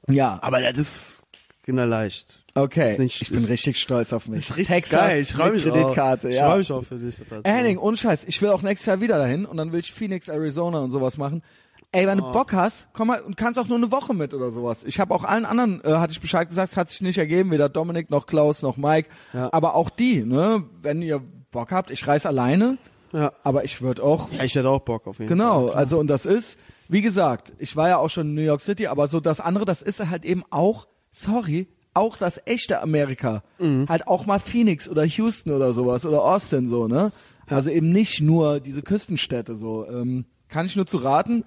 Ja, 0.08 0.40
Aber 0.42 0.62
das 0.62 0.78
ist 0.78 1.24
kinderleicht. 1.64 2.44
okay. 2.56 2.98
nicht- 2.98 3.22
ich 3.22 3.30
bin 3.30 3.44
richtig 3.46 3.80
stolz 3.80 4.14
auf 4.14 4.28
mich. 4.28 4.40
Ist 4.50 4.58
richtig 4.58 4.76
Texas 4.76 5.00
geil. 5.00 5.22
Ich 5.22 5.34
freue 5.34 5.52
mich 5.52 5.64
Kreditkarte, 5.64 6.28
auch. 6.28 6.32
Ich 6.32 6.38
ja. 6.38 6.48
freue 6.48 6.58
mich 6.60 6.72
auch 6.72 6.84
für 6.84 6.96
dich. 6.98 7.16
Ey, 7.44 7.52
Henning, 7.52 7.78
ohne 7.78 7.98
Scheiß, 7.98 8.24
ich 8.26 8.42
will 8.42 8.50
auch 8.50 8.62
nächstes 8.62 8.88
Jahr 8.88 9.02
wieder 9.02 9.18
dahin 9.18 9.46
und 9.46 9.58
dann 9.58 9.72
will 9.72 9.80
ich 9.80 9.92
Phoenix, 9.92 10.30
Arizona 10.30 10.80
und 10.80 10.92
sowas 10.92 11.18
machen. 11.18 11.44
Ey, 11.92 12.06
wenn 12.06 12.20
du 12.20 12.32
Bock 12.32 12.54
hast, 12.54 12.88
komm 12.94 13.08
mal 13.08 13.20
und 13.22 13.36
kannst 13.36 13.58
auch 13.58 13.68
nur 13.68 13.78
eine 13.78 13.92
Woche 13.92 14.14
mit 14.14 14.36
oder 14.36 14.52
sowas. 14.52 14.84
Ich 14.84 15.00
habe 15.00 15.14
auch 15.14 15.24
allen 15.24 15.46
anderen, 15.46 15.84
äh, 15.84 15.94
hatte 15.94 16.12
ich 16.14 16.22
Bescheid 16.22 16.48
gesagt, 16.48 16.72
es 16.72 16.78
hat 16.78 16.90
sich 16.90 17.02
nicht 17.02 17.18
ergeben, 17.18 17.50
weder 17.50 17.68
Dominik 17.68 18.12
noch 18.12 18.28
Klaus 18.28 18.62
noch 18.62 18.78
Mike. 18.78 19.10
Ja. 19.34 19.50
Aber 19.52 19.74
auch 19.76 19.90
die, 19.90 20.24
ne, 20.24 20.64
wenn 20.82 21.02
ihr 21.02 21.22
Bock 21.52 21.72
habt, 21.72 21.90
ich 21.92 22.06
reise 22.08 22.28
alleine, 22.28 22.78
Ja. 23.12 23.32
aber 23.44 23.64
ich 23.64 23.82
würde 23.82 24.04
auch 24.04 24.32
ja 24.32 24.44
ich 24.44 24.56
hätte 24.56 24.70
auch 24.70 24.82
Bock 24.82 25.08
auf 25.08 25.20
jeden 25.20 25.30
Genau, 25.30 25.68
Fall. 25.68 25.76
also 25.76 25.98
und 26.00 26.08
das 26.08 26.26
ist, 26.26 26.58
wie 26.88 27.02
gesagt, 27.02 27.54
ich 27.60 27.76
war 27.76 27.90
ja 27.90 27.98
auch 27.98 28.10
schon 28.10 28.28
in 28.30 28.36
New 28.36 28.42
York 28.42 28.62
City, 28.62 28.88
aber 28.88 29.08
so 29.08 29.20
das 29.20 29.40
andere, 29.40 29.66
das 29.66 29.82
ist 29.82 30.00
halt 30.10 30.26
eben 30.26 30.44
auch, 30.50 30.88
sorry, 31.12 31.68
auch 31.94 32.18
das 32.18 32.40
echte 32.46 32.82
Amerika. 32.82 33.44
Halt 33.60 34.08
auch 34.08 34.26
mal 34.26 34.40
Phoenix 34.40 34.88
oder 34.88 35.04
Houston 35.04 35.52
oder 35.52 35.74
sowas 35.74 36.06
oder 36.06 36.24
Austin 36.24 36.70
so, 36.70 36.88
ne? 36.88 37.12
Also 37.48 37.72
eben 37.72 37.92
nicht 37.92 38.22
nur 38.22 38.60
diese 38.60 38.84
Küstenstädte 38.84 39.56
so. 39.56 39.88
Ähm, 39.88 40.26
kann 40.50 40.68
ich 40.68 40.76
nur 40.76 40.86
zu 40.86 40.98
raten. 40.98 41.44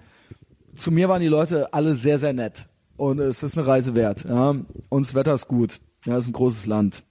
Zu 0.75 0.91
mir 0.91 1.07
waren 1.07 1.21
die 1.21 1.27
Leute 1.29 1.73
alle 1.73 1.95
sehr, 1.95 2.19
sehr 2.19 2.33
nett. 2.33 2.67
Und 2.97 3.19
es 3.19 3.41
ist 3.41 3.57
eine 3.57 3.65
Reise 3.65 3.95
wert. 3.95 4.25
Ja. 4.25 4.49
Und 4.89 5.07
das 5.07 5.15
Wetter 5.15 5.33
ist 5.33 5.47
gut. 5.47 5.79
Ja, 6.05 6.17
es 6.17 6.23
ist 6.25 6.29
ein 6.29 6.33
großes 6.33 6.65
Land. 6.65 7.03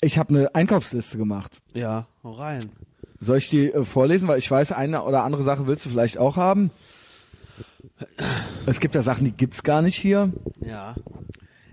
Ich 0.00 0.18
habe 0.18 0.34
eine 0.34 0.54
Einkaufsliste 0.54 1.18
gemacht. 1.18 1.60
Ja, 1.74 2.06
hau 2.22 2.32
rein. 2.32 2.64
Soll 3.20 3.38
ich 3.38 3.48
die 3.48 3.72
äh, 3.72 3.84
vorlesen? 3.84 4.28
Weil 4.28 4.38
ich 4.38 4.50
weiß, 4.50 4.72
eine 4.72 5.02
oder 5.02 5.24
andere 5.24 5.42
Sache 5.42 5.66
willst 5.66 5.86
du 5.86 5.90
vielleicht 5.90 6.18
auch 6.18 6.36
haben. 6.36 6.70
Es 8.66 8.80
gibt 8.80 8.94
ja 8.94 9.02
Sachen, 9.02 9.24
die 9.24 9.32
gibt's 9.32 9.62
gar 9.62 9.82
nicht 9.82 9.96
hier. 9.96 10.32
Ja. 10.64 10.96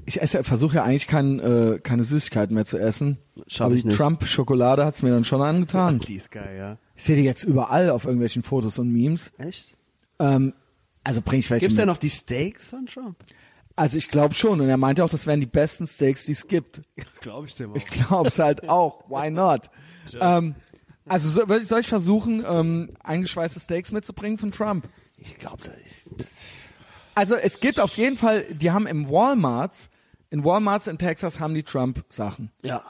Ich 0.06 0.22
esse, 0.22 0.44
versuche 0.44 0.78
ja 0.78 0.84
eigentlich 0.84 1.08
kein, 1.08 1.40
äh, 1.40 1.80
keine 1.82 2.04
Süßigkeiten 2.04 2.54
mehr 2.56 2.66
zu 2.66 2.78
essen. 2.78 3.18
Schaff 3.48 3.68
aber 3.68 3.76
die. 3.76 3.88
Trump-Schokolade 3.88 4.86
hat's 4.86 5.02
mir 5.02 5.12
dann 5.12 5.26
schon 5.26 5.41
angetan. 5.41 6.00
Die 6.00 6.16
ist 6.16 6.32
geil, 6.32 6.58
ja. 6.58 6.78
Ich 6.95 7.04
sehe 7.04 7.16
die 7.16 7.24
jetzt 7.24 7.44
überall 7.44 7.90
auf 7.90 8.06
irgendwelchen 8.06 8.44
Fotos 8.44 8.80
und 8.80 8.91
Memes. 8.91 9.32
Echt? 9.38 9.76
Ähm, 10.20 10.54
also 11.04 11.22
bring 11.22 11.40
ich 11.40 11.50
welche 11.50 11.66
Gibt's 11.66 11.78
mit. 11.78 11.80
ja 11.80 11.86
noch 11.86 11.98
die 11.98 12.10
Steaks 12.10 12.70
von 12.70 12.86
Trump? 12.86 13.18
Also 13.76 13.98
ich 13.98 14.10
glaube 14.10 14.34
schon. 14.34 14.62
Und 14.62 14.70
er 14.70 14.78
meinte 14.78 15.04
auch, 15.04 15.10
das 15.10 15.26
wären 15.26 15.40
die 15.40 15.45
besten 15.48 15.88
Steaks, 15.88 16.26
die 16.26 16.34
es 16.34 16.48
gibt. 16.48 16.82
Glaube 17.22 17.48
ich 17.48 17.56
dir 17.56 17.68
mal. 17.68 17.78
Ich 17.78 17.86
glaube 17.88 18.28
es 18.30 18.40
halt 18.40 18.70
auch. 18.70 19.10
Why 19.10 19.32
not? 19.32 19.70
Ähm, 20.20 20.56
also 21.08 21.30
so, 21.30 21.45
soll 21.64 21.80
ich- 21.82 21.88
versuchen, 21.88 22.44
ähm, 22.48 22.91
eingeschweißte 23.04 23.60
Steaks 23.60 23.91
mitzubringen 23.91 24.38
von 24.38 24.52
Trump? 24.52 24.88
Ich 25.18 25.38
glaube, 25.38 25.58
das 25.64 25.74
ist... 26.26 26.28
Also 27.16 27.36
es 27.36 27.60
gibt 27.60 27.80
auf 27.80 27.95
jeden 27.98 28.18
Fall, 28.18 28.44
die 28.54 28.72
haben 28.72 28.88
im 28.88 29.10
Walmarts, 29.10 29.90
in 30.32 30.44
Walmarts 30.44 30.88
in 30.88 30.98
Texas 30.98 31.40
haben 31.40 31.54
die 31.54 31.64
Trump-Sachen. 31.64 32.52
ja. 32.64 32.84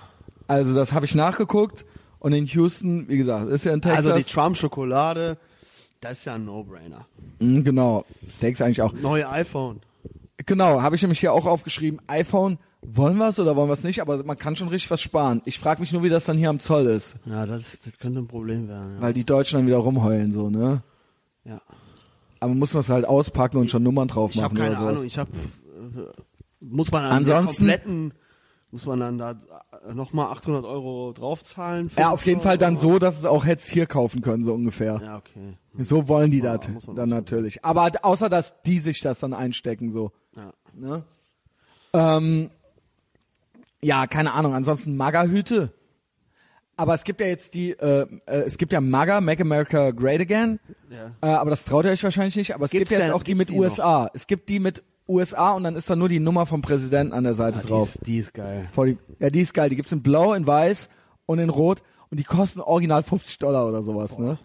Also 0.45 0.76
das 0.76 0.91
habe 0.91 1.05
ich 1.05 1.15
nachgeguckt 1.15 1.85
und 2.19 2.34
in 2.34 2.45
Houston, 2.47 3.07
wie 3.07 3.15
gesagt, 3.18 3.49
ist 3.49 3.64
ja 3.64 3.73
in 3.73 3.81
Texas. 3.81 4.05
Also 4.05 4.14
die 4.18 4.26
Trump-Schokolade, 4.26 5.38
das 6.01 6.19
ist 6.19 6.26
ja 6.26 6.35
ein 6.35 6.43
No-Brainer. 6.43 7.07
Mhm, 7.39 7.64
genau, 7.64 8.05
Steaks 8.30 8.61
eigentlich 8.61 8.81
auch. 8.81 8.91
Neue 8.91 9.27
iPhone. 9.30 9.80
Genau, 10.45 10.81
habe 10.81 10.95
ich 10.95 11.01
nämlich 11.01 11.19
hier 11.19 11.31
auch 11.34 11.45
aufgeschrieben. 11.45 12.01
iPhone, 12.07 12.57
wollen 12.81 13.18
wir 13.18 13.30
es 13.30 13.39
oder 13.39 13.55
wollen 13.55 13.69
wir 13.69 13.73
es 13.73 13.84
nicht? 13.84 14.01
Aber 14.01 14.23
man 14.23 14.38
kann 14.38 14.55
schon 14.55 14.68
richtig 14.68 14.89
was 14.91 15.01
sparen. 15.01 15.41
Ich 15.45 15.60
frage 15.60 15.80
mich 15.80 15.93
nur, 15.93 16.03
wie 16.03 16.10
das 16.10 16.26
dann 16.26 16.38
hier 16.38 16.49
am 16.49 16.60
Zoll 16.60 16.88
ist, 16.88 17.15
Ja, 17.26 17.45
das, 17.45 17.77
das 17.85 17.97
könnte 17.99 18.19
ein 18.19 18.27
Problem 18.27 18.68
werden. 18.68 18.95
Ja. 18.95 19.01
weil 19.01 19.14
die 19.14 19.26
Deutschen 19.26 19.60
dann 19.60 19.68
wieder 19.68 19.77
rumheulen 19.77 20.34
so, 20.34 20.49
ne? 20.49 20.81
ja. 21.45 21.61
Aber 22.39 22.53
muss 22.55 22.73
man 22.73 22.81
es 22.81 22.89
halt 22.89 23.05
auspacken 23.05 23.55
und 23.57 23.69
schon 23.69 23.84
Nummern 23.84 24.10
drauf 24.10 24.31
Ich 24.35 24.41
habe 24.41 24.53
machen 24.55 24.73
keine. 24.73 24.77
Ahnung. 24.85 25.05
Ich 25.05 25.18
habe 25.18 25.31
äh, 25.31 26.01
muss 26.65 26.91
man 26.91 27.05
an 27.05 27.11
Ansonsten- 27.18 27.55
kompletten 27.68 28.14
muss 28.73 28.87
man 28.87 28.99
dann 28.99 29.17
da 29.19 29.35
nochmal 29.93 30.31
800 30.31 30.65
Euro 30.65 31.13
draufzahlen? 31.13 31.91
Ja, 31.95 32.09
auf 32.09 32.25
jeden 32.25 32.41
Fall 32.41 32.57
dann 32.57 32.73
oder? 32.73 32.81
so, 32.81 32.97
dass 32.99 33.19
es 33.19 33.25
auch 33.25 33.45
hättest 33.45 33.69
hier 33.69 33.85
kaufen 33.85 34.21
können, 34.21 34.43
so 34.45 34.53
ungefähr. 34.55 34.99
Ja, 35.03 35.17
okay. 35.17 35.57
So 35.77 36.07
wollen 36.07 36.31
die 36.31 36.39
Ja, 36.39 36.57
das 36.57 36.87
dann 36.95 37.09
natürlich. 37.09 37.63
Aber 37.63 37.91
außer, 38.01 38.29
dass 38.29 38.59
die 38.63 38.79
sich 38.79 38.99
das 39.01 39.19
dann 39.19 39.33
einstecken, 39.35 39.91
so. 39.91 40.11
Ja. 40.35 40.51
Ne? 40.73 41.03
Ähm, 41.93 42.49
ja, 43.83 44.07
keine 44.07 44.33
Ahnung. 44.33 44.55
Ansonsten 44.55 44.97
Maga-Hüte. 44.97 45.71
Aber 46.75 46.95
es 46.95 47.03
gibt 47.03 47.21
ja 47.21 47.27
jetzt 47.27 47.53
die, 47.53 47.73
äh, 47.73 48.07
äh, 48.25 48.39
es 48.41 48.57
gibt 48.57 48.73
ja 48.73 48.81
MAGA, 48.81 49.21
Make 49.21 49.43
America 49.43 49.91
Great 49.91 50.19
Again. 50.21 50.59
Ja. 50.89 51.11
Äh, 51.21 51.33
aber 51.35 51.51
das 51.51 51.63
traut 51.65 51.85
ihr 51.85 51.91
euch 51.91 52.03
wahrscheinlich 52.03 52.35
nicht. 52.35 52.55
Aber 52.55 52.65
es 52.65 52.71
Gibt's 52.71 52.89
gibt 52.89 52.91
ja 52.91 52.97
jetzt 52.97 53.07
denn- 53.09 53.13
auch 53.15 53.21
die 53.23 53.35
mit 53.35 53.49
die 53.49 53.59
USA. 53.59 54.09
Es 54.15 54.25
gibt 54.25 54.49
die 54.49 54.59
mit 54.59 54.81
USA 55.07 55.53
und 55.53 55.63
dann 55.63 55.75
ist 55.75 55.89
da 55.89 55.95
nur 55.95 56.09
die 56.09 56.19
Nummer 56.19 56.45
vom 56.45 56.61
Präsidenten 56.61 57.13
an 57.13 57.23
der 57.23 57.34
Seite 57.34 57.59
Ah, 57.59 57.61
die, 57.61 57.67
drauf. 57.67 57.95
ist, 57.95 58.07
die 58.07 58.17
ist 58.17 58.34
geil. 58.34 58.69
Die, 58.75 58.97
ja, 59.19 59.30
die 59.30 59.41
ist 59.41 59.53
geil. 59.53 59.69
Die 59.69 59.75
gibt's 59.75 59.91
in 59.91 60.01
Blau, 60.01 60.34
in 60.34 60.47
Weiß 60.47 60.89
und 61.25 61.39
in 61.39 61.49
Rot 61.49 61.81
und 62.09 62.19
die 62.19 62.23
kosten 62.23 62.59
original 62.61 63.03
50 63.03 63.38
Dollar 63.39 63.67
oder 63.67 63.81
sowas, 63.81 64.17
ne? 64.19 64.38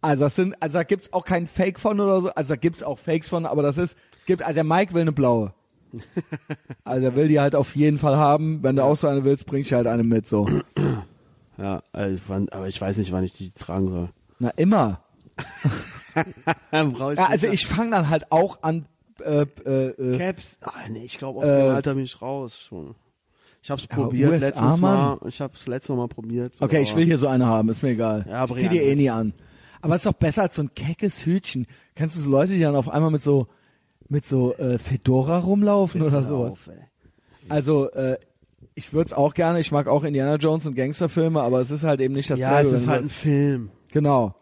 Also 0.00 0.24
das 0.24 0.36
sind, 0.36 0.54
also 0.62 0.74
da 0.78 0.82
gibt's 0.84 1.12
auch 1.14 1.24
keinen 1.24 1.46
Fake 1.46 1.80
von 1.80 1.98
oder 1.98 2.20
so. 2.20 2.28
Also 2.30 2.50
da 2.50 2.56
gibt's 2.56 2.82
auch 2.82 2.98
Fakes 2.98 3.28
von, 3.28 3.46
aber 3.46 3.62
das 3.62 3.78
ist, 3.78 3.96
es 4.18 4.26
gibt, 4.26 4.42
also 4.42 4.54
der 4.54 4.64
Mike 4.64 4.92
will 4.94 5.02
eine 5.02 5.12
blaue. 5.12 5.52
Also 6.84 7.06
er 7.06 7.16
will 7.16 7.28
die 7.28 7.40
halt 7.40 7.54
auf 7.54 7.74
jeden 7.76 7.98
Fall 7.98 8.16
haben. 8.16 8.62
Wenn 8.62 8.76
du 8.76 8.84
auch 8.84 8.96
so 8.96 9.06
eine 9.08 9.24
willst, 9.24 9.46
bring 9.46 9.62
ich 9.62 9.72
halt 9.72 9.86
eine 9.86 10.02
mit, 10.04 10.26
so. 10.26 10.46
Ja, 11.56 11.82
also, 11.92 12.20
wann, 12.26 12.48
aber 12.48 12.66
ich 12.66 12.80
weiß 12.80 12.96
nicht, 12.96 13.12
wann 13.12 13.22
ich 13.22 13.32
die 13.32 13.52
tragen 13.52 13.88
soll. 13.88 14.08
Na, 14.40 14.50
immer. 14.56 15.00
Ja, 16.72 17.26
also 17.28 17.48
ich 17.48 17.66
fange 17.66 17.90
dann 17.90 18.08
halt 18.08 18.30
auch 18.30 18.62
an, 18.62 18.86
äh, 19.20 19.46
äh, 19.64 19.88
äh, 20.14 20.18
Caps. 20.18 20.58
Ah, 20.62 20.72
nee, 20.90 21.04
ich 21.04 21.18
glaube, 21.18 21.40
aus 21.40 21.46
Äh, 21.46 21.62
dem 21.66 21.74
Alter 21.74 21.94
bin 21.94 22.04
ich 22.04 22.20
raus 22.22 22.58
schon. 22.58 22.94
Ich 23.62 23.70
hab's 23.70 23.86
Ja, 23.90 23.96
probiert 23.96 24.30
USA, 24.32 24.46
letztens 24.46 24.80
Mann. 24.80 25.18
mal. 25.20 25.28
Ich 25.28 25.40
hab's 25.40 25.66
letztes 25.66 25.96
Mal 25.96 26.08
probiert. 26.08 26.52
Okay, 26.60 26.82
ich 26.82 26.94
will 26.94 27.04
hier 27.04 27.18
so 27.18 27.28
eine 27.28 27.46
haben, 27.46 27.68
ist 27.70 27.82
mir 27.82 27.90
egal. 27.90 28.26
Ja, 28.28 28.46
zieh 28.46 28.68
eine 28.68 28.82
eh 28.82 28.94
nie 28.94 29.10
an. 29.10 29.32
Aber 29.80 29.94
es 29.94 30.00
ist 30.04 30.06
doch 30.06 30.12
besser 30.18 30.42
als 30.42 30.54
so 30.56 30.62
ein 30.62 30.74
keckes 30.74 31.24
Hütchen. 31.26 31.66
Kennst 31.94 32.16
du 32.16 32.20
so 32.20 32.30
Leute, 32.30 32.52
die 32.54 32.60
dann 32.60 32.76
auf 32.76 32.88
einmal 32.88 33.10
mit 33.10 33.22
so 33.22 33.46
mit 34.08 34.24
so 34.26 34.54
äh, 34.56 34.78
Fedora 34.78 35.38
rumlaufen 35.38 36.02
oder 36.02 36.12
Hör 36.12 36.22
sowas? 36.22 36.52
auf. 36.52 36.70
Also 37.48 37.90
äh, 37.92 38.18
ich 38.74 38.92
würde 38.92 39.06
es 39.06 39.12
auch 39.12 39.32
gerne. 39.34 39.60
Ich 39.60 39.72
mag 39.72 39.86
auch 39.86 40.04
Indiana 40.04 40.36
Jones 40.36 40.66
und 40.66 40.74
Gangsterfilme, 40.74 41.40
aber 41.40 41.60
es 41.60 41.70
ist 41.70 41.84
halt 41.84 42.00
eben 42.00 42.14
nicht 42.14 42.28
dasselbe. 42.30 42.50
Ja, 42.52 42.60
es 42.60 42.68
wenn 42.70 42.76
ist 42.76 42.88
halt 42.88 43.02
ein 43.02 43.08
das- 43.08 43.16
Film. 43.16 43.70
genau. 43.92 44.34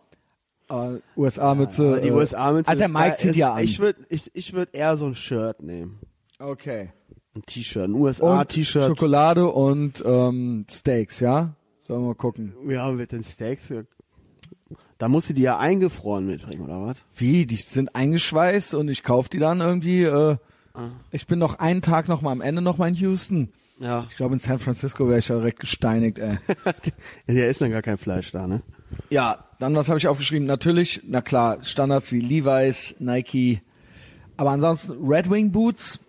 Äh, 0.72 1.00
USA-Mütze. 1.16 1.86
Aber 1.88 2.00
die 2.00 2.08
äh, 2.08 2.12
USA-Mütze. 2.12 2.68
Also 2.70 2.78
der 2.78 2.88
ist 2.88 2.94
Mike 2.94 3.16
zieht 3.16 3.36
ja 3.36 3.54
an. 3.54 3.64
Ich 3.64 3.78
würde 3.78 4.00
ich, 4.08 4.30
ich 4.34 4.52
würd 4.52 4.74
eher 4.74 4.96
so 4.96 5.06
ein 5.06 5.14
Shirt 5.14 5.62
nehmen. 5.62 5.98
okay. 6.38 6.90
Ein 7.34 7.42
T-Shirt, 7.46 7.88
ein 7.88 7.94
USA-T-Shirt. 7.94 8.84
Schokolade 8.84 9.46
und 9.48 10.02
ähm, 10.04 10.66
Steaks, 10.70 11.20
ja? 11.20 11.54
Sollen 11.78 12.02
wir 12.02 12.08
mal 12.08 12.14
gucken. 12.14 12.52
Ja, 12.68 12.90
mit 12.92 13.10
den 13.12 13.22
Steaks. 13.22 13.72
Da 14.98 15.08
musst 15.08 15.30
du 15.30 15.34
die 15.34 15.40
ja 15.40 15.58
eingefroren 15.58 16.26
mitbringen, 16.26 16.60
oder 16.62 16.84
was? 16.84 16.98
Wie? 17.16 17.46
Die 17.46 17.56
sind 17.56 17.96
eingeschweißt 17.96 18.74
und 18.74 18.88
ich 18.88 19.02
kauf 19.02 19.30
die 19.30 19.38
dann 19.38 19.60
irgendwie. 19.60 20.02
Äh, 20.04 20.36
Ah. 20.74 20.90
Ich 21.10 21.26
bin 21.26 21.38
noch 21.38 21.58
einen 21.58 21.82
Tag 21.82 22.08
noch 22.08 22.22
mal 22.22 22.32
am 22.32 22.40
Ende 22.40 22.62
noch 22.62 22.78
mal 22.78 22.88
in 22.88 22.94
Houston. 22.94 23.52
Ja. 23.78 24.06
Ich 24.08 24.16
glaube 24.16 24.34
in 24.34 24.40
San 24.40 24.58
Francisco 24.58 25.06
wäre 25.08 25.18
ich 25.18 25.28
ja 25.28 25.36
direkt 25.36 25.60
gesteinigt, 25.60 26.18
ey. 26.18 26.38
ja, 27.26 27.34
der 27.34 27.50
ist 27.50 27.60
dann 27.60 27.70
gar 27.70 27.82
kein 27.82 27.98
Fleisch 27.98 28.32
da, 28.32 28.46
ne? 28.46 28.62
Ja, 29.10 29.44
dann 29.58 29.74
was 29.74 29.88
habe 29.88 29.98
ich 29.98 30.08
aufgeschrieben? 30.08 30.46
Natürlich, 30.46 31.02
na 31.06 31.20
klar, 31.20 31.58
Standards 31.62 32.12
wie 32.12 32.20
Levi's, 32.20 32.96
Nike, 32.98 33.62
aber 34.36 34.50
ansonsten 34.50 35.06
Red 35.06 35.30
Wing 35.30 35.52
Boots. 35.52 36.00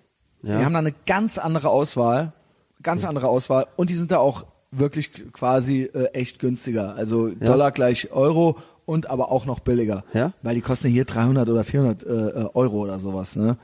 Ja. 0.41 0.59
Die 0.59 0.65
haben 0.65 0.73
da 0.73 0.79
eine 0.79 0.93
ganz 1.05 1.37
andere 1.37 1.69
Auswahl, 1.69 2.33
ganz 2.81 3.05
andere 3.05 3.27
Auswahl 3.27 3.67
und 3.75 3.89
die 3.89 3.95
sind 3.95 4.11
da 4.11 4.17
auch 4.17 4.45
wirklich 4.71 5.11
quasi 5.31 5.83
äh, 5.83 6.05
echt 6.13 6.39
günstiger. 6.39 6.95
Also 6.95 7.29
Dollar 7.29 7.71
gleich 7.71 8.11
Euro 8.11 8.57
und 8.85 9.09
aber 9.09 9.31
auch 9.31 9.45
noch 9.45 9.59
billiger. 9.59 10.03
Ja? 10.13 10.33
Weil 10.41 10.55
die 10.55 10.61
kosten 10.61 10.89
hier 10.89 11.05
300 11.05 11.49
oder 11.49 11.63
400 11.63 12.03
äh, 12.03 12.09
äh, 12.09 12.49
Euro 12.53 12.83
oder 12.83 12.99
sowas, 12.99 13.35
ne? 13.35 13.57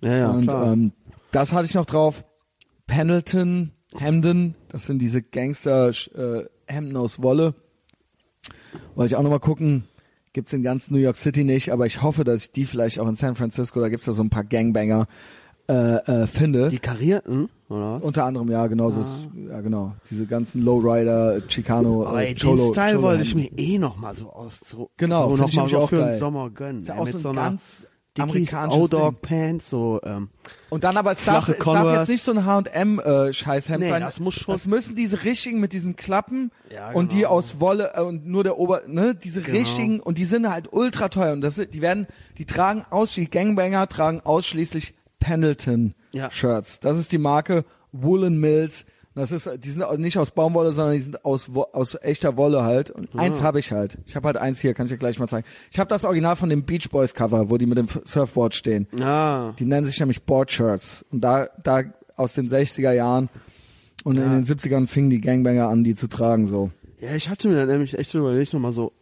Ja, 0.00 0.16
ja, 0.16 0.30
und 0.30 0.46
klar. 0.46 0.72
ähm, 0.72 0.92
das 1.32 1.52
hatte 1.52 1.66
ich 1.66 1.74
noch 1.74 1.86
drauf. 1.86 2.24
Pendleton, 2.86 3.72
Hemden, 3.94 4.54
das 4.68 4.86
sind 4.86 4.98
diese 4.98 5.22
Gangster 5.22 5.90
äh, 5.90 6.44
Hemden 6.66 6.96
aus 6.96 7.22
Wolle. 7.22 7.54
Wollte 8.94 9.12
ich 9.14 9.16
auch 9.16 9.22
noch 9.22 9.30
mal 9.30 9.38
gucken. 9.38 9.84
Gibt's 10.32 10.52
in 10.52 10.62
ganz 10.62 10.90
New 10.90 10.98
York 10.98 11.16
City 11.16 11.42
nicht, 11.42 11.72
aber 11.72 11.86
ich 11.86 12.02
hoffe, 12.02 12.22
dass 12.22 12.42
ich 12.44 12.52
die 12.52 12.64
vielleicht 12.64 13.00
auch 13.00 13.08
in 13.08 13.16
San 13.16 13.34
Francisco, 13.34 13.80
da 13.80 13.88
gibt's 13.88 14.06
da 14.06 14.12
so 14.12 14.22
ein 14.22 14.30
paar 14.30 14.44
Gangbanger, 14.44 15.08
äh, 15.68 15.72
äh, 16.22 16.26
finde. 16.28 16.68
Die 16.68 16.78
karierten, 16.78 17.48
oder 17.68 17.94
was? 17.94 18.02
Unter 18.02 18.24
anderem, 18.26 18.48
ja, 18.48 18.66
genau, 18.68 18.90
so, 18.90 19.04
ja, 19.48 19.60
genau. 19.60 19.94
Diese 20.08 20.26
ganzen 20.26 20.62
Lowrider, 20.64 21.46
Chicano, 21.48 22.06
Aber 22.06 22.24
äh, 22.24 22.34
Cholo, 22.34 22.66
den 22.66 22.72
Style 22.72 22.90
Cholo 22.96 23.02
wollte 23.02 23.22
ich 23.22 23.34
mir 23.34 23.50
eh 23.56 23.78
noch 23.78 23.96
mal 23.96 24.14
so 24.14 24.30
aus, 24.30 24.60
so, 24.64 24.90
Genau, 24.96 25.22
so 25.22 25.28
find 25.36 25.40
noch 25.40 25.48
ich 25.48 25.54
mal 25.56 25.62
nämlich 25.62 25.72
so 25.72 25.78
auch 25.78 25.88
für 25.88 25.96
geil. 25.98 26.10
den 26.10 26.18
Sommer 26.18 26.50
gönnen. 26.50 26.80
Ist 26.82 26.88
ja 26.88 26.94
ey, 26.94 27.00
auch 27.00 27.08
so 27.08 27.16
ein 27.18 27.22
so 27.22 27.32
ganz 27.32 27.86
amerikanisches 28.22 28.80
O-Dog 28.82 29.22
Pants, 29.22 29.70
so, 29.70 30.00
ähm, 30.04 30.28
Und 30.68 30.84
dann 30.84 30.96
aber, 30.96 31.12
es 31.12 31.24
darf, 31.24 31.48
es 31.48 31.58
darf 31.58 31.98
jetzt 31.98 32.08
nicht 32.08 32.24
so 32.24 32.32
ein 32.32 32.44
H&M-Scheißhemd 32.46 33.80
Nee, 33.80 33.88
sein. 33.90 34.02
das 34.02 34.20
muss 34.20 34.34
schon- 34.34 34.54
Das 34.54 34.66
müssen 34.66 34.96
diese 34.96 35.24
richtigen 35.24 35.60
mit 35.60 35.72
diesen 35.72 35.96
Klappen 35.96 36.50
Ja, 36.72 36.90
und 36.92 37.12
die 37.12 37.18
genau. 37.18 37.30
aus 37.30 37.60
Wolle 37.60 37.92
äh, 37.94 38.00
und 38.02 38.26
nur 38.26 38.44
der 38.44 38.58
Ober, 38.58 38.82
ne, 38.86 39.14
diese 39.14 39.42
Genau. 39.42 39.58
richtigen 39.58 40.00
und 40.00 40.18
die 40.18 40.24
sind 40.24 40.48
halt 40.50 40.72
ultra 40.72 41.08
teuer 41.08 41.32
und 41.32 41.40
das, 41.40 41.56
sind- 41.56 41.74
die 41.74 41.80
werden, 41.82 42.06
die 42.38 42.44
tragen 42.46 42.84
ausschließlich, 42.90 43.30
Gangbanger 43.30 43.88
tragen 43.88 44.20
ausschließlich 44.20 44.94
Pendleton 45.18 45.94
Ja. 46.12 46.30
Shirts. 46.30 46.80
Das 46.80 46.98
ist 46.98 47.12
die 47.12 47.18
Marke 47.18 47.64
Woolen 47.92 48.38
Mills. 48.40 48.86
Das 49.14 49.32
ist, 49.32 49.50
die 49.64 49.70
sind 49.70 49.98
nicht 49.98 50.18
aus 50.18 50.30
Baumwolle, 50.30 50.70
sondern 50.70 50.94
die 50.94 51.02
sind 51.02 51.24
aus, 51.24 51.50
aus 51.72 51.98
echter 52.00 52.36
Wolle 52.36 52.62
halt. 52.62 52.90
Und 52.90 53.14
eins 53.18 53.42
habe 53.42 53.58
ich 53.58 53.72
halt. 53.72 53.98
Ich 54.06 54.14
habe 54.14 54.26
halt 54.26 54.36
eins 54.36 54.60
hier, 54.60 54.72
kann 54.72 54.86
ich 54.86 54.92
dir 54.92 54.98
gleich 54.98 55.18
mal 55.18 55.26
zeigen. 55.26 55.46
Ich 55.72 55.80
habe 55.80 55.88
das 55.88 56.04
Original 56.04 56.36
von 56.36 56.48
dem 56.48 56.62
Beach 56.62 56.88
Boys 56.90 57.12
Cover, 57.12 57.50
wo 57.50 57.58
die 57.58 57.66
mit 57.66 57.76
dem 57.76 57.88
Surfboard 58.04 58.54
stehen. 58.54 58.86
Ah. 59.00 59.52
Die 59.58 59.64
nennen 59.64 59.86
sich 59.86 59.98
nämlich 59.98 60.22
Board 60.22 60.52
Shirts. 60.52 61.04
Und 61.10 61.22
da, 61.22 61.48
da 61.64 61.82
aus 62.16 62.34
den 62.34 62.48
60er 62.48 62.92
Jahren 62.92 63.28
und 64.04 64.16
in 64.16 64.30
den 64.30 64.44
70ern 64.44 64.86
fingen 64.86 65.10
die 65.10 65.20
Gangbanger 65.20 65.68
an, 65.68 65.84
die 65.84 65.94
zu 65.94 66.08
tragen, 66.08 66.46
so. 66.46 66.70
Ja, 67.00 67.14
ich 67.14 67.28
hatte 67.28 67.48
mir 67.48 67.56
dann 67.56 67.68
nämlich 67.68 67.98
echt 67.98 68.14
überlegt, 68.14 68.52
nochmal 68.52 68.72
so, 68.72 68.92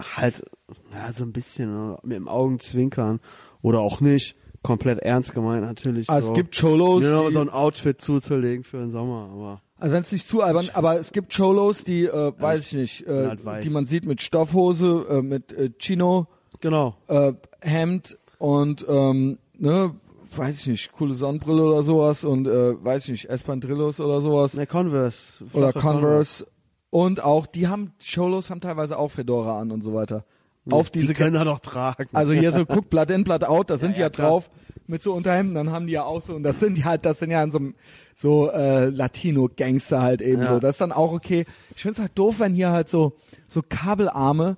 halt, 0.00 0.44
ja, 0.92 1.12
so 1.12 1.24
ein 1.24 1.32
bisschen 1.32 1.72
ne, 1.72 1.98
mit 2.02 2.16
dem 2.16 2.28
Augenzwinkern 2.28 3.20
oder 3.62 3.80
auch 3.80 4.00
nicht, 4.00 4.36
komplett 4.66 4.98
ernst 4.98 5.32
gemeint 5.34 5.62
natürlich. 5.64 6.08
Ah, 6.10 6.20
so. 6.20 6.28
es 6.28 6.34
gibt 6.34 6.58
Cholos, 6.58 7.02
die- 7.02 7.32
so 7.32 7.40
ein 7.40 7.48
Outfit 7.50 8.00
zuzulegen 8.00 8.64
für 8.64 8.78
den 8.78 8.90
Sommer, 8.90 9.30
aber. 9.32 9.62
Also 9.78 9.94
wenn 9.94 10.00
es 10.00 10.10
nicht 10.12 10.26
zu 10.26 10.42
albern, 10.42 10.70
aber 10.74 10.98
es 10.98 11.12
gibt 11.12 11.34
Cholos, 11.36 11.84
die, 11.84 12.04
äh, 12.06 12.32
weiß 12.38 12.66
ich 12.66 12.72
nicht, 12.72 13.06
bin 13.06 13.14
äh, 13.14 13.26
halt 13.46 13.64
die 13.64 13.70
man 13.70 13.84
sieht 13.86 14.06
mit 14.06 14.22
Stoffhose, 14.22 15.04
äh, 15.10 15.22
mit 15.22 15.52
äh, 15.52 15.70
Chino, 15.78 16.26
Genau. 16.60 16.96
äh, 17.08 17.32
Hemd 17.60 18.16
und 18.38 18.86
ähm, 18.88 19.38
ne, 19.58 19.94
weiß 20.34 20.60
ich 20.60 20.66
nicht, 20.66 20.92
coole 20.92 21.12
Sonnenbrille 21.14 21.62
oder 21.62 21.82
sowas 21.82 22.24
und 22.24 22.46
äh, 22.46 22.82
weiß 22.84 23.04
ich 23.04 23.10
nicht, 23.10 23.30
Espandrillos 23.30 24.00
oder 24.00 24.20
sowas 24.22 24.54
Ne, 24.54 24.66
Converse. 24.66 25.44
oder 25.52 25.72
Flache 25.72 25.86
Converse 25.86 26.46
und 26.90 27.22
auch 27.22 27.46
die 27.46 27.68
haben 27.68 27.92
Cholos 28.02 28.48
haben 28.48 28.60
teilweise 28.62 28.98
auch 28.98 29.10
Fedora 29.10 29.60
an 29.60 29.70
und 29.72 29.82
so 29.84 29.92
weiter. 29.92 30.24
Auf 30.70 30.90
Die 30.90 31.00
diese 31.00 31.14
können 31.14 31.36
er 31.36 31.44
doch 31.44 31.60
tragen. 31.60 32.08
also 32.12 32.32
hier 32.32 32.52
so 32.52 32.66
guck 32.66 32.90
Blood 32.90 33.10
in 33.10 33.24
Blood 33.24 33.44
out, 33.44 33.70
da 33.70 33.76
sind 33.76 33.96
die 33.96 34.00
ja, 34.00 34.06
ja 34.06 34.10
klar. 34.10 34.28
drauf 34.30 34.50
mit 34.88 35.02
so 35.02 35.12
Unterhemden, 35.12 35.54
dann 35.54 35.70
haben 35.70 35.86
die 35.86 35.92
ja 35.94 36.04
auch 36.04 36.20
so 36.22 36.34
und 36.34 36.42
das 36.42 36.60
sind 36.60 36.76
die 36.76 36.84
halt, 36.84 37.04
das 37.04 37.18
sind 37.18 37.30
ja 37.30 37.42
in 37.42 37.50
so 37.52 37.58
einem 37.58 37.74
so 38.14 38.50
äh, 38.50 38.86
Latino 38.88 39.48
Gangster 39.54 40.00
halt 40.02 40.22
eben 40.22 40.42
Ja. 40.42 40.54
so. 40.54 40.60
Das 40.60 40.76
ist 40.76 40.80
dann 40.80 40.92
auch 40.92 41.12
okay. 41.12 41.44
Ich 41.74 41.82
find's 41.82 41.98
halt 41.98 42.12
doof, 42.14 42.40
wenn 42.40 42.54
hier 42.54 42.70
halt 42.70 42.88
so 42.88 43.16
so 43.46 43.62
Kabelarme, 43.68 44.56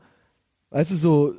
weißt 0.71 0.93
du 0.93 0.97
so 0.97 1.35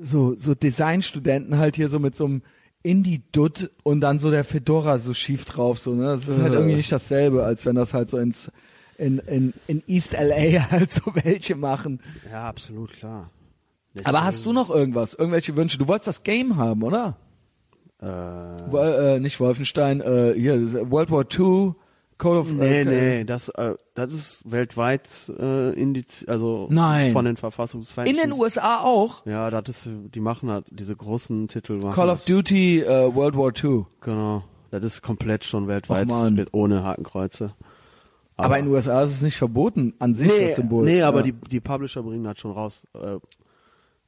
so 0.00 0.34
so 0.36 0.54
Designstudenten 0.54 1.58
halt 1.58 1.76
hier 1.76 1.88
so 1.88 1.98
mit 1.98 2.16
so 2.16 2.24
einem 2.26 2.42
Indie 2.82 3.22
Dutt 3.32 3.70
und 3.82 4.00
dann 4.00 4.18
so 4.20 4.30
der 4.30 4.44
Fedora 4.44 4.98
so 4.98 5.12
schief 5.14 5.44
drauf 5.44 5.78
so, 5.80 5.94
ne? 5.94 6.04
Das 6.06 6.28
ist 6.28 6.38
halt 6.40 6.54
irgendwie 6.54 6.76
nicht 6.76 6.90
dasselbe, 6.92 7.42
als 7.44 7.66
wenn 7.66 7.74
das 7.76 7.92
halt 7.92 8.08
so 8.08 8.18
ins 8.18 8.50
in, 8.96 9.18
in, 9.18 9.52
in 9.66 9.82
East 9.86 10.12
LA 10.12 10.70
halt 10.70 10.90
so 10.92 11.02
welche 11.22 11.54
machen. 11.54 12.00
ja, 12.30 12.48
absolut, 12.48 12.92
klar. 12.92 13.30
Aber 14.04 14.24
hast 14.24 14.44
du 14.46 14.52
noch 14.52 14.70
irgendwas? 14.70 15.14
Irgendwelche 15.14 15.56
Wünsche? 15.56 15.78
Du 15.78 15.88
wolltest 15.88 16.08
das 16.08 16.22
Game 16.22 16.56
haben, 16.56 16.82
oder? 16.82 17.16
Äh, 18.00 18.06
Wo- 18.06 18.78
äh, 18.78 19.20
nicht 19.20 19.40
Wolfenstein, 19.40 20.00
äh, 20.00 20.34
hier, 20.36 20.54
ist 20.54 20.74
World 20.90 21.10
War 21.10 21.24
II, 21.30 21.72
Code 22.16 22.40
of... 22.40 22.52
nee, 22.52 22.80
äh, 22.80 22.84
nee, 22.84 23.24
das, 23.24 23.48
äh, 23.50 23.74
das 23.94 24.12
ist 24.12 24.42
weltweit 24.50 25.08
äh, 25.38 25.72
indiz 25.72 26.24
also 26.28 26.66
Nein. 26.70 27.12
von 27.12 27.24
den 27.24 27.32
In 27.32 27.36
Verfassungsfeinden. 27.36 28.16
den 28.16 28.32
USA 28.32 28.78
auch. 28.82 29.24
Ja, 29.26 29.50
das 29.50 29.68
ist, 29.68 29.88
die 30.14 30.20
machen 30.20 30.50
halt 30.50 30.66
diese 30.70 30.94
großen 30.96 31.48
Titel. 31.48 31.80
Call 31.90 32.08
of 32.10 32.18
das. 32.18 32.26
Duty, 32.26 32.80
äh, 32.82 33.14
World 33.14 33.36
War 33.36 33.52
II. 33.54 33.84
Genau. 34.00 34.42
Das 34.70 34.84
ist 34.84 35.02
komplett 35.02 35.44
schon 35.44 35.66
weltweit 35.66 36.08
mit 36.30 36.52
ohne 36.52 36.84
Hakenkreuze. 36.84 37.54
Aber, 38.36 38.58
in 38.58 38.66
den 38.66 38.74
USA 38.74 39.02
ist 39.02 39.10
es 39.14 39.22
nicht 39.22 39.36
verboten, 39.36 39.94
an 39.98 40.14
sich 40.14 40.28
nee, 40.30 40.46
das 40.46 40.56
Symbol. 40.56 40.84
nee, 40.84 41.02
aber 41.02 41.18
ja. 41.18 41.24
die, 41.24 41.32
die 41.32 41.60
Publisher 41.60 42.02
bringen 42.04 42.22
das 42.22 42.38
schon 42.38 42.52
raus. 42.52 42.84
Äh, 42.94 43.16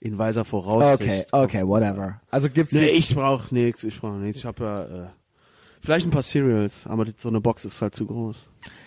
in 0.00 0.18
weiser 0.18 0.44
Voraussicht. 0.44 1.02
Okay, 1.02 1.24
okay, 1.30 1.66
whatever. 1.66 2.20
Also 2.30 2.48
gibt's... 2.48 2.72
Nee, 2.72 2.86
ich 2.88 3.14
brauch 3.14 3.50
nichts, 3.50 3.84
ich 3.84 4.00
brauch 4.00 4.14
nichts. 4.14 4.38
Ich 4.40 4.46
habe 4.46 4.64
ja 4.64 4.82
äh, 4.84 5.06
vielleicht 5.80 6.06
ein 6.06 6.10
paar 6.10 6.22
Cereals, 6.22 6.86
aber 6.86 7.04
so 7.18 7.28
eine 7.28 7.40
Box 7.40 7.64
ist 7.66 7.80
halt 7.82 7.94
zu 7.94 8.06
groß. 8.06 8.36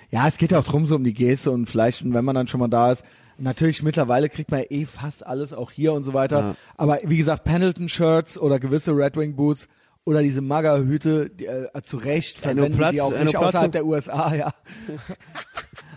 Ja, 0.09 0.27
es 0.27 0.37
geht 0.37 0.51
ja 0.51 0.59
auch 0.59 0.63
drum 0.63 0.85
so 0.87 0.95
um 0.95 1.03
die 1.03 1.13
Geste 1.13 1.51
und 1.51 1.67
vielleicht, 1.67 2.03
wenn 2.11 2.25
man 2.25 2.35
dann 2.35 2.47
schon 2.47 2.59
mal 2.59 2.67
da 2.67 2.91
ist, 2.91 3.03
natürlich 3.37 3.81
mittlerweile 3.83 4.29
kriegt 4.29 4.51
man 4.51 4.63
eh 4.69 4.85
fast 4.85 5.25
alles 5.25 5.53
auch 5.53 5.71
hier 5.71 5.93
und 5.93 6.03
so 6.03 6.13
weiter. 6.13 6.39
Ja. 6.39 6.55
Aber 6.77 6.99
wie 7.03 7.17
gesagt, 7.17 7.43
Pendleton-Shirts 7.43 8.37
oder 8.37 8.59
gewisse 8.59 8.91
Red 8.95 9.15
Wing 9.15 9.35
Boots 9.35 9.67
oder 10.05 10.21
diese 10.21 10.41
Maga-Hüte, 10.41 11.29
die, 11.29 11.45
äh, 11.45 11.69
zu 11.83 11.97
Recht 11.97 12.37
Ja, 12.37 12.41
versenden 12.43 12.75
Platz- 12.77 12.91
die 12.91 13.01
auch 13.01 13.17
nicht 13.17 13.37
außerhalb 13.37 13.71
der 13.71 13.85
USA, 13.85 14.35
ja. 14.35 14.53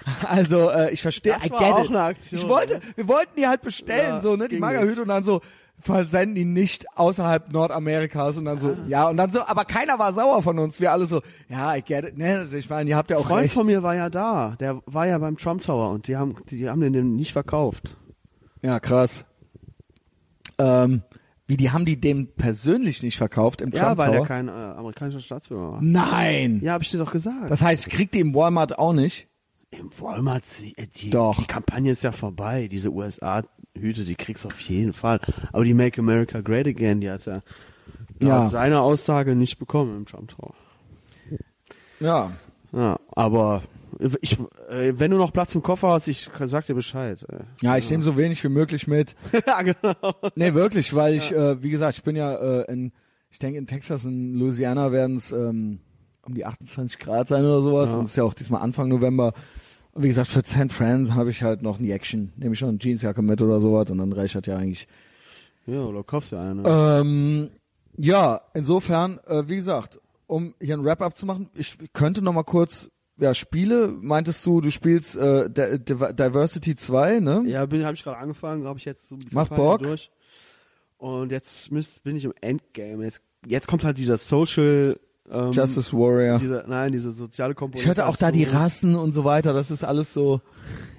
also 0.29 0.71
äh, 0.71 0.91
ich 0.93 1.03
verstehe, 1.03 1.33
Das 1.35 1.45
I 1.47 1.51
war 1.51 1.59
get 1.59 1.73
auch 1.73 1.85
it. 1.85 1.91
eine 1.91 2.01
Aktion, 2.03 2.41
ich 2.41 2.49
wollte, 2.49 2.75
ne? 2.75 2.81
wir 2.95 3.09
wollten 3.09 3.33
die 3.37 3.47
halt 3.47 3.61
bestellen, 3.63 4.15
Ja, 4.17 4.21
so 4.21 4.37
ne, 4.37 4.49
die 4.49 4.61
nicht. 4.61 4.99
und 4.99 5.09
dann 5.09 5.25
so 5.25 5.41
versenden 5.79 6.35
die 6.37 6.45
nicht 6.47 6.87
außerhalb 6.97 7.53
Nordamerikas 7.53 8.39
und 8.39 8.47
dann 8.47 8.59
so, 8.59 8.75
ja, 8.89 9.09
und 9.09 9.19
dann 9.19 9.31
so, 9.31 9.43
aber 9.47 9.65
keiner 9.67 9.99
war 9.99 10.13
sauer 10.15 10.43
von 10.43 10.59
uns, 10.59 10.81
wir 10.81 10.91
alle 10.91 11.05
so, 11.07 11.21
ja, 11.51 11.77
I 11.77 11.83
get 11.83 12.05
it, 12.05 12.17
ne, 12.17 12.47
ich 12.57 12.71
meine, 12.71 12.89
ihr 12.89 12.97
habt 12.97 13.11
ja 13.11 13.17
Ein 13.19 13.23
auch 13.23 13.27
Freund 13.27 13.43
recht. 13.45 13.55
von 13.55 13.67
mir 13.67 13.83
war 13.83 13.95
ja 13.95 14.09
da, 14.09 14.57
der 14.59 14.81
war 14.87 15.07
ja 15.07 15.19
beim 15.19 15.37
Trump 15.37 15.63
Tower 15.63 15.91
und 15.91 16.09
die 16.09 16.17
haben, 16.17 16.37
die 16.51 16.69
haben 16.69 16.81
den, 16.81 17.17
nicht 17.17 17.33
verkauft. 17.33 17.97
Ja, 18.63 18.81
krass. 18.81 19.25
Ähm, 20.59 21.03
wie, 21.47 21.57
die 21.57 21.71
haben 21.71 21.85
die 21.85 22.01
dem 22.01 22.29
persönlich 22.37 23.03
nicht 23.03 23.19
verkauft 23.19 23.61
im 23.61 23.71
Ja, 23.71 23.85
Trump 23.87 23.99
weil 23.99 24.07
Tower? 24.13 24.17
er 24.21 24.27
kein 24.27 24.49
äh, 24.49 24.51
amerikanischer 24.51 25.21
Staatsbürger 25.21 25.73
war. 25.73 25.79
Nein! 25.83 26.61
Ja, 26.63 26.73
hab 26.73 26.83
ich 26.83 26.91
dir 26.91 26.99
doch 26.99 27.13
gesagt. 27.13 27.51
Das 27.51 27.61
heißt, 27.63 27.89
kriegt 27.91 28.15
die 28.15 28.21
im 28.21 28.35
Walmart 28.35 28.79
auch 28.79 28.93
nicht? 28.95 29.29
Im 29.79 29.91
Walmart, 29.99 30.45
die, 30.61 30.77
äh, 30.79 30.87
die, 30.87 31.11
Doch. 31.11 31.37
die 31.39 31.47
Kampagne 31.47 31.93
ist 31.93 32.03
ja 32.03 32.13
vorbei. 32.13 32.69
Diese 32.69 32.91
USA-Hüte, 32.93 34.05
die 34.05 34.15
kriegst 34.15 34.45
du 34.45 34.49
auf 34.49 34.61
jeden 34.61 34.93
Fall. 34.93 35.21
Aber 35.53 35.65
die 35.65 35.75
Make 35.75 36.01
America 36.01 36.41
Great 36.41 36.67
Again, 36.67 37.01
die 37.01 37.11
hat 37.11 37.27
er 37.27 37.43
Ja. 38.21 38.41
laut 38.43 38.51
seiner 38.51 38.83
Aussage 38.83 39.35
nicht 39.35 39.59
bekommen 39.59 39.97
im 39.97 40.07
Trump 40.07 40.29
Tower. 40.31 40.55
Ja. 42.01 42.33
Ja, 42.73 42.99
aber 43.15 43.63
ich, 44.21 44.39
äh, 44.69 44.93
wenn 44.97 45.11
du 45.11 45.17
noch 45.17 45.33
Platz 45.33 45.55
im 45.55 45.63
Koffer 45.63 45.89
hast, 45.89 46.09
ich 46.09 46.29
sag 46.41 46.67
dir 46.67 46.75
Bescheid. 46.75 47.25
Äh. 47.31 47.45
Ja, 47.63 47.77
ich 47.77 47.89
nehme 47.91 48.03
so 48.03 48.17
wenig 48.17 48.43
wie 48.45 48.49
möglich 48.49 48.87
mit. 48.87 49.15
ja, 49.47 49.63
genau. 49.63 49.95
Nee, 50.35 50.53
wirklich, 50.55 50.95
weil 50.95 51.15
ich, 51.15 51.33
äh, 51.33 51.63
wie 51.63 51.71
gesagt, 51.71 51.97
ich 51.99 52.05
bin 52.05 52.17
ja 52.17 52.35
äh, 52.35 52.71
in, 52.73 52.93
ich 53.31 53.39
denke 53.39 53.59
in 53.59 53.67
Texas 53.67 54.05
und 54.05 54.35
Louisiana 54.35 54.93
werden 54.93 55.17
es 55.17 55.33
ähm, 55.33 55.81
um 56.23 56.35
die 56.35 56.45
28 56.45 56.99
Grad 56.99 57.29
sein 57.29 57.45
oder 57.45 57.63
sowas. 57.63 57.91
Ja. 57.91 57.97
Und 57.97 58.05
es 58.05 58.11
ist 58.11 58.17
ja 58.17 58.25
auch 58.25 58.35
diesmal 58.35 58.61
Anfang 58.63 58.89
November. 58.89 59.33
Wie 59.99 60.09
gesagt, 60.09 60.29
für 60.29 60.43
San 60.45 60.69
Fran 60.69 61.15
habe 61.15 61.31
ich 61.31 61.43
halt 61.43 61.63
noch 61.63 61.79
ein 61.79 61.89
Action. 61.91 62.33
Nehme 62.37 62.53
ich 62.55 62.59
schon 62.59 62.71
eine 62.71 62.79
Jeansjacke 62.79 63.23
mit 63.23 63.41
oder 63.43 63.61
sowas 63.61 63.91
und 63.91 63.99
dann 63.99 64.13
reicht 64.13 64.47
ja 64.47 64.57
eigentlich. 64.57 64.87
Ja, 65.67 65.81
oder 65.83 66.03
kaufst 66.05 66.33
du 66.33 66.37
eine. 66.37 66.63
Ähm, 66.67 67.51
ja, 67.97 68.41
insofern, 68.55 69.19
äh, 69.27 69.45
wie 69.49 69.57
gesagt, 69.57 69.99
um 70.27 70.55
hier 70.61 70.77
ein 70.77 70.85
Wrap-up 70.85 71.17
zu 71.17 71.27
machen, 71.27 71.49
ich 71.57 71.77
könnte 71.93 72.23
noch 72.23 72.33
mal 72.33 72.45
kurz, 72.45 72.91
ja, 73.19 73.33
Spiele, 73.35 73.89
meintest 73.89 74.45
du, 74.45 74.61
du 74.61 74.71
spielst 74.71 75.17
äh, 75.17 75.49
Di- 75.49 75.79
Di- 75.79 76.13
Diversity 76.15 76.77
2, 76.77 77.21
ne? 77.21 77.43
Ja, 77.47 77.65
bin 77.67 77.85
habe 77.85 77.95
ich 77.95 78.03
gerade 78.05 78.19
angefangen, 78.19 78.65
habe 78.67 78.79
ich 78.79 78.85
jetzt 78.85 79.09
so 79.09 79.17
Macht 79.31 79.49
Kampagne 79.49 79.57
Bock. 79.57 79.83
durch. 79.83 80.11
Und 80.99 81.33
jetzt 81.33 81.71
müsst, 81.73 82.03
bin 82.05 82.17
ich 82.17 82.25
im 82.25 82.35
Endgame. 82.41 83.05
Jetzt, 83.05 83.23
jetzt 83.47 83.67
kommt 83.69 83.85
halt 83.85 83.99
dieser 83.99 84.19
Social 84.19 84.99
ähm, 85.31 85.53
Justice 85.53 85.93
Warrior. 85.93 86.39
Diese, 86.39 86.65
nein, 86.67 86.93
diese 86.93 87.11
soziale 87.11 87.55
Komponente. 87.55 87.83
Ich 87.83 87.87
hörte 87.87 88.07
auch 88.07 88.17
da 88.17 88.31
die. 88.31 88.45
Rassen 88.45 88.95
und 88.95 89.13
so 89.13 89.25
weiter, 89.25 89.53
das 89.53 89.71
ist 89.71 89.85
alles 89.85 90.13
so, 90.13 90.41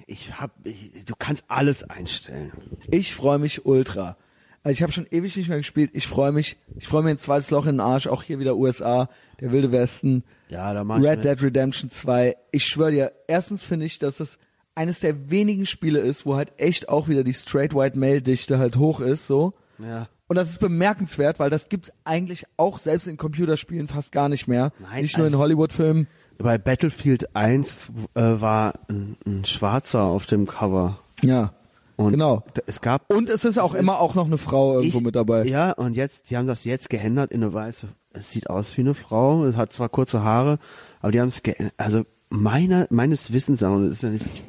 Ich 0.06 0.40
hab, 0.40 0.50
ich, 0.64 1.04
du 1.04 1.14
kannst 1.18 1.44
alles 1.48 1.88
einstellen. 1.88 2.52
ich 2.90 3.14
freue 3.14 3.38
mich 3.38 3.64
ultra. 3.66 4.16
Also 4.62 4.76
ich 4.76 4.82
habe 4.82 4.92
schon 4.92 5.06
ewig 5.10 5.36
nicht 5.36 5.48
mehr 5.48 5.58
gespielt, 5.58 5.90
ich 5.94 6.06
freue 6.06 6.32
mich, 6.32 6.58
ich 6.76 6.88
freue 6.88 7.02
mich 7.02 7.12
ein 7.12 7.18
zweites 7.18 7.50
Loch 7.50 7.66
in 7.66 7.76
den 7.76 7.80
Arsch, 7.80 8.06
auch 8.06 8.22
hier 8.22 8.38
wieder 8.38 8.56
USA, 8.56 9.08
der 9.40 9.52
wilde 9.52 9.72
Westen. 9.72 10.24
Ja, 10.48 10.74
da 10.74 10.84
mach 10.84 11.00
Red. 11.00 11.24
Dead 11.24 11.42
Redemption 11.42 11.90
2. 11.90 12.36
Ich 12.50 12.64
schwöre 12.64 12.90
dir, 12.90 13.12
erstens 13.28 13.62
finde 13.62 13.86
ich, 13.86 13.98
dass 13.98 14.20
es 14.20 14.38
eines 14.74 15.00
der 15.00 15.30
wenigen 15.30 15.64
Spiele 15.66 16.00
ist, 16.00 16.26
wo 16.26 16.36
halt 16.36 16.52
echt 16.56 16.88
auch 16.88 17.08
wieder 17.08 17.24
die 17.24 17.34
straight 17.34 17.74
white 17.74 17.98
male 17.98 18.20
Dichte 18.22 18.58
halt 18.58 18.76
hoch 18.76 19.00
ist, 19.00 19.26
so. 19.26 19.54
Ja. 19.78 20.08
Und 20.28 20.36
das 20.36 20.50
ist 20.50 20.60
bemerkenswert, 20.60 21.38
weil 21.38 21.50
das 21.50 21.68
gibt's 21.68 21.90
eigentlich 22.04 22.44
auch 22.56 22.78
selbst 22.78 23.06
in 23.06 23.16
Computerspielen 23.16 23.88
fast 23.88 24.12
gar 24.12 24.28
nicht 24.28 24.46
mehr. 24.46 24.72
Nein, 24.78 25.02
nicht 25.02 25.16
nur 25.16 25.26
in 25.26 25.32
also- 25.32 25.42
Hollywood-Filmen. 25.42 26.06
Bei 26.40 26.56
Battlefield 26.56 27.34
1 27.34 27.88
äh, 28.14 28.20
war 28.20 28.74
ein, 28.88 29.16
ein 29.26 29.44
Schwarzer 29.44 30.02
auf 30.04 30.26
dem 30.26 30.46
Cover. 30.46 31.00
Ja. 31.22 31.52
Und 31.96 32.12
genau. 32.12 32.44
Es 32.66 32.80
gab 32.80 33.10
Und 33.12 33.28
es 33.28 33.44
ist 33.44 33.58
auch 33.58 33.74
es 33.74 33.80
immer 33.80 33.94
ist- 33.94 33.98
auch 33.98 34.14
noch 34.14 34.26
eine 34.26 34.38
Frau 34.38 34.74
irgendwo 34.76 34.98
Ich- 34.98 35.04
mit 35.04 35.16
dabei. 35.16 35.44
Ja, 35.46 35.72
und 35.72 35.94
jetzt, 35.96 36.30
die 36.30 36.36
haben 36.36 36.46
das 36.46 36.62
jetzt 36.64 36.90
geändert 36.90 37.32
in 37.32 37.42
eine 37.42 37.52
weiße. 37.52 37.88
Es 38.12 38.30
sieht 38.30 38.48
aus 38.50 38.76
wie 38.76 38.82
eine 38.82 38.94
Frau, 38.94 39.44
es 39.46 39.56
hat 39.56 39.72
zwar 39.72 39.88
kurze 39.88 40.22
Haare, 40.22 40.58
aber 41.00 41.10
die 41.10 41.20
haben 41.20 41.28
es 41.28 41.42
geändert. 41.42 41.74
Also 41.76 42.04
meiner, 42.30 42.86
meines 42.90 43.32
Wissens, 43.32 43.62
und 43.64 43.84
das 43.88 43.94
ist 43.94 44.02
ja 44.04 44.10
nicht, 44.10 44.26
ich 44.26 44.42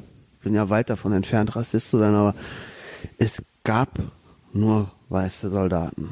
bin 0.44 0.54
ja 0.54 0.70
weit 0.70 0.90
davon 0.90 1.12
entfernt, 1.12 1.56
Rassist 1.56 1.90
zu 1.90 1.98
sein, 1.98 2.14
aber 2.14 2.34
es 3.18 3.42
gab 3.64 3.98
nur 4.52 4.92
weiße 5.10 5.50
Soldaten. 5.50 6.08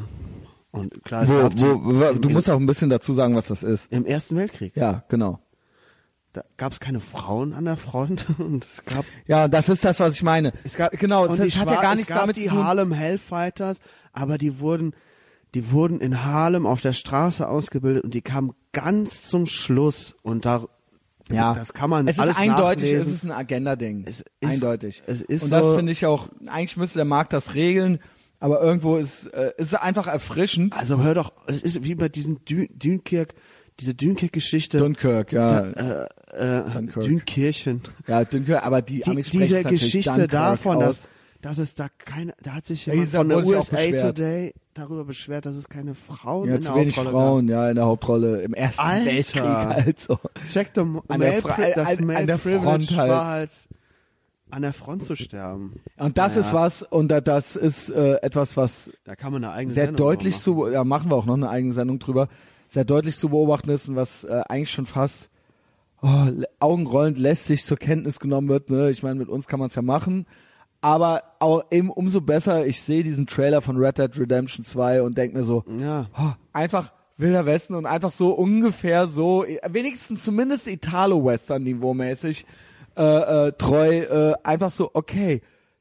Und 0.71 1.03
klar, 1.05 1.23
es 1.23 1.31
Wo, 1.31 1.35
gab 1.35 1.59
wo, 1.59 2.05
im, 2.05 2.21
du 2.21 2.29
musst 2.31 2.51
auch 2.51 2.59
ein 2.59 2.67
bisschen 2.67 2.91
dazu 2.91 3.15
sagen, 3.15 3.35
was 3.35 3.47
das 3.47 3.63
ist. 3.63 3.91
im 3.91 4.05
Ersten 4.05 4.37
Weltkrieg. 4.37 4.77
Ja, 4.77 5.03
genau. 5.09 5.39
Da 6.35 6.45
gab 6.59 6.73
es 6.73 6.79
keine 6.81 7.01
Frauen 7.01 7.55
an 7.55 7.65
der 7.65 7.79
Front 7.79 8.27
und 8.39 8.65
es 8.65 8.85
gab 8.85 9.05
Ja, 9.27 9.49
das 9.49 9.69
ist 9.71 9.85
das, 9.85 9.99
was 9.99 10.15
ich 10.15 10.23
meine. 10.23 10.53
Es 10.65 10.75
gab, 10.77 10.93
genau, 10.93 11.23
und 11.27 11.39
das 11.41 11.57
hat 11.57 11.71
ja 11.71 11.81
gar 11.81 11.93
es 11.93 11.97
nichts 11.97 12.09
gab 12.11 12.21
damit 12.21 12.37
die 12.37 12.45
zu 12.45 12.51
tun. 12.51 12.65
Harlem 12.65 12.93
Hellfighters, 12.93 13.79
aber 14.13 14.37
die 14.37 14.61
wurden, 14.61 14.93
die 15.55 15.73
wurden 15.73 16.01
in 16.01 16.25
Harlem 16.25 16.67
auf 16.67 16.83
der 16.83 16.93
Straße 16.93 17.49
ausgebildet 17.49 18.05
und 18.05 18.13
die 18.15 18.21
kamen 18.23 18.53
ganz 18.73 19.23
zum 19.25 19.47
Schluss 19.47 20.15
und 20.23 20.45
da 20.45 20.67
Ja, 21.31 21.55
das 21.55 21.73
kann 21.73 21.89
man 21.89 22.07
Es 22.07 22.17
ist 22.17 22.21
alles 22.21 22.37
eindeutig, 22.37 22.85
es 22.93 22.99
nachlesen. 23.07 23.13
ist 23.15 23.25
ein 23.25 23.33
Agenda-Ding. 23.33 24.05
Es 24.07 24.23
eindeutig. 24.45 25.03
es 25.07 25.23
ist 25.23 25.45
Und 25.45 25.51
das 25.51 25.65
so- 25.65 25.77
finde 25.77 25.93
ich 25.93 26.05
auch, 26.05 26.29
eigentlich 26.47 26.77
müsste 26.77 26.99
der 26.99 27.07
Markt 27.07 27.33
das 27.33 27.55
regeln, 27.55 28.01
aber 28.41 28.61
irgendwo 28.63 28.97
ist, 28.97 29.27
äh, 29.35 29.53
ist 29.57 29.69
es 29.69 29.75
einfach 29.75 30.07
erfrischend. 30.07 30.77
Also 30.77 31.03
hör 31.03 31.15
doch, 31.15 31.33
es 31.47 31.63
ist 31.63 31.83
wie 31.85 31.95
bei 31.95 32.09
diesem 32.09 32.45
Dün 32.45 32.69
Dünkirk, 32.73 33.35
diese 33.81 33.95
Dünkirk-Geschichte. 33.95 34.79
Dunkirk, 34.79 35.33
ja. 35.33 35.61
äh, 35.61 36.07
äh, 36.33 36.71
Dunkirk. 36.73 37.05
Dünkirchen. 37.05 37.83
ja, 38.07 38.25
Dunkirk, 38.25 38.65
aber 38.65 38.83
die, 38.83 39.01
Die, 39.03 39.15
diese 39.23 39.63
Geschichte 39.65 40.11
Dunkirk 40.11 40.31
davon, 40.31 40.77
aus. 40.79 40.85
dass, 40.85 41.09
dass 41.41 41.59
es 41.59 41.75
da 41.75 41.89
keine, 42.05 42.35
da 42.43 42.55
hat 42.55 42.67
sich 42.67 42.87
Ja, 42.87 42.95
jemand 42.95 43.11
von 43.11 43.29
der 43.29 43.39
USA. 43.47 43.77
Today 43.77 44.55
darüber 44.75 45.05
beschwert, 45.05 45.47
dass 45.47 45.57
es 45.57 45.69
keine 45.69 45.95
Frauen 45.95 46.49
ja, 46.49 46.55
in 46.57 46.63
zu 46.63 46.73
der 46.73 46.81
wenig 46.83 46.97
Hauptrolle 46.97 47.11
Frauen, 47.13 47.49
ja, 47.49 47.69
in 47.71 47.75
der 47.77 47.85
Hauptrolle 47.87 48.43
im 48.43 48.55
Ersten 48.55 48.81
Alter. 48.81 49.05
Weltkrieg 49.07 49.43
halt 49.43 50.01
so. 50.01 50.17
gab. 50.17 50.49
Check 50.49 50.71
the 50.75 50.81
An 51.09 51.21
der 51.21 51.41
Fra- 51.43 51.57
das 51.75 51.89
an- 51.99 52.11
an 52.11 52.27
der 52.27 52.39
Front 52.39 52.97
halt. 52.97 53.11
war 53.11 53.27
halt 53.27 53.51
an 54.51 54.63
der 54.63 54.73
Front 54.73 55.05
zu 55.05 55.17
sterben. 55.17 55.81
Und 55.99 56.19
das 56.19 56.35
Naja. 56.37 56.47
ist 56.47 56.53
was, 56.55 56.83
und 56.83 57.09
da- 57.09 57.21
das 57.21 57.57
ist 57.57 57.91
äh, 57.91 58.15
etwas, 58.23 58.57
was 58.57 58.91
Da 59.05 59.15
kann 59.17 59.33
man 59.33 59.45
eine 59.45 59.53
eigene 59.53 59.75
sehr 59.75 59.87
Sendung 59.87 60.07
deutlich 60.07 60.39
zu, 60.39 60.69
ja, 60.69 60.85
machen 60.85 61.11
wir 61.11 61.17
auch 61.17 61.27
noch 61.27 61.35
eine 61.37 61.49
eigene 61.51 61.73
Sendung 61.75 61.99
drüber, 61.99 62.29
sehr 62.69 62.85
deutlich 62.85 63.17
zu 63.17 63.29
beobachten 63.31 63.71
ist 63.71 63.89
und 63.89 63.97
was 63.97 64.25
äh, 64.25 64.43
eigentlich 64.49 64.71
schon 64.71 64.87
fast 64.87 65.31
oh, 66.03 66.27
augenrollend 66.61 67.19
lästig 67.19 67.65
zur 67.65 67.77
Kenntnis 67.77 68.21
genommen 68.21 68.49
wird. 68.49 68.71
Ne? 68.71 68.91
Ich 68.91 69.03
meine, 69.03 69.17
mit 69.17 69.29
uns 69.29 69.47
kann 69.49 69.59
man 69.61 69.69
es 69.69 69.75
ja 69.75 69.83
machen. 69.83 70.27
Aber 70.81 71.23
auch 71.41 71.65
eben 71.73 71.91
umso 71.91 72.21
besser, 72.21 72.65
ich 72.67 72.81
sehe 72.83 73.03
diesen 73.03 73.27
Trailer 73.27 73.63
von 73.63 73.77
Red 73.79 73.99
Dead 73.99 74.17
Redemption 74.19 74.65
2 74.65 75.03
und 75.03 75.19
denke 75.19 75.37
mir 75.39 75.43
so, 75.45 75.65
Ja. 75.81 76.07
oh, 76.17 76.31
einfach 76.53 76.93
Wilder 77.17 77.47
Westen 77.47 77.75
und 77.75 77.85
einfach 77.85 78.13
so 78.13 78.31
ungefähr 78.31 79.09
so, 79.09 79.45
wenigstens 79.69 80.23
zumindest 80.23 80.69
Italo-Western-Niveau 80.69 81.95
mäßig 81.95 82.47
äh, 82.99 83.47
äh, 83.49 83.53
treu, 83.53 83.99
äh, 83.99 84.35
einfach 84.43 84.71
so, 84.73 84.91
okay, 84.93 85.41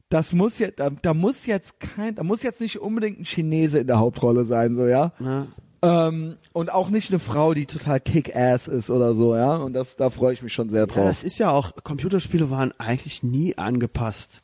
das 0.09 0.31
muss 0.33 0.59
jetzt, 0.59 0.79
da, 0.79 0.89
da 0.89 1.13
muss 1.13 1.45
jetzt 1.45 1.79
kein, 1.79 2.15
da 2.15 2.23
muss 2.23 2.43
jetzt 2.43 2.61
nicht 2.61 2.79
unbedingt 2.79 3.19
ein 3.19 3.25
Chinese 3.25 3.79
in 3.79 3.87
der 3.87 3.99
Hauptrolle 3.99 4.45
sein, 4.45 4.75
so, 4.75 4.85
ja. 4.85 5.11
Ja. 5.19 5.47
Ähm, 5.81 6.37
und 6.53 6.71
auch 6.71 6.89
nicht 6.89 7.09
eine 7.11 7.19
Frau, 7.19 7.53
die 7.53 7.65
total 7.65 7.99
kick-ass 7.99 8.67
ist 8.67 8.89
oder 8.89 9.13
so, 9.13 9.35
ja. 9.35 9.57
Und 9.57 9.73
das, 9.73 9.95
da 9.95 10.09
freue 10.09 10.33
ich 10.33 10.41
mich 10.41 10.53
schon 10.53 10.69
sehr 10.69 10.81
Ja, 10.81 10.85
drauf. 10.87 11.07
das 11.07 11.23
ist 11.23 11.37
ja 11.39 11.49
auch, 11.51 11.71
Computerspiele 11.83 12.49
waren 12.49 12.73
eigentlich 12.77 13.21
nie 13.23 13.57
angepasst. 13.57 14.43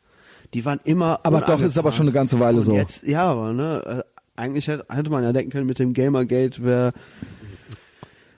Die 0.53 0.65
waren 0.65 0.79
immer 0.83 1.19
Aber 1.23 1.41
doch, 1.41 1.59
ist 1.61 1.77
aber 1.79 1.91
schon 1.91 2.05
eine 2.05 2.13
ganze 2.13 2.39
Weile 2.39 2.59
Und 2.59 2.65
so. 2.65 2.73
Jetzt, 2.75 3.03
ja, 3.07 3.23
aber 3.25 3.53
ne, 3.53 4.03
äh, 4.03 4.03
eigentlich 4.35 4.67
hätte, 4.67 4.85
hätte 4.93 5.09
man 5.09 5.23
ja 5.23 5.31
denken 5.33 5.51
können 5.51 5.65
mit 5.65 5.79
dem 5.79 5.93
Gamergate, 5.93 6.63
wäre 6.63 6.93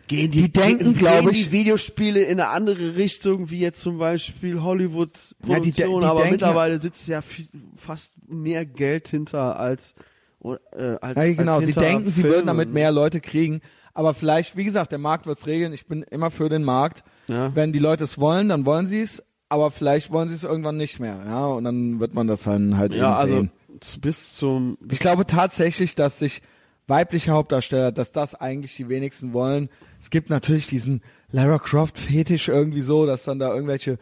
gehen 0.07 0.31
die, 0.31 0.43
Die 0.43 0.51
denken, 0.51 0.83
gehen 0.85 0.93
glaub 0.97 1.29
ich- 1.31 1.45
die 1.47 1.51
Videospiele 1.51 2.21
in 2.23 2.39
eine 2.39 2.49
andere 2.49 2.95
Richtung, 2.95 3.49
wie 3.49 3.59
jetzt 3.59 3.81
zum 3.81 3.97
Beispiel 3.97 4.61
Hollywood 4.61 5.11
Ja, 5.45 5.59
die 5.59 5.71
Produktion, 5.71 6.01
die 6.01 6.07
aber 6.07 6.19
denken- 6.19 6.31
mittlerweile 6.33 6.79
sitzt 6.81 7.07
ja 7.07 7.21
viel, 7.21 7.47
fast 7.75 8.11
mehr 8.27 8.65
Geld 8.65 9.07
hinter 9.07 9.59
als 9.59 9.95
äh, 10.43 10.97
als, 11.01 11.15
Ja, 11.15 11.33
genau, 11.33 11.55
als 11.57 11.65
sie 11.65 11.73
denken, 11.73 12.05
sie 12.11 12.21
Filmen. 12.21 12.29
würden 12.35 12.47
damit 12.47 12.71
mehr 12.71 12.91
Leute 12.91 13.19
kriegen. 13.19 13.61
Aber 13.95 14.13
vielleicht, 14.13 14.55
wie 14.55 14.63
gesagt, 14.63 14.91
der 14.91 14.99
Markt 14.99 15.25
wird's 15.25 15.47
regeln. 15.47 15.73
Ich 15.73 15.87
bin 15.87 16.03
immer 16.03 16.29
für 16.29 16.49
den 16.49 16.63
Markt. 16.63 17.03
Ja. 17.27 17.55
Wenn 17.55 17.73
die 17.73 17.79
Leute 17.79 18.03
es 18.03 18.19
wollen, 18.19 18.49
dann 18.49 18.65
wollen 18.65 18.85
sie 18.85 18.99
es. 19.01 19.23
Aber 19.49 19.71
vielleicht 19.71 20.11
wollen 20.11 20.29
sie 20.29 20.35
es 20.35 20.43
irgendwann 20.43 20.77
nicht 20.77 20.99
mehr. 20.99 21.19
Ja, 21.25 21.45
und 21.47 21.63
dann 21.63 21.99
wird 21.99 22.13
man 22.13 22.27
das 22.27 22.43
dann 22.43 22.77
halt 22.77 22.93
Ja, 22.93 23.13
eben 23.23 23.31
also 23.31 23.35
sehen. 23.79 24.01
bis 24.01 24.35
zum 24.35 24.77
Ich 24.91 24.99
glaube 24.99 25.25
tatsächlich, 25.25 25.95
dass 25.95 26.19
sich 26.19 26.41
weibliche 26.87 27.31
Hauptdarsteller, 27.31 27.91
dass 27.91 28.11
das 28.11 28.35
eigentlich 28.35 28.75
die 28.75 28.89
wenigsten 28.89 29.33
wollen. 29.33 29.69
Es 29.99 30.09
gibt 30.09 30.29
natürlich 30.29 30.67
diesen 30.67 31.01
Lara 31.31 31.59
Croft 31.59 31.97
Fetisch 31.97 32.47
irgendwie 32.47 32.81
so, 32.81 33.05
dass 33.05 33.23
dann 33.23 33.39
da 33.39 33.53
irgendwelche 33.53 33.97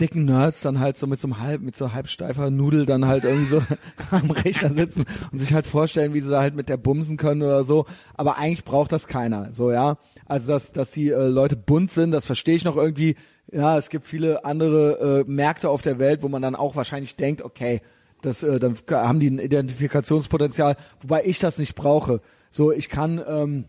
dicken 0.00 0.26
Nerds 0.26 0.60
dann 0.60 0.78
halt 0.78 0.98
so 0.98 1.06
mit 1.06 1.20
so 1.20 1.28
einem 1.28 1.40
halb, 1.40 1.62
mit 1.62 1.76
so 1.76 1.92
halbsteifer 1.94 2.50
Nudel 2.50 2.84
dann 2.84 3.06
halt 3.06 3.24
irgendwie 3.24 3.46
so 3.46 3.62
am 4.10 4.30
Rechner 4.30 4.72
sitzen 4.74 5.04
und 5.32 5.38
sich 5.38 5.54
halt 5.54 5.66
vorstellen, 5.66 6.12
wie 6.12 6.20
sie 6.20 6.30
da 6.30 6.40
halt 6.40 6.54
mit 6.54 6.68
der 6.68 6.76
bumsen 6.76 7.16
können 7.16 7.42
oder 7.42 7.64
so. 7.64 7.86
Aber 8.14 8.36
eigentlich 8.36 8.64
braucht 8.64 8.92
das 8.92 9.06
keiner, 9.06 9.52
so, 9.52 9.72
ja. 9.72 9.96
Also, 10.26 10.48
dass, 10.48 10.72
dass 10.72 10.90
die 10.90 11.10
äh, 11.10 11.28
Leute 11.28 11.56
bunt 11.56 11.92
sind, 11.92 12.10
das 12.10 12.26
verstehe 12.26 12.56
ich 12.56 12.64
noch 12.64 12.76
irgendwie. 12.76 13.16
Ja, 13.50 13.78
es 13.78 13.90
gibt 13.90 14.06
viele 14.06 14.44
andere 14.44 15.24
äh, 15.24 15.30
Märkte 15.30 15.70
auf 15.70 15.80
der 15.80 16.00
Welt, 16.00 16.22
wo 16.22 16.28
man 16.28 16.42
dann 16.42 16.56
auch 16.56 16.74
wahrscheinlich 16.74 17.14
denkt, 17.14 17.42
okay, 17.42 17.80
das, 18.26 18.42
äh, 18.42 18.58
dann 18.58 18.76
haben 18.90 19.20
die 19.20 19.30
ein 19.30 19.38
Identifikationspotenzial, 19.38 20.76
wobei 21.00 21.24
ich 21.24 21.38
das 21.38 21.58
nicht 21.58 21.74
brauche. 21.74 22.20
So, 22.50 22.72
ich 22.72 22.88
kann, 22.88 23.22
ähm, 23.26 23.64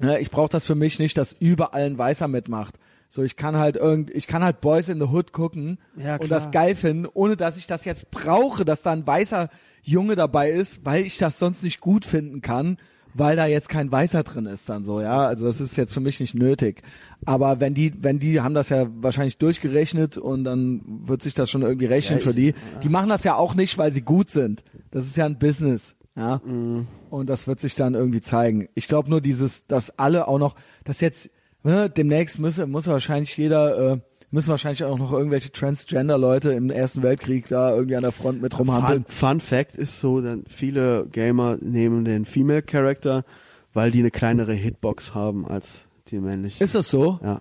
ja, 0.00 0.18
ich 0.18 0.30
brauche 0.30 0.48
das 0.48 0.64
für 0.64 0.74
mich 0.74 0.98
nicht, 0.98 1.16
dass 1.16 1.32
überall 1.38 1.82
ein 1.82 1.98
Weißer 1.98 2.28
mitmacht. 2.28 2.78
So, 3.08 3.22
ich 3.22 3.36
kann 3.36 3.56
halt 3.56 3.76
irgend, 3.76 4.10
ich 4.10 4.26
kann 4.26 4.42
halt 4.42 4.60
Boys 4.60 4.88
in 4.88 4.98
the 4.98 5.06
Hood 5.06 5.32
gucken 5.32 5.78
Ja, 5.96 6.16
und 6.16 6.30
das 6.30 6.50
geil 6.50 6.74
finden, 6.74 7.06
ohne 7.12 7.36
dass 7.36 7.56
ich 7.56 7.66
das 7.66 7.84
jetzt 7.84 8.10
brauche, 8.10 8.64
dass 8.64 8.82
da 8.82 8.92
ein 8.92 9.06
weißer 9.06 9.48
Junge 9.82 10.16
dabei 10.16 10.50
ist, 10.50 10.84
weil 10.84 11.04
ich 11.04 11.16
das 11.16 11.38
sonst 11.38 11.62
nicht 11.62 11.80
gut 11.80 12.04
finden 12.04 12.42
kann, 12.42 12.78
weil 13.18 13.36
da 13.36 13.46
jetzt 13.46 13.68
kein 13.68 13.90
Weißer 13.90 14.22
drin 14.22 14.46
ist 14.46 14.68
dann 14.68 14.84
so, 14.84 15.00
ja. 15.00 15.26
Also 15.26 15.46
das 15.46 15.60
ist 15.60 15.76
jetzt 15.76 15.92
für 15.92 16.00
mich 16.00 16.20
nicht 16.20 16.34
nötig. 16.34 16.82
Aber 17.24 17.60
wenn 17.60 17.74
die, 17.74 17.92
wenn 18.02 18.18
die 18.18 18.40
haben 18.40 18.54
das 18.54 18.68
ja 18.68 18.86
wahrscheinlich 18.96 19.38
durchgerechnet 19.38 20.18
und 20.18 20.44
dann 20.44 20.82
wird 20.84 21.22
sich 21.22 21.34
das 21.34 21.50
schon 21.50 21.62
irgendwie 21.62 21.86
rechnen 21.86 22.18
Ja, 22.18 22.24
für 22.24 22.34
die. 22.34 22.54
Die 22.82 22.88
machen 22.88 23.08
das 23.08 23.24
ja 23.24 23.36
auch 23.36 23.54
nicht, 23.54 23.78
weil 23.78 23.92
sie 23.92 24.02
gut 24.02 24.30
sind. 24.30 24.64
Das 24.90 25.06
ist 25.06 25.16
ja 25.16 25.26
ein 25.26 25.38
Business, 25.38 25.96
ja. 26.16 26.40
Mhm. 26.44 26.86
Und 27.10 27.30
das 27.30 27.46
wird 27.46 27.60
sich 27.60 27.74
dann 27.74 27.94
irgendwie 27.94 28.20
zeigen. 28.20 28.68
Ich 28.74 28.88
glaube 28.88 29.08
nur 29.10 29.20
dieses, 29.20 29.66
dass 29.66 29.98
alle 29.98 30.28
auch 30.28 30.38
noch, 30.38 30.56
dass 30.84 31.00
jetzt 31.00 31.30
ne, 31.62 31.90
demnächst 31.90 32.38
müsse, 32.38 32.66
muss 32.66 32.86
wahrscheinlich 32.86 33.36
jeder, 33.36 33.92
äh, 33.92 33.98
müssen 34.30 34.50
wahrscheinlich 34.50 34.84
auch 34.84 34.98
noch 34.98 35.12
irgendwelche 35.12 35.52
Transgender-Leute 35.52 36.52
im 36.52 36.70
Ersten 36.70 37.02
Weltkrieg 37.02 37.48
da 37.48 37.74
irgendwie 37.74 37.96
an 37.96 38.02
der 38.02 38.12
Front 38.12 38.42
mit 38.42 38.58
rumhampeln. 38.58 39.04
Fun, 39.04 39.14
Fun 39.14 39.40
Fact 39.40 39.76
ist 39.76 40.00
so, 40.00 40.20
dann 40.20 40.44
viele 40.48 41.06
Gamer 41.06 41.58
nehmen 41.60 42.04
den 42.04 42.24
Female 42.24 42.62
Character, 42.62 43.24
weil 43.72 43.90
die 43.90 44.00
eine 44.00 44.10
kleinere 44.10 44.52
Hitbox 44.52 45.14
haben 45.14 45.46
als 45.46 45.86
die 46.08 46.18
männlichen. 46.18 46.62
Ist 46.64 46.74
das 46.74 46.90
so? 46.90 47.18
ja. 47.22 47.40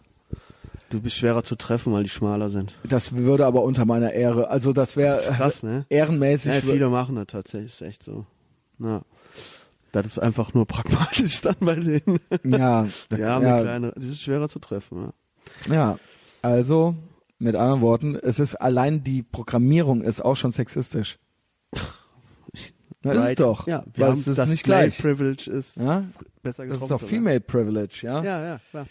Du 0.91 1.01
bist 1.01 1.15
schwerer 1.15 1.43
zu 1.43 1.55
treffen, 1.55 1.91
weil 1.93 2.03
die 2.03 2.09
schmaler 2.09 2.49
sind. 2.49 2.75
Das 2.88 3.15
würde 3.15 3.47
aber 3.47 3.64
unter 3.64 3.85
meiner 3.85 4.14
Ehre, 4.14 4.49
also 4.49 4.72
das 4.72 4.95
wäre 4.95 5.17
krass, 5.17 5.64
ne? 5.64 5.85
ehrenmäßig. 5.89 6.53
Ja, 6.53 6.61
viele 6.61 6.89
machen 6.89 7.15
das 7.15 7.25
tatsächlich, 7.27 7.73
ist 7.73 7.81
echt 7.81 8.03
so. 8.03 8.25
Ja. 8.80 9.01
Das 9.91 10.05
ist 10.05 10.19
einfach 10.19 10.53
nur 10.53 10.67
pragmatisch 10.67 11.41
dann 11.41 11.55
bei 11.59 11.75
denen. 11.75 12.19
ja, 12.43 12.88
Die 13.11 13.23
haben 13.25 13.43
ja, 13.43 13.55
eine 13.55 13.61
kleinere, 13.64 13.93
die 13.97 14.05
sind 14.05 14.19
schwerer 14.19 14.47
zu 14.47 14.59
treffen, 14.59 15.11
ja. 15.67 15.73
ja, 15.73 15.99
also 16.45 16.95
mit 17.40 17.56
anderen 17.56 17.82
Worten, 17.82 18.15
es 18.15 18.40
ist 18.40 18.56
allein 18.56 19.03
die 19.03 19.24
Programmierung 19.24 20.01
ist 20.01 20.24
auch 20.24 20.35
schon 20.35 20.51
sexistisch. 20.51 21.17
Na, 23.03 23.11
ist 23.11 23.19
Right. 23.19 23.40
doch, 23.40 23.67
Ja, 23.67 23.83
weil 23.98 24.14
es 24.14 24.27
ist 24.27 24.38
das 24.38 24.49
nicht 24.49 24.64
gleich. 24.64 24.98
Privilege 24.98 25.49
ist 25.51 25.75
Ja, 25.75 26.03
besser 26.41 26.65
das 26.65 26.82
ist 26.82 26.90
doch. 26.90 27.01
Female 27.01 27.40
Privilege, 27.40 27.99
ja. 28.03 28.24
Ja, 28.24 28.45
ja, 28.45 28.59
klar. 28.72 28.88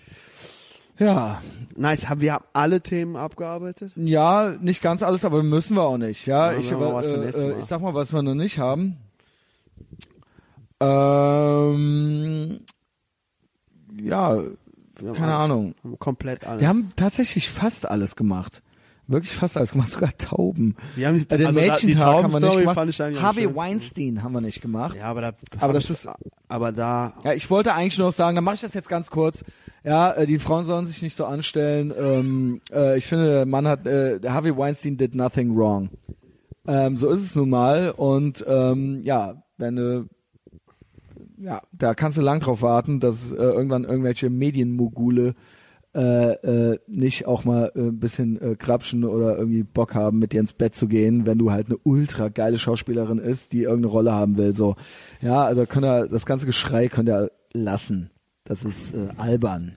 Ja, 0.99 1.43
Nice, 1.77 2.09
haben 2.09 2.21
wir 2.21 2.35
haben 2.35 2.45
alle 2.53 2.81
Themen 2.81 3.17
abgearbeitet? 3.17 3.93
Ja, 3.97 4.55
nicht 4.61 4.81
ganz 4.83 5.03
alles, 5.03 5.25
aber 5.25 5.43
müssen 5.43 5.75
wir 5.77 5.83
auch 5.83 5.99
nicht. 5.99 6.27
Ja, 6.27 6.53
Ja, 6.53 6.59
ich, 6.59 6.69
für 6.69 6.77
äh, 6.77 7.29
äh, 7.55 7.59
ich 7.59 7.65
sag 7.65 7.81
mal, 7.81 7.95
was 7.95 8.13
wir 8.13 8.23
noch 8.23 8.35
nicht 8.35 8.59
haben. 8.59 8.97
Ähm, 10.81 12.61
ja, 14.01 14.41
keine 15.13 15.35
alles. 15.35 15.45
Ahnung. 15.45 15.75
Komplett 15.99 16.47
alles. 16.47 16.61
Wir 16.61 16.69
haben 16.69 16.91
tatsächlich 16.97 17.49
fast 17.51 17.87
alles 17.89 18.17
gemacht. 18.17 18.63
Wirklich 19.07 19.33
fast 19.33 19.59
alles 19.59 19.73
gemacht, 19.73 19.91
sogar 19.93 20.17
Tauben. 20.17 20.77
Wir 20.97 21.09
haben 21.09 21.17
die- 21.19 21.25
äh, 21.29 21.37
den 21.37 21.47
also 21.49 21.61
Mädchentag 21.61 22.23
haben 22.25 22.33
wir 22.33 22.41
nicht 22.41 22.59
gemacht. 22.59 23.23
Harvey. 23.23 23.55
Weinstein 23.55 24.23
haben 24.23 24.33
wir 24.33 24.41
nicht 24.41 24.63
gemacht. 24.63 24.97
Ja, 24.97 25.05
aber 25.05 25.21
da, 25.21 25.33
Aber 25.61 25.73
das 25.75 25.91
ist- 25.91 26.09
aber 26.49 26.73
da, 26.73 27.13
Ja, 27.23 27.35
ich 27.35 27.51
wollte 27.51 27.75
eigentlich 27.75 27.99
nur 27.99 28.09
noch 28.09 28.15
sagen, 28.15 28.35
dann 28.35 28.45
mache 28.45 28.55
ich 28.55 28.61
das 28.63 28.73
jetzt 28.73 28.89
ganz 28.89 29.11
kurz. 29.11 29.45
Ja, 29.83 30.13
äh, 30.13 30.27
die 30.27 30.39
Frauen 30.39 30.65
sollen 30.65 30.87
sich 30.87 31.03
nicht 31.03 31.15
so 31.17 31.27
anstellen. 31.27 31.93
Ähm, 31.99 32.61
äh, 32.73 32.97
ich 32.97 33.07
finde, 33.07 33.27
der 33.27 33.47
Mann 33.47 33.69
hat, 33.69 33.87
äh, 33.87 34.19
der 34.21 34.33
Harvey 34.33 34.57
Weinstein 34.57 34.97
did 34.97 35.15
nothing 35.15 35.55
wrong. 35.55 35.91
Ähm, 36.67 36.97
so 36.97 37.11
ist 37.11 37.21
es 37.23 37.35
nun 37.35 37.51
mal. 37.51 37.91
Und 37.91 38.43
ähm, 38.49 39.03
ja, 39.05 39.43
wenn 39.59 39.77
du, 39.77 40.07
ja, 41.39 41.63
da 41.73 41.95
kannst 41.95 42.19
du 42.19 42.23
lang 42.23 42.41
drauf 42.41 42.63
warten, 42.63 43.01
dass 43.01 43.33
äh, 43.33 43.37
irgendwann 43.37 43.85
irgendwelche 43.85 44.31
Medienmogule 44.31 45.35
äh, 45.95 46.33
äh, 46.33 46.79
nicht 46.89 47.27
auch 47.27 47.45
mal 47.45 47.71
äh, 47.77 47.81
ein 47.81 48.01
bisschen 48.01 48.41
äh, 48.41 48.57
krapschen 48.57 49.05
oder 49.05 49.39
irgendwie 49.39 49.63
Bock 49.63 49.95
haben, 49.95 50.19
mit 50.19 50.33
dir 50.33 50.41
ins 50.41 50.53
Bett 50.53 50.75
zu 50.75 50.89
gehen, 50.89 51.25
wenn 51.25 51.39
du 51.39 51.53
halt 51.53 51.67
eine 51.69 51.79
ultra 51.85 52.29
geile 52.29 52.59
Schauspielerin 52.59 53.19
ist, 53.19 53.53
die 53.53 53.63
irgendeine 53.63 53.93
Rolle 53.93 54.13
haben 54.13 54.37
will. 54.37 54.55
So, 54.55 54.75
ja, 55.21 55.45
also 55.45 55.67
könnt 55.67 55.85
ihr, 55.85 56.09
das 56.09 56.27
ganze 56.27 56.47
Geschrei 56.47 56.89
könnt 56.89 57.09
ihr 57.09 57.31
lassen. 57.53 58.11
Das 58.43 58.65
ist 58.65 58.93
äh, 58.95 59.09
albern. 59.17 59.77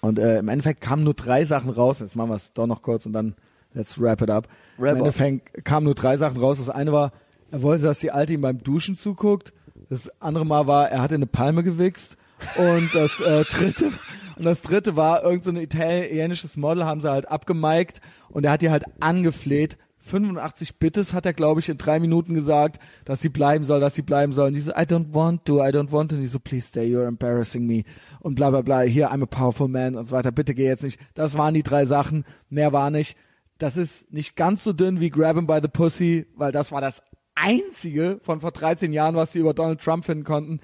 Und 0.00 0.18
äh, 0.18 0.38
im 0.38 0.48
Endeffekt 0.48 0.80
kamen 0.80 1.04
nur 1.04 1.14
drei 1.14 1.44
Sachen 1.44 1.70
raus. 1.70 2.00
Jetzt 2.00 2.16
machen 2.16 2.30
wir 2.30 2.36
es 2.36 2.52
doch 2.52 2.66
noch 2.66 2.82
kurz 2.82 3.06
und 3.06 3.12
dann 3.12 3.34
let's 3.72 4.00
wrap 4.00 4.20
it 4.20 4.30
up. 4.30 4.48
Wrap 4.78 4.96
Im 4.96 5.02
up. 5.02 5.06
Endeffekt 5.06 5.64
kamen 5.64 5.84
nur 5.84 5.94
drei 5.94 6.16
Sachen 6.16 6.38
raus. 6.38 6.58
Das 6.58 6.70
eine 6.70 6.92
war, 6.92 7.12
er 7.50 7.62
wollte, 7.62 7.84
dass 7.84 8.00
die 8.00 8.10
Alte 8.10 8.32
ihm 8.32 8.40
beim 8.40 8.58
Duschen 8.58 8.96
zuguckt. 8.96 9.52
Das 9.90 10.10
andere 10.20 10.46
Mal 10.46 10.66
war, 10.66 10.90
er 10.90 11.02
hatte 11.02 11.14
eine 11.14 11.26
Palme 11.26 11.62
gewichst. 11.62 12.16
Und 12.56 12.94
das 12.94 13.20
äh, 13.20 13.44
dritte 13.50 13.92
Und 14.36 14.44
das 14.44 14.62
dritte 14.62 14.96
war, 14.96 15.22
irgend 15.22 15.44
so 15.44 15.50
ein 15.50 15.56
italienisches 15.56 16.56
Model 16.56 16.84
haben 16.84 17.00
sie 17.00 17.10
halt 17.10 17.30
abgemiked 17.30 18.00
und 18.28 18.44
er 18.44 18.52
hat 18.52 18.62
ihr 18.62 18.70
halt 18.70 18.84
angefleht. 19.00 19.78
85 19.98 20.78
Bittes 20.78 21.14
hat 21.14 21.24
er, 21.24 21.32
glaube 21.32 21.60
ich, 21.60 21.70
in 21.70 21.78
drei 21.78 21.98
Minuten 21.98 22.34
gesagt, 22.34 22.78
dass 23.06 23.22
sie 23.22 23.30
bleiben 23.30 23.64
soll, 23.64 23.80
dass 23.80 23.94
sie 23.94 24.02
bleiben 24.02 24.34
soll. 24.34 24.48
Und 24.48 24.54
die 24.54 24.60
so, 24.60 24.72
I 24.72 24.84
don't 24.84 25.14
want 25.14 25.46
to, 25.46 25.60
I 25.60 25.68
don't 25.68 25.92
want 25.92 26.10
to. 26.10 26.16
Und 26.16 26.22
die 26.22 26.26
so, 26.26 26.38
please 26.38 26.66
stay, 26.66 26.84
you're 26.84 27.06
embarrassing 27.06 27.64
me. 27.66 27.84
Und 28.20 28.34
bla 28.34 28.50
bla 28.50 28.60
bla, 28.60 28.80
hier, 28.80 29.12
I'm 29.12 29.22
a 29.22 29.26
powerful 29.26 29.68
man 29.68 29.94
und 29.94 30.08
so 30.08 30.14
weiter. 30.14 30.30
Bitte 30.30 30.54
geh 30.54 30.66
jetzt 30.66 30.82
nicht. 30.82 31.00
Das 31.14 31.38
waren 31.38 31.54
die 31.54 31.62
drei 31.62 31.86
Sachen. 31.86 32.24
Mehr 32.50 32.74
war 32.74 32.90
nicht. 32.90 33.16
Das 33.56 33.78
ist 33.78 34.12
nicht 34.12 34.36
ganz 34.36 34.62
so 34.62 34.74
dünn 34.74 35.00
wie 35.00 35.10
Grab 35.10 35.36
him 35.36 35.46
by 35.46 35.60
the 35.62 35.68
Pussy, 35.68 36.26
weil 36.36 36.52
das 36.52 36.70
war 36.70 36.82
das 36.82 37.02
einzige 37.34 38.18
von 38.22 38.40
vor 38.40 38.52
13 38.52 38.92
Jahren, 38.92 39.14
was 39.14 39.32
sie 39.32 39.40
über 39.40 39.54
Donald 39.54 39.80
Trump 39.80 40.04
finden 40.04 40.24
konnten. 40.24 40.60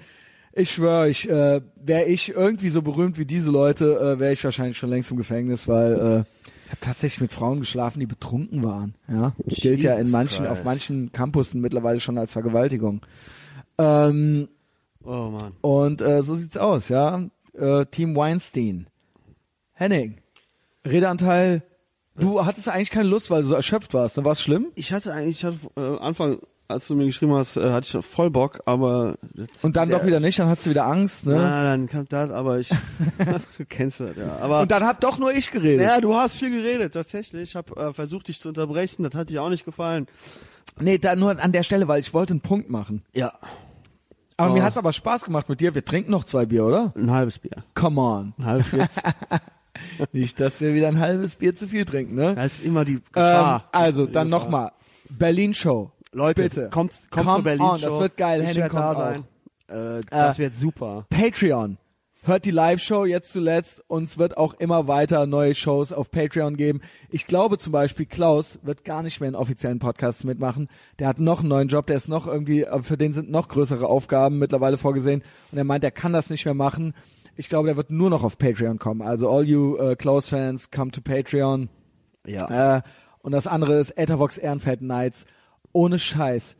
Ich 0.53 0.71
schwöre, 0.71 1.09
ich, 1.09 1.29
äh, 1.29 1.61
wäre 1.75 2.05
ich 2.05 2.29
irgendwie 2.29 2.69
so 2.69 2.81
berühmt 2.81 3.17
wie 3.17 3.25
diese 3.25 3.49
Leute, 3.51 3.97
äh, 3.99 4.19
wäre 4.19 4.33
ich 4.33 4.43
wahrscheinlich 4.43 4.77
schon 4.77 4.89
längst 4.89 5.09
im 5.11 5.17
Gefängnis, 5.17 5.67
weil 5.67 5.93
äh, 5.93 6.49
ich 6.65 6.71
habe 6.71 6.81
tatsächlich 6.81 7.21
mit 7.21 7.33
Frauen 7.33 7.59
geschlafen, 7.59 7.99
die 8.01 8.05
betrunken 8.05 8.63
waren. 8.63 8.95
Ja, 9.07 9.33
das 9.45 9.57
gilt 9.59 9.81
ja 9.83 9.95
in 9.95 10.11
manchen, 10.11 10.45
auf 10.45 10.55
Christ. 10.59 10.65
manchen 10.65 11.11
Campussen 11.11 11.61
mittlerweile 11.61 11.99
schon 12.01 12.17
als 12.17 12.31
Vergewaltigung. 12.33 13.01
Ähm, 13.77 14.49
Oh 15.03 15.29
Mann. 15.29 15.53
und 15.61 16.01
äh, 16.01 16.21
so 16.21 16.35
sieht's 16.35 16.57
aus, 16.57 16.89
ja. 16.89 17.23
Äh, 17.57 17.85
Team 17.87 18.15
Weinstein. 18.15 18.87
Henning, 19.73 20.17
Redeanteil. 20.85 21.63
Du 22.15 22.45
hattest 22.45 22.67
eigentlich 22.69 22.91
keine 22.91 23.09
Lust, 23.09 23.31
weil 23.31 23.41
du 23.41 23.47
so 23.47 23.55
erschöpft 23.55 23.93
warst. 23.93 24.17
Dann 24.17 24.25
war 24.25 24.33
es 24.33 24.41
schlimm. 24.41 24.67
Ich 24.75 24.93
hatte 24.93 25.13
eigentlich, 25.13 25.39
ich 25.39 25.45
hatte, 25.45 25.57
äh, 25.77 25.97
Anfang, 26.03 26.39
als 26.71 26.87
du 26.87 26.95
mir 26.95 27.05
geschrieben 27.05 27.33
hast, 27.33 27.57
äh, 27.57 27.71
hatte 27.71 27.99
ich 27.99 28.05
voll 28.05 28.29
Bock, 28.29 28.61
aber 28.65 29.17
Und 29.61 29.75
dann 29.75 29.89
doch 29.89 30.05
wieder 30.05 30.19
nicht, 30.19 30.39
dann 30.39 30.47
hast 30.47 30.65
du 30.65 30.69
wieder 30.71 30.85
Angst, 30.85 31.25
ne? 31.25 31.35
Na, 31.35 31.63
dann 31.63 31.87
kam 31.87 32.07
das, 32.09 32.29
aber 32.31 32.59
ich, 32.59 32.69
du 33.57 33.65
kennst 33.67 33.99
das, 33.99 34.15
ja. 34.17 34.37
Aber 34.37 34.61
Und 34.61 34.71
dann 34.71 34.83
hab 34.85 34.99
doch 35.01 35.17
nur 35.17 35.31
ich 35.33 35.51
geredet. 35.51 35.85
ja, 35.85 36.01
du 36.01 36.15
hast 36.15 36.37
viel 36.37 36.49
geredet, 36.51 36.93
tatsächlich. 36.93 37.41
Ich 37.49 37.55
habe 37.55 37.75
äh, 37.79 37.93
versucht, 37.93 38.27
dich 38.27 38.39
zu 38.39 38.49
unterbrechen. 38.49 39.03
Das 39.03 39.13
hat 39.13 39.29
dir 39.29 39.43
auch 39.43 39.49
nicht 39.49 39.65
gefallen. 39.65 40.07
Nee, 40.79 40.97
da 40.97 41.15
nur 41.15 41.37
an 41.43 41.51
der 41.51 41.63
Stelle, 41.63 41.87
weil 41.87 41.99
ich 41.99 42.13
wollte 42.13 42.31
einen 42.33 42.41
Punkt 42.41 42.69
machen. 42.69 43.03
Ja, 43.13 43.33
Aber 44.37 44.51
Oh. 44.51 44.53
mir 44.53 44.63
hat's 44.63 44.77
aber 44.77 44.93
Spaß 44.93 45.23
gemacht 45.23 45.49
mit 45.49 45.59
dir. 45.59 45.75
Wir 45.75 45.85
trinken 45.85 46.09
noch 46.11 46.23
zwei 46.23 46.45
Bier, 46.45 46.65
oder? 46.65 46.93
ein 46.95 47.11
halbes 47.11 47.37
Bier. 47.39 47.63
Come 47.75 48.01
on. 48.01 48.33
Ein 48.39 48.45
halbes 48.45 48.69
Bier. 48.69 48.87
Nicht, 50.11 50.39
dass 50.39 50.59
wir 50.61 50.73
wieder 50.73 50.87
ein 50.87 50.99
halbes 50.99 51.35
Bier 51.35 51.55
zu 51.55 51.67
viel 51.67 51.85
trinken, 51.85 52.15
ne? 52.15 52.35
Das 52.35 52.53
ist 52.53 52.63
immer 52.65 52.85
die 52.85 52.93
Ähm, 52.95 53.01
Gefahr. 53.11 53.69
also, 53.71 54.05
Die 54.05 54.11
dann 54.11 54.29
nochmal. 54.29 54.71
Berlin 55.09 55.53
Show. 55.53 55.91
Leute, 56.13 56.43
bitte. 56.43 56.69
kommt, 56.69 56.93
kommt 57.09 57.25
Come 57.25 57.35
zur 57.37 57.43
Berlin 57.43 57.61
on, 57.61 57.79
Show. 57.79 57.89
das 57.89 57.99
wird 57.99 58.17
geil. 58.17 58.41
Ich 58.41 58.47
Henning 58.49 58.63
werd 58.63 58.73
da 58.73 58.95
sein. 58.95 59.23
Äh, 59.67 60.01
das 60.09 60.39
wird 60.39 60.55
super. 60.55 61.05
Patreon. 61.09 61.77
Hört 62.23 62.45
die 62.45 62.51
Live-Show 62.51 63.05
jetzt 63.05 63.31
zuletzt. 63.31 63.83
Uns 63.87 64.19
wird 64.19 64.37
auch 64.37 64.53
immer 64.55 64.87
weiter 64.87 65.25
neue 65.25 65.55
Shows 65.55 65.91
auf 65.91 66.11
Patreon 66.11 66.55
geben. 66.55 66.81
Ich 67.09 67.25
glaube 67.25 67.57
zum 67.57 67.71
Beispiel, 67.71 68.05
Klaus 68.05 68.59
wird 68.61 68.83
gar 68.85 69.01
nicht 69.01 69.19
mehr 69.19 69.29
in 69.29 69.35
offiziellen 69.35 69.79
Podcasts 69.79 70.23
mitmachen. 70.23 70.67
Der 70.99 71.07
hat 71.07 71.17
noch 71.17 71.39
einen 71.39 71.49
neuen 71.49 71.67
Job, 71.67 71.87
der 71.87 71.97
ist 71.97 72.07
noch 72.07 72.27
irgendwie, 72.27 72.63
äh, 72.63 72.83
für 72.83 72.97
den 72.97 73.13
sind 73.13 73.31
noch 73.31 73.47
größere 73.47 73.87
Aufgaben 73.87 74.37
mittlerweile 74.37 74.77
vorgesehen. 74.77 75.23
Und 75.51 75.57
er 75.57 75.63
meint, 75.63 75.83
er 75.83 75.89
kann 75.89 76.13
das 76.13 76.29
nicht 76.29 76.45
mehr 76.45 76.53
machen. 76.53 76.93
Ich 77.37 77.49
glaube, 77.49 77.67
der 77.67 77.77
wird 77.77 77.89
nur 77.89 78.11
noch 78.11 78.23
auf 78.23 78.37
Patreon 78.37 78.77
kommen. 78.77 79.01
Also 79.01 79.27
all 79.27 79.43
you 79.43 79.77
äh, 79.77 79.95
Klaus-Fans, 79.95 80.69
come 80.69 80.91
to 80.91 81.01
Patreon. 81.01 81.69
Ja. 82.27 82.77
Äh, 82.77 82.81
und 83.23 83.31
das 83.31 83.47
andere 83.47 83.79
ist 83.79 83.97
Ethervox 83.97 84.37
Ehrenfeld 84.37 84.83
Nights. 84.83 85.25
Ohne 85.73 85.99
Scheiß. 85.99 86.55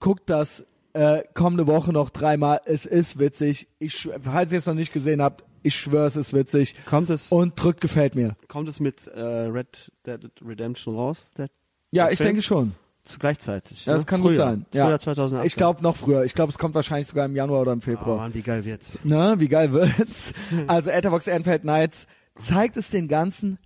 Guckt 0.00 0.28
das 0.30 0.64
äh, 0.92 1.22
kommende 1.34 1.66
Woche 1.66 1.92
noch 1.92 2.10
dreimal. 2.10 2.60
Es 2.66 2.86
ist 2.86 3.18
witzig. 3.18 3.68
Ich, 3.78 4.08
falls 4.22 4.52
ihr 4.52 4.58
es 4.58 4.66
noch 4.66 4.74
nicht 4.74 4.92
gesehen 4.92 5.22
habt, 5.22 5.44
ich 5.62 5.74
schwöre, 5.76 6.06
es 6.06 6.16
ist 6.16 6.32
witzig. 6.34 6.74
Kommt 6.86 7.08
es, 7.10 7.28
Und 7.32 7.54
drückt 7.60 7.80
gefällt 7.80 8.14
mir. 8.14 8.36
kommt 8.48 8.68
es 8.68 8.80
mit 8.80 9.06
äh, 9.08 9.20
Red 9.20 9.90
Dead 10.06 10.30
Redemption 10.44 10.94
raus? 10.94 11.30
Der, 11.38 11.48
Ja, 11.90 12.04
der 12.04 12.12
ich 12.12 12.18
Film? 12.18 12.28
denke 12.28 12.42
schon. 12.42 12.74
Zu 13.04 13.18
gleichzeitig. 13.18 13.84
Ja, 13.86 13.92
ne? 13.92 13.98
das 13.98 14.06
kann 14.06 14.20
Früher. 14.20 14.30
gut 14.30 14.36
sein. 14.36 14.66
Ja. 14.72 14.86
Früher 14.86 14.98
2018. 15.00 15.46
Ich 15.46 15.56
glaube 15.56 15.82
noch 15.82 15.96
früher. 15.96 16.24
Ich 16.24 16.34
glaube, 16.34 16.52
es 16.52 16.58
kommt 16.58 16.74
wahrscheinlich 16.74 17.06
sogar 17.08 17.26
im 17.26 17.34
Januar 17.36 17.62
oder 17.62 17.72
im 17.72 17.78
Oh 17.78 17.82
Februar. 17.82 18.16
Mann, 18.18 18.34
wie 18.34 18.40
geil 18.42 18.64
wird's. 18.64 18.92
Ne, 19.02 19.34
wie 19.38 19.48
geil 19.48 19.72
wird's? 19.72 20.32
Also 20.66 20.90
Ethervox 20.90 21.26
Ehrenfeld 21.26 21.64
Nights 21.64 22.06
zeigt 22.38 22.76
es 22.76 22.90
den 22.90 23.08
ganzen 23.08 23.58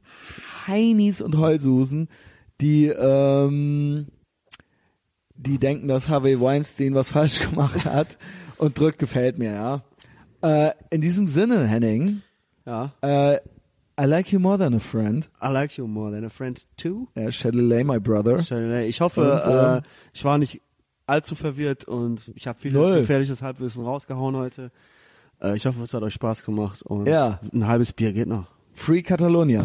Heinis 0.67 1.20
und 1.23 1.36
Heulsusen, 1.36 2.08
die 2.60 2.86
ähm, 2.86 4.08
die 5.39 5.58
denken, 5.58 5.89
dass 5.89 6.08
Harvey 6.08 6.39
Weinstein 6.41 6.94
was 6.94 7.12
falsch 7.12 7.41
gemacht 7.41 7.84
hat 7.86 8.18
und 8.58 8.78
drückt 8.78 8.99
gefällt 8.99 9.39
mir, 9.39 9.52
ja. 9.52 9.83
Äh, 10.42 10.73
in 10.91 11.00
diesem 11.00 11.26
Sinne, 11.28 11.67
Henning, 11.67 12.20
Ja. 12.67 12.92
äh, 13.00 13.39
I 14.00 14.05
like 14.05 14.31
you 14.31 14.39
more 14.39 14.58
than 14.58 14.75
a 14.75 14.78
friend. 14.78 15.28
I 15.42 15.49
like 15.49 15.76
you 15.76 15.86
more 15.89 16.12
than 16.12 16.25
a 16.25 16.28
friend 16.28 16.65
too. 16.76 17.08
Ja, 17.17 17.33
Shadowlay, 17.33 17.83
my 17.83 17.99
brother. 17.99 18.39
Ich 18.84 19.00
hoffe, 19.00 19.33
Und, 19.33 19.42
ähm, 19.52 19.78
äh, 19.78 19.83
ich 20.12 20.25
war 20.25 20.39
nicht 20.39 20.60
allzu 21.07 21.34
verwirrt 21.34 21.84
und 21.86 22.31
ich 22.36 22.47
habe 22.47 22.58
viel 22.60 22.73
Null. 22.73 23.00
gefährliches 23.00 23.42
Halbwissen 23.42 23.84
rausgehauen 23.84 24.36
heute. 24.36 24.70
Äh, 25.42 25.57
ich 25.57 25.67
hoffe, 25.67 25.83
es 25.83 25.92
hat 25.94 26.02
euch 26.05 26.15
Spaß 26.15 26.44
gemacht 26.44 26.83
und 26.83 27.07
Ja. 27.08 27.41
ein 27.52 27.67
halbes 27.67 27.92
Bier 27.92 28.12
geht 28.12 28.28
noch. 28.28 28.47
Free 28.73 29.02
Catalonia. 29.02 29.65